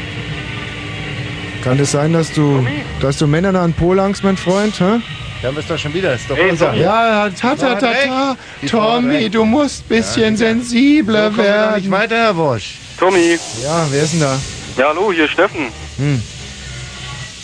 Kann 1.63 1.79
es 1.79 1.91
sein, 1.91 2.13
dass 2.13 2.31
du, 2.31 2.65
dass 3.01 3.17
du 3.17 3.27
Männern 3.27 3.55
an 3.55 3.71
den 3.71 3.75
Po 3.75 3.93
langst, 3.93 4.23
mein 4.23 4.37
Freund? 4.37 4.79
Hä? 4.79 4.99
Da 5.41 5.47
haben 5.47 5.55
wir 5.55 5.61
es 5.61 5.67
doch 5.67 5.77
schon 5.77 5.93
wieder. 5.93 6.11
Das 6.11 6.21
ist 6.21 6.29
doch 6.29 6.37
Ey, 6.37 6.51
unser. 6.51 6.73
Ja, 6.73 7.29
ta, 7.29 7.55
ta, 7.55 7.75
ta, 7.75 7.93
ta. 7.93 8.37
Tommy, 8.67 9.29
du 9.29 9.45
musst 9.45 9.87
bisschen 9.87 10.35
sensibler 10.35 11.31
So 11.31 11.37
doch 11.37 11.37
nicht 11.37 11.45
werden. 11.45 11.91
weiter, 11.91 12.15
Herr 12.17 12.37
Wosch. 12.37 12.75
Tommy. 12.99 13.37
Ja, 13.63 13.87
wer 13.89 14.03
ist 14.03 14.13
denn 14.13 14.19
da? 14.19 14.37
Ja, 14.77 14.89
hallo, 14.89 15.13
hier 15.13 15.25
ist 15.25 15.31
Steffen. 15.31 15.67
Hm. 15.97 16.21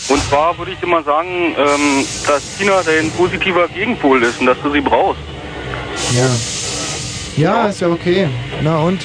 Und 0.10 0.24
zwar 0.30 0.58
würde 0.58 0.72
ich 0.74 0.80
dir 0.80 0.88
mal 0.88 1.04
sagen, 1.04 1.56
ähm, 1.58 2.06
dass 2.28 2.44
Tina 2.58 2.82
dein 2.86 3.10
positiver 3.12 3.68
Gegenpol 3.70 4.22
ist 4.24 4.40
und 4.40 4.46
dass 4.48 4.58
du 4.62 4.72
sie 4.72 4.82
brauchst. 4.82 5.22
Ja. 6.14 6.30
Ja, 7.38 7.68
ist 7.68 7.82
ja 7.82 7.88
okay. 7.88 8.28
Na 8.62 8.78
und? 8.80 9.02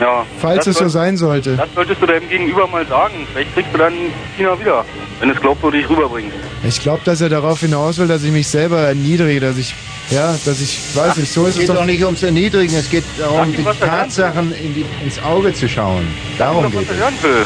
Ja. 0.00 0.24
Falls 0.40 0.66
es 0.66 0.78
so 0.78 0.88
sein 0.88 1.16
sollte. 1.16 1.56
Das 1.56 1.68
solltest 1.74 2.00
du 2.00 2.06
deinem 2.06 2.28
Gegenüber 2.28 2.66
mal 2.66 2.86
sagen. 2.86 3.26
Vielleicht 3.32 3.54
kriegst 3.54 3.72
du 3.74 3.78
dann 3.78 3.92
Tina 4.36 4.58
wieder, 4.58 4.84
wenn 5.18 5.28
du 5.28 5.34
es 5.34 5.40
glaubwürdig 5.40 5.88
rüberbringst. 5.88 6.34
Ich 6.66 6.80
glaube, 6.80 7.02
dass 7.04 7.20
er 7.20 7.28
darauf 7.28 7.60
hinaus 7.60 7.98
will, 7.98 8.08
dass 8.08 8.22
ich 8.22 8.32
mich 8.32 8.48
selber 8.48 8.78
erniedrige, 8.80 9.40
dass 9.40 9.58
ich, 9.58 9.74
ja, 10.10 10.34
dass 10.44 10.60
ich, 10.60 10.78
weiß 10.94 11.16
nicht, 11.16 11.30
so 11.30 11.42
ist 11.42 11.50
Es 11.50 11.54
es 11.54 11.60
geht 11.60 11.68
doch. 11.70 11.76
doch 11.76 11.84
nicht 11.84 12.02
ums 12.02 12.22
Erniedrigen, 12.22 12.74
es 12.76 12.88
geht 12.90 13.04
darum, 13.18 13.50
ihm, 13.50 13.56
die 13.56 13.64
was 13.64 13.80
er 13.80 13.88
Tatsachen 13.88 14.54
in 14.54 14.74
die, 14.74 14.86
ins 15.04 15.22
Auge 15.22 15.52
zu 15.52 15.68
schauen. 15.68 16.06
Darum 16.38 16.70
geht 16.70 16.90
es. 16.90 16.96
hören 16.96 17.14
will. 17.22 17.44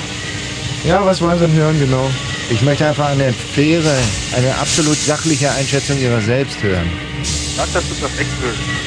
Ja, 0.85 1.05
was 1.05 1.21
wollen 1.21 1.39
Sie 1.39 1.47
denn 1.47 1.55
hören, 1.57 1.79
genau? 1.81 2.09
Ich 2.51 2.63
möchte 2.63 2.87
einfach 2.87 3.09
eine 3.09 3.33
faire, 3.33 3.97
eine 4.37 4.55
absolut 4.61 4.97
sachliche 4.97 5.51
Einschätzung 5.51 5.99
Ihrer 5.99 6.21
selbst 6.21 6.63
hören. 6.63 6.91
Sag, 7.57 7.73
dass 7.73 7.89
du 7.89 7.95
perfekt 7.95 8.31
bist. 8.43 8.84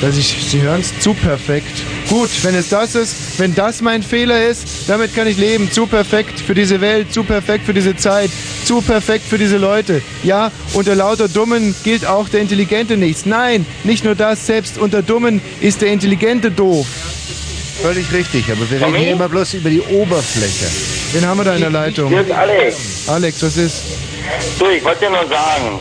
Dass 0.00 0.18
ich, 0.18 0.36
Sie 0.48 0.60
hören 0.60 0.82
es 0.82 0.98
zu 1.00 1.14
perfekt. 1.14 1.82
Gut, 2.10 2.28
wenn 2.42 2.54
es 2.54 2.68
das 2.68 2.94
ist, 2.94 3.38
wenn 3.38 3.54
das 3.54 3.80
mein 3.80 4.02
Fehler 4.02 4.46
ist, 4.46 4.88
damit 4.88 5.14
kann 5.14 5.26
ich 5.26 5.38
leben. 5.38 5.70
Zu 5.72 5.86
perfekt 5.86 6.38
für 6.38 6.54
diese 6.54 6.80
Welt, 6.80 7.12
zu 7.12 7.24
perfekt 7.24 7.64
für 7.64 7.72
diese 7.72 7.96
Zeit, 7.96 8.30
zu 8.64 8.82
perfekt 8.82 9.24
für 9.26 9.38
diese 9.38 9.56
Leute. 9.56 10.02
Ja, 10.22 10.52
unter 10.74 10.94
lauter 10.94 11.28
Dummen 11.28 11.74
gilt 11.82 12.06
auch 12.06 12.28
der 12.28 12.40
Intelligente 12.40 12.96
nichts. 12.96 13.24
Nein, 13.24 13.64
nicht 13.84 14.04
nur 14.04 14.14
das, 14.14 14.46
selbst 14.46 14.76
unter 14.76 15.02
Dummen 15.02 15.40
ist 15.60 15.80
der 15.80 15.88
Intelligente 15.88 16.50
doof. 16.50 16.86
Völlig 17.82 18.10
richtig, 18.12 18.50
aber 18.50 18.70
wir 18.70 18.80
reden 18.80 18.94
hier 18.96 19.12
immer 19.12 19.28
bloß 19.28 19.54
über 19.54 19.70
die 19.70 19.80
Oberfläche. 19.80 20.66
Wen 21.12 21.26
haben 21.26 21.38
wir 21.38 21.44
da 21.44 21.54
in 21.54 21.60
der 21.60 21.70
Leitung? 21.70 22.08
Hier 22.08 22.20
ist 22.20 22.30
Alex. 22.32 22.76
Alex, 23.06 23.42
was 23.42 23.56
ist? 23.56 23.82
Du, 24.58 24.66
ich 24.68 24.84
wollte 24.84 25.00
dir 25.06 25.10
nur 25.10 25.28
sagen, 25.28 25.80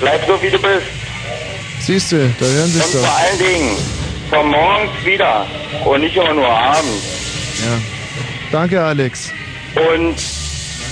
bleib 0.00 0.26
so 0.26 0.40
wie 0.42 0.50
du 0.50 0.58
bist. 0.58 1.05
Siehst 1.86 2.10
du, 2.12 2.16
da 2.40 2.46
hören 2.46 2.66
Sie 2.68 2.78
Und 2.78 2.84
es 2.84 2.90
vor 2.92 3.00
doch. 3.02 3.18
allen 3.18 3.38
Dingen, 3.38 3.76
von 4.30 4.48
morgens 4.50 4.90
wieder 5.04 5.46
und 5.84 6.00
nicht 6.00 6.16
immer 6.16 6.34
nur 6.34 6.48
abends. 6.48 7.04
Ja. 7.60 7.78
Danke, 8.50 8.82
Alex. 8.82 9.32
Und 9.74 10.16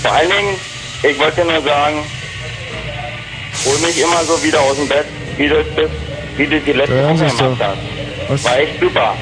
vor 0.01 0.11
allen 0.13 0.29
Dingen, 0.29 0.55
ich 1.03 1.19
wollte 1.19 1.43
nur 1.43 1.61
sagen, 1.63 1.97
hol 3.65 3.77
mich 3.79 3.99
immer 3.99 4.23
so 4.23 4.41
wieder 4.43 4.61
aus 4.61 4.77
dem 4.77 4.87
Bett, 4.87 5.05
wie 5.37 5.47
du 5.47 5.55
es 5.59 5.75
bist, 5.75 5.91
wie 6.37 6.45
du 6.47 6.59
die 6.61 6.71
letzte 6.71 6.95
Da 6.95 7.01
hören 7.01 7.19
Woche 7.19 7.25
gemacht 7.35 7.57
doch. 7.59 7.67
hast. 7.67 7.77
Was? 8.29 8.43
War 8.45 8.57
echt 8.59 8.79
super. 8.79 9.15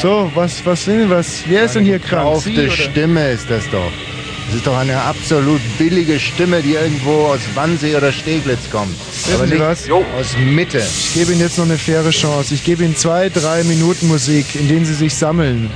So, 0.00 0.30
was, 0.34 0.64
was 0.64 0.84
sind, 0.84 1.10
was, 1.10 1.42
wer 1.46 1.64
ist 1.64 1.74
denn 1.74 1.84
hier 1.84 1.98
krank? 1.98 2.22
Gekaufte 2.44 2.64
oder? 2.64 2.70
Stimme 2.70 3.30
ist 3.30 3.50
das 3.50 3.64
doch. 3.70 3.90
Das 4.46 4.56
ist 4.56 4.66
doch 4.66 4.76
eine 4.76 5.00
absolut 5.02 5.60
billige 5.76 6.20
Stimme, 6.20 6.62
die 6.62 6.74
irgendwo 6.74 7.26
aus 7.26 7.40
Wannsee 7.54 7.96
oder 7.96 8.12
Steglitz 8.12 8.70
kommt. 8.70 8.94
Wissen 8.98 9.34
Aber 9.34 9.46
Sie 9.46 9.54
nicht 9.54 9.62
was? 9.62 9.90
aus 9.90 10.36
Mitte. 10.38 10.78
Ich 10.78 11.14
gebe 11.14 11.32
Ihnen 11.32 11.40
jetzt 11.40 11.58
noch 11.58 11.64
eine 11.64 11.76
faire 11.78 12.10
Chance. 12.10 12.54
Ich 12.54 12.64
gebe 12.64 12.84
Ihnen 12.84 12.96
zwei, 12.96 13.28
drei 13.28 13.64
Minuten 13.64 14.06
Musik, 14.06 14.54
in 14.54 14.68
denen 14.68 14.84
Sie 14.84 14.94
sich 14.94 15.14
sammeln. 15.14 15.70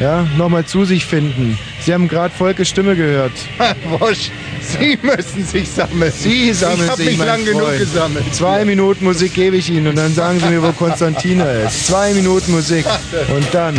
Ja, 0.00 0.26
nochmal 0.36 0.64
zu 0.64 0.84
sich 0.84 1.04
finden. 1.06 1.58
Sie 1.84 1.92
haben 1.92 2.06
gerade 2.06 2.32
Volkes 2.32 2.68
Stimme 2.68 2.94
gehört. 2.94 3.32
Wosch, 3.98 4.30
Sie 4.60 4.96
müssen 5.02 5.44
sich 5.44 5.68
sammeln. 5.68 6.12
Sie 6.16 6.52
sammeln 6.52 6.82
ich 6.84 6.90
hab 6.90 6.96
sich, 6.96 7.06
mich 7.06 7.18
mein 7.18 7.26
lang 7.26 7.44
genug 7.44 7.62
Freund. 7.62 7.78
gesammelt. 7.78 8.34
Zwei 8.34 8.64
Minuten 8.64 9.04
Musik 9.04 9.34
gebe 9.34 9.56
ich 9.56 9.70
Ihnen 9.70 9.88
und 9.88 9.96
dann 9.96 10.14
sagen 10.14 10.38
Sie 10.40 10.46
mir, 10.46 10.62
wo 10.62 10.70
Konstantina 10.72 11.50
ist. 11.50 11.86
Zwei 11.88 12.14
Minuten 12.14 12.52
Musik. 12.52 12.84
Und 13.34 13.46
dann. 13.52 13.74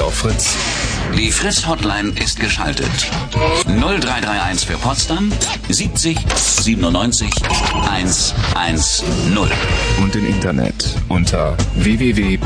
Auf 0.00 0.14
Fritz. 0.14 0.56
Die 1.16 1.30
Fritz-Hotline 1.30 2.12
ist 2.22 2.40
geschaltet. 2.40 2.90
0331 3.66 4.68
für 4.68 4.76
Potsdam 4.78 5.32
70 5.68 6.18
97 6.34 7.30
110. 7.90 9.38
Und 10.02 10.16
im 10.16 10.26
Internet 10.26 10.96
unter 11.08 11.56
www.fritz.de. 11.76 12.40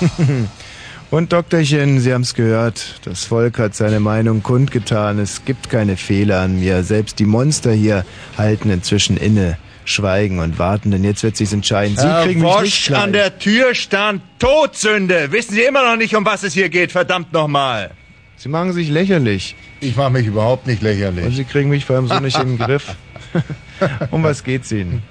Und 1.10 1.32
Doktorchen, 1.34 2.00
Sie 2.00 2.14
haben 2.14 2.22
es 2.22 2.32
gehört, 2.32 3.00
das 3.04 3.24
Volk 3.24 3.58
hat 3.58 3.74
seine 3.74 4.00
Meinung 4.00 4.42
kundgetan. 4.42 5.18
Es 5.18 5.44
gibt 5.44 5.68
keine 5.68 5.98
Fehler 5.98 6.40
an 6.40 6.58
mir. 6.58 6.82
Selbst 6.84 7.18
die 7.18 7.26
Monster 7.26 7.72
hier 7.72 8.06
halten 8.38 8.70
inzwischen 8.70 9.18
inne, 9.18 9.58
schweigen 9.84 10.38
und 10.38 10.58
warten, 10.58 10.90
denn 10.90 11.04
jetzt 11.04 11.22
wird 11.22 11.36
sich's 11.36 11.52
entscheiden. 11.52 11.96
Sie 11.96 12.06
Herr 12.06 12.24
kriegen 12.24 12.40
mich 12.40 12.50
nicht 12.50 12.62
Wosch, 12.62 12.84
klein. 12.86 13.02
an 13.02 13.12
der 13.12 13.38
Tür 13.38 13.74
stand 13.74 14.22
Todsünde. 14.38 15.32
Wissen 15.32 15.54
Sie 15.54 15.62
immer 15.62 15.84
noch 15.84 15.96
nicht, 15.96 16.14
um 16.14 16.24
was 16.24 16.42
es 16.42 16.54
hier 16.54 16.68
geht, 16.68 16.92
verdammt 16.92 17.32
nochmal. 17.32 17.90
Sie 18.36 18.48
machen 18.48 18.72
sich 18.72 18.88
lächerlich. 18.88 19.54
Ich 19.80 19.96
mache 19.96 20.10
mich 20.10 20.26
überhaupt 20.26 20.66
nicht 20.66 20.82
lächerlich. 20.82 21.24
Und 21.24 21.32
Sie 21.32 21.44
kriegen 21.44 21.70
mich 21.70 21.84
vor 21.84 21.96
allem 21.96 22.08
so 22.08 22.18
nicht 22.18 22.38
den 22.38 22.58
Griff. 22.58 22.96
um 24.10 24.22
was 24.22 24.42
geht's 24.44 24.72
Ihnen? 24.72 25.02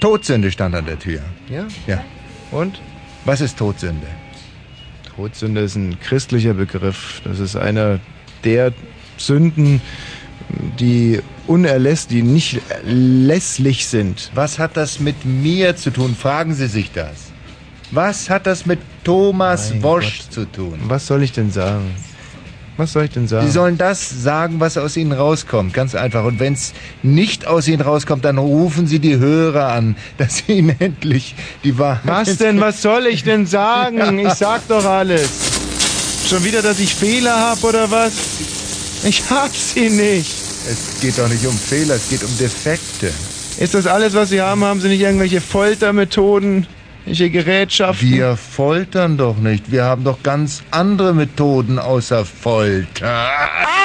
Todsünde 0.00 0.50
stand 0.50 0.74
an 0.74 0.84
der 0.86 0.98
Tür. 0.98 1.20
Ja? 1.48 1.66
Ja. 1.86 2.04
Und? 2.50 2.80
Was 3.24 3.40
ist 3.40 3.58
Todsünde? 3.58 4.06
Todsünde 5.16 5.62
ist 5.62 5.76
ein 5.76 5.98
christlicher 6.00 6.54
Begriff. 6.54 7.22
Das 7.24 7.38
ist 7.38 7.56
einer 7.56 8.00
der 8.42 8.72
Sünden, 9.16 9.80
die 10.78 11.20
unerlässlich, 11.46 12.22
die 12.22 12.22
nicht 12.22 12.60
lässlich 12.84 13.86
sind. 13.86 14.30
Was 14.34 14.58
hat 14.58 14.76
das 14.76 15.00
mit 15.00 15.24
mir 15.24 15.76
zu 15.76 15.90
tun? 15.90 16.14
Fragen 16.14 16.54
Sie 16.54 16.66
sich 16.66 16.92
das. 16.92 17.32
Was 17.90 18.30
hat 18.30 18.46
das 18.46 18.66
mit 18.66 18.80
Thomas 19.04 19.70
Mein 19.70 19.82
Wosch 19.82 20.18
Gott. 20.18 20.32
zu 20.32 20.44
tun? 20.46 20.78
Was 20.88 21.06
soll 21.06 21.22
ich 21.22 21.32
denn 21.32 21.50
sagen? 21.50 21.94
Was 22.76 22.92
soll 22.92 23.04
ich 23.04 23.10
denn 23.10 23.28
sagen? 23.28 23.46
Sie 23.46 23.52
sollen 23.52 23.78
das 23.78 24.10
sagen, 24.10 24.58
was 24.58 24.76
aus 24.76 24.96
Ihnen 24.96 25.12
rauskommt. 25.12 25.72
Ganz 25.74 25.94
einfach. 25.94 26.24
Und 26.24 26.40
wenn 26.40 26.54
es 26.54 26.72
nicht 27.04 27.46
aus 27.46 27.68
Ihnen 27.68 27.82
rauskommt, 27.82 28.24
dann 28.24 28.36
rufen 28.36 28.88
Sie 28.88 28.98
die 28.98 29.16
Hörer 29.16 29.68
an, 29.68 29.96
dass 30.18 30.38
Sie 30.38 30.54
Ihnen 30.54 30.74
endlich 30.80 31.36
die 31.62 31.78
Wahrheit... 31.78 32.02
Was 32.04 32.36
denn? 32.36 32.60
Was 32.60 32.82
soll 32.82 33.06
ich 33.06 33.22
denn 33.22 33.46
sagen? 33.46 34.18
Ich 34.24 34.34
sag 34.34 34.66
doch 34.68 34.84
alles. 34.84 35.28
Schon 36.28 36.42
wieder, 36.44 36.62
dass 36.62 36.80
ich 36.80 36.94
Fehler 36.94 37.36
habe 37.36 37.66
oder 37.66 37.90
was? 37.90 38.12
Ich 39.06 39.28
hab 39.28 39.54
sie 39.54 39.90
nicht. 39.90 40.34
Es 40.66 40.98
geht 41.00 41.18
doch 41.18 41.28
nicht 41.28 41.44
um 41.44 41.56
Fehler, 41.56 41.96
es 41.96 42.08
geht 42.08 42.24
um 42.24 42.38
Defekte. 42.38 43.12
Ist 43.58 43.74
das 43.74 43.86
alles, 43.86 44.14
was 44.14 44.30
Sie 44.30 44.40
haben? 44.40 44.64
Haben 44.64 44.80
Sie 44.80 44.88
nicht 44.88 45.02
irgendwelche 45.02 45.42
Foltermethoden? 45.42 46.66
Welche 47.04 47.28
Gerätschaften? 47.28 48.10
Wir 48.10 48.36
foltern 48.36 49.18
doch 49.18 49.36
nicht. 49.36 49.70
Wir 49.70 49.84
haben 49.84 50.04
doch 50.04 50.22
ganz 50.22 50.62
andere 50.70 51.12
Methoden 51.12 51.78
außer 51.78 52.24
Folter. 52.24 52.86
Sieht 52.86 53.83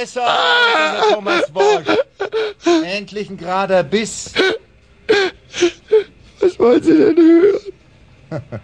besser 0.00 0.26
dieser 0.74 1.14
Thomas 1.14 1.54
Wosch. 1.54 1.96
Endlich 2.84 3.30
ein 3.30 3.36
gerader 3.36 3.82
Biss. 3.82 4.32
Was 6.40 6.58
wollen 6.58 6.82
Sie 6.82 6.96
denn 6.96 7.16
hören? 7.16 7.60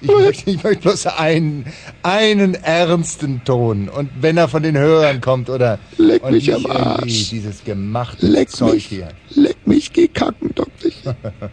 Ich 0.00 0.08
möchte, 0.08 0.48
ich 0.48 0.62
möchte 0.62 0.82
bloß 0.82 1.06
einen, 1.08 1.66
einen 2.04 2.54
ernsten 2.54 3.42
Ton. 3.44 3.88
Und 3.88 4.08
wenn 4.20 4.36
er 4.36 4.46
von 4.46 4.62
den 4.62 4.78
Hörern 4.78 5.20
kommt 5.20 5.50
oder 5.50 5.80
Leck 5.96 6.22
und 6.22 6.34
mich 6.34 6.46
nicht 6.46 6.54
am 6.54 6.70
Arsch. 6.70 7.30
dieses 7.30 7.64
gemachte 7.64 8.24
Leck 8.24 8.48
Zeug 8.48 8.74
mich. 8.74 8.86
hier. 8.86 9.08
Leck 9.30 9.56
mich, 9.66 9.92
geh 9.92 10.06
kacken, 10.06 10.54
Doktor. 10.54 11.16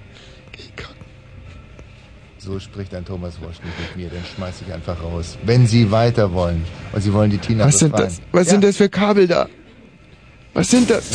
So 2.46 2.60
spricht 2.60 2.94
ein 2.94 3.04
Thomas 3.04 3.42
Wosch 3.42 3.56
nicht 3.64 3.80
mit 3.80 3.96
mir, 3.96 4.08
den 4.08 4.24
schmeiß 4.24 4.62
ich 4.64 4.72
einfach 4.72 5.02
raus. 5.02 5.36
Wenn 5.44 5.66
Sie 5.66 5.90
weiter 5.90 6.32
wollen 6.32 6.64
und 6.94 7.02
Sie 7.02 7.12
wollen 7.12 7.32
die 7.32 7.40
Tina 7.40 7.66
Was 7.66 7.80
sind 7.80 7.98
das? 7.98 8.22
Was 8.32 8.46
ja. 8.46 8.52
sind 8.52 8.64
das 8.64 8.78
für 8.78 8.88
Kabel 8.88 9.26
da? 9.28 9.50
Was 10.54 10.70
sind 10.70 10.88
das? 10.88 11.06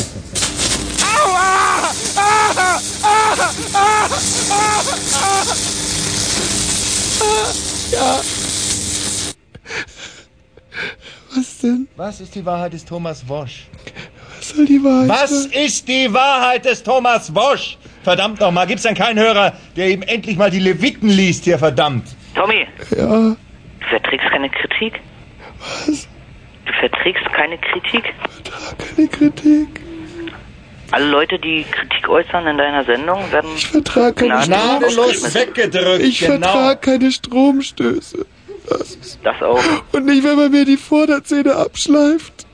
Aua! 1.01 1.39
Ah! 2.17 2.51
Ah! 2.53 2.79
Ah! 3.01 3.37
Ah! 3.37 3.37
Ah! 3.73 4.09
Ah! 5.21 5.45
Ja. 7.93 8.21
Was 11.33 11.57
denn? 11.59 11.87
Was 11.95 12.19
ist 12.19 12.35
die 12.35 12.45
Wahrheit 12.45 12.73
des 12.73 12.83
Thomas 12.83 13.25
Wosch? 13.25 13.67
Was 14.37 14.49
soll 14.49 14.65
die 14.65 14.83
Wahrheit 14.83 15.07
Was 15.09 15.29
sein? 15.29 15.51
ist 15.65 15.87
die 15.87 16.11
Wahrheit 16.11 16.65
des 16.65 16.83
Thomas 16.83 17.33
Wosch? 17.33 17.77
Verdammt 18.03 18.39
nochmal, 18.39 18.65
gibt's 18.67 18.83
denn 18.83 18.95
keinen 18.95 19.19
Hörer, 19.19 19.53
der 19.75 19.89
ihm 19.89 20.01
endlich 20.01 20.37
mal 20.37 20.49
die 20.49 20.59
Leviten 20.59 21.09
liest 21.09 21.43
hier, 21.43 21.59
verdammt? 21.59 22.07
Tommy, 22.35 22.67
Ja. 22.95 23.05
du 23.07 23.37
verträgst 23.89 24.27
keine 24.31 24.49
Kritik? 24.49 24.99
Was? 25.59 26.07
Du 26.65 26.73
verträgst 26.79 27.25
keine 27.33 27.57
Kritik? 27.57 28.13
Keine 28.95 29.07
Kritik. 29.07 29.81
Alle 30.91 31.05
Leute, 31.05 31.39
die 31.39 31.63
Kritik 31.71 32.09
äußern 32.09 32.47
in 32.47 32.57
deiner 32.57 32.83
Sendung, 32.83 33.19
werden 33.31 33.49
ich 33.55 33.67
vertrag 33.67 34.15
keine 34.17 34.43
Gnadenlos 34.45 35.33
weggedrückt, 35.33 36.01
Ich 36.03 36.19
genau. 36.19 36.33
vertrag 36.47 36.81
keine 36.81 37.11
Stromstöße. 37.11 38.25
Das, 38.67 39.19
Das 39.23 39.41
auch. 39.41 39.59
Und 39.91 40.05
nicht, 40.05 40.23
wenn 40.23 40.35
man 40.35 40.51
mir 40.51 40.65
die 40.65 40.77
Vorderzähne 40.77 41.55
abschleift. 41.55 42.45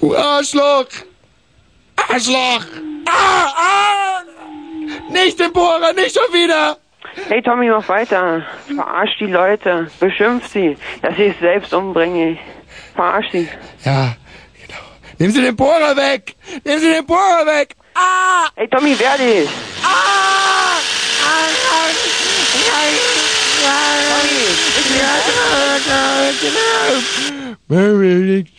Du 0.00 0.14
Arschloch! 0.16 0.86
Arschloch! 2.08 2.64
Ah, 3.06 3.46
ah! 3.56 4.22
Nicht 5.10 5.38
den 5.38 5.52
Bohrer, 5.52 5.92
nicht 5.94 6.14
schon 6.14 6.32
wieder! 6.32 6.78
Hey 7.28 7.42
Tommy, 7.42 7.68
mach 7.68 7.86
weiter. 7.88 8.42
Verarsch 8.74 9.18
die 9.18 9.26
Leute. 9.26 9.90
Beschimpf 10.00 10.48
sie, 10.48 10.76
dass 11.02 11.14
sie 11.16 11.26
es 11.26 11.38
selbst 11.40 11.74
umbringen. 11.74 12.38
Verarsch 12.94 13.26
sie. 13.32 13.48
Ja, 13.84 14.16
genau. 14.54 14.80
Nehmen 15.18 15.32
Sie 15.32 15.42
den 15.42 15.56
Bohrer 15.56 15.94
weg! 15.96 16.34
Nehmen 16.64 16.80
Sie 16.80 16.90
den 16.90 17.04
Bohrer 17.04 17.44
weg! 17.46 17.74
Ah! 17.94 18.48
Hey 18.56 18.68
Tommy, 18.68 18.98
wehr 18.98 19.18
dich. 19.18 19.48
Ah! 19.84 20.22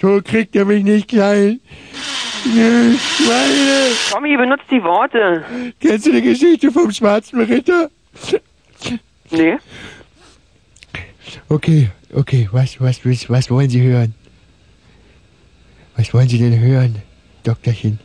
So 0.01 0.21
kriegt 0.21 0.55
er 0.55 0.65
mich 0.65 0.83
nicht 0.83 1.07
klein. 1.07 1.59
Schweine! 2.43 3.91
Tommy, 4.11 4.35
benutzt 4.37 4.65
die 4.69 4.83
Worte. 4.83 5.45
Kennst 5.79 6.05
du 6.05 6.11
die 6.11 6.21
Geschichte 6.21 6.71
vom 6.71 6.91
schwarzen 6.91 7.41
Ritter? 7.41 7.89
Nee. 9.31 9.57
Okay, 11.47 11.89
okay, 12.13 12.49
was, 12.51 12.79
was, 12.81 13.05
was, 13.05 13.29
was 13.29 13.49
wollen 13.49 13.69
Sie 13.69 13.81
hören? 13.81 14.13
Was 15.95 16.13
wollen 16.13 16.27
Sie 16.27 16.37
denn 16.37 16.59
hören, 16.59 17.01
Doktorchen? 17.43 17.99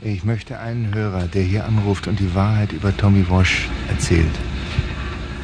Ich 0.00 0.22
möchte 0.24 0.58
einen 0.58 0.94
Hörer, 0.94 1.26
der 1.26 1.42
hier 1.42 1.64
anruft 1.64 2.06
und 2.06 2.20
die 2.20 2.34
Wahrheit 2.34 2.72
über 2.72 2.96
Tommy 2.96 3.28
Walsh 3.28 3.68
erzählt. 3.88 4.34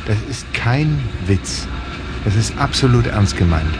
Das 0.06 0.18
ist 0.28 0.52
kein 0.52 0.98
Witz. 1.26 1.66
Das 2.24 2.36
ist 2.36 2.56
absolut 2.58 3.06
ernst 3.06 3.36
gemeint. 3.36 3.74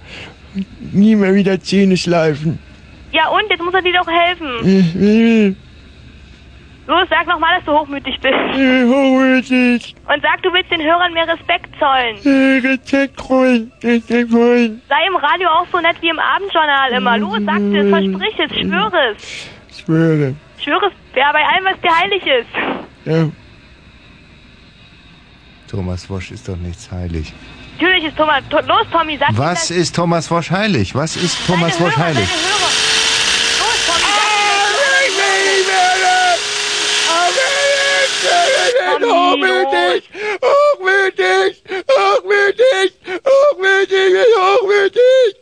Und 0.55 0.95
Nie 0.95 1.15
mehr 1.15 1.35
wieder 1.35 1.61
Zähne 1.61 1.97
schleifen. 1.97 2.59
Ja, 3.13 3.29
und? 3.29 3.45
Jetzt 3.51 3.63
muss 3.63 3.75
er 3.75 3.83
dir 3.83 3.93
doch 3.93 4.07
helfen. 4.11 4.49
Ich 4.67 4.95
will. 4.95 5.57
Los, 6.87 7.07
sag 7.11 7.27
nochmal, 7.27 7.57
dass 7.57 7.67
du 7.67 7.73
hochmütig 7.73 8.19
bist. 8.21 8.35
Hochmütig. 8.35 9.95
Und 10.09 10.23
sag, 10.23 10.43
du 10.43 10.51
willst 10.53 10.71
den 10.71 10.81
Hörern 10.83 11.13
mehr 11.13 11.29
Respekt 11.29 11.69
zollen. 11.79 12.17
Respekt 12.65 13.21
holen. 13.29 13.71
Respekt 13.83 14.33
holen. 14.33 14.81
Sei 14.89 15.07
im 15.07 15.17
Radio 15.17 15.49
auch 15.51 15.67
so 15.71 15.79
nett 15.81 15.97
wie 16.01 16.09
im 16.09 16.19
Abendjournal 16.19 16.91
immer. 16.93 17.19
Los, 17.19 17.39
sag 17.45 17.61
es, 17.61 17.89
versprich 17.91 18.39
es, 18.39 18.59
schwöre 18.59 19.13
es. 19.15 19.49
Ich 19.71 19.79
schwöre. 19.85 20.35
Ich 20.57 20.65
schwöre 20.65 20.87
es, 20.87 20.93
ja, 21.17 21.31
bei 21.33 21.41
allem, 21.45 21.65
was 21.67 21.81
dir 21.83 21.95
heilig 21.95 22.23
ist. 22.27 22.49
Ja. 23.05 23.29
Thomas 25.69 26.09
Wosch 26.11 26.31
ist 26.31 26.49
doch 26.49 26.57
nichts 26.57 26.91
heilig. 26.91 27.33
Natürlich 27.79 28.05
ist 28.05 28.17
Thomas. 28.17 28.43
To 28.51 28.59
los, 28.61 28.87
Tommy, 28.91 29.17
sag 29.19 29.31
ihm 29.31 29.39
Was 29.39 29.71
ist 29.71 29.95
Thomas 29.95 30.31
Wosch 30.31 30.51
heilig? 30.51 30.95
Was 30.95 31.17
ist 31.17 31.47
Thomas 31.47 31.81
Wosch 31.81 31.97
heilig? 31.97 32.29
Los, 32.29 33.89
Tommy, 39.01 39.43
Hochmütig! 39.49 40.11
Hochmütig! 40.43 41.63
Hochmütig! 41.97 42.93
Hochmütig! 43.29 44.15
Hochmütig! 44.39 45.37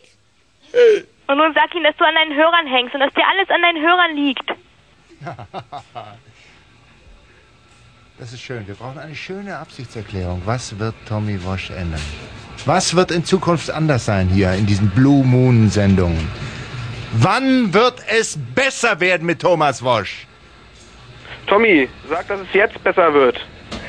Und 1.29 1.39
nun 1.39 1.55
sag 1.55 1.75
ihm, 1.75 1.83
dass 1.85 1.97
du 1.97 2.05
an 2.05 2.15
deinen 2.15 2.35
Hörern 2.35 2.67
hängst 2.67 2.95
und 2.95 3.01
dass 3.01 3.13
dir 3.15 3.25
alles 3.27 3.49
an 3.49 3.63
deinen 3.63 3.83
Hörern 3.83 4.17
liegt. 4.17 4.51
Das 8.19 8.33
ist 8.33 8.41
schön. 8.41 8.67
Wir 8.67 8.75
brauchen 8.75 8.99
eine 8.99 9.15
schöne 9.15 9.59
Absichtserklärung. 9.59 10.41
Was 10.47 10.79
wird 10.79 10.95
Tommy 11.07 11.39
Wosch 11.45 11.69
ändern? 11.69 12.01
Was 12.65 12.97
wird 12.97 13.11
in 13.11 13.27
Zukunft 13.27 13.71
anders 13.71 14.07
sein 14.07 14.29
hier 14.29 14.53
in 14.55 14.65
diesen 14.65 14.89
Blue 14.89 15.23
Moon 15.23 15.69
Sendungen? 15.69 16.27
Wann 17.13 17.75
wird 17.75 18.03
es 18.19 18.39
besser 18.55 19.01
werden 19.01 19.27
mit 19.27 19.43
Thomas 19.43 19.83
Wosch? 19.83 20.27
Tommy, 21.47 21.91
sag, 22.09 22.27
dass 22.29 22.41
es 22.41 22.47
jetzt 22.55 22.83
besser 22.83 23.13
wird. 23.13 23.39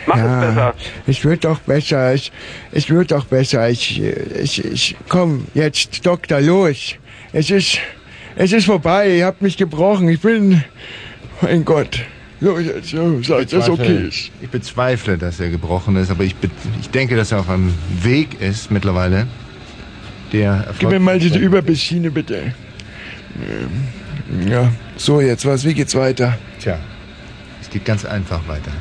Mach 0.05 0.17
es 0.17 0.47
besser. 0.47 0.73
Ich 1.07 1.23
wird 1.23 1.45
doch 1.45 1.59
besser. 1.61 2.13
Ich, 2.13 2.33
ich 2.73 2.89
wird 2.89 3.11
doch 3.11 3.25
besser. 3.25 3.69
Ich, 3.69 4.01
ich, 4.01 4.65
ich, 4.65 4.97
komm, 5.07 5.47
jetzt, 5.53 6.05
Doktor, 6.05 6.41
los. 6.41 6.95
Es 7.31 7.49
ist, 7.49 7.79
es 8.35 8.51
ist 8.51 8.65
vorbei. 8.65 9.19
Ihr 9.19 9.25
habt 9.25 9.41
mich 9.41 9.55
gebrochen. 9.55 10.09
Ich 10.09 10.19
bin, 10.19 10.65
mein 11.41 11.63
Gott. 11.63 12.01
So, 12.39 12.59
jetzt, 12.59 12.89
so, 12.89 13.21
sag, 13.23 13.49
dass 13.49 13.67
okay 13.67 14.07
ist. 14.07 14.29
Ich 14.41 14.49
bezweifle, 14.49 15.17
dass 15.17 15.39
er 15.39 15.49
gebrochen 15.49 15.95
ist, 15.95 16.11
aber 16.11 16.23
ich, 16.23 16.35
ich 16.81 16.89
denke, 16.91 17.15
dass 17.15 17.31
er 17.31 17.39
auf 17.39 17.49
einem 17.49 17.73
Weg 18.03 18.39
ist 18.39 18.69
mittlerweile. 18.69 19.25
Der 20.31 20.67
Gib 20.77 20.89
mir 20.89 20.99
mal 20.99 21.17
diese 21.17 21.39
Überbisschiene, 21.39 22.11
bitte. 22.11 22.53
Ja, 24.47 24.71
so 24.97 25.21
jetzt 25.21 25.45
was, 25.45 25.65
wie 25.65 25.73
geht's 25.73 25.95
weiter? 25.95 26.37
Tja, 26.59 26.77
es 27.61 27.69
geht 27.69 27.85
ganz 27.85 28.05
einfach 28.05 28.47
weiter. 28.47 28.71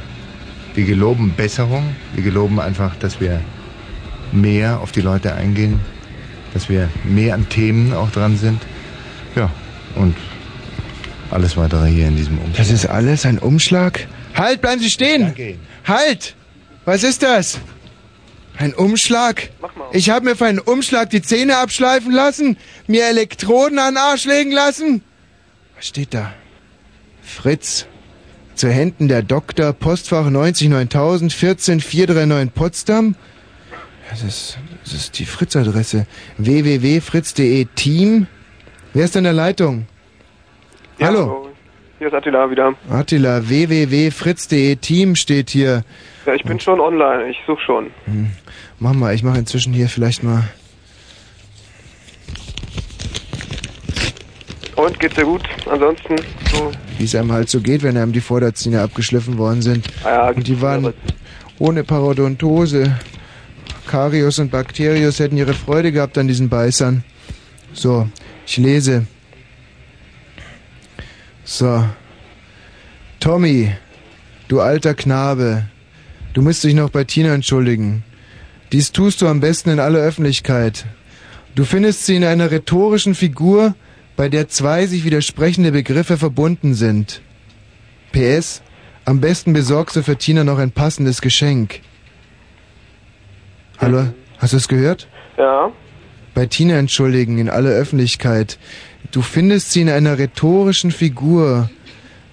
Wir 0.74 0.84
geloben 0.84 1.32
Besserung, 1.34 1.84
wir 2.14 2.22
geloben 2.22 2.60
einfach, 2.60 2.94
dass 2.96 3.20
wir 3.20 3.40
mehr 4.32 4.80
auf 4.80 4.92
die 4.92 5.00
Leute 5.00 5.34
eingehen, 5.34 5.80
dass 6.52 6.68
wir 6.68 6.88
mehr 7.04 7.34
an 7.34 7.48
Themen 7.48 7.94
auch 7.94 8.10
dran 8.10 8.36
sind. 8.36 8.60
Ja, 9.34 9.50
und 9.94 10.14
alles 11.32 11.56
weitere 11.56 11.88
hier 11.88 12.08
in 12.08 12.16
diesem 12.16 12.38
Umfeld. 12.38 12.58
Das 12.58 12.70
ist 12.70 12.86
alles 12.86 13.26
ein 13.26 13.38
Umschlag? 13.38 14.06
Halt, 14.34 14.60
bleiben 14.60 14.80
Sie 14.80 14.90
stehen! 14.90 15.34
Halt! 15.86 16.34
Was 16.84 17.02
ist 17.02 17.22
das? 17.22 17.58
Ein 18.58 18.72
Umschlag? 18.74 19.50
Ich 19.92 20.10
habe 20.10 20.24
mir 20.24 20.36
für 20.36 20.46
einen 20.46 20.60
Umschlag 20.60 21.10
die 21.10 21.20
Zähne 21.20 21.58
abschleifen 21.58 22.12
lassen, 22.12 22.56
mir 22.86 23.06
Elektroden 23.06 23.78
an 23.78 23.94
den 23.94 23.98
Arsch 23.98 24.24
legen 24.24 24.52
lassen. 24.52 25.02
Was 25.76 25.88
steht 25.88 26.14
da? 26.14 26.32
Fritz. 27.22 27.86
Zu 28.54 28.70
Händen 28.70 29.08
der 29.08 29.22
Doktor, 29.22 29.74
Postfach 29.74 30.30
90 30.30 30.70
9000 30.70 31.32
14 31.32 31.80
439 31.80 32.54
Potsdam. 32.54 33.14
Das 34.08 34.22
ist, 34.22 34.58
das 34.84 34.94
ist 34.94 35.18
die 35.18 35.26
Fritz-Adresse. 35.26 36.06
www.fritz.de 36.38 37.66
Team. 37.74 38.26
Wer 38.94 39.04
ist 39.04 39.16
in 39.16 39.24
der 39.24 39.32
Leitung? 39.34 39.86
Hallo. 41.00 41.48
Hier 41.98 42.08
ist 42.08 42.14
Attila 42.14 42.50
wieder. 42.50 42.74
Attila, 42.90 43.48
www.fritz.de 43.48 44.76
Team 44.76 45.14
steht 45.14 45.50
hier. 45.50 45.82
Ja, 46.26 46.34
ich 46.34 46.44
bin 46.44 46.58
schon 46.60 46.80
online. 46.80 47.30
Ich 47.30 47.38
suche 47.46 47.60
schon. 47.60 47.90
Hm. 48.04 48.30
Mach 48.78 48.92
mal, 48.92 49.14
ich 49.14 49.22
mache 49.22 49.38
inzwischen 49.38 49.72
hier 49.72 49.88
vielleicht 49.88 50.22
mal. 50.22 50.44
Und 54.76 55.00
geht's 55.00 55.14
dir 55.14 55.24
gut? 55.24 55.42
Ansonsten 55.70 56.16
so. 56.52 56.70
wie 56.98 57.04
es 57.04 57.14
einem 57.14 57.32
halt 57.32 57.48
so 57.48 57.60
geht, 57.60 57.82
wenn 57.82 57.96
einem 57.96 58.12
die 58.12 58.20
Vorderzähne 58.20 58.82
abgeschliffen 58.82 59.38
worden 59.38 59.62
sind. 59.62 59.86
Ah 60.04 60.28
und 60.28 60.46
die 60.46 60.60
waren 60.60 60.92
ohne 61.58 61.82
Parodontose. 61.82 62.94
Karius 63.86 64.38
und 64.38 64.50
Bakterius 64.50 65.18
hätten 65.18 65.38
ihre 65.38 65.54
Freude 65.54 65.92
gehabt 65.92 66.18
an 66.18 66.28
diesen 66.28 66.50
Beißern. 66.50 67.04
So, 67.72 68.08
ich 68.46 68.58
lese. 68.58 69.06
So. 71.46 71.84
Tommy, 73.20 73.72
du 74.48 74.60
alter 74.60 74.94
Knabe, 74.94 75.66
du 76.34 76.42
musst 76.42 76.64
dich 76.64 76.74
noch 76.74 76.90
bei 76.90 77.04
Tina 77.04 77.32
entschuldigen. 77.32 78.02
Dies 78.72 78.90
tust 78.90 79.22
du 79.22 79.28
am 79.28 79.38
besten 79.38 79.70
in 79.70 79.78
aller 79.78 80.00
Öffentlichkeit. 80.00 80.86
Du 81.54 81.64
findest 81.64 82.04
sie 82.04 82.16
in 82.16 82.24
einer 82.24 82.50
rhetorischen 82.50 83.14
Figur, 83.14 83.76
bei 84.16 84.28
der 84.28 84.48
zwei 84.48 84.86
sich 84.86 85.04
widersprechende 85.04 85.70
Begriffe 85.70 86.16
verbunden 86.16 86.74
sind. 86.74 87.22
PS, 88.10 88.60
am 89.04 89.20
besten 89.20 89.52
besorgst 89.52 89.94
du 89.94 90.02
für 90.02 90.16
Tina 90.16 90.42
noch 90.42 90.58
ein 90.58 90.72
passendes 90.72 91.20
Geschenk. 91.20 91.80
Hallo, 93.78 94.08
hast 94.38 94.52
du 94.52 94.56
es 94.56 94.66
gehört? 94.66 95.06
Ja. 95.38 95.70
Bei 96.34 96.46
Tina 96.46 96.74
entschuldigen 96.74 97.38
in 97.38 97.48
aller 97.48 97.70
Öffentlichkeit. 97.70 98.58
Du 99.10 99.22
findest 99.22 99.72
sie 99.72 99.82
in 99.82 99.88
einer 99.88 100.18
rhetorischen 100.18 100.90
Figur, 100.90 101.70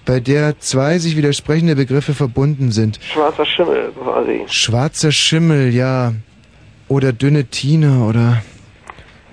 bei 0.05 0.19
der 0.19 0.59
zwei 0.59 0.99
sich 0.99 1.15
widersprechende 1.15 1.75
Begriffe 1.75 2.13
verbunden 2.13 2.71
sind. 2.71 2.99
Schwarzer 3.13 3.45
Schimmel 3.45 3.91
quasi. 3.91 4.43
Schwarzer 4.47 5.11
Schimmel, 5.11 5.73
ja. 5.73 6.13
Oder 6.89 7.13
dünne 7.13 7.45
Tina 7.45 8.05
oder 8.05 8.43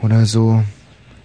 oder 0.03 0.25
so. 0.25 0.63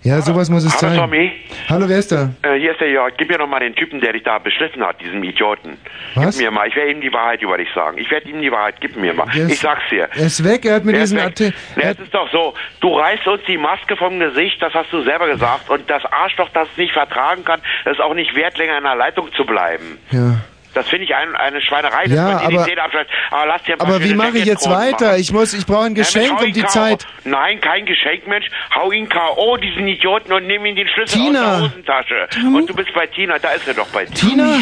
Ja, 0.06 0.22
sowas 0.22 0.52
muss 0.52 0.64
es 0.64 0.72
Hallo 0.82 0.94
sein. 0.94 0.98
Tommy, 1.00 1.32
Hallo, 1.68 1.90
wer 1.90 1.98
ist 1.98 2.12
da? 2.12 2.30
äh, 2.44 2.60
hier 2.60 2.74
ist 2.74 2.80
der 2.80 2.90
Jörg. 2.92 3.14
Gib 3.18 3.28
mir 3.30 3.40
noch 3.40 3.48
mal 3.48 3.60
den 3.60 3.74
Typen, 3.74 4.00
der 4.02 4.14
dich 4.14 4.22
da 4.24 4.38
beschliffen 4.38 4.86
hat, 4.86 5.02
diesen 5.02 5.24
Idioten. 5.24 5.78
Was? 6.14 6.38
Gib 6.38 6.46
mir 6.46 6.52
mal, 6.52 6.68
ich 6.68 6.76
werde 6.76 6.92
ihm 6.92 7.02
die 7.02 7.12
Wahrheit 7.12 7.42
über 7.42 7.58
dich 7.58 7.70
sagen. 7.74 7.98
Ich 7.98 8.12
werde 8.12 8.30
ihm 8.30 8.40
die 8.40 8.52
Wahrheit, 8.52 8.76
gib 8.80 8.96
mir 8.96 9.16
mal. 9.16 9.28
Ist- 9.36 9.50
Ich 9.52 9.60
sag's 9.60 9.82
dir. 9.90 10.08
Er 10.16 10.26
ist 10.28 10.44
weg, 10.44 10.64
er 10.64 10.76
hat 10.76 10.86
mir 10.86 10.92
Der 10.92 11.02
diesen. 11.02 11.20
Artikel. 11.20 11.54
Es 11.78 11.98
ist 12.00 12.14
doch 12.14 12.32
so, 12.32 12.54
du 12.82 12.94
reißt 12.96 13.28
uns 13.28 13.42
die 13.48 13.58
Maske 13.58 13.96
vom 13.98 14.20
Gesicht, 14.20 14.62
das 14.62 14.74
hast 14.76 14.94
du 14.94 15.02
selber 15.02 15.28
gesagt. 15.28 15.70
Und 15.72 15.90
das 15.90 16.06
Arschloch, 16.06 16.50
das 16.54 16.68
es 16.72 16.78
nicht 16.78 16.94
vertragen 16.94 17.44
kann, 17.44 17.60
ist 17.90 18.00
auch 18.00 18.14
nicht 18.14 18.36
wert, 18.36 18.58
länger 18.60 18.78
in 18.78 18.84
der 18.84 18.96
Leitung 18.96 19.34
zu 19.34 19.44
bleiben. 19.44 19.98
Ja. 20.12 20.36
Das 20.76 20.88
finde 20.90 21.06
ich 21.06 21.16
ein, 21.16 21.36
eine 21.36 21.62
Schweinerei, 21.62 22.04
dass 22.04 22.12
Ja, 22.14 22.24
man 22.24 22.38
die 22.40 22.46
aber- 22.56 22.84
abschneidet. 22.84 23.08
Aber 23.32 23.46
lass 23.48 23.64
dir 23.64 23.76
Aber 23.80 24.04
wie 24.04 24.14
mache 24.14 24.38
ich 24.38 24.46
jetzt 24.46 24.70
weiter? 24.70 25.06
machen. 25.08 25.20
Ich 25.22 25.32
muss, 25.32 25.54
ich 25.54 25.66
brauche 25.66 25.86
ein 25.86 25.94
Mensch, 25.94 26.14
Geschenk 26.14 26.32
hau 26.34 26.42
um 26.42 26.46
ihn 26.48 26.54
die. 26.54 26.66
Zeit. 26.66 27.08
Nein, 27.24 27.60
kein 27.62 27.86
Geschenk, 27.86 28.28
Mensch. 28.28 28.46
Hau 28.76 28.92
ihn 28.92 29.10
K.O., 29.10 29.58
diesen 29.58 29.88
Idioten, 29.88 30.32
und 30.34 30.46
nimm 30.46 30.66
ihm 30.66 30.76
den 30.76 30.88
Schlüssel 30.90 31.18
Tina. 31.20 31.40
aus 31.40 31.58
der 31.62 31.70
Hosentasche. 31.72 32.28
Und 32.54 32.70
du 32.70 32.74
bist 32.76 32.94
bei 32.94 33.08
Tina, 33.08 33.40
da 33.40 33.50
ist 33.52 33.68
er 33.68 33.74
doch 33.74 33.88
bei 33.88 34.06
dir. 34.06 34.14
Tina? 34.14 34.58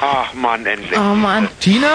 Ach, 0.00 0.32
Mann, 0.34 0.64
endlich. 0.66 0.98
Oh 0.98 1.14
Mann. 1.14 1.48
Tina? 1.60 1.86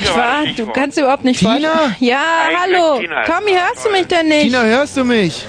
Ich 0.00 0.16
war 0.16 0.44
du 0.56 0.66
kannst 0.72 0.98
überhaupt 0.98 1.24
nicht 1.24 1.38
Tina? 1.40 1.50
vorstellen. 1.52 1.96
Ja, 2.00 2.18
Eigentlich 2.48 2.58
hallo. 2.80 2.98
Tina. 3.00 3.24
Tommy, 3.24 3.52
hörst 3.52 3.86
du 3.86 3.90
mich 3.90 4.06
denn 4.06 4.28
nicht? 4.28 4.42
Tina, 4.44 4.62
hörst 4.62 4.96
du 4.96 5.04
mich? 5.04 5.44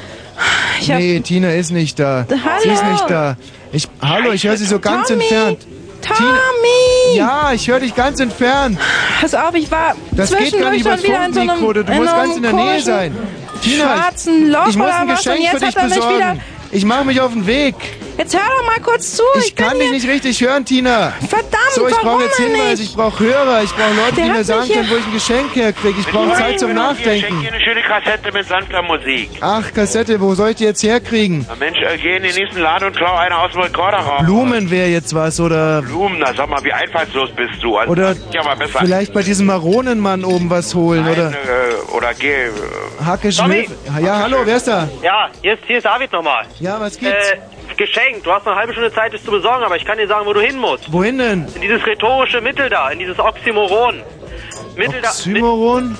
Ich 0.82 0.88
nee, 0.90 1.20
Tina 1.22 1.52
ist 1.54 1.72
nicht 1.72 2.00
da. 2.00 2.26
Hallo. 2.30 2.62
Sie 2.64 2.70
ist 2.70 2.84
nicht 2.86 3.10
da. 3.10 3.38
Ich, 3.72 3.88
hallo, 4.02 4.32
ich 4.32 4.46
höre 4.48 4.58
sie 4.58 4.66
so 4.66 4.80
ganz 4.80 5.08
Tommy. 5.10 5.22
entfernt. 5.24 5.68
Tommy! 6.02 7.16
Ja, 7.18 7.52
ich 7.54 7.68
höre 7.68 7.80
dich 7.80 7.96
ganz 7.96 8.20
entfernt. 8.20 8.80
Pass 9.22 9.34
auf, 9.34 9.54
ich 9.54 9.70
war 9.70 9.96
Das 10.12 10.36
geht 10.36 10.60
gar 10.60 10.72
nicht 10.72 10.86
zwischendurch 10.86 11.02
schon 11.02 11.04
wieder 11.04 11.26
in 11.26 11.34
so 11.34 11.40
einem. 11.42 11.74
Du 11.74 11.92
in 11.92 11.98
musst 11.98 12.16
ganz 12.16 12.36
in 12.36 12.44
der 12.44 12.54
Nähe 12.54 12.82
sein. 12.82 13.18
Tina, 13.62 13.96
schwarzen 13.98 14.52
Loch 14.52 14.68
ich 14.68 14.78
muss 14.78 14.92
ein 14.92 15.08
Geschenk 15.08 15.50
für 15.50 15.60
dich 15.60 15.76
besorgen. 15.76 16.42
Ich 16.72 16.86
mache 16.86 17.06
mich 17.06 17.20
auf 17.20 17.34
den 17.34 17.46
Weg. 17.48 17.76
Jetzt 18.20 18.34
hör 18.36 18.42
doch 18.44 18.66
mal 18.66 18.80
kurz 18.84 19.16
zu. 19.16 19.24
Ich, 19.38 19.56
kann 19.56 19.70
bin 19.78 19.80
dich 19.80 19.92
nicht 20.04 20.08
richtig 20.10 20.42
hören, 20.42 20.66
Tina. 20.66 21.14
Verdammt, 21.30 21.54
So, 21.74 21.88
ich 21.88 21.96
brauche 21.96 22.24
jetzt 22.24 22.36
Hinweise, 22.36 22.82
nicht? 22.82 22.90
ich 22.92 22.96
brauche 22.96 23.24
Hörer, 23.24 23.64
ich 23.64 23.72
brauche 23.72 23.94
Leute, 23.96 24.16
Der 24.18 24.26
die 24.26 24.32
mir 24.32 24.44
sagen 24.44 24.64
hier- 24.66 24.76
können, 24.76 24.90
wo 24.92 24.96
ich 24.98 25.06
ein 25.06 25.14
Geschenk 25.14 25.56
herkriege. 25.56 26.00
Ich 26.02 26.08
brauche 26.08 26.34
Zeit 26.34 26.60
zum 26.60 26.72
Hier, 26.72 26.78
schenk 26.78 26.98
Nachdenken. 26.98 27.42
dir 27.42 27.54
eine 27.54 27.62
schöne 27.64 27.82
Kassette 27.82 28.32
mit 28.34 28.46
sanfter 28.46 28.82
Musik. 28.82 29.30
Ach, 29.40 29.64
Kassette, 29.74 30.20
wo 30.20 30.36
soll 30.36 30.50
ich 30.50 30.58
die 30.58 30.66
jetzt 30.66 30.84
herkriegen? 30.84 31.46
Na 31.48 31.56
Mensch, 31.56 31.78
äh, 31.82 31.98
geh 31.98 32.18
in 32.18 32.24
den 32.24 32.36
nächsten 32.36 32.60
Laden 32.60 32.88
und 32.90 32.98
klau 32.98 33.16
eine 33.16 33.38
aus 33.38 33.54
dem 33.54 33.62
Rekorderraum. 33.62 34.26
Blumen 34.26 34.70
wäre 34.70 34.90
jetzt 34.90 35.16
was 35.16 35.40
oder 35.40 35.82
Blumen, 35.82 36.18
na 36.20 36.34
sag 36.34 36.50
mal, 36.50 36.62
wie 36.66 36.74
einfallslos 36.74 37.30
bist 37.34 37.64
du. 37.64 37.78
Also, 37.78 37.90
Oder 37.94 38.16
ja, 38.34 38.44
mal 38.44 38.58
besser. 38.58 38.80
vielleicht 38.82 39.14
bei 39.14 39.24
diesem 39.24 39.46
Maronenmann 39.48 40.26
oben 40.26 40.50
was 40.50 40.76
holen 40.76 41.08
oder 41.08 41.30
Äh, 41.32 41.96
oder 41.96 42.14
geh. 42.14 42.48
Äh, 42.48 42.52
Hacke? 43.06 43.32
Schmidt. 43.32 43.70
Ja, 44.04 44.20
hallo, 44.20 44.40
wer 44.44 44.58
ist 44.58 44.68
da? 44.68 44.90
Ja, 45.02 45.30
hier 45.42 45.54
ist, 45.54 45.64
hier 45.68 45.78
ist 45.78 45.86
David 45.86 46.12
nochmal. 46.12 46.46
Ja, 46.60 46.78
was 46.82 47.00
gibt's? 47.00 47.30
Äh, 47.30 47.38
Geschenk. 47.80 48.24
Du 48.24 48.32
hast 48.32 48.46
noch 48.46 48.52
eine 48.52 48.60
halbe 48.62 48.74
Stunde 48.74 48.94
Zeit, 48.94 49.14
es 49.14 49.24
zu 49.24 49.32
besorgen, 49.32 49.64
aber 49.64 49.76
ich 49.78 49.86
kann 49.86 49.98
dir 49.98 50.08
sagen, 50.08 50.26
wo 50.28 50.34
du 50.34 50.42
hin 50.42 50.58
musst. 50.60 50.92
Wohin 50.92 51.18
denn? 51.18 51.48
In 51.56 51.62
dieses 51.62 51.84
rhetorische 51.88 52.42
Mittel 52.42 52.70
da, 52.70 52.90
in 52.92 53.00
dieses 53.00 53.18
Oxymoron. 53.18 54.04
Mittel 54.76 55.02
da. 55.02 55.08
Oxymoron? 55.10 55.98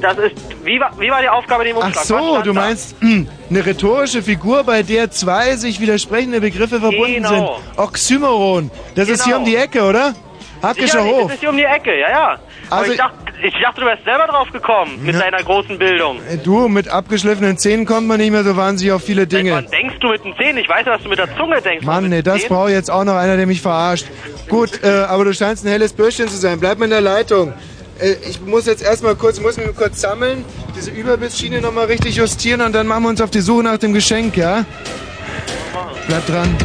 Das 0.00 0.16
ist, 0.16 0.36
wie 0.64 0.80
war, 0.80 0.92
wie 0.98 1.10
war 1.10 1.20
die 1.20 1.28
Aufgabe 1.28 1.64
dem 1.64 1.76
Ach 1.76 1.84
Umschlag? 1.86 2.02
Was 2.02 2.08
so, 2.08 2.40
du 2.42 2.52
da? 2.54 2.60
meinst 2.60 2.96
hm, 3.00 3.28
eine 3.50 3.66
rhetorische 3.66 4.22
Figur, 4.22 4.64
bei 4.64 4.82
der 4.82 5.10
zwei 5.10 5.56
sich 5.56 5.80
widersprechende 5.80 6.40
Begriffe 6.40 6.80
verbunden 6.80 7.14
Genau. 7.22 7.28
sind. 7.28 7.78
Oxymoron. 7.78 8.70
Das 8.94 9.08
ist 9.08 9.24
hier 9.24 9.34
Genau. 9.34 9.44
um 9.44 9.50
die 9.50 9.56
Ecke, 9.56 9.82
oder? 9.82 10.14
Hackischer 10.62 11.04
Hof. 11.04 11.24
Das 11.24 11.34
ist 11.34 11.40
hier 11.40 11.50
um 11.50 11.56
die 11.56 11.64
Ecke, 11.64 11.98
ja, 11.98 12.08
ja. 12.08 12.38
Also- 12.70 12.92
ich 12.92 12.98
dachte, 12.98 13.16
ich 13.42 13.54
dachte, 13.62 13.80
du 13.80 13.86
wärst 13.86 14.04
selber 14.04 14.26
drauf 14.26 14.50
gekommen 14.52 14.98
mit 15.02 15.14
Ja. 15.14 15.22
deiner 15.22 15.42
großen 15.42 15.78
Bildung. 15.78 16.18
Äh, 16.30 16.36
Du, 16.38 16.68
mit 16.68 16.88
abgeschliffenen 16.88 17.56
Zähnen 17.58 17.86
kommt 17.86 18.06
man 18.06 18.18
nicht 18.18 18.30
mehr 18.30 18.44
so 18.44 18.56
wahnsinnig 18.56 18.92
auf 18.92 19.02
viele 19.02 19.26
Dinge. 19.26 19.52
Wann 19.52 19.66
denkst 19.70 19.96
du 20.00 20.08
mit 20.10 20.24
den 20.24 20.34
Zähnen? 20.36 20.58
Ich 20.58 20.68
weiß 20.68 20.84
ja, 20.86 20.92
dass 20.94 21.02
du 21.02 21.08
mit 21.08 21.18
der 21.18 21.34
Zunge 21.36 21.60
denkst. 21.62 21.84
Mann, 21.86 22.08
nee, 22.08 22.22
das 22.22 22.44
braucht 22.46 22.70
jetzt 22.70 22.90
auch 22.90 23.04
noch 23.04 23.14
einer, 23.16 23.36
der 23.36 23.46
mich 23.46 23.60
verarscht. 23.62 24.06
Gut, 24.48 24.82
äh, 24.84 24.88
aber 25.08 25.24
du 25.24 25.32
scheinst 25.34 25.64
ein 25.64 25.68
helles 25.68 25.92
Bürschchen 25.92 26.28
zu 26.28 26.36
sein. 26.36 26.60
Bleib 26.60 26.78
mal 26.78 26.84
in 26.84 26.90
der 26.90 27.00
Leitung. 27.00 27.52
Äh, 27.98 28.14
ich 28.28 28.40
muss 28.40 28.66
jetzt 28.66 28.82
erstmal 28.82 29.14
kurz, 29.16 29.40
muss 29.40 29.56
mich 29.56 29.74
kurz 29.76 30.00
sammeln, 30.00 30.44
diese 30.76 30.90
Überbissschiene 30.90 31.60
nochmal 31.60 31.86
richtig 31.86 32.16
justieren 32.16 32.60
und 32.60 32.74
dann 32.74 32.86
machen 32.86 33.02
wir 33.04 33.08
uns 33.10 33.20
auf 33.20 33.30
die 33.30 33.40
Suche 33.40 33.62
nach 33.62 33.78
dem 33.78 33.92
Geschenk, 33.92 34.36
ja? 34.36 34.64
Bleib 36.08 36.26
dran. 36.26 36.56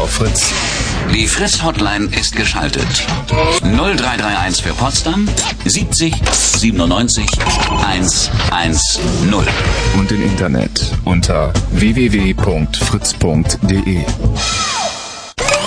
Auf 0.00 0.10
Fritz. 0.10 0.52
Die 1.12 1.26
Fritz-Hotline 1.26 2.08
ist 2.18 2.34
geschaltet. 2.36 2.86
0331 3.62 4.62
für 4.64 4.72
Potsdam 4.72 5.28
70 5.64 6.14
97 6.24 7.26
110. 7.70 8.78
Und 9.98 10.12
im 10.12 10.22
Internet 10.22 10.92
unter 11.04 11.52
www.fritz.de. 11.72 12.34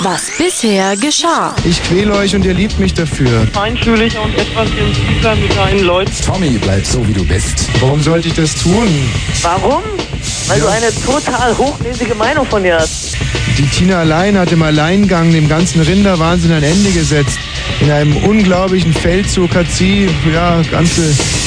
Was 0.01 0.23
bisher 0.37 0.97
geschah. 0.97 1.55
Ich 1.63 1.81
quäle 1.83 2.13
euch 2.13 2.35
und 2.35 2.43
ihr 2.45 2.53
liebt 2.53 2.79
mich 2.79 2.93
dafür. 2.93 3.47
Feinfühliger 3.53 4.21
und 4.21 4.35
etwas 4.37 4.67
sensibler 4.69 5.35
mit 5.35 5.55
deinen 5.55 5.83
Leuten. 5.85 6.11
Tommy, 6.25 6.57
bleib 6.61 6.85
so 6.85 7.07
wie 7.07 7.13
du 7.13 7.23
bist. 7.25 7.67
Warum 7.79 8.01
sollte 8.01 8.27
ich 8.29 8.33
das 8.33 8.55
tun? 8.55 8.87
Warum? 9.43 9.83
Weil 10.47 10.59
du 10.59 10.67
eine 10.67 10.93
total 11.05 11.57
hochnäsige 11.57 12.15
Meinung 12.15 12.45
von 12.45 12.63
dir 12.63 12.79
hast. 12.79 13.12
Die 13.57 13.67
Tina 13.67 13.99
allein 13.99 14.37
hat 14.37 14.51
im 14.51 14.63
Alleingang 14.63 15.31
dem 15.31 15.47
ganzen 15.47 15.81
Rinderwahnsinn 15.81 16.51
ein 16.51 16.63
Ende 16.63 16.91
gesetzt. 16.91 17.37
In 17.81 17.91
einem 17.91 18.17
unglaublichen 18.17 18.93
Feldzug 18.93 19.53
hat 19.55 19.69
sie 19.69 20.09
ja, 20.33 20.61
ganze 20.71 21.03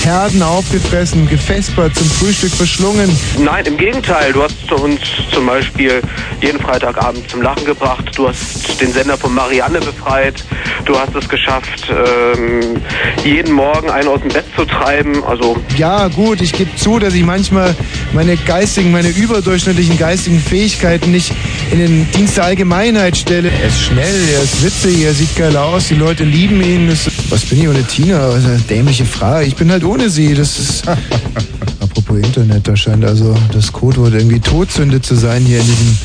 Herden 0.06 0.40
aufgefressen, 0.40 1.28
gefespert, 1.28 1.96
zum 1.96 2.08
Frühstück 2.08 2.52
verschlungen. 2.52 3.10
Nein, 3.38 3.66
im 3.66 3.76
Gegenteil. 3.76 4.32
Du 4.32 4.40
hast 4.40 4.70
uns 4.70 5.00
zum 5.32 5.46
Beispiel 5.46 6.00
jeden 6.40 6.60
Freitagabend 6.60 7.28
zum 7.28 7.42
Lachen 7.42 7.64
gebracht. 7.64 8.12
Du 8.14 8.28
hast 8.28 8.80
den 8.80 8.92
Sender 8.92 9.18
von 9.18 9.34
Marianne 9.34 9.80
befreit. 9.80 10.44
Du 10.84 10.96
hast 10.96 11.12
es 11.16 11.28
geschafft, 11.28 11.90
ähm, 11.90 12.80
jeden 13.24 13.52
Morgen 13.52 13.90
einen 13.90 14.06
aus 14.06 14.20
dem 14.20 14.28
Bett 14.28 14.44
zu 14.54 14.64
treiben. 14.64 15.24
Also 15.24 15.56
Ja, 15.76 16.06
gut, 16.06 16.40
ich 16.40 16.52
gebe 16.52 16.72
zu, 16.76 17.00
dass 17.00 17.14
ich 17.14 17.24
manchmal 17.24 17.74
meine 18.12 18.36
geistigen, 18.36 18.92
meine 18.92 19.08
überdurchschnittlichen 19.08 19.98
geistigen 19.98 20.38
Fähigkeiten 20.38 21.10
nicht 21.10 21.32
in 21.72 21.80
den 21.80 22.08
Dienst 22.12 22.36
der 22.36 22.44
Allgemeinheit 22.44 23.16
stelle. 23.16 23.50
Er 23.50 23.66
ist 23.66 23.80
schnell, 23.80 24.28
er 24.32 24.42
ist 24.44 24.64
witzig, 24.64 25.04
er 25.04 25.14
sieht 25.14 25.34
geil 25.34 25.56
aus, 25.56 25.88
die 25.88 25.96
Leute 25.96 26.22
lieben 26.22 26.62
ihn. 26.62 26.96
Was 27.28 27.44
bin 27.44 27.60
ich 27.60 27.68
ohne 27.68 27.82
Tina? 27.82 28.28
Was 28.28 28.44
eine 28.44 28.60
dämliche 28.60 29.04
Frage. 29.04 29.46
Ich 29.46 29.56
bin 29.56 29.72
halt 29.72 29.82
ohne 29.82 29.95
sie. 30.08 30.34
Das 30.34 30.58
ist. 30.58 30.84
Apropos 31.80 32.18
Internet, 32.18 32.68
da 32.68 32.76
scheint 32.76 33.04
also 33.04 33.34
das 33.52 33.72
Codewort 33.72 34.14
irgendwie 34.14 34.40
Todsünde 34.40 35.00
zu 35.00 35.14
sein 35.14 35.44
hier 35.44 35.58
in 35.58 35.66
diesem 35.66 35.98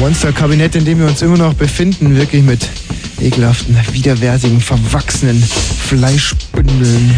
Monsterkabinett, 0.00 0.74
in 0.76 0.84
dem 0.84 0.98
wir 0.98 1.06
uns 1.06 1.22
immer 1.22 1.36
noch 1.36 1.54
befinden. 1.54 2.16
Wirklich 2.16 2.42
mit 2.42 2.68
ekelhaften, 3.20 3.76
widerwärtigen, 3.92 4.60
verwachsenen 4.60 5.42
Fleischbündeln. 5.88 7.14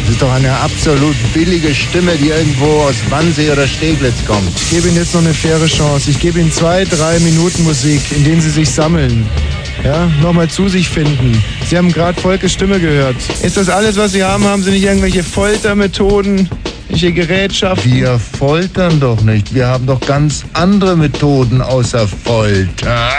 Das 0.00 0.10
ist 0.10 0.22
doch 0.22 0.32
eine 0.32 0.52
absolut 0.52 1.16
billige 1.32 1.74
Stimme, 1.74 2.12
die 2.16 2.28
irgendwo 2.28 2.82
aus 2.82 2.96
Wannsee 3.08 3.50
oder 3.50 3.66
Steglitz 3.66 4.24
kommt. 4.26 4.50
Ich 4.56 4.70
gebe 4.70 4.88
Ihnen 4.88 4.98
jetzt 4.98 5.14
noch 5.14 5.22
eine 5.22 5.32
faire 5.32 5.66
Chance. 5.66 6.10
Ich 6.10 6.20
gebe 6.20 6.40
Ihnen 6.40 6.52
zwei, 6.52 6.84
drei 6.84 7.18
Minuten 7.20 7.64
Musik, 7.64 8.02
in 8.14 8.22
denen 8.24 8.42
Sie 8.42 8.50
sich 8.50 8.68
sammeln. 8.68 9.26
Ja, 9.84 10.08
nochmal 10.22 10.48
zu 10.48 10.66
sich 10.68 10.88
finden. 10.88 11.44
Sie 11.68 11.76
haben 11.76 11.92
gerade 11.92 12.18
Volkes 12.18 12.54
Stimme 12.54 12.80
gehört. 12.80 13.16
Ist 13.42 13.58
das 13.58 13.68
alles, 13.68 13.98
was 13.98 14.12
Sie 14.12 14.24
haben? 14.24 14.44
Haben 14.44 14.62
Sie 14.62 14.70
nicht 14.70 14.84
irgendwelche 14.84 15.22
Foltermethoden? 15.22 16.48
Welche 16.88 17.12
Gerätschaften? 17.12 17.92
Wir 17.92 18.18
foltern 18.18 18.98
doch 18.98 19.20
nicht. 19.20 19.54
Wir 19.54 19.66
haben 19.66 19.84
doch 19.84 20.00
ganz 20.00 20.44
andere 20.54 20.96
Methoden 20.96 21.60
außer 21.60 22.08
Folter. 22.08 23.10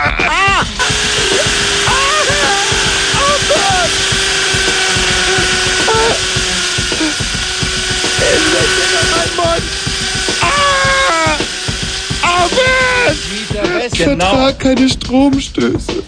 Ich 13.92 14.04
vertrage 14.04 14.58
keine 14.58 14.90
Stromstöße. 14.90 16.05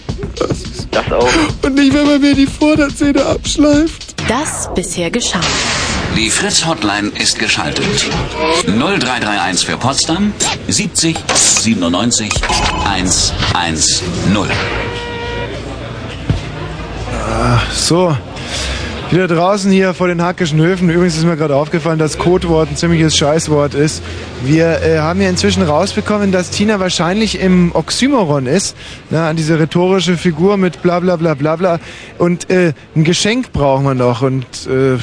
Das 0.97 1.11
auch. 1.11 1.29
Und 1.61 1.75
nicht, 1.75 1.93
wenn 1.93 2.07
man 2.07 2.19
mir 2.19 2.33
die 2.33 2.47
Vorderzähne 2.47 3.23
abschleift. 3.23 4.15
Das 4.27 4.69
bisher 4.73 5.11
geschah. 5.11 5.41
Die 6.15 6.31
Fritz-Hotline 6.31 7.11
ist 7.19 7.37
geschaltet. 7.37 7.85
0331 8.65 9.67
für 9.67 9.77
Potsdam 9.77 10.33
70 10.67 11.15
97 11.35 12.31
110. 12.83 14.49
Ah, 17.29 17.61
so. 17.71 18.17
Wieder 19.09 19.29
draußen 19.29 19.71
hier 19.71 19.93
vor 19.93 20.09
den 20.09 20.21
Hackischen 20.21 20.59
Höfen. 20.59 20.89
Übrigens 20.89 21.15
ist 21.15 21.23
mir 21.23 21.37
gerade 21.37 21.55
aufgefallen, 21.55 21.97
dass 21.97 22.17
Codewort 22.17 22.69
ein 22.69 22.75
ziemliches 22.75 23.15
Scheißwort 23.15 23.73
ist. 23.73 24.03
Wir 24.43 24.81
äh, 24.81 24.99
haben 24.99 25.21
ja 25.21 25.29
inzwischen 25.29 25.63
rausbekommen, 25.63 26.33
dass 26.33 26.49
Tina 26.49 26.81
wahrscheinlich 26.81 27.39
im 27.39 27.71
Oxymoron 27.73 28.47
ist. 28.47 28.75
Na, 29.09 29.29
an 29.29 29.37
diese 29.37 29.61
rhetorische 29.61 30.17
Figur 30.17 30.57
mit 30.57 30.81
bla 30.81 30.99
bla 30.99 31.15
bla 31.15 31.35
bla 31.35 31.55
bla. 31.55 31.79
Und 32.17 32.49
äh, 32.49 32.73
ein 32.97 33.05
Geschenk 33.05 33.53
brauchen 33.53 33.85
wir 33.85 33.93
noch. 33.93 34.23
Und 34.23 34.45
äh, 34.67 34.97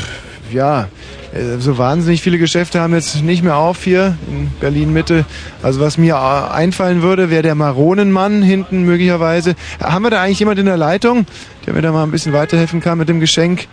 ja, 0.52 0.89
äh, 1.33 1.58
so 1.58 1.78
wahnsinnig 1.78 2.20
viele 2.20 2.36
Geschäfte 2.36 2.81
haben 2.81 2.92
jetzt 2.92 3.23
nicht 3.23 3.42
mehr 3.42 3.57
auf 3.57 3.84
hier 3.84 4.18
in 4.28 4.50
Berlin 4.60 4.92
Mitte. 4.92 5.24
Also 5.62 5.81
was 5.81 5.97
mir 5.97 6.15
äh, 6.15 6.52
einfallen 6.52 7.00
würde, 7.00 7.31
wäre 7.31 7.42
der 7.42 7.55
Maronenmann 7.55 8.42
hinten 8.42 8.84
möglicherweise. 8.84 9.55
Haben 9.83 10.05
wir 10.05 10.10
da 10.10 10.20
eigentlich 10.20 10.41
jemand 10.41 10.58
in 10.58 10.66
der 10.66 10.76
Leitung, 10.76 11.24
der 11.65 11.73
mir 11.73 11.81
da 11.81 11.91
mal 11.91 12.02
ein 12.02 12.10
bisschen 12.10 12.34
weiterhelfen 12.34 12.83
kann 12.83 12.99
mit 12.99 13.08
dem 13.08 13.18
Geschenk? 13.18 13.66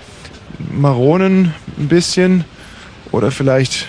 Maronen 0.71 1.53
ein 1.77 1.87
bisschen 1.87 2.45
oder 3.11 3.31
vielleicht 3.31 3.87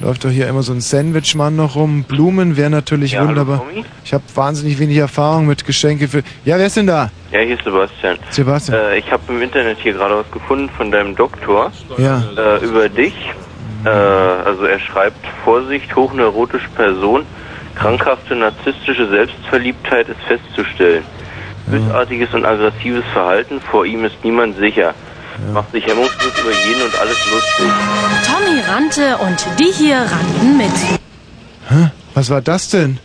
läuft 0.00 0.24
doch 0.24 0.30
hier 0.30 0.48
immer 0.48 0.62
so 0.62 0.72
ein 0.72 0.80
Sandwichmann 0.80 1.56
noch 1.56 1.76
rum. 1.76 2.04
Blumen 2.04 2.56
wäre 2.56 2.70
natürlich 2.70 3.12
Ja, 3.12 3.20
hallo, 3.20 3.30
wunderbar. 3.30 3.58
Tommy? 3.58 3.84
Ich 4.04 4.12
habe 4.12 4.24
wahnsinnig 4.34 4.78
wenig 4.78 4.96
Erfahrung 4.98 5.46
mit 5.46 5.64
Geschenke 5.64 6.08
für. 6.08 6.22
Ja, 6.44 6.58
wer 6.58 6.66
ist 6.66 6.76
denn 6.76 6.86
da? 6.86 7.10
Ja, 7.32 7.40
hier 7.40 7.54
ist 7.56 7.64
Sebastian. 7.64 8.18
Sebastian. 8.30 8.78
Äh, 8.78 8.98
ich 8.98 9.10
habe 9.10 9.22
im 9.28 9.40
Internet 9.40 9.78
hier 9.78 9.92
gerade 9.94 10.16
was 10.16 10.30
gefunden 10.30 10.68
von 10.76 10.90
deinem 10.90 11.14
Doktor 11.16 11.72
Ja. 11.96 12.22
äh, 12.36 12.64
über 12.64 12.88
dich. 12.88 13.14
Äh, 13.84 13.88
also 13.88 14.64
er 14.64 14.78
schreibt, 14.80 15.24
Vorsicht, 15.44 15.94
hochneurotische 15.94 16.68
Person, 16.74 17.22
krankhafte 17.76 18.34
narzisstische 18.34 19.08
Selbstverliebtheit 19.08 20.08
ist 20.08 20.20
festzustellen. 20.28 21.04
Bösartiges 21.66 22.32
und 22.34 22.44
aggressives 22.44 23.04
Verhalten, 23.14 23.58
vor 23.70 23.86
ihm 23.86 24.04
ist 24.04 24.16
niemand 24.22 24.58
sicher. 24.58 24.92
Macht 25.52 25.72
sich 25.72 25.84
hemmungslos 25.86 26.32
über 26.40 26.52
jeden 26.52 26.82
und 26.82 26.98
alles 26.98 27.16
lustig. 27.30 27.66
Tommy 28.24 28.60
rannte 28.60 29.18
und 29.18 29.46
die 29.58 29.72
hier 29.72 29.96
rannten 29.96 30.56
mit. 30.56 30.72
Hä? 31.68 31.90
Was 32.14 32.30
war 32.30 32.40
das 32.40 32.70
denn? 32.70 32.98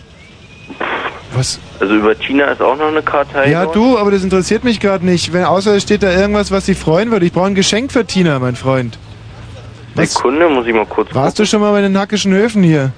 Was? 1.33 1.59
Also 1.79 1.95
über 1.95 2.17
Tina 2.17 2.45
ist 2.45 2.61
auch 2.61 2.77
noch 2.77 2.87
eine 2.87 3.01
Kartei. 3.01 3.49
Ja, 3.49 3.63
dort. 3.63 3.75
du, 3.75 3.97
aber 3.97 4.11
das 4.11 4.23
interessiert 4.23 4.63
mich 4.63 4.79
gerade 4.79 5.05
nicht. 5.05 5.33
Wenn, 5.33 5.45
außer 5.45 5.75
es 5.75 5.83
steht 5.83 6.03
da 6.03 6.11
irgendwas, 6.11 6.51
was 6.51 6.65
sie 6.65 6.75
freuen 6.75 7.11
würde. 7.11 7.25
Ich 7.25 7.31
brauche 7.31 7.47
ein 7.47 7.55
Geschenk 7.55 7.91
für 7.91 8.05
Tina, 8.05 8.39
mein 8.39 8.55
Freund. 8.55 8.97
Was? 9.95 10.13
Sekunde, 10.13 10.47
muss 10.49 10.67
ich 10.67 10.73
mal 10.73 10.85
kurz 10.85 11.13
Warst 11.13 11.39
du 11.39 11.45
schon 11.45 11.61
mal 11.61 11.71
bei 11.71 11.81
den 11.81 11.97
Hackischen 11.97 12.33
Höfen 12.33 12.63
hier? 12.63 12.91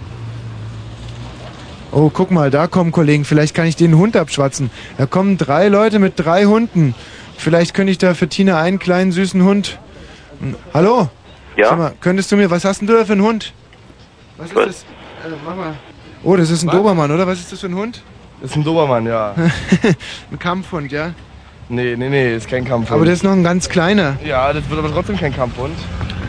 Oh, 1.92 2.10
guck 2.14 2.32
mal, 2.32 2.50
da 2.50 2.68
kommen 2.68 2.92
Kollegen. 2.92 3.26
Vielleicht 3.26 3.54
kann 3.54 3.66
ich 3.66 3.76
den 3.76 3.98
Hund 3.98 4.16
abschwatzen. 4.16 4.72
Da 4.98 5.06
kommen 5.06 5.38
drei 5.38 5.68
Leute 5.68 6.00
mit 6.00 6.14
drei 6.16 6.46
Hunden. 6.46 6.96
Vielleicht 7.42 7.74
könnte 7.74 7.92
ich 7.92 7.98
da 7.98 8.14
für 8.14 8.28
Tina 8.28 8.62
einen 8.62 8.78
kleinen 8.78 9.12
süßen 9.12 9.44
Hund. 9.44 9.80
Hm, 10.42 10.56
Hallo? 10.76 11.10
Ja? 11.58 11.70
Sag 11.70 11.78
mal, 11.80 11.94
könntest 12.00 12.32
du 12.32 12.36
mir, 12.36 12.52
was 12.52 12.64
hast 12.64 12.82
denn 12.82 12.88
du 12.88 12.94
da 12.96 13.04
für 13.04 13.14
einen 13.14 13.24
Hund? 13.24 13.52
Was 14.38 14.50
ist 14.50 14.56
Was? 14.56 14.66
das? 14.66 14.82
Äh, 15.26 15.36
mach 15.44 15.56
mal. 15.56 15.74
Oh, 16.24 16.36
das 16.36 16.52
ist 16.52 16.62
ein 16.62 16.70
Dobermann, 16.70 17.10
oder? 17.10 17.26
Was 17.26 17.40
ist 17.40 17.52
das 17.52 17.62
für 17.62 17.66
ein 17.66 17.74
Hund? 17.74 18.04
Das 18.42 18.52
ist 18.52 18.58
ein 18.58 18.64
Dobermann, 18.64 19.08
ja. 19.08 19.34
ein 20.32 20.38
Kampfhund, 20.38 20.92
ja? 20.92 21.16
Nee, 21.68 21.96
nee, 21.98 22.10
nee, 22.10 22.36
ist 22.36 22.48
kein 22.48 22.64
Kampfhund. 22.64 22.96
Aber 22.96 23.06
das 23.06 23.16
ist 23.16 23.24
noch 23.24 23.32
ein 23.32 23.44
ganz 23.44 23.70
kleiner. 23.70 24.18
Ja, 24.24 24.54
das 24.54 24.70
wird 24.70 24.78
aber 24.78 24.92
trotzdem 24.92 25.18
kein 25.18 25.36
Kampfhund. 25.36 25.76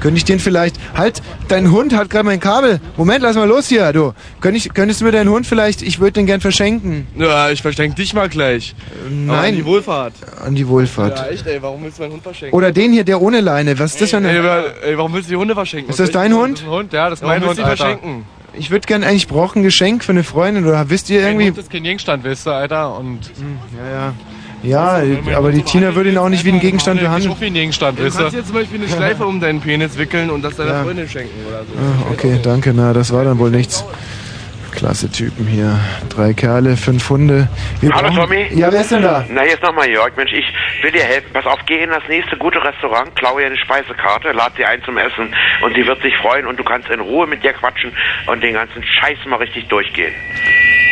Könnte 0.02 0.18
ich 0.18 0.24
den 0.24 0.40
vielleicht. 0.40 0.76
Halt, 0.96 1.22
dein 1.46 1.70
Hund 1.70 1.94
hat 1.94 2.10
gerade 2.10 2.24
mein 2.24 2.40
Kabel. 2.40 2.80
Moment, 2.96 3.22
lass 3.22 3.36
mal 3.36 3.46
los 3.46 3.68
hier, 3.68 3.92
du. 3.92 4.12
Könnt 4.40 4.56
ich, 4.56 4.74
könntest 4.74 5.00
du 5.00 5.04
mir 5.04 5.12
deinen 5.12 5.30
Hund 5.30 5.46
vielleicht. 5.46 5.80
Ich 5.80 6.00
würde 6.00 6.12
den 6.14 6.26
gern 6.26 6.40
verschenken. 6.40 7.06
Ja, 7.16 7.50
ich 7.50 7.62
verschenke 7.62 7.94
dich 7.94 8.12
mal 8.12 8.28
gleich. 8.28 8.74
Aber 9.06 9.36
nein. 9.36 9.50
An 9.50 9.54
die 9.56 9.64
Wohlfahrt. 9.64 10.14
An 10.44 10.54
die 10.56 10.66
Wohlfahrt. 10.66 11.18
Ja, 11.20 11.26
echt, 11.28 11.46
ey, 11.46 11.62
warum 11.62 11.84
willst 11.84 11.98
du 11.98 12.02
meinen 12.02 12.14
Hund 12.14 12.22
verschenken? 12.24 12.56
Oder 12.56 12.72
den 12.72 12.92
hier, 12.92 13.04
der 13.04 13.22
ohne 13.22 13.40
Leine. 13.40 13.78
Was 13.78 13.92
ist 13.92 14.00
das 14.00 14.10
für 14.10 14.16
Ey, 14.16 14.26
eine. 14.38 14.64
ey, 14.82 14.90
ey, 14.90 14.98
warum 14.98 15.14
willst 15.14 15.28
du 15.28 15.34
die 15.34 15.38
Hunde 15.38 15.54
verschenken? 15.54 15.88
Ist 15.90 16.00
das 16.00 16.10
dein 16.10 16.34
Hund? 16.34 16.54
Das 16.54 16.60
ist 16.62 16.66
ein 16.66 16.72
Hund, 16.72 16.92
ja, 16.92 17.08
das 17.08 17.20
ist 17.20 17.22
Warum 17.24 17.38
mein 17.40 17.48
willst 17.48 17.60
Hund, 17.60 17.68
Alter. 17.70 17.76
verschenken? 17.84 18.24
Ich 18.58 18.70
würde 18.72 18.86
gern 18.86 19.04
eigentlich, 19.04 19.22
ich 19.22 19.28
brauche 19.28 19.58
ein 19.58 19.62
Geschenk 19.62 20.02
für 20.04 20.12
eine 20.12 20.24
Freundin. 20.24 20.66
Oder 20.66 20.90
wisst 20.90 21.10
ihr 21.10 21.20
irgendwie. 21.20 21.46
Hund 21.46 21.58
ist 21.58 21.70
kein 21.70 21.84
Gegenstand, 21.84 22.24
weißt 22.24 22.46
du, 22.46 22.50
Alter. 22.50 22.98
Und 22.98 23.20
ja, 23.78 23.90
ja. 23.92 24.14
Ja, 24.62 25.00
aber 25.34 25.50
die 25.50 25.62
Tina 25.62 25.94
würde 25.94 26.10
ihn 26.10 26.18
auch 26.18 26.28
nicht 26.28 26.44
wie 26.44 26.50
einen 26.50 26.60
Gegenstand 26.60 27.00
Ich 27.00 27.06
behandeln. 27.06 27.32
auch 27.32 27.40
wie 27.40 27.46
ein 27.46 27.54
Gegenstand, 27.54 27.98
Du 27.98 28.02
kannst 28.10 28.34
dir 28.34 28.44
zum 28.44 28.54
Beispiel 28.54 28.80
eine 28.80 28.88
Schleife 28.88 29.26
um 29.26 29.40
deinen 29.40 29.60
Penis 29.60 29.98
wickeln 29.98 30.30
und 30.30 30.42
das 30.42 30.56
deiner 30.56 30.72
Ja. 30.72 30.84
Freundin 30.84 31.08
schenken 31.08 31.46
oder 31.48 31.58
so. 31.64 31.72
Ah, 31.76 32.12
okay, 32.12 32.38
danke. 32.42 32.72
Na, 32.74 32.92
das 32.92 33.12
war 33.12 33.24
dann 33.24 33.38
wohl 33.38 33.50
nichts. 33.50 33.84
Klasse 34.70 35.10
Typen 35.10 35.46
hier. 35.46 35.78
Drei 36.08 36.32
Kerle, 36.32 36.78
fünf 36.78 37.10
Hunde. 37.10 37.48
Wir 37.80 37.90
Hallo 37.94 38.08
Tommy. 38.14 38.46
Ja, 38.54 38.72
wer 38.72 38.80
ist 38.80 38.90
denn 38.90 39.02
da? 39.02 39.22
Na, 39.28 39.42
hier 39.42 39.52
ist 39.54 39.62
nochmal 39.62 39.88
Jörg. 39.90 40.16
Mensch, 40.16 40.32
ich 40.32 40.46
will 40.82 40.90
dir 40.92 41.02
helfen. 41.04 41.28
Pass 41.34 41.44
auf, 41.44 41.58
geh 41.66 41.82
in 41.82 41.90
das 41.90 42.02
nächste 42.08 42.36
gute 42.38 42.62
Restaurant, 42.64 43.14
klau 43.16 43.38
ihr 43.38 43.46
eine 43.46 43.58
Speisekarte, 43.58 44.32
lad 44.32 44.52
sie 44.56 44.64
ein 44.64 44.82
zum 44.84 44.96
Essen 44.96 45.28
und 45.64 45.74
sie 45.74 45.86
wird 45.86 46.00
sich 46.00 46.16
freuen 46.16 46.46
und 46.46 46.58
du 46.58 46.64
kannst 46.64 46.88
in 46.88 47.00
Ruhe 47.00 47.26
mit 47.26 47.44
ihr 47.44 47.52
quatschen 47.52 47.92
und 48.28 48.42
den 48.42 48.54
ganzen 48.54 48.82
Scheiß 48.82 49.18
mal 49.26 49.36
richtig 49.36 49.68
durchgehen. 49.68 50.14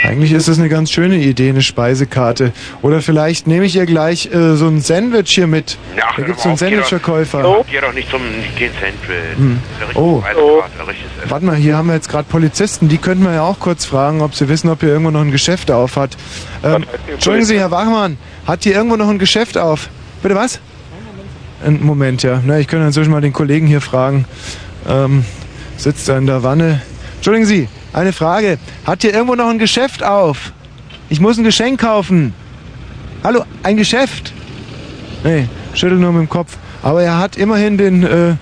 Eigentlich 0.03 0.33
ist 0.33 0.49
das 0.49 0.59
eine 0.59 0.69
ganz 0.69 0.91
schöne 0.91 1.17
Idee, 1.17 1.51
eine 1.51 1.63
Speisekarte. 1.63 2.53
Oder 2.83 3.03
vielleicht 3.03 3.47
nehme 3.47 3.67
ich 3.67 3.77
ihr 3.77 3.87
gleich 3.87 4.33
äh, 4.33 4.57
so 4.57 4.67
ein 4.67 4.81
Sandwich 4.81 5.31
hier 5.31 5.47
mit. 5.47 5.77
Ja, 5.97 6.05
da 6.17 6.23
gibt's 6.23 6.43
so 6.43 6.49
einen 6.49 6.59
Sandwich-Verkäufer. 6.59 7.65
Geh 7.71 7.81
doch 7.81 7.93
nicht 7.93 8.11
zum 8.11 8.23
Sandwich. 8.59 9.37
Hm. 9.37 9.61
Oh. 9.95 10.23
Ein 10.27 10.37
Essen. 10.89 11.31
Warte 11.31 11.45
mal, 11.45 11.57
hier 11.57 11.77
haben 11.77 11.89
wir 11.89 11.95
jetzt 11.95 12.09
gerade 12.09 12.25
Polizisten. 12.29 12.89
Die 12.89 12.99
könnten 12.99 13.25
wir 13.25 13.35
ja 13.35 13.43
auch 13.43 13.59
kurz 13.61 13.85
fragen, 13.85 14.23
ob 14.23 14.35
sie 14.35 14.49
wissen, 14.49 14.71
ob 14.71 14.81
hier 14.81 14.91
irgendwo 14.91 15.11
noch 15.11 15.21
ein 15.21 15.31
Geschäft 15.31 15.71
auf 15.71 15.97
hat. 15.97 16.17
Ähm, 16.65 16.85
Entschuldigen 17.11 17.47
Sie, 17.47 17.59
Herr 17.59 17.71
Wachmann, 17.71 18.17
hat 18.47 18.65
hier 18.65 18.75
irgendwo 18.75 18.97
noch 18.97 19.09
ein 19.09 19.19
Geschäft 19.19 19.59
auf? 19.59 19.89
Bitte 20.23 20.35
was? 20.35 20.61
Einen 21.65 21.85
Moment, 21.85 22.23
ja. 22.23 22.43
Na, 22.45 22.59
ich 22.59 22.69
könnte 22.69 22.87
inzwischen 22.87 23.11
mal 23.11 23.21
den 23.21 23.33
Kollegen 23.33 23.67
hier 23.67 23.81
fragen. 23.81 24.25
Ähm, 24.89 25.25
sitzt 25.77 26.09
da 26.09 26.17
in 26.17 26.27
der 26.27 26.43
Wanne. 26.43 26.81
Entschuldigen 27.21 27.45
Sie, 27.45 27.69
eine 27.93 28.15
Frage. 28.15 28.57
Hat 28.87 29.03
hier 29.03 29.13
irgendwo 29.13 29.35
noch 29.35 29.51
ein 29.51 29.59
Geschäft 29.59 30.03
auf? 30.03 30.53
Ich 31.11 31.21
muss 31.21 31.37
ein 31.37 31.45
Geschenk 31.45 31.79
kaufen. 31.79 32.33
Hallo, 33.23 33.45
ein 33.63 33.77
Geschäft? 33.77 34.33
Nee, 35.23 35.47
schüttel 35.75 35.99
nur 35.99 36.13
mit 36.13 36.23
dem 36.23 36.29
Kopf. 36.31 36.57
Aber 36.83 37.03
er 37.03 37.19
hat 37.19 37.37
immerhin 37.37 37.77
den 37.77 38.05
äh, 38.05 38.37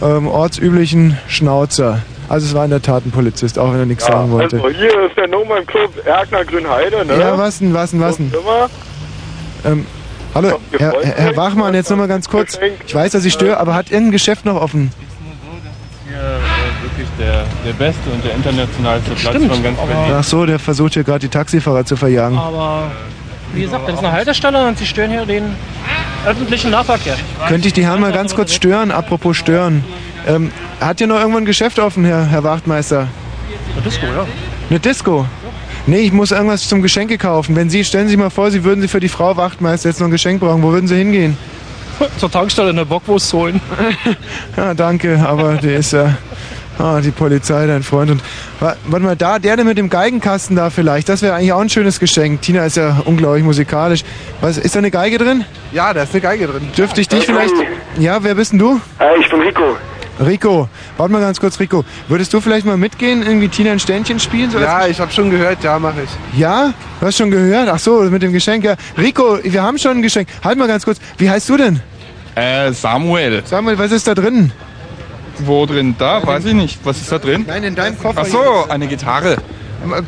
ähm, 0.00 0.28
ortsüblichen 0.28 1.18
Schnauzer. 1.28 2.00
Also 2.30 2.46
es 2.46 2.54
war 2.54 2.64
in 2.64 2.70
der 2.70 2.80
Tat 2.80 3.04
ein 3.04 3.10
Polizist, 3.10 3.58
auch 3.58 3.70
wenn 3.70 3.80
er 3.80 3.84
nichts 3.84 4.06
sagen 4.06 4.30
wollte. 4.30 4.62
Also 4.62 4.70
hier 4.70 4.98
ist 5.06 5.16
der 5.18 5.26
im 5.26 5.66
Club 5.66 6.06
Erkner 6.06 6.42
Grünheide, 6.46 7.04
ne? 7.04 7.20
Ja, 7.20 7.36
was 7.36 7.58
denn, 7.58 7.74
was 7.74 7.90
denn, 7.90 8.00
was 8.00 8.16
denn? 8.16 8.32
Ähm, 9.66 9.86
hallo, 10.34 10.58
Herr, 10.78 10.94
Herr, 11.02 11.14
Herr 11.16 11.36
Wachmann, 11.36 11.74
jetzt 11.74 11.90
nochmal 11.90 12.08
ganz 12.08 12.30
kurz. 12.30 12.58
Ich 12.86 12.94
weiß, 12.94 13.12
dass 13.12 13.26
ich 13.26 13.34
störe, 13.34 13.58
aber 13.58 13.74
hat 13.74 13.90
irgendein 13.90 14.12
Geschäft 14.12 14.46
noch 14.46 14.58
offen? 14.58 14.90
Der, 17.18 17.44
der 17.64 17.72
beste 17.72 18.10
und 18.10 18.22
der 18.22 18.34
internationalste 18.34 19.12
Platz 19.12 19.34
Stimmt, 19.34 19.52
von 19.52 19.62
ganz 19.62 19.78
Berlin. 19.78 20.14
Ach 20.18 20.24
so, 20.24 20.44
der 20.44 20.58
versucht 20.58 20.94
hier 20.94 21.04
gerade 21.04 21.20
die 21.20 21.28
Taxifahrer 21.28 21.84
zu 21.84 21.96
verjagen. 21.96 22.36
Aber 22.36 22.90
wie 23.54 23.62
gesagt, 23.62 23.88
das 23.88 23.94
ist 23.94 24.00
eine 24.00 24.12
Haltestelle 24.12 24.66
und 24.66 24.76
sie 24.76 24.84
stören 24.84 25.10
hier 25.10 25.24
den 25.24 25.54
öffentlichen 26.26 26.70
Nahverkehr. 26.70 27.16
Könnte 27.48 27.68
ich 27.68 27.74
die 27.74 27.84
Herren 27.84 28.00
mal 28.00 28.12
ganz 28.12 28.34
kurz 28.34 28.52
stören? 28.52 28.90
Apropos 28.90 29.36
stören. 29.36 29.82
Ähm, 30.26 30.50
hat 30.80 30.98
hier 30.98 31.06
noch 31.06 31.16
irgendwo 31.16 31.38
ein 31.38 31.46
Geschäft 31.46 31.78
offen, 31.78 32.04
Herr, 32.04 32.26
Herr 32.26 32.44
Wachtmeister? 32.44 33.08
Eine 33.72 33.82
Disco, 33.82 34.06
ja. 34.06 34.26
Eine 34.68 34.80
Disco? 34.80 35.26
Nee, 35.86 36.00
ich 36.00 36.12
muss 36.12 36.32
irgendwas 36.32 36.68
zum 36.68 36.82
Geschenke 36.82 37.16
kaufen. 37.16 37.54
Wenn 37.54 37.70
Sie, 37.70 37.84
stellen 37.84 38.06
Sie 38.06 38.10
sich 38.10 38.18
mal 38.18 38.30
vor, 38.30 38.50
Sie 38.50 38.64
würden 38.64 38.80
Sie 38.80 38.88
für 38.88 39.00
die 39.00 39.08
Frau 39.08 39.36
Wachtmeister 39.36 39.88
jetzt 39.88 40.00
noch 40.00 40.08
ein 40.08 40.10
Geschenk 40.10 40.40
brauchen. 40.40 40.62
Wo 40.62 40.72
würden 40.72 40.88
Sie 40.88 40.96
hingehen? 40.96 41.38
Zur 42.18 42.30
Tankstelle 42.30 42.70
eine 42.70 42.84
Bockwurst 42.84 43.32
holen. 43.32 43.60
ja, 44.56 44.74
danke, 44.74 45.24
aber 45.26 45.54
der 45.54 45.76
ist 45.76 45.92
ja... 45.92 46.16
Ah, 46.78 47.00
die 47.00 47.10
Polizei, 47.10 47.66
dein 47.66 47.82
Freund. 47.82 48.10
Und 48.10 48.22
wa- 48.60 48.76
warte 48.86 49.04
mal, 49.06 49.16
da, 49.16 49.38
der, 49.38 49.62
mit 49.64 49.78
dem 49.78 49.88
Geigenkasten 49.88 50.56
da 50.56 50.68
vielleicht, 50.70 51.08
das 51.08 51.22
wäre 51.22 51.34
eigentlich 51.34 51.52
auch 51.52 51.60
ein 51.60 51.70
schönes 51.70 51.98
Geschenk. 52.00 52.42
Tina 52.42 52.66
ist 52.66 52.76
ja 52.76 53.00
unglaublich 53.06 53.44
musikalisch. 53.44 54.04
Was, 54.42 54.58
ist 54.58 54.74
da 54.74 54.80
eine 54.80 54.90
Geige 54.90 55.16
drin? 55.18 55.44
Ja, 55.72 55.94
da 55.94 56.02
ist 56.02 56.12
eine 56.12 56.20
Geige 56.20 56.46
drin. 56.46 56.68
Dürfte 56.76 57.00
ich 57.00 57.08
dich 57.08 57.24
vielleicht... 57.24 57.54
Ja, 57.98 58.22
wer 58.22 58.34
bist 58.34 58.52
denn 58.52 58.58
du? 58.58 58.78
ich 59.20 59.30
bin 59.30 59.40
Rico. 59.40 59.76
Rico, 60.18 60.68
warte 60.96 61.12
mal 61.12 61.20
ganz 61.20 61.40
kurz, 61.40 61.60
Rico. 61.60 61.84
Würdest 62.08 62.32
du 62.32 62.40
vielleicht 62.40 62.64
mal 62.66 62.76
mitgehen, 62.78 63.22
irgendwie 63.22 63.48
Tina 63.48 63.72
ein 63.72 63.78
Ständchen 63.80 64.18
spielen? 64.18 64.50
So 64.50 64.58
Ja, 64.58 64.76
als- 64.78 64.90
ich 64.90 65.00
habe 65.00 65.12
schon 65.12 65.30
gehört, 65.30 65.62
ja, 65.64 65.78
mache 65.78 66.02
ich. 66.04 66.38
Ja? 66.38 66.72
Du 67.00 67.06
hast 67.06 67.16
schon 67.18 67.30
gehört? 67.30 67.68
Ach 67.70 67.78
so, 67.78 68.00
mit 68.02 68.22
dem 68.22 68.32
Geschenk. 68.32 68.64
Ja. 68.64 68.76
Rico, 68.98 69.38
wir 69.42 69.62
haben 69.62 69.78
schon 69.78 69.92
ein 69.98 70.02
Geschenk. 70.02 70.28
Halt 70.44 70.58
mal 70.58 70.68
ganz 70.68 70.84
kurz. 70.84 70.98
Wie 71.18 71.28
heißt 71.28 71.48
du 71.48 71.56
denn? 71.58 71.80
Äh, 72.34 72.72
Samuel. 72.72 73.42
Samuel, 73.46 73.78
was 73.78 73.92
ist 73.92 74.06
da 74.06 74.14
drin? 74.14 74.52
Wo 75.44 75.66
drin? 75.66 75.94
Da? 75.98 76.24
Weiß 76.26 76.44
ich 76.44 76.54
nicht. 76.54 76.78
Was 76.84 77.00
ist 77.00 77.10
da 77.12 77.18
drin? 77.18 77.44
Nein, 77.46 77.64
in 77.64 77.74
deinem 77.74 77.98
Koffer. 77.98 78.22
Ach 78.22 78.26
so, 78.26 78.66
eine 78.68 78.86
Gitarre. 78.86 79.36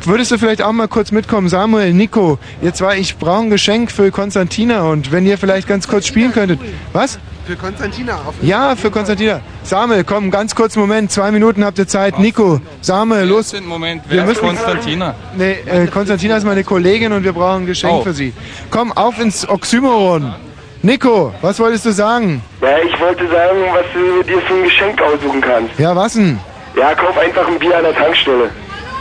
Würdest 0.03 0.31
du 0.31 0.37
vielleicht 0.37 0.61
auch 0.61 0.71
mal 0.71 0.87
kurz 0.87 1.11
mitkommen? 1.11 1.47
Samuel, 1.47 1.93
Nico, 1.93 2.37
ihr 2.61 2.73
zwei, 2.73 2.97
ich 2.97 3.17
brauche 3.17 3.43
ein 3.43 3.49
Geschenk 3.49 3.91
für 3.91 4.11
Konstantina 4.11 4.81
und 4.81 5.11
wenn 5.11 5.25
ihr 5.25 5.37
vielleicht 5.37 5.67
ganz 5.67 5.87
kurz 5.87 6.07
spielen 6.07 6.33
könntet. 6.33 6.59
Was? 6.91 7.19
Für 7.45 7.55
Konstantina. 7.55 8.15
Auf 8.15 8.33
Ja, 8.41 8.75
für 8.75 8.91
Konstantina. 8.91 9.39
Samuel, 9.63 10.03
komm, 10.03 10.31
ganz 10.31 10.53
kurz 10.53 10.75
Moment, 10.75 11.11
zwei 11.11 11.31
Minuten 11.31 11.63
habt 11.63 11.77
ihr 11.79 11.87
Zeit. 11.87 12.19
Nico, 12.19 12.59
Samuel, 12.81 13.25
los. 13.25 13.53
Moment, 13.61 14.03
Wir 14.09 14.17
wer 14.17 14.23
ist 14.23 14.41
müssen- 14.41 14.55
Konstantina? 14.57 15.15
Nee, 15.37 15.51
äh, 15.65 15.87
Konstantina 15.87 16.37
ist 16.37 16.43
meine 16.45 16.63
Kollegin 16.63 17.13
und 17.13 17.23
wir 17.23 17.33
brauchen 17.33 17.63
ein 17.63 17.65
Geschenk 17.65 17.93
Oh. 17.93 18.01
für 18.03 18.13
sie. 18.13 18.33
Komm, 18.71 18.91
auf 18.91 19.19
ins 19.19 19.47
Oxymoron. 19.47 20.33
Nico, 20.81 21.33
was 21.41 21.59
wolltest 21.59 21.85
du 21.85 21.91
sagen? 21.91 22.41
Ja, 22.61 22.77
ich 22.77 22.97
wollte 23.01 23.27
sagen, 23.27 23.59
was 23.73 23.83
du 23.93 24.23
dir 24.23 24.41
für 24.41 24.53
ein 24.53 24.63
Geschenk 24.63 25.01
aussuchen 25.01 25.41
kannst. 25.41 25.77
Ja, 25.77 25.93
was 25.93 26.13
denn? 26.13 26.39
Ja, 26.75 26.95
kauf 26.95 27.17
einfach 27.17 27.45
ein 27.47 27.59
Bier 27.59 27.77
an 27.77 27.83
der 27.83 27.95
Tankstelle. 27.95 28.49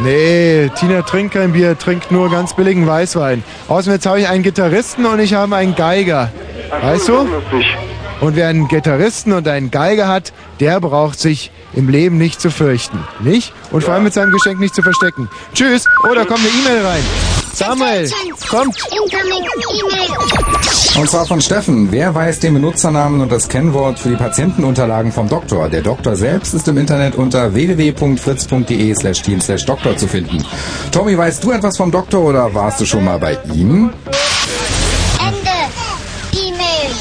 Nee, 0.00 0.70
Tina 0.76 1.02
trinkt 1.02 1.34
kein 1.34 1.52
Bier, 1.52 1.78
trinkt 1.78 2.10
nur 2.10 2.30
ganz 2.30 2.54
billigen 2.54 2.86
Weißwein. 2.86 3.44
Außerdem 3.68 3.92
jetzt 3.94 4.06
habe 4.06 4.20
ich 4.20 4.28
einen 4.28 4.42
Gitarristen 4.42 5.06
und 5.06 5.20
ich 5.20 5.34
habe 5.34 5.54
einen 5.54 5.76
Geiger. 5.76 6.32
Weißt 6.82 7.08
du? 7.08 7.28
Und 8.20 8.34
wer 8.34 8.48
einen 8.48 8.66
Gitarristen 8.66 9.32
und 9.32 9.46
einen 9.46 9.70
Geiger 9.70 10.08
hat, 10.08 10.32
der 10.58 10.80
braucht 10.80 11.20
sich 11.20 11.52
im 11.74 11.88
Leben 11.88 12.18
nicht 12.18 12.40
zu 12.40 12.50
fürchten. 12.50 12.98
Nicht? 13.20 13.52
Und 13.70 13.84
vor 13.84 13.94
allem 13.94 14.04
mit 14.04 14.14
seinem 14.14 14.32
Geschenk 14.32 14.58
nicht 14.58 14.74
zu 14.74 14.82
verstecken. 14.82 15.28
Tschüss. 15.54 15.84
Oh, 16.02 16.14
da 16.14 16.24
kommt 16.24 16.40
eine 16.40 16.48
E-Mail 16.48 16.84
rein. 16.84 17.02
Samuel, 17.58 18.08
kommt. 18.48 18.76
Und 20.96 21.10
zwar 21.10 21.26
von 21.26 21.40
Steffen. 21.40 21.90
Wer 21.90 22.14
weiß 22.14 22.38
den 22.38 22.54
Benutzernamen 22.54 23.20
und 23.20 23.32
das 23.32 23.48
Kennwort 23.48 23.98
für 23.98 24.10
die 24.10 24.14
Patientenunterlagen 24.14 25.10
vom 25.10 25.28
Doktor? 25.28 25.68
Der 25.68 25.82
Doktor 25.82 26.14
selbst 26.14 26.54
ist 26.54 26.68
im 26.68 26.78
Internet 26.78 27.16
unter 27.16 27.54
www.fritz.de 27.54 28.94
slash 28.94 29.22
team 29.22 29.40
slash 29.40 29.64
Doktor 29.64 29.96
zu 29.96 30.06
finden. 30.06 30.46
Tommy, 30.92 31.18
weißt 31.18 31.42
du 31.42 31.50
etwas 31.50 31.76
vom 31.76 31.90
Doktor 31.90 32.20
oder 32.20 32.54
warst 32.54 32.80
du 32.80 32.86
schon 32.86 33.04
mal 33.04 33.18
bei 33.18 33.36
ihm? 33.52 33.90
Ende. 35.18 35.50
E-Mail. 36.34 36.92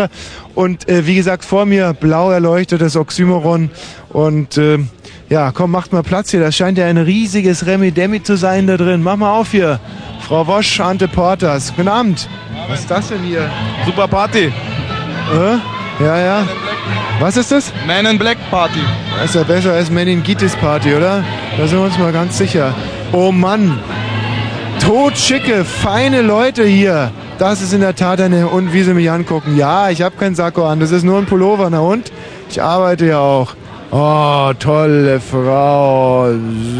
Und 0.55 0.89
äh, 0.89 1.05
wie 1.05 1.16
gesagt, 1.16 1.44
vor 1.44 1.66
mir 1.66 1.92
blau 1.92 2.31
erleuchtetes 2.31 2.94
Oxymoron 2.94 3.70
und 4.10 4.57
äh, 4.57 4.78
ja, 5.28 5.50
komm, 5.50 5.73
macht 5.73 5.92
mal 5.92 6.05
Platz 6.05 6.31
hier. 6.31 6.40
Das 6.40 6.57
scheint 6.57 6.78
ja 6.78 6.86
ein 6.86 6.99
riesiges 6.99 7.66
Remi-Demi 7.66 8.23
zu 8.23 8.36
sein 8.36 8.68
da 8.68 8.76
drin. 8.76 9.02
Mach 9.02 9.16
mal 9.16 9.32
auf 9.32 9.50
hier. 9.50 9.81
Frau 10.31 10.47
Wosch, 10.47 10.78
Ante 10.78 11.09
Porters. 11.09 11.73
Guten 11.75 11.89
Abend. 11.89 12.28
Was 12.68 12.83
ist 12.83 12.91
das 12.92 13.09
denn 13.09 13.25
hier? 13.25 13.50
Super 13.84 14.07
Party. 14.07 14.44
Äh? 14.44 16.05
Ja, 16.05 16.18
ja. 16.20 16.49
Was 17.18 17.36
ist 17.36 17.50
das? 17.50 17.73
Man 17.84 18.07
in 18.07 18.17
Black 18.17 18.39
Party. 18.49 18.78
Das 19.17 19.31
ist 19.31 19.34
ja 19.34 19.42
besser 19.42 19.73
als 19.73 19.91
Meningitis 19.91 20.55
Party, 20.55 20.94
oder? 20.94 21.25
Da 21.59 21.67
sind 21.67 21.81
wir 21.81 21.84
uns 21.84 21.99
mal 21.99 22.12
ganz 22.12 22.39
sicher. 22.39 22.73
Oh 23.10 23.33
Mann. 23.33 23.81
Totschicke, 24.81 25.65
feine 25.65 26.23
Leute 26.23 26.65
hier. 26.65 27.10
Das 27.39 27.60
ist 27.60 27.73
in 27.73 27.81
der 27.81 27.97
Tat 27.97 28.20
eine... 28.20 28.47
Und 28.47 28.73
wie 28.73 28.84
sie 28.84 28.94
mich 28.94 29.10
angucken. 29.10 29.57
Ja, 29.57 29.91
ich 29.91 30.00
habe 30.00 30.15
keinen 30.17 30.36
Sakko 30.36 30.65
an. 30.65 30.78
Das 30.78 30.92
ist 30.92 31.02
nur 31.02 31.18
ein 31.18 31.26
Pullover. 31.26 31.68
Na 31.70 31.81
und? 31.81 32.12
Ich 32.49 32.62
arbeite 32.62 33.05
ja 33.05 33.18
auch. 33.18 33.57
Oh, 33.93 34.52
tolle 34.59 35.20
Frau. 35.20 36.28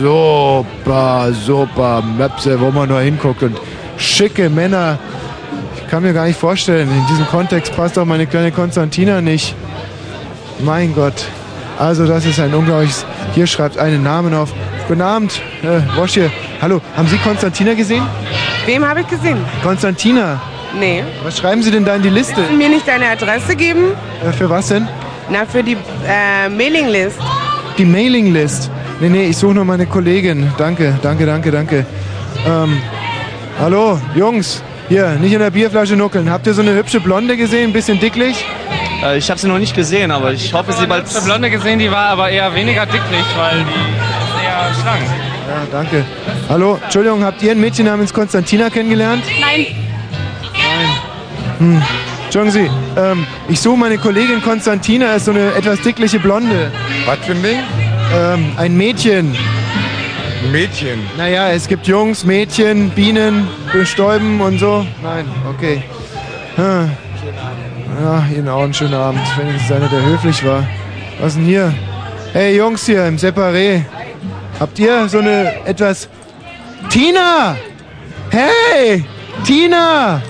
Super, 0.01 1.33
super 1.33 2.03
Möpse, 2.03 2.61
wo 2.61 2.71
man 2.71 2.89
nur 2.89 3.01
hinguckt. 3.01 3.43
Und 3.43 3.59
schicke 3.97 4.49
Männer. 4.49 4.99
Ich 5.77 5.89
kann 5.91 6.05
mir 6.05 6.13
gar 6.13 6.27
nicht 6.27 6.39
vorstellen, 6.39 6.89
in 6.89 7.07
diesem 7.09 7.27
Kontext 7.27 7.75
passt 7.75 7.99
auch 7.99 8.05
meine 8.05 8.29
kleine 8.29 8.53
Konstantina 8.53 9.21
nicht. 9.21 9.57
Mein 10.61 10.95
Gott. 10.95 11.25
Also 11.79 12.07
das 12.07 12.27
ist 12.27 12.39
ein 12.39 12.55
unglaubliches... 12.55 13.05
Hier 13.35 13.47
schreibt 13.47 13.77
einen 13.79 14.03
Namen 14.05 14.33
auf. 14.35 14.53
Guten 14.87 15.03
Abend, 15.03 15.41
äh, 15.63 15.81
Wosch 15.97 16.15
hier. 16.15 16.31
Hallo, 16.61 16.81
haben 16.97 17.09
Sie 17.09 17.17
Konstantina 17.19 17.75
gesehen? 17.75 18.05
Wem 18.67 18.87
habe 18.87 19.01
ich 19.01 19.09
gesehen? 19.09 19.39
Konstantina. 19.63 20.41
Nee. 20.79 21.03
Was 21.25 21.39
schreiben 21.39 21.63
Sie 21.63 21.71
denn 21.71 21.85
da 21.85 21.97
in 21.97 22.03
die 22.03 22.11
Liste? 22.11 22.37
Willst 22.37 22.53
du 22.53 22.57
mir 22.57 22.69
nicht 22.69 22.87
deine 22.87 23.07
Adresse 23.09 23.57
geben? 23.57 23.93
Äh, 24.25 24.33
für 24.33 24.49
was 24.49 24.69
denn? 24.69 24.89
Na, 25.31 25.47
für 25.47 25.63
die 25.63 25.77
äh, 26.07 26.49
Mailinglist. 26.49 27.19
Die 27.79 27.85
Mailinglist. 27.85 28.71
Nee, 29.01 29.09
nee, 29.09 29.27
ich 29.29 29.37
suche 29.37 29.55
nur 29.55 29.65
meine 29.65 29.87
Kollegin. 29.87 30.53
Danke, 30.59 30.99
danke, 31.03 31.25
danke, 31.25 31.51
danke. 31.51 31.87
Ähm, 32.47 32.83
hallo, 33.59 34.01
Jungs. 34.15 34.63
Hier, 34.89 35.11
nicht 35.21 35.33
in 35.33 35.39
der 35.39 35.51
Bierflasche 35.51 35.95
nuckeln. 35.95 36.29
Habt 36.29 36.49
ihr 36.49 36.55
so 36.55 36.63
eine 36.63 36.75
hübsche 36.75 36.99
Blonde 36.99 37.37
gesehen? 37.37 37.71
Ein 37.71 37.73
bisschen 37.73 38.01
dicklich? 38.01 38.45
Äh, 39.05 39.19
ich 39.19 39.31
habe 39.31 39.39
sie 39.39 39.47
noch 39.47 39.59
nicht 39.59 39.75
gesehen, 39.75 40.11
aber 40.11 40.33
ich 40.33 40.53
hoffe, 40.53 40.73
sie 40.73 40.87
bald. 40.87 41.09
Ich 41.09 41.15
habe 41.15 41.27
Blonde 41.27 41.49
gesehen, 41.49 41.79
die 41.79 41.91
war 41.91 42.09
aber 42.09 42.29
eher 42.29 42.53
weniger 42.55 42.85
dicklich, 42.87 43.25
weil 43.37 43.59
die 43.59 43.63
ist 43.63 44.45
eher 44.45 44.83
schlank. 44.83 45.03
Ja, 45.49 45.67
danke. 45.71 46.05
Hallo, 46.49 46.79
Entschuldigung, 46.83 47.25
habt 47.25 47.41
ihr 47.43 47.53
ein 47.53 47.61
Mädchen 47.61 47.87
namens 47.87 48.13
Konstantina 48.13 48.69
kennengelernt? 48.69 49.23
Nein. 49.41 49.67
Hm. 51.59 51.83
Entschuldigen 52.33 52.71
Sie, 52.95 53.01
ähm, 53.01 53.27
ich 53.49 53.61
suche 53.61 53.77
meine 53.77 53.99
Kollegin 53.99 54.41
Konstantina, 54.41 55.17
ist 55.17 55.25
so 55.25 55.33
eine 55.33 55.53
etwas 55.53 55.81
dickliche 55.81 56.21
Blonde. 56.21 56.71
Was 57.05 57.19
für 57.27 57.33
ein 57.33 57.43
Ding? 57.43 57.59
Ähm, 58.15 58.53
ein 58.57 58.77
Mädchen. 58.77 59.37
Mädchen. 60.53 61.01
Naja, 61.19 61.51
es 61.51 61.67
gibt 61.67 61.89
Jungs, 61.89 62.25
Mädchen, 62.25 62.91
Bienen, 62.91 63.49
bestäuben 63.73 64.41
und 64.41 64.61
so. 64.61 64.87
Nein, 65.03 65.25
okay. 65.49 65.83
Hm. 66.55 66.93
Ja, 68.01 68.25
Ihnen 68.33 68.49
auch 68.49 68.63
einen 68.63 68.75
schönen 68.75 68.95
Abend, 68.95 69.23
wenigstens 69.37 69.73
einer, 69.73 69.89
der 69.89 70.05
höflich 70.05 70.47
war. 70.47 70.65
Was 71.21 71.35
denn 71.35 71.47
hier? 71.47 71.75
Hey 72.33 72.57
Jungs 72.57 72.87
hier 72.87 73.09
im 73.09 73.17
Separé. 73.17 73.83
Habt 74.61 74.79
ihr 74.79 75.09
so 75.09 75.19
eine 75.19 75.67
etwas... 75.67 76.09
Tina! 76.91 77.57
Hey! 78.31 79.05
Tina! 79.45 80.23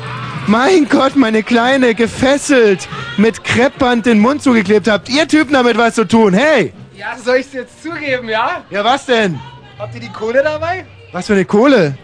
Mein 0.46 0.88
Gott, 0.88 1.16
meine 1.16 1.42
Kleine, 1.42 1.94
gefesselt, 1.94 2.88
mit 3.16 3.44
Kreppband 3.44 4.06
den 4.06 4.18
Mund 4.18 4.42
zugeklebt. 4.42 4.88
Habt 4.88 5.08
ihr 5.08 5.28
Typen 5.28 5.52
damit 5.52 5.76
was 5.76 5.94
zu 5.94 6.06
tun? 6.06 6.34
Hey! 6.34 6.72
Ja, 6.96 7.16
soll 7.16 7.36
ich 7.36 7.46
es 7.46 7.52
jetzt 7.52 7.82
zugeben, 7.82 8.28
ja? 8.28 8.64
Ja, 8.70 8.84
was 8.84 9.06
denn? 9.06 9.38
Habt 9.78 9.94
ihr 9.94 10.00
die 10.00 10.12
Kohle 10.12 10.42
dabei? 10.42 10.86
Was 11.12 11.26
für 11.26 11.34
eine 11.34 11.44
Kohle? 11.44 11.96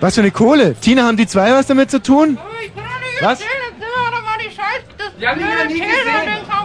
Was 0.00 0.14
für 0.14 0.22
eine 0.22 0.30
Kohle? 0.30 0.74
Tina, 0.74 1.02
haben 1.02 1.16
die 1.16 1.26
zwei 1.26 1.52
was 1.52 1.66
damit 1.66 1.90
zu 1.90 2.02
tun? 2.02 2.38
Was? 3.20 3.40
Die 5.20 5.28
haben 5.28 5.38
die 5.38 5.44
noch 5.44 5.66
nie 5.66 5.80
gesehen. 5.80 5.90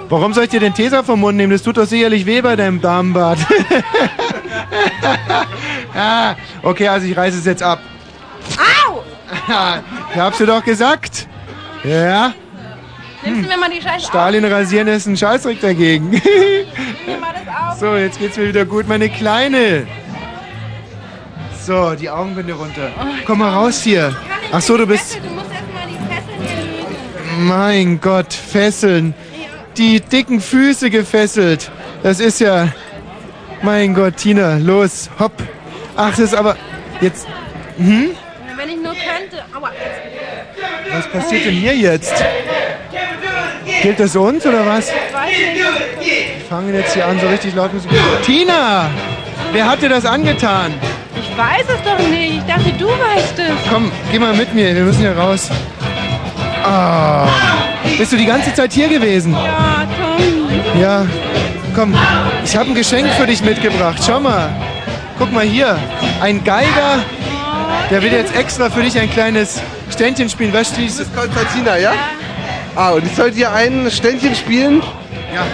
Warum 0.08 0.34
soll 0.34 0.46
ich 0.46 0.50
dir 0.50 0.62
den 0.62 0.74
Tesa 0.74 1.04
vom 1.04 1.20
Mund 1.20 1.36
nehmen? 1.36 1.52
Das 1.52 1.64
tut 1.64 1.78
doch 1.78 1.86
sicherlich 1.86 2.26
weh 2.26 2.42
bei 2.42 2.56
deinem 2.56 2.80
Damenbart. 2.80 3.40
ah, 5.94 6.36
okay, 6.64 6.88
also 6.88 7.06
ich 7.06 7.18
reiße 7.18 7.40
es 7.40 7.46
jetzt 7.46 7.64
ab. 7.64 7.80
Ich 10.14 10.20
hab's 10.20 10.38
dir 10.38 10.46
doch 10.46 10.64
gesagt. 10.64 11.28
Ja, 11.84 12.34
Nimmst 13.26 13.44
du 13.44 13.48
mir 13.48 13.58
mal 13.58 13.70
die 13.70 13.82
Scheiße 13.82 14.06
Stalin 14.08 14.46
rasieren 14.46 14.88
ist 14.88 15.08
ein 15.08 15.18
Scheißdreck 15.18 15.60
dagegen. 15.60 16.16
auf? 16.16 16.22
Nimm 17.08 17.20
mal 17.20 17.34
das 17.34 17.74
auf. 17.74 17.80
so, 17.80 17.96
jetzt 17.96 18.20
geht's 18.20 18.38
mir 18.38 18.48
wieder 18.48 18.66
gut, 18.66 18.88
meine 18.88 19.10
Kleine. 19.10 19.88
So, 21.64 21.96
die 21.96 22.10
Augenbinde 22.10 22.54
runter. 22.54 22.92
Komm 23.26 23.40
mal 23.40 23.52
raus 23.52 23.82
hier. 23.82 24.16
Ach 24.52 24.62
so, 24.62 24.78
du 24.78 24.86
bist... 24.86 25.16
Du 25.16 25.30
musst 25.32 25.48
erst 25.52 25.74
mal 25.74 25.88
die 25.88 25.98
Fesseln 26.14 26.48
hier 26.48 26.84
lösen. 26.84 27.48
Mein 27.48 28.00
Gott, 28.00 28.32
Fesseln. 28.32 29.16
Die 29.76 30.00
dicken 30.00 30.40
Füße 30.40 30.92
gefesselt. 30.92 31.72
Das 32.04 32.20
ist 32.20 32.40
ja. 32.40 32.68
Mein 33.64 33.96
Gott, 33.96 34.18
Tina, 34.18 34.58
los, 34.58 35.10
hopp. 35.18 35.34
Ach, 35.98 36.12
das 36.12 36.20
ist 36.20 36.36
aber. 36.36 36.56
Jetzt. 37.02 37.28
Hm? 37.78 38.12
Wenn 38.66 38.78
ich 38.78 38.84
nur 38.84 38.94
könnte. 38.94 39.46
Aua. 39.56 39.70
Was 40.92 41.08
passiert 41.10 41.46
denn 41.46 41.54
hier 41.54 41.76
jetzt? 41.76 42.16
Gilt 43.84 44.00
das 44.00 44.16
uns 44.16 44.44
oder 44.44 44.66
was? 44.66 44.90
Ich 46.00 46.44
fangen 46.50 46.74
jetzt 46.74 46.96
hier 46.96 47.06
an, 47.06 47.20
so 47.20 47.28
richtig 47.28 47.54
laut 47.54 47.72
Musik. 47.72 47.92
Tina! 48.24 48.90
Wer 49.52 49.70
hat 49.70 49.84
dir 49.84 49.90
das 49.90 50.04
angetan? 50.04 50.74
Ich 51.16 51.38
weiß 51.38 51.66
es 51.68 51.84
doch 51.84 52.08
nicht. 52.08 52.38
Ich 52.38 52.46
dachte, 52.48 52.72
du 52.72 52.88
weißt 52.88 53.38
es. 53.38 53.72
Komm, 53.72 53.92
geh 54.12 54.18
mal 54.18 54.34
mit 54.34 54.52
mir, 54.56 54.74
wir 54.74 54.82
müssen 54.82 55.02
hier 55.02 55.16
raus. 55.16 55.52
Ah. 56.64 57.28
Bist 58.00 58.14
du 58.14 58.18
die 58.18 58.26
ganze 58.26 58.52
Zeit 58.56 58.74
hier 58.74 58.88
gewesen? 58.88 59.34
Ja, 59.34 59.86
Tom. 59.96 60.82
Ja, 60.82 61.06
komm, 61.76 61.96
ich 62.44 62.58
habe 62.58 62.72
ein 62.72 62.76
Geschenk 62.76 63.10
für 63.10 63.28
dich 63.28 63.44
mitgebracht. 63.44 64.02
Schau 64.04 64.20
mal. 64.20 64.50
Guck 65.20 65.32
mal 65.32 65.46
hier. 65.46 65.78
Ein 66.20 66.44
Geiger. 66.44 67.04
Der 67.90 68.02
will 68.02 68.12
jetzt 68.12 68.36
extra 68.36 68.70
für 68.70 68.82
dich 68.82 69.00
ein 69.00 69.10
kleines 69.10 69.62
Ständchen 69.92 70.30
spielen. 70.30 70.54
Was 70.54 70.72
Das 70.72 71.00
ist 71.00 71.16
Konstantina, 71.16 71.78
ja? 71.78 71.94
Ah, 72.76 72.92
und 72.92 73.06
ich 73.06 73.16
sollte 73.16 73.38
hier 73.38 73.54
ein 73.54 73.90
Ständchen 73.90 74.36
spielen? 74.36 74.82
Ja. 75.34 75.46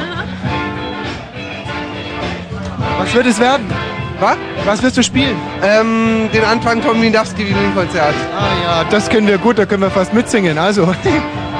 Was 2.99 3.13
wird 3.13 3.25
es 3.25 3.39
werden? 3.39 3.65
Was? 4.19 4.37
Was 4.65 4.83
wirst 4.83 4.97
du 4.97 5.03
spielen? 5.03 5.35
Ähm, 5.63 6.29
den 6.33 6.43
Anfang 6.43 6.81
Tom 6.81 7.01
Windowski 7.01 7.47
Violinkonzert. 7.47 8.13
Ah 8.37 8.63
ja, 8.63 8.83
das 8.89 9.09
können 9.09 9.27
wir 9.27 9.37
gut, 9.37 9.57
da 9.57 9.65
können 9.65 9.81
wir 9.81 9.89
fast 9.89 10.13
mitsingen. 10.13 10.57
Also. 10.57 10.93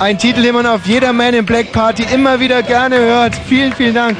ein 0.00 0.18
Titel, 0.18 0.42
den 0.42 0.54
man 0.54 0.66
auf 0.66 0.86
jeder 0.86 1.12
Man 1.12 1.34
in 1.34 1.44
Black 1.44 1.72
Party 1.72 2.04
immer 2.12 2.40
wieder 2.40 2.62
gerne 2.62 2.98
hört. 2.98 3.34
Vielen, 3.46 3.72
vielen 3.74 3.94
Dank. 3.94 4.16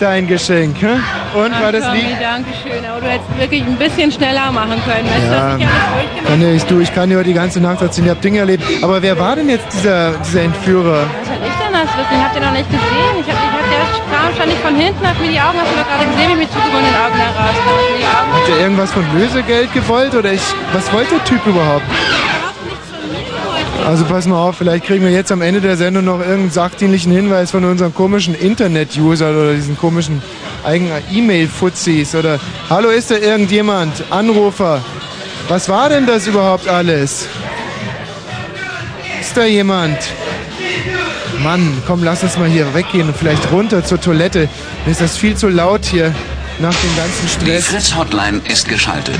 Dein 0.00 0.26
Geschenk. 0.26 0.76
hä? 0.80 0.96
Und 1.34 1.52
war 1.60 1.70
das 1.70 1.84
Tommy, 1.84 1.98
lieb? 2.00 2.20
danke 2.20 2.50
schön. 2.62 2.84
Aber 2.84 3.00
du 3.00 3.06
hättest 3.06 3.38
wirklich 3.38 3.62
ein 3.62 3.76
bisschen 3.76 4.10
schneller 4.10 4.50
machen 4.50 4.80
können. 4.84 5.06
Weißt 5.06 5.26
du, 5.26 5.62
Ja, 5.62 5.70
dass 5.70 6.18
ich 6.18 6.26
kann 6.26 6.40
ja 6.40 6.48
nicht 6.48 6.70
du, 6.70 6.80
ich 6.80 6.94
kann 6.94 7.10
heute 7.10 7.24
die 7.24 7.32
ganze 7.32 7.60
Nacht 7.60 7.80
erzählen, 7.80 8.06
ich 8.06 8.10
habe 8.10 8.20
Dinge 8.20 8.38
erlebt. 8.40 8.64
Aber 8.82 9.02
wer 9.02 9.18
war 9.18 9.36
denn 9.36 9.48
jetzt 9.48 9.66
dieser, 9.72 10.12
dieser 10.18 10.42
Entführer? 10.42 11.06
Was 11.06 11.28
soll 11.28 11.36
ich 11.46 11.54
denn 11.62 11.72
das 11.72 11.90
wissen? 11.94 12.14
Ich 12.18 12.24
hab 12.24 12.34
den 12.34 12.42
noch 12.42 12.52
nicht 12.52 12.70
gesehen. 12.70 13.14
Ich 13.20 13.32
hab, 13.32 13.38
ich 13.38 13.54
hab, 13.54 13.70
der 13.70 14.18
kam 14.18 14.34
ständig 14.34 14.58
von 14.58 14.74
hinten, 14.74 15.06
hat 15.06 15.20
mir 15.20 15.30
die 15.30 15.40
Augen, 15.40 15.58
hast 15.58 15.70
du 15.70 15.76
doch 15.78 15.88
gerade 15.88 16.06
gesehen, 16.10 16.28
wie 16.28 16.32
ich 16.32 16.38
mit 16.38 16.52
zugebundenen 16.52 16.94
Augen 16.94 17.14
Augen 17.14 18.34
Hat 18.34 18.48
der 18.48 18.58
irgendwas 18.60 18.92
von 18.92 19.04
Lösegeld 19.16 19.72
gewollt 19.72 20.14
oder 20.14 20.32
ich, 20.32 20.42
was 20.72 20.92
wollte 20.92 21.14
der 21.14 21.24
Typ 21.24 21.46
überhaupt? 21.46 21.86
Also 23.86 24.06
pass 24.06 24.26
mal 24.26 24.38
auf, 24.38 24.56
vielleicht 24.56 24.86
kriegen 24.86 25.04
wir 25.04 25.10
jetzt 25.10 25.30
am 25.30 25.42
Ende 25.42 25.60
der 25.60 25.76
Sendung 25.76 26.06
noch 26.06 26.20
irgendeinen 26.20 26.50
sachdienlichen 26.50 27.12
Hinweis 27.12 27.50
von 27.50 27.64
unseren 27.64 27.94
komischen 27.94 28.34
Internet-User 28.34 29.30
oder 29.30 29.52
diesen 29.52 29.76
komischen 29.76 30.22
eigenen 30.64 31.02
E-Mail-Fuzis 31.12 32.14
oder 32.14 32.40
Hallo, 32.70 32.88
ist 32.88 33.10
da 33.10 33.16
irgendjemand? 33.16 34.02
Anrufer. 34.08 34.82
Was 35.48 35.68
war 35.68 35.90
denn 35.90 36.06
das 36.06 36.26
überhaupt 36.26 36.66
alles? 36.66 37.28
Ist 39.20 39.36
da 39.36 39.44
jemand? 39.44 39.98
Mann, 41.42 41.82
komm, 41.86 42.02
lass 42.02 42.22
uns 42.22 42.38
mal 42.38 42.48
hier 42.48 42.72
weggehen 42.72 43.08
und 43.08 43.16
vielleicht 43.16 43.52
runter 43.52 43.84
zur 43.84 44.00
Toilette. 44.00 44.48
Mir 44.86 44.92
ist 44.92 45.02
das 45.02 45.18
viel 45.18 45.36
zu 45.36 45.48
laut 45.48 45.84
hier 45.84 46.14
nach 46.58 46.74
dem 46.74 46.96
ganzen 46.96 47.26
Die 47.26 47.46
Stress. 47.46 47.66
Fritz 47.66 47.94
Hotline 47.96 48.40
ist 48.48 48.68
geschaltet. 48.68 49.18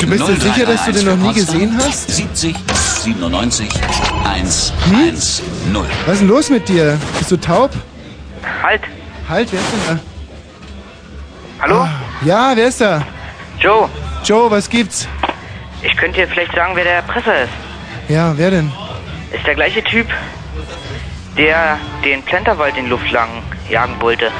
Du 0.00 0.06
bist 0.06 0.28
dir 0.28 0.36
sicher, 0.36 0.66
dass 0.66 0.84
du 0.84 0.92
den 0.92 1.04
noch 1.06 1.16
nie 1.16 1.32
0331 1.32 1.46
für 1.46 1.52
gesehen 1.52 1.78
hast? 1.78 2.10
70 2.10 2.56
97 3.02 3.68
110. 4.24 4.74
Was 6.06 6.14
ist 6.14 6.20
denn 6.20 6.28
los 6.28 6.50
mit 6.50 6.68
dir? 6.68 6.98
Bist 7.18 7.30
du 7.30 7.36
taub? 7.36 7.70
Halt. 8.62 8.82
Halt, 9.28 9.52
wer 9.52 9.60
ist 9.60 9.68
denn 9.72 9.96
da? 9.96 10.02
Hallo? 11.62 11.88
Ja, 12.24 12.52
wer 12.54 12.68
ist 12.68 12.80
da? 12.80 13.02
Joe, 13.58 13.88
Joe, 14.24 14.50
was 14.50 14.68
gibt's? 14.68 15.08
ich 15.82 15.96
könnte 15.96 16.20
dir 16.20 16.28
vielleicht 16.28 16.54
sagen, 16.54 16.72
wer 16.74 16.84
der 16.84 16.94
Erpresser 16.94 17.42
ist. 17.44 17.52
Ja, 18.08 18.36
wer 18.36 18.50
denn? 18.50 18.72
Ist 19.32 19.46
der 19.46 19.54
gleiche 19.54 19.82
Typ, 19.82 20.06
der 21.36 21.78
den 22.04 22.22
Plenterwald 22.22 22.76
in 22.76 22.84
die 22.84 22.90
Luft 22.90 23.10
lang 23.10 23.28
jagen 23.68 23.94
wollte. 24.00 24.30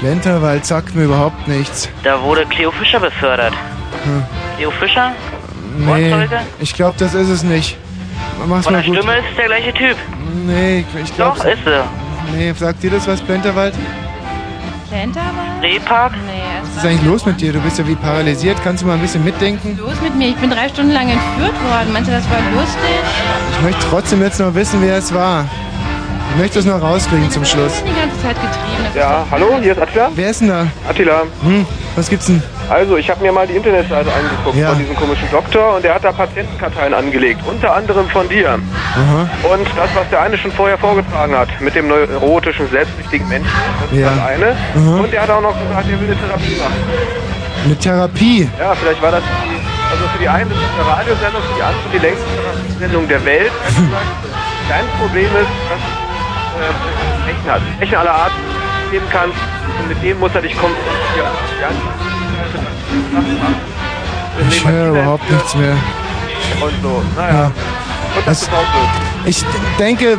Plenterwald 0.00 0.64
sagt 0.64 0.94
mir 0.94 1.04
überhaupt 1.04 1.46
nichts. 1.46 1.88
Da 2.02 2.20
wurde 2.22 2.46
Cleo 2.46 2.70
Fischer 2.72 3.00
befördert. 3.00 3.52
Hm. 4.04 4.24
Cleo 4.56 4.70
Fischer? 4.70 5.12
Nee, 5.76 6.10
Wortzeuge? 6.10 6.40
ich 6.58 6.72
glaube, 6.74 6.94
das 6.98 7.14
ist 7.14 7.28
es 7.28 7.42
nicht. 7.42 7.76
Mach's 8.46 8.64
Von 8.64 8.72
mal 8.74 8.82
der 8.82 8.90
gut. 8.90 8.98
Stimme 8.98 9.18
ist 9.18 9.24
es 9.30 9.36
der 9.36 9.46
gleiche 9.46 9.72
Typ. 9.74 9.96
Nee, 10.46 10.84
ich 11.02 11.14
glaube. 11.14 11.38
Doch, 11.38 11.44
ist 11.44 11.66
er. 11.66 11.84
Nee, 12.34 12.52
sagt 12.56 12.82
dir 12.82 12.90
das 12.90 13.06
was, 13.06 13.20
Plenterwald? 13.20 13.74
Plenterwald? 14.88 15.62
Rehpark? 15.62 16.12
Nee, 16.26 16.42
Was 16.74 16.82
ist 16.82 16.88
eigentlich 16.90 17.06
los 17.06 17.26
mit 17.26 17.40
dir? 17.40 17.52
Du 17.52 17.60
bist 17.60 17.78
ja 17.78 17.86
wie 17.86 17.94
paralysiert. 17.94 18.56
Kannst 18.64 18.82
du 18.82 18.86
mal 18.86 18.94
ein 18.94 19.00
bisschen 19.00 19.22
mitdenken? 19.24 19.76
los 19.78 20.00
mit 20.02 20.14
mir. 20.16 20.28
Ich 20.28 20.36
bin 20.36 20.50
drei 20.50 20.68
Stunden 20.68 20.92
lang 20.92 21.08
entführt 21.10 21.54
worden. 21.70 21.92
Meinst 21.92 22.08
du, 22.08 22.14
das 22.14 22.24
war 22.30 22.38
lustig? 22.54 22.90
Ich 23.56 23.62
möchte 23.62 23.86
trotzdem 23.90 24.22
jetzt 24.22 24.40
noch 24.40 24.54
wissen, 24.54 24.80
wer 24.82 24.96
es 24.96 25.12
war. 25.14 25.44
Ich 26.32 26.36
möchte 26.40 26.58
es 26.60 26.64
noch 26.64 26.80
rauskriegen 26.80 27.30
zum 27.30 27.44
Schluss. 27.44 27.82
Die 27.84 27.92
ganze 27.94 28.16
Zeit 28.22 28.36
getrieben. 28.36 28.86
Ja, 28.94 29.26
hallo, 29.30 29.58
hier 29.60 29.72
ist 29.72 29.80
Attila. 29.82 30.08
Wer 30.14 30.30
ist 30.30 30.40
denn 30.40 30.48
da? 30.48 30.66
Attila. 30.88 31.22
Hm, 31.42 31.66
was 31.96 32.08
gibt's 32.08 32.26
denn? 32.26 32.42
Also, 32.68 32.96
ich 32.96 33.10
habe 33.10 33.20
mir 33.22 33.32
mal 33.32 33.46
die 33.46 33.54
Internetseite 33.54 34.10
angeguckt 34.12 34.56
Ja. 34.56 34.68
von 34.70 34.78
diesem 34.78 34.94
komischen 34.96 35.28
Doktor 35.30 35.74
und 35.76 35.84
der 35.84 35.94
hat 35.94 36.04
da 36.04 36.12
Patientenkarteien 36.12 36.94
angelegt, 36.94 37.40
unter 37.46 37.74
anderem 37.74 38.08
von 38.08 38.28
dir. 38.28 38.50
Aha. 38.50 39.28
Und 39.52 39.66
das, 39.76 39.90
was 39.94 40.08
der 40.10 40.22
eine 40.22 40.38
schon 40.38 40.52
vorher 40.52 40.78
vorgetragen 40.78 41.36
hat, 41.36 41.48
mit 41.60 41.74
dem 41.74 41.88
neurotischen, 41.88 42.70
selbstsüchtigen 42.70 43.28
Menschen, 43.28 43.50
das 43.82 43.92
ist 43.92 43.98
Ja. 43.98 44.10
das 44.10 44.20
eine. 44.26 44.56
Mhm. 44.74 45.00
Und 45.00 45.12
er 45.12 45.22
hat 45.22 45.30
auch 45.30 45.42
noch 45.42 45.54
gesagt, 45.58 45.86
er 45.90 46.00
will 46.00 46.06
eine 46.06 46.16
Therapie 46.16 46.56
machen. 46.56 46.74
Eine 47.64 47.76
Therapie. 47.76 48.48
Ja, 48.58 48.74
vielleicht 48.76 49.02
war 49.02 49.10
das 49.10 49.22
die, 49.44 49.56
also 49.92 50.04
für 50.14 50.18
die 50.20 50.28
einen 50.28 50.50
ist 50.50 50.56
es 50.56 50.80
eine 50.80 50.96
Radiosendung, 50.96 51.42
für 51.42 51.56
die 51.56 51.62
anderen 51.62 51.90
die 51.92 51.98
längste 51.98 52.24
Therapiesendung 52.24 53.08
der 53.08 53.24
Welt. 53.24 53.52
Dein 54.70 54.86
Problem 55.00 55.26
ist, 55.26 55.50
dass 55.68 55.80
du 55.82 55.99
äh, 56.60 57.50
hast. 57.50 57.62
Rechen 57.80 57.96
aller 57.96 58.14
Art 58.14 58.32
geben 58.90 59.06
kannst 59.10 59.36
und 59.78 59.88
mit 59.88 60.02
dem 60.02 60.18
muss 60.18 60.30
er 60.34 60.42
dich 60.42 60.52
konfrontieren. 60.52 61.30
Ja, 61.60 61.68
Ich 64.50 64.66
höre 64.66 64.88
überhaupt 64.90 65.30
nichts 65.30 65.54
mehr. 65.54 65.76
und 66.60 66.72
so. 66.82 67.02
Naja. 67.16 67.52
Und 68.16 68.26
das 68.26 68.42
ist 68.42 68.50
auch. 68.50 69.26
Ich 69.26 69.44
denke, 69.78 70.18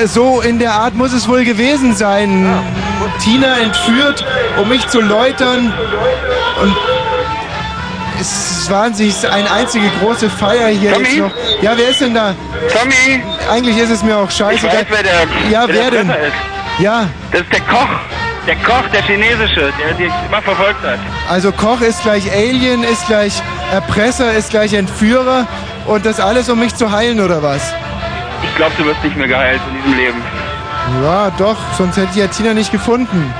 äh, 0.00 0.06
so 0.06 0.40
in 0.40 0.58
der 0.58 0.72
Art 0.72 0.94
muss 0.94 1.12
es 1.12 1.28
wohl 1.28 1.44
gewesen 1.44 1.94
sein. 1.94 2.46
Tina 3.22 3.58
entführt, 3.58 4.24
um 4.60 4.68
mich 4.68 4.86
zu 4.88 5.00
läutern. 5.00 5.72
Und 6.62 6.76
es 8.20 8.70
an 8.70 8.92
sich 8.94 9.14
eine 9.30 9.50
einzige 9.50 9.88
große 10.00 10.28
Feier 10.28 10.68
hier 10.68 10.92
Tommy? 10.92 11.06
jetzt 11.08 11.18
noch. 11.18 11.62
Ja, 11.62 11.72
wer 11.76 11.88
ist 11.90 12.00
denn 12.00 12.14
da? 12.14 12.34
Tommy! 12.72 13.22
Eigentlich 13.50 13.78
ist 13.78 13.90
es 13.90 14.02
mir 14.02 14.16
auch 14.16 14.30
scheiße. 14.30 14.66
Ich 14.66 14.72
weiß, 14.72 14.86
wer 14.90 15.02
der, 15.02 15.50
ja, 15.50 15.64
wer 15.66 15.90
der 15.90 15.90
denn? 15.90 16.10
Ist. 16.10 16.32
Ja, 16.78 17.06
Das 17.32 17.40
ist 17.42 17.52
der 17.52 17.60
Koch. 17.60 17.88
Der 18.46 18.56
Koch, 18.56 18.82
der 18.92 19.02
chinesische, 19.02 19.72
der 19.78 19.94
dich 19.94 20.12
immer 20.26 20.40
verfolgt 20.40 20.82
hat. 20.82 20.98
also 21.28 21.52
Koch 21.52 21.80
ist 21.82 22.02
gleich 22.02 22.30
Alien, 22.32 22.82
ist 22.82 23.06
gleich 23.06 23.42
Erpresser, 23.72 24.32
ist 24.32 24.50
gleich 24.50 24.72
Entführer. 24.72 25.46
Und 25.86 26.06
das 26.06 26.18
alles, 26.20 26.48
um 26.48 26.58
mich 26.58 26.74
zu 26.74 26.90
heilen, 26.90 27.20
oder 27.20 27.42
was? 27.42 27.74
Ich 28.42 28.54
glaube, 28.56 28.72
du 28.78 28.86
wirst 28.86 29.02
nicht 29.04 29.16
mehr 29.16 29.28
geheilt 29.28 29.60
in 29.68 29.76
diesem 29.82 29.98
Leben. 29.98 30.22
Ja, 31.02 31.30
doch, 31.36 31.56
sonst 31.76 31.96
hätte 31.96 32.08
ich 32.12 32.16
ja 32.16 32.26
Tina 32.28 32.54
nicht 32.54 32.72
gefunden. 32.72 33.34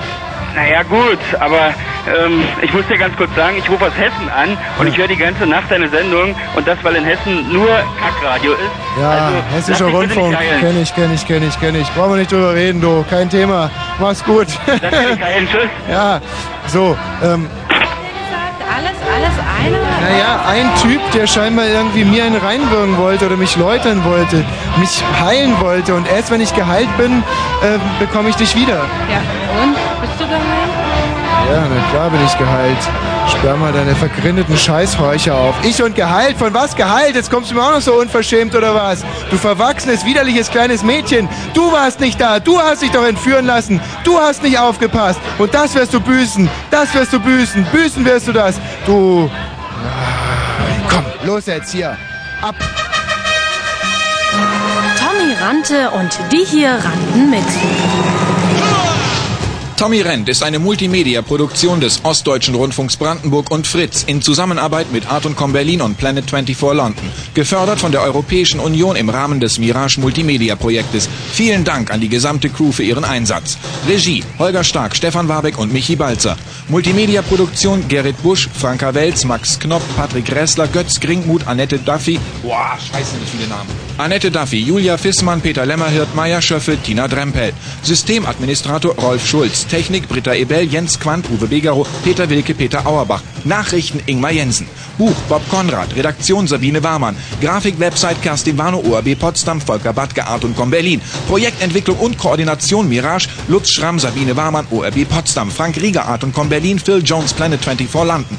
Naja 0.58 0.82
gut, 0.82 1.18
aber 1.38 1.72
ähm, 2.08 2.42
ich 2.62 2.72
muss 2.72 2.84
dir 2.88 2.98
ganz 2.98 3.16
kurz 3.16 3.32
sagen, 3.36 3.56
ich 3.58 3.70
rufe 3.70 3.84
aus 3.86 3.92
Hessen 3.96 4.28
an 4.28 4.58
und 4.80 4.88
ich 4.88 4.98
höre 4.98 5.06
die 5.06 5.16
ganze 5.16 5.46
Nacht 5.46 5.70
deine 5.70 5.88
Sendung 5.88 6.34
und 6.56 6.66
das, 6.66 6.76
weil 6.82 6.96
in 6.96 7.04
Hessen 7.04 7.52
nur 7.52 7.68
Kackradio 8.00 8.54
ist. 8.54 9.00
Ja, 9.00 9.08
also, 9.10 9.36
hessischer 9.54 9.86
Rundfunk, 9.86 10.36
kenne 10.36 10.82
ich, 10.82 10.92
kenne 10.96 11.14
ich, 11.14 11.26
kenne 11.28 11.46
ich, 11.46 11.60
kenne 11.60 11.78
ich. 11.78 11.88
Brauchen 11.94 12.10
wir 12.14 12.16
nicht 12.16 12.32
drüber 12.32 12.54
reden, 12.54 12.80
du. 12.80 13.04
Kein 13.08 13.30
Thema. 13.30 13.70
Mach's 14.00 14.24
gut. 14.24 14.48
Lass 14.66 14.80
dich 14.80 15.08
nicht 15.10 15.20
geilen, 15.20 15.48
tschüss. 15.48 15.70
ja, 15.88 16.20
so, 16.66 16.98
ähm, 17.22 17.48
Alles, 18.76 18.98
alles 19.14 19.36
eine? 19.64 19.78
naja, 20.10 20.40
ein 20.48 20.68
Typ, 20.82 21.00
der 21.12 21.28
scheinbar 21.28 21.66
irgendwie 21.66 22.04
mir 22.04 22.24
einen 22.24 22.36
reinwirken 22.36 22.96
wollte 22.98 23.26
oder 23.26 23.36
mich 23.36 23.54
läutern 23.56 24.04
wollte, 24.04 24.44
mich 24.78 25.04
heilen 25.20 25.54
wollte 25.60 25.94
und 25.94 26.08
erst 26.10 26.32
wenn 26.32 26.40
ich 26.40 26.52
geheilt 26.52 26.88
bin, 26.96 27.22
äh, 27.62 27.78
bekomme 28.00 28.30
ich 28.30 28.36
dich 28.36 28.56
wieder. 28.56 28.74
Ja, 29.08 29.62
und? 29.62 29.76
Geheilt? 30.28 30.88
Ja, 31.50 31.66
na 31.66 31.90
klar 31.90 32.10
bin 32.10 32.20
ich 32.26 32.36
geheilt. 32.36 32.76
Sperr 33.28 33.56
mal 33.56 33.72
deine 33.72 33.94
vergrindeten 33.94 34.56
Scheißhorcher 34.56 35.34
auf. 35.34 35.54
Ich 35.62 35.82
und 35.82 35.94
geheilt? 35.94 36.36
Von 36.36 36.52
was 36.52 36.76
geheilt? 36.76 37.14
Jetzt 37.14 37.30
kommst 37.30 37.50
du 37.50 37.54
mir 37.54 37.62
auch 37.62 37.72
noch 37.72 37.80
so 37.80 37.94
unverschämt 37.94 38.54
oder 38.54 38.74
was? 38.74 39.04
Du 39.30 39.38
verwachsenes, 39.38 40.04
widerliches 40.04 40.50
kleines 40.50 40.82
Mädchen. 40.82 41.28
Du 41.54 41.72
warst 41.72 42.00
nicht 42.00 42.20
da. 42.20 42.40
Du 42.40 42.60
hast 42.60 42.82
dich 42.82 42.90
doch 42.90 43.04
entführen 43.04 43.46
lassen. 43.46 43.80
Du 44.04 44.18
hast 44.18 44.42
nicht 44.42 44.58
aufgepasst. 44.58 45.20
Und 45.38 45.54
das 45.54 45.74
wirst 45.74 45.94
du 45.94 46.00
büßen. 46.00 46.50
Das 46.70 46.92
wirst 46.94 47.12
du 47.12 47.20
büßen. 47.20 47.64
Büßen 47.72 48.04
wirst 48.04 48.28
du 48.28 48.32
das. 48.32 48.60
Du... 48.84 49.30
Komm, 50.88 51.04
los 51.24 51.46
jetzt 51.46 51.72
hier. 51.72 51.96
Ab. 52.42 52.56
Tommy 54.98 55.34
rannte 55.40 55.90
und 55.90 56.18
die 56.30 56.44
hier 56.44 56.72
rannten 56.72 57.30
mit. 57.30 58.27
Tommy 59.78 60.00
rennt 60.00 60.28
ist 60.28 60.42
eine 60.42 60.58
Multimedia-Produktion 60.58 61.80
des 61.80 62.04
Ostdeutschen 62.04 62.56
Rundfunks 62.56 62.96
Brandenburg 62.96 63.52
und 63.52 63.64
Fritz 63.64 64.02
in 64.02 64.20
Zusammenarbeit 64.20 64.90
mit 64.90 65.08
Art 65.08 65.24
Com 65.36 65.52
Berlin 65.52 65.82
und 65.82 65.96
Planet 65.96 66.28
24 66.28 66.60
London. 66.74 67.08
Gefördert 67.32 67.78
von 67.78 67.92
der 67.92 68.02
Europäischen 68.02 68.58
Union 68.58 68.96
im 68.96 69.08
Rahmen 69.08 69.38
des 69.38 69.60
Mirage 69.60 70.00
Multimedia-Projektes. 70.00 71.08
Vielen 71.30 71.62
Dank 71.62 71.92
an 71.92 72.00
die 72.00 72.08
gesamte 72.08 72.48
Crew 72.48 72.72
für 72.72 72.82
ihren 72.82 73.04
Einsatz. 73.04 73.56
Regie 73.88 74.24
Holger 74.40 74.64
Stark, 74.64 74.96
Stefan 74.96 75.28
Warbeck 75.28 75.56
und 75.60 75.72
Michi 75.72 75.94
Balzer. 75.94 76.36
Multimedia-Produktion 76.66 77.86
Gerrit 77.86 78.20
Busch, 78.20 78.48
Franka 78.52 78.94
Welz, 78.94 79.24
Max 79.24 79.60
Knopp, 79.60 79.82
Patrick 79.94 80.34
Ressler, 80.34 80.66
Götz 80.66 80.98
Gringmuth, 80.98 81.46
Annette 81.46 81.78
Duffy. 81.78 82.18
Boah, 82.42 82.76
scheiße, 82.80 83.16
nicht 83.16 83.30
viele 83.30 83.46
Namen. 83.46 83.70
Annette 83.96 84.32
Duffy, 84.32 84.58
Julia 84.58 84.98
Fissmann, 84.98 85.40
Peter 85.40 85.64
Lämmerhirt, 85.64 86.16
Maya 86.16 86.42
Schöffel, 86.42 86.78
Tina 86.78 87.06
Drempel. 87.06 87.52
Systemadministrator 87.82 88.96
Rolf 88.96 89.24
Schulz. 89.24 89.67
Technik 89.68 90.08
Britta 90.08 90.34
Ebel, 90.34 90.64
Jens 90.64 90.98
Quandt, 90.98 91.28
Uwe 91.30 91.46
Begaro, 91.46 91.86
Peter 92.02 92.28
Wilke, 92.28 92.54
Peter 92.54 92.86
Auerbach. 92.86 93.22
Nachrichten 93.44 94.00
Ingmar 94.06 94.32
Jensen. 94.32 94.66
Buch 94.98 95.14
Bob 95.28 95.42
Konrad. 95.48 95.94
Redaktion 95.94 96.46
Sabine 96.46 96.82
Warmann. 96.82 97.16
Grafik 97.40 97.78
Website 97.78 98.20
Kerstin 98.22 98.58
Warnow, 98.58 98.84
ORB 98.84 99.14
Potsdam, 99.14 99.60
Volker 99.60 99.92
Badke, 99.92 100.26
Art 100.26 100.44
und 100.44 100.56
Com 100.56 100.70
Berlin. 100.70 101.00
Projektentwicklung 101.28 101.98
und 101.98 102.18
Koordination 102.18 102.88
Mirage, 102.88 103.28
Lutz 103.46 103.70
Schramm, 103.70 103.98
Sabine 103.98 104.36
Warmann, 104.36 104.66
ORB 104.70 105.04
Potsdam. 105.04 105.50
Frank 105.50 105.76
Rieger, 105.76 106.06
Art 106.06 106.24
und 106.24 106.34
Com 106.34 106.48
Berlin, 106.48 106.78
Phil 106.78 107.02
Jones, 107.04 107.32
Planet 107.32 107.62
24 107.62 107.94
London. 108.04 108.38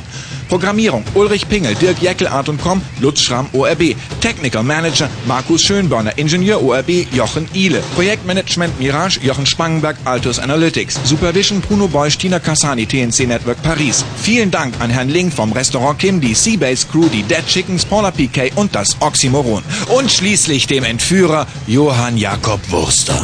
Programmierung 0.50 1.04
Ulrich 1.14 1.48
Pingel, 1.48 1.76
Dirk 1.76 2.02
Jeckel, 2.02 2.28
Art 2.28 2.50
und 2.50 2.62
Com, 2.62 2.82
Lutz 3.00 3.22
Schramm, 3.22 3.48
ORB. 3.54 3.96
Technical 4.20 4.64
Manager 4.64 5.10
Markus 5.26 5.62
Schönborner, 5.62 6.18
Ingenieur 6.18 6.62
ORB 6.62 7.08
Jochen 7.14 7.48
Ihle. 7.54 7.82
Projektmanagement 7.96 8.80
Mirage 8.80 9.20
Jochen 9.22 9.46
Spangenberg, 9.46 9.98
Altus 10.06 10.40
Analytics. 10.40 11.00
Supervision 11.06 11.62
Bruno 11.62 11.88
Beusch, 11.88 12.18
Tina 12.18 12.40
Cassani, 12.40 12.86
TNC 12.86 13.28
Network 13.28 13.62
Paris. 13.64 14.04
Vielen 14.22 14.52
Dank 14.52 14.74
an 14.80 14.90
Herrn 14.90 15.10
Link 15.10 15.34
vom 15.34 15.54
Restaurant 15.54 16.00
Kim, 16.00 16.20
die 16.20 16.34
Seabase 16.34 16.88
Crew, 16.88 17.08
die 17.08 17.24
Dead 17.24 17.46
Chickens, 17.48 17.86
Paula 17.86 18.12
PK 18.12 18.52
und 18.56 18.76
das 18.76 18.98
Oxymoron. 19.00 19.64
Und 19.88 20.12
schließlich 20.12 20.68
dem 20.68 20.84
Entführer 20.84 21.48
Johann 21.68 22.18
Jakob 22.18 22.60
Wurster. 22.72 23.20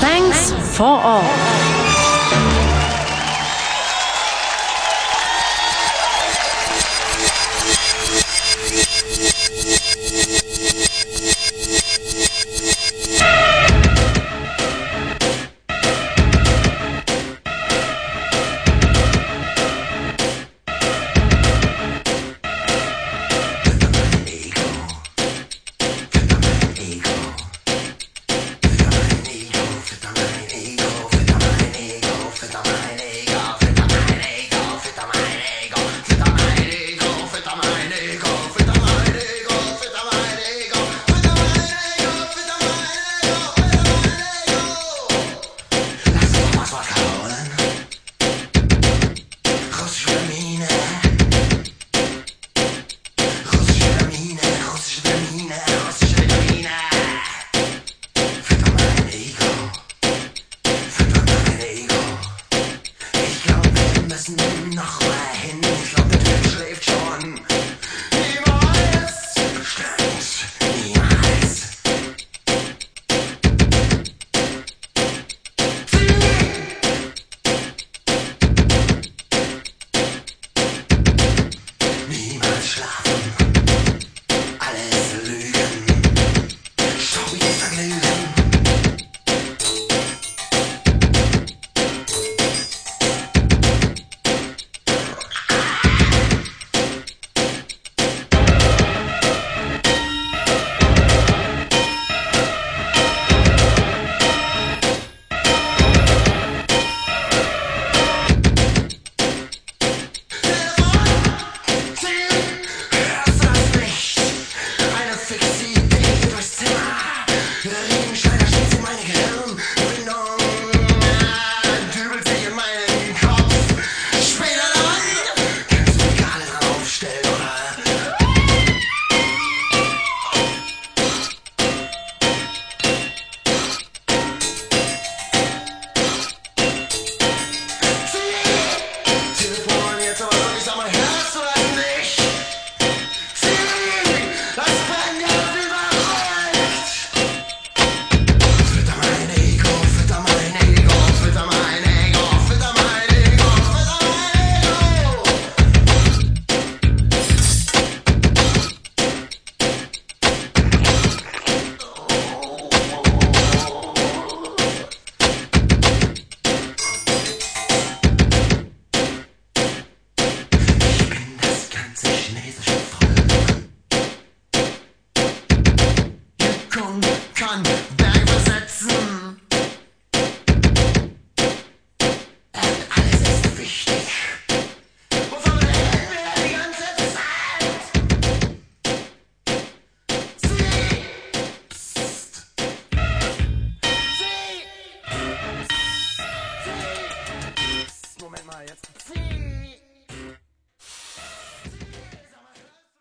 Thanks 0.00 0.52
for 0.76 1.02
all. 1.04 1.79